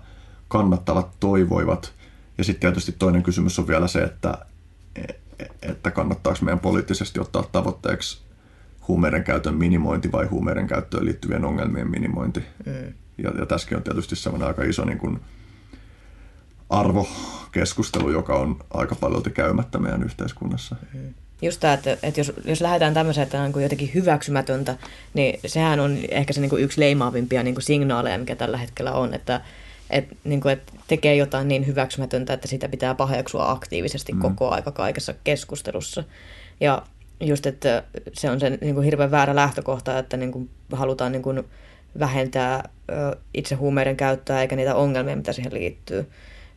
kannattavat 0.48 1.08
toivoivat. 1.20 1.92
Ja 2.38 2.44
sitten 2.44 2.60
tietysti 2.60 2.92
toinen 2.92 3.22
kysymys 3.22 3.58
on 3.58 3.68
vielä 3.68 3.88
se, 3.88 4.02
että, 4.02 4.38
että 5.62 5.90
kannattaako 5.90 6.38
meidän 6.42 6.60
poliittisesti 6.60 7.20
ottaa 7.20 7.48
tavoitteeksi 7.52 8.22
huumeiden 8.88 9.24
käytön 9.24 9.54
minimointi 9.54 10.12
vai 10.12 10.26
huumeiden 10.26 10.66
käyttöön 10.66 11.04
liittyvien 11.04 11.44
ongelmien 11.44 11.90
minimointi. 11.90 12.40
Mm. 12.66 12.92
Ja, 13.18 13.30
ja 13.38 13.46
tässäkin 13.46 13.76
on 13.76 13.82
tietysti 13.82 14.16
sellainen 14.16 14.48
aika 14.48 14.64
iso 14.64 14.84
niin 14.84 14.98
kuin 14.98 15.20
arvokeskustelu, 16.70 18.10
joka 18.10 18.34
on 18.34 18.56
aika 18.70 18.94
paljon 18.94 19.22
käymättä 19.22 19.78
meidän 19.78 20.02
yhteiskunnassa. 20.02 20.76
Mm. 20.94 21.14
Just 21.42 21.60
tämä, 21.60 21.72
että, 21.72 21.96
että 22.02 22.20
jos, 22.20 22.32
jos 22.44 22.60
lähdetään 22.60 22.94
tämmöiseen, 22.94 23.22
että 23.22 23.42
on 23.42 23.52
niin 23.52 23.62
jotenkin 23.62 23.90
hyväksymätöntä, 23.94 24.76
niin 25.14 25.40
sehän 25.46 25.80
on 25.80 25.98
ehkä 26.10 26.32
se 26.32 26.40
niin 26.40 26.50
kuin 26.50 26.62
yksi 26.62 26.80
leimaavimpia 26.80 27.42
niin 27.42 27.54
kuin 27.54 27.62
signaaleja, 27.62 28.18
mikä 28.18 28.36
tällä 28.36 28.56
hetkellä 28.56 28.92
on, 28.92 29.14
että 29.14 29.40
et, 29.90 30.08
niin 30.24 30.40
kuin, 30.40 30.52
että 30.52 30.72
tekee 30.86 31.14
jotain 31.14 31.48
niin 31.48 31.66
hyväksymätöntä, 31.66 32.32
että 32.32 32.48
sitä 32.48 32.68
pitää 32.68 32.94
paheksua 32.94 33.50
aktiivisesti 33.50 34.12
mm. 34.12 34.18
koko 34.18 34.50
aika 34.50 34.72
kaikessa 34.72 35.14
keskustelussa. 35.24 36.04
Ja 36.60 36.82
just, 37.20 37.46
että 37.46 37.82
se 38.12 38.30
on 38.30 38.40
se 38.40 38.50
niin 38.50 38.74
kuin 38.74 38.84
hirveän 38.84 39.10
väärä 39.10 39.34
lähtökohta, 39.34 39.98
että 39.98 40.16
niin 40.16 40.32
kuin 40.32 40.50
halutaan 40.72 41.12
niin 41.12 41.22
kuin 41.22 41.44
vähentää 41.98 42.68
itse 43.34 43.54
huumeiden 43.54 43.96
käyttöä 43.96 44.40
eikä 44.40 44.56
niitä 44.56 44.74
ongelmia, 44.74 45.16
mitä 45.16 45.32
siihen 45.32 45.54
liittyy. 45.54 46.10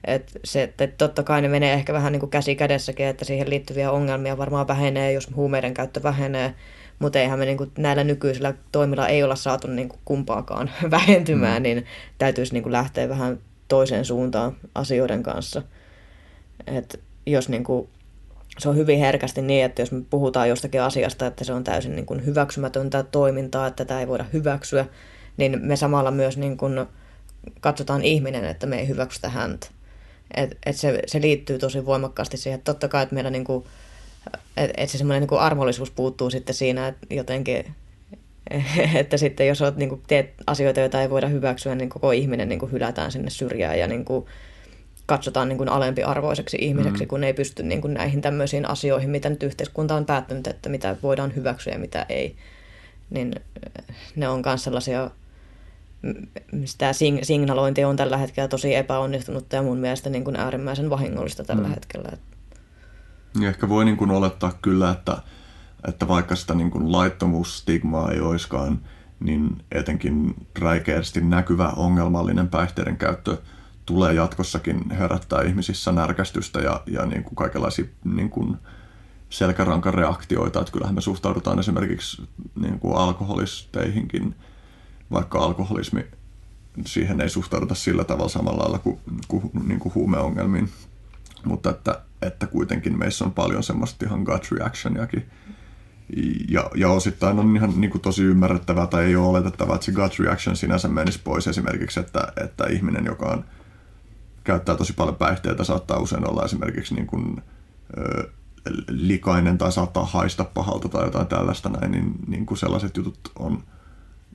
Et 0.05 0.39
se, 0.43 0.63
että 0.63 0.87
totta 0.87 1.23
kai 1.23 1.41
ne 1.41 1.47
menee 1.47 1.73
ehkä 1.73 1.93
vähän 1.93 2.11
niin 2.11 2.19
kuin 2.19 2.29
käsi 2.29 2.55
kädessäkin, 2.55 3.05
että 3.05 3.25
siihen 3.25 3.49
liittyviä 3.49 3.91
ongelmia 3.91 4.37
varmaan 4.37 4.67
vähenee, 4.67 5.11
jos 5.11 5.35
huumeiden 5.35 5.73
käyttö 5.73 6.03
vähenee, 6.03 6.53
mutta 6.99 7.19
eihän 7.19 7.39
me 7.39 7.45
niin 7.45 7.57
kuin 7.57 7.71
näillä 7.77 8.03
nykyisillä 8.03 8.53
toimilla 8.71 9.07
ei 9.07 9.23
olla 9.23 9.35
saatu 9.35 9.67
niin 9.67 9.89
kuin 9.89 9.99
kumpaakaan 10.05 10.71
vähentymään, 10.91 11.61
mm. 11.61 11.63
niin 11.63 11.85
täytyisi 12.17 12.53
niin 12.53 12.63
kuin 12.63 12.73
lähteä 12.73 13.09
vähän 13.09 13.39
toiseen 13.67 14.05
suuntaan 14.05 14.57
asioiden 14.75 15.23
kanssa. 15.23 15.61
Et 16.67 16.99
jos 17.25 17.49
niin 17.49 17.63
kuin, 17.63 17.89
se 18.57 18.69
on 18.69 18.75
hyvin 18.75 18.99
herkästi 18.99 19.41
niin, 19.41 19.65
että 19.65 19.81
jos 19.81 19.91
me 19.91 20.01
puhutaan 20.09 20.49
jostakin 20.49 20.81
asiasta, 20.81 21.27
että 21.27 21.43
se 21.43 21.53
on 21.53 21.63
täysin 21.63 21.95
niin 21.95 22.05
kuin 22.05 22.25
hyväksymätöntä 22.25 23.03
toimintaa, 23.03 23.67
että 23.67 23.85
tätä 23.85 23.99
ei 23.99 24.07
voida 24.07 24.25
hyväksyä, 24.33 24.85
niin 25.37 25.59
me 25.61 25.75
samalla 25.75 26.11
myös 26.11 26.37
niin 26.37 26.57
kuin 26.57 26.85
katsotaan 27.61 28.01
ihminen, 28.01 28.45
että 28.45 28.67
me 28.67 28.79
ei 28.79 28.87
hyväksytä 28.87 29.29
häntä. 29.29 29.67
Et, 30.35 30.57
et 30.65 30.75
se, 30.75 31.01
se 31.05 31.21
liittyy 31.21 31.59
tosi 31.59 31.85
voimakkaasti 31.85 32.37
siihen, 32.37 32.57
että 32.57 32.73
totta 32.73 32.87
kai, 32.87 33.03
että 33.03 33.15
meillä 33.15 33.29
niin 33.29 33.43
kuin, 33.43 33.65
et, 34.57 34.71
et 34.77 34.89
se 34.89 34.97
semmoinen 34.97 35.27
niin 35.29 35.39
armollisuus 35.39 35.91
puuttuu 35.91 36.29
sitten 36.29 36.55
siinä, 36.55 36.87
että 36.87 37.07
jotenkin, 37.09 37.65
että 38.95 39.17
sitten 39.17 39.47
jos 39.47 39.61
olet, 39.61 39.75
niin 39.75 39.89
kuin, 39.89 40.01
teet 40.07 40.33
asioita, 40.47 40.79
joita 40.79 41.01
ei 41.01 41.09
voida 41.09 41.27
hyväksyä, 41.27 41.75
niin 41.75 41.89
koko 41.89 42.11
ihminen 42.11 42.49
niin 42.49 42.59
kuin, 42.59 42.71
hylätään 42.71 43.11
sinne 43.11 43.29
syrjään 43.29 43.79
ja 43.79 43.87
niin 43.87 44.05
kuin, 44.05 44.25
katsotaan 45.05 45.49
niin 45.49 45.57
kuin 45.57 45.69
alempiarvoiseksi 45.69 46.57
ihmiseksi, 46.61 47.03
mm. 47.03 47.07
kun 47.07 47.23
ei 47.23 47.33
pysty 47.33 47.63
niin 47.63 47.81
kuin 47.81 47.93
näihin 47.93 48.21
tämmöisiin 48.21 48.69
asioihin, 48.69 49.09
mitä 49.09 49.29
nyt 49.29 49.43
yhteiskunta 49.43 49.95
on 49.95 50.05
päättänyt, 50.05 50.47
että 50.47 50.69
mitä 50.69 50.95
voidaan 51.03 51.35
hyväksyä 51.35 51.73
ja 51.73 51.79
mitä 51.79 52.05
ei. 52.09 52.35
Niin 53.09 53.35
ne 54.15 54.29
on 54.29 54.41
myös 54.45 54.63
sellaisia 54.63 55.11
tämä 56.77 56.91
signalointi 57.21 57.83
on 57.83 57.95
tällä 57.95 58.17
hetkellä 58.17 58.47
tosi 58.47 58.75
epäonnistunutta 58.75 59.55
ja 59.55 59.61
mun 59.61 59.77
mielestä 59.77 60.09
niin 60.09 60.23
kuin 60.23 60.35
äärimmäisen 60.35 60.89
vahingollista 60.89 61.43
tällä 61.43 61.67
mm. 61.67 61.73
hetkellä. 61.73 62.09
Ja 62.11 62.17
ehkä 63.41 63.69
voi 63.69 63.85
niin 63.85 63.97
kuin 63.97 64.11
olettaa 64.11 64.51
kyllä, 64.61 64.91
että, 64.91 65.17
että 65.87 66.07
vaikka 66.07 66.35
sitä 66.35 66.53
niin 66.53 66.71
kuin 66.71 66.91
laittomuusstigmaa 66.91 68.11
ei 68.11 68.19
oiskaan, 68.19 68.79
niin 69.19 69.63
etenkin 69.71 70.35
räikeästi 70.59 71.21
näkyvä 71.21 71.69
ongelmallinen 71.69 72.47
päihteiden 72.47 72.97
käyttö 72.97 73.37
tulee 73.85 74.13
jatkossakin 74.13 74.91
herättää 74.91 75.41
ihmisissä 75.41 75.91
närkästystä 75.91 76.59
ja, 76.59 76.81
ja 76.85 77.05
niin 77.05 77.23
kuin 77.23 77.35
kaikenlaisia 77.35 77.85
niin 78.03 78.29
kuin 78.29 78.57
selkärankan 79.29 79.93
reaktioita. 79.93 80.59
Että 80.59 80.71
kyllähän 80.71 80.95
me 80.95 81.01
suhtaudutaan 81.01 81.59
esimerkiksi 81.59 82.27
niin 82.55 82.79
kuin 82.79 82.97
alkoholisteihinkin– 82.97 84.35
vaikka 85.11 85.39
alkoholismi, 85.39 86.05
siihen 86.85 87.21
ei 87.21 87.29
suhtauduta 87.29 87.75
sillä 87.75 88.03
tavalla 88.03 88.29
samalla 88.29 88.63
lailla 88.63 88.79
kuin, 88.79 88.99
kuin, 89.27 89.51
niin 89.67 89.79
kuin 89.79 89.95
huumeongelmiin. 89.95 90.69
mutta 91.45 91.69
että, 91.69 92.01
että 92.21 92.47
kuitenkin 92.47 92.99
meissä 92.99 93.25
on 93.25 93.31
paljon 93.31 93.63
semmoista 93.63 94.05
ihan 94.05 94.23
gut 94.23 94.47
reactioniakin. 94.51 95.29
Ja, 96.49 96.69
ja 96.75 96.89
osittain 96.89 97.39
on 97.39 97.55
ihan 97.55 97.81
niin 97.81 97.91
kuin 97.91 98.01
tosi 98.01 98.23
ymmärrettävää 98.23 98.87
tai 98.87 99.05
ei 99.05 99.15
ole 99.15 99.27
oletettavaa, 99.27 99.75
että 99.75 99.85
se 99.85 99.91
gut 99.91 100.19
reaction 100.19 100.55
sinänsä 100.55 100.87
menisi 100.87 101.19
pois 101.23 101.47
esimerkiksi, 101.47 101.99
että, 101.99 102.27
että 102.43 102.67
ihminen, 102.67 103.05
joka 103.05 103.25
on, 103.25 103.45
käyttää 104.43 104.75
tosi 104.75 104.93
paljon 104.93 105.15
päihteitä, 105.15 105.63
saattaa 105.63 105.99
usein 105.99 106.29
olla 106.29 106.45
esimerkiksi 106.45 106.95
niin 106.95 107.07
kuin, 107.07 107.41
ö, 107.97 108.29
likainen 108.87 109.57
tai 109.57 109.71
saattaa 109.71 110.05
haista 110.05 110.43
pahalta 110.43 110.89
tai 110.89 111.05
jotain 111.05 111.27
tällaista 111.27 111.69
näin, 111.69 111.91
niin, 111.91 112.13
niin 112.27 112.45
kuin 112.45 112.57
sellaiset 112.57 112.97
jutut 112.97 113.19
on 113.39 113.63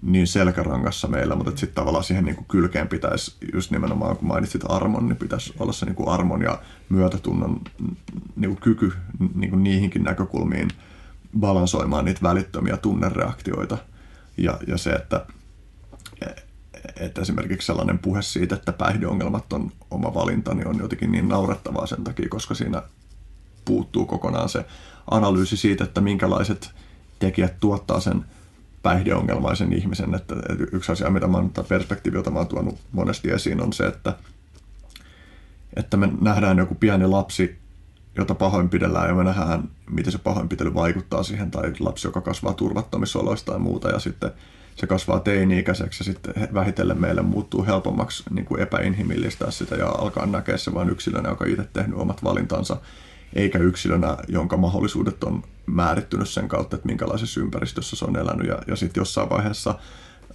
niin 0.04 0.26
selkärangassa 0.26 1.08
meillä, 1.08 1.34
mutta 1.34 1.50
sitten 1.50 1.74
tavallaan 1.74 2.04
siihen 2.04 2.24
niin 2.24 2.36
kuin 2.36 2.46
kylkeen 2.48 2.88
pitäisi, 2.88 3.36
just 3.54 3.70
nimenomaan 3.70 4.16
kun 4.16 4.28
mainitsit 4.28 4.62
armon, 4.68 5.08
niin 5.08 5.16
pitäisi 5.16 5.54
olla 5.58 5.72
se 5.72 5.86
niin 5.86 5.94
kuin 5.94 6.08
armon 6.08 6.42
ja 6.42 6.62
myötätunnon 6.88 7.60
niin 8.36 8.50
kuin 8.50 8.60
kyky 8.60 8.92
niin 9.34 9.50
kuin 9.50 9.64
niihinkin 9.64 10.02
näkökulmiin 10.02 10.68
balansoimaan 11.40 12.04
niitä 12.04 12.22
välittömiä 12.22 12.76
tunnereaktioita. 12.76 13.78
Ja, 14.36 14.58
ja 14.66 14.78
se, 14.78 14.90
että, 14.90 15.26
että 17.00 17.20
esimerkiksi 17.20 17.66
sellainen 17.66 17.98
puhe 17.98 18.22
siitä, 18.22 18.54
että 18.54 18.72
päihdeongelmat 18.72 19.52
on 19.52 19.72
oma 19.90 20.14
valinta, 20.14 20.54
niin 20.54 20.68
on 20.68 20.78
jotenkin 20.78 21.12
niin 21.12 21.28
naurettavaa 21.28 21.86
sen 21.86 22.04
takia, 22.04 22.28
koska 22.28 22.54
siinä 22.54 22.82
puuttuu 23.64 24.06
kokonaan 24.06 24.48
se 24.48 24.64
analyysi 25.10 25.56
siitä, 25.56 25.84
että 25.84 26.00
minkälaiset 26.00 26.70
tekijät 27.18 27.60
tuottaa 27.60 28.00
sen 28.00 28.24
päihdeongelmaisen 28.84 29.72
ihmisen. 29.72 30.14
Että, 30.14 30.34
yksi 30.72 30.92
asia, 30.92 31.10
mitä 31.10 31.26
mä 31.26 31.36
oon, 31.36 31.52
perspektiivi, 31.68 32.16
jota 32.16 32.30
mä 32.30 32.38
oon 32.38 32.48
tuonut 32.48 32.78
monesti 32.92 33.30
esiin, 33.30 33.62
on 33.62 33.72
se, 33.72 33.86
että, 33.86 34.14
että 35.76 35.96
me 35.96 36.08
nähdään 36.20 36.58
joku 36.58 36.74
pieni 36.74 37.06
lapsi, 37.06 37.58
jota 38.16 38.34
pahoinpidellään 38.34 39.08
ja 39.08 39.14
me 39.14 39.24
nähdään, 39.24 39.70
miten 39.90 40.12
se 40.12 40.18
pahoinpitely 40.18 40.74
vaikuttaa 40.74 41.22
siihen, 41.22 41.50
tai 41.50 41.72
lapsi, 41.78 42.08
joka 42.08 42.20
kasvaa 42.20 42.54
turvattomissa 42.54 43.18
oloissa 43.18 43.46
tai 43.46 43.58
muuta, 43.58 43.88
ja 43.88 43.98
sitten 43.98 44.30
se 44.76 44.86
kasvaa 44.86 45.20
teini-ikäiseksi 45.20 46.00
ja 46.00 46.04
sitten 46.04 46.34
vähitellen 46.54 47.00
meille 47.00 47.22
muuttuu 47.22 47.66
helpommaksi 47.66 48.22
niin 48.30 48.44
kuin 48.44 48.60
epäinhimillistää 48.60 49.50
sitä 49.50 49.76
ja 49.76 49.88
alkaa 49.88 50.26
näkeä 50.26 50.56
se 50.56 50.74
vain 50.74 50.90
yksilönä, 50.90 51.28
joka 51.28 51.44
itse 51.44 51.68
tehnyt 51.72 51.98
omat 51.98 52.24
valintansa 52.24 52.76
eikä 53.34 53.58
yksilönä, 53.58 54.16
jonka 54.28 54.56
mahdollisuudet 54.56 55.24
on 55.24 55.42
määrittynyt 55.66 56.28
sen 56.28 56.48
kautta, 56.48 56.76
että 56.76 56.86
minkälaisessa 56.86 57.40
ympäristössä 57.40 57.96
se 57.96 58.04
on 58.04 58.16
elänyt. 58.16 58.46
Ja, 58.46 58.58
ja 58.66 58.76
sitten 58.76 59.00
jossain 59.00 59.30
vaiheessa 59.30 59.78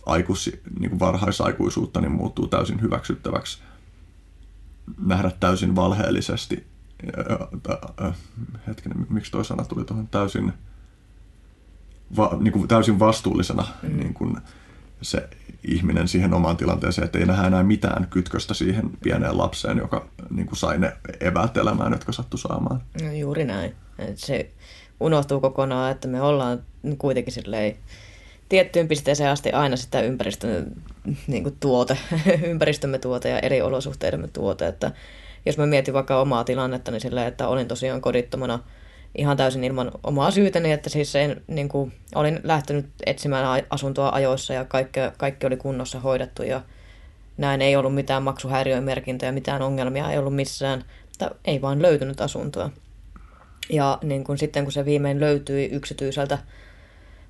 aikuis, 0.05 0.51
niin 0.79 0.89
kuin 0.89 0.99
varhaisaikuisuutta 0.99 2.01
niin 2.01 2.11
muuttuu 2.11 2.47
täysin 2.47 2.81
hyväksyttäväksi 2.81 3.61
nähdä 5.05 5.31
täysin 5.39 5.75
valheellisesti. 5.75 6.67
Hetkinen, 8.67 9.07
miksi 9.09 9.31
toi 9.31 9.45
sana 9.45 9.65
tuli 9.65 9.85
tuohon 9.85 10.07
täysin, 10.07 10.53
va, 12.17 12.37
niin 12.39 12.51
kuin 12.51 12.67
täysin 12.67 12.99
vastuullisena 12.99 13.67
mm. 13.83 13.97
niin 13.97 14.13
kuin 14.13 14.37
se 15.01 15.29
ihminen 15.63 16.07
siihen 16.07 16.33
omaan 16.33 16.57
tilanteeseen, 16.57 17.05
että 17.05 17.19
ei 17.19 17.25
nähdä 17.25 17.47
enää 17.47 17.63
mitään 17.63 18.07
kytköstä 18.09 18.53
siihen 18.53 18.89
pieneen 19.03 19.37
lapseen, 19.37 19.77
joka 19.77 20.07
niin 20.29 20.47
kuin 20.47 20.57
sai 20.57 20.77
ne 20.77 20.93
eväät 21.19 21.57
elämään, 21.57 21.91
jotka 21.91 22.11
sattu 22.11 22.37
saamaan. 22.37 22.81
No 23.03 23.11
juuri 23.11 23.45
näin. 23.45 23.75
Et 23.99 24.17
se 24.17 24.49
unohtuu 24.99 25.39
kokonaan, 25.39 25.91
että 25.91 26.07
me 26.07 26.21
ollaan 26.21 26.63
kuitenkin 26.97 27.33
silleen 27.33 27.75
tiettyyn 28.49 28.87
pisteeseen 28.87 29.29
asti 29.29 29.51
aina 29.51 29.75
sitä 29.75 30.01
ympäristön 30.01 30.71
niin 31.27 31.43
kuin 31.43 31.57
tuote, 31.59 31.97
ympäristömme 32.51 32.99
tuote 32.99 33.29
ja 33.29 33.39
eri 33.39 33.61
olosuhteidemme 33.61 34.27
tuote. 34.27 34.67
Että 34.67 34.91
jos 35.45 35.57
mä 35.57 35.65
mietin 35.65 35.93
vaikka 35.93 36.21
omaa 36.21 36.43
tilannetta, 36.43 36.91
niin 36.91 37.01
silleen, 37.01 37.27
että 37.27 37.47
olin 37.47 37.67
tosiaan 37.67 38.01
kodittomana– 38.01 38.59
ihan 39.17 39.37
täysin 39.37 39.63
ilman 39.63 39.91
omaa 40.03 40.31
syytäni, 40.31 40.71
että 40.71 40.89
siis 40.89 41.15
en, 41.15 41.41
niin 41.47 41.69
kuin, 41.69 41.93
olin 42.15 42.39
lähtenyt 42.43 42.85
etsimään 43.05 43.63
asuntoa 43.69 44.09
ajoissa 44.09 44.53
ja 44.53 44.65
kaikki, 44.65 44.99
kaikki 45.17 45.47
oli 45.47 45.57
kunnossa 45.57 45.99
hoidettu 45.99 46.43
ja 46.43 46.61
näin 47.37 47.61
ei 47.61 47.75
ollut 47.75 47.95
mitään 47.95 48.23
maksuhäiriömerkintöjä, 48.23 49.31
mitään 49.31 49.61
ongelmia 49.61 50.11
ei 50.11 50.17
ollut 50.17 50.35
missään, 50.35 50.85
mutta 51.07 51.31
ei 51.45 51.61
vaan 51.61 51.81
löytynyt 51.81 52.21
asuntoa. 52.21 52.69
Ja 53.69 53.97
niin 54.03 54.23
kuin 54.23 54.37
sitten 54.37 54.63
kun 54.63 54.71
se 54.71 54.85
viimein 54.85 55.19
löytyi 55.19 55.65
yksityiseltä 55.65 56.37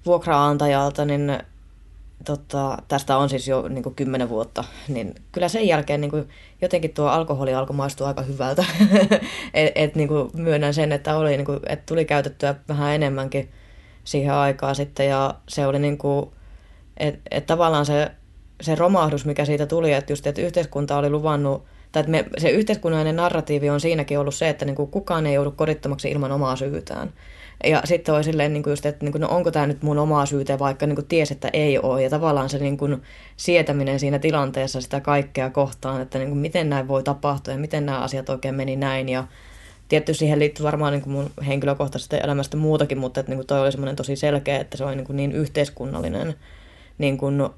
vuokraantajalta, 0.06 1.06
niin 1.06 1.38
tota, 2.26 2.78
tästä 2.88 3.18
on 3.18 3.30
siis 3.30 3.48
jo 3.48 3.68
niin 3.68 3.84
kuin 3.84 3.96
kymmenen 3.96 4.30
vuotta, 4.30 4.64
niin 4.88 5.16
kyllä 5.32 5.48
sen 5.48 5.68
jälkeen 5.68 6.02
niin 6.02 6.12
kuin, 6.12 6.30
jotenkin 6.62 6.94
tuo 6.94 7.08
alkoholi 7.08 7.54
alkoi 7.54 7.76
maistua 7.76 8.08
aika 8.08 8.22
hyvältä. 8.22 8.66
et, 9.54 9.72
et, 9.76 9.96
niin 9.96 10.08
kuin, 10.08 10.30
myönnän 10.34 10.74
sen, 10.74 10.92
että, 10.92 11.18
oli, 11.18 11.30
niin 11.30 11.46
kuin, 11.46 11.60
että 11.66 11.86
tuli 11.86 12.06
käytettyä 12.06 12.56
vähän 12.68 12.96
enemmänkin 12.96 13.50
siihen 14.04 14.34
aikaa 14.34 14.74
sitten 14.74 15.08
ja 15.08 15.36
se 15.48 15.68
oli 15.68 15.80
niin 15.80 15.98
kuin, 15.98 16.30
että 16.98 17.20
et 17.32 17.46
tavallaan 17.46 17.86
se, 17.86 18.12
se 18.62 18.76
romahdus, 18.76 19.26
mikä 19.26 19.46
siitä 19.46 19.66
tuli, 19.66 19.94
että 19.94 20.12
just, 20.12 20.28
että 20.28 20.42
yhteiskunta 20.42 20.98
oli 20.98 21.10
luvannut, 21.10 21.66
tai 21.92 22.00
että 22.00 22.11
me, 22.11 22.26
se 22.38 22.50
yhteiskunnallinen 22.50 23.16
narratiivi 23.16 23.69
on 23.69 23.80
siinäkin 23.80 24.19
ollut 24.19 24.35
se, 24.35 24.50
että 24.50 24.66
niin 24.66 24.76
kuin 24.76 24.92
kukaan 24.92 25.26
ei 25.26 25.34
joudu 25.34 25.51
kodittomaksi 25.51 26.11
ilman 26.11 26.32
omaa 26.32 26.56
syytään. 26.56 27.14
Ja 27.64 27.82
sitten 27.85 28.16
oli 28.16 28.24
silleen, 28.24 28.53
niin 28.53 28.64
kuin 28.64 28.72
just, 28.72 28.85
että 28.85 29.06
niin 29.06 29.11
kuin, 29.11 29.22
no 29.22 29.27
onko 29.27 29.51
tämä 29.51 29.68
nyt 29.68 29.82
mun 29.82 29.98
omaa 29.98 30.26
syytä, 30.26 30.59
vaikka 30.59 30.88
niin 30.88 30.95
kuin 30.95 31.08
ties, 31.08 31.32
että 31.32 31.50
ei 31.53 31.80
ole. 31.80 32.03
Ja 32.03 32.09
tavallaan 32.09 32.50
se 32.50 32.58
niin 32.58 32.77
kuin, 32.77 33.01
sietäminen 33.38 34.00
siinä 34.00 34.19
tilanteessa 34.19 34.82
sitä 34.82 35.00
kaikkea 35.00 35.50
kohtaan, 35.50 36.01
että 36.01 36.18
niin 36.18 36.30
kuin, 36.30 36.40
miten 36.40 36.69
näin 36.69 36.88
voi 36.88 37.03
tapahtua 37.03 37.53
ja 37.53 37.59
miten 37.59 37.85
nämä 37.85 38.00
asiat 38.00 38.30
oikein 38.30 38.56
meni 38.56 38.76
näin. 38.76 39.09
Ja 39.09 39.24
tietysti 39.90 40.19
siihen 40.19 40.40
liittyy 40.40 40.64
varmaan 40.64 40.93
niin 40.93 41.01
kuin 41.01 41.14
mun 41.14 41.32
henkilökohtaisesta 41.48 42.18
elämästä 42.18 42.58
muutakin, 42.58 42.98
mutta 42.98 43.19
että, 43.19 43.32
niin 43.32 43.38
kuin 43.38 43.48
toi 43.48 43.59
oli 43.61 43.72
semmoinen 43.72 43.95
tosi 43.95 44.16
selkeä, 44.16 44.59
että 44.59 44.77
se 44.77 44.85
oli 44.85 44.95
niin, 44.95 45.06
kuin 45.06 45.18
niin 45.18 45.32
yhteiskunnallinen 45.32 46.35
niin 46.98 47.18
kuin, 47.18 47.50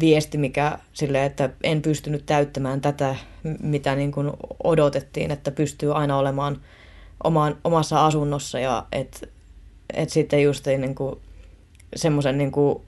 viesti, 0.00 0.38
mikä 0.38 0.78
sille, 0.92 1.24
että 1.24 1.50
en 1.62 1.82
pystynyt 1.82 2.26
täyttämään 2.26 2.80
tätä, 2.80 3.16
mitä 3.62 3.94
niin 3.94 4.12
kuin 4.12 4.30
odotettiin, 4.64 5.30
että 5.30 5.50
pystyy 5.50 5.96
aina 5.96 6.18
olemaan– 6.18 6.60
omaan, 7.24 7.56
omassa 7.64 8.06
asunnossa 8.06 8.58
ja 8.58 8.86
että 8.92 9.26
et 9.94 10.10
sitten 10.10 10.42
just 10.42 10.66
niin 10.66 10.94
kuin, 10.94 11.16
semmoisen 11.96 12.38
niin 12.38 12.52
kuin, 12.52 12.78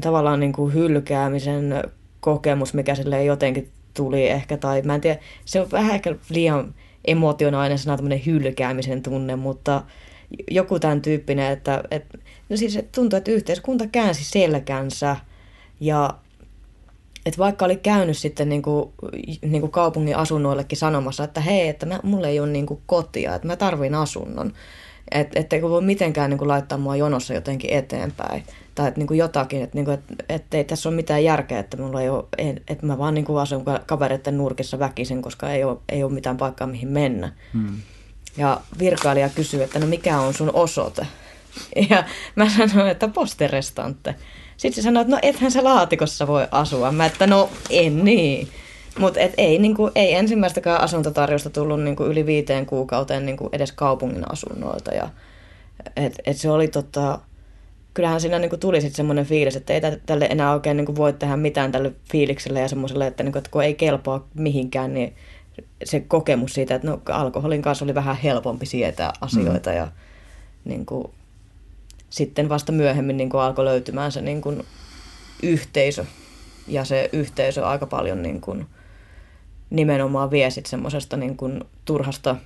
tavallaan 0.00 0.40
niin 0.40 0.52
kuin 0.52 0.74
hylkäämisen 0.74 1.82
kokemus, 2.20 2.74
mikä 2.74 2.94
sille 2.94 3.24
jotenkin 3.24 3.70
tuli 3.94 4.28
ehkä, 4.28 4.56
tai 4.56 4.82
mä 4.82 4.94
en 4.94 5.00
tiedä, 5.00 5.20
se 5.44 5.60
on 5.60 5.70
vähän 5.70 5.94
ehkä 5.94 6.14
liian 6.30 6.74
emotionaalinen 7.04 7.78
sana, 7.78 7.96
tämmöinen 7.96 8.26
hylkäämisen 8.26 9.02
tunne, 9.02 9.36
mutta 9.36 9.82
joku 10.50 10.78
tämän 10.78 11.02
tyyppinen, 11.02 11.52
että, 11.52 11.84
että 11.90 12.18
no 12.48 12.56
siis 12.56 12.78
tuntuu, 12.94 13.16
että 13.16 13.30
yhteiskunta 13.30 13.86
käänsi 13.86 14.24
selkänsä 14.24 15.16
ja 15.80 16.14
että 17.26 17.38
vaikka 17.38 17.64
oli 17.64 17.76
käynyt 17.76 18.18
sitten 18.18 18.48
niin 18.48 18.62
kuin, 18.62 18.92
niin 19.42 19.60
kuin 19.60 19.72
kaupungin 19.72 20.16
asunnoillekin 20.16 20.78
sanomassa, 20.78 21.24
että 21.24 21.40
hei, 21.40 21.68
että 21.68 21.86
mä, 21.86 22.00
mulla 22.02 22.28
ei 22.28 22.40
ole 22.40 22.48
niin 22.48 22.66
kuin 22.66 22.80
kotia, 22.86 23.34
että 23.34 23.46
mä 23.46 23.56
tarvin 23.56 23.94
asunnon. 23.94 24.52
Että 25.10 25.40
et, 25.40 25.62
voi 25.62 25.82
mitenkään 25.82 26.30
niin 26.30 26.38
kuin, 26.38 26.48
laittaa 26.48 26.78
mua 26.78 26.96
jonossa 26.96 27.34
jotenkin 27.34 27.70
eteenpäin. 27.70 28.42
Tai 28.74 28.88
että 28.88 29.00
niin 29.00 29.06
kuin 29.06 29.18
jotakin, 29.18 29.62
että, 29.62 29.76
niin 29.76 29.84
kuin, 29.84 29.94
että, 29.94 30.14
että 30.28 30.56
ei 30.56 30.64
tässä 30.64 30.88
ole 30.88 30.96
mitään 30.96 31.24
järkeä, 31.24 31.58
että, 31.58 31.76
mulla 31.76 32.02
ei 32.02 32.08
ole, 32.08 32.24
että 32.68 32.86
mä 32.86 32.98
vaan 32.98 33.14
niin 33.14 33.24
kuin 33.24 33.38
asun 33.38 33.64
kavereiden 33.86 34.38
nurkissa 34.38 34.78
väkisin, 34.78 35.22
koska 35.22 35.50
ei 35.50 35.64
ole, 35.64 35.78
ei 35.88 36.02
ole 36.04 36.12
mitään 36.12 36.36
paikkaa 36.36 36.66
mihin 36.66 36.88
mennä. 36.88 37.32
Hmm. 37.52 37.76
Ja 38.36 38.60
virkailija 38.78 39.28
kysyy, 39.28 39.62
että 39.62 39.78
no 39.78 39.86
mikä 39.86 40.20
on 40.20 40.34
sun 40.34 40.50
osoite? 40.54 41.06
Ja 41.90 42.04
mä 42.34 42.48
sanoin, 42.50 42.90
että 42.90 43.08
posterestante. 43.08 44.14
Sitten 44.56 44.82
se 44.82 44.86
sanoi, 44.86 45.00
että 45.00 45.12
no 45.12 45.18
ethän 45.22 45.50
sä 45.50 45.64
laatikossa 45.64 46.26
voi 46.26 46.46
asua. 46.50 46.92
Mä 46.92 47.06
että 47.06 47.26
no 47.26 47.50
en 47.70 48.04
niin. 48.04 48.48
Mutta 48.98 49.20
ei, 49.36 49.58
niinku, 49.58 49.90
ei 49.94 50.14
ensimmäistäkään 50.14 50.80
asuntotarjosta 50.80 51.50
tullut 51.50 51.82
niinku, 51.82 52.04
yli 52.04 52.26
viiteen 52.26 52.66
kuukauteen 52.66 53.26
niinku, 53.26 53.48
edes 53.52 53.72
kaupungin 53.72 54.32
asunnoilta. 54.32 54.94
Ja, 54.94 55.08
et, 55.96 56.14
et 56.26 56.36
se 56.36 56.50
oli 56.50 56.68
tota, 56.68 57.18
kyllähän 57.94 58.20
siinä 58.20 58.38
niinku, 58.38 58.56
tuli 58.56 58.80
sitten 58.80 58.96
semmoinen 58.96 59.26
fiilis, 59.26 59.56
että 59.56 59.72
ei 59.72 59.80
tälle 60.06 60.26
enää 60.30 60.52
oikein 60.52 60.76
niinku, 60.76 60.96
voi 60.96 61.12
tehdä 61.12 61.36
mitään 61.36 61.72
tälle 61.72 61.92
fiilikselle 62.12 62.60
ja 62.60 62.68
semmoiselle, 62.68 63.06
että, 63.06 63.22
niinku, 63.22 63.38
että 63.38 63.50
kun 63.50 63.64
ei 63.64 63.74
kelpaa 63.74 64.28
mihinkään, 64.34 64.94
niin 64.94 65.14
se 65.84 66.00
kokemus 66.00 66.52
siitä, 66.52 66.74
että 66.74 66.88
no, 66.88 67.00
alkoholin 67.10 67.62
kanssa 67.62 67.84
oli 67.84 67.94
vähän 67.94 68.16
helpompi 68.16 68.66
sietää 68.66 69.12
asioita 69.20 69.70
mm. 69.70 69.76
ja 69.76 69.88
niin 70.64 70.86
kuin, 70.86 71.10
sitten 72.16 72.48
vasta 72.48 72.72
myöhemmin 72.72 73.16
niin 73.16 73.30
kuin 73.30 73.40
alkoi 73.40 73.64
löytymään 73.64 74.12
se 74.12 74.20
niin 74.20 74.42
kuin 74.42 74.64
yhteisö. 75.42 76.04
Ja 76.68 76.84
se 76.84 77.10
yhteisö 77.12 77.66
aika 77.66 77.86
paljon 77.86 78.22
niin 78.22 78.40
kuin 78.40 78.66
nimenomaan 79.70 80.30
vie 80.30 80.50
sitten 80.50 80.70
semmoisesta 80.70 81.16
niin 81.16 81.36
kuin 81.36 81.64
turhasta 81.84 82.36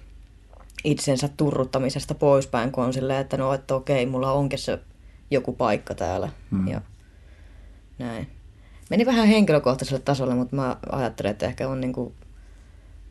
itsensä 0.84 1.28
turruttamisesta 1.36 2.15
poispäin, 2.15 2.73
kun 2.73 2.84
on 2.84 2.92
silleen, 2.92 3.20
että 3.20 3.36
no, 3.36 3.55
että 3.55 3.74
okei, 3.74 4.07
mulla 4.07 4.32
onkin 4.32 4.58
se 4.58 4.78
joku 5.31 5.52
paikka 5.52 5.94
täällä. 5.94 6.28
Hmm. 6.50 6.68
Ja 6.68 6.81
näin. 7.99 8.26
Meni 8.90 9.07
vähän 9.07 9.28
henkilökohtaiselle 9.28 10.02
tasolle, 10.05 10.34
mutta 10.34 10.57
mä 10.57 10.76
ajattelen, 10.92 11.32
että 11.32 11.47
ehkä 11.47 11.68
on 11.68 11.81
niin 11.81 11.92
kuin 11.92 12.15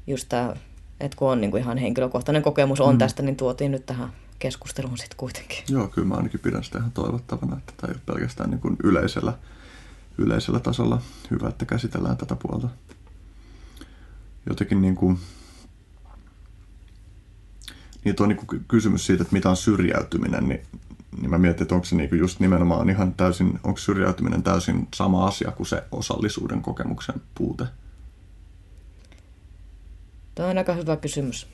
just 0.07 0.25
tämä, 0.29 0.53
että 0.99 1.17
kun 1.17 1.31
on 1.31 1.41
niin 1.41 1.51
kuin 1.51 1.61
ihan 1.61 1.77
henkilökohtainen 1.77 2.43
kokemus 2.43 2.81
on 2.81 2.95
mm. 2.95 2.99
tästä, 2.99 3.23
niin 3.23 3.35
tuotiin 3.35 3.71
nyt 3.71 3.85
tähän 3.85 4.09
keskusteluun 4.39 4.97
sitten 4.97 5.17
kuitenkin. 5.17 5.57
Joo, 5.69 5.87
kyllä 5.87 6.07
mä 6.07 6.15
ainakin 6.15 6.39
pidän 6.39 6.63
sitä 6.63 6.77
ihan 6.77 6.91
toivottavana, 6.91 7.57
että 7.57 7.73
tämä 7.77 7.91
ei 7.91 7.95
ole 7.95 8.15
pelkästään 8.15 8.49
niin 8.49 8.59
kuin 8.59 8.77
yleisellä, 8.83 9.33
yleisellä 10.17 10.59
tasolla 10.59 11.01
hyvä, 11.31 11.49
että 11.49 11.65
käsitellään 11.65 12.17
tätä 12.17 12.35
puolta. 12.35 12.69
Jotenkin 14.49 14.81
niin 14.81 14.95
kuin, 14.95 15.19
niin 18.05 18.15
tuo 18.15 18.25
niin 18.25 18.37
kuin 18.37 18.65
kysymys 18.67 19.05
siitä, 19.05 19.21
että 19.21 19.33
mitä 19.33 19.49
on 19.49 19.57
syrjäytyminen, 19.57 20.47
niin, 20.49 20.61
niin 21.21 21.29
mä 21.29 21.37
mietin, 21.37 21.61
että 21.61 21.75
onko 21.75 21.85
se 21.85 21.95
niin 21.95 22.09
kuin 22.09 22.19
just 22.19 22.39
nimenomaan 22.39 22.89
ihan 22.89 23.13
täysin, 23.13 23.59
onko 23.63 23.77
syrjäytyminen 23.77 24.43
täysin 24.43 24.87
sama 24.95 25.27
asia 25.27 25.51
kuin 25.51 25.67
se 25.67 25.83
osallisuuden 25.91 26.61
kokemuksen 26.61 27.21
puute? 27.35 27.65
Tuo 30.35 30.45
on 30.45 30.57
aika 30.57 30.73
hyvä 30.73 30.97
kysymys. 30.97 31.47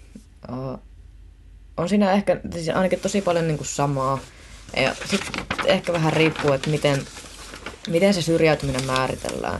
On 1.77 1.89
siinä 1.89 2.11
ehkä 2.11 2.39
siis 2.53 2.69
ainakin 2.69 2.99
tosi 2.99 3.21
paljon 3.21 3.47
niin 3.47 3.57
kuin 3.57 3.67
samaa. 3.67 4.19
Ja 4.77 4.95
sitten 5.05 5.45
ehkä 5.65 5.93
vähän 5.93 6.13
riippuu, 6.13 6.51
että 6.51 6.69
miten, 6.69 7.01
miten 7.89 8.13
se 8.13 8.21
syrjäytyminen 8.21 8.85
määritellään. 8.85 9.59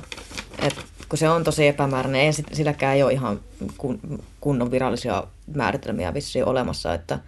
Et 0.59 0.75
kun 1.09 1.17
se 1.17 1.29
on 1.29 1.43
tosi 1.43 1.67
epämääräinen, 1.67 2.21
ei 2.21 2.33
silläkään 2.33 2.95
ei 2.95 3.03
ole 3.03 3.13
ihan 3.13 3.39
kun, 3.77 3.99
kunnon 4.41 4.71
virallisia 4.71 5.23
määritelmiä 5.55 6.13
vissiin 6.13 6.45
olemassa, 6.45 6.93
että, 6.93 7.19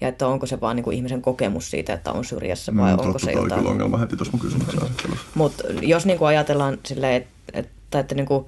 ja 0.00 0.08
että 0.08 0.26
onko 0.26 0.46
se 0.46 0.60
vaan 0.60 0.76
niin 0.76 0.84
kuin 0.84 0.96
ihmisen 0.96 1.22
kokemus 1.22 1.70
siitä, 1.70 1.92
että 1.92 2.12
on 2.12 2.24
syrjässä 2.24 2.76
vai 2.76 2.92
mm, 2.92 2.98
onko 2.98 3.18
se 3.18 3.32
jotain. 3.32 3.60
Kyllä 3.60 3.70
ongelma 3.70 3.98
heti 3.98 4.16
tuossa 4.16 4.32
mun 4.32 4.40
kysymyksessä 4.40 4.86
Mutta 5.34 5.64
jos 5.82 6.06
niin 6.06 6.18
kuin 6.18 6.28
ajatellaan 6.28 6.78
silleen, 6.86 7.14
että, 7.14 7.30
että, 7.52 7.98
että 7.98 8.14
niin 8.14 8.26
kuin, 8.26 8.46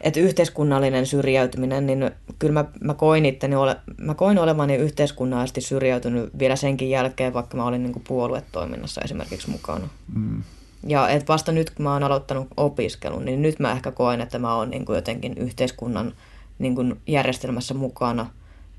että 0.00 0.20
yhteiskunnallinen 0.20 1.06
syrjäytyminen, 1.06 1.86
niin 1.86 2.10
kyllä 2.38 2.52
mä, 2.52 2.64
mä, 2.80 2.94
koin 2.94 3.26
itteni 3.26 3.56
ole, 3.56 3.76
mä 3.98 4.14
koin 4.14 4.38
olevani 4.38 4.76
yhteiskunnallisesti 4.76 5.60
syrjäytynyt 5.60 6.38
vielä 6.38 6.56
senkin 6.56 6.90
jälkeen, 6.90 7.34
vaikka 7.34 7.56
mä 7.56 7.64
olin 7.64 7.82
niin 7.82 7.92
kuin 7.92 8.04
puoluetoiminnassa 8.08 9.00
esimerkiksi 9.00 9.50
mukana. 9.50 9.88
Mm. 10.14 10.42
Ja 10.86 11.08
et 11.08 11.28
vasta 11.28 11.52
nyt, 11.52 11.70
kun 11.70 11.82
mä 11.82 11.92
oon 11.92 12.02
aloittanut 12.02 12.48
opiskelun, 12.56 13.24
niin 13.24 13.42
nyt 13.42 13.58
mä 13.58 13.72
ehkä 13.72 13.90
koen, 13.90 14.20
että 14.20 14.38
mä 14.38 14.54
oon 14.54 14.70
niin 14.70 14.84
kuin 14.84 14.96
jotenkin 14.96 15.38
yhteiskunnan 15.38 16.12
niin 16.58 16.74
kuin 16.74 17.00
järjestelmässä 17.06 17.74
mukana. 17.74 18.26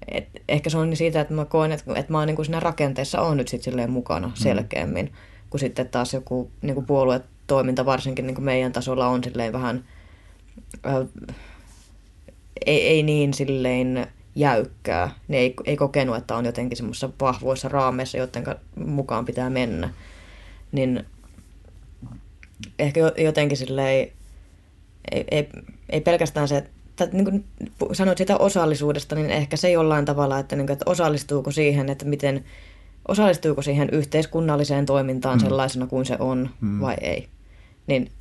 Et 0.07 0.27
ehkä 0.49 0.69
se 0.69 0.77
on 0.77 0.95
siitä, 0.95 1.21
että 1.21 1.33
mä 1.33 1.45
koen, 1.45 1.71
että, 1.71 1.93
että 1.95 2.11
mä 2.11 2.17
oon 2.17 2.27
niin 2.27 2.35
kuin 2.35 2.45
siinä 2.45 2.59
rakenteessa 2.59 3.21
on 3.21 3.37
nyt 3.37 3.47
sit 3.47 3.63
silleen 3.63 3.91
mukana 3.91 4.27
mm. 4.27 4.33
selkeämmin, 4.35 5.05
mm. 5.05 5.11
kun 5.49 5.59
sitten 5.59 5.89
taas 5.89 6.13
joku 6.13 6.51
niin 6.61 6.73
kuin 6.73 6.85
puoluetoiminta 6.85 7.85
varsinkin 7.85 8.27
niin 8.27 8.35
kuin 8.35 8.45
meidän 8.45 8.71
tasolla 8.71 9.07
on 9.07 9.23
silleen 9.23 9.53
vähän– 9.53 9.83
ei, 12.65 12.87
ei 12.87 13.03
niin 13.03 13.33
silleen 13.33 14.07
jäykkää. 14.35 15.11
Ne 15.27 15.37
ei, 15.37 15.53
ei 15.65 15.77
kokenut, 15.77 16.17
että 16.17 16.35
on 16.35 16.45
jotenkin 16.45 16.77
semmoisissa 16.77 17.09
vahvoissa 17.21 17.69
raameissa, 17.69 18.17
joiden 18.17 18.43
mukaan 18.85 19.25
pitää 19.25 19.49
mennä. 19.49 19.93
Niin 20.71 21.05
ehkä 22.79 22.99
jotenkin 23.17 23.57
silleen, 23.57 24.09
ei, 25.11 25.25
ei, 25.31 25.49
ei 25.89 26.01
pelkästään 26.01 26.47
se, 26.47 26.57
että 26.57 27.09
niin 27.11 27.25
kuin 27.25 27.45
sanoit 27.93 28.17
sitä 28.17 28.37
osallisuudesta, 28.37 29.15
niin 29.15 29.29
ehkä 29.29 29.57
se 29.57 29.71
jollain 29.71 30.05
tavalla, 30.05 30.39
että, 30.39 30.55
niin 30.55 30.67
kuin, 30.67 30.73
että 30.73 30.91
osallistuuko 30.91 31.51
siihen, 31.51 31.89
että 31.89 32.05
miten, 32.05 32.45
osallistuuko 33.07 33.61
siihen 33.61 33.89
yhteiskunnalliseen 33.91 34.85
toimintaan 34.85 35.37
mm. 35.37 35.43
sellaisena 35.43 35.87
kuin 35.87 36.05
se 36.05 36.15
on 36.19 36.49
mm. 36.61 36.79
vai 36.79 36.95
ei. 37.01 37.27
Niin 37.87 38.11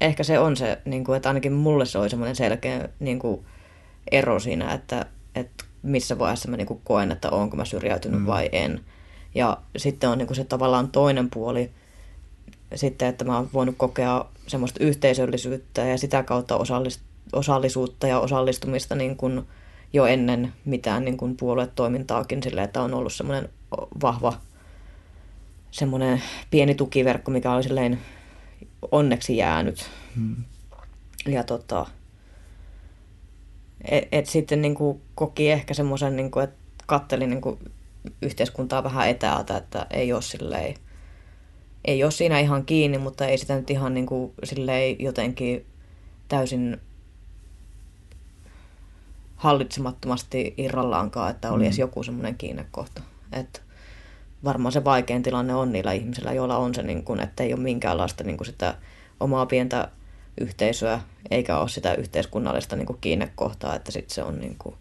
ehkä 0.00 0.24
se 0.24 0.38
on 0.38 0.56
se, 0.56 0.78
niin 0.84 1.04
kuin, 1.04 1.16
että 1.16 1.28
ainakin 1.28 1.52
mulle 1.52 1.86
se 1.86 1.98
oli 1.98 2.10
semmoinen 2.10 2.36
selkeä 2.36 2.88
niin 3.00 3.18
kuin, 3.18 3.44
ero 4.12 4.40
siinä, 4.40 4.72
että, 4.72 5.06
että 5.34 5.64
missä 5.82 6.18
vaiheessa 6.18 6.48
mä 6.48 6.56
niin 6.56 6.66
kuin, 6.66 6.80
koen, 6.84 7.12
että 7.12 7.30
onko 7.30 7.56
mä 7.56 7.64
syrjäytynyt 7.64 8.20
mm. 8.20 8.26
vai 8.26 8.48
en. 8.52 8.80
Ja 9.34 9.58
sitten 9.76 10.10
on 10.10 10.18
niin 10.18 10.26
kuin, 10.26 10.36
se 10.36 10.44
tavallaan 10.44 10.88
toinen 10.88 11.30
puoli, 11.30 11.70
sitten, 12.74 13.08
että 13.08 13.24
mä 13.24 13.36
oon 13.36 13.50
voinut 13.52 13.74
kokea 13.78 14.24
semmoista 14.46 14.84
yhteisöllisyyttä 14.84 15.80
ja 15.82 15.98
sitä 15.98 16.22
kautta 16.22 16.56
osallist, 16.56 17.00
osallisuutta 17.32 18.06
ja 18.06 18.20
osallistumista 18.20 18.94
niin 18.94 19.16
kuin 19.16 19.42
jo 19.92 20.06
ennen 20.06 20.52
mitään 20.64 21.04
niin 21.04 21.16
kuin 21.16 21.36
puoluetoimintaakin 21.36 22.42
sille, 22.42 22.62
että 22.62 22.82
on 22.82 22.94
ollut 22.94 23.12
semmoinen 23.12 23.48
vahva 24.02 24.32
semmoinen 25.70 26.22
pieni 26.50 26.74
tukiverkko, 26.74 27.30
mikä 27.30 27.52
oli 27.52 27.62
silleen 27.62 27.98
onneksi 28.92 29.36
jäänyt. 29.36 29.90
Hmm. 30.16 30.36
Ja 31.26 31.44
tota, 31.44 31.86
et, 33.90 34.08
et 34.12 34.26
sitten 34.26 34.62
niin 34.62 34.74
kuin 34.74 35.02
koki 35.14 35.50
ehkä 35.50 35.74
semmoisen, 35.74 36.16
niin 36.16 36.30
kuin, 36.30 36.44
että 36.44 36.56
katteli 36.86 37.26
niin 37.26 37.40
kuin 37.40 37.58
yhteiskuntaa 38.22 38.84
vähän 38.84 39.08
etäältä, 39.08 39.56
että 39.56 39.86
ei 39.90 40.12
ole 40.12 40.22
silleen, 40.22 40.74
ei 41.84 42.04
ole 42.04 42.10
siinä 42.10 42.38
ihan 42.38 42.66
kiinni, 42.66 42.98
mutta 42.98 43.26
ei 43.26 43.38
sitä 43.38 43.56
nyt 43.56 43.70
ihan 43.70 43.94
niin 43.94 44.06
kuin 44.06 44.32
silleen 44.44 44.96
jotenkin 44.98 45.66
täysin 46.28 46.80
hallitsemattomasti 49.36 50.54
irrallaankaan, 50.56 51.30
että 51.30 51.52
oli 51.52 51.62
mm. 51.62 51.64
edes 51.66 51.78
joku 51.78 52.02
semmoinen 52.02 52.34
kiinnekohta. 52.34 53.02
Että 53.32 53.60
varmaan 54.44 54.72
se 54.72 54.84
vaikein 54.84 55.22
tilanne 55.22 55.54
on 55.54 55.72
niillä 55.72 55.92
ihmisillä, 55.92 56.32
joilla 56.32 56.56
on 56.56 56.74
se, 56.74 56.82
niin 56.82 57.04
kuin, 57.04 57.20
että 57.20 57.42
ei 57.42 57.54
ole 57.54 57.60
minkäänlaista 57.60 58.24
niin 58.24 58.36
kuin 58.36 58.46
sitä 58.46 58.74
omaa 59.20 59.46
pientä 59.46 59.88
yhteisöä, 60.40 61.00
eikä 61.30 61.58
ole 61.58 61.68
sitä 61.68 61.94
yhteiskunnallista 61.94 62.76
niin 62.76 62.86
kuin 62.86 62.98
kiinnekohtaa, 63.00 63.74
että 63.74 63.92
sitten 63.92 64.14
se 64.14 64.22
on, 64.22 64.40
niin 64.40 64.56
kuin, 64.58 64.74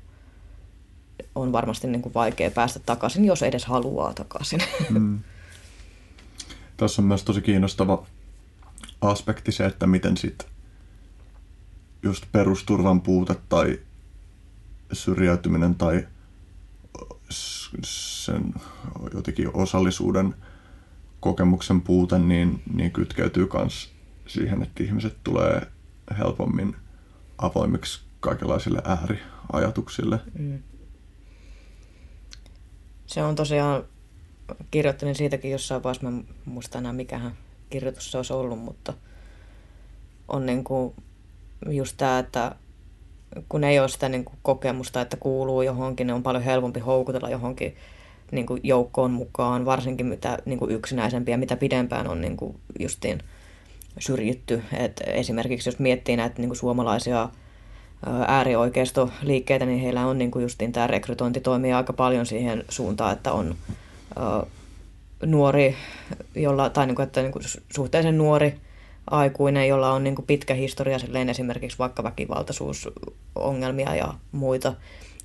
on 1.36 1.52
varmasti 1.52 1.88
niin 1.88 2.02
kuin 2.02 2.14
vaikea 2.14 2.52
päästä 2.52 2.80
takaisin, 2.80 3.26
jos 3.26 3.44
edes 3.44 3.66
haluaa 3.66 4.14
takaisin. 4.14 4.60
Mm. 4.90 5.20
Tässä 6.78 7.02
on 7.02 7.08
myös 7.08 7.24
tosi 7.24 7.42
kiinnostava 7.42 8.06
aspekti 9.02 9.52
se, 9.52 9.66
että 9.66 9.88
miten 9.88 10.18
sitten 10.18 10.48
just 12.04 12.26
perusturvan 12.32 13.02
puute 13.02 13.36
tai 13.50 13.80
syrjäytyminen 14.94 15.76
tai 15.76 16.08
sen 17.30 18.54
jotenkin 19.14 19.50
osallisuuden 19.54 20.36
kokemuksen 21.20 21.82
puute 21.82 22.20
niin, 22.20 22.62
niin 22.74 22.92
kytkeytyy 22.92 23.50
myös 23.54 23.92
siihen, 24.28 24.64
että 24.64 24.84
ihmiset 24.84 25.18
tulee 25.24 25.62
helpommin 26.18 26.76
avoimiksi 27.38 28.02
kaikenlaisille 28.20 28.82
ääriajatuksille. 28.86 30.20
Mm. 30.40 30.60
Se 33.06 33.24
on 33.24 33.36
tosiaan, 33.36 33.84
kirjoittelin 34.72 35.16
siitäkin 35.16 35.52
jossain 35.52 35.84
vaiheessa, 35.84 36.12
mä 36.12 36.24
muista 36.46 36.78
enää 36.78 36.94
mikähän 36.94 37.38
kirjoitus 37.70 38.12
se 38.12 38.18
olisi 38.18 38.34
ollut, 38.34 38.60
mutta 38.60 38.94
on 40.28 40.46
niin 40.46 40.64
kuin 40.64 40.94
just 41.70 41.98
tämä, 41.98 42.20
että 42.20 42.56
kun 43.50 43.64
ei 43.64 43.80
ole 43.80 43.90
sitä 43.90 44.10
niin 44.10 44.26
kuin 44.26 44.38
kokemusta, 44.42 45.02
että 45.02 45.18
kuuluu 45.18 45.62
johonkin, 45.62 46.08
niin 46.08 46.16
on 46.16 46.24
paljon 46.24 46.44
helpompi 46.44 46.80
houkutella 46.80 47.30
johonkin 47.30 47.76
niin 48.32 48.46
kuin 48.46 48.62
joukkoon 48.64 49.12
mukaan, 49.12 49.66
varsinkin 49.66 50.06
mitä 50.06 50.38
niin 50.46 50.60
kuin 50.60 50.72
yksinäisempiä, 50.72 51.38
mitä 51.38 51.56
pidempään 51.56 52.08
on 52.08 52.22
niin 52.22 52.38
kuin 52.38 52.56
justiin 52.80 53.20
syrjitty. 54.00 54.64
Et 54.78 55.04
esimerkiksi 55.06 55.70
jos 55.70 55.80
miettii 55.80 56.18
näitä 56.18 56.36
niin 56.38 56.50
kuin 56.50 56.58
suomalaisia 56.58 57.30
äärioikeistoliikkeitä, 58.28 59.66
niin 59.66 59.80
heillä 59.80 60.06
on 60.06 60.18
niin 60.18 60.32
kuin 60.32 60.44
justiin 60.44 60.72
tämä 60.72 60.88
rekrytointi 60.88 61.40
toimii 61.40 61.74
aika 61.74 61.94
paljon 61.94 62.26
siihen 62.26 62.64
suuntaan, 62.70 63.14
että 63.14 63.32
on 63.32 63.56
nuori, 65.26 65.76
jolla, 66.36 66.70
tai 66.70 66.88
niin 66.88 66.96
kuin, 66.96 67.04
että 67.04 67.22
niin 67.22 67.32
kuin 67.32 67.44
suhteellisen 67.76 68.18
nuori 68.18 68.56
aikuinen, 69.12 69.68
jolla 69.68 69.92
on 69.92 70.04
niin 70.04 70.16
kuin 70.16 70.26
pitkä 70.26 70.54
historia 70.54 71.00
silleen 71.00 71.30
esimerkiksi 71.30 71.78
vaikka 71.78 72.04
väkivaltaisuusongelmia 72.04 73.96
ja 73.96 74.14
muita, 74.32 74.74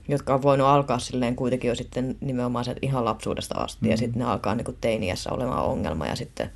jotka 0.09 0.35
on 0.35 0.43
voinut 0.43 0.67
alkaa 0.67 0.99
silleen 0.99 1.37
kuitenkin 1.37 1.69
jo 1.69 1.75
sitten 1.75 2.17
nimenomaan 2.21 2.65
se 2.65 2.75
ihan 2.83 3.05
lapsuudesta 3.05 3.55
asti 3.59 3.79
mm-hmm. 3.81 3.91
ja 3.91 3.97
sitten 3.97 4.19
ne 4.19 4.25
alkaa 4.25 4.55
niin 4.55 4.65
kuin 4.65 4.79
teiniässä 4.81 5.31
olemaan 5.33 5.65
ongelma 5.65 6.07
ja 6.07 6.17
sitten 6.17 6.51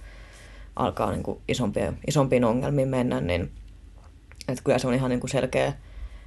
alkaa 0.76 1.10
niin 1.10 1.22
kuin 1.22 1.38
isompiin, 1.48 1.98
isompiin 2.06 2.44
ongelmiin 2.44 2.88
mennä, 2.88 3.20
niin 3.20 3.50
että 4.48 4.62
kyllä 4.64 4.78
se 4.78 4.88
on 4.88 4.94
ihan 4.94 5.10
niin 5.10 5.20
kuin 5.20 5.30
selkeä, 5.30 5.72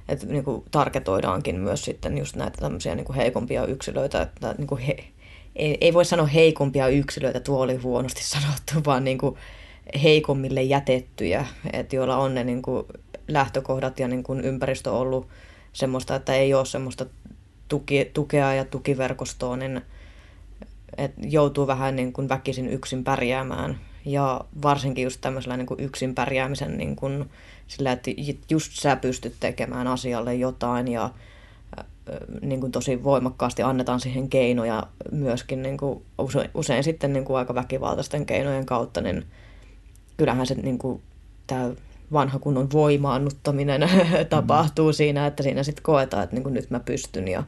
että 0.08 0.26
niin 0.26 0.44
kuin 0.44 0.64
tarketoidaankin 0.70 1.60
myös 1.60 1.84
sitten 1.84 2.18
just 2.18 2.36
näitä 2.36 2.58
tämmöisiä 2.60 2.94
niin 2.94 3.04
kuin 3.04 3.16
heikompia 3.16 3.66
yksilöitä, 3.66 4.22
että 4.22 4.54
niin 4.58 4.66
kuin 4.66 4.80
he, 4.80 4.96
ei, 5.56 5.78
ei 5.80 5.94
voi 5.94 6.04
sanoa 6.04 6.26
heikompia 6.26 6.88
yksilöitä, 6.88 7.40
tuo 7.40 7.62
oli 7.62 7.76
huonosti 7.76 8.22
sanottu, 8.24 8.72
vaan 8.86 9.04
niin 9.04 9.18
kuin 9.18 9.36
heikommille 10.02 10.62
jätettyjä, 10.62 11.46
että 11.72 11.96
joilla 11.96 12.16
on 12.16 12.34
ne 12.34 12.44
niin 12.44 12.62
kuin 12.62 12.86
lähtökohdat 13.28 14.00
ja 14.00 14.08
niin 14.08 14.22
kuin 14.22 14.40
ympäristö 14.40 14.92
ollut 14.92 15.28
semmoista, 15.72 16.14
että 16.14 16.34
ei 16.34 16.54
ole 16.54 16.66
semmoista 16.66 17.06
tuki, 17.68 18.10
tukea 18.14 18.54
ja 18.54 18.64
tukiverkostoa, 18.64 19.56
niin 19.56 19.82
että 20.96 21.20
joutuu 21.26 21.66
vähän 21.66 21.96
niin 21.96 22.12
kuin 22.12 22.28
väkisin 22.28 22.68
yksin 22.68 23.04
pärjäämään. 23.04 23.78
ja 24.04 24.40
varsinkin 24.62 25.04
just 25.04 25.20
tämmöisellä 25.20 25.56
niin 25.56 25.66
kuin 25.66 25.80
yksin 25.80 26.14
pärjäämisen 26.14 26.78
niin 26.78 26.96
kuin, 26.96 27.30
sillä, 27.66 27.92
että 27.92 28.10
just 28.50 28.72
sä 28.72 28.96
pystyt 28.96 29.34
tekemään 29.40 29.86
asialle 29.86 30.34
jotain 30.34 30.88
ja 30.88 31.10
niin 32.42 32.60
kuin 32.60 32.72
tosi 32.72 33.04
voimakkaasti 33.04 33.62
annetaan 33.62 34.00
siihen 34.00 34.28
keinoja 34.28 34.86
myöskin 35.12 35.62
niin 35.62 35.78
kuin 35.78 36.02
usein, 36.18 36.50
usein 36.54 36.84
sitten 36.84 37.12
niin 37.12 37.24
kuin 37.24 37.36
aika 37.36 37.54
väkivaltaisten 37.54 38.26
keinojen 38.26 38.66
kautta, 38.66 39.00
niin 39.00 39.24
kyllähän 40.20 40.46
se 40.46 40.54
niin 40.54 40.78
kuin, 40.78 41.02
tämä 41.46 41.70
vanha 42.12 42.38
kunnon 42.38 42.68
voimaannuttaminen 42.72 43.90
tapahtuu 44.30 44.88
mm. 44.88 44.92
siinä, 44.92 45.26
että 45.26 45.42
siinä 45.42 45.62
sitten 45.62 45.82
koetaan, 45.82 46.24
että 46.24 46.36
niin 46.36 46.42
kuin 46.42 46.54
nyt 46.54 46.70
mä 46.70 46.80
pystyn 46.80 47.28
ja 47.28 47.44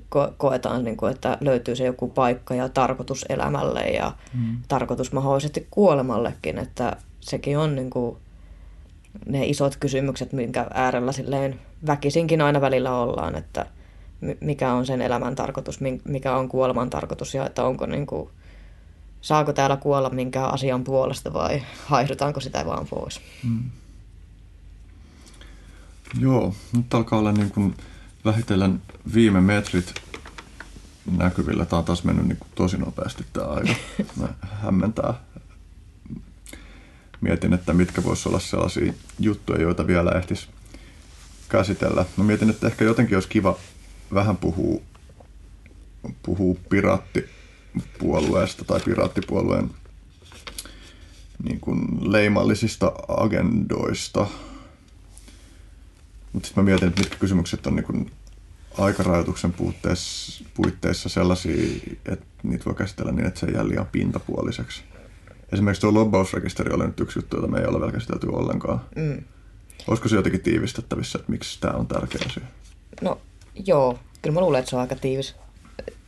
ko- 0.00 0.32
koetaan, 0.36 0.84
niin 0.84 0.96
kuin, 0.96 1.12
että 1.12 1.38
löytyy 1.40 1.76
se 1.76 1.84
joku 1.84 2.08
paikka 2.08 2.54
ja 2.54 2.68
tarkoitus 2.68 3.24
elämälle 3.28 3.80
ja 3.80 4.12
mm. 4.34 4.56
tarkoitus 4.68 5.12
mahdollisesti 5.12 5.66
kuolemallekin, 5.70 6.58
että 6.58 6.96
sekin 7.20 7.58
on 7.58 7.76
niin 7.76 7.90
kuin, 7.90 8.16
ne 9.26 9.46
isot 9.46 9.76
kysymykset, 9.76 10.32
minkä 10.32 10.66
äärellä 10.74 11.12
silleen 11.12 11.60
väkisinkin 11.86 12.40
aina 12.40 12.60
välillä 12.60 12.98
ollaan, 12.98 13.34
että 13.34 13.66
mikä 14.40 14.72
on 14.72 14.86
sen 14.86 15.02
elämän 15.02 15.34
tarkoitus, 15.34 15.80
mikä 16.04 16.36
on 16.36 16.48
kuoleman 16.48 16.90
tarkoitus 16.90 17.34
ja 17.34 17.46
että 17.46 17.64
onko 17.64 17.86
niin 17.86 18.06
kuin, 18.06 18.30
saako 19.28 19.52
täällä 19.52 19.76
kuolla 19.76 20.10
minkään 20.10 20.54
asian 20.54 20.84
puolesta 20.84 21.32
vai 21.32 21.62
haihdutaanko 21.86 22.40
sitä 22.40 22.66
vaan 22.66 22.86
pois. 22.86 23.20
Hmm. 23.42 23.70
Joo, 26.20 26.54
nyt 26.72 26.94
alkaa 26.94 27.18
olla 27.18 27.32
niin 27.32 27.50
kuin 27.50 27.76
vähitellen 28.24 28.82
viime 29.14 29.40
metrit 29.40 29.94
näkyvillä. 31.16 31.64
Tämä 31.64 31.78
on 31.78 31.84
taas 31.84 32.04
mennyt 32.04 32.26
niin 32.26 32.38
kuin 32.38 32.48
tosi 32.54 32.76
nopeasti 32.78 33.24
tämä 33.32 33.46
aika. 33.46 33.74
Mä 34.20 34.28
hämmentää. 34.40 35.14
Mietin, 37.20 37.52
että 37.52 37.72
mitkä 37.72 38.04
voisi 38.04 38.28
olla 38.28 38.38
sellaisia 38.38 38.92
juttuja, 39.20 39.62
joita 39.62 39.86
vielä 39.86 40.10
ehtisi 40.10 40.48
käsitellä. 41.48 42.04
Mä 42.16 42.24
mietin, 42.24 42.50
että 42.50 42.66
ehkä 42.66 42.84
jotenkin 42.84 43.16
olisi 43.16 43.28
kiva 43.28 43.56
vähän 44.14 44.36
puhua, 44.36 44.80
puhua 46.22 46.56
piraattipuolueesta 47.82 48.64
tai 48.64 48.80
piraattipuolueen 48.80 49.70
niin 51.44 51.60
kuin 51.60 52.12
leimallisista 52.12 52.92
agendoista. 53.08 54.26
Mutta 56.32 56.46
sitten 56.46 56.64
mä 56.64 56.70
mietin, 56.70 56.88
että 56.88 57.00
mitkä 57.00 57.16
kysymykset 57.16 57.66
on 57.66 57.76
niin 57.76 57.84
kuin 57.84 58.10
aikarajoituksen 58.78 59.52
puitteissa, 59.52 60.44
puitteissa 60.54 61.08
sellaisia, 61.08 61.80
että 62.06 62.26
niitä 62.42 62.64
voi 62.64 62.74
käsitellä 62.74 63.12
niin, 63.12 63.26
että 63.26 63.40
se 63.40 63.46
jää 63.46 63.68
liian 63.68 63.86
pintapuoliseksi. 63.86 64.82
Esimerkiksi 65.52 65.80
tuo 65.80 65.94
lobbausrekisteri 65.94 66.74
oli 66.74 66.86
nyt 66.86 67.00
yksi 67.00 67.18
juttu, 67.18 67.36
jota 67.36 67.48
me 67.48 67.58
ei 67.58 67.66
ole 67.66 67.80
vielä 67.80 67.92
käsitelty 67.92 68.26
ollenkaan. 68.26 68.80
Mm. 68.96 69.24
Olisiko 69.86 70.08
se 70.08 70.16
jotenkin 70.16 70.40
tiivistettävissä, 70.40 71.18
että 71.18 71.32
miksi 71.32 71.60
tämä 71.60 71.74
on 71.74 71.86
tärkeä 71.86 72.20
asia? 72.26 72.42
No 73.00 73.20
joo, 73.66 73.98
kyllä 74.22 74.34
mä 74.34 74.40
luulen, 74.40 74.58
että 74.58 74.70
se 74.70 74.76
on 74.76 74.82
aika 74.82 74.96
tiivis. 74.96 75.34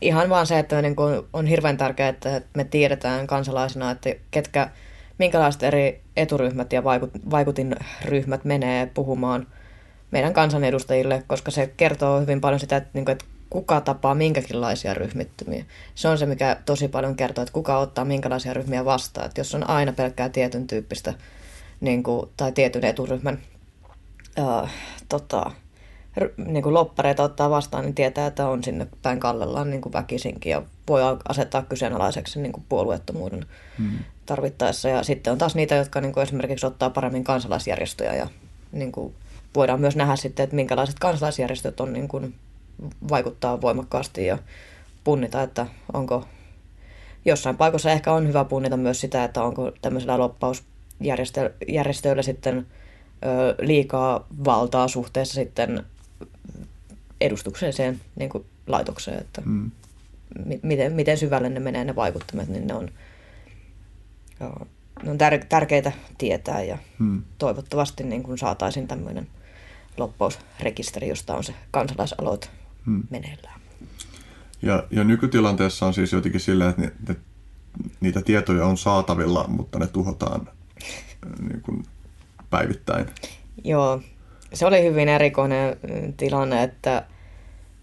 Ihan 0.01 0.29
vaan 0.29 0.47
se, 0.47 0.59
että 0.59 0.83
niin 0.83 0.97
kuin 0.97 1.23
on 1.33 1.47
hirveän 1.47 1.77
tärkeää, 1.77 2.09
että 2.09 2.43
me 2.55 2.65
tiedetään 2.65 3.27
kansalaisina, 3.27 3.91
että 3.91 4.11
ketkä, 4.31 4.71
minkälaiset 5.19 5.63
eri 5.63 6.01
eturyhmät 6.17 6.73
ja 6.73 6.85
vaikut, 6.85 7.11
vaikutinryhmät 7.31 8.45
menee 8.45 8.87
puhumaan 8.87 9.47
meidän 10.11 10.33
kansanedustajille, 10.33 11.23
koska 11.27 11.51
se 11.51 11.73
kertoo 11.77 12.21
hyvin 12.21 12.41
paljon 12.41 12.61
sitä, 12.61 12.77
että, 12.77 12.91
niin 12.93 13.05
kuin, 13.05 13.13
että 13.13 13.25
kuka 13.51 13.81
tapaa 13.81 14.15
minkäkinlaisia 14.15 14.95
ryhmittymiä. 14.95 15.65
Se 15.95 16.09
on 16.09 16.19
se, 16.19 16.27
mikä 16.27 16.57
tosi 16.67 16.89
paljon 16.89 17.17
kertoo, 17.17 17.43
että 17.43 17.53
kuka 17.53 17.79
ottaa 17.79 18.05
minkälaisia 18.05 18.55
ryhmiä 18.55 18.85
vastaan. 18.85 19.27
Että 19.27 19.41
jos 19.41 19.55
on 19.55 19.71
aina 19.71 19.93
pelkkää 19.93 20.29
tietyn 20.29 20.67
tyyppistä 20.67 21.15
niin 21.81 22.03
kuin, 22.03 22.31
tai 22.37 22.53
tietyn 22.53 22.85
eturyhmän 22.85 23.39
äh, 24.39 24.71
tota, 25.09 25.51
niin 26.37 26.63
kuin 26.63 26.75
loppareita 26.75 27.23
ottaa 27.23 27.51
vastaan, 27.51 27.85
niin 27.85 27.95
tietää, 27.95 28.27
että 28.27 28.49
on 28.49 28.65
sinne 28.65 28.87
päin 29.03 29.21
kallellaan 29.21 29.71
niin 29.71 29.81
kuin 29.81 29.93
väkisinkin 29.93 30.51
ja 30.51 30.63
voi 30.89 31.01
asettaa 31.29 31.63
kyseenalaiseksi 31.63 32.41
niin 32.41 32.53
kuin 32.53 32.65
puolueettomuuden 32.69 33.47
hmm. 33.79 33.99
tarvittaessa. 34.27 34.89
Ja 34.89 35.03
sitten 35.03 35.33
on 35.33 35.39
taas 35.39 35.55
niitä, 35.55 35.75
jotka 35.75 36.01
niin 36.01 36.13
kuin 36.13 36.23
esimerkiksi 36.23 36.67
ottaa 36.67 36.91
paremmin 36.91 37.25
kansalaisjärjestöjä 37.25 38.15
ja 38.15 38.29
niin 38.73 38.93
kuin 38.93 39.15
voidaan 39.55 39.81
myös 39.81 39.97
nähdä 39.97 40.17
sitten, 40.17 40.45
että 40.45 40.57
minkälaiset 40.57 40.99
kansalaisjärjestöt 40.99 41.81
on 41.81 41.93
niin 41.93 42.09
kuin 42.09 42.35
vaikuttaa 43.11 43.61
voimakkaasti 43.61 44.27
ja 44.27 44.39
punnita, 45.05 45.43
että 45.43 45.67
onko 45.93 46.25
jossain 47.25 47.57
paikassa 47.57 47.91
ehkä 47.91 48.13
on 48.13 48.29
hyvä 48.29 48.45
punnita 48.45 48.77
myös 48.77 49.01
sitä, 49.01 49.25
että 49.25 49.43
onko 49.43 49.73
tämmöisellä 49.83 50.19
loppausjärjestöillä 50.19 52.23
sitten 52.23 52.67
liikaa 53.59 54.27
valtaa 54.45 54.89
suhteessa 54.89 55.35
sitten 55.35 55.85
edustukselliseen 57.21 58.01
niin 58.17 58.31
kuin 58.31 58.45
laitokseen, 58.67 59.21
että 59.21 59.43
mm. 59.45 59.71
miten, 60.63 60.93
miten 60.93 61.19
syvälle 61.19 61.49
ne 61.49 61.61
menee 61.61 61.85
ne 61.85 61.97
vaikuttamat, 61.97 62.49
niin 62.49 62.67
ne 62.67 62.75
on, 62.75 62.89
joo, 64.41 64.67
ne 65.03 65.11
on 65.11 65.19
tär, 65.19 65.45
tärkeitä 65.49 65.93
tietää 66.19 66.63
ja 66.63 66.79
mm. 66.99 67.23
toivottavasti 67.39 68.05
niin 68.05 68.23
kuin 68.23 68.39
saataisiin 68.39 68.89
tämmöinen 68.89 69.27
loppausrekisteri, 69.97 71.09
josta 71.09 71.35
on 71.35 71.45
se 71.45 71.55
kansalaisaloite 71.71 72.49
mm. 72.87 73.03
meneillään. 73.11 73.61
Ja, 74.63 74.87
ja 74.91 75.05
nykytilanteessa 75.05 75.87
on 75.87 75.95
siis 75.95 76.13
jotenkin 76.13 76.41
sillä, 76.41 76.69
että 76.69 76.83
ne, 76.83 76.93
ne, 77.09 77.17
niitä 78.01 78.23
tietoja 78.23 78.67
on 78.67 78.79
saatavilla, 78.79 79.45
mutta 79.49 79.79
ne 79.79 79.87
tuhotaan 79.87 80.49
niin 81.49 81.61
kuin 81.61 81.85
päivittäin. 82.51 83.07
Joo, 83.65 84.03
se 84.53 84.67
oli 84.67 84.83
hyvin 84.83 85.09
erikoinen 85.09 85.77
mm, 85.83 86.13
tilanne, 86.13 86.63
että, 86.63 87.07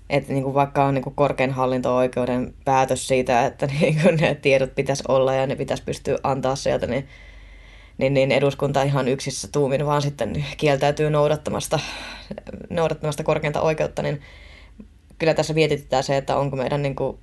että 0.09 0.33
niin 0.33 0.43
kuin 0.43 0.53
vaikka 0.53 0.85
on 0.85 0.93
niin 0.93 1.03
kuin 1.03 1.15
korkein 1.15 1.51
hallinto-oikeuden 1.51 2.53
päätös 2.65 3.07
siitä, 3.07 3.45
että 3.45 3.67
niin 3.81 4.01
kuin 4.01 4.17
ne 4.17 4.35
tiedot 4.35 4.75
pitäisi 4.75 5.03
olla 5.07 5.33
ja 5.33 5.47
ne 5.47 5.55
pitäisi 5.55 5.83
pystyä 5.83 6.17
antaa 6.23 6.55
sieltä, 6.55 6.87
niin, 6.87 7.07
niin, 7.97 8.13
niin 8.13 8.31
eduskunta 8.31 8.83
ihan 8.83 9.07
yksissä 9.07 9.47
tuumin 9.51 9.85
vaan 9.85 10.01
sitten 10.01 10.45
kieltäytyy 10.57 11.09
noudattamasta, 11.09 11.79
noudattamasta 12.69 13.23
korkeinta 13.23 13.61
oikeutta, 13.61 14.01
niin 14.01 14.21
kyllä 15.19 15.33
tässä 15.33 15.53
mietitään 15.53 16.03
se, 16.03 16.17
että 16.17 16.37
onko 16.37 16.55
meidän 16.55 16.81
niin 16.81 16.95
kuin, 16.95 17.17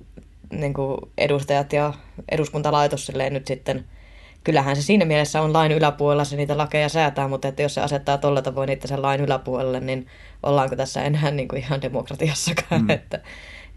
niin 0.51 0.73
kuin 0.73 0.97
edustajat 1.17 1.73
ja 1.73 1.93
eduskuntalaitos 2.31 3.11
nyt 3.31 3.47
sitten– 3.47 3.85
kyllähän 4.45 4.75
se 4.75 4.81
siinä 4.81 5.05
mielessä 5.05 5.41
on 5.41 5.53
lain 5.53 5.71
yläpuolella 5.71 6.23
se 6.23 6.35
niitä 6.35 6.57
lakeja 6.57 6.89
säätää, 6.89 7.27
mutta 7.27 7.47
että 7.47 7.61
jos 7.61 7.73
se 7.73 7.81
asettaa 7.81 8.17
tuolla 8.17 8.41
tavoin 8.41 8.67
niitä 8.67 8.87
sen 8.87 9.01
lain 9.01 9.21
yläpuolelle, 9.21 9.79
niin 9.79 10.07
ollaanko 10.43 10.75
tässä 10.75 11.03
enää 11.03 11.31
niin 11.31 11.47
kuin 11.47 11.61
ihan 11.61 11.81
demokratiassakaan, 11.81 12.81
mm. 12.81 12.89
että 12.89 13.21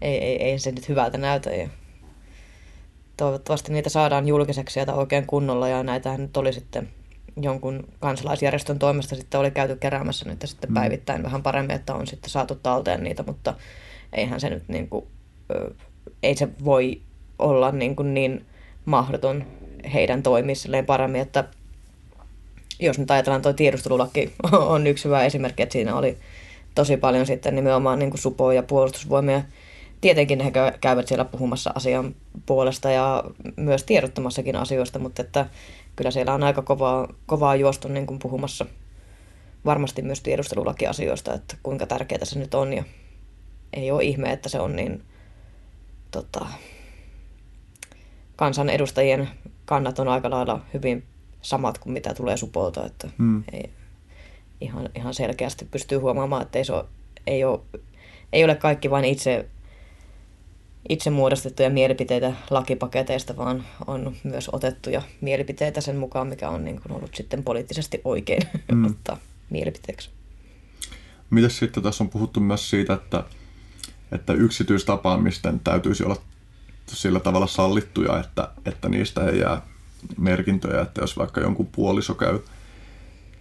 ei, 0.01 0.17
ei, 0.17 0.43
ei 0.43 0.59
se 0.59 0.71
nyt 0.71 0.89
hyvältä 0.89 1.17
näytä. 1.17 1.49
Ja 1.49 1.69
toivottavasti 3.17 3.73
niitä 3.73 3.89
saadaan 3.89 4.27
julkiseksi 4.27 4.73
sieltä 4.73 4.93
oikein 4.93 5.25
kunnolla 5.25 5.67
ja 5.67 5.83
näitä 5.83 6.17
nyt 6.17 6.37
oli 6.37 6.53
sitten 6.53 6.89
jonkun 7.41 7.87
kansalaisjärjestön 7.99 8.79
toimesta 8.79 9.15
sitten 9.15 9.39
oli 9.39 9.51
käyty 9.51 9.75
keräämässä 9.75 10.29
nyt 10.29 10.41
sitten 10.45 10.69
mm. 10.69 10.73
päivittäin 10.73 11.23
vähän 11.23 11.43
paremmin, 11.43 11.75
että 11.75 11.95
on 11.95 12.07
sitten 12.07 12.29
saatu 12.29 12.55
talteen 12.55 13.03
niitä, 13.03 13.23
mutta 13.23 13.53
eihän 14.13 14.39
se 14.39 14.49
nyt 14.49 14.63
niin 14.67 14.89
kuin, 14.89 15.07
ei 16.23 16.35
se 16.35 16.49
voi 16.65 17.01
olla 17.39 17.71
niin, 17.71 17.95
kuin 17.95 18.13
niin 18.13 18.45
mahdoton 18.85 19.45
heidän 19.93 20.23
toimissilleen 20.23 20.85
paremmin, 20.85 21.21
että 21.21 21.43
jos 22.79 22.99
nyt 22.99 23.11
ajatellaan 23.11 23.41
tuo 23.41 23.53
tiedustelulaki 23.53 24.33
on 24.51 24.87
yksi 24.87 25.05
hyvä 25.05 25.23
esimerkki, 25.23 25.63
että 25.63 25.73
siinä 25.73 25.95
oli 25.95 26.17
tosi 26.75 26.97
paljon 26.97 27.25
sitten 27.25 27.55
nimenomaan 27.55 27.99
niin 27.99 28.09
kuin 28.09 28.21
supo 28.21 28.51
ja 28.51 28.63
puolustusvoimia. 28.63 29.41
Tietenkin 30.01 30.39
he 30.39 30.51
käyvät 30.81 31.07
siellä 31.07 31.25
puhumassa 31.25 31.71
asian 31.75 32.15
puolesta 32.45 32.91
ja 32.91 33.23
myös 33.55 33.83
tiedottamassakin 33.83 34.55
asioista, 34.55 34.99
mutta 34.99 35.21
että 35.21 35.45
kyllä 35.95 36.11
siellä 36.11 36.33
on 36.33 36.43
aika 36.43 36.61
kovaa, 36.61 37.07
kovaa 37.25 37.55
juostu 37.55 37.87
niin 37.87 38.07
kuin 38.07 38.19
puhumassa 38.19 38.65
varmasti 39.65 40.01
myös 40.01 40.21
tiedustelulakiasioista, 40.21 41.33
että 41.33 41.57
kuinka 41.63 41.85
tärkeää 41.85 42.25
se 42.25 42.39
nyt 42.39 42.53
on 42.53 42.73
ja 42.73 42.83
ei 43.73 43.91
ole 43.91 44.03
ihme, 44.03 44.31
että 44.31 44.49
se 44.49 44.59
on 44.59 44.75
niin 44.75 45.03
tota, 46.11 46.45
kansanedustajien 48.35 49.29
kannat 49.69 49.99
on 49.99 50.07
aika 50.07 50.29
lailla 50.29 50.61
hyvin 50.73 51.03
samat 51.41 51.77
kuin 51.77 51.93
mitä 51.93 52.13
tulee 52.13 52.37
supolta, 52.37 52.85
että 52.85 53.09
hmm. 53.17 53.43
ei, 53.51 53.69
ihan, 54.61 54.89
ihan 54.95 55.13
selkeästi 55.13 55.65
pystyy 55.65 55.97
huomaamaan, 55.97 56.41
että 56.41 56.59
ei, 56.59 56.65
se 56.65 56.73
ole, 56.73 56.85
ei, 57.27 57.43
ole, 57.43 57.59
ei 58.33 58.43
ole 58.43 58.55
kaikki 58.55 58.89
vain 58.89 59.05
itse, 59.05 59.45
itse 60.89 61.09
muodostettuja 61.09 61.69
mielipiteitä 61.69 62.33
lakipaketeista, 62.49 63.37
vaan 63.37 63.65
on 63.87 64.15
myös 64.23 64.49
otettuja 64.53 65.01
mielipiteitä 65.21 65.81
sen 65.81 65.95
mukaan, 65.97 66.27
mikä 66.27 66.49
on 66.49 66.65
niin 66.65 66.81
kuin 66.81 66.91
ollut 66.91 67.15
sitten 67.15 67.43
poliittisesti 67.43 68.01
oikein 68.03 68.41
hmm. 68.71 68.85
ottaa 68.91 69.17
mielipiteeksi. 69.49 70.09
Mitäs 71.29 71.57
sitten 71.59 71.83
tässä 71.83 72.03
on 72.03 72.09
puhuttu 72.09 72.39
myös 72.39 72.69
siitä, 72.69 72.93
että, 72.93 73.23
että 74.11 74.33
yksityistapaamisten 74.33 75.59
täytyisi 75.59 76.03
olla 76.03 76.21
sillä 76.95 77.19
tavalla 77.19 77.47
sallittuja, 77.47 78.19
että, 78.19 78.47
että 78.65 78.89
niistä 78.89 79.25
ei 79.25 79.39
jää 79.39 79.61
merkintöjä, 80.17 80.81
että 80.81 81.01
jos 81.01 81.17
vaikka 81.17 81.41
jonkun 81.41 81.67
puoliso 81.67 82.13
käy 82.13 82.39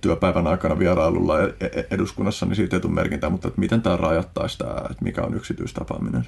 työpäivän 0.00 0.46
aikana 0.46 0.78
vierailulla 0.78 1.40
e- 1.40 1.54
e- 1.60 1.86
eduskunnassa, 1.90 2.46
niin 2.46 2.56
siitä 2.56 2.76
ei 2.76 2.80
tule 2.80 2.92
merkintää, 2.92 3.30
mutta 3.30 3.48
että 3.48 3.60
miten 3.60 3.82
tämä 3.82 3.96
rajattaisi 3.96 4.58
tämä, 4.58 4.74
että 4.90 5.04
mikä 5.04 5.22
on 5.22 5.34
yksityistapaaminen? 5.34 6.26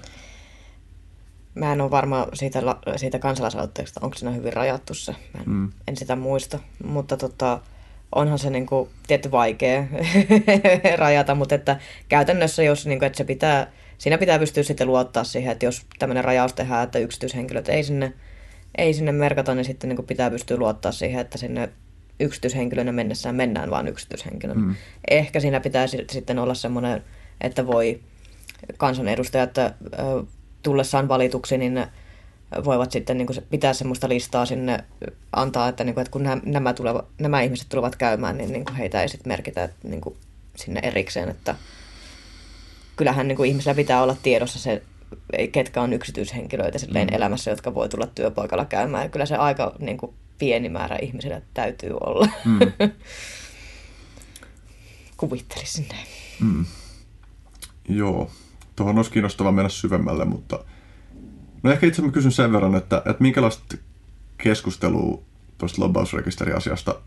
Mä 1.55 1.73
en 1.73 1.81
ole 1.81 1.91
varma 1.91 2.27
siitä, 2.35 2.63
siitä 2.97 3.19
kansalaisaloitteesta, 3.19 4.01
onko 4.03 4.17
siinä 4.17 4.33
hyvin 4.33 4.53
rajattu 4.53 4.95
se. 4.95 5.13
Mä 5.13 5.41
en, 5.41 5.49
mm. 5.51 5.73
en 5.89 5.97
sitä 5.97 6.17
muista, 6.17 6.59
mutta 6.85 7.17
tota, 7.17 7.61
onhan 8.15 8.39
se 8.39 8.51
niin 8.51 8.67
kuin, 8.67 8.89
tietty 9.07 9.31
vaikea 9.31 9.85
rajata, 10.97 11.35
mutta 11.35 11.55
että 11.55 11.81
käytännössä 12.09 12.63
jos 12.63 12.87
niin 12.87 12.99
kuin, 12.99 13.07
että 13.07 13.17
se 13.17 13.25
pitää, 13.25 13.67
siinä 14.01 14.19
pitää 14.19 14.39
pystyä 14.39 14.63
sitten 14.63 14.87
luottaa 14.87 15.25
siihen, 15.25 15.53
että 15.53 15.65
jos 15.65 15.87
tämmöinen 15.99 16.25
rajaus 16.25 16.53
tehdään, 16.53 16.85
että 16.85 16.99
yksityishenkilöt 16.99 17.69
ei 17.69 17.85
sinne, 17.85 18.13
ei 18.79 18.95
sinne 18.95 19.13
merkata, 19.13 19.55
niin 19.55 19.65
sitten 19.65 19.89
niin 19.89 20.07
pitää 20.07 20.31
pystyä 20.31 20.57
luottaa 20.57 20.93
siihen, 20.93 21.21
että 21.21 21.39
sinne 21.39 21.69
yksityishenkilönä 22.21 22.93
mennessään 22.93 23.35
mennään 23.35 23.71
vaan 23.71 23.89
yksityishenkilönä. 23.89 24.61
Mm. 24.61 24.75
Ehkä 25.11 25.41
siinä 25.41 25.61
pitää 25.61 25.87
sitten 25.87 26.39
olla 26.39 26.55
semmoinen, 26.55 27.05
että 27.41 27.67
voi 27.67 28.01
kansanedustajat 28.77 29.55
tullessaan 30.63 31.09
valituksi, 31.09 31.59
niin 31.59 31.87
voivat 32.65 32.93
sitten 32.93 33.19
niin 33.19 33.27
kuin 33.27 33.39
pitää 33.51 33.73
semmoista 33.73 34.09
listaa 34.09 34.47
sinne 34.47 34.85
antaa, 35.33 35.69
että, 35.69 35.85
niin 35.85 35.95
kuin, 35.95 36.03
että 36.03 36.13
kun 36.13 36.23
nämä, 36.23 36.43
nämä, 36.45 36.73
tuleva, 36.73 37.05
nämä 37.19 37.41
ihmiset 37.41 37.69
tulevat 37.69 37.97
käymään, 37.97 38.39
niin, 38.39 38.53
niin 38.53 38.65
kuin 38.65 38.77
heitä 38.77 39.03
ei 39.03 39.09
sitten 39.09 39.33
merkitä 39.33 39.65
että, 39.65 39.89
niin 39.89 40.01
kuin 40.01 40.17
sinne 40.57 40.81
erikseen. 40.83 41.29
Että 41.29 41.55
kyllähän 43.01 43.29
niin 43.29 43.37
kuin 43.37 43.49
ihmisellä 43.49 43.77
pitää 43.77 44.03
olla 44.03 44.17
tiedossa 44.23 44.59
se, 44.59 44.83
ketkä 45.53 45.83
on 45.83 45.93
yksityishenkilöitä 45.93 46.79
silleen 46.79 47.09
mm. 47.09 47.15
elämässä, 47.15 47.51
jotka 47.51 47.75
voi 47.75 47.89
tulla 47.89 48.07
työpaikalla 48.07 48.65
käymään. 48.65 49.03
Ja 49.03 49.09
kyllä 49.09 49.27
se 49.27 49.37
aika 49.37 49.75
niin 49.79 49.99
kuin, 49.99 50.15
pieni 50.39 50.69
määrä 50.69 50.97
ihmisillä 50.97 51.43
täytyy 51.55 51.91
olla. 52.01 52.29
Mm. 52.45 52.59
Kuvittelisin 55.17 55.87
näin. 55.89 56.07
Mm. 56.41 56.65
Joo, 57.89 58.31
tuohon 58.77 58.97
olisi 58.97 59.11
kiinnostavaa 59.11 59.53
mennä 59.53 59.69
syvemmälle, 59.69 60.25
mutta 60.25 60.65
no 61.63 61.71
ehkä 61.71 61.87
itse 61.87 62.03
mä 62.03 62.13
kysyn 62.13 62.33
sen 62.33 62.53
verran, 62.53 62.75
että, 62.75 62.97
että 62.97 63.23
minkälaista 63.23 63.77
keskustelua 64.39 65.23
tuosta 65.59 65.83
lobbausrekisteriasiasta 65.83 67.01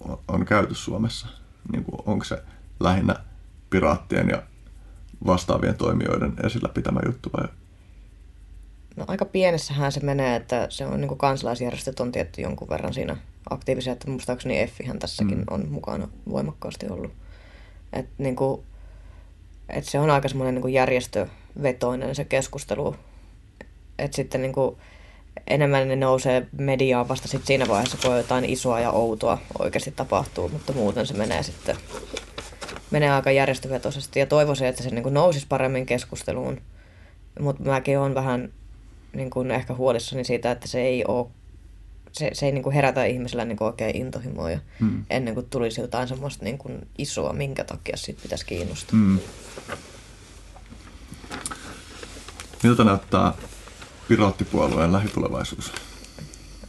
on, 0.00 0.18
on 0.28 0.44
käyty 0.44 0.74
Suomessa? 0.74 1.26
Niin 1.72 1.84
kuin, 1.84 2.02
onko 2.06 2.24
se 2.24 2.42
lähinnä 2.80 3.16
piraattien 3.70 4.28
ja 4.28 4.42
vastaavien 5.26 5.74
toimijoiden 5.74 6.32
esillä 6.44 6.68
pitämä 6.68 7.00
juttu 7.06 7.30
vai 7.36 7.48
No 8.96 9.04
aika 9.08 9.24
pienessähän 9.24 9.92
se 9.92 10.00
menee, 10.00 10.36
että 10.36 10.66
se 10.70 10.86
on 10.86 11.00
niin 11.00 11.08
kuin 11.08 11.18
kansalaisjärjestöt 11.18 12.00
on 12.00 12.12
tietty 12.12 12.40
jonkun 12.40 12.68
verran 12.68 12.94
siinä 12.94 13.16
aktiivisia, 13.50 13.92
että 13.92 14.10
muistaakseni 14.10 14.60
Effihän 14.60 14.98
tässäkin 14.98 15.38
mm. 15.38 15.44
on 15.50 15.68
mukana 15.68 16.08
voimakkaasti 16.28 16.86
ollut. 16.88 17.12
Et 17.92 18.06
niin 18.18 18.36
kuin, 18.36 18.62
et 19.68 19.84
se 19.84 20.00
on 20.00 20.10
aika 20.10 20.28
semmoinen 20.28 20.54
niin 20.54 20.62
kuin 20.62 20.74
järjestövetoinen 20.74 22.14
se 22.14 22.24
keskustelu. 22.24 22.96
Että 23.98 24.16
sitten 24.16 24.42
niin 24.42 24.52
kuin, 24.52 24.76
enemmän 25.46 25.88
ne 25.88 25.96
nousee 25.96 26.46
mediaan 26.58 27.08
vasta 27.08 27.28
sit 27.28 27.46
siinä 27.46 27.68
vaiheessa, 27.68 27.98
kun 28.02 28.16
jotain 28.16 28.44
isoa 28.44 28.80
ja 28.80 28.90
outoa 28.90 29.38
oikeasti 29.58 29.90
tapahtuu, 29.90 30.48
mutta 30.48 30.72
muuten 30.72 31.06
se 31.06 31.14
menee 31.14 31.42
sitten 31.42 31.76
menee 32.92 33.10
aika 33.10 33.30
järjestövetoisesti 33.30 34.18
ja 34.20 34.26
toivoisin, 34.26 34.66
että 34.66 34.82
se 34.82 34.90
niin 34.90 35.02
kuin 35.02 35.14
nousisi 35.14 35.46
paremmin 35.48 35.86
keskusteluun. 35.86 36.60
Mutta 37.40 37.62
mäkin 37.62 37.98
olen 37.98 38.14
vähän 38.14 38.52
niin 39.12 39.30
kuin 39.30 39.50
ehkä 39.50 39.74
huolissani 39.74 40.24
siitä, 40.24 40.50
että 40.50 40.68
se 40.68 40.80
ei 40.80 41.04
ole 41.08 41.26
se, 42.12 42.30
se 42.32 42.46
ei 42.46 42.52
niin 42.52 42.62
kuin 42.62 42.74
herätä 42.74 43.04
ihmisellä 43.04 43.44
niin 43.44 43.56
kuin 43.56 43.66
oikein 43.66 43.96
intohimoja 43.96 44.58
hmm. 44.80 45.04
ennen 45.10 45.34
kuin 45.34 45.46
tulisi 45.50 45.80
jotain 45.80 46.08
semmoista 46.08 46.44
niin 46.44 46.58
kuin 46.58 46.88
isoa, 46.98 47.32
minkä 47.32 47.64
takia 47.64 47.96
siitä 47.96 48.22
pitäisi 48.22 48.46
kiinnostaa. 48.46 48.98
Hmm. 48.98 49.18
Miltä 52.62 52.84
näyttää 52.84 53.32
piraattipuolueen 54.08 54.92
lähitulevaisuus? 54.92 55.72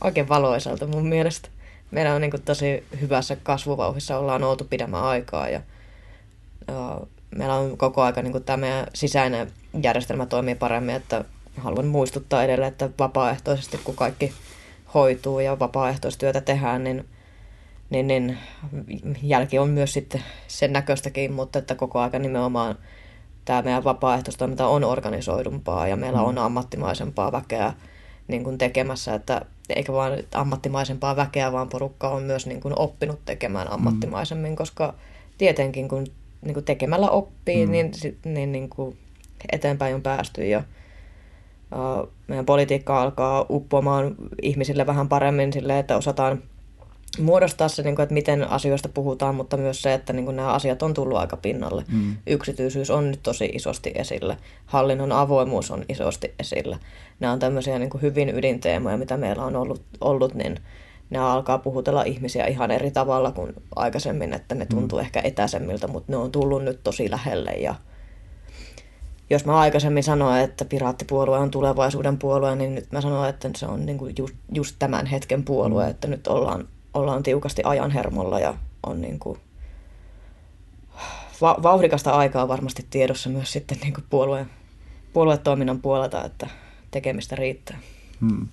Oikein 0.03 0.29
valoisalta 0.29 0.87
mun 0.87 1.07
mielestä. 1.07 1.49
Meillä 1.91 2.15
on 2.15 2.21
niin 2.21 2.31
kuin 2.31 2.43
tosi 2.43 2.83
hyvässä 3.01 3.35
kasvuvauhissa, 3.35 4.17
ollaan 4.17 4.43
oltu 4.43 4.63
pidemmän 4.63 5.03
aikaa 5.03 5.49
ja 5.49 5.61
meillä 7.35 7.55
on 7.55 7.77
koko 7.77 8.01
aika 8.01 8.21
niin 8.21 8.31
kuin 8.31 8.43
tämä 8.43 8.57
meidän 8.57 8.87
sisäinen 8.93 9.51
järjestelmä 9.83 10.25
toimii 10.25 10.55
paremmin, 10.55 10.95
että 10.95 11.25
haluan 11.57 11.87
muistuttaa 11.87 12.43
edelleen, 12.43 12.71
että 12.71 12.89
vapaaehtoisesti 12.99 13.79
kun 13.83 13.95
kaikki 13.95 14.33
hoituu 14.93 15.39
ja 15.39 15.59
vapaaehtoistyötä 15.59 16.41
tehdään, 16.41 16.83
niin, 16.83 17.05
niin, 17.89 18.07
niin 18.07 18.37
jälki 19.21 19.59
on 19.59 19.69
myös 19.69 19.93
sitten 19.93 20.23
sen 20.47 20.73
näköistäkin, 20.73 21.33
mutta 21.33 21.59
että 21.59 21.75
koko 21.75 21.99
ajan 21.99 22.21
nimenomaan 22.21 22.77
tämä 23.45 23.61
meidän 23.61 23.83
vapaaehtoistoiminta 23.83 24.67
on 24.67 24.83
organisoidumpaa 24.83 25.87
ja 25.87 25.95
meillä 25.95 26.19
mm. 26.19 26.25
on 26.25 26.37
ammattimaisempaa 26.37 27.31
väkeä 27.31 27.73
niin 28.27 28.43
kuin 28.43 28.57
tekemässä, 28.57 29.13
että 29.13 29.45
eikä 29.69 29.93
vain 29.93 30.25
ammattimaisempaa 30.33 31.15
väkeä, 31.15 31.51
vaan 31.51 31.69
porukka 31.69 32.09
on 32.09 32.23
myös 32.23 32.45
niin 32.45 32.61
kuin 32.61 32.79
oppinut 32.79 33.19
tekemään 33.25 33.67
mm. 33.67 33.73
ammattimaisemmin, 33.73 34.51
mm. 34.51 34.55
koska 34.55 34.93
tietenkin 35.37 35.87
kun 35.87 36.07
niin 36.43 36.53
kuin 36.53 36.65
tekemällä 36.65 37.09
oppii, 37.09 37.65
mm. 37.65 37.71
niin, 37.71 37.91
niin, 38.25 38.51
niin 38.51 38.69
kuin 38.69 38.97
eteenpäin 39.51 39.95
on 39.95 40.01
päästy 40.01 40.45
ja 40.45 40.63
meidän 42.27 42.45
politiikka 42.45 43.01
alkaa 43.01 43.45
uppoamaan 43.49 44.15
ihmisille 44.41 44.85
vähän 44.85 45.09
paremmin 45.09 45.53
sille, 45.53 45.79
että 45.79 45.97
osataan 45.97 46.43
muodostaa 47.19 47.67
se, 47.67 47.83
niin 47.83 48.01
että 48.01 48.13
miten 48.13 48.49
asioista 48.49 48.89
puhutaan, 48.89 49.35
mutta 49.35 49.57
myös 49.57 49.81
se, 49.81 49.93
että 49.93 50.13
niin 50.13 50.35
nämä 50.35 50.53
asiat 50.53 50.83
on 50.83 50.93
tullut 50.93 51.17
aika 51.17 51.37
pinnalle. 51.37 51.83
Mm. 51.91 52.15
Yksityisyys 52.27 52.91
on 52.91 53.11
nyt 53.11 53.19
tosi 53.23 53.45
isosti 53.45 53.91
esillä. 53.95 54.37
Hallinnon 54.65 55.11
avoimuus 55.11 55.71
on 55.71 55.85
isosti 55.89 56.33
esillä. 56.39 56.77
Nämä 57.19 57.33
on 57.33 57.39
tämmöisiä 57.39 57.79
niin 57.79 57.89
hyvin 58.01 58.37
ydinteemoja, 58.37 58.97
mitä 58.97 59.17
meillä 59.17 59.45
on 59.45 59.55
ollut, 59.55 59.81
ollut 60.01 60.33
niin 60.33 60.59
nämä 61.09 61.31
alkaa 61.31 61.57
puhutella 61.57 62.03
ihmisiä 62.03 62.45
ihan 62.45 62.71
eri 62.71 62.91
tavalla 62.91 63.31
kuin 63.31 63.53
aikaisemmin, 63.75 64.33
että 64.33 64.55
ne 64.55 64.65
tuntuu 64.65 64.99
mm. 64.99 65.05
ehkä 65.05 65.21
etäisemmiltä, 65.23 65.87
mutta 65.87 66.11
ne 66.11 66.17
on 66.17 66.31
tullut 66.31 66.63
nyt 66.63 66.79
tosi 66.83 67.11
lähelle 67.11 67.51
ja 67.51 67.75
jos 69.29 69.45
mä 69.45 69.59
aikaisemmin 69.59 70.03
sanoin, 70.03 70.41
että 70.41 70.65
piraattipuolue 70.65 71.37
on 71.37 71.51
tulevaisuuden 71.51 72.17
puolue, 72.17 72.55
niin 72.55 72.75
nyt 72.75 72.91
mä 72.91 73.01
sanon, 73.01 73.29
että 73.29 73.49
se 73.55 73.65
on 73.65 73.85
niin 73.85 73.97
kuin 73.97 74.15
just, 74.17 74.35
just 74.51 74.75
tämän 74.79 75.05
hetken 75.05 75.43
puolue, 75.43 75.83
mm. 75.83 75.91
että 75.91 76.07
nyt 76.07 76.27
ollaan, 76.27 76.67
ollaan 76.93 77.23
tiukasti 77.23 77.61
ajan 77.65 77.91
hermolla 77.91 78.39
ja 78.39 78.53
on 78.83 79.01
niin 79.01 79.19
kuin 79.19 79.39
va- 81.41 81.59
vauhdikasta 81.63 82.11
aikaa 82.11 82.47
varmasti 82.47 82.85
tiedossa 82.89 83.29
myös 83.29 83.51
sitten 83.51 83.77
niin 83.81 83.93
kuin 83.93 84.05
puolueen, 84.09 84.49
puoluetoiminnan 85.13 85.81
puolelta, 85.81 86.25
että 86.25 86.47
tekemistä 86.91 87.35
riittää. 87.35 87.79
Hmm. 88.21 88.47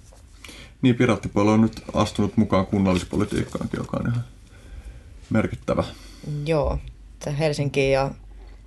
Niin, 0.82 0.94
piraattipuolue 0.94 1.52
on 1.52 1.60
nyt 1.60 1.82
astunut 1.94 2.36
mukaan 2.36 2.66
kunnallispolitiikkaankin, 2.66 3.78
joka 3.78 3.96
on 3.96 4.10
ihan 4.10 4.24
merkittävä. 5.30 5.84
Joo, 6.46 6.78
Helsinkiin 7.38 7.92
ja 7.92 8.10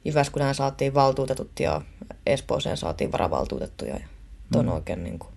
Jyväskylään 0.06 0.56
saatiin 0.56 0.94
valtuutetut 0.94 1.60
ja 1.60 1.82
Espooseen 2.26 2.78
saatiin 2.78 3.12
varavaltuutettuja. 3.12 3.94
Ja 3.94 4.06
on 4.56 4.66
mm. 4.66 4.72
oikein 4.72 5.04
niin 5.04 5.20
kuin, 5.20 5.34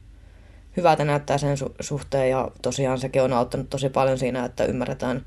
hyvältä 0.76 1.04
näyttää 1.04 1.38
sen 1.38 1.56
su- 1.56 1.74
suhteen 1.80 2.30
ja 2.30 2.50
tosiaan 2.62 2.98
sekin 2.98 3.22
on 3.22 3.32
auttanut 3.32 3.70
tosi 3.70 3.88
paljon 3.88 4.18
siinä, 4.18 4.44
että 4.44 4.64
ymmärretään 4.64 5.24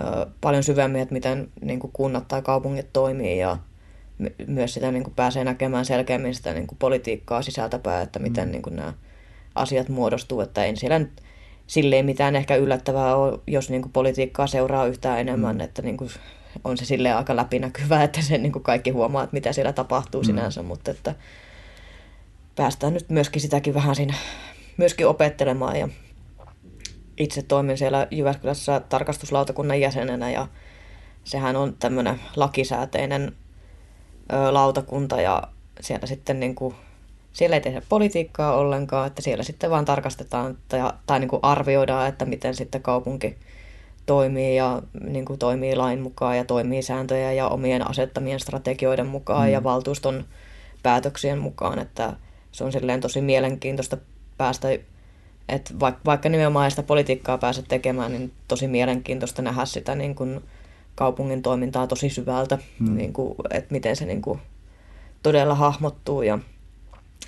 ö, 0.00 0.26
paljon 0.40 0.62
syvemmin, 0.62 1.02
että 1.02 1.12
miten 1.12 1.48
niin 1.60 1.80
kuin 1.80 1.92
kunnat 1.92 2.28
tai 2.28 2.42
kaupungit 2.42 2.92
toimii 2.92 3.38
ja 3.38 3.56
my- 4.18 4.34
myös 4.46 4.74
sitä 4.74 4.92
niin 4.92 5.04
kuin 5.04 5.14
pääsee 5.14 5.44
näkemään 5.44 5.84
selkeämmin 5.84 6.34
sitä 6.34 6.52
niin 6.52 6.66
kuin 6.66 6.78
politiikkaa 6.78 7.42
sisältäpäin, 7.42 8.02
että 8.02 8.18
miten 8.18 8.48
mm. 8.48 8.52
niin 8.52 8.62
kuin 8.62 8.76
nämä 8.76 8.92
asiat 9.60 9.88
muodostuu, 9.88 10.40
että 10.40 10.64
ei 10.64 10.76
siellä 10.76 10.98
nyt 10.98 11.22
silleen 11.66 12.06
mitään 12.06 12.36
ehkä 12.36 12.56
yllättävää 12.56 13.16
ole, 13.16 13.38
jos 13.46 13.70
niin 13.70 13.82
kuin 13.82 13.92
politiikkaa 13.92 14.46
seuraa 14.46 14.86
yhtään 14.86 15.20
enemmän, 15.20 15.56
mm. 15.56 15.60
että 15.60 15.82
niin 15.82 15.96
kuin 15.96 16.10
on 16.64 16.78
se 16.78 16.84
sille 16.84 17.12
aika 17.12 17.36
läpinäkyvää, 17.36 18.02
että 18.08 18.22
sen 18.22 18.42
niin 18.42 18.52
kuin 18.52 18.62
kaikki 18.62 18.90
huomaa, 18.90 19.22
että 19.22 19.34
mitä 19.34 19.52
siellä 19.52 19.72
tapahtuu 19.72 20.20
mm. 20.20 20.26
sinänsä, 20.26 20.62
mutta 20.62 20.90
että 20.90 21.14
päästään 22.56 22.94
nyt 22.94 23.10
myöskin 23.10 23.42
sitäkin 23.42 23.74
vähän 23.74 23.96
siinä 23.96 24.14
myöskin 24.76 25.06
opettelemaan 25.06 25.76
ja 25.76 25.88
itse 27.16 27.42
toimin 27.42 27.78
siellä 27.78 28.06
Jyväskylässä 28.10 28.80
tarkastuslautakunnan 28.80 29.80
jäsenenä 29.80 30.30
ja 30.30 30.46
sehän 31.24 31.56
on 31.56 31.76
tämmöinen 31.78 32.20
lakisääteinen 32.36 33.32
ö, 34.32 34.54
lautakunta 34.54 35.20
ja 35.20 35.42
siellä 35.80 36.06
sitten 36.06 36.40
niin 36.40 36.54
kuin, 36.54 36.74
siellä 37.32 37.56
ei 37.56 37.60
tehdä 37.60 37.82
politiikkaa 37.88 38.56
ollenkaan, 38.56 39.06
että 39.06 39.22
siellä 39.22 39.42
sitten 39.42 39.70
vaan 39.70 39.84
tarkastetaan 39.84 40.58
tai, 40.68 40.80
tai 41.06 41.20
niin 41.20 41.28
kuin 41.28 41.40
arvioidaan, 41.42 42.08
että 42.08 42.24
miten 42.24 42.54
sitten 42.54 42.82
kaupunki 42.82 43.36
toimii 44.06 44.56
ja 44.56 44.82
niin 45.08 45.24
kuin 45.24 45.38
toimii 45.38 45.76
lain 45.76 46.00
mukaan 46.00 46.36
ja 46.36 46.44
toimii 46.44 46.82
sääntöjä 46.82 47.32
ja 47.32 47.48
omien 47.48 47.90
asettamien 47.90 48.40
strategioiden 48.40 49.06
mukaan 49.06 49.46
mm. 49.46 49.52
ja 49.52 49.64
valtuuston 49.64 50.24
päätöksien 50.82 51.38
mukaan, 51.38 51.78
että 51.78 52.12
se 52.52 52.64
on 52.64 52.72
silleen 52.72 53.00
tosi 53.00 53.20
mielenkiintoista 53.20 53.96
päästä 54.38 54.68
Et 55.48 55.74
vaikka, 55.80 56.00
vaikka 56.06 56.28
nimenomaan 56.28 56.70
sitä 56.70 56.82
politiikkaa 56.82 57.38
pääse 57.38 57.62
tekemään, 57.62 58.12
niin 58.12 58.32
tosi 58.48 58.66
mielenkiintoista 58.66 59.42
nähdä 59.42 59.64
sitä 59.64 59.94
niin 59.94 60.14
kuin 60.14 60.40
kaupungin 60.94 61.42
toimintaa 61.42 61.86
tosi 61.86 62.08
syvältä, 62.08 62.58
mm. 62.78 62.96
niin 62.96 63.12
kuin, 63.12 63.34
että 63.50 63.72
miten 63.72 63.96
se 63.96 64.04
niin 64.04 64.22
kuin 64.22 64.40
todella 65.22 65.54
hahmottuu. 65.54 66.22
Ja 66.22 66.38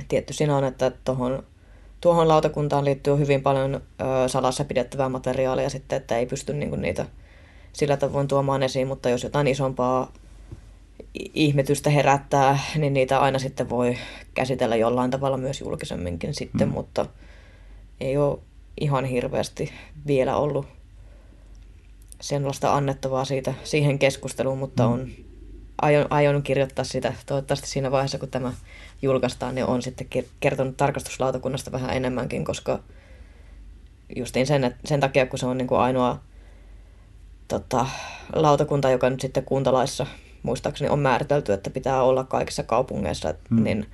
tietty 0.08 0.32
siinä 0.32 0.56
on, 0.56 0.64
että 0.64 0.92
tuohon 1.04 1.42
tuohon 2.00 2.28
lautakuntaan 2.28 2.84
liittyy 2.84 3.18
hyvin 3.18 3.42
paljon 3.42 3.74
ö, 3.74 4.28
salassa 4.28 4.64
pidettävää 4.64 5.08
materiaalia 5.08 5.70
sitten, 5.70 5.96
että 5.96 6.16
ei 6.16 6.26
pysty 6.26 6.54
niin 6.54 6.68
kuin, 6.70 6.82
niitä 6.82 7.06
sillä 7.72 7.96
tavoin 7.96 8.28
tuomaan 8.28 8.62
esiin, 8.62 8.88
mutta 8.88 9.10
jos 9.10 9.22
jotain 9.22 9.46
isompaa 9.46 10.12
ihmetystä 11.14 11.90
herättää, 11.90 12.58
niin 12.76 12.92
niitä 12.92 13.20
aina 13.20 13.38
sitten 13.38 13.70
voi 13.70 13.96
käsitellä 14.34 14.76
jollain 14.76 15.10
tavalla 15.10 15.36
myös 15.36 15.60
julkisemminkin 15.60 16.34
sitten, 16.34 16.68
mm. 16.68 16.74
mutta 16.74 17.06
ei 18.00 18.16
ole 18.16 18.38
ihan 18.80 19.04
hirveästi 19.04 19.72
vielä 20.06 20.36
ollut 20.36 20.66
sellaista 22.20 22.74
annettavaa 22.74 23.24
siitä, 23.24 23.54
siihen 23.64 23.98
keskusteluun, 23.98 24.58
mutta 24.58 24.86
mm. 24.86 24.92
on, 24.92 25.10
aion, 25.82 26.06
aion 26.10 26.42
kirjoittaa 26.42 26.84
sitä 26.84 27.12
toivottavasti 27.26 27.68
siinä 27.68 27.90
vaiheessa, 27.90 28.18
kun 28.18 28.30
tämä 28.30 28.52
julkaistaan, 29.02 29.54
niin 29.54 29.66
on 29.66 29.82
sitten 29.82 30.06
kertonut 30.40 30.76
tarkastuslautakunnasta 30.76 31.72
vähän 31.72 31.90
enemmänkin, 31.90 32.44
koska 32.44 32.78
justiin 34.16 34.46
sen, 34.46 34.74
sen 34.84 35.00
takia, 35.00 35.26
kun 35.26 35.38
se 35.38 35.46
on 35.46 35.58
niin 35.58 35.68
kuin 35.68 35.80
ainoa 35.80 36.20
tota, 37.48 37.86
lautakunta, 38.34 38.90
joka 38.90 39.10
nyt 39.10 39.20
sitten 39.20 39.44
kuntalaissa 39.44 40.06
muistaakseni 40.42 40.90
on 40.90 40.98
määritelty, 40.98 41.52
että 41.52 41.70
pitää 41.70 42.02
olla 42.02 42.24
kaikissa 42.24 42.62
kaupungeissa, 42.62 43.34
mm. 43.50 43.64
niin 43.64 43.86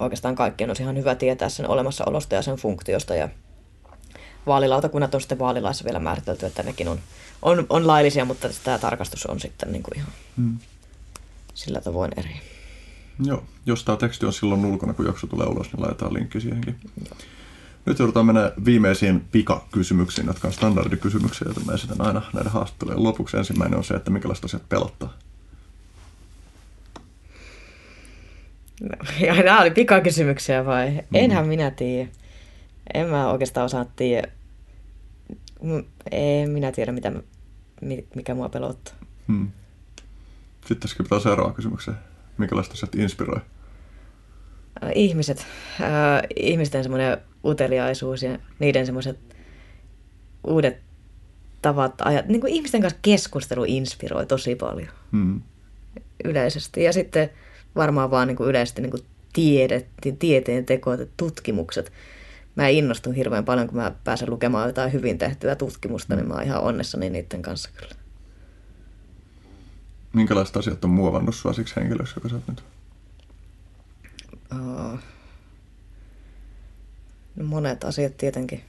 oikeastaan 0.00 0.34
kaikkien 0.34 0.70
on 0.70 0.76
ihan 0.80 0.96
hyvä 0.96 1.14
tietää 1.14 1.48
sen 1.48 1.68
olemassaolosta 1.68 2.34
ja 2.34 2.42
sen 2.42 2.56
funktiosta. 2.56 3.14
Ja 3.14 3.28
vaalilautakunnat 4.46 5.14
on 5.14 5.20
sitten 5.20 5.38
vaalilaissa 5.38 5.84
vielä 5.84 5.98
määritelty, 5.98 6.46
että 6.46 6.62
nekin 6.62 6.88
on, 6.88 7.00
on, 7.42 7.66
on 7.68 7.86
laillisia, 7.86 8.24
mutta 8.24 8.48
tämä 8.64 8.78
tarkastus 8.78 9.26
on 9.26 9.40
sitten 9.40 9.72
niin 9.72 9.82
kuin 9.82 9.98
ihan 9.98 10.12
mm. 10.36 10.58
sillä 11.54 11.80
tavoin 11.80 12.12
eri. 12.16 12.40
Joo, 13.24 13.44
jos 13.66 13.84
tämä 13.84 13.96
teksti 13.96 14.26
on 14.26 14.32
silloin 14.32 14.64
ulkona, 14.64 14.92
kun 14.92 15.06
jakso 15.06 15.26
tulee 15.26 15.46
ulos, 15.46 15.72
niin 15.72 15.82
laitetaan 15.82 16.14
linkki 16.14 16.40
siihenkin. 16.40 16.76
Joo. 17.04 17.16
Nyt 17.86 17.98
joudutaan 17.98 18.26
mennä 18.26 18.52
viimeisiin 18.64 19.20
pikakysymyksiin, 19.32 20.26
jotka 20.26 20.48
on 20.48 20.54
standardikysymyksiä, 20.54 21.44
joita 21.44 21.60
mä 21.60 21.72
esitän 21.72 22.00
aina 22.00 22.22
näiden 22.34 22.52
haastattelujen 22.52 23.02
lopuksi. 23.02 23.36
Ensimmäinen 23.36 23.78
on 23.78 23.84
se, 23.84 23.94
että 23.94 24.10
minkälaiset 24.10 24.44
asiat 24.44 24.68
pelottaa. 24.68 25.12
No, 28.80 28.96
ja 29.26 29.42
nämä 29.42 29.60
oli 29.60 29.70
pikakysymyksiä 29.70 30.64
vai? 30.64 30.90
Mm. 30.90 31.00
Enhän 31.14 31.48
minä 31.48 31.70
tiedä. 31.70 32.08
En 32.94 33.06
mä 33.06 33.30
oikeastaan 33.30 33.64
osaa 33.64 33.84
tiedä. 33.84 34.28
En 36.10 36.50
minä 36.50 36.72
tiedä, 36.72 36.92
mitä, 36.92 37.12
mikä 38.14 38.34
mua 38.34 38.48
pelottaa. 38.48 38.94
Hmm. 39.28 39.50
Sitten 40.66 40.88
skipataan 40.88 41.20
seuraavaan 41.20 41.54
kysymykseen. 41.54 41.96
Minkälaista 42.40 42.72
asiat 42.72 42.94
inspiroi? 42.94 43.40
Ihmiset. 44.94 45.38
Äh, 45.80 46.22
ihmisten 46.36 46.82
semmoinen 46.82 47.18
uteliaisuus 47.44 48.22
ja 48.22 48.38
niiden 48.58 48.86
semmoiset 48.86 49.18
uudet 50.46 50.80
tavat 51.62 51.94
ajat. 52.00 52.28
Niin 52.28 52.40
kuin 52.40 52.52
ihmisten 52.52 52.80
kanssa 52.80 52.98
keskustelu 53.02 53.64
inspiroi 53.66 54.26
tosi 54.26 54.54
paljon 54.54 54.88
hmm. 55.12 55.42
yleisesti. 56.24 56.82
Ja 56.82 56.92
sitten 56.92 57.30
varmaan 57.76 58.10
vaan 58.10 58.28
niin 58.28 58.36
kuin 58.36 58.50
yleisesti 58.50 58.82
niin 58.82 58.90
kuin 58.90 59.02
tiede, 59.32 59.86
tieteen 60.18 60.66
tekoa, 60.66 60.96
tutkimukset. 61.16 61.92
Mä 62.54 62.68
innostun 62.68 63.14
hirveän 63.14 63.44
paljon, 63.44 63.66
kun 63.66 63.76
mä 63.76 63.92
pääsen 64.04 64.30
lukemaan 64.30 64.68
jotain 64.68 64.92
hyvin 64.92 65.18
tehtyä 65.18 65.56
tutkimusta, 65.56 66.16
niin 66.16 66.28
mä 66.28 66.34
oon 66.34 66.42
ihan 66.42 66.62
onnessani 66.62 67.10
niiden 67.10 67.42
kanssa 67.42 67.70
kyllä. 67.76 67.99
Minkälaiset 70.12 70.56
asiat 70.56 70.84
on 70.84 70.90
muovannut 70.90 71.34
sua 71.34 71.52
siksi 71.52 71.76
henkilöksi, 71.76 72.14
joka 72.16 72.28
sä 72.28 72.34
oot 72.34 72.48
nyt? 72.48 72.64
Uh, 74.52 74.98
no 77.36 77.44
monet 77.44 77.84
asiat 77.84 78.16
tietenkin. 78.16 78.64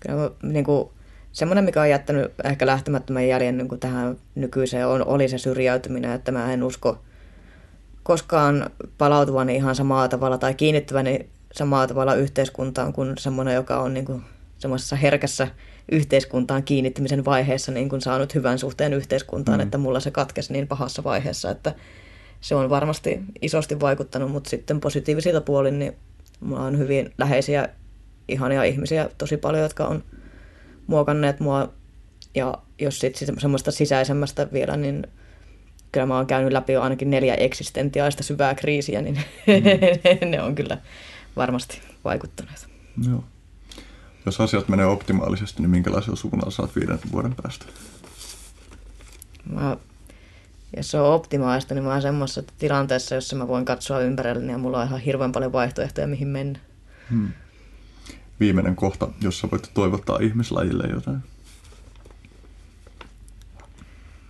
Kyllä 0.00 0.16
mä, 0.16 0.30
niin 0.42 0.64
kuin, 0.64 0.88
semmoinen, 1.32 1.64
mikä 1.64 1.80
on 1.80 1.90
jättänyt 1.90 2.32
ehkä 2.44 2.66
lähtemättömän 2.66 3.28
jäljen 3.28 3.58
niin 3.58 3.68
kuin 3.68 3.80
tähän 3.80 4.16
nykyiseen, 4.34 4.86
on, 4.86 5.06
oli 5.06 5.28
se 5.28 5.38
syrjäytyminen, 5.38 6.12
että 6.12 6.32
mä 6.32 6.52
en 6.52 6.62
usko 6.62 6.98
koskaan 8.02 8.70
palautuvani 8.98 9.56
ihan 9.56 9.74
samaa 9.74 10.08
tavalla 10.08 10.38
tai 10.38 10.54
kiinnittyväni 10.54 11.28
samaa 11.52 11.86
tavalla 11.86 12.14
yhteiskuntaan 12.14 12.92
kuin 12.92 13.18
semmoinen, 13.18 13.54
joka 13.54 13.80
on 13.80 13.94
niin 13.94 14.04
kuin 14.06 14.22
semmoisessa 14.58 14.96
herkässä 14.96 15.48
yhteiskuntaan 15.92 16.62
kiinnittymisen 16.62 17.24
vaiheessa 17.24 17.72
niin 17.72 17.88
kuin 17.88 18.00
saanut 18.00 18.34
hyvän 18.34 18.58
suhteen 18.58 18.92
yhteiskuntaan, 18.92 19.58
mm. 19.58 19.62
että 19.62 19.78
mulla 19.78 20.00
se 20.00 20.10
katkesi 20.10 20.52
niin 20.52 20.68
pahassa 20.68 21.04
vaiheessa, 21.04 21.50
että 21.50 21.74
se 22.40 22.54
on 22.54 22.70
varmasti 22.70 23.20
isosti 23.42 23.80
vaikuttanut, 23.80 24.30
mutta 24.30 24.50
sitten 24.50 24.80
positiivisilta 24.80 25.40
puolin, 25.40 25.78
niin 25.78 25.96
mulla 26.40 26.62
on 26.62 26.78
hyvin 26.78 27.12
läheisiä, 27.18 27.68
ihania 28.28 28.64
ihmisiä 28.64 29.08
tosi 29.18 29.36
paljon, 29.36 29.62
jotka 29.62 29.86
on 29.86 30.04
muokanneet 30.86 31.40
mua. 31.40 31.72
Ja 32.34 32.58
jos 32.78 32.98
sitten 32.98 33.40
semmoista 33.40 33.70
sisäisemmästä 33.70 34.48
vielä, 34.52 34.76
niin 34.76 35.06
kyllä 35.92 36.06
mä 36.06 36.16
oon 36.16 36.26
käynyt 36.26 36.52
läpi 36.52 36.72
jo 36.72 36.82
ainakin 36.82 37.10
neljä 37.10 37.34
eksistentiaalista 37.34 38.22
syvää 38.22 38.54
kriisiä, 38.54 39.02
niin 39.02 39.14
mm. 39.46 40.30
ne 40.30 40.42
on 40.42 40.54
kyllä 40.54 40.78
varmasti 41.36 41.80
vaikuttaneet. 42.04 42.66
Joo. 43.08 43.24
Jos 44.26 44.40
asiat 44.40 44.68
menee 44.68 44.86
optimaalisesti, 44.86 45.62
niin 45.62 45.70
minkälaisella 45.70 46.16
suunnalla 46.16 46.50
saat 46.50 46.76
viiden 46.76 46.98
vuoden 47.12 47.34
päästä? 47.42 47.66
Mä, 49.52 49.76
jos 50.76 50.90
se 50.90 51.00
on 51.00 51.14
optimaalista, 51.14 51.74
niin 51.74 51.84
mä 51.84 51.92
oon 51.92 52.02
semmoisessa 52.02 52.42
tilanteessa, 52.58 53.14
jossa 53.14 53.36
mä 53.36 53.48
voin 53.48 53.64
katsoa 53.64 54.00
ympärilleni 54.00 54.52
ja 54.52 54.58
mulla 54.58 54.80
on 54.80 54.86
ihan 54.86 55.00
hirveän 55.00 55.32
paljon 55.32 55.52
vaihtoehtoja, 55.52 56.06
mihin 56.06 56.28
mennä. 56.28 56.58
Hmm. 57.10 57.28
Viimeinen 58.40 58.76
kohta, 58.76 59.08
jossa 59.20 59.48
voit 59.50 59.70
toivottaa 59.74 60.18
ihmislajille 60.18 60.84
jotain. 60.86 61.18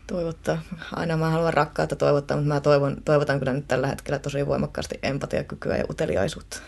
Toivottaa. 0.06 0.62
Aina 0.92 1.16
mä 1.16 1.30
haluan 1.30 1.54
rakkautta 1.54 1.96
toivottaa, 1.96 2.36
mutta 2.36 2.54
mä 2.54 2.60
toivon, 2.60 2.96
toivotan 3.04 3.38
kyllä 3.38 3.52
nyt 3.52 3.68
tällä 3.68 3.86
hetkellä 3.86 4.18
tosi 4.18 4.46
voimakkaasti 4.46 4.98
empatiakykyä 5.02 5.76
ja 5.76 5.84
uteliaisuutta. 5.90 6.58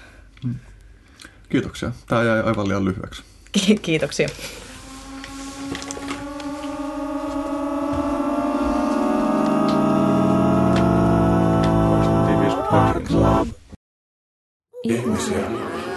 Hmm. 0.43 0.55
Kiitoksia. 1.49 1.93
Tämä 2.07 2.23
jäi 2.23 2.41
aivan 2.41 2.69
liian 2.69 2.85
lyhyeksi. 2.85 3.23
Kiitoksia. 3.83 4.29
Ihmisiä, 14.85 15.51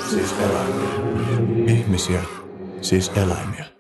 siis 0.10 0.34
eläimiä. 0.40 0.90
Ihmisiä, 1.68 2.22
siis 2.82 3.12
eläimiä. 3.16 3.79